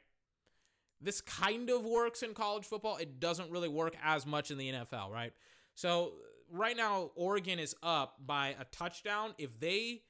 This 0.99 1.21
kind 1.21 1.69
of 1.69 1.83
works 1.85 2.21
in 2.21 2.33
college 2.33 2.65
football. 2.65 2.97
It 2.97 3.19
doesn't 3.19 3.49
really 3.49 3.69
work 3.69 3.95
as 4.03 4.25
much 4.25 4.51
in 4.51 4.57
the 4.57 4.71
NFL, 4.71 5.11
right? 5.11 5.33
So 5.73 6.13
right 6.51 6.77
now, 6.77 7.11
Oregon 7.15 7.57
is 7.59 7.75
up 7.81 8.17
by 8.25 8.55
a 8.59 8.65
touchdown. 8.65 9.33
If 9.37 9.59
they 9.59 10.03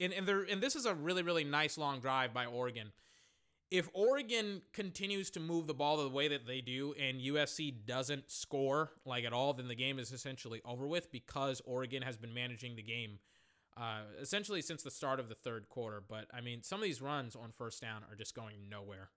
and 0.00 0.12
and 0.12 0.26
they're 0.26 0.42
and 0.42 0.62
this 0.62 0.76
is 0.76 0.86
a 0.86 0.94
really 0.94 1.22
really 1.22 1.44
nice 1.44 1.76
long 1.76 2.00
drive 2.00 2.32
by 2.32 2.46
Oregon. 2.46 2.92
If 3.70 3.88
Oregon 3.94 4.60
continues 4.74 5.30
to 5.30 5.40
move 5.40 5.66
the 5.66 5.72
ball 5.72 5.96
the 5.96 6.08
way 6.10 6.28
that 6.28 6.46
they 6.46 6.60
do, 6.60 6.94
and 7.00 7.18
USC 7.18 7.86
doesn't 7.86 8.30
score 8.30 8.90
like 9.06 9.24
at 9.24 9.32
all, 9.32 9.54
then 9.54 9.66
the 9.66 9.74
game 9.74 9.98
is 9.98 10.12
essentially 10.12 10.60
over 10.62 10.86
with 10.86 11.10
because 11.10 11.62
Oregon 11.64 12.02
has 12.02 12.18
been 12.18 12.34
managing 12.34 12.76
the 12.76 12.82
game 12.82 13.18
uh, 13.76 14.02
essentially 14.20 14.62
since 14.62 14.82
the 14.82 14.90
start 14.90 15.20
of 15.20 15.28
the 15.28 15.34
third 15.34 15.68
quarter. 15.68 16.02
But 16.06 16.26
I 16.32 16.40
mean, 16.40 16.62
some 16.62 16.80
of 16.80 16.84
these 16.84 17.00
runs 17.00 17.36
on 17.36 17.52
first 17.52 17.80
down 17.80 18.02
are 18.10 18.16
just 18.16 18.34
going 18.34 18.68
nowhere. 18.70 19.10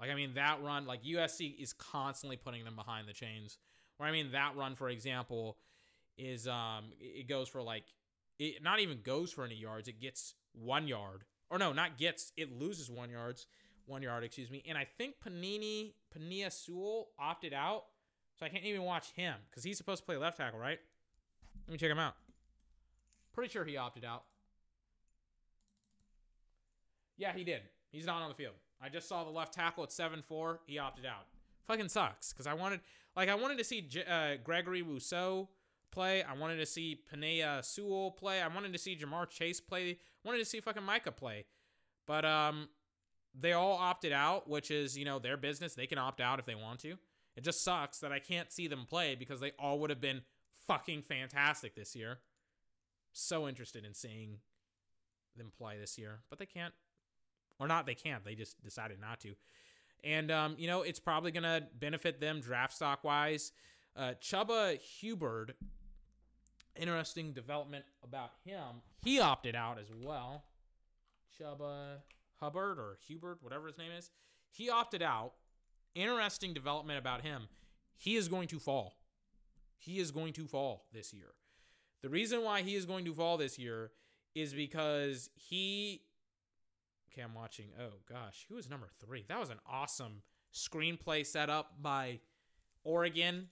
Like 0.00 0.10
I 0.10 0.14
mean, 0.14 0.34
that 0.34 0.62
run, 0.62 0.86
like 0.86 1.02
USC 1.02 1.60
is 1.60 1.72
constantly 1.72 2.36
putting 2.36 2.64
them 2.64 2.76
behind 2.76 3.08
the 3.08 3.12
chains. 3.12 3.58
Where 3.96 4.08
I 4.08 4.12
mean, 4.12 4.32
that 4.32 4.56
run, 4.56 4.76
for 4.76 4.88
example, 4.88 5.58
is 6.16 6.46
um, 6.46 6.92
it 7.00 7.28
goes 7.28 7.48
for 7.48 7.62
like 7.62 7.84
it 8.38 8.62
not 8.62 8.80
even 8.80 9.00
goes 9.02 9.32
for 9.32 9.44
any 9.44 9.56
yards. 9.56 9.88
It 9.88 10.00
gets 10.00 10.34
one 10.52 10.86
yard, 10.86 11.24
or 11.50 11.58
no, 11.58 11.72
not 11.72 11.98
gets. 11.98 12.32
It 12.36 12.52
loses 12.52 12.90
one 12.90 13.10
yards, 13.10 13.46
one 13.86 14.02
yard, 14.02 14.22
excuse 14.22 14.50
me. 14.50 14.62
And 14.68 14.78
I 14.78 14.86
think 14.98 15.16
Panini 15.24 15.94
Penei 16.16 16.50
Sewell 16.52 17.08
opted 17.18 17.52
out, 17.52 17.84
so 18.38 18.46
I 18.46 18.48
can't 18.48 18.64
even 18.64 18.82
watch 18.82 19.10
him 19.16 19.34
because 19.50 19.64
he's 19.64 19.76
supposed 19.76 20.02
to 20.02 20.06
play 20.06 20.16
left 20.16 20.36
tackle, 20.36 20.60
right? 20.60 20.78
Let 21.66 21.72
me 21.72 21.78
check 21.78 21.90
him 21.90 21.98
out. 21.98 22.14
Pretty 23.38 23.52
sure 23.52 23.64
he 23.64 23.76
opted 23.76 24.04
out. 24.04 24.24
Yeah, 27.16 27.32
he 27.32 27.44
did. 27.44 27.60
He's 27.92 28.04
not 28.04 28.20
on 28.20 28.30
the 28.30 28.34
field. 28.34 28.54
I 28.82 28.88
just 28.88 29.08
saw 29.08 29.22
the 29.22 29.30
left 29.30 29.54
tackle 29.54 29.84
at 29.84 29.90
7-4. 29.90 30.58
He 30.66 30.76
opted 30.80 31.06
out. 31.06 31.26
Fucking 31.68 31.88
sucks 31.88 32.32
because 32.32 32.48
I 32.48 32.54
wanted, 32.54 32.80
like, 33.14 33.28
I 33.28 33.36
wanted 33.36 33.58
to 33.58 33.62
see 33.62 33.82
J- 33.82 34.04
uh, 34.04 34.38
Gregory 34.42 34.82
Rousseau 34.82 35.50
play. 35.92 36.24
I 36.24 36.34
wanted 36.34 36.56
to 36.56 36.66
see 36.66 37.00
Penei 37.14 37.64
Sewell 37.64 38.10
play. 38.10 38.42
I 38.42 38.48
wanted 38.48 38.72
to 38.72 38.78
see 38.80 38.96
Ja'Marr 38.96 39.30
Chase 39.30 39.60
play. 39.60 39.90
I 39.90 39.96
wanted 40.24 40.38
to 40.38 40.44
see 40.44 40.58
fucking 40.58 40.82
Micah 40.82 41.12
play. 41.12 41.44
But 42.08 42.24
um, 42.24 42.68
they 43.38 43.52
all 43.52 43.76
opted 43.76 44.10
out, 44.10 44.50
which 44.50 44.72
is, 44.72 44.98
you 44.98 45.04
know, 45.04 45.20
their 45.20 45.36
business. 45.36 45.76
They 45.76 45.86
can 45.86 45.98
opt 45.98 46.20
out 46.20 46.40
if 46.40 46.44
they 46.44 46.56
want 46.56 46.80
to. 46.80 46.96
It 47.36 47.44
just 47.44 47.62
sucks 47.62 48.00
that 48.00 48.10
I 48.10 48.18
can't 48.18 48.50
see 48.50 48.66
them 48.66 48.84
play 48.84 49.14
because 49.14 49.38
they 49.38 49.52
all 49.60 49.78
would 49.78 49.90
have 49.90 50.00
been 50.00 50.22
fucking 50.66 51.02
fantastic 51.02 51.76
this 51.76 51.94
year. 51.94 52.18
So 53.18 53.48
interested 53.48 53.84
in 53.84 53.94
seeing 53.94 54.38
them 55.36 55.50
play 55.56 55.76
this 55.78 55.98
year, 55.98 56.20
but 56.30 56.38
they 56.38 56.46
can't. 56.46 56.72
Or 57.58 57.66
not, 57.66 57.84
they 57.84 57.96
can't. 57.96 58.24
They 58.24 58.36
just 58.36 58.62
decided 58.62 59.00
not 59.00 59.18
to. 59.20 59.34
And, 60.04 60.30
um, 60.30 60.54
you 60.56 60.68
know, 60.68 60.82
it's 60.82 61.00
probably 61.00 61.32
going 61.32 61.42
to 61.42 61.64
benefit 61.80 62.20
them 62.20 62.40
draft 62.40 62.74
stock 62.74 63.02
wise. 63.02 63.50
Uh, 63.96 64.12
Chuba 64.22 64.78
Hubbard, 65.02 65.54
interesting 66.76 67.32
development 67.32 67.84
about 68.04 68.30
him. 68.44 68.82
He 69.02 69.18
opted 69.18 69.56
out 69.56 69.80
as 69.80 69.90
well. 69.92 70.44
Chuba 71.40 71.96
Hubbard 72.40 72.78
or 72.78 72.98
Hubert, 73.08 73.38
whatever 73.40 73.66
his 73.66 73.78
name 73.78 73.90
is. 73.98 74.12
He 74.48 74.70
opted 74.70 75.02
out. 75.02 75.32
Interesting 75.96 76.54
development 76.54 77.00
about 77.00 77.22
him. 77.22 77.48
He 77.96 78.14
is 78.14 78.28
going 78.28 78.46
to 78.48 78.60
fall. 78.60 78.94
He 79.76 79.98
is 79.98 80.12
going 80.12 80.34
to 80.34 80.46
fall 80.46 80.84
this 80.92 81.12
year. 81.12 81.32
The 82.02 82.08
reason 82.08 82.44
why 82.44 82.62
he 82.62 82.74
is 82.74 82.84
going 82.84 83.04
to 83.04 83.14
fall 83.14 83.36
this 83.36 83.58
year 83.58 83.90
is 84.34 84.54
because 84.54 85.30
he. 85.34 86.02
Okay, 87.12 87.22
I'm 87.22 87.34
watching. 87.34 87.70
Oh 87.80 87.94
gosh, 88.08 88.46
who 88.48 88.56
was 88.56 88.68
number 88.68 88.88
three? 89.00 89.24
That 89.28 89.40
was 89.40 89.50
an 89.50 89.58
awesome 89.68 90.22
screenplay 90.54 91.26
set 91.26 91.50
up 91.50 91.74
by 91.80 92.20
Oregon. 92.84 93.48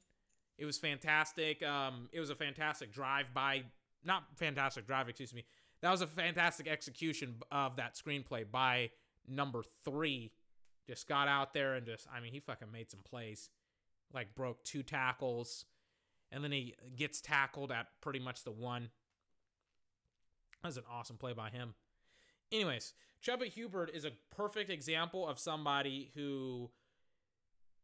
It 0.58 0.64
was 0.64 0.78
fantastic. 0.78 1.62
Um, 1.62 2.08
it 2.12 2.20
was 2.20 2.30
a 2.30 2.34
fantastic 2.34 2.92
drive 2.92 3.26
by, 3.34 3.64
not 4.04 4.24
fantastic 4.36 4.86
drive, 4.86 5.08
excuse 5.08 5.34
me. 5.34 5.44
That 5.82 5.90
was 5.90 6.00
a 6.00 6.06
fantastic 6.06 6.66
execution 6.66 7.36
of 7.50 7.76
that 7.76 7.94
screenplay 7.94 8.50
by 8.50 8.90
number 9.28 9.62
three. 9.84 10.32
Just 10.86 11.08
got 11.08 11.28
out 11.28 11.52
there 11.52 11.74
and 11.74 11.84
just, 11.84 12.06
I 12.14 12.20
mean, 12.20 12.32
he 12.32 12.40
fucking 12.40 12.72
made 12.72 12.90
some 12.90 13.00
plays. 13.00 13.50
Like 14.14 14.34
broke 14.34 14.62
two 14.64 14.82
tackles, 14.82 15.66
and 16.30 16.42
then 16.42 16.52
he 16.52 16.74
gets 16.96 17.20
tackled 17.20 17.70
at 17.72 17.86
pretty 18.00 18.18
much 18.18 18.44
the 18.44 18.50
one. 18.50 18.90
That 20.62 20.68
was 20.68 20.76
an 20.76 20.84
awesome 20.90 21.16
play 21.16 21.32
by 21.32 21.50
him. 21.50 21.74
Anyways, 22.52 22.94
Chuba 23.24 23.46
Hubert 23.46 23.90
is 23.92 24.04
a 24.04 24.12
perfect 24.34 24.70
example 24.70 25.28
of 25.28 25.38
somebody 25.38 26.10
who 26.14 26.70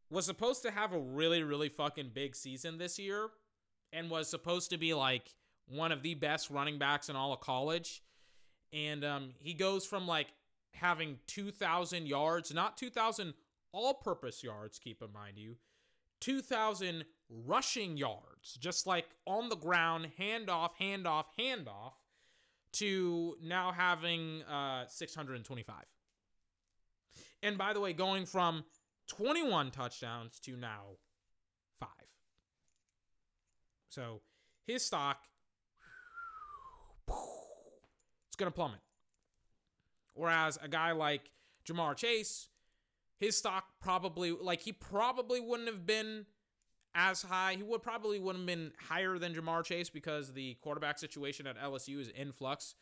was 0.09 0.25
supposed 0.25 0.61
to 0.63 0.71
have 0.71 0.93
a 0.93 0.99
really, 0.99 1.43
really 1.43 1.69
fucking 1.69 2.11
big 2.13 2.35
season 2.35 2.77
this 2.77 2.99
year 2.99 3.29
and 3.91 4.09
was 4.09 4.29
supposed 4.29 4.69
to 4.69 4.77
be 4.77 4.93
like 4.93 5.33
one 5.67 5.91
of 5.91 6.03
the 6.03 6.13
best 6.13 6.49
running 6.49 6.77
backs 6.77 7.09
in 7.09 7.15
all 7.15 7.33
of 7.33 7.39
college. 7.39 8.03
And 8.71 9.03
um, 9.03 9.33
he 9.39 9.53
goes 9.53 9.85
from 9.85 10.07
like 10.07 10.27
having 10.73 11.19
2,000 11.27 12.07
yards, 12.07 12.53
not 12.53 12.77
2,000 12.77 13.33
all 13.71 13.95
purpose 13.95 14.43
yards, 14.43 14.79
keep 14.79 15.01
in 15.01 15.11
mind 15.11 15.37
you, 15.37 15.57
2,000 16.21 17.05
rushing 17.45 17.97
yards, 17.97 18.57
just 18.59 18.85
like 18.87 19.05
on 19.25 19.49
the 19.49 19.55
ground, 19.55 20.09
hand 20.17 20.49
off, 20.49 20.75
hand 20.77 21.07
off, 21.07 21.27
hand 21.37 21.67
off, 21.67 21.93
to 22.73 23.37
now 23.41 23.71
having 23.71 24.43
uh, 24.43 24.85
625. 24.87 25.75
And 27.41 27.57
by 27.57 27.73
the 27.73 27.79
way, 27.79 27.93
going 27.93 28.25
from 28.25 28.63
21 29.07 29.71
touchdowns 29.71 30.39
to 30.39 30.55
now 30.55 30.97
five. 31.79 31.89
So 33.89 34.21
his 34.65 34.83
stock, 34.83 35.17
it's 37.07 38.35
going 38.37 38.51
to 38.51 38.55
plummet. 38.55 38.79
Whereas 40.13 40.57
a 40.61 40.67
guy 40.67 40.91
like 40.91 41.31
Ja'Marr 41.65 41.95
Chase, 41.95 42.47
his 43.19 43.37
stock 43.37 43.65
probably, 43.81 44.31
like, 44.31 44.61
he 44.61 44.71
probably 44.71 45.39
wouldn't 45.39 45.69
have 45.69 45.85
been 45.85 46.25
as 46.95 47.21
high. 47.21 47.55
He 47.55 47.63
would 47.63 47.81
probably 47.81 48.19
wouldn't 48.19 48.47
have 48.49 48.57
been 48.57 48.71
higher 48.89 49.17
than 49.17 49.33
Ja'Marr 49.33 49.63
Chase 49.63 49.89
because 49.89 50.33
the 50.33 50.55
quarterback 50.61 50.99
situation 50.99 51.47
at 51.47 51.57
LSU 51.57 51.99
is 51.99 52.09
in 52.09 52.31
flux. 52.31 52.75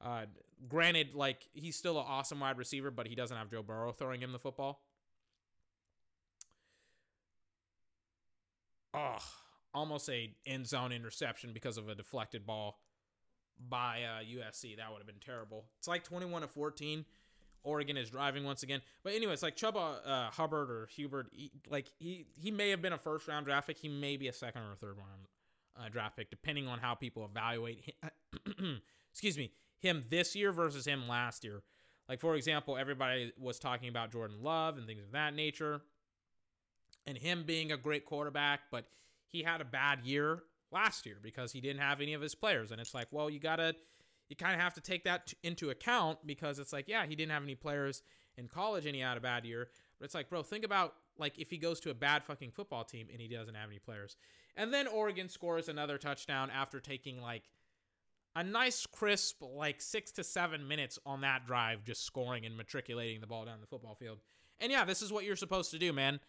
Uh, 0.00 0.26
granted, 0.68 1.14
like, 1.14 1.48
he's 1.52 1.76
still 1.76 1.98
an 1.98 2.04
awesome 2.06 2.40
wide 2.40 2.58
receiver, 2.58 2.90
but 2.90 3.06
he 3.06 3.14
doesn't 3.14 3.36
have 3.36 3.50
Joe 3.50 3.62
Burrow 3.62 3.92
throwing 3.92 4.20
him 4.20 4.32
the 4.32 4.38
football. 4.38 4.82
oh, 8.96 9.18
almost 9.74 10.08
a 10.08 10.34
end 10.46 10.66
zone 10.66 10.90
interception 10.90 11.52
because 11.52 11.76
of 11.76 11.88
a 11.88 11.94
deflected 11.94 12.46
ball 12.46 12.80
by 13.68 14.02
uh, 14.02 14.22
USC. 14.22 14.76
That 14.76 14.90
would 14.90 14.98
have 14.98 15.06
been 15.06 15.20
terrible. 15.24 15.66
It's 15.78 15.86
like 15.86 16.02
21 16.02 16.42
to 16.42 16.48
14. 16.48 17.04
Oregon 17.66 17.96
is 17.96 18.10
driving 18.10 18.44
once 18.44 18.62
again. 18.62 18.80
But 19.02 19.14
anyways, 19.14 19.42
like 19.42 19.56
Chuba 19.56 19.96
uh, 20.06 20.30
Hubbard 20.30 20.70
or 20.70 20.88
Hubert, 20.94 21.28
he, 21.32 21.50
like 21.68 21.90
he 21.98 22.26
he 22.40 22.50
may 22.50 22.70
have 22.70 22.80
been 22.80 22.92
a 22.92 22.98
first 22.98 23.28
round 23.28 23.46
draft 23.46 23.66
pick. 23.66 23.78
He 23.78 23.88
may 23.88 24.16
be 24.16 24.28
a 24.28 24.32
second 24.32 24.62
or 24.62 24.72
a 24.72 24.76
third 24.76 24.96
round 24.96 25.28
uh, 25.78 25.88
draft 25.88 26.16
pick, 26.16 26.30
depending 26.30 26.68
on 26.68 26.78
how 26.78 26.94
people 26.94 27.24
evaluate. 27.24 27.92
Him, 28.44 28.80
excuse 29.12 29.36
me, 29.36 29.52
him 29.78 30.04
this 30.08 30.34
year 30.34 30.52
versus 30.52 30.86
him 30.86 31.08
last 31.08 31.44
year. 31.44 31.62
Like 32.08 32.20
for 32.20 32.36
example, 32.36 32.78
everybody 32.78 33.32
was 33.38 33.58
talking 33.58 33.88
about 33.88 34.12
Jordan 34.12 34.42
Love 34.42 34.78
and 34.78 34.86
things 34.86 35.02
of 35.02 35.12
that 35.12 35.34
nature 35.34 35.82
and 37.06 37.16
him 37.16 37.44
being 37.46 37.72
a 37.72 37.76
great 37.76 38.04
quarterback, 38.04 38.62
but 38.70 38.86
he 39.28 39.42
had 39.42 39.60
a 39.60 39.64
bad 39.64 40.00
year 40.04 40.42
last 40.72 41.06
year 41.06 41.16
because 41.22 41.52
he 41.52 41.60
didn't 41.60 41.80
have 41.80 42.00
any 42.00 42.14
of 42.14 42.20
his 42.20 42.34
players. 42.34 42.72
And 42.72 42.80
it's 42.80 42.94
like, 42.94 43.08
well, 43.10 43.30
you 43.30 43.38
got 43.38 43.56
to, 43.56 43.74
you 44.28 44.36
kind 44.36 44.54
of 44.54 44.60
have 44.60 44.74
to 44.74 44.80
take 44.80 45.04
that 45.04 45.28
t- 45.28 45.36
into 45.42 45.70
account 45.70 46.18
because 46.26 46.58
it's 46.58 46.72
like, 46.72 46.88
yeah, 46.88 47.06
he 47.06 47.14
didn't 47.14 47.32
have 47.32 47.42
any 47.42 47.54
players 47.54 48.02
in 48.36 48.48
college 48.48 48.86
and 48.86 48.94
he 48.94 49.00
had 49.00 49.16
a 49.16 49.20
bad 49.20 49.44
year. 49.44 49.68
But 49.98 50.06
it's 50.06 50.14
like, 50.14 50.28
bro, 50.28 50.42
think 50.42 50.64
about 50.64 50.94
like 51.18 51.38
if 51.38 51.50
he 51.50 51.58
goes 51.58 51.80
to 51.80 51.90
a 51.90 51.94
bad 51.94 52.24
fucking 52.24 52.50
football 52.50 52.84
team 52.84 53.08
and 53.10 53.20
he 53.20 53.28
doesn't 53.28 53.54
have 53.54 53.68
any 53.68 53.78
players. 53.78 54.16
And 54.56 54.72
then 54.72 54.86
Oregon 54.86 55.28
scores 55.28 55.68
another 55.68 55.98
touchdown 55.98 56.50
after 56.50 56.80
taking 56.80 57.20
like 57.20 57.44
a 58.34 58.44
nice 58.44 58.86
crisp 58.86 59.42
like 59.42 59.80
six 59.80 60.12
to 60.12 60.24
seven 60.24 60.68
minutes 60.68 60.98
on 61.06 61.22
that 61.22 61.46
drive, 61.46 61.84
just 61.84 62.04
scoring 62.04 62.44
and 62.44 62.56
matriculating 62.56 63.20
the 63.20 63.26
ball 63.26 63.44
down 63.44 63.60
the 63.60 63.66
football 63.66 63.94
field. 63.94 64.18
And 64.58 64.72
yeah, 64.72 64.84
this 64.84 65.02
is 65.02 65.12
what 65.12 65.24
you're 65.24 65.36
supposed 65.36 65.70
to 65.70 65.78
do, 65.78 65.92
man. 65.92 66.20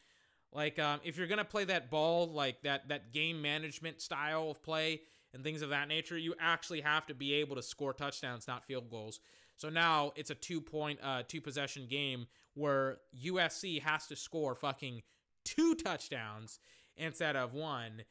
Like 0.53 0.79
um, 0.79 1.01
if 1.03 1.17
you're 1.17 1.27
gonna 1.27 1.45
play 1.45 1.65
that 1.65 1.89
ball, 1.89 2.27
like 2.27 2.61
that 2.61 2.87
that 2.89 3.11
game 3.11 3.41
management 3.41 4.01
style 4.01 4.51
of 4.51 4.63
play 4.63 5.01
and 5.33 5.43
things 5.43 5.61
of 5.61 5.69
that 5.69 5.87
nature, 5.87 6.17
you 6.17 6.33
actually 6.39 6.81
have 6.81 7.05
to 7.07 7.13
be 7.13 7.33
able 7.35 7.55
to 7.55 7.61
score 7.61 7.93
touchdowns, 7.93 8.47
not 8.47 8.65
field 8.65 8.89
goals. 8.89 9.19
So 9.55 9.69
now 9.69 10.11
it's 10.15 10.29
a 10.29 10.35
two 10.35 10.61
point, 10.61 10.99
uh, 11.03 11.23
two 11.27 11.41
possession 11.41 11.87
game 11.89 12.27
where 12.53 12.97
USC 13.25 13.81
has 13.81 14.07
to 14.07 14.15
score 14.15 14.55
fucking 14.55 15.01
two 15.43 15.75
touchdowns 15.75 16.59
instead 16.95 17.35
of 17.35 17.53
one, 17.53 18.03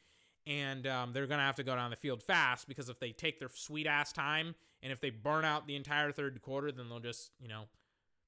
and 0.45 0.87
um, 0.87 1.13
they're 1.13 1.27
gonna 1.27 1.41
have 1.41 1.55
to 1.55 1.63
go 1.63 1.75
down 1.75 1.89
the 1.89 1.95
field 1.95 2.23
fast 2.23 2.67
because 2.67 2.89
if 2.89 2.99
they 2.99 3.11
take 3.11 3.39
their 3.39 3.49
sweet 3.53 3.87
ass 3.87 4.11
time 4.11 4.55
and 4.81 4.91
if 4.91 4.99
they 5.01 5.09
burn 5.09 5.45
out 5.45 5.67
the 5.67 5.75
entire 5.75 6.11
third 6.11 6.41
quarter, 6.41 6.71
then 6.71 6.89
they'll 6.89 6.99
just 6.99 7.31
you 7.39 7.47
know 7.47 7.63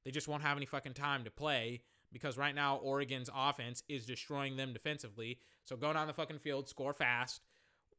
they 0.05 0.11
just 0.11 0.27
won't 0.27 0.43
have 0.43 0.57
any 0.57 0.65
fucking 0.65 0.93
time 0.93 1.23
to 1.23 1.31
play 1.31 1.81
because 2.11 2.37
right 2.37 2.55
now 2.55 2.77
Oregon's 2.77 3.29
offense 3.35 3.83
is 3.87 4.05
destroying 4.05 4.57
them 4.57 4.73
defensively. 4.73 5.39
So 5.65 5.75
go 5.75 5.93
down 5.93 6.07
the 6.07 6.13
fucking 6.13 6.39
field, 6.39 6.67
score 6.67 6.93
fast. 6.93 7.41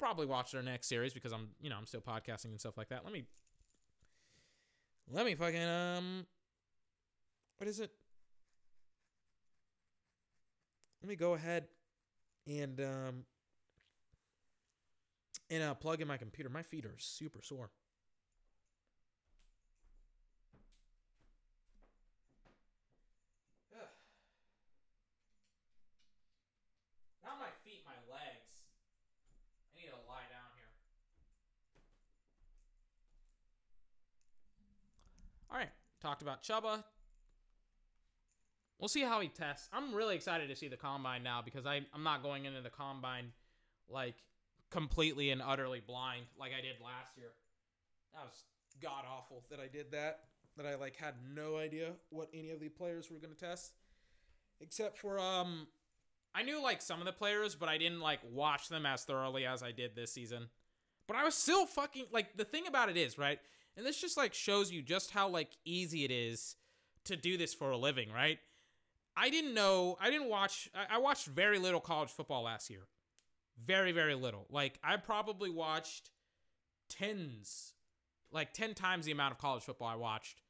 Probably 0.01 0.27
watch 0.27 0.51
their 0.51 0.62
next 0.62 0.89
series 0.89 1.15
because 1.15 1.31
I'm, 1.33 1.51
you 1.61 1.70
know, 1.70 1.77
I'm 1.77 1.87
still 1.87 2.01
podcasting 2.01 2.47
and 2.47 2.59
stuff 2.59 2.77
like 2.77 2.89
that. 2.89 3.05
Let 3.05 3.12
me, 3.12 3.25
let 5.12 5.27
me 5.27 5.37
fucking 5.37 5.62
um, 5.62 6.27
what 7.59 7.69
is 7.69 7.79
it? 7.79 7.93
Let 11.03 11.09
me 11.09 11.17
go 11.17 11.35
ahead 11.35 11.67
and 12.47 12.81
um, 12.81 13.25
and 15.51 15.62
uh, 15.62 15.75
plug 15.75 16.01
in 16.01 16.09
my 16.09 16.17
computer. 16.17 16.49
My 16.49 16.62
feet 16.62 16.87
are 16.87 16.95
super 16.99 17.41
sore. 17.43 17.70
Not 27.25 27.39
my 27.39 27.51
feet, 27.65 27.83
my 27.87 27.95
legs. 28.12 28.65
I 29.75 29.81
need 29.81 29.89
to 29.89 29.97
lie 30.09 30.27
down 30.31 30.51
here. 30.57 30.70
All 35.51 35.59
right, 35.59 35.70
talked 36.01 36.23
about 36.23 36.43
Chuba. 36.43 36.85
We'll 38.79 38.89
see 38.89 39.03
how 39.03 39.20
he 39.20 39.29
tests. 39.29 39.69
I'm 39.73 39.95
really 39.95 40.15
excited 40.15 40.49
to 40.49 40.57
see 40.57 40.69
the 40.69 40.77
combine 40.77 41.23
now 41.23 41.43
because 41.45 41.67
I, 41.67 41.83
I'm 41.93 42.03
not 42.03 42.23
going 42.23 42.47
into 42.47 42.62
the 42.62 42.70
combine 42.70 43.33
like 43.89 44.15
completely 44.70 45.31
and 45.31 45.43
utterly 45.43 45.83
blind 45.85 46.27
like 46.39 46.53
I 46.57 46.62
did 46.62 46.77
last 46.83 47.17
year. 47.17 47.33
That 48.15 48.25
was 48.25 48.45
god 48.81 49.05
awful 49.11 49.45
that 49.51 49.61
I 49.61 49.67
did 49.67 49.93
that. 49.93 50.20
That 50.57 50.67
I 50.67 50.77
like 50.77 50.97
had 50.97 51.15
no 51.35 51.59
idea 51.59 51.93
what 52.11 52.29
any 52.35 52.51
of 52.51 52.61
the 52.61 52.69
players 52.69 53.11
were 53.11 53.19
going 53.19 53.35
to 53.35 53.39
test, 53.39 53.73
except 54.61 54.99
for 54.99 55.19
um 55.19 55.67
I 56.35 56.43
knew 56.43 56.62
like 56.62 56.81
some 56.81 57.01
of 57.01 57.07
the 57.07 57.12
players, 57.12 57.55
but 57.55 57.69
I 57.69 57.77
didn't 57.77 58.01
like 58.01 58.20
watch 58.31 58.69
them 58.69 58.87
as 58.87 59.05
thoroughly 59.05 59.47
as 59.47 59.62
I 59.62 59.73
did 59.73 59.95
this 59.95 60.12
season. 60.12 60.49
But 61.07 61.17
I 61.17 61.25
was 61.25 61.35
still 61.35 61.67
fucking 61.67 62.07
like 62.12 62.37
the 62.37 62.45
thing 62.45 62.67
about 62.67 62.89
it 62.89 62.97
is, 62.97 63.19
right? 63.19 63.39
And 63.77 63.87
this 63.87 64.01
just 64.01 64.17
like 64.17 64.35
shows 64.35 64.71
you 64.71 64.83
just 64.83 65.11
how 65.11 65.29
like 65.29 65.51
easy 65.65 66.05
it 66.05 66.11
is 66.11 66.57
to 67.05 67.17
do 67.17 67.37
this 67.37 67.55
for 67.55 67.71
a 67.71 67.77
living, 67.77 68.11
right? 68.13 68.39
I 69.17 69.31
didn't 69.31 69.55
know, 69.55 69.97
I 70.01 70.11
didn't 70.11 70.29
watch, 70.29 70.69
I, 70.75 70.99
watched 70.99 71.27
very 71.27 71.59
little 71.59 71.81
college 71.81 72.11
football 72.11 72.43
last 72.45 72.71
year. 72.71 72.87
Very, 73.65 73.93
very 73.93 74.15
little. 74.15 74.47
Like 74.51 74.79
I 74.83 74.97
probably 74.97 75.51
watched 75.51 76.11
tens, 76.89 77.75
like 78.33 78.53
10 78.55 78.75
times 78.75 79.07
the 79.07 79.13
amount 79.13 79.33
of 79.33 79.39
college 79.39 79.63
football 79.63 79.89
I 79.89 79.97
watched 79.97 80.43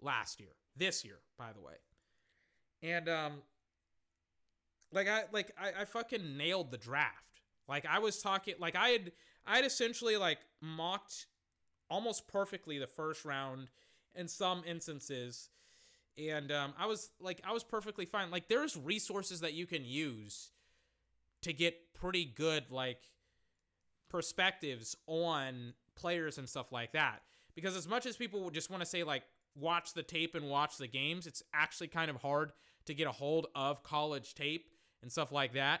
last 0.00 0.40
year. 0.40 0.50
This 0.76 1.04
year, 1.04 1.18
by 1.38 1.52
the 1.52 1.60
way. 1.60 1.74
And 2.82 3.08
um 3.08 3.32
like 4.92 5.08
I 5.08 5.24
like 5.32 5.52
I, 5.60 5.82
I 5.82 5.84
fucking 5.84 6.36
nailed 6.36 6.70
the 6.70 6.78
draft. 6.78 7.42
Like 7.68 7.86
I 7.86 7.98
was 7.98 8.20
talking 8.20 8.54
like 8.58 8.76
I 8.76 8.88
had 8.88 9.12
I 9.46 9.56
had 9.56 9.64
essentially 9.64 10.16
like 10.16 10.38
mocked 10.60 11.26
almost 11.90 12.28
perfectly 12.28 12.78
the 12.78 12.86
first 12.86 13.24
round 13.24 13.68
in 14.14 14.28
some 14.28 14.62
instances. 14.66 15.50
And 16.18 16.50
um 16.52 16.74
I 16.78 16.86
was 16.86 17.10
like 17.20 17.40
I 17.44 17.52
was 17.52 17.64
perfectly 17.64 18.04
fine. 18.06 18.30
Like 18.30 18.48
there's 18.48 18.76
resources 18.76 19.40
that 19.40 19.54
you 19.54 19.66
can 19.66 19.84
use 19.84 20.50
to 21.42 21.52
get 21.52 21.94
pretty 21.94 22.24
good 22.24 22.64
like 22.70 23.02
perspectives 24.08 24.96
on 25.06 25.74
players 25.94 26.38
and 26.38 26.48
stuff 26.48 26.72
like 26.72 26.92
that. 26.92 27.22
because 27.54 27.76
as 27.76 27.88
much 27.88 28.06
as 28.06 28.16
people 28.16 28.42
would 28.44 28.54
just 28.54 28.70
want 28.70 28.80
to 28.82 28.86
say 28.86 29.02
like 29.04 29.22
watch 29.54 29.92
the 29.94 30.02
tape 30.02 30.34
and 30.34 30.48
watch 30.48 30.76
the 30.78 30.86
games, 30.86 31.26
it's 31.26 31.42
actually 31.52 31.88
kind 31.88 32.10
of 32.10 32.16
hard 32.16 32.52
to 32.86 32.94
get 32.94 33.06
a 33.06 33.12
hold 33.12 33.46
of 33.54 33.82
college 33.82 34.34
tape 34.34 34.70
and 35.02 35.10
stuff 35.10 35.32
like 35.32 35.52
that. 35.54 35.80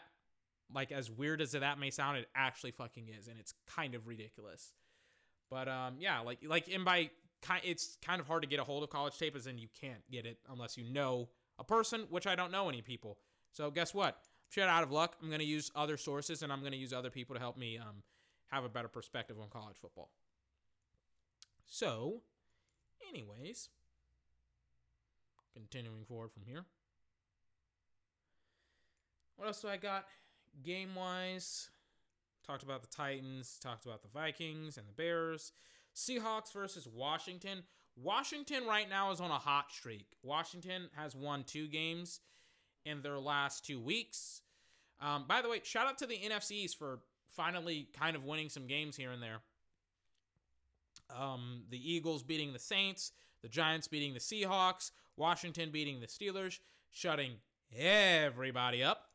Like 0.72 0.92
as 0.92 1.10
weird 1.10 1.40
as 1.40 1.52
that 1.52 1.78
may 1.78 1.90
sound, 1.90 2.18
it 2.18 2.28
actually 2.34 2.70
fucking 2.72 3.08
is, 3.08 3.28
and 3.28 3.38
it's 3.38 3.54
kind 3.66 3.94
of 3.94 4.06
ridiculous. 4.06 4.72
But 5.50 5.68
um, 5.68 5.96
yeah, 5.98 6.20
like 6.20 6.38
like 6.44 6.68
and 6.72 6.84
by 6.84 7.10
it's 7.64 7.96
kind 8.02 8.20
of 8.20 8.26
hard 8.26 8.42
to 8.42 8.48
get 8.48 8.60
a 8.60 8.64
hold 8.64 8.82
of 8.82 8.90
college 8.90 9.18
tape, 9.18 9.34
as 9.34 9.46
in 9.46 9.58
you 9.58 9.68
can't 9.80 10.02
get 10.10 10.26
it 10.26 10.38
unless 10.50 10.76
you 10.76 10.84
know 10.84 11.28
a 11.58 11.64
person, 11.64 12.06
which 12.10 12.26
I 12.26 12.34
don't 12.34 12.52
know 12.52 12.68
any 12.68 12.82
people. 12.82 13.18
So 13.50 13.70
guess 13.70 13.92
what? 13.92 14.14
I'm 14.14 14.22
shit 14.50 14.64
out 14.64 14.82
of 14.82 14.92
luck. 14.92 15.16
I'm 15.22 15.30
gonna 15.30 15.42
use 15.42 15.70
other 15.74 15.96
sources, 15.96 16.42
and 16.42 16.52
I'm 16.52 16.62
gonna 16.62 16.76
use 16.76 16.92
other 16.92 17.10
people 17.10 17.34
to 17.34 17.40
help 17.40 17.56
me 17.56 17.78
um 17.78 18.02
have 18.48 18.64
a 18.64 18.68
better 18.68 18.88
perspective 18.88 19.36
on 19.40 19.48
college 19.48 19.76
football. 19.80 20.10
So, 21.66 22.22
anyways, 23.08 23.68
continuing 25.54 26.04
forward 26.04 26.32
from 26.32 26.42
here. 26.44 26.64
What 29.36 29.46
else 29.46 29.62
do 29.62 29.68
I 29.68 29.76
got? 29.76 30.06
Game 30.62 30.94
wise, 30.94 31.70
talked 32.46 32.62
about 32.62 32.82
the 32.82 32.88
Titans, 32.88 33.58
talked 33.62 33.86
about 33.86 34.02
the 34.02 34.08
Vikings 34.08 34.76
and 34.76 34.86
the 34.88 34.92
Bears. 34.92 35.52
Seahawks 35.94 36.52
versus 36.52 36.86
Washington. 36.86 37.62
Washington 37.96 38.66
right 38.66 38.88
now 38.88 39.10
is 39.10 39.20
on 39.20 39.30
a 39.30 39.38
hot 39.38 39.70
streak. 39.70 40.16
Washington 40.22 40.88
has 40.96 41.14
won 41.14 41.44
two 41.44 41.68
games 41.68 42.20
in 42.84 43.02
their 43.02 43.18
last 43.18 43.64
two 43.64 43.80
weeks. 43.80 44.42
Um, 45.00 45.24
by 45.26 45.42
the 45.42 45.48
way, 45.48 45.60
shout 45.62 45.86
out 45.86 45.98
to 45.98 46.06
the 46.06 46.16
NFCs 46.16 46.76
for 46.76 47.00
finally 47.28 47.88
kind 47.98 48.16
of 48.16 48.24
winning 48.24 48.48
some 48.48 48.66
games 48.66 48.96
here 48.96 49.10
and 49.10 49.22
there. 49.22 49.38
Um, 51.16 51.62
the 51.70 51.92
Eagles 51.92 52.22
beating 52.22 52.52
the 52.52 52.58
Saints, 52.58 53.12
the 53.42 53.48
Giants 53.48 53.88
beating 53.88 54.14
the 54.14 54.20
Seahawks, 54.20 54.92
Washington 55.16 55.70
beating 55.70 56.00
the 56.00 56.06
Steelers, 56.06 56.60
shutting 56.92 57.32
everybody 57.76 58.82
up. 58.82 59.09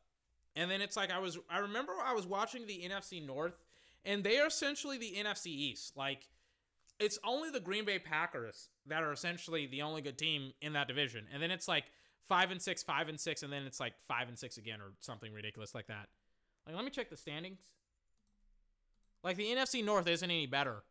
And 0.56 0.70
then 0.70 0.80
it's 0.80 0.96
like 0.96 1.12
I 1.12 1.18
was 1.18 1.38
I 1.48 1.58
remember 1.58 1.92
I 2.02 2.14
was 2.14 2.26
watching 2.26 2.66
the 2.66 2.88
NFC 2.88 3.24
North 3.24 3.62
and 4.04 4.24
they 4.24 4.38
are 4.38 4.46
essentially 4.46 4.96
the 4.96 5.14
NFC 5.16 5.48
East. 5.48 5.96
Like 5.96 6.28
it's 6.98 7.18
only 7.24 7.50
the 7.50 7.60
Green 7.60 7.84
Bay 7.84 7.98
Packers 7.98 8.70
that 8.86 9.02
are 9.02 9.12
essentially 9.12 9.66
the 9.66 9.82
only 9.82 10.00
good 10.00 10.16
team 10.16 10.52
in 10.62 10.72
that 10.72 10.88
division. 10.88 11.26
And 11.32 11.42
then 11.42 11.50
it's 11.50 11.68
like 11.68 11.84
5 12.26 12.50
and 12.50 12.60
6, 12.62 12.82
5 12.82 13.08
and 13.08 13.20
6 13.20 13.42
and 13.42 13.52
then 13.52 13.64
it's 13.64 13.78
like 13.78 13.92
5 14.08 14.28
and 14.28 14.38
6 14.38 14.56
again 14.56 14.80
or 14.80 14.92
something 15.00 15.32
ridiculous 15.32 15.74
like 15.74 15.88
that. 15.88 16.08
Like 16.66 16.74
let 16.74 16.84
me 16.84 16.90
check 16.90 17.10
the 17.10 17.16
standings. 17.16 17.60
Like 19.22 19.36
the 19.36 19.46
NFC 19.46 19.84
North 19.84 20.08
isn't 20.08 20.30
any 20.30 20.46
better 20.46 20.84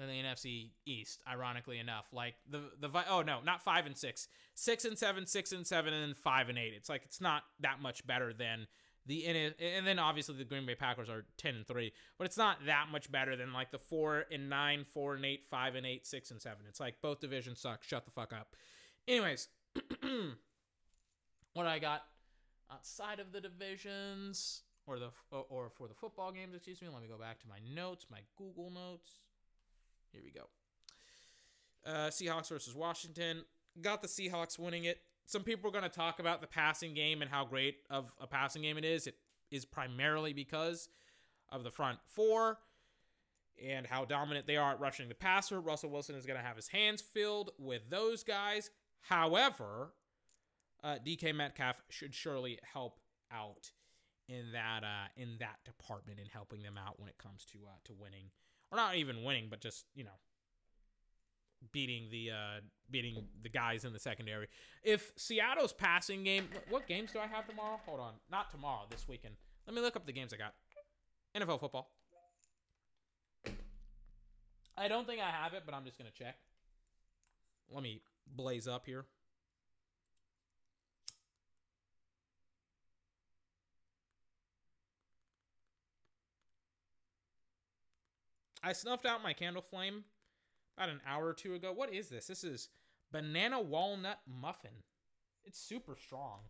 than 0.00 0.08
the 0.08 0.22
NFC 0.22 0.70
East, 0.86 1.22
ironically 1.30 1.78
enough. 1.78 2.06
Like 2.12 2.34
the 2.48 2.70
the 2.80 2.90
oh 3.08 3.22
no, 3.22 3.40
not 3.44 3.62
five 3.62 3.86
and 3.86 3.96
six, 3.96 4.28
six 4.54 4.84
and 4.84 4.98
seven, 4.98 5.26
six 5.26 5.52
and 5.52 5.66
seven, 5.66 5.92
and 5.92 6.02
then 6.02 6.14
five 6.14 6.48
and 6.48 6.58
eight. 6.58 6.72
It's 6.76 6.88
like 6.88 7.02
it's 7.04 7.20
not 7.20 7.42
that 7.60 7.80
much 7.80 8.06
better 8.06 8.32
than 8.32 8.66
the 9.06 9.26
and 9.26 9.86
then 9.86 9.98
obviously 9.98 10.36
the 10.36 10.44
Green 10.44 10.66
Bay 10.66 10.74
Packers 10.74 11.08
are 11.08 11.24
ten 11.36 11.54
and 11.54 11.66
three, 11.66 11.92
but 12.18 12.24
it's 12.26 12.36
not 12.36 12.64
that 12.66 12.86
much 12.90 13.10
better 13.10 13.36
than 13.36 13.52
like 13.52 13.70
the 13.70 13.78
four 13.78 14.24
and 14.30 14.48
nine, 14.48 14.84
four 14.84 15.14
and 15.14 15.24
eight, 15.24 15.44
five 15.46 15.74
and 15.74 15.86
eight, 15.86 16.06
six 16.06 16.30
and 16.30 16.40
seven. 16.40 16.64
It's 16.68 16.80
like 16.80 16.96
both 17.02 17.20
divisions 17.20 17.60
suck. 17.60 17.82
Shut 17.82 18.04
the 18.04 18.10
fuck 18.10 18.32
up. 18.32 18.54
Anyways, 19.08 19.48
what 21.54 21.66
I 21.66 21.78
got 21.78 22.02
outside 22.72 23.20
of 23.20 23.32
the 23.32 23.40
divisions 23.40 24.62
or 24.86 24.98
the 24.98 25.10
or 25.30 25.70
for 25.70 25.88
the 25.88 25.94
football 25.94 26.32
games, 26.32 26.54
excuse 26.54 26.80
me. 26.82 26.88
Let 26.92 27.02
me 27.02 27.08
go 27.08 27.18
back 27.18 27.40
to 27.40 27.48
my 27.48 27.58
notes, 27.74 28.06
my 28.10 28.20
Google 28.36 28.70
notes. 28.70 29.20
Here 30.12 30.22
we 30.24 30.30
go. 30.30 30.48
Uh, 31.86 32.08
Seahawks 32.08 32.48
versus 32.48 32.74
Washington. 32.74 33.44
Got 33.80 34.02
the 34.02 34.08
Seahawks 34.08 34.58
winning 34.58 34.84
it. 34.84 35.00
Some 35.26 35.42
people 35.42 35.68
are 35.68 35.72
going 35.72 35.84
to 35.84 35.88
talk 35.88 36.18
about 36.18 36.40
the 36.40 36.46
passing 36.46 36.92
game 36.94 37.22
and 37.22 37.30
how 37.30 37.44
great 37.44 37.76
of 37.88 38.10
a 38.20 38.26
passing 38.26 38.62
game 38.62 38.76
it 38.76 38.84
is. 38.84 39.06
It 39.06 39.16
is 39.50 39.64
primarily 39.64 40.32
because 40.32 40.88
of 41.50 41.64
the 41.64 41.70
front 41.70 41.98
four 42.04 42.58
and 43.64 43.86
how 43.86 44.04
dominant 44.04 44.46
they 44.46 44.56
are 44.56 44.72
at 44.72 44.80
rushing 44.80 45.08
the 45.08 45.14
passer. 45.14 45.60
Russell 45.60 45.90
Wilson 45.90 46.16
is 46.16 46.26
going 46.26 46.38
to 46.38 46.44
have 46.44 46.56
his 46.56 46.68
hands 46.68 47.00
filled 47.00 47.50
with 47.58 47.82
those 47.90 48.24
guys. 48.24 48.70
However, 49.02 49.92
uh, 50.82 50.96
DK 51.04 51.34
Metcalf 51.34 51.82
should 51.90 52.14
surely 52.14 52.58
help 52.72 52.98
out 53.32 53.70
in 54.28 54.52
that 54.52 54.82
uh, 54.84 55.08
in 55.16 55.36
that 55.40 55.58
department 55.64 56.18
and 56.18 56.28
helping 56.28 56.62
them 56.62 56.78
out 56.78 56.98
when 56.98 57.08
it 57.08 57.18
comes 57.18 57.44
to 57.46 57.58
uh, 57.66 57.78
to 57.84 57.92
winning 57.92 58.30
or 58.70 58.76
not 58.76 58.96
even 58.96 59.24
winning, 59.24 59.48
but 59.50 59.60
just 59.60 59.84
you 59.94 60.04
know 60.04 60.18
beating 61.72 62.08
the 62.10 62.30
uh, 62.30 62.60
beating 62.90 63.24
the 63.42 63.48
guys 63.48 63.84
in 63.84 63.92
the 63.92 63.98
secondary. 63.98 64.48
If 64.82 65.12
Seattle's 65.16 65.72
passing 65.72 66.24
game, 66.24 66.48
what 66.68 66.86
games 66.86 67.12
do 67.12 67.18
I 67.18 67.26
have 67.26 67.46
tomorrow? 67.46 67.80
Hold 67.86 68.00
on, 68.00 68.14
not 68.30 68.50
tomorrow. 68.50 68.86
This 68.90 69.06
weekend. 69.08 69.34
Let 69.66 69.74
me 69.74 69.82
look 69.82 69.96
up 69.96 70.06
the 70.06 70.12
games 70.12 70.32
I 70.32 70.36
got. 70.36 70.54
NFL 71.36 71.60
football. 71.60 71.90
I 74.76 74.88
don't 74.88 75.06
think 75.06 75.20
I 75.20 75.30
have 75.30 75.52
it, 75.52 75.62
but 75.66 75.74
I'm 75.74 75.84
just 75.84 75.98
gonna 75.98 76.10
check. 76.10 76.36
Let 77.72 77.82
me 77.82 78.02
blaze 78.26 78.66
up 78.66 78.86
here. 78.86 79.04
I 88.62 88.72
snuffed 88.72 89.06
out 89.06 89.22
my 89.22 89.32
candle 89.32 89.62
flame 89.62 90.04
about 90.76 90.90
an 90.90 91.00
hour 91.06 91.26
or 91.26 91.34
two 91.34 91.54
ago. 91.54 91.72
What 91.72 91.92
is 91.92 92.08
this? 92.08 92.26
This 92.26 92.44
is 92.44 92.68
banana 93.12 93.60
walnut 93.60 94.18
muffin. 94.26 94.70
It's 95.44 95.58
super 95.58 95.96
strong. 95.96 96.40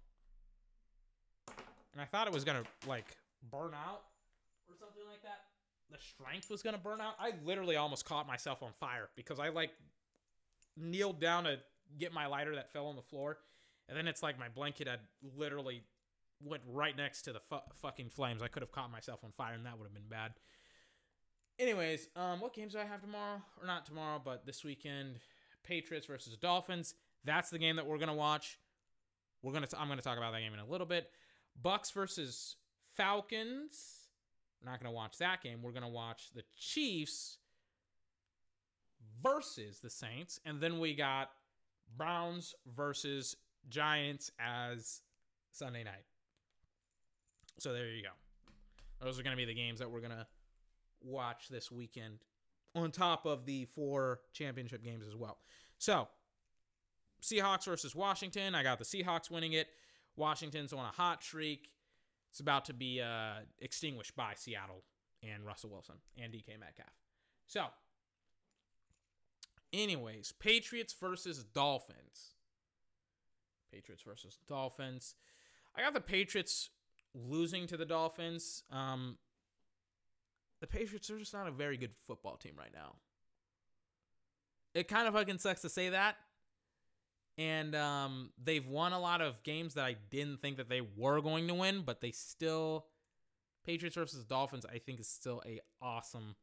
And 1.92 2.00
I 2.00 2.05
thought 2.05 2.26
it 2.26 2.32
was 2.32 2.44
gonna 2.44 2.64
like 2.86 3.16
burn 3.50 3.72
out 3.74 4.02
or 4.68 4.76
something 4.78 5.02
like 5.08 5.22
that. 5.22 5.40
The 5.90 5.98
strength 5.98 6.50
was 6.50 6.62
gonna 6.62 6.78
burn 6.78 7.00
out. 7.00 7.14
I 7.18 7.32
literally 7.44 7.76
almost 7.76 8.05
caught 8.05 8.26
myself 8.26 8.62
on 8.62 8.72
fire 8.72 9.08
because 9.16 9.39
I 9.39 9.48
like 9.48 9.70
kneeled 10.76 11.20
down 11.20 11.44
to 11.44 11.58
get 11.98 12.12
my 12.12 12.26
lighter 12.26 12.55
that 12.55 12.72
fell 12.72 12.86
on 12.86 12.97
the 12.97 13.02
floor, 13.02 13.39
and 13.89 13.97
then 13.97 14.06
it's 14.06 14.22
like 14.22 14.39
my 14.39 14.48
blanket 14.48 14.86
had 14.86 15.00
literally 15.36 15.82
went 16.42 16.62
right 16.66 16.97
next 16.97 17.22
to 17.22 17.32
the 17.32 17.40
fu- 17.40 17.56
fucking 17.82 18.08
flames. 18.08 18.42
I 18.42 18.48
could 18.48 18.62
have 18.62 18.72
caught 18.72 18.90
myself 18.90 19.20
on 19.24 19.32
fire, 19.32 19.55
and 19.55 19.66
that 19.66 19.78
would 19.78 19.84
have 19.84 19.94
been 19.94 20.08
bad. 20.08 20.32
Anyways, 21.60 22.08
um, 22.16 22.40
what 22.40 22.55
games 22.55 22.72
do 22.72 22.78
I 22.78 22.84
have 22.84 23.02
tomorrow? 23.02 23.42
Or 23.60 23.66
not 23.66 23.84
tomorrow, 23.84 24.18
but 24.24 24.47
this 24.47 24.64
weekend, 24.64 25.16
Patriots 25.62 26.06
versus 26.06 26.34
Dolphins. 26.39 26.94
That's 27.24 27.50
the 27.50 27.58
game 27.58 27.76
that 27.76 27.86
we're 27.86 27.98
gonna 27.98 28.14
watch. 28.14 28.58
We're 29.42 29.52
gonna. 29.52 29.66
T- 29.66 29.76
I'm 29.78 29.86
gonna 29.86 30.00
talk 30.00 30.16
about 30.16 30.32
that 30.32 30.40
game 30.40 30.55
in 30.55 30.58
a 30.58 30.64
little 30.64 30.86
bit. 30.86 31.10
Bucs 31.62 31.92
versus 31.92 32.56
Falcons. 32.97 34.06
We're 34.62 34.70
not 34.70 34.80
gonna 34.80 34.94
watch 34.94 35.18
that 35.18 35.42
game. 35.42 35.60
We're 35.62 35.72
gonna 35.72 35.90
watch 35.90 36.30
the 36.34 36.44
Chiefs 36.58 37.36
versus 39.22 39.80
the 39.80 39.90
Saints, 39.90 40.40
and 40.47 40.62
then 40.62 40.80
we 40.80 40.94
got 40.94 41.30
Browns 41.94 42.55
versus 42.74 43.36
Giants 43.68 44.30
as 44.40 45.02
Sunday 45.50 45.84
night. 45.84 46.06
So 47.58 47.74
there 47.74 47.89
you 47.90 48.02
go. 48.02 49.05
Those 49.05 49.20
are 49.20 49.22
gonna 49.22 49.36
be 49.36 49.44
the 49.44 49.55
games 49.55 49.78
that 49.80 49.90
we're 49.90 50.00
gonna 50.00 50.26
watch 51.03 51.49
this 51.49 51.70
weekend 51.70 52.19
on 52.75 52.91
top 52.91 53.27
of 53.27 53.47
the 53.47 53.65
four 53.67 54.20
championship 54.33 54.85
games 54.85 55.05
as 55.07 55.17
well. 55.17 55.39
So, 55.79 56.09
Seahawks 57.23 57.65
versus 57.65 57.95
Washington. 57.95 58.55
I 58.55 58.62
got 58.62 58.79
the 58.79 58.85
Seahawks 58.85 59.31
winning 59.31 59.53
it. 59.53 59.69
Washington's 60.17 60.73
on 60.73 60.85
a 60.85 60.93
hot 60.93 61.23
streak. 61.23 61.70
It's 62.31 62.41
about 62.41 62.67
to 62.67 62.75
be 62.75 63.01
uh, 63.01 63.41
extinguished 63.59 64.15
by 64.15 64.35
Seattle 64.37 64.85
and 65.23 65.45
Russell 65.45 65.70
Wilson 65.70 65.97
and 66.20 66.33
DK 66.33 66.59
Metcalf. 66.59 66.93
So, 67.47 67.65
anyways, 69.73 70.33
Patriots 70.39 70.95
versus 70.99 71.45
Dolphins. 71.45 72.35
Patriots 73.73 74.03
versus 74.03 74.39
Dolphins. 74.49 75.15
I 75.77 75.83
got 75.83 75.95
the 75.95 76.01
Patriots 76.01 76.70
losing 77.15 77.67
to 77.67 77.77
the 77.77 77.85
Dolphins. 77.85 78.62
Um, 78.70 79.19
the 80.60 80.66
Patriots 80.66 81.10
are 81.10 81.18
just 81.18 81.32
not 81.32 81.47
a 81.47 81.50
very 81.50 81.76
good 81.76 81.92
football 82.06 82.36
team 82.36 82.52
right 82.58 82.72
now. 82.72 82.94
It 84.74 84.89
kind 84.89 85.08
of 85.08 85.14
fucking 85.14 85.39
sucks 85.39 85.62
to 85.62 85.68
say 85.68 85.90
that. 85.90 86.16
And 87.39 87.74
um, 87.74 88.30
they've 88.42 88.66
won 88.66 88.92
a 88.92 89.00
lot 89.00 89.20
of 89.20 89.42
games 89.42 89.74
that 89.74 89.84
I 89.84 89.97
didn't 90.10 90.42
think 90.42 90.58
that 90.58 90.68
they 90.68 90.82
were 90.82 91.20
going 91.20 91.48
to 91.48 91.55
win, 91.55 91.82
but 91.84 92.00
they 92.00 92.10
still 92.10 92.86
Patriots 93.64 93.97
versus 93.97 94.24
Dolphins 94.24 94.66
I 94.66 94.78
think 94.78 95.00
is 95.00 95.08
still 95.08 95.42
a 95.47 95.60
awesome 95.80 96.34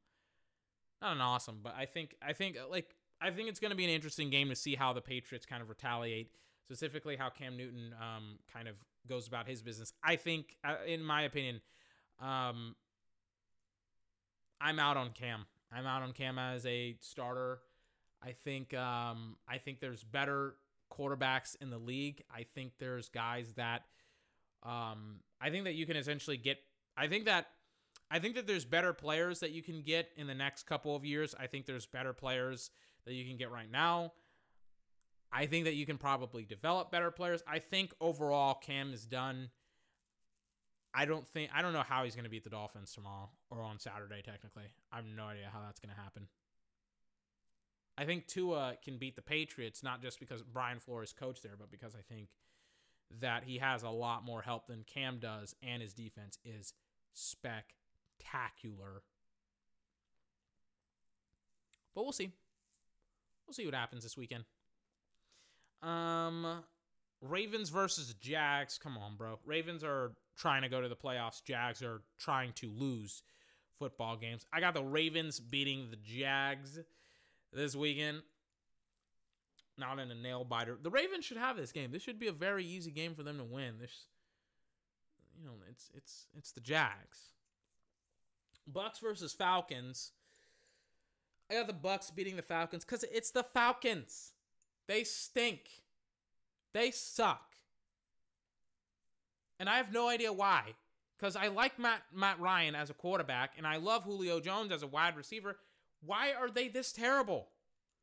not 1.01 1.13
an 1.13 1.21
awesome, 1.21 1.59
but 1.61 1.75
I 1.77 1.85
think 1.85 2.15
I 2.21 2.33
think 2.33 2.57
like 2.69 2.95
I 3.21 3.29
think 3.29 3.49
it's 3.49 3.59
going 3.59 3.71
to 3.71 3.77
be 3.77 3.83
an 3.83 3.89
interesting 3.89 4.29
game 4.29 4.49
to 4.49 4.55
see 4.55 4.75
how 4.75 4.93
the 4.93 5.01
Patriots 5.01 5.45
kind 5.45 5.61
of 5.61 5.69
retaliate, 5.69 6.31
specifically 6.63 7.15
how 7.15 7.29
Cam 7.29 7.57
Newton 7.57 7.93
um, 7.99 8.39
kind 8.51 8.67
of 8.67 8.75
goes 9.07 9.27
about 9.27 9.47
his 9.47 9.61
business. 9.61 9.93
I 10.03 10.15
think, 10.15 10.55
uh, 10.63 10.75
in 10.85 11.03
my 11.03 11.23
opinion, 11.23 11.61
um, 12.19 12.75
I'm 14.60 14.80
out 14.80 14.98
on 14.98 15.11
Cam. 15.11 15.45
I'm 15.72 15.86
out 15.86 16.02
on 16.02 16.14
Cam 16.14 16.40
as 16.40 16.66
a 16.66 16.95
starter. 17.02 17.60
I 18.24 18.32
think 18.32 18.74
um, 18.74 19.36
I 19.48 19.58
think 19.58 19.80
there's 19.80 20.03
better 20.03 20.56
quarterbacks 20.92 21.56
in 21.61 21.69
the 21.69 21.77
league. 21.77 22.24
I 22.34 22.45
think 22.56 22.74
there's 22.80 23.10
guys 23.10 23.53
that 23.53 23.84
um, 24.64 25.19
I 25.40 25.50
think 25.50 25.66
that 25.66 25.74
you 25.74 25.86
can 25.86 25.98
essentially 25.98 26.38
get. 26.38 26.58
I 26.95 27.08
think 27.08 27.26
that 27.26 27.48
I 28.10 28.19
think 28.19 28.36
that 28.36 28.48
there's 28.48 28.66
better 28.66 28.94
players 28.94 29.42
that 29.42 29.52
you 29.52 29.61
can 29.61 29.82
get 29.82 30.10
in 30.16 30.27
the 30.27 30.36
next 30.36 30.64
couple 30.64 30.95
of 30.95 31.03
years. 31.03 31.36
I 31.40 31.48
think 31.48 31.66
there's 31.66 31.86
better 31.86 32.14
players 32.14 32.72
that 33.06 33.14
you 33.14 33.26
can 33.26 33.38
get 33.38 33.52
right 33.52 33.69
now. 33.69 34.14
I 35.32 35.45
think 35.45 35.66
that 35.66 35.76
you 35.76 35.86
can 35.86 35.98
probably 35.98 36.45
develop 36.45 36.90
better 36.90 37.11
players. 37.11 37.44
I 37.48 37.60
think 37.60 37.94
overall 38.00 38.53
Cam 38.53 38.94
is 38.94 39.06
done. 39.06 39.50
I 40.98 41.06
don't 41.06 41.27
think 41.27 41.51
I 41.53 41.61
don't 41.61 41.74
know 41.74 41.84
how 41.88 42.03
he's 42.06 42.16
going 42.16 42.24
to 42.24 42.30
beat 42.30 42.43
the 42.43 42.50
Dolphins 42.50 42.92
tomorrow 42.92 43.30
or 43.51 43.61
on 43.61 43.77
Saturday 43.77 44.24
technically. 44.26 44.64
I 44.92 44.95
have 44.95 45.06
no 45.06 45.26
idea 45.26 45.48
how 45.53 45.59
that's 45.64 45.80
going 45.80 45.93
to 45.93 46.01
happen. 46.01 46.24
I 47.95 48.06
think 48.06 48.26
Tua 48.26 48.77
can 48.84 48.98
beat 48.98 49.16
the 49.16 49.22
Patriots 49.22 49.84
not 49.84 50.01
just 50.01 50.19
because 50.19 50.42
Brian 50.42 50.80
Flores 50.80 51.14
coached 51.14 51.43
there, 51.43 51.56
but 51.58 51.69
because 51.69 51.93
I 51.93 52.01
think 52.11 52.30
that 53.22 53.43
he 53.43 53.59
has 53.59 53.84
a 53.84 53.92
lot 53.92 54.26
more 54.26 54.42
help 54.42 54.66
than 54.66 54.84
Cam 54.92 55.19
does 55.19 55.56
and 55.61 55.84
his 55.84 55.93
defense 55.93 56.40
is 56.43 56.74
spectacular. 57.14 59.03
But 61.93 62.03
we'll 62.03 62.11
see. 62.11 62.32
We'll 63.45 63.53
see 63.53 63.66
what 63.66 63.76
happens 63.76 64.01
this 64.01 64.17
weekend. 64.17 64.45
Um 65.84 66.64
Ravens 67.21 67.69
versus 67.69 68.13
Jags. 68.15 68.77
Come 68.77 68.97
on, 68.97 69.15
bro. 69.15 69.39
Ravens 69.45 69.83
are 69.83 70.13
trying 70.37 70.61
to 70.61 70.69
go 70.69 70.81
to 70.81 70.89
the 70.89 70.95
playoffs. 70.95 71.43
Jags 71.43 71.81
are 71.81 72.01
trying 72.19 72.53
to 72.53 72.69
lose 72.69 73.23
football 73.79 74.15
games. 74.17 74.45
I 74.53 74.59
got 74.59 74.73
the 74.73 74.83
Ravens 74.83 75.39
beating 75.39 75.89
the 75.89 75.97
Jags 75.97 76.79
this 77.53 77.75
weekend. 77.75 78.21
Not 79.77 79.99
in 79.99 80.09
a 80.09 80.15
nail 80.15 80.43
biter. 80.43 80.77
The 80.81 80.89
Ravens 80.89 81.25
should 81.25 81.37
have 81.37 81.57
this 81.57 81.71
game. 81.71 81.91
This 81.91 82.01
should 82.01 82.19
be 82.19 82.27
a 82.27 82.31
very 82.31 82.65
easy 82.65 82.91
game 82.91 83.13
for 83.13 83.23
them 83.23 83.37
to 83.37 83.43
win. 83.43 83.75
This 83.79 84.05
you 85.37 85.45
know, 85.45 85.53
it's 85.69 85.91
it's 85.95 86.27
it's 86.35 86.51
the 86.51 86.61
Jags. 86.61 87.33
Bucs 88.71 88.99
versus 88.99 89.33
Falcons. 89.33 90.11
I 91.49 91.53
got 91.53 91.67
the 91.67 91.73
Bucs 91.73 92.13
beating 92.13 92.35
the 92.35 92.41
Falcons 92.41 92.83
cuz 92.83 93.05
it's 93.11 93.31
the 93.31 93.43
Falcons. 93.43 94.33
They 94.87 95.03
stink. 95.03 95.83
They 96.73 96.91
suck. 96.91 97.55
And 99.59 99.69
I 99.69 99.77
have 99.77 99.91
no 99.91 100.07
idea 100.07 100.31
why. 100.31 100.75
Because 101.17 101.35
I 101.35 101.47
like 101.47 101.79
Matt 101.79 102.03
Matt 102.13 102.39
Ryan 102.39 102.75
as 102.75 102.89
a 102.89 102.93
quarterback 102.93 103.53
and 103.57 103.65
I 103.65 103.77
love 103.77 104.03
Julio 104.03 104.39
Jones 104.39 104.71
as 104.71 104.83
a 104.83 104.87
wide 104.87 105.17
receiver. 105.17 105.57
Why 106.05 106.31
are 106.31 106.49
they 106.49 106.67
this 106.67 106.91
terrible? 106.91 107.47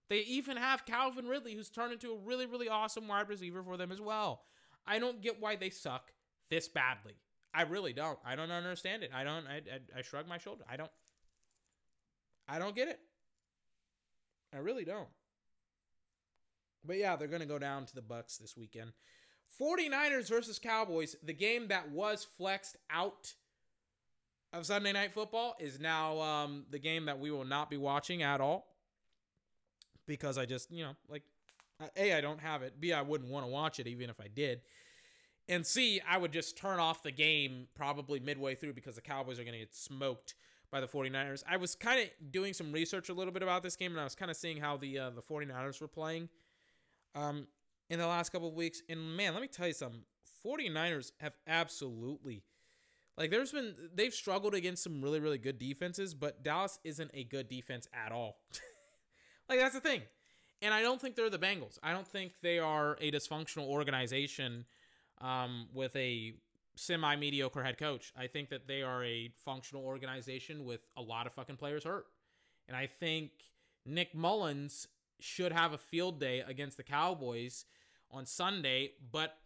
They 0.08 0.18
even 0.18 0.56
have 0.56 0.84
Calvin 0.84 1.26
Ridley, 1.26 1.54
who's 1.54 1.70
turned 1.70 1.92
into 1.92 2.12
a 2.12 2.18
really, 2.18 2.46
really 2.46 2.68
awesome 2.68 3.08
wide 3.08 3.28
receiver 3.28 3.62
for 3.62 3.76
them 3.76 3.92
as 3.92 4.00
well. 4.00 4.42
I 4.86 4.98
don't 4.98 5.22
get 5.22 5.40
why 5.40 5.56
they 5.56 5.70
suck 5.70 6.12
this 6.50 6.68
badly. 6.68 7.14
I 7.54 7.62
really 7.62 7.92
don't. 7.92 8.18
I 8.24 8.34
don't 8.34 8.50
understand 8.50 9.02
it. 9.02 9.10
I 9.14 9.24
don't. 9.24 9.46
I, 9.46 9.56
I, 9.56 9.98
I 9.98 10.02
shrug 10.02 10.28
my 10.28 10.38
shoulder. 10.38 10.64
I 10.68 10.76
don't. 10.76 10.90
I 12.48 12.58
don't 12.58 12.76
get 12.76 12.88
it. 12.88 13.00
I 14.52 14.58
really 14.58 14.84
don't. 14.84 15.08
But 16.84 16.98
yeah, 16.98 17.16
they're 17.16 17.28
going 17.28 17.40
to 17.40 17.46
go 17.46 17.58
down 17.58 17.86
to 17.86 17.94
the 17.94 18.02
Bucs 18.02 18.38
this 18.38 18.56
weekend. 18.56 18.92
49ers 19.60 20.28
versus 20.28 20.58
Cowboys, 20.58 21.16
the 21.22 21.32
game 21.32 21.68
that 21.68 21.90
was 21.90 22.26
flexed 22.36 22.76
out 22.90 23.34
of 24.52 24.66
Sunday 24.66 24.92
Night 24.92 25.12
Football 25.12 25.54
is 25.58 25.80
now 25.80 26.20
um, 26.20 26.64
the 26.70 26.78
game 26.78 27.06
that 27.06 27.18
we 27.18 27.30
will 27.30 27.44
not 27.44 27.70
be 27.70 27.76
watching 27.76 28.22
at 28.22 28.40
all 28.40 28.66
because 30.06 30.38
I 30.38 30.46
just, 30.46 30.70
you 30.70 30.84
know, 30.84 30.92
like, 31.08 31.22
A, 31.96 32.14
I 32.14 32.20
don't 32.20 32.40
have 32.40 32.62
it. 32.62 32.80
B, 32.80 32.92
I 32.92 33.02
wouldn't 33.02 33.30
want 33.30 33.44
to 33.44 33.50
watch 33.50 33.78
it 33.80 33.86
even 33.86 34.10
if 34.10 34.20
I 34.20 34.28
did. 34.28 34.60
And 35.48 35.66
C, 35.66 36.00
I 36.08 36.16
would 36.18 36.32
just 36.32 36.56
turn 36.56 36.78
off 36.78 37.02
the 37.02 37.10
game 37.10 37.66
probably 37.74 38.18
midway 38.18 38.54
through 38.54 38.74
because 38.74 38.94
the 38.94 39.02
Cowboys 39.02 39.38
are 39.38 39.44
going 39.44 39.52
to 39.52 39.58
get 39.58 39.74
smoked 39.74 40.34
by 40.70 40.80
the 40.80 40.88
49ers. 40.88 41.44
I 41.48 41.56
was 41.56 41.74
kind 41.74 42.00
of 42.00 42.32
doing 42.32 42.54
some 42.54 42.72
research 42.72 43.08
a 43.08 43.14
little 43.14 43.32
bit 43.32 43.42
about 43.42 43.62
this 43.62 43.76
game 43.76 43.92
and 43.92 44.00
I 44.00 44.04
was 44.04 44.14
kind 44.14 44.30
of 44.30 44.36
seeing 44.36 44.58
how 44.58 44.76
the 44.76 44.98
uh, 44.98 45.10
the 45.10 45.22
49ers 45.22 45.80
were 45.80 45.88
playing 45.88 46.28
um, 47.14 47.46
in 47.90 47.98
the 47.98 48.06
last 48.06 48.30
couple 48.30 48.48
of 48.48 48.54
weeks. 48.54 48.82
And 48.88 49.16
man, 49.16 49.32
let 49.32 49.42
me 49.42 49.48
tell 49.48 49.66
you 49.66 49.72
something. 49.72 50.02
49ers 50.44 51.12
have 51.20 51.32
absolutely 51.46 52.42
like 53.16 53.30
there's 53.30 53.52
been 53.52 53.74
they've 53.94 54.12
struggled 54.12 54.54
against 54.54 54.82
some 54.82 55.00
really 55.00 55.20
really 55.20 55.38
good 55.38 55.58
defenses, 55.58 56.14
but 56.14 56.42
Dallas 56.42 56.78
isn't 56.84 57.10
a 57.14 57.24
good 57.24 57.48
defense 57.48 57.88
at 57.92 58.12
all. 58.12 58.36
like 59.48 59.58
that's 59.58 59.74
the 59.74 59.80
thing. 59.80 60.02
And 60.62 60.72
I 60.72 60.82
don't 60.82 61.00
think 61.00 61.14
they're 61.14 61.30
the 61.30 61.38
Bengals. 61.38 61.78
I 61.82 61.92
don't 61.92 62.06
think 62.06 62.32
they 62.42 62.58
are 62.58 62.96
a 63.00 63.10
dysfunctional 63.10 63.66
organization 63.66 64.64
um, 65.20 65.68
with 65.74 65.94
a 65.94 66.32
semi 66.74 67.16
mediocre 67.16 67.62
head 67.62 67.78
coach. 67.78 68.12
I 68.16 68.26
think 68.26 68.48
that 68.48 68.66
they 68.66 68.82
are 68.82 69.04
a 69.04 69.30
functional 69.44 69.84
organization 69.84 70.64
with 70.64 70.80
a 70.96 71.02
lot 71.02 71.26
of 71.26 71.34
fucking 71.34 71.56
players 71.56 71.84
hurt. 71.84 72.06
And 72.66 72.76
I 72.76 72.86
think 72.86 73.30
Nick 73.86 74.14
Mullens 74.14 74.86
should 75.20 75.52
have 75.52 75.72
a 75.72 75.78
field 75.78 76.20
day 76.20 76.40
against 76.40 76.76
the 76.76 76.82
Cowboys 76.82 77.64
on 78.10 78.26
Sunday, 78.26 78.92
but 79.12 79.36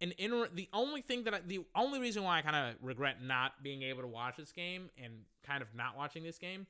an 0.00 0.12
inter- 0.18 0.48
the 0.52 0.68
only 0.72 1.02
thing 1.02 1.24
that 1.24 1.34
I, 1.34 1.40
the 1.46 1.64
only 1.74 2.00
reason 2.00 2.22
why 2.22 2.38
I 2.38 2.42
kind 2.42 2.56
of 2.56 2.76
regret 2.80 3.22
not 3.22 3.62
being 3.62 3.82
able 3.82 4.02
to 4.02 4.08
watch 4.08 4.36
this 4.36 4.52
game 4.52 4.90
and 5.02 5.12
kind 5.46 5.62
of 5.62 5.74
not 5.74 5.96
watching 5.96 6.22
this 6.22 6.38
game 6.38 6.66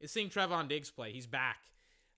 is 0.00 0.10
seeing 0.10 0.30
Trevon 0.30 0.68
Diggs 0.68 0.90
play. 0.90 1.12
He's 1.12 1.26
back 1.26 1.58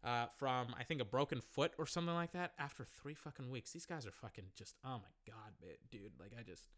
uh, 0.04 0.26
from 0.38 0.74
I 0.78 0.84
think 0.84 1.00
a 1.00 1.04
broken 1.04 1.40
foot 1.40 1.72
or 1.78 1.86
something 1.86 2.14
like 2.14 2.32
that 2.32 2.52
after 2.58 2.84
three 2.84 3.14
fucking 3.14 3.50
weeks. 3.50 3.72
These 3.72 3.86
guys 3.86 4.06
are 4.06 4.12
fucking 4.12 4.44
just 4.56 4.76
oh 4.84 4.98
my 4.98 5.32
god, 5.32 5.52
dude. 5.90 6.12
Like 6.18 6.32
I 6.38 6.42
just 6.42 6.68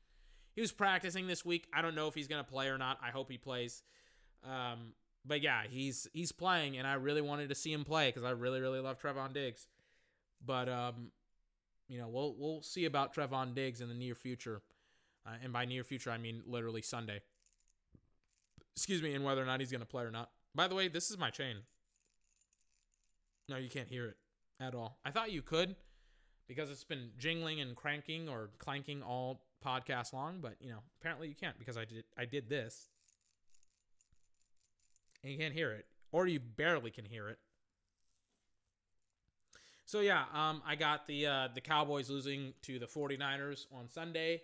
he 0.55 0.61
was 0.61 0.73
practicing 0.73 1.27
this 1.27 1.45
week. 1.45 1.67
I 1.73 1.83
don't 1.83 1.95
know 1.95 2.09
if 2.09 2.15
he's 2.15 2.29
gonna 2.29 2.45
play 2.45 2.69
or 2.69 2.79
not. 2.79 2.99
I 3.03 3.11
hope 3.11 3.31
he 3.31 3.39
plays. 3.39 3.83
Um, 4.45 4.93
but 5.27 5.43
yeah, 5.43 5.63
he's 5.69 6.07
he's 6.13 6.33
playing, 6.33 6.77
and 6.77 6.87
I 6.87 6.95
really 6.95 7.23
wanted 7.23 7.49
to 7.49 7.55
see 7.55 7.73
him 7.73 7.85
play 7.85 8.09
because 8.09 8.25
I 8.25 8.31
really 8.31 8.61
really 8.61 8.81
love 8.81 9.01
Trevon 9.01 9.33
Diggs. 9.33 9.69
But 10.45 10.69
um, 10.69 11.11
you 11.89 11.99
know, 11.99 12.09
we'll 12.09 12.35
we'll 12.39 12.63
see 12.63 12.85
about 12.85 13.15
Trevon 13.15 13.55
Diggs 13.55 13.81
in 13.81 13.89
the 13.89 13.95
near 13.95 14.15
future, 14.15 14.63
uh, 15.27 15.37
and 15.43 15.53
by 15.53 15.65
near 15.65 15.85
future 15.85 16.11
I 16.11 16.19
mean 16.19 16.43
literally 16.47 16.83
Sunday. 16.83 17.21
Excuse 18.77 19.03
me, 19.03 19.15
and 19.15 19.25
whether 19.25 19.43
or 19.43 19.47
not 19.47 19.61
he's 19.61 19.73
gonna 19.73 19.85
play 19.85 20.05
or 20.05 20.11
not. 20.11 20.31
By 20.55 20.69
the 20.69 20.75
way, 20.75 20.89
this 20.89 21.11
is 21.11 21.19
my 21.19 21.31
chain. 21.31 21.57
No, 23.49 23.57
you 23.57 23.69
can't 23.69 23.89
hear 23.89 24.07
it 24.07 24.17
at 24.61 24.75
all. 24.75 24.99
I 25.05 25.11
thought 25.11 25.33
you 25.33 25.43
could 25.43 25.77
because 26.49 26.71
it's 26.71 26.85
been 26.85 27.11
jingling 27.19 27.61
and 27.61 27.75
cranking 27.75 28.29
or 28.29 28.51
clanking 28.59 29.03
all 29.03 29.43
podcast 29.65 30.13
long, 30.13 30.41
but 30.41 30.57
you 30.61 30.71
know, 30.71 30.81
apparently 31.01 31.29
you 31.29 31.35
can't 31.35 31.59
because 31.59 31.77
I 31.77 31.85
did 31.85 32.05
I 32.19 32.25
did 32.27 32.49
this. 32.49 32.91
And 35.25 35.33
you 35.33 35.39
can't 35.39 35.55
hear 35.55 35.73
it 35.73 35.87
or 36.13 36.29
you 36.29 36.39
barely 36.39 36.93
can 36.93 37.05
hear 37.05 37.29
it. 37.29 37.39
So 39.85 40.01
yeah, 40.01 40.25
um 40.33 40.63
I 40.67 40.77
got 40.77 41.07
the 41.09 41.27
uh 41.27 41.49
the 41.55 41.61
Cowboys 41.61 42.09
losing 42.09 42.55
to 42.63 42.79
the 42.79 42.87
49ers 42.87 43.67
on 43.73 43.89
Sunday. 43.89 44.43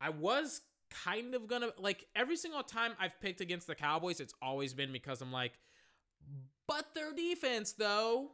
I 0.00 0.10
was 0.10 0.60
kind 0.90 1.34
of 1.34 1.48
gonna 1.48 1.70
like 1.78 2.06
every 2.14 2.36
single 2.36 2.62
time 2.62 2.92
I've 3.00 3.20
picked 3.20 3.40
against 3.40 3.66
the 3.66 3.74
Cowboys, 3.74 4.20
it's 4.20 4.34
always 4.40 4.74
been 4.74 4.92
because 4.92 5.20
I'm 5.20 5.32
like, 5.32 5.52
but 6.68 6.94
their 6.94 7.12
defense 7.12 7.72
though. 7.72 8.30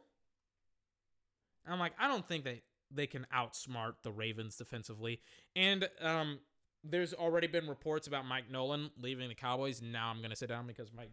I'm 1.67 1.79
like, 1.79 1.93
I 1.99 2.07
don't 2.07 2.27
think 2.27 2.43
they 2.43 2.61
they 2.91 3.07
can 3.07 3.25
outsmart 3.35 3.95
the 4.03 4.11
Ravens 4.11 4.57
defensively. 4.57 5.21
And 5.55 5.89
um 6.01 6.39
there's 6.83 7.13
already 7.13 7.47
been 7.47 7.67
reports 7.67 8.07
about 8.07 8.25
Mike 8.25 8.49
Nolan 8.49 8.91
leaving 9.01 9.27
the 9.29 9.35
Cowboys. 9.35 9.81
Now 9.81 10.09
I'm 10.09 10.21
gonna 10.21 10.35
sit 10.35 10.49
down 10.49 10.67
because 10.67 10.91
my 10.93 11.03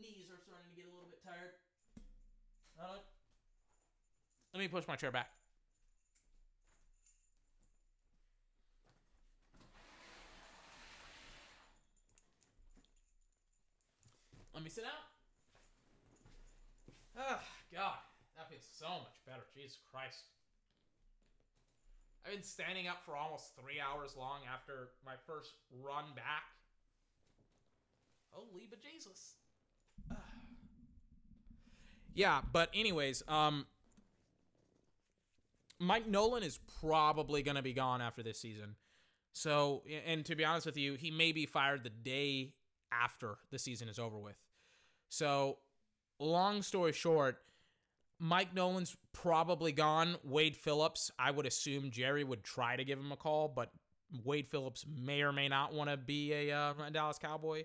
knees 0.00 0.28
are 0.30 0.40
starting 0.46 0.70
to 0.70 0.76
get 0.76 0.86
a 0.86 0.94
little 0.94 1.08
bit 1.10 1.22
tired. 1.24 1.52
Let 4.52 4.60
me 4.60 4.68
push 4.68 4.86
my 4.86 4.96
chair 4.96 5.10
back. 5.10 5.30
Let 14.52 14.62
me 14.62 14.68
sit 14.68 14.84
down. 14.84 14.92
Ah, 17.18 17.42
God, 17.72 17.98
that 18.36 18.50
feels 18.50 18.62
so 18.78 18.88
much 18.88 19.16
better. 19.26 19.42
Jesus 19.54 19.78
Christ. 19.90 20.24
I've 22.24 22.32
been 22.32 22.42
standing 22.42 22.86
up 22.86 22.98
for 23.04 23.16
almost 23.16 23.56
three 23.60 23.80
hours 23.80 24.14
long 24.16 24.40
after 24.52 24.90
my 25.04 25.14
first 25.26 25.50
run 25.82 26.04
back. 26.14 26.44
Holy 28.30 28.66
but 28.68 28.80
Jesus. 28.82 29.34
Ah. 30.10 30.16
Yeah, 32.14 32.42
but 32.52 32.68
anyways, 32.74 33.22
um 33.26 33.64
Mike 35.82 36.06
Nolan 36.06 36.44
is 36.44 36.60
probably 36.80 37.42
going 37.42 37.56
to 37.56 37.62
be 37.62 37.72
gone 37.72 38.00
after 38.00 38.22
this 38.22 38.38
season. 38.38 38.76
So, 39.32 39.82
and 40.06 40.24
to 40.26 40.36
be 40.36 40.44
honest 40.44 40.64
with 40.64 40.76
you, 40.76 40.94
he 40.94 41.10
may 41.10 41.32
be 41.32 41.44
fired 41.44 41.82
the 41.82 41.90
day 41.90 42.52
after 42.92 43.38
the 43.50 43.58
season 43.58 43.88
is 43.88 43.98
over 43.98 44.16
with. 44.16 44.36
So, 45.08 45.58
long 46.20 46.62
story 46.62 46.92
short, 46.92 47.38
Mike 48.22 48.54
Nolan's 48.54 48.96
probably 49.12 49.72
gone. 49.72 50.14
Wade 50.22 50.56
Phillips, 50.56 51.10
I 51.18 51.32
would 51.32 51.44
assume 51.44 51.90
Jerry 51.90 52.22
would 52.22 52.44
try 52.44 52.76
to 52.76 52.84
give 52.84 52.96
him 52.96 53.10
a 53.10 53.16
call, 53.16 53.48
but 53.48 53.72
Wade 54.24 54.46
Phillips 54.46 54.86
may 54.88 55.22
or 55.22 55.32
may 55.32 55.48
not 55.48 55.74
want 55.74 55.90
to 55.90 55.96
be 55.96 56.32
a 56.32 56.56
uh, 56.56 56.72
Dallas 56.92 57.18
Cowboy. 57.18 57.64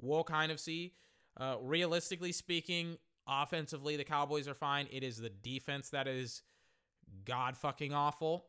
We'll 0.00 0.24
kind 0.24 0.50
of 0.50 0.60
see. 0.60 0.94
Uh, 1.36 1.56
realistically 1.60 2.32
speaking, 2.32 2.96
offensively, 3.28 3.98
the 3.98 4.04
Cowboys 4.04 4.48
are 4.48 4.54
fine. 4.54 4.88
It 4.90 5.02
is 5.02 5.18
the 5.18 5.28
defense 5.28 5.90
that 5.90 6.08
is 6.08 6.40
god 7.26 7.54
fucking 7.58 7.92
awful. 7.92 8.46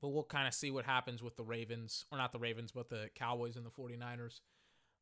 But 0.00 0.10
we'll 0.10 0.22
kind 0.22 0.46
of 0.46 0.54
see 0.54 0.70
what 0.70 0.84
happens 0.84 1.20
with 1.20 1.36
the 1.36 1.42
Ravens, 1.42 2.04
or 2.12 2.18
not 2.18 2.30
the 2.30 2.38
Ravens, 2.38 2.70
but 2.70 2.90
the 2.90 3.10
Cowboys 3.16 3.56
and 3.56 3.66
the 3.66 3.70
49ers, 3.70 4.38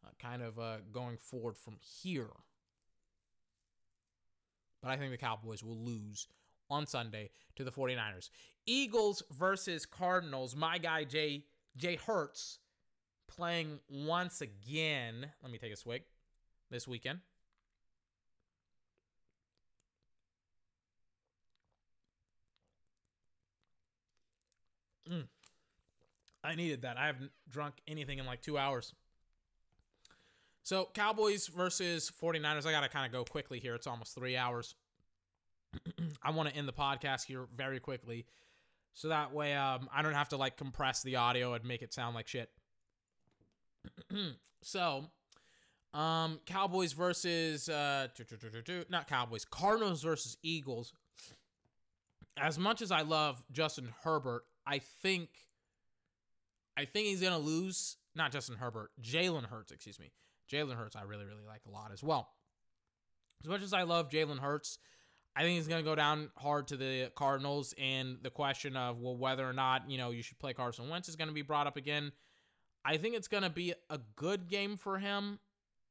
uh, 0.02 0.08
kind 0.18 0.42
of 0.42 0.58
uh, 0.58 0.76
going 0.90 1.18
forward 1.18 1.58
from 1.58 1.76
here. 1.78 2.30
But 4.86 4.92
I 4.92 4.98
think 4.98 5.10
the 5.10 5.18
Cowboys 5.18 5.64
will 5.64 5.84
lose 5.84 6.28
on 6.70 6.86
Sunday 6.86 7.30
to 7.56 7.64
the 7.64 7.72
49ers. 7.72 8.30
Eagles 8.66 9.20
versus 9.32 9.84
Cardinals. 9.84 10.54
My 10.54 10.78
guy 10.78 11.02
Jay 11.02 11.42
Jay 11.76 11.96
Hurts 11.96 12.60
playing 13.26 13.80
once 13.88 14.42
again. 14.42 15.26
Let 15.42 15.50
me 15.50 15.58
take 15.58 15.72
a 15.72 15.76
swig 15.76 16.02
this 16.70 16.86
weekend. 16.86 17.18
Mm. 25.10 25.26
I 26.44 26.54
needed 26.54 26.82
that. 26.82 26.96
I 26.96 27.06
haven't 27.06 27.32
drunk 27.48 27.74
anything 27.88 28.20
in 28.20 28.26
like 28.26 28.40
two 28.40 28.56
hours. 28.56 28.94
So, 30.66 30.88
Cowboys 30.94 31.46
versus 31.46 32.10
49ers. 32.20 32.66
I 32.66 32.72
got 32.72 32.80
to 32.80 32.88
kind 32.88 33.06
of 33.06 33.12
go 33.12 33.22
quickly 33.22 33.60
here. 33.60 33.76
It's 33.76 33.86
almost 33.86 34.16
three 34.16 34.36
hours. 34.36 34.74
I 36.24 36.32
want 36.32 36.48
to 36.48 36.56
end 36.56 36.66
the 36.66 36.72
podcast 36.72 37.24
here 37.24 37.46
very 37.54 37.78
quickly. 37.78 38.26
So 38.92 39.06
that 39.06 39.32
way 39.32 39.54
um, 39.54 39.88
I 39.94 40.02
don't 40.02 40.14
have 40.14 40.30
to 40.30 40.36
like 40.36 40.56
compress 40.56 41.04
the 41.04 41.14
audio 41.14 41.54
and 41.54 41.64
make 41.64 41.82
it 41.82 41.94
sound 41.94 42.16
like 42.16 42.26
shit. 42.26 42.50
so, 44.60 45.04
um, 45.94 46.40
Cowboys 46.46 46.94
versus, 46.94 47.68
uh, 47.68 48.08
not 48.88 49.06
Cowboys, 49.06 49.44
Cardinals 49.44 50.02
versus 50.02 50.36
Eagles. 50.42 50.92
As 52.36 52.58
much 52.58 52.82
as 52.82 52.90
I 52.90 53.02
love 53.02 53.40
Justin 53.52 53.94
Herbert, 54.02 54.42
I 54.66 54.80
think 54.80 55.28
I 56.76 56.86
think 56.86 57.06
he's 57.06 57.20
gonna 57.20 57.38
lose. 57.38 57.98
Not 58.16 58.32
Justin 58.32 58.56
Herbert, 58.56 58.90
Jalen 59.00 59.44
Hurts, 59.44 59.70
excuse 59.70 60.00
me. 60.00 60.10
Jalen 60.50 60.76
Hurts, 60.76 60.96
I 60.96 61.02
really, 61.02 61.24
really 61.24 61.44
like 61.46 61.62
a 61.66 61.70
lot 61.70 61.90
as 61.92 62.02
well. 62.02 62.28
As 63.42 63.48
much 63.48 63.62
as 63.62 63.72
I 63.72 63.82
love 63.82 64.08
Jalen 64.08 64.38
Hurts, 64.38 64.78
I 65.36 65.42
think 65.42 65.56
he's 65.56 65.68
gonna 65.68 65.82
go 65.82 65.94
down 65.94 66.30
hard 66.36 66.68
to 66.68 66.78
the 66.78 67.10
Cardinals, 67.14 67.74
and 67.78 68.18
the 68.22 68.30
question 68.30 68.74
of 68.74 68.98
well 69.00 69.16
whether 69.16 69.48
or 69.48 69.52
not 69.52 69.90
you 69.90 69.98
know 69.98 70.10
you 70.10 70.22
should 70.22 70.38
play 70.38 70.54
Carson 70.54 70.88
Wentz 70.88 71.08
is 71.08 71.16
gonna 71.16 71.32
be 71.32 71.42
brought 71.42 71.66
up 71.66 71.76
again. 71.76 72.12
I 72.84 72.96
think 72.96 73.14
it's 73.14 73.28
gonna 73.28 73.50
be 73.50 73.74
a 73.90 73.98
good 74.16 74.48
game 74.48 74.78
for 74.78 74.98
him 74.98 75.38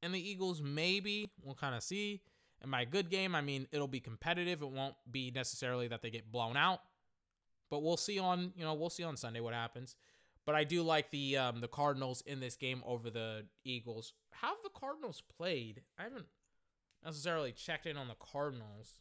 and 0.02 0.14
the 0.14 0.30
Eagles. 0.30 0.62
Maybe 0.62 1.30
we'll 1.44 1.56
kind 1.56 1.76
of 1.76 1.84
see. 1.84 2.22
And 2.62 2.72
by 2.72 2.86
good 2.86 3.12
game, 3.12 3.36
I 3.36 3.42
mean 3.42 3.68
it'll 3.72 3.88
be 3.88 4.00
competitive. 4.00 4.64
It 4.64 4.72
won't 4.72 4.96
be 5.12 5.30
necessarily 5.30 5.88
that 5.90 6.02
they 6.02 6.10
get 6.10 6.32
blown 6.32 6.58
out. 6.58 6.80
But 7.70 7.84
we'll 7.84 7.98
see 7.98 8.18
on 8.18 8.52
you 8.56 8.66
know 8.66 8.74
we'll 8.74 8.90
see 8.90 9.04
on 9.04 9.16
Sunday 9.16 9.42
what 9.42 9.54
happens. 9.54 9.96
But 10.46 10.56
I 10.56 10.64
do 10.64 10.84
like 10.84 11.10
the 11.10 11.38
um, 11.38 11.62
the 11.62 11.68
Cardinals 11.68 12.22
in 12.26 12.40
this 12.40 12.56
game 12.56 12.84
over 12.86 13.10
the 13.10 13.46
Eagles. 13.64 14.14
How 14.32 14.50
have 14.50 14.64
the 14.64 14.80
Cardinals 14.80 15.24
played? 15.38 15.82
I 15.98 16.04
haven't 16.04 16.26
necessarily 17.04 17.52
checked 17.52 17.86
in 17.86 17.98
on 17.98 18.08
the 18.08 18.16
Cardinals. 18.16 19.00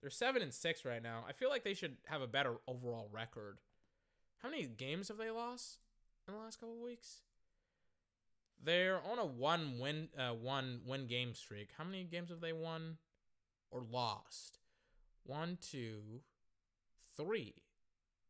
They're 0.00 0.10
seven 0.10 0.42
and 0.42 0.52
six 0.52 0.84
right 0.84 1.02
now. 1.02 1.24
I 1.28 1.32
feel 1.32 1.48
like 1.48 1.62
they 1.62 1.74
should 1.74 1.96
have 2.06 2.22
a 2.22 2.26
better 2.26 2.54
overall 2.66 3.08
record. 3.12 3.58
How 4.38 4.50
many 4.50 4.64
games 4.64 5.08
have 5.08 5.18
they 5.18 5.30
lost 5.30 5.78
in 6.26 6.34
the 6.34 6.40
last 6.40 6.58
couple 6.58 6.74
of 6.74 6.82
weeks? 6.82 7.22
They're 8.64 9.00
on 9.10 9.20
a 9.20 9.24
one 9.24 9.78
win 9.78 10.08
uh, 10.18 10.34
one 10.34 10.80
win 10.84 11.06
game 11.06 11.34
streak. 11.34 11.70
How 11.78 11.84
many 11.84 12.02
games 12.02 12.30
have 12.30 12.40
they 12.40 12.52
won 12.52 12.98
or 13.70 13.82
lost? 13.88 14.58
One, 15.24 15.58
two, 15.60 16.22
three. 17.16 17.61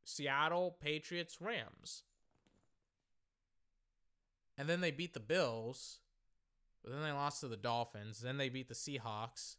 Seattle, 0.05 0.77
Patriots, 0.81 1.39
Rams. 1.41 2.03
And 4.59 4.69
then 4.69 4.81
they 4.81 4.91
beat 4.91 5.15
the 5.15 5.21
Bills. 5.21 5.99
But 6.83 6.93
then 6.93 7.03
they 7.03 7.13
lost 7.13 7.41
to 7.41 7.49
the 7.49 7.57
Dolphins. 7.57 8.21
Then 8.21 8.39
they 8.39 8.49
beat 8.49 8.69
the 8.69 8.75
Seahawks. 8.75 9.57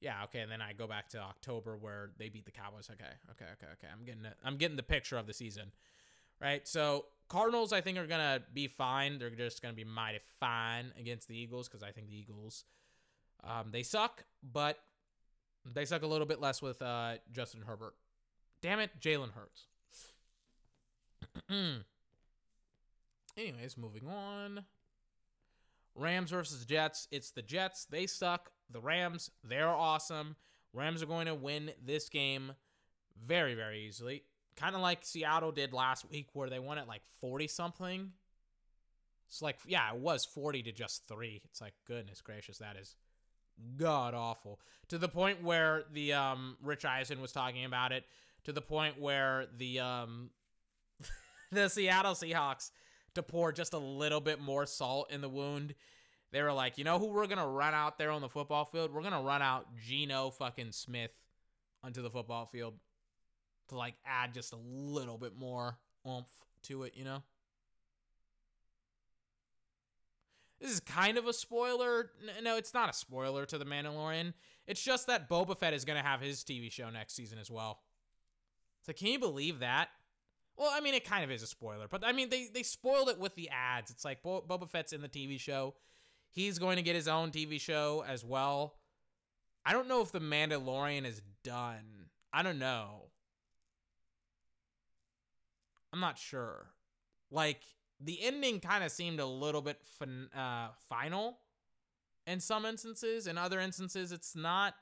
Yeah, 0.00 0.24
okay, 0.24 0.40
and 0.40 0.50
then 0.50 0.60
I 0.60 0.72
go 0.72 0.86
back 0.86 1.08
to 1.10 1.18
October 1.18 1.76
where 1.76 2.10
they 2.18 2.28
beat 2.28 2.44
the 2.44 2.50
Cowboys. 2.50 2.90
Okay, 2.92 3.10
okay, 3.30 3.50
okay, 3.52 3.72
okay. 3.72 3.86
I'm 3.90 4.04
getting 4.04 4.24
it. 4.24 4.34
I'm 4.44 4.56
getting 4.56 4.76
the 4.76 4.82
picture 4.82 5.16
of 5.16 5.26
the 5.26 5.32
season. 5.32 5.70
Right? 6.42 6.66
So 6.66 7.06
Cardinals 7.28 7.72
I 7.72 7.80
think 7.80 7.96
are 7.96 8.06
gonna 8.06 8.42
be 8.52 8.66
fine. 8.66 9.18
They're 9.18 9.30
just 9.30 9.62
gonna 9.62 9.72
be 9.72 9.84
mighty 9.84 10.18
fine 10.40 10.92
against 10.98 11.28
the 11.28 11.38
Eagles 11.38 11.68
because 11.68 11.82
I 11.82 11.90
think 11.92 12.08
the 12.08 12.18
Eagles 12.18 12.64
um, 13.44 13.70
they 13.70 13.82
suck, 13.82 14.24
but 14.42 14.78
they 15.64 15.84
suck 15.84 16.02
a 16.02 16.06
little 16.06 16.26
bit 16.26 16.40
less 16.40 16.60
with 16.60 16.80
uh, 16.82 17.14
Justin 17.32 17.62
Herbert. 17.66 17.94
Damn 18.60 18.80
it, 18.80 18.90
Jalen 19.00 19.32
Hurts. 19.32 19.66
Anyways, 23.36 23.76
moving 23.76 24.08
on. 24.08 24.64
Rams 25.94 26.30
versus 26.30 26.64
Jets. 26.64 27.08
It's 27.10 27.30
the 27.30 27.42
Jets. 27.42 27.84
They 27.84 28.06
suck. 28.06 28.50
The 28.70 28.80
Rams, 28.80 29.30
they're 29.42 29.68
awesome. 29.68 30.36
Rams 30.72 31.02
are 31.02 31.06
going 31.06 31.26
to 31.26 31.34
win 31.34 31.70
this 31.84 32.08
game 32.08 32.52
very, 33.24 33.54
very 33.54 33.86
easily. 33.86 34.24
Kind 34.56 34.74
of 34.74 34.80
like 34.80 35.00
Seattle 35.02 35.52
did 35.52 35.72
last 35.72 36.08
week, 36.10 36.28
where 36.32 36.48
they 36.48 36.58
won 36.58 36.78
at 36.78 36.88
like 36.88 37.02
40 37.20 37.46
something. 37.48 38.12
It's 39.28 39.42
like, 39.42 39.58
yeah, 39.66 39.92
it 39.92 39.98
was 39.98 40.24
40 40.24 40.62
to 40.64 40.72
just 40.72 41.06
three. 41.08 41.42
It's 41.44 41.60
like, 41.60 41.74
goodness 41.86 42.20
gracious, 42.20 42.58
that 42.58 42.76
is 42.76 42.96
god 43.76 44.14
awful. 44.14 44.60
To 44.88 44.98
the 44.98 45.08
point 45.08 45.42
where 45.42 45.84
the 45.92 46.12
um, 46.12 46.56
Rich 46.62 46.84
Eisen 46.84 47.20
was 47.20 47.32
talking 47.32 47.64
about 47.64 47.92
it, 47.92 48.04
to 48.44 48.52
the 48.52 48.60
point 48.60 49.00
where 49.00 49.46
the 49.56 49.80
um, 49.80 50.30
the 51.54 51.68
Seattle 51.68 52.14
Seahawks 52.14 52.70
to 53.14 53.22
pour 53.22 53.52
just 53.52 53.72
a 53.72 53.78
little 53.78 54.20
bit 54.20 54.40
more 54.40 54.66
salt 54.66 55.10
in 55.10 55.20
the 55.20 55.28
wound. 55.28 55.74
They 56.32 56.42
were 56.42 56.52
like, 56.52 56.78
you 56.78 56.84
know 56.84 56.98
who 56.98 57.06
we're 57.06 57.26
gonna 57.26 57.48
run 57.48 57.74
out 57.74 57.98
there 57.98 58.10
on 58.10 58.20
the 58.20 58.28
football 58.28 58.64
field? 58.64 58.92
We're 58.92 59.02
gonna 59.02 59.22
run 59.22 59.42
out 59.42 59.66
Geno 59.76 60.30
fucking 60.30 60.72
Smith 60.72 61.12
onto 61.82 62.02
the 62.02 62.10
football 62.10 62.46
field 62.46 62.74
to 63.68 63.76
like 63.76 63.94
add 64.04 64.34
just 64.34 64.52
a 64.52 64.56
little 64.56 65.18
bit 65.18 65.36
more 65.36 65.78
oomph 66.06 66.28
to 66.64 66.82
it, 66.82 66.94
you 66.96 67.04
know? 67.04 67.22
This 70.60 70.72
is 70.72 70.80
kind 70.80 71.18
of 71.18 71.26
a 71.26 71.32
spoiler. 71.32 72.10
No, 72.42 72.56
it's 72.56 72.72
not 72.72 72.88
a 72.88 72.94
spoiler 72.94 73.44
to 73.46 73.58
The 73.58 73.66
Mandalorian. 73.66 74.32
It's 74.66 74.82
just 74.82 75.06
that 75.08 75.28
Boba 75.28 75.58
Fett 75.58 75.74
is 75.74 75.84
going 75.84 76.00
to 76.00 76.08
have 76.08 76.22
his 76.22 76.42
TV 76.42 76.72
show 76.72 76.88
next 76.88 77.14
season 77.14 77.38
as 77.38 77.50
well. 77.50 77.80
So 78.86 78.94
can 78.94 79.08
you 79.08 79.18
believe 79.18 79.58
that? 79.58 79.90
Well, 80.56 80.70
I 80.72 80.80
mean, 80.80 80.94
it 80.94 81.04
kind 81.04 81.24
of 81.24 81.30
is 81.30 81.42
a 81.42 81.46
spoiler, 81.46 81.88
but 81.88 82.04
I 82.04 82.12
mean, 82.12 82.28
they 82.28 82.48
they 82.52 82.62
spoiled 82.62 83.08
it 83.08 83.18
with 83.18 83.34
the 83.34 83.48
ads. 83.48 83.90
It's 83.90 84.04
like 84.04 84.22
Bo- 84.22 84.44
Boba 84.48 84.68
Fett's 84.68 84.92
in 84.92 85.02
the 85.02 85.08
TV 85.08 85.38
show. 85.38 85.74
He's 86.30 86.58
going 86.58 86.76
to 86.76 86.82
get 86.82 86.94
his 86.96 87.08
own 87.08 87.30
TV 87.30 87.60
show 87.60 88.04
as 88.06 88.24
well. 88.24 88.76
I 89.64 89.72
don't 89.72 89.88
know 89.88 90.02
if 90.02 90.12
The 90.12 90.20
Mandalorian 90.20 91.06
is 91.06 91.22
done. 91.42 92.08
I 92.32 92.42
don't 92.42 92.58
know. 92.58 93.10
I'm 95.92 96.00
not 96.00 96.18
sure. 96.18 96.66
Like 97.30 97.62
the 98.00 98.22
ending 98.22 98.60
kind 98.60 98.84
of 98.84 98.90
seemed 98.90 99.20
a 99.20 99.26
little 99.26 99.62
bit 99.62 99.80
fin- 99.98 100.28
uh, 100.36 100.68
final 100.88 101.38
in 102.26 102.40
some 102.40 102.64
instances. 102.64 103.26
In 103.26 103.38
other 103.38 103.60
instances, 103.60 104.12
it's 104.12 104.34
not. 104.34 104.74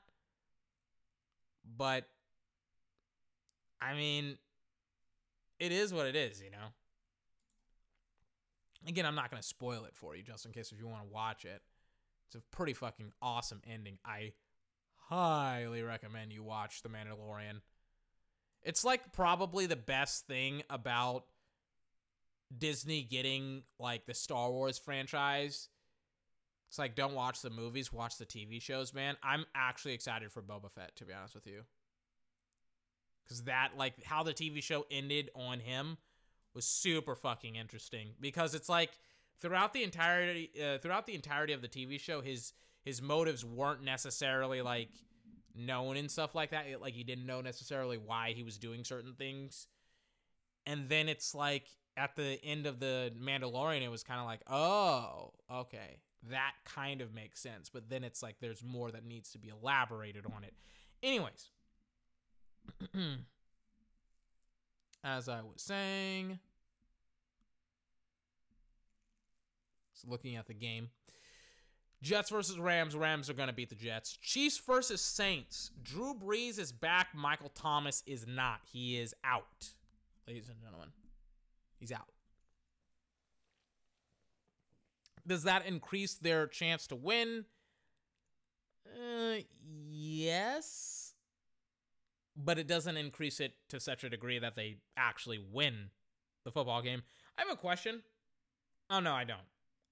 But 1.77 2.05
I 3.81 3.93
mean, 3.93 4.37
it 5.59 5.71
is 5.71 5.93
what 5.93 6.07
it 6.07 6.15
is, 6.15 6.41
you 6.41 6.51
know. 6.51 6.67
Again, 8.87 9.05
I'm 9.05 9.15
not 9.15 9.29
gonna 9.29 9.43
spoil 9.43 9.85
it 9.85 9.95
for 9.95 10.15
you, 10.15 10.23
just 10.23 10.45
in 10.45 10.51
case 10.51 10.71
if 10.71 10.79
you 10.79 10.87
want 10.87 11.03
to 11.03 11.13
watch 11.13 11.45
it. 11.45 11.61
It's 12.27 12.35
a 12.35 12.41
pretty 12.55 12.73
fucking 12.73 13.11
awesome 13.21 13.61
ending. 13.69 13.99
I 14.05 14.33
highly 15.09 15.83
recommend 15.83 16.33
you 16.33 16.43
watch 16.43 16.81
The 16.81 16.89
Mandalorian. 16.89 17.61
It's 18.63 18.83
like 18.83 19.11
probably 19.11 19.65
the 19.65 19.75
best 19.75 20.25
thing 20.25 20.63
about 20.69 21.25
Disney 22.57 23.03
getting 23.03 23.63
like 23.79 24.05
the 24.05 24.13
Star 24.13 24.51
Wars 24.51 24.77
franchise. 24.77 25.69
It's 26.69 26.79
like 26.79 26.95
don't 26.95 27.13
watch 27.13 27.41
the 27.41 27.49
movies, 27.49 27.93
watch 27.93 28.17
the 28.17 28.25
TV 28.25 28.61
shows, 28.61 28.93
man. 28.93 29.15
I'm 29.21 29.45
actually 29.53 29.93
excited 29.93 30.31
for 30.31 30.41
Boba 30.41 30.71
Fett 30.71 30.95
to 30.97 31.05
be 31.05 31.13
honest 31.13 31.35
with 31.35 31.45
you. 31.45 31.61
Cuz 33.27 33.43
that 33.43 33.71
like 33.77 34.03
how 34.03 34.23
the 34.23 34.33
TV 34.33 34.61
show 34.61 34.85
ended 34.91 35.29
on 35.35 35.59
him 35.59 35.97
was 36.53 36.65
super 36.65 37.15
fucking 37.15 37.55
interesting 37.55 38.13
because 38.19 38.53
it's 38.53 38.69
like 38.69 38.91
throughout 39.39 39.73
the 39.73 39.83
entirety 39.83 40.51
uh, 40.61 40.77
throughout 40.77 41.05
the 41.05 41.15
entirety 41.15 41.53
of 41.53 41.61
the 41.61 41.67
TV 41.67 41.99
show, 41.99 42.21
his 42.21 42.53
his 42.83 43.01
motives 43.01 43.43
weren't 43.45 43.83
necessarily 43.83 44.61
like 44.61 44.89
known 45.55 45.97
and 45.97 46.09
stuff 46.11 46.35
like 46.35 46.51
that. 46.51 46.67
It- 46.67 46.81
like 46.81 46.93
he 46.93 47.03
didn't 47.03 47.25
know 47.25 47.41
necessarily 47.41 47.97
why 47.97 48.33
he 48.33 48.43
was 48.43 48.57
doing 48.57 48.83
certain 48.83 49.13
things. 49.13 49.67
And 50.65 50.89
then 50.89 51.09
it's 51.09 51.35
like 51.35 51.65
at 51.97 52.15
the 52.15 52.39
end 52.43 52.65
of 52.65 52.79
the 52.79 53.13
Mandalorian, 53.19 53.81
it 53.83 53.89
was 53.89 54.03
kind 54.03 54.19
of 54.19 54.25
like, 54.25 54.41
oh, 54.47 55.33
okay, 55.51 55.99
that 56.29 56.53
kind 56.65 57.01
of 57.01 57.13
makes 57.13 57.39
sense. 57.39 57.69
But 57.69 57.89
then 57.89 58.03
it's 58.03 58.23
like 58.23 58.37
there's 58.39 58.63
more 58.63 58.91
that 58.91 59.05
needs 59.05 59.31
to 59.31 59.37
be 59.39 59.49
elaborated 59.49 60.25
on 60.25 60.43
it. 60.43 60.53
Anyways, 61.01 61.49
as 65.03 65.29
I 65.29 65.41
was 65.41 65.61
saying, 65.61 66.39
so 69.93 70.07
looking 70.09 70.35
at 70.35 70.47
the 70.47 70.53
game. 70.53 70.89
Jets 72.01 72.29
versus 72.29 72.59
Rams. 72.59 72.97
Rams 72.97 73.29
are 73.29 73.33
going 73.33 73.47
to 73.47 73.53
beat 73.53 73.69
the 73.69 73.75
Jets. 73.75 74.17
Chiefs 74.21 74.57
versus 74.57 74.99
Saints. 74.99 75.71
Drew 75.81 76.13
Brees 76.13 76.59
is 76.59 76.73
back. 76.73 77.07
Michael 77.15 77.49
Thomas 77.55 78.03
is 78.05 78.27
not. 78.27 78.59
He 78.71 78.99
is 78.99 79.15
out. 79.23 79.73
Ladies 80.27 80.49
and 80.49 80.59
gentlemen, 80.61 80.89
he's 81.79 81.93
out. 81.93 82.09
Does 85.25 85.43
that 85.43 85.65
increase 85.65 86.15
their 86.15 86.47
chance 86.47 86.87
to 86.87 86.95
win? 86.95 87.45
Uh, 88.85 89.37
yes. 89.89 90.92
But 92.35 92.57
it 92.57 92.67
doesn't 92.67 92.97
increase 92.97 93.39
it 93.39 93.53
to 93.69 93.79
such 93.79 94.03
a 94.03 94.09
degree 94.09 94.39
that 94.39 94.55
they 94.55 94.77
actually 94.97 95.39
win 95.51 95.89
the 96.43 96.51
football 96.51 96.81
game. 96.81 97.03
I 97.37 97.41
have 97.41 97.51
a 97.51 97.55
question. 97.55 98.01
Oh, 98.89 98.99
no, 98.99 99.13
I 99.13 99.23
don't. 99.23 99.39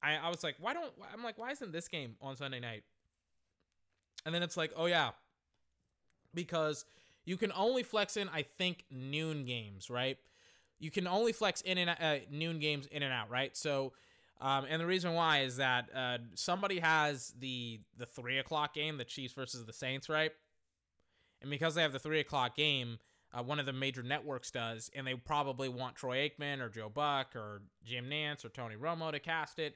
I, 0.04 0.16
I 0.16 0.30
was 0.30 0.44
like, 0.44 0.56
why 0.60 0.74
don't 0.74 0.92
I'm 1.14 1.24
like, 1.24 1.38
why 1.38 1.52
isn't 1.52 1.72
this 1.72 1.88
game 1.88 2.16
on 2.22 2.36
Sunday 2.36 2.60
night? 2.60 2.84
And 4.26 4.34
then 4.34 4.44
it's 4.44 4.58
like, 4.58 4.72
oh 4.76 4.86
yeah, 4.86 5.12
because 6.34 6.86
you 7.26 7.38
can 7.38 7.52
only 7.56 7.84
flex 7.84 8.18
in, 8.18 8.30
I 8.30 8.44
think, 8.44 8.86
noon 8.90 9.46
games, 9.46 9.90
right? 9.90 10.18
You 10.80 10.90
can 10.92 11.08
only 11.08 11.34
flex 11.34 11.62
in 11.62 11.78
and 11.78 11.90
uh, 11.90 12.26
noon 12.32 12.60
games 12.60 12.88
in 12.88 13.04
and 13.04 13.14
out, 13.14 13.30
right? 13.30 13.56
So, 13.56 13.94
um, 14.40 14.66
and 14.68 14.82
the 14.82 14.88
reason 14.88 15.14
why 15.14 15.42
is 15.42 15.58
that 15.58 15.90
uh, 15.96 16.18
somebody 16.34 16.80
has 16.80 17.34
the 17.40 17.80
the 17.98 18.08
three 18.08 18.40
o'clock 18.40 18.74
game, 18.74 18.98
the 18.98 19.06
Chiefs 19.06 19.34
versus 19.34 19.66
the 19.66 19.74
Saints, 19.74 20.10
right? 20.10 20.32
And 21.42 21.50
because 21.50 21.76
they 21.76 21.82
have 21.82 21.94
the 21.94 22.00
three 22.00 22.20
o'clock 22.20 22.56
game, 22.56 23.00
uh, 23.34 23.44
one 23.44 23.60
of 23.60 23.66
the 23.66 23.74
major 23.74 24.04
networks 24.04 24.52
does, 24.52 24.92
and 24.96 25.08
they 25.08 25.16
probably 25.16 25.70
want 25.70 25.96
Troy 25.96 26.30
Aikman 26.30 26.60
or 26.60 26.70
Joe 26.70 26.90
Buck 26.90 27.36
or 27.36 27.62
Jim 27.84 28.10
Nantz 28.10 28.44
or 28.46 28.50
Tony 28.50 28.76
Romo 28.76 29.12
to 29.12 29.20
cast 29.20 29.60
it. 29.60 29.76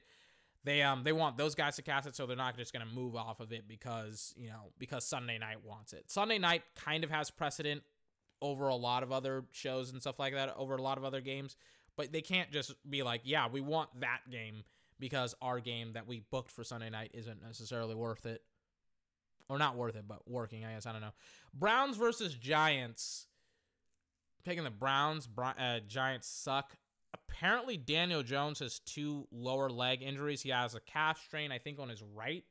They 0.64 0.82
um 0.82 1.04
they 1.04 1.12
want 1.12 1.36
those 1.36 1.54
guys 1.54 1.76
to 1.76 1.82
cast 1.82 2.08
it, 2.08 2.16
so 2.16 2.26
they're 2.26 2.36
not 2.36 2.56
just 2.56 2.72
gonna 2.72 2.86
move 2.86 3.14
off 3.14 3.40
of 3.40 3.52
it 3.52 3.68
because 3.68 4.34
you 4.36 4.48
know 4.48 4.72
because 4.78 5.04
Sunday 5.04 5.38
night 5.38 5.64
wants 5.64 5.92
it. 5.92 6.10
Sunday 6.10 6.38
night 6.38 6.62
kind 6.74 7.04
of 7.04 7.10
has 7.10 7.30
precedent 7.30 7.82
over 8.42 8.68
a 8.68 8.74
lot 8.74 9.02
of 9.02 9.12
other 9.12 9.44
shows 9.52 9.92
and 9.92 10.00
stuff 10.00 10.18
like 10.18 10.34
that, 10.34 10.54
over 10.56 10.76
a 10.76 10.82
lot 10.82 10.98
of 10.98 11.04
other 11.04 11.20
games, 11.20 11.56
but 11.96 12.12
they 12.12 12.20
can't 12.20 12.50
just 12.52 12.74
be 12.88 13.02
like, 13.02 13.22
yeah, 13.24 13.48
we 13.48 13.60
want 13.60 13.88
that 14.00 14.20
game 14.30 14.64
because 14.98 15.34
our 15.40 15.60
game 15.60 15.92
that 15.94 16.06
we 16.06 16.20
booked 16.30 16.50
for 16.50 16.64
Sunday 16.64 16.90
night 16.90 17.10
isn't 17.14 17.42
necessarily 17.42 17.94
worth 17.94 18.26
it. 18.26 18.42
Or 19.48 19.58
not 19.58 19.76
worth 19.76 19.94
it, 19.94 20.04
but 20.08 20.28
working, 20.28 20.64
I 20.64 20.72
guess. 20.72 20.86
I 20.86 20.92
don't 20.92 21.00
know. 21.00 21.14
Browns 21.54 21.96
versus 21.96 22.34
Giants. 22.34 23.26
Taking 24.44 24.64
the 24.64 24.70
Browns. 24.70 25.28
Uh, 25.38 25.80
Giants 25.86 26.28
suck. 26.28 26.76
Apparently, 27.14 27.76
Daniel 27.76 28.22
Jones 28.22 28.58
has 28.58 28.80
two 28.80 29.26
lower 29.30 29.70
leg 29.70 30.02
injuries. 30.02 30.42
He 30.42 30.50
has 30.50 30.74
a 30.74 30.80
calf 30.80 31.20
strain, 31.24 31.52
I 31.52 31.58
think, 31.58 31.78
on 31.78 31.88
his 31.88 32.02
right 32.02 32.44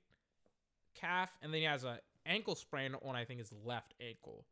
calf, 0.95 1.37
and 1.41 1.53
then 1.53 1.61
he 1.61 1.67
has 1.67 1.83
a 1.83 1.99
ankle 2.25 2.55
sprain 2.55 2.95
on, 3.05 3.15
I 3.15 3.25
think, 3.25 3.39
his 3.39 3.51
left 3.63 3.93
ankle. 4.01 4.45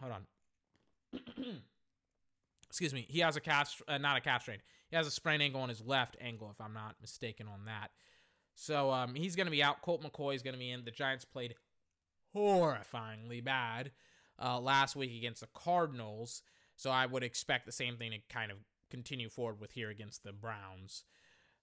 Hold 0.00 0.12
on. 0.12 1.20
Excuse 2.68 2.92
me. 2.92 3.06
He 3.08 3.20
has 3.20 3.36
a 3.36 3.40
calf, 3.40 3.80
uh, 3.86 3.98
not 3.98 4.16
a 4.16 4.20
calf 4.20 4.42
strain. 4.42 4.58
He 4.90 4.96
has 4.96 5.06
a 5.06 5.10
sprained 5.10 5.42
ankle 5.42 5.60
on 5.60 5.68
his 5.68 5.80
left 5.80 6.16
ankle, 6.20 6.50
if 6.50 6.60
I'm 6.60 6.74
not 6.74 6.96
mistaken 7.00 7.46
on 7.46 7.66
that. 7.66 7.90
So 8.54 8.90
um, 8.90 9.14
he's 9.14 9.36
going 9.36 9.46
to 9.46 9.50
be 9.50 9.62
out. 9.62 9.82
Colt 9.82 10.02
McCoy 10.02 10.34
is 10.34 10.42
going 10.42 10.54
to 10.54 10.58
be 10.58 10.70
in. 10.70 10.84
The 10.84 10.90
Giants 10.90 11.24
played 11.24 11.54
horrifyingly 12.34 13.42
bad 13.44 13.92
uh, 14.42 14.60
last 14.60 14.96
week 14.96 15.16
against 15.16 15.40
the 15.40 15.48
Cardinals. 15.54 16.42
So 16.76 16.90
I 16.90 17.06
would 17.06 17.22
expect 17.22 17.66
the 17.66 17.72
same 17.72 17.96
thing 17.96 18.12
to 18.12 18.18
kind 18.28 18.50
of 18.50 18.58
continue 18.90 19.28
forward 19.28 19.60
with 19.60 19.72
here 19.72 19.90
against 19.90 20.24
the 20.24 20.32
Browns 20.32 21.04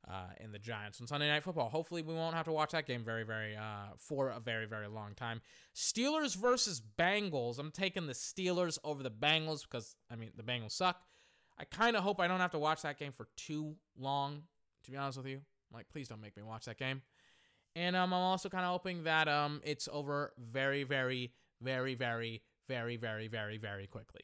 uh, 0.09 0.27
and 0.39 0.53
the 0.53 0.59
Giants 0.59 0.99
on 0.99 1.07
Sunday 1.07 1.29
Night 1.29 1.43
Football. 1.43 1.69
Hopefully, 1.69 2.01
we 2.01 2.13
won't 2.13 2.35
have 2.35 2.45
to 2.45 2.51
watch 2.51 2.71
that 2.71 2.87
game 2.87 3.03
very, 3.03 3.23
very 3.23 3.55
uh, 3.55 3.93
for 3.97 4.29
a 4.29 4.39
very, 4.39 4.65
very 4.65 4.87
long 4.87 5.13
time. 5.15 5.41
Steelers 5.75 6.35
versus 6.35 6.81
Bengals. 6.81 7.59
I'm 7.59 7.71
taking 7.71 8.07
the 8.07 8.13
Steelers 8.13 8.77
over 8.83 9.03
the 9.03 9.11
Bengals 9.11 9.63
because 9.63 9.95
I 10.09 10.15
mean 10.15 10.31
the 10.35 10.43
Bengals 10.43 10.71
suck. 10.71 11.01
I 11.57 11.65
kind 11.65 11.95
of 11.95 12.03
hope 12.03 12.19
I 12.19 12.27
don't 12.27 12.39
have 12.39 12.51
to 12.51 12.59
watch 12.59 12.81
that 12.81 12.97
game 12.97 13.11
for 13.11 13.27
too 13.37 13.75
long. 13.97 14.43
To 14.85 14.91
be 14.91 14.97
honest 14.97 15.19
with 15.19 15.27
you, 15.27 15.41
I'm 15.71 15.77
like 15.77 15.89
please 15.89 16.07
don't 16.07 16.21
make 16.21 16.35
me 16.35 16.43
watch 16.43 16.65
that 16.65 16.77
game. 16.77 17.01
And 17.75 17.95
um, 17.95 18.13
I'm 18.13 18.19
also 18.19 18.49
kind 18.49 18.65
of 18.65 18.71
hoping 18.71 19.05
that 19.05 19.29
um, 19.29 19.61
it's 19.63 19.87
over 19.91 20.33
very, 20.37 20.83
very, 20.83 21.31
very, 21.61 21.95
very, 21.95 22.41
very, 22.67 22.97
very, 22.97 23.27
very, 23.27 23.57
very 23.57 23.87
quickly 23.87 24.21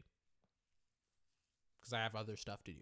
because 1.79 1.93
I 1.93 2.03
have 2.03 2.15
other 2.15 2.35
stuff 2.35 2.63
to 2.65 2.71
do. 2.71 2.79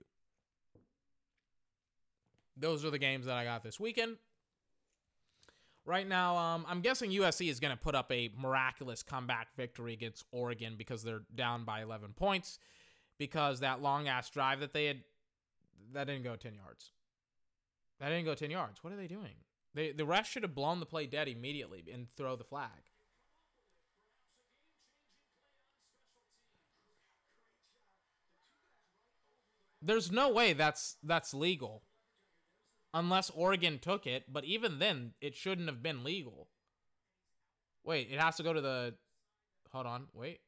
Those 2.57 2.85
are 2.85 2.89
the 2.89 2.97
games 2.97 3.25
that 3.25 3.35
I 3.35 3.43
got 3.43 3.63
this 3.63 3.79
weekend. 3.79 4.17
Right 5.85 6.07
now, 6.07 6.35
um, 6.37 6.65
I'm 6.67 6.81
guessing 6.81 7.11
USC 7.11 7.49
is 7.49 7.59
going 7.59 7.75
to 7.75 7.77
put 7.77 7.93
up 7.93 8.11
a 8.11 8.31
miraculous 8.35 9.03
comeback 9.03 9.49
victory 9.55 9.93
against 9.93 10.23
Oregon 10.31 10.75
because 10.77 11.03
they're 11.03 11.23
down 11.35 11.63
by 11.63 11.83
11 11.83 12.13
points. 12.13 12.57
Because 13.17 13.59
that 13.59 13.81
long 13.81 14.07
ass 14.07 14.29
drive 14.29 14.59
that 14.61 14.73
they 14.73 14.85
had, 14.87 15.03
that 15.93 16.07
didn't 16.07 16.23
go 16.23 16.35
10 16.35 16.55
yards. 16.55 16.91
That 17.99 18.09
didn't 18.09 18.25
go 18.25 18.35
10 18.35 18.51
yards. 18.51 18.83
What 18.83 18.93
are 18.93 18.97
they 18.97 19.07
doing? 19.07 19.35
They, 19.73 19.91
the 19.91 20.05
refs 20.05 20.25
should 20.25 20.43
have 20.43 20.55
blown 20.55 20.79
the 20.79 20.85
play 20.85 21.05
dead 21.05 21.27
immediately 21.27 21.83
and 21.93 22.07
throw 22.15 22.35
the 22.35 22.43
flag. 22.43 22.69
There's 29.81 30.11
no 30.11 30.29
way 30.29 30.53
that's 30.53 30.95
that's 31.03 31.33
legal. 31.33 31.83
Unless 32.93 33.29
Oregon 33.29 33.77
took 33.77 34.07
it, 34.07 34.23
but 34.31 34.45
even 34.45 34.79
then 34.79 35.13
it 35.21 35.35
shouldn't 35.35 35.67
have 35.67 35.83
been 35.83 36.03
legal. 36.03 36.47
Wait, 37.83 38.07
it 38.09 38.19
has 38.19 38.37
to 38.37 38.43
go 38.43 38.51
to 38.51 38.61
the 38.61 38.95
Hold 39.75 39.87
on, 39.87 40.07
wait. 40.13 40.39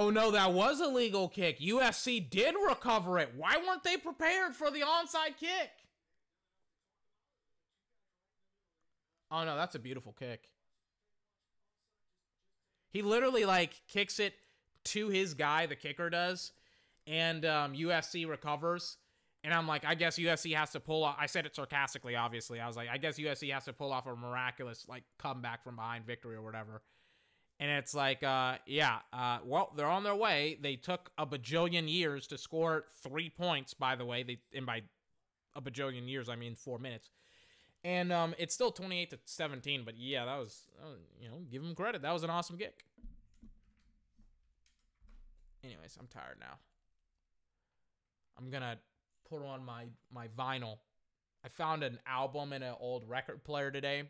Oh 0.00 0.08
no, 0.08 0.30
that 0.30 0.54
was 0.54 0.80
a 0.80 0.86
legal 0.86 1.28
kick. 1.28 1.60
USC 1.60 2.30
did 2.30 2.54
recover 2.66 3.18
it. 3.18 3.34
Why 3.36 3.58
weren't 3.58 3.84
they 3.84 3.98
prepared 3.98 4.56
for 4.56 4.70
the 4.70 4.80
onside 4.80 5.36
kick? 5.38 5.70
Oh 9.30 9.44
no, 9.44 9.56
that's 9.56 9.74
a 9.74 9.78
beautiful 9.78 10.16
kick. 10.18 10.48
He 12.88 13.02
literally 13.02 13.44
like 13.44 13.82
kicks 13.88 14.18
it 14.18 14.32
to 14.84 15.10
his 15.10 15.34
guy, 15.34 15.66
the 15.66 15.76
kicker 15.76 16.08
does, 16.08 16.52
and 17.06 17.44
um, 17.44 17.74
USC 17.74 18.26
recovers. 18.26 18.96
And 19.44 19.52
I'm 19.52 19.68
like, 19.68 19.84
I 19.84 19.94
guess 19.94 20.18
USC 20.18 20.56
has 20.56 20.70
to 20.70 20.80
pull 20.80 21.04
off. 21.04 21.16
I 21.18 21.26
said 21.26 21.44
it 21.44 21.54
sarcastically, 21.54 22.16
obviously. 22.16 22.58
I 22.58 22.66
was 22.66 22.76
like, 22.76 22.88
I 22.88 22.96
guess 22.96 23.18
USC 23.18 23.52
has 23.52 23.66
to 23.66 23.74
pull 23.74 23.92
off 23.92 24.06
a 24.06 24.16
miraculous 24.16 24.86
like 24.88 25.04
comeback 25.18 25.62
from 25.62 25.76
behind 25.76 26.06
victory 26.06 26.36
or 26.36 26.42
whatever. 26.42 26.80
And 27.60 27.70
it's 27.70 27.94
like, 27.94 28.22
uh, 28.22 28.54
yeah, 28.64 29.00
uh, 29.12 29.38
well, 29.44 29.70
they're 29.76 29.86
on 29.86 30.02
their 30.02 30.14
way. 30.14 30.58
They 30.62 30.76
took 30.76 31.10
a 31.18 31.26
bajillion 31.26 31.92
years 31.92 32.26
to 32.28 32.38
score 32.38 32.86
three 33.02 33.28
points. 33.28 33.74
By 33.74 33.96
the 33.96 34.06
way, 34.06 34.22
they 34.22 34.38
and 34.54 34.64
by 34.64 34.80
a 35.54 35.60
bajillion 35.60 36.08
years, 36.08 36.30
I 36.30 36.36
mean 36.36 36.54
four 36.54 36.78
minutes. 36.78 37.10
And 37.84 38.12
um, 38.12 38.34
it's 38.38 38.54
still 38.54 38.72
28 38.72 39.10
to 39.10 39.18
17, 39.24 39.82
but 39.84 39.96
yeah, 39.98 40.24
that 40.24 40.38
was, 40.38 40.68
uh, 40.82 40.96
you 41.20 41.28
know, 41.28 41.36
give 41.50 41.62
them 41.62 41.74
credit. 41.74 42.02
That 42.02 42.12
was 42.12 42.24
an 42.24 42.30
awesome 42.30 42.56
kick. 42.56 42.84
Anyways, 45.62 45.96
I'm 46.00 46.06
tired 46.06 46.38
now. 46.40 46.58
I'm 48.38 48.50
gonna 48.50 48.78
put 49.28 49.44
on 49.44 49.62
my 49.64 49.84
my 50.10 50.28
vinyl. 50.28 50.78
I 51.44 51.48
found 51.48 51.82
an 51.82 51.98
album 52.06 52.54
in 52.54 52.62
an 52.62 52.74
old 52.80 53.06
record 53.06 53.44
player 53.44 53.70
today. 53.70 54.04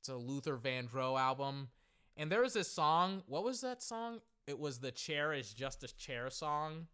It's 0.00 0.08
a 0.08 0.16
Luther 0.16 0.56
Vandross 0.56 1.18
album, 1.18 1.68
and 2.16 2.30
there 2.30 2.42
was 2.42 2.54
this 2.54 2.70
song. 2.70 3.22
What 3.26 3.44
was 3.44 3.60
that 3.62 3.82
song? 3.82 4.20
It 4.46 4.58
was 4.58 4.78
the 4.78 4.92
"Chair 4.92 5.32
is 5.32 5.52
Just 5.52 5.82
a 5.82 5.96
Chair" 5.96 6.30
song, 6.30 6.86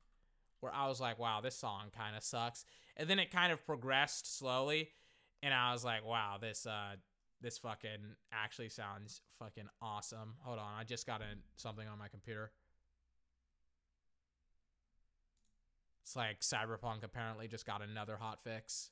where 0.61 0.73
I 0.73 0.89
was 0.89 1.01
like, 1.01 1.19
"Wow, 1.19 1.41
this 1.41 1.57
song 1.57 1.91
kind 1.97 2.17
of 2.17 2.23
sucks." 2.23 2.65
And 2.97 3.09
then 3.09 3.19
it 3.19 3.31
kind 3.31 3.53
of 3.53 3.65
progressed 3.65 4.39
slowly, 4.39 4.91
and 5.43 5.53
I 5.53 5.73
was 5.73 5.85
like, 5.85 6.05
"Wow, 6.05 6.39
this 6.41 6.67
uh, 6.67 6.97
this 7.41 7.59
fucking 7.59 8.17
actually 8.33 8.69
sounds 8.71 9.21
fucking 9.39 9.69
awesome." 9.83 10.37
Hold 10.41 10.59
on, 10.59 10.79
I 10.79 10.85
just 10.85 11.07
got 11.07 11.21
a, 11.21 11.37
something 11.57 11.87
on 11.87 11.99
my 11.99 12.09
computer. 12.09 12.53
It's 16.03 16.17
like 16.17 16.41
Cyberpunk 16.41 17.05
apparently 17.05 17.47
just 17.47 17.67
got 17.67 17.83
another 17.83 18.17
hot 18.17 18.43
fix. 18.43 18.91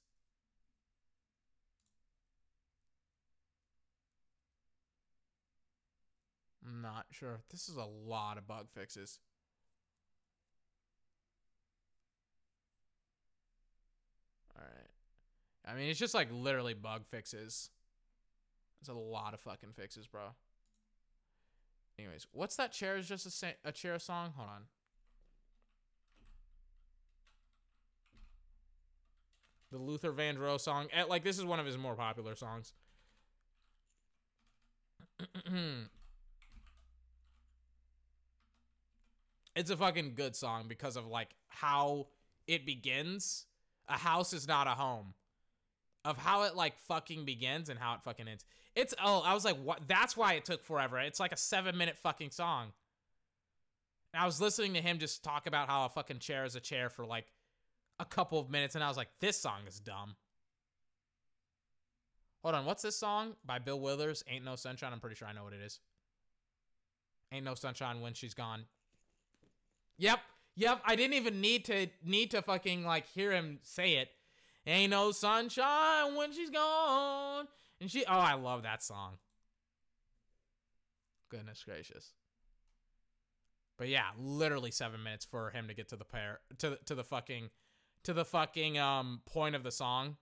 I'm 6.69 6.83
not 6.83 7.07
sure. 7.11 7.41
This 7.51 7.69
is 7.69 7.77
a 7.77 7.85
lot 7.85 8.37
of 8.37 8.47
bug 8.47 8.67
fixes. 8.75 9.21
All 14.57 14.63
right. 14.65 14.91
I 15.73 15.79
mean, 15.79 15.89
it's 15.89 15.99
just 15.99 16.15
like 16.15 16.29
literally 16.31 16.75
bug 16.75 17.07
fixes. 17.11 17.71
There's 18.81 18.95
a 18.95 19.01
lot 19.01 19.33
of 19.35 19.41
fucking 19.41 19.73
fixes, 19.75 20.07
bro. 20.07 20.35
Anyways, 21.99 22.27
what's 22.33 22.57
that 22.57 22.73
chair 22.73 22.97
is 22.97 23.09
just 23.09 23.43
a, 23.43 23.55
a 23.65 23.73
chair 23.73 23.99
song? 23.99 24.33
Hold 24.37 24.49
on. 24.49 24.63
The 29.71 29.79
Luther 29.79 30.13
Vandross 30.13 30.61
song. 30.61 30.89
Eh, 30.93 31.05
Like 31.05 31.25
this 31.25 31.39
is 31.39 31.45
one 31.45 31.61
of 31.61 31.67
his 31.67 31.77
more 31.79 31.95
popular 31.95 32.35
songs. 32.37 32.73
it's 39.59 39.71
a 39.71 39.77
fucking 39.77 40.13
good 40.15 40.37
song 40.37 40.67
because 40.69 40.97
of 40.97 41.09
like 41.09 41.31
how 41.49 42.07
it 42.47 42.65
begins. 42.65 43.47
A 43.89 43.99
house 43.99 44.33
is 44.33 44.47
not 44.47 44.69
a 44.69 44.71
home. 44.71 45.15
Of 46.05 46.17
how 46.17 46.45
it 46.45 46.55
like 46.55 46.79
fucking 46.79 47.25
begins 47.25 47.69
and 47.69 47.79
how 47.79 47.95
it 47.95 48.03
fucking 48.05 48.29
ends. 48.29 48.45
It's 48.77 48.95
oh, 49.03 49.23
I 49.27 49.35
was 49.35 49.45
like, 49.45 49.57
what? 49.57 49.81
That's 49.89 50.17
why 50.17 50.35
it 50.35 50.45
took 50.45 50.63
forever. 50.63 51.01
It's 51.01 51.19
like 51.19 51.33
a 51.33 51.37
seven 51.37 51.77
minute 51.77 51.99
fucking 51.99 52.31
song. 52.31 52.69
And 54.15 54.23
I 54.23 54.27
was 54.27 54.41
listening 54.41 54.75
to 54.75 54.81
him 54.81 55.01
just 55.01 55.25
talk 55.25 55.49
about 55.49 55.69
how 55.69 55.87
a 55.87 55.89
fucking 55.89 56.21
chair 56.21 56.45
is 56.45 56.55
a 56.55 56.61
chair 56.61 56.89
for 56.89 57.05
like 57.05 57.27
a 57.99 58.05
couple 58.05 58.39
of 58.39 58.49
minutes, 58.49 58.77
and 58.77 58.85
I 58.85 58.89
was 58.89 58.97
like, 58.97 59.09
this 59.21 59.37
song 59.37 59.63
is 59.67 59.81
dumb. 59.81 60.15
Hold 62.45 62.55
on, 62.55 62.65
what's 62.65 62.83
this 62.83 62.97
song 62.97 63.35
by 63.45 63.59
Bill 63.59 63.81
Withers? 63.81 64.23
Ain't 64.29 64.45
No 64.45 64.55
Sunshine. 64.55 64.93
I'm 64.93 65.01
pretty 65.01 65.17
sure 65.17 65.27
I 65.27 65.33
know 65.33 65.43
what 65.43 65.53
it 65.53 65.61
is. 65.61 65.81
Ain't 67.33 67.45
No 67.45 67.55
Sunshine 67.55 68.01
when 68.01 68.15
she's 68.15 68.35
gone. 68.35 68.65
Yep, 69.99 70.21
yep. 70.57 70.81
I 70.85 70.97
didn't 70.97 71.15
even 71.15 71.41
need 71.41 71.65
to 71.67 71.89
need 72.05 72.31
to 72.31 72.43
fucking 72.43 72.85
like 72.85 73.07
hear 73.09 73.33
him 73.33 73.59
say 73.63 73.95
it. 73.95 74.09
Ain't 74.67 74.91
no 74.91 75.13
sunshine 75.13 76.15
when 76.15 76.33
she's 76.33 76.51
gone. 76.51 77.47
And 77.81 77.91
she 77.91 78.05
oh, 78.05 78.13
I 78.19 78.35
love 78.35 78.63
that 78.63 78.83
song. 78.83 79.15
Goodness 81.31 81.63
gracious. 81.65 82.13
But 83.77 83.89
yeah, 83.89 84.09
literally 84.19 84.71
seven 84.71 85.03
minutes 85.03 85.25
for 85.25 85.51
him 85.51 85.69
to 85.69 85.75
get 85.75 85.89
to 85.89 85.97
the 85.97 86.05
pair 86.05 86.41
to 86.59 86.79
to 86.87 86.95
the 86.95 87.05
fucking 87.05 87.51
to 88.05 88.13
the 88.13 88.25
fucking 88.25 88.79
um 88.79 89.21
point 89.27 89.55
of 89.55 89.63
the 89.63 89.71
song. 89.71 90.17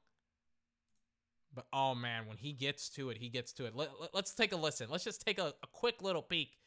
But 1.54 1.66
oh 1.72 1.94
man, 1.94 2.26
when 2.26 2.36
he 2.36 2.52
gets 2.52 2.88
to 2.90 3.10
it, 3.10 3.16
he 3.16 3.30
gets 3.30 3.52
to 3.54 3.64
it. 3.64 3.74
Let, 3.74 3.88
let, 4.12 4.24
us 4.24 4.34
take 4.34 4.52
a 4.52 4.56
listen. 4.56 4.88
Let's 4.90 5.04
just 5.04 5.24
take 5.24 5.38
a, 5.38 5.54
a 5.62 5.66
quick 5.72 6.02
little 6.02 6.20
peek 6.20 6.58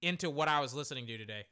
into 0.00 0.28
what 0.28 0.48
I 0.48 0.60
was 0.60 0.74
listening 0.74 1.06
to 1.06 1.16
today. 1.16 1.44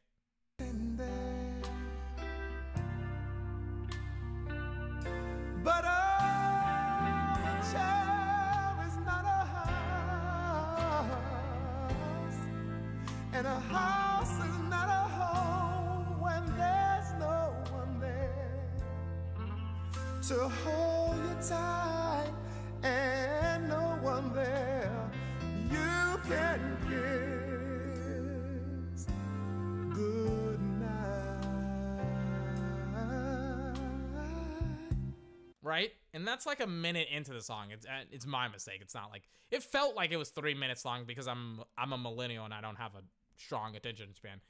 That's 36.40 36.46
like 36.46 36.66
a 36.66 36.70
minute 36.70 37.08
into 37.14 37.34
the 37.34 37.42
song. 37.42 37.66
It's 37.70 37.84
uh, 37.84 38.04
it's 38.10 38.24
my 38.24 38.48
mistake. 38.48 38.78
It's 38.80 38.94
not 38.94 39.10
like 39.10 39.28
it 39.50 39.62
felt 39.62 39.94
like 39.94 40.10
it 40.10 40.16
was 40.16 40.30
three 40.30 40.54
minutes 40.54 40.86
long 40.86 41.04
because 41.04 41.28
I'm 41.28 41.60
I'm 41.76 41.92
a 41.92 41.98
millennial 41.98 42.46
and 42.46 42.54
I 42.54 42.62
don't 42.62 42.76
have 42.76 42.94
a 42.94 43.02
strong 43.36 43.76
attention 43.76 44.14
span. 44.14 44.40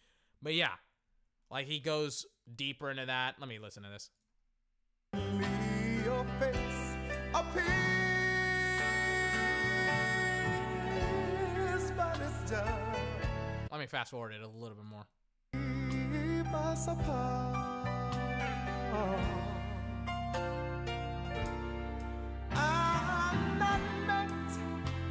But 0.40 0.54
yeah, 0.54 0.74
like 1.50 1.66
he 1.66 1.80
goes 1.80 2.26
deeper 2.54 2.92
into 2.92 3.06
that. 3.06 3.40
Let 3.40 3.48
me 3.48 3.58
listen 3.58 3.82
to 3.82 3.88
this. 3.88 4.10
your 6.04 6.24
face 6.38 6.94
appears, 7.34 7.64
but 11.96 12.20
it's 12.20 12.50
just 12.50 12.70
Let 13.72 13.80
me 13.80 13.86
fast 13.86 14.12
forward 14.12 14.32
it 14.32 14.42
a 14.42 14.46
little 14.46 14.76
bit 14.76 14.84
more. 14.84 15.06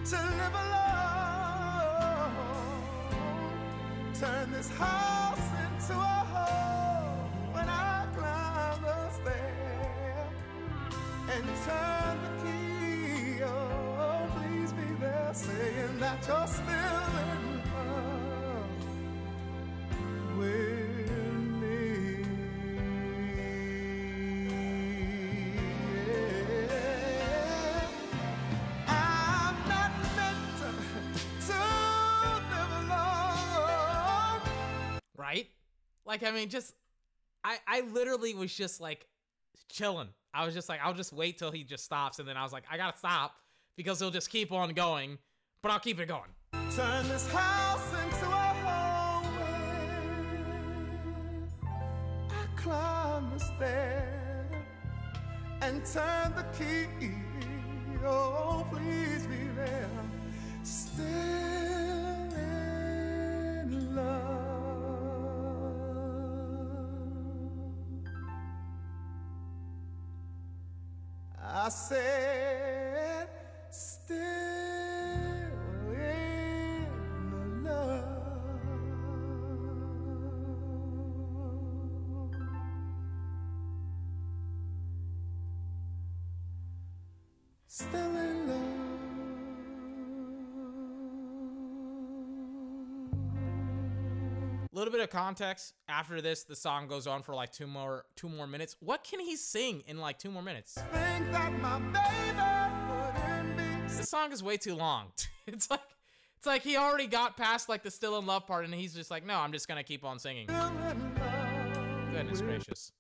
To 0.10 0.16
live 0.16 0.56
alone. 0.66 2.32
Turn 4.20 4.52
this 4.52 4.70
house 4.70 5.48
into 5.66 5.94
a 5.94 6.20
home 6.34 7.54
when 7.54 7.70
I 7.70 8.08
climb 8.18 8.82
the 8.82 9.10
stair 9.12 10.28
and 11.34 11.46
turn 11.64 12.18
the 12.26 12.32
key. 12.42 13.44
Oh, 13.44 14.28
please 14.36 14.72
be 14.74 14.90
there, 15.00 15.32
saying 15.32 16.00
that 16.00 16.28
you're 16.28 16.48
still 16.48 16.99
Like 36.10 36.24
I 36.24 36.32
mean, 36.32 36.50
just 36.50 36.74
I 37.44 37.60
I 37.68 37.82
literally 37.82 38.34
was 38.34 38.52
just 38.52 38.82
like 38.82 39.06
chilling. 39.72 40.10
I 40.34 40.44
was 40.44 40.56
just 40.56 40.68
like, 40.68 40.80
I'll 40.84 40.96
just 40.96 41.14
wait 41.14 41.38
till 41.38 41.52
he 41.52 41.64
just 41.64 41.86
stops, 41.86 42.18
and 42.18 42.28
then 42.28 42.36
I 42.36 42.42
was 42.42 42.52
like, 42.52 42.64
I 42.70 42.78
gotta 42.78 42.98
stop 42.98 43.36
because 43.78 44.00
he'll 44.00 44.10
just 44.10 44.32
keep 44.32 44.52
on 44.52 44.74
going, 44.74 45.20
but 45.62 45.72
I'll 45.72 45.80
keep 45.80 46.00
it 46.00 46.08
going. 46.08 46.32
Turn 46.76 47.08
this 47.10 47.32
house 47.32 47.94
into 47.94 48.26
a 48.26 48.54
home. 48.66 49.28
I 52.32 52.60
climb 52.60 53.30
the 53.32 53.40
stair 53.40 54.48
and 55.62 55.86
turn 55.86 56.34
the 56.36 56.46
key. 56.58 56.88
Oh, 58.04 58.66
please 58.72 59.28
be 59.28 59.48
there. 59.56 59.88
In 63.62 63.96
love. 63.96 64.39
I 71.52 71.70
said, 71.70 73.28
still 73.72 74.18
in 75.94 76.86
love. 77.64 78.04
Still 87.68 87.99
little 94.80 94.92
bit 94.94 95.02
of 95.02 95.10
context. 95.10 95.74
After 95.88 96.22
this, 96.22 96.44
the 96.44 96.56
song 96.56 96.88
goes 96.88 97.06
on 97.06 97.22
for 97.22 97.36
like 97.36 97.52
two 97.52 97.68
more 97.68 98.06
two 98.16 98.30
more 98.30 98.48
minutes. 98.48 98.76
What 98.80 99.04
can 99.04 99.20
he 99.20 99.36
sing 99.36 99.84
in 99.88 100.00
like 100.00 100.18
two 100.18 100.32
more 100.32 100.42
minutes? 100.42 100.74
Think 100.74 101.32
that 101.32 101.52
my 101.60 101.80
baby 101.80 103.58
be 103.58 103.94
This 103.94 104.10
song 104.10 104.32
is 104.32 104.42
way 104.42 104.58
too 104.58 104.76
long. 104.76 105.08
it's 105.48 105.70
like 105.70 105.82
it's 106.38 106.48
like 106.48 106.64
he 106.64 106.78
already 106.78 107.08
got 107.08 107.36
past 107.36 107.68
like 107.68 107.84
the 107.84 107.92
still 107.92 108.18
in 108.18 108.26
love 108.26 108.48
part, 108.48 108.66
and 108.66 108.74
he's 108.74 108.94
just 108.94 109.12
like, 109.12 109.26
no, 109.26 109.36
I'm 109.36 109.52
just 109.52 109.68
gonna 109.68 109.84
keep 109.84 110.06
on 110.06 110.18
singing. 110.18 110.48
still 110.48 110.68
in 110.68 111.16
love. 111.16 112.14
Goodness 112.14 112.42
gracious. 112.42 112.92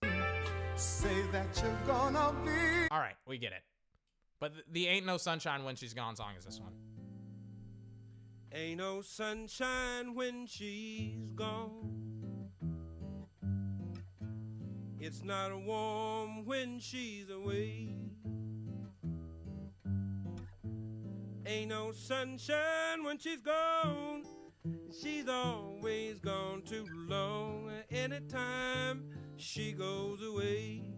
Say 0.75 1.23
that 1.31 1.61
you're 1.61 1.79
gonna 1.87 2.35
be. 2.45 2.87
All 2.91 2.99
right, 2.99 3.15
we 3.25 3.37
get 3.37 3.53
it. 3.53 3.63
But 4.39 4.53
the, 4.55 4.63
the 4.71 4.87
"Ain't 4.87 5.05
No 5.05 5.17
Sunshine 5.17 5.63
When 5.63 5.75
She's 5.75 5.93
Gone" 5.93 6.15
song 6.15 6.31
is 6.37 6.45
this 6.45 6.59
one. 6.59 6.73
Ain't 8.51 8.79
no 8.79 9.01
sunshine 9.01 10.15
when 10.15 10.47
she's 10.47 11.31
gone. 11.35 12.49
It's 14.99 15.23
not 15.23 15.55
warm 15.61 16.45
when 16.45 16.79
she's 16.79 17.29
away. 17.29 17.95
Ain't 21.45 21.69
no 21.69 21.91
sunshine 21.91 23.03
when 23.03 23.17
she's 23.19 23.41
gone. 23.41 24.23
She's 25.01 25.27
always 25.27 26.19
gone 26.19 26.63
too 26.63 26.85
long. 27.07 27.71
Anytime 27.91 29.03
she 29.37 29.71
goes 29.73 30.21
away. 30.23 30.91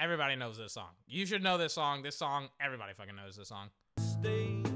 Everybody 0.00 0.36
knows 0.36 0.56
this 0.56 0.72
song. 0.72 0.90
You 1.06 1.26
should 1.26 1.42
know 1.42 1.58
this 1.58 1.74
song. 1.74 2.02
This 2.02 2.16
song, 2.16 2.48
everybody 2.60 2.94
fucking 2.94 3.14
knows 3.14 3.36
this 3.36 3.48
song. 3.48 3.68
Stay. 3.98 4.69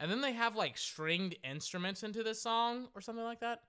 And 0.00 0.10
then 0.10 0.20
they 0.20 0.32
have 0.32 0.54
like 0.54 0.78
stringed 0.78 1.36
instruments 1.42 2.02
into 2.02 2.22
this 2.22 2.40
song 2.40 2.88
or 2.94 3.00
something 3.00 3.24
like 3.24 3.40
that. 3.40 3.62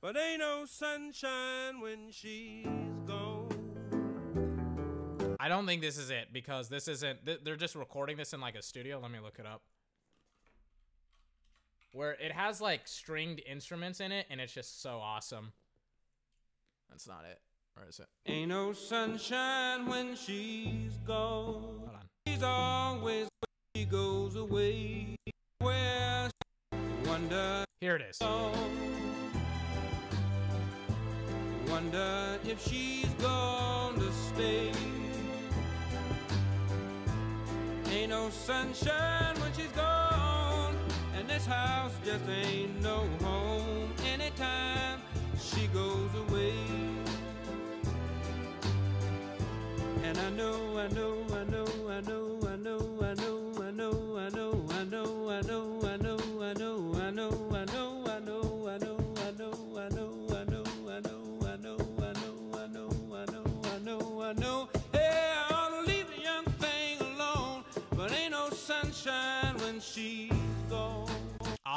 But 0.00 0.16
ain't 0.16 0.38
no 0.38 0.64
sunshine 0.64 1.80
when 1.80 2.10
she's 2.10 2.64
gone. 3.06 3.48
I 5.38 5.48
don't 5.48 5.66
think 5.66 5.82
this 5.82 5.98
is 5.98 6.08
it 6.10 6.32
because 6.32 6.70
this 6.70 6.88
isn't. 6.88 7.18
They're 7.44 7.56
just 7.56 7.74
recording 7.74 8.16
this 8.16 8.32
in 8.32 8.40
like 8.40 8.54
a 8.54 8.62
studio. 8.62 9.00
Let 9.00 9.10
me 9.10 9.18
look 9.22 9.38
it 9.38 9.44
up. 9.44 9.62
Where 11.92 12.12
it 12.12 12.32
has 12.32 12.60
like 12.60 12.86
stringed 12.86 13.40
instruments 13.46 14.00
in 14.00 14.12
it, 14.12 14.26
and 14.30 14.40
it's 14.40 14.52
just 14.52 14.82
so 14.82 14.98
awesome. 15.02 15.52
That's 16.90 17.08
not 17.08 17.24
it. 17.30 17.40
Where 17.74 17.88
is 17.88 17.98
it? 17.98 18.06
Ain't 18.26 18.48
no 18.48 18.72
sunshine 18.72 19.86
when 19.86 20.16
she's 20.16 20.92
gone. 21.06 21.54
Hold 21.54 21.90
on. 21.94 22.08
She's 22.26 22.42
always 22.42 23.28
when 23.40 23.74
she 23.74 23.84
goes 23.84 24.36
away. 24.36 25.16
Where 25.60 26.30
wonder 27.06 27.64
Here 27.80 27.94
it 27.94 28.02
is. 28.02 28.18
Wonder 31.68 32.38
if 32.44 32.60
she's 32.68 33.08
gonna 33.20 34.10
stay. 34.12 34.72
Ain't 37.90 38.10
no 38.10 38.30
sunshine 38.30 39.38
when 39.40 39.52
she's 39.52 39.70
gone, 39.72 39.97
house 41.48 41.92
just 42.04 42.28
ain't 42.28 42.82
no 42.82 43.06
home 43.22 43.90
anytime 44.06 45.00
she 45.40 45.66
goes 45.68 46.10
away. 46.28 46.52
And 50.04 50.18
I 50.18 50.30
know, 50.30 50.78
I 50.78 50.88
know, 50.88 51.14
I 51.32 51.44
know, 51.50 51.66
I 51.90 52.00
know, 52.02 52.38
I 52.52 52.56
know, 52.56 52.98
I 53.00 53.14
know, 53.14 53.62
I 53.62 53.70
know, 53.70 54.18
I 54.18 54.28
know, 54.28 54.66
I 54.70 54.84
know, 54.84 55.30
I 55.30 55.40
know, 55.42 55.77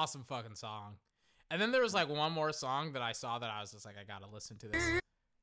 Awesome 0.01 0.23
fucking 0.23 0.55
song. 0.55 0.95
And 1.51 1.61
then 1.61 1.71
there 1.71 1.83
was 1.83 1.93
like 1.93 2.09
one 2.09 2.31
more 2.31 2.51
song 2.51 2.93
that 2.93 3.03
I 3.03 3.11
saw 3.11 3.37
that 3.37 3.51
I 3.51 3.61
was 3.61 3.71
just 3.71 3.85
like, 3.85 3.97
I 4.01 4.03
gotta 4.03 4.25
listen 4.33 4.57
to 4.57 4.67
this. 4.67 4.81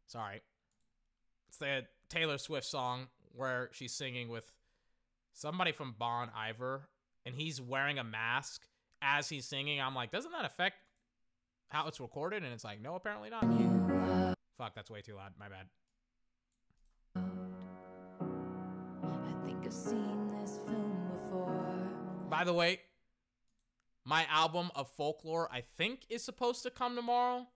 Sorry. 0.08 0.40
It's 1.46 1.58
the 1.58 1.84
Taylor 2.08 2.38
Swift 2.38 2.66
song 2.66 3.06
where 3.36 3.68
she's 3.70 3.92
singing 3.92 4.28
with 4.28 4.50
somebody 5.32 5.70
from 5.70 5.94
Bon 5.96 6.28
Iver 6.36 6.88
and 7.24 7.36
he's 7.36 7.60
wearing 7.60 8.00
a 8.00 8.04
mask 8.04 8.66
as 9.00 9.28
he's 9.28 9.44
singing. 9.46 9.80
I'm 9.80 9.94
like, 9.94 10.10
doesn't 10.10 10.32
that 10.32 10.44
affect 10.44 10.78
how 11.68 11.86
it's 11.86 12.00
recorded? 12.00 12.42
And 12.42 12.52
it's 12.52 12.64
like, 12.64 12.82
no, 12.82 12.96
apparently 12.96 13.30
not. 13.30 13.44
Fuck, 14.56 14.74
that's 14.74 14.90
way 14.90 15.02
too 15.02 15.14
loud. 15.14 15.34
My 15.38 15.46
bad. 15.48 15.66
I 19.04 19.46
think 19.46 19.64
I've 19.64 19.72
seen 19.72 20.32
this 20.32 20.58
film 20.66 21.12
before. 21.12 21.88
By 22.28 22.42
the 22.42 22.52
way, 22.52 22.80
my 24.08 24.24
album 24.30 24.70
of 24.74 24.88
folklore, 24.88 25.50
I 25.52 25.62
think, 25.76 26.06
is 26.08 26.24
supposed 26.24 26.62
to 26.62 26.70
come 26.70 26.96
tomorrow. 26.96 27.46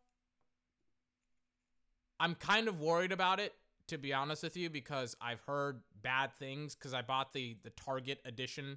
I'm 2.21 2.35
kind 2.35 2.69
of 2.69 2.79
worried 2.79 3.11
about 3.11 3.41
it, 3.41 3.55
to 3.87 3.97
be 3.97 4.13
honest 4.13 4.43
with 4.43 4.55
you, 4.55 4.69
because 4.69 5.17
I've 5.19 5.41
heard 5.41 5.81
bad 6.03 6.35
things. 6.35 6.75
Because 6.75 6.93
I 6.93 7.01
bought 7.01 7.33
the 7.33 7.57
the 7.63 7.71
Target 7.71 8.21
edition 8.27 8.77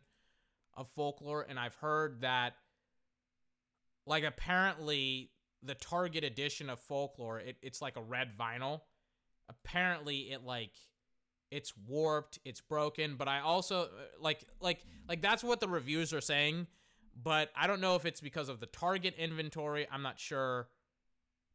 of 0.78 0.88
folklore, 0.88 1.46
and 1.48 1.60
I've 1.60 1.76
heard 1.76 2.22
that, 2.22 2.54
like, 4.06 4.24
apparently 4.24 5.32
the 5.62 5.76
Target 5.76 6.24
edition 6.24 6.70
of 6.70 6.80
folklore, 6.80 7.40
it, 7.40 7.58
it's 7.62 7.82
like 7.82 7.98
a 7.98 8.02
red 8.02 8.38
vinyl. 8.38 8.82
Apparently, 9.50 10.32
it 10.32 10.46
like 10.46 10.72
it's 11.52 11.74
warped, 11.86 12.40
it's 12.46 12.62
broken, 12.62 13.16
but 13.18 13.28
I 13.28 13.42
also 13.42 13.82
uh, 13.82 13.88
like 14.22 14.46
like 14.62 14.80
like 15.10 15.22
that's 15.22 15.44
what 15.44 15.60
the 15.60 15.68
reviews 15.68 16.14
are 16.14 16.22
saying, 16.22 16.68
but 17.22 17.50
I 17.56 17.68
don't 17.68 17.82
know 17.82 17.96
if 17.96 18.06
it's 18.06 18.22
because 18.22 18.50
of 18.50 18.60
the 18.60 18.66
Target 18.66 19.16
inventory, 19.18 19.88
I'm 19.92 20.02
not 20.02 20.20
sure. 20.20 20.68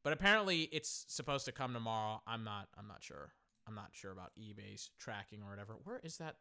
But 0.02 0.14
apparently 0.14 0.62
it's 0.72 1.04
supposed 1.08 1.44
to 1.44 1.52
come 1.52 1.74
tomorrow. 1.74 2.22
I'm 2.26 2.42
not 2.44 2.68
I'm 2.78 2.88
not 2.88 3.02
sure. 3.02 3.32
I'm 3.68 3.74
not 3.74 3.90
sure 3.92 4.10
about 4.12 4.32
eBay's 4.38 4.90
tracking 4.98 5.42
or 5.42 5.50
whatever. 5.50 5.76
Where 5.84 6.00
is 6.02 6.16
that 6.16 6.36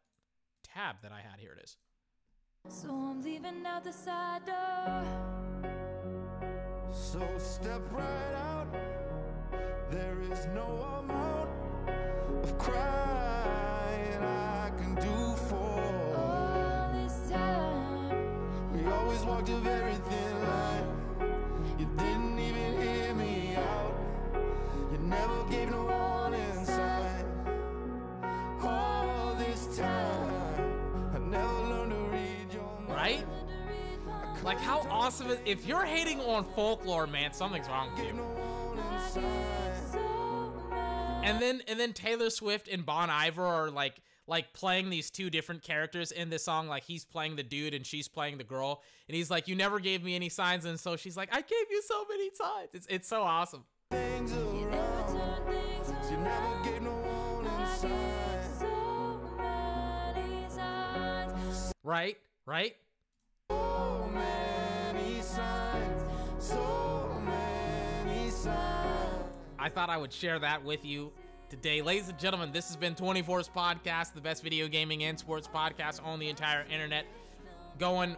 tab 0.64 0.96
that 1.02 1.12
I 1.12 1.20
had? 1.20 1.38
Here 1.38 1.52
it 1.56 1.62
is. 1.62 1.76
So 2.68 2.88
I'm 2.88 3.22
leaving 3.22 3.64
out 3.66 3.84
the 3.84 3.92
side 3.92 4.46
door. 4.46 5.04
So 6.92 7.20
step 7.38 7.82
right 7.92 8.34
out. 8.34 8.66
There 9.90 10.18
is 10.32 10.46
no 10.54 10.66
amount 10.98 11.50
of 12.42 12.58
crying 12.58 14.22
I 14.22 14.49
always 19.20 19.36
walked 19.36 19.48
a 19.48 19.56
very 19.56 19.94
thin 19.94 20.42
line. 20.42 20.86
You 21.78 21.86
didn't 21.96 22.38
even 22.38 22.80
hear 22.80 23.14
me 23.14 23.56
out. 23.56 23.94
You 24.92 24.98
never 24.98 25.44
gave 25.50 25.70
no 25.70 25.82
warning 25.82 26.64
sign. 26.64 27.24
All 28.62 29.34
this 29.38 29.76
time, 29.76 31.14
I 31.14 31.18
never 31.18 31.52
learned 31.68 31.90
to 31.92 31.96
read 31.96 32.52
your 32.52 32.80
mind. 32.88 32.90
Right? 32.90 33.26
Like 34.44 34.58
how 34.58 34.86
awesome 34.90 35.28
is 35.28 35.38
if 35.44 35.66
you're 35.66 35.84
hating 35.84 36.20
on 36.20 36.44
folklore, 36.54 37.06
man, 37.06 37.32
something's 37.32 37.68
wrong 37.68 37.90
with 37.94 38.06
you. 38.06 38.12
No 38.12 38.24
warning 38.24 38.84
sign. 39.10 39.22
so 39.92 40.52
mad. 40.70 41.24
And 41.24 41.42
then 41.42 41.62
and 41.68 41.78
then 41.78 41.92
Taylor 41.92 42.30
Swift 42.30 42.68
and 42.68 42.84
Bon 42.86 43.10
Iver 43.10 43.44
are 43.44 43.70
like 43.70 44.00
like 44.30 44.52
playing 44.54 44.88
these 44.90 45.10
two 45.10 45.28
different 45.28 45.60
characters 45.62 46.12
in 46.12 46.30
this 46.30 46.44
song. 46.44 46.68
Like 46.68 46.84
he's 46.84 47.04
playing 47.04 47.34
the 47.36 47.42
dude 47.42 47.74
and 47.74 47.84
she's 47.84 48.06
playing 48.08 48.38
the 48.38 48.44
girl. 48.44 48.80
And 49.08 49.16
he's 49.16 49.28
like, 49.30 49.48
"You 49.48 49.56
never 49.56 49.80
gave 49.80 50.02
me 50.04 50.14
any 50.14 50.28
signs," 50.28 50.64
and 50.64 50.78
so 50.78 50.96
she's 50.96 51.16
like, 51.16 51.28
"I 51.34 51.40
gave 51.42 51.66
you 51.70 51.82
so 51.82 52.04
many 52.08 52.30
signs." 52.32 52.68
It's 52.72 52.86
it's 52.88 53.08
so 53.08 53.22
awesome. 53.22 53.64
Things 53.90 54.30
Never 54.32 54.68
around. 54.68 55.12
turn 55.12 55.52
things 55.52 56.10
You 56.10 56.16
never 56.18 56.30
around. 56.30 56.64
gave 56.64 56.82
no 56.82 56.92
warning 56.92 57.50
I 57.50 57.76
sign. 57.76 57.90
gave 57.90 58.44
so 58.60 59.20
many 59.36 60.48
signs. 60.48 61.72
Right? 61.82 62.16
Right? 62.46 62.76
So 63.50 64.08
many 64.14 65.20
signs. 65.22 66.02
So 66.38 67.20
many 67.24 68.30
signs. 68.30 69.34
I 69.58 69.68
thought 69.68 69.90
I 69.90 69.96
would 69.96 70.12
share 70.12 70.38
that 70.38 70.64
with 70.64 70.84
you 70.84 71.10
today. 71.50 71.82
Ladies 71.82 72.08
and 72.08 72.18
gentlemen, 72.18 72.52
this 72.52 72.68
has 72.68 72.76
been 72.76 72.94
24's 72.94 73.48
podcast, 73.48 74.14
the 74.14 74.20
best 74.20 74.42
video 74.42 74.68
gaming 74.68 75.02
and 75.02 75.18
sports 75.18 75.48
podcast 75.52 76.02
on 76.04 76.20
the 76.20 76.28
entire 76.28 76.64
internet. 76.70 77.04
Going 77.78 78.16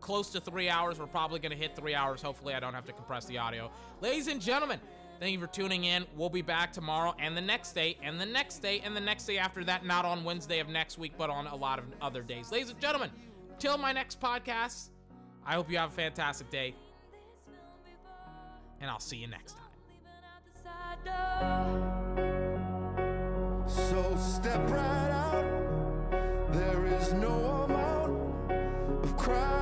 close 0.00 0.30
to 0.30 0.40
three 0.40 0.68
hours. 0.68 0.98
We're 0.98 1.06
probably 1.06 1.38
going 1.38 1.52
to 1.52 1.56
hit 1.56 1.76
three 1.76 1.94
hours. 1.94 2.20
Hopefully, 2.20 2.54
I 2.54 2.60
don't 2.60 2.74
have 2.74 2.84
to 2.86 2.92
compress 2.92 3.26
the 3.26 3.38
audio. 3.38 3.70
Ladies 4.00 4.26
and 4.26 4.40
gentlemen, 4.40 4.80
thank 5.20 5.32
you 5.32 5.40
for 5.40 5.46
tuning 5.46 5.84
in. 5.84 6.04
We'll 6.16 6.30
be 6.30 6.42
back 6.42 6.72
tomorrow 6.72 7.14
and 7.20 7.36
the 7.36 7.40
next 7.40 7.72
day 7.72 7.96
and 8.02 8.20
the 8.20 8.26
next 8.26 8.58
day 8.58 8.80
and 8.84 8.96
the 8.96 9.00
next 9.00 9.26
day 9.26 9.38
after 9.38 9.62
that. 9.64 9.86
Not 9.86 10.04
on 10.04 10.24
Wednesday 10.24 10.58
of 10.58 10.68
next 10.68 10.98
week, 10.98 11.12
but 11.16 11.30
on 11.30 11.46
a 11.46 11.56
lot 11.56 11.78
of 11.78 11.84
other 12.02 12.22
days. 12.22 12.50
Ladies 12.50 12.70
and 12.70 12.80
gentlemen, 12.80 13.10
till 13.60 13.78
my 13.78 13.92
next 13.92 14.20
podcast, 14.20 14.88
I 15.46 15.54
hope 15.54 15.70
you 15.70 15.78
have 15.78 15.90
a 15.92 15.94
fantastic 15.94 16.50
day, 16.50 16.74
and 18.80 18.90
I'll 18.90 18.98
see 18.98 19.16
you 19.16 19.28
next 19.28 19.56
time. 19.56 19.64
So 23.86 24.16
step 24.16 24.68
right 24.70 25.10
out. 25.10 26.52
There 26.52 26.86
is 26.86 27.12
no 27.12 27.32
amount 27.64 29.04
of 29.04 29.16
crying. 29.16 29.57